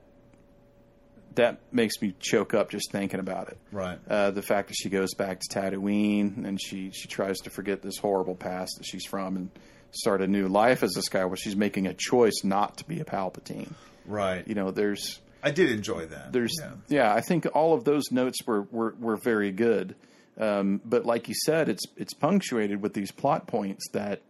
that 1.35 1.59
makes 1.71 2.01
me 2.01 2.13
choke 2.19 2.53
up 2.53 2.69
just 2.69 2.91
thinking 2.91 3.19
about 3.19 3.49
it. 3.49 3.57
right 3.71 3.99
Uh, 4.09 4.31
the 4.31 4.41
fact 4.41 4.67
that 4.69 4.75
she 4.75 4.89
goes 4.89 5.13
back 5.13 5.39
to 5.39 5.59
Tatooine 5.59 6.45
and 6.45 6.61
she 6.61 6.91
she 6.91 7.07
tries 7.07 7.38
to 7.39 7.49
forget 7.49 7.81
this 7.81 7.97
horrible 7.97 8.35
past 8.35 8.77
that 8.77 8.85
she's 8.85 9.05
from 9.05 9.35
and 9.35 9.49
start 9.91 10.21
a 10.21 10.27
new 10.27 10.47
life 10.47 10.83
as 10.83 10.95
a 10.97 11.01
Skywalker. 11.01 11.38
She's 11.38 11.55
making 11.55 11.88
a 11.88 11.93
choice 11.93 12.43
not 12.43 12.77
to 12.77 12.85
be 12.85 12.99
a 12.99 13.05
Palpatine. 13.05 13.71
right 14.05 14.47
You 14.47 14.55
know, 14.55 14.71
there's 14.71 15.19
I 15.41 15.51
did 15.51 15.71
enjoy 15.71 16.07
that. 16.07 16.33
there's 16.33 16.55
yeah. 16.59 16.71
yeah. 16.89 17.13
I 17.13 17.21
think 17.21 17.47
all 17.53 17.73
of 17.73 17.83
those 17.83 18.11
notes 18.11 18.45
were 18.45 18.63
were, 18.71 18.93
were 18.99 19.17
very 19.17 19.51
good. 19.51 19.95
Um, 20.40 20.82
but 20.85 21.06
like 21.06 21.27
you 21.27 21.35
said, 21.35 21.68
it's 21.69 21.84
it's 21.98 22.14
punctuated 22.14 22.82
with 22.82 22.93
these 22.93 23.11
plot 23.11 23.48
points 23.48 23.90
that 23.92 24.22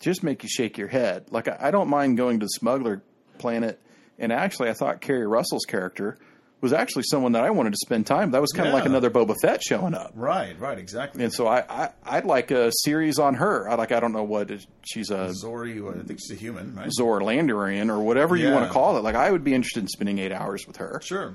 just 0.00 0.22
make 0.22 0.42
you 0.42 0.48
shake 0.48 0.78
your 0.78 0.88
head. 0.88 1.26
Like 1.30 1.48
I, 1.48 1.56
I 1.60 1.70
don't 1.70 1.88
mind 1.88 2.16
going 2.16 2.40
to 2.40 2.46
the 2.46 2.50
smuggler 2.50 3.02
planet 3.38 3.78
And 4.18 4.32
actually, 4.32 4.70
I 4.70 4.74
thought 4.74 5.00
Keri 5.00 5.26
Russell's 5.26 5.64
character 5.64 6.18
was 6.60 6.72
actually 6.72 7.02
someone 7.10 7.32
that 7.32 7.44
I 7.44 7.50
wanted 7.50 7.72
to 7.74 7.78
spend 7.84 8.06
time. 8.06 8.30
That 8.30 8.40
was 8.40 8.52
kind 8.52 8.66
of 8.68 8.72
Yeah. 8.72 8.78
like 8.78 8.86
another 8.86 9.10
Boba 9.10 9.34
Fett 9.42 9.62
showing 9.62 9.92
up. 9.92 10.12
Right, 10.14 10.58
right, 10.58 10.78
exactly. 10.78 11.22
And 11.22 11.30
so 11.32 11.46
I, 11.46 11.64
I 11.68 11.90
I'd 12.04 12.24
like 12.24 12.50
a 12.52 12.70
series 12.84 13.18
on 13.18 13.34
her. 13.34 13.68
I 13.68 13.74
like 13.74 13.92
I 13.92 14.00
don't 14.00 14.12
know 14.12 14.22
what 14.24 14.50
she's 14.86 15.10
a 15.10 15.30
Zorii, 15.44 15.86
I 16.00 16.02
think 16.04 16.20
she's 16.20 16.30
a 16.38 16.40
human, 16.40 16.74
right? 16.74 16.88
Zorlanderian 16.98 17.90
or 17.90 18.00
whatever 18.00 18.34
you 18.36 18.50
want 18.50 18.66
to 18.66 18.72
call 18.72 18.96
it. 18.96 19.02
Like 19.02 19.14
I 19.16 19.30
would 19.30 19.44
be 19.44 19.52
interested 19.52 19.80
in 19.82 19.88
spending 19.88 20.18
eight 20.20 20.32
hours 20.32 20.66
with 20.66 20.76
her. 20.78 21.00
Sure. 21.04 21.34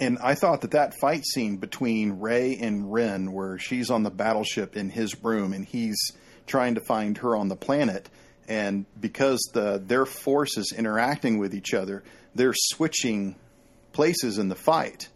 And 0.00 0.18
I 0.18 0.34
thought 0.34 0.62
that 0.62 0.70
that 0.70 0.94
fight 0.98 1.24
scene 1.26 1.58
between 1.58 2.20
Rey 2.20 2.56
and 2.56 2.90
Ren, 2.92 3.32
where 3.32 3.58
she's 3.58 3.90
on 3.90 4.02
the 4.02 4.10
battleship 4.10 4.74
in 4.76 4.88
his 4.90 5.22
room 5.22 5.52
and 5.52 5.64
he's 5.64 5.98
trying 6.46 6.74
to 6.76 6.80
find 6.80 7.18
her 7.18 7.36
on 7.36 7.48
the 7.48 7.56
planet, 7.56 8.08
and 8.48 8.86
because 9.00 9.38
the 9.52 9.80
their 9.84 10.06
forces 10.06 10.72
interacting 10.76 11.38
with 11.38 11.54
each 11.54 11.74
other, 11.74 12.02
they're 12.34 12.54
switching 12.56 13.36
places 13.92 14.38
in 14.38 14.48
the 14.48 14.54
fight, 14.56 15.08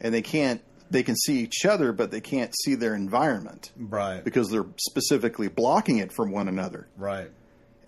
and 0.00 0.14
they 0.14 0.22
can't 0.22 0.62
they 0.90 1.02
can 1.02 1.16
see 1.16 1.40
each 1.40 1.64
other, 1.66 1.92
but 1.92 2.10
they 2.10 2.20
can't 2.20 2.54
see 2.64 2.74
their 2.74 2.94
environment 2.94 3.72
Right, 3.78 4.22
because 4.22 4.50
they're 4.50 4.66
specifically 4.78 5.48
blocking 5.48 5.98
it 5.98 6.12
from 6.12 6.30
one 6.30 6.48
another. 6.48 6.86
right. 6.96 7.30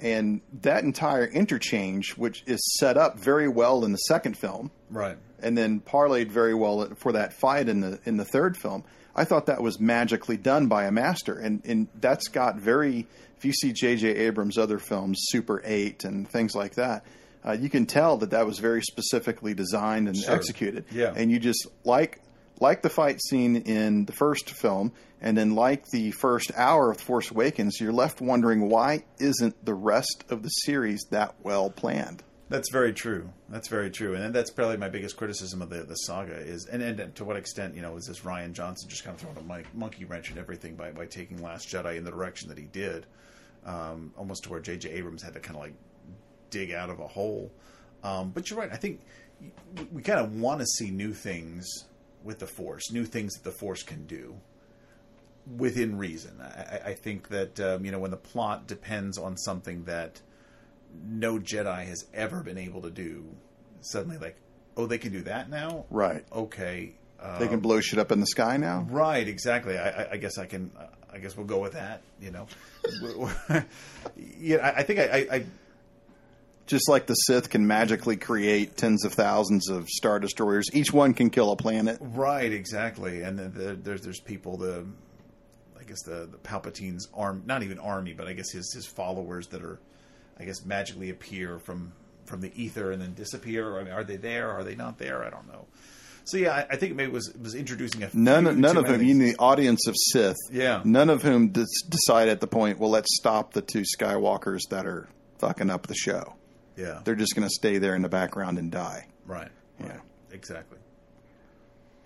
And 0.00 0.40
that 0.62 0.84
entire 0.84 1.24
interchange, 1.26 2.16
which 2.16 2.42
is 2.46 2.60
set 2.78 2.96
up 2.96 3.18
very 3.18 3.46
well 3.48 3.84
in 3.84 3.92
the 3.92 3.98
second 3.98 4.36
film, 4.36 4.70
Right. 4.90 5.16
And 5.42 5.56
then 5.56 5.80
parlayed 5.80 6.30
very 6.30 6.54
well 6.54 6.88
for 6.96 7.12
that 7.12 7.32
fight 7.32 7.68
in 7.68 7.80
the 7.80 7.98
in 8.04 8.16
the 8.16 8.24
third 8.24 8.56
film. 8.56 8.84
I 9.16 9.24
thought 9.24 9.46
that 9.46 9.62
was 9.62 9.78
magically 9.78 10.36
done 10.36 10.66
by 10.66 10.84
a 10.84 10.90
master, 10.92 11.38
and 11.38 11.62
and 11.64 11.88
that's 12.00 12.28
got 12.28 12.56
very. 12.56 13.06
If 13.36 13.44
you 13.44 13.52
see 13.52 13.72
J.J. 13.72 14.08
Abrams' 14.08 14.56
other 14.58 14.78
films, 14.78 15.18
Super 15.28 15.60
Eight 15.64 16.04
and 16.04 16.26
things 16.28 16.54
like 16.54 16.74
that, 16.76 17.04
uh, 17.44 17.52
you 17.52 17.68
can 17.68 17.84
tell 17.84 18.16
that 18.18 18.30
that 18.30 18.46
was 18.46 18.58
very 18.58 18.80
specifically 18.82 19.52
designed 19.54 20.08
and 20.08 20.16
Sure. 20.16 20.34
executed. 20.34 20.86
Yeah. 20.90 21.12
and 21.14 21.30
you 21.30 21.38
just 21.38 21.66
like 21.84 22.20
like 22.60 22.82
the 22.82 22.88
fight 22.88 23.20
scene 23.22 23.56
in 23.56 24.04
the 24.06 24.12
first 24.12 24.48
film, 24.50 24.92
and 25.20 25.36
then 25.36 25.54
like 25.54 25.86
the 25.90 26.12
first 26.12 26.52
hour 26.56 26.90
of 26.92 27.00
Force 27.00 27.30
Awakens, 27.30 27.78
you're 27.80 27.92
left 27.92 28.20
wondering 28.20 28.68
why 28.70 29.02
isn't 29.18 29.64
the 29.64 29.74
rest 29.74 30.24
of 30.30 30.42
the 30.42 30.48
series 30.48 31.04
that 31.10 31.34
well 31.42 31.68
planned. 31.68 32.22
That's 32.55 32.70
very 32.70 32.92
true. 32.92 33.31
That's 33.49 33.66
very 33.66 33.91
true, 33.91 34.15
and 34.15 34.33
that's 34.33 34.52
probably 34.52 34.76
my 34.76 34.89
biggest 34.89 35.16
criticism 35.16 35.60
of 35.60 35.70
the 35.70 35.83
the 35.83 35.97
saga 35.97 36.36
is, 36.36 36.66
and, 36.66 36.83
and 36.83 37.12
to 37.16 37.24
what 37.24 37.36
extent, 37.36 37.74
you 37.74 37.83
know, 37.83 37.97
is 37.97 38.07
this 38.07 38.20
Rian 38.20 38.52
Johnson 38.52 38.89
just 38.89 39.02
kind 39.02 39.12
of 39.16 39.20
throwing 39.20 39.36
a 39.36 39.42
mon- 39.42 39.65
monkey 39.74 40.05
wrench 40.05 40.31
in 40.31 40.39
everything 40.39 40.76
by 40.76 40.92
by 40.92 41.07
taking 41.07 41.42
Last 41.42 41.68
Jedi 41.68 41.97
in 41.97 42.05
the 42.05 42.12
direction 42.12 42.49
that 42.50 42.57
he 42.58 42.66
did, 42.66 43.07
um, 43.66 44.12
almost 44.16 44.44
to 44.44 44.50
where 44.50 44.60
J.J. 44.60 44.89
Abrams 44.91 45.20
had 45.20 45.34
to 45.34 45.41
kind 45.41 45.57
of 45.57 45.62
like 45.62 45.74
dig 46.50 46.70
out 46.70 46.91
of 46.91 47.00
a 47.00 47.08
hole. 47.08 47.50
Um, 48.05 48.31
but 48.31 48.49
you're 48.49 48.60
right. 48.60 48.70
I 48.73 48.76
think 48.76 49.00
we, 49.92 50.00
kind 50.02 50.20
of 50.20 50.36
want 50.36 50.60
to 50.60 50.66
see 50.66 50.92
new 50.92 51.12
things 51.12 51.66
with 52.23 52.39
the 52.39 52.47
Force, 52.47 52.92
new 52.92 53.05
things 53.05 53.34
that 53.34 53.42
the 53.42 53.57
Force 53.58 53.83
can 53.83 54.07
do 54.07 54.36
within 55.57 55.99
reason. 55.99 56.41
I- 56.41 56.91
I 56.91 56.94
think 56.94 57.31
that 57.31 57.58
um, 57.58 57.84
you 57.84 57.91
know 57.91 57.99
when 57.99 58.12
the 58.12 58.16
plot 58.16 58.68
depends 58.68 59.18
on 59.18 59.36
something 59.39 59.86
that 59.86 60.20
no 61.02 61.39
Jedi 61.39 61.86
has 61.86 62.05
ever 62.14 62.42
been 62.42 62.58
able 62.58 62.82
to 62.82 62.90
do, 62.90 63.24
suddenly 63.81 64.18
like, 64.18 64.36
oh, 64.76 64.86
they 64.86 64.98
can 64.98 65.12
do 65.12 65.23
that 65.23 65.48
now. 65.50 65.84
Right. 65.90 66.24
Okay. 66.32 66.92
Uh, 67.20 67.39
They 67.39 67.48
can 67.48 67.60
blow 67.60 67.81
shit 67.81 67.98
up 67.98 68.12
in 68.12 68.20
the 68.20 68.26
sky 68.26 68.56
now. 68.56 68.86
Right. 68.90 69.26
Exactly. 69.26 69.78
I, 69.78 69.89
I, 70.02 70.10
I 70.12 70.16
guess 70.18 70.36
I 70.39 70.47
can. 70.47 70.70
I 71.12 71.18
guess 71.18 71.36
we'll 71.36 71.47
go 71.47 71.60
with 71.60 71.73
that. 71.73 72.02
You 72.20 72.32
know. 72.32 72.47
yeah. 74.39 74.56
I, 74.58 74.81
I 74.81 74.82
think 74.82 75.00
I, 75.00 75.26
I, 75.31 75.44
Just 76.66 76.89
like 76.89 77.06
the 77.06 77.14
Sith 77.14 77.50
can 77.50 77.66
magically 77.66 78.16
create 78.16 78.76
tens 78.76 79.05
of 79.05 79.12
thousands 79.12 79.68
of 79.68 79.89
star 79.89 80.18
destroyers, 80.18 80.66
each 80.73 80.92
one 80.92 81.14
can 81.14 81.31
kill 81.31 81.52
a 81.52 81.56
planet. 81.56 81.98
Right, 82.00 82.52
exactly. 82.52 83.23
And 83.23 83.39
then 83.39 83.52
the, 83.55 83.74
there's 83.74 84.02
there's 84.02 84.20
people 84.20 84.56
the 84.56 84.84
I 85.78 85.84
guess 85.84 86.02
the 86.02 86.26
the 86.31 86.39
Palpatine's 86.39 87.08
arm 87.14 87.42
not 87.47 87.62
even 87.62 87.78
army, 87.78 88.12
but 88.12 88.26
I 88.26 88.32
guess 88.32 88.50
his 88.50 88.73
his 88.74 88.86
followers 88.86 89.47
that 89.48 89.62
are 89.62 89.78
I 90.38 90.44
guess 90.44 90.64
magically 90.64 91.10
appear 91.10 91.58
from 91.58 91.92
from 92.24 92.40
the 92.40 92.50
ether 92.60 92.90
and 92.90 93.00
then 93.02 93.14
disappear. 93.14 93.78
I 93.78 93.84
mean, 93.84 93.92
are 93.92 94.04
they 94.04 94.16
there? 94.16 94.50
Are 94.50 94.64
they 94.64 94.74
not 94.74 94.98
there? 94.98 95.22
I 95.24 95.30
don't 95.30 95.46
know. 95.46 95.66
So 96.24 96.38
yeah, 96.38 96.52
I, 96.52 96.66
I 96.70 96.76
think 96.76 96.96
maybe 96.96 97.10
it 97.10 97.12
was 97.12 97.28
it 97.28 97.40
was 97.42 97.54
introducing 97.54 98.02
a 98.02 98.08
None, 98.14 98.44
few 98.46 98.54
none 98.56 98.76
of 98.78 98.86
whom, 98.86 99.00
in 99.02 99.18
the 99.18 99.36
audience 99.38 99.86
of 99.86 99.94
Sith, 100.10 100.36
Yeah. 100.50 100.80
none 100.84 101.10
of 101.10 101.22
whom 101.22 101.48
des- 101.50 101.66
decide 101.88 102.28
at 102.28 102.40
the 102.40 102.46
point, 102.46 102.78
well, 102.78 102.88
let's 102.90 103.14
stop 103.16 103.52
the 103.52 103.60
two 103.60 103.82
Skywalkers 103.82 104.60
that 104.70 104.86
are 104.86 105.06
fucking 105.38 105.68
up 105.68 105.86
the 105.86 105.94
show. 105.94 106.34
yeah, 106.76 107.00
They're 107.04 107.14
just 107.14 107.34
going 107.36 107.46
to 107.46 107.52
stay 107.54 107.76
there 107.76 107.94
in 107.94 108.00
the 108.00 108.08
background 108.08 108.58
and 108.58 108.70
die. 108.72 109.06
right, 109.26 109.50
Yeah. 109.78 109.88
right. 109.88 110.00
exactly. 110.32 110.78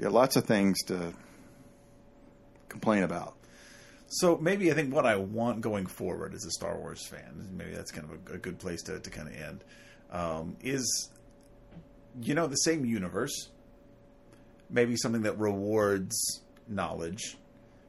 Yeah, 0.01 0.09
lots 0.09 0.35
of 0.35 0.45
things 0.45 0.83
to 0.87 1.13
complain 2.69 3.05
about. 3.05 3.35
So 4.09 4.39
maybe 4.39 4.71
I 4.71 4.75
think 4.75 4.95
what 4.95 5.05
I 5.05 5.17
want 5.17 5.61
going 5.61 5.87
forward 5.87 6.35
as 6.35 6.45
a 6.47 6.51
Star 6.51 6.79
Wars 6.79 7.07
fan, 7.07 7.49
maybe 7.53 7.73
that's 7.73 7.91
kind 7.91 8.09
of 8.11 8.33
a, 8.33 8.37
a 8.37 8.39
good 8.39 8.59
place 8.59 8.83
to, 8.85 8.99
to 8.99 9.11
kind 9.11 9.29
of 9.29 9.37
end, 9.37 9.65
um, 10.11 10.57
is 10.63 11.11
you 12.23 12.35
know 12.35 12.47
the 12.47 12.57
same 12.57 12.87
universe, 12.87 13.51
maybe 14.71 14.97
something 14.97 15.23
that 15.23 15.39
rewards 15.39 16.43
knowledge, 16.67 17.37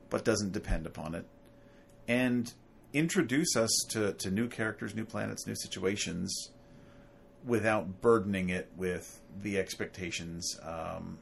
but 0.10 0.26
doesn't 0.26 0.52
depend 0.52 0.86
upon 0.86 1.16
it, 1.16 1.26
and 2.08 2.54
introduce 2.92 3.56
us 3.56 3.70
to, 3.90 4.14
to 4.14 4.30
new 4.30 4.48
characters, 4.48 4.96
new 4.96 5.06
planets, 5.06 5.48
new 5.48 5.56
situations, 5.56 6.50
without 7.46 8.02
burdening 8.02 8.50
it 8.50 8.70
with 8.76 9.22
the 9.42 9.58
expectations 9.58 10.60
um, 10.64 11.18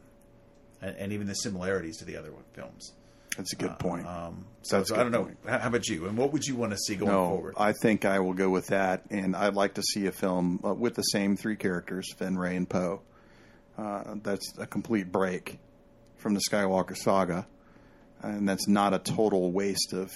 and, 0.81 0.95
and 0.97 1.13
even 1.13 1.27
the 1.27 1.35
similarities 1.35 1.97
to 1.97 2.05
the 2.05 2.17
other 2.17 2.31
films. 2.53 2.93
That's 3.37 3.53
a 3.53 3.55
good 3.55 3.77
point. 3.79 4.05
Um, 4.07 4.45
so, 4.63 4.83
so 4.83 4.95
I 4.95 5.03
don't 5.03 5.11
know. 5.11 5.25
point. 5.25 5.37
How 5.47 5.67
about 5.67 5.87
you? 5.87 6.07
And 6.07 6.17
what 6.17 6.33
would 6.33 6.45
you 6.45 6.55
want 6.55 6.71
to 6.71 6.77
see 6.77 6.95
going 6.95 7.11
no, 7.11 7.29
forward? 7.29 7.53
I 7.57 7.71
think 7.71 8.03
I 8.03 8.19
will 8.19 8.33
go 8.33 8.49
with 8.49 8.67
that, 8.67 9.03
and 9.09 9.35
I'd 9.35 9.53
like 9.53 9.75
to 9.75 9.83
see 9.83 10.07
a 10.07 10.11
film 10.11 10.59
uh, 10.65 10.73
with 10.73 10.95
the 10.95 11.03
same 11.03 11.37
three 11.37 11.55
characters, 11.55 12.11
Finn, 12.17 12.37
Rey, 12.37 12.55
and 12.55 12.67
Poe. 12.69 13.01
Uh, 13.77 14.15
that's 14.23 14.57
a 14.57 14.65
complete 14.65 15.11
break 15.11 15.59
from 16.17 16.33
the 16.33 16.41
Skywalker 16.49 16.97
saga, 16.97 17.47
and 18.21 18.49
that's 18.49 18.67
not 18.67 18.93
a 18.93 18.99
total 18.99 19.51
waste 19.51 19.93
of 19.93 20.11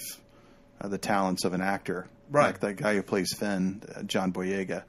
uh, 0.80 0.88
the 0.88 0.98
talents 0.98 1.44
of 1.44 1.54
an 1.54 1.62
actor. 1.62 2.08
Right. 2.28 2.46
Like 2.46 2.60
that 2.60 2.76
guy 2.76 2.94
who 2.94 3.02
plays 3.02 3.32
Finn, 3.38 3.82
uh, 3.94 4.02
John 4.02 4.32
Boyega. 4.32 4.82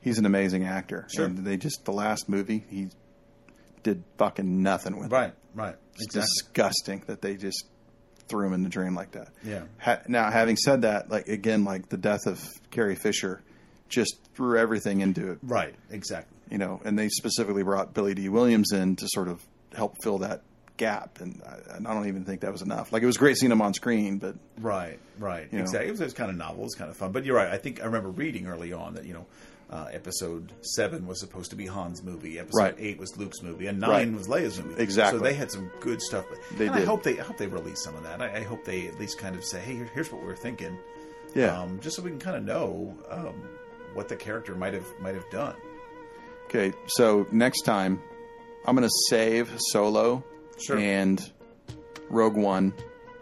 He's 0.00 0.18
an 0.18 0.26
amazing 0.26 0.64
actor. 0.64 1.06
Sure. 1.14 1.24
And 1.24 1.38
they 1.38 1.56
just 1.56 1.84
the 1.84 1.92
last 1.92 2.28
movie 2.28 2.64
he 2.68 2.88
did 3.82 4.04
fucking 4.18 4.62
nothing 4.62 4.96
with. 4.96 5.06
it. 5.06 5.14
right, 5.14 5.32
right, 5.54 5.76
It's 5.94 6.04
exactly. 6.04 6.20
disgusting 6.20 7.02
that 7.06 7.22
they 7.22 7.36
just 7.36 7.64
threw 8.28 8.46
him 8.46 8.52
in 8.52 8.62
the 8.62 8.68
dream 8.68 8.94
like 8.94 9.12
that. 9.12 9.28
Yeah. 9.44 9.62
Ha- 9.78 10.00
now, 10.08 10.30
having 10.30 10.56
said 10.56 10.82
that, 10.82 11.10
like 11.10 11.28
again, 11.28 11.64
like 11.64 11.88
the 11.88 11.96
death 11.96 12.26
of 12.26 12.42
Carrie 12.70 12.94
Fisher, 12.96 13.40
just 13.88 14.16
threw 14.34 14.58
everything 14.58 15.00
into 15.00 15.32
it. 15.32 15.38
Right, 15.42 15.74
exactly. 15.90 16.36
You 16.50 16.58
know, 16.58 16.80
and 16.84 16.98
they 16.98 17.08
specifically 17.08 17.62
brought 17.62 17.94
Billy 17.94 18.14
Dee 18.14 18.28
Williams 18.28 18.72
in 18.72 18.96
to 18.96 19.06
sort 19.08 19.28
of 19.28 19.44
help 19.74 19.94
fill 20.02 20.18
that 20.18 20.42
gap, 20.76 21.20
and 21.20 21.42
I, 21.44 21.76
I 21.76 21.94
don't 21.94 22.06
even 22.08 22.24
think 22.24 22.42
that 22.42 22.52
was 22.52 22.62
enough. 22.62 22.92
Like 22.92 23.02
it 23.02 23.06
was 23.06 23.16
great 23.16 23.36
seeing 23.36 23.50
him 23.52 23.60
on 23.60 23.74
screen, 23.74 24.18
but 24.18 24.36
Right, 24.60 24.98
right, 25.18 25.48
You 25.50 25.58
know. 25.58 25.62
exactly. 25.64 25.88
It 25.88 25.90
was, 25.90 26.00
it 26.00 26.04
was 26.04 26.14
kind 26.14 26.30
of 26.30 26.36
novel. 26.36 26.60
It 26.60 26.64
was 26.64 26.74
kind 26.76 26.90
of 26.90 26.96
fun. 26.96 27.12
But 27.12 27.24
you're 27.24 27.36
right. 27.36 27.48
I 27.50 27.58
think 27.58 27.82
I 27.82 27.86
remember 27.86 28.10
reading 28.10 28.46
early 28.46 28.72
on 28.72 28.94
that 28.94 29.04
you 29.04 29.12
know, 29.12 29.26
uh, 29.70 29.86
episode 29.92 30.52
seven 30.62 31.06
was 31.06 31.20
supposed 31.20 31.50
to 31.50 31.56
be 31.56 31.66
Han's 31.66 32.02
movie. 32.02 32.38
Episode 32.38 32.58
Right. 32.58 32.74
eight 32.78 32.98
was 32.98 33.16
Luke's 33.16 33.42
movie, 33.42 33.66
and 33.66 33.78
nine 33.78 33.90
Right. 33.90 34.12
was 34.12 34.26
Leia's 34.28 34.62
movie. 34.62 34.82
Exactly. 34.82 35.18
So 35.18 35.24
they 35.24 35.34
had 35.34 35.50
some 35.50 35.70
good 35.80 36.00
stuff. 36.00 36.24
But 36.30 36.38
They 36.58 36.66
and 36.68 36.76
I 36.76 36.84
hope 36.84 37.02
they 37.02 37.18
I 37.20 37.22
hope 37.22 37.36
they 37.36 37.46
release 37.48 37.82
some 37.84 37.94
of 37.94 38.02
that. 38.04 38.22
I, 38.22 38.38
I 38.38 38.42
hope 38.44 38.64
they 38.64 38.86
at 38.88 38.98
least 38.98 39.18
kind 39.18 39.36
of 39.36 39.44
say, 39.44 39.60
hey, 39.60 39.74
here- 39.74 39.90
here's 39.94 40.10
what 40.10 40.22
we're 40.22 40.36
thinking. 40.36 40.78
yeah. 41.34 41.60
Um, 41.60 41.80
just 41.80 41.96
so 41.96 42.02
we 42.02 42.10
can 42.10 42.18
kind 42.18 42.36
of 42.36 42.44
know 42.44 42.94
um, 43.10 43.34
what 43.94 44.08
the 44.08 44.16
character 44.16 44.54
might 44.54 44.72
have 44.74 44.86
might 45.00 45.14
have 45.14 45.28
done. 45.30 45.54
okay, 46.46 46.72
so 46.86 47.26
next 47.30 47.62
time 47.62 48.00
I'm 48.66 48.74
going 48.74 48.88
to 48.88 48.94
save 49.08 49.50
Solo 49.70 50.24
Sure. 50.58 50.78
and 50.78 51.20
Rogue 52.10 52.36
One, 52.36 52.72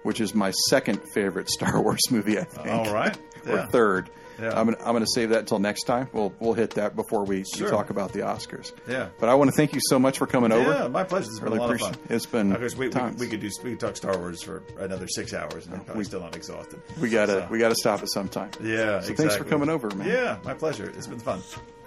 which 0.05 0.21
is 0.21 0.35
my 0.35 0.53
second 0.71 1.01
favorite 1.13 1.49
Star 1.57 1.83
Wars 1.83 2.01
movie. 2.11 2.39
I 2.39 2.45
think. 2.45 2.69
All 2.69 2.93
right. 2.95 3.17
or 3.47 3.57
Yeah. 3.57 3.67
third. 3.67 4.11
Yeah. 4.41 4.59
I'm 4.59 4.67
gonna 4.67 4.77
I'm 4.81 4.93
gonna 4.93 5.07
save 5.07 5.31
that 5.31 5.41
until 5.41 5.59
next 5.59 5.85
time. 5.85 6.09
We'll 6.13 6.33
we'll 6.41 6.53
hit 6.55 6.73
that 6.73 6.95
before 6.97 7.25
we, 7.25 7.45
Sure. 7.45 7.71
talk 7.71 7.91
about 7.91 8.13
the 8.13 8.21
Oscars. 8.21 8.73
Yeah. 8.89 9.09
But 9.19 9.29
I 9.29 9.35
want 9.35 9.51
to 9.51 9.57
thank 9.57 9.73
you 9.75 9.81
so 9.89 9.99
much 9.99 10.19
for 10.19 10.27
coming 10.27 10.53
over. 10.53 10.71
Yeah, 10.73 10.89
my 10.89 11.05
pleasure. 11.05 11.31
It's 11.31 11.39
been 11.41 11.45
Really 11.53 11.59
a 11.59 11.61
lot 11.61 11.71
of 11.71 11.77
appreciate 11.77 11.97
fun. 12.09 12.17
It's 12.17 12.27
been 12.27 12.53
Of 12.53 12.59
course, 12.59 12.77
we, 12.77 12.89
we, 12.89 13.01
we 13.19 13.27
could 13.29 13.41
do 13.41 13.51
we 13.65 13.71
could 13.71 13.81
talk 13.81 13.97
Star 13.97 14.17
Wars 14.19 14.43
for 14.43 14.63
another 14.79 15.07
six 15.09 15.33
hours, 15.35 15.67
and 15.67 15.81
I'm 15.89 16.05
still 16.05 16.21
not 16.21 16.37
exhausted. 16.37 16.81
we 17.01 17.09
gotta 17.11 17.33
So- 17.33 17.49
we 17.51 17.59
gotta 17.59 17.75
stop 17.77 18.03
at 18.03 18.11
some 18.11 18.29
time. 18.29 18.51
Yeah, 18.63 19.01
So 19.01 19.15
thanks 19.15 19.37
for 19.37 19.45
coming 19.45 19.69
over, 19.69 19.89
man. 19.95 20.09
Yeah, 20.09 20.39
my 20.45 20.55
pleasure. 20.55 20.91
It's 20.97 21.07
been 21.07 21.19
fun. 21.21 21.41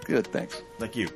Good. 0.04 0.26
Thanks. 0.28 0.62
Thank 0.78 0.96
you. 0.96 1.08